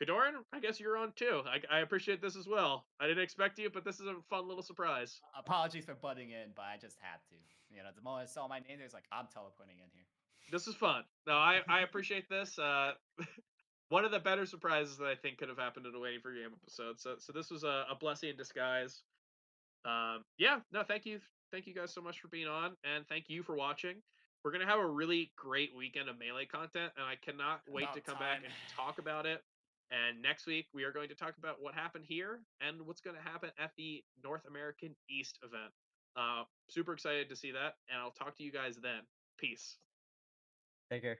Kodorin, 0.00 0.42
I 0.52 0.60
guess 0.60 0.80
you're 0.80 0.96
on 0.96 1.12
too. 1.16 1.42
I, 1.46 1.76
I 1.76 1.80
appreciate 1.80 2.20
this 2.20 2.36
as 2.36 2.48
well. 2.48 2.86
I 3.00 3.06
didn't 3.06 3.22
expect 3.22 3.58
you, 3.58 3.70
but 3.70 3.84
this 3.84 4.00
is 4.00 4.06
a 4.06 4.14
fun 4.28 4.48
little 4.48 4.62
surprise. 4.62 5.20
Apologies 5.38 5.84
for 5.84 5.94
butting 5.94 6.30
in, 6.30 6.50
but 6.56 6.62
I 6.62 6.76
just 6.80 6.96
had 7.00 7.18
to. 7.28 7.36
You 7.70 7.82
know, 7.82 7.90
the 7.94 8.02
moment 8.02 8.28
I 8.28 8.32
saw 8.32 8.48
my 8.48 8.58
name, 8.60 8.78
it 8.80 8.84
was 8.84 8.94
like, 8.94 9.04
I'm 9.12 9.26
teleporting 9.32 9.76
in 9.78 9.90
here. 9.92 10.04
This 10.50 10.66
is 10.66 10.74
fun. 10.74 11.02
No, 11.26 11.34
I, 11.34 11.60
I 11.68 11.80
appreciate 11.80 12.28
this. 12.28 12.58
Uh, 12.58 12.92
one 13.88 14.04
of 14.04 14.10
the 14.10 14.20
better 14.20 14.46
surprises 14.46 14.98
that 14.98 15.06
I 15.06 15.14
think 15.14 15.38
could 15.38 15.48
have 15.48 15.58
happened 15.58 15.86
in 15.86 15.94
a 15.94 15.98
Waiting 15.98 16.20
for 16.20 16.32
Game 16.32 16.50
episode. 16.62 17.00
So, 17.00 17.16
so 17.18 17.32
this 17.32 17.50
was 17.50 17.64
a, 17.64 17.84
a 17.90 17.96
blessing 17.98 18.30
in 18.30 18.36
disguise. 18.36 19.02
Um, 19.84 20.24
yeah, 20.38 20.60
no, 20.72 20.82
thank 20.82 21.04
you, 21.06 21.20
thank 21.52 21.66
you 21.66 21.74
guys 21.74 21.92
so 21.92 22.00
much 22.00 22.20
for 22.20 22.28
being 22.28 22.48
on, 22.48 22.72
and 22.84 23.06
thank 23.08 23.28
you 23.28 23.42
for 23.42 23.54
watching. 23.54 23.96
We're 24.44 24.52
gonna 24.52 24.66
have 24.66 24.78
a 24.78 24.86
really 24.86 25.32
great 25.36 25.74
weekend 25.74 26.08
of 26.08 26.18
melee 26.18 26.44
content, 26.44 26.92
and 26.96 27.04
I 27.04 27.16
cannot 27.16 27.62
wait 27.66 27.84
About 27.84 27.94
to 27.94 28.00
come 28.02 28.18
back 28.18 28.40
and 28.44 28.52
talk 28.76 28.98
about 28.98 29.24
it. 29.24 29.42
And 29.90 30.20
next 30.20 30.46
week 30.46 30.66
we 30.74 30.84
are 30.84 30.92
going 30.92 31.08
to 31.08 31.14
talk 31.14 31.34
about 31.38 31.62
what 31.62 31.74
happened 31.74 32.04
here 32.06 32.40
and 32.60 32.82
what's 32.82 33.00
going 33.00 33.16
to 33.16 33.22
happen 33.22 33.50
at 33.58 33.70
the 33.76 34.02
North 34.22 34.42
American 34.46 34.94
East 35.08 35.38
event. 35.42 35.72
Uh, 36.16 36.44
super 36.68 36.92
excited 36.92 37.28
to 37.28 37.36
see 37.36 37.52
that, 37.52 37.74
and 37.88 37.98
I'll 37.98 38.10
talk 38.10 38.36
to 38.36 38.42
you 38.42 38.52
guys 38.52 38.76
then. 38.76 39.00
Peace. 39.38 39.76
Take 40.90 41.02
care. 41.02 41.18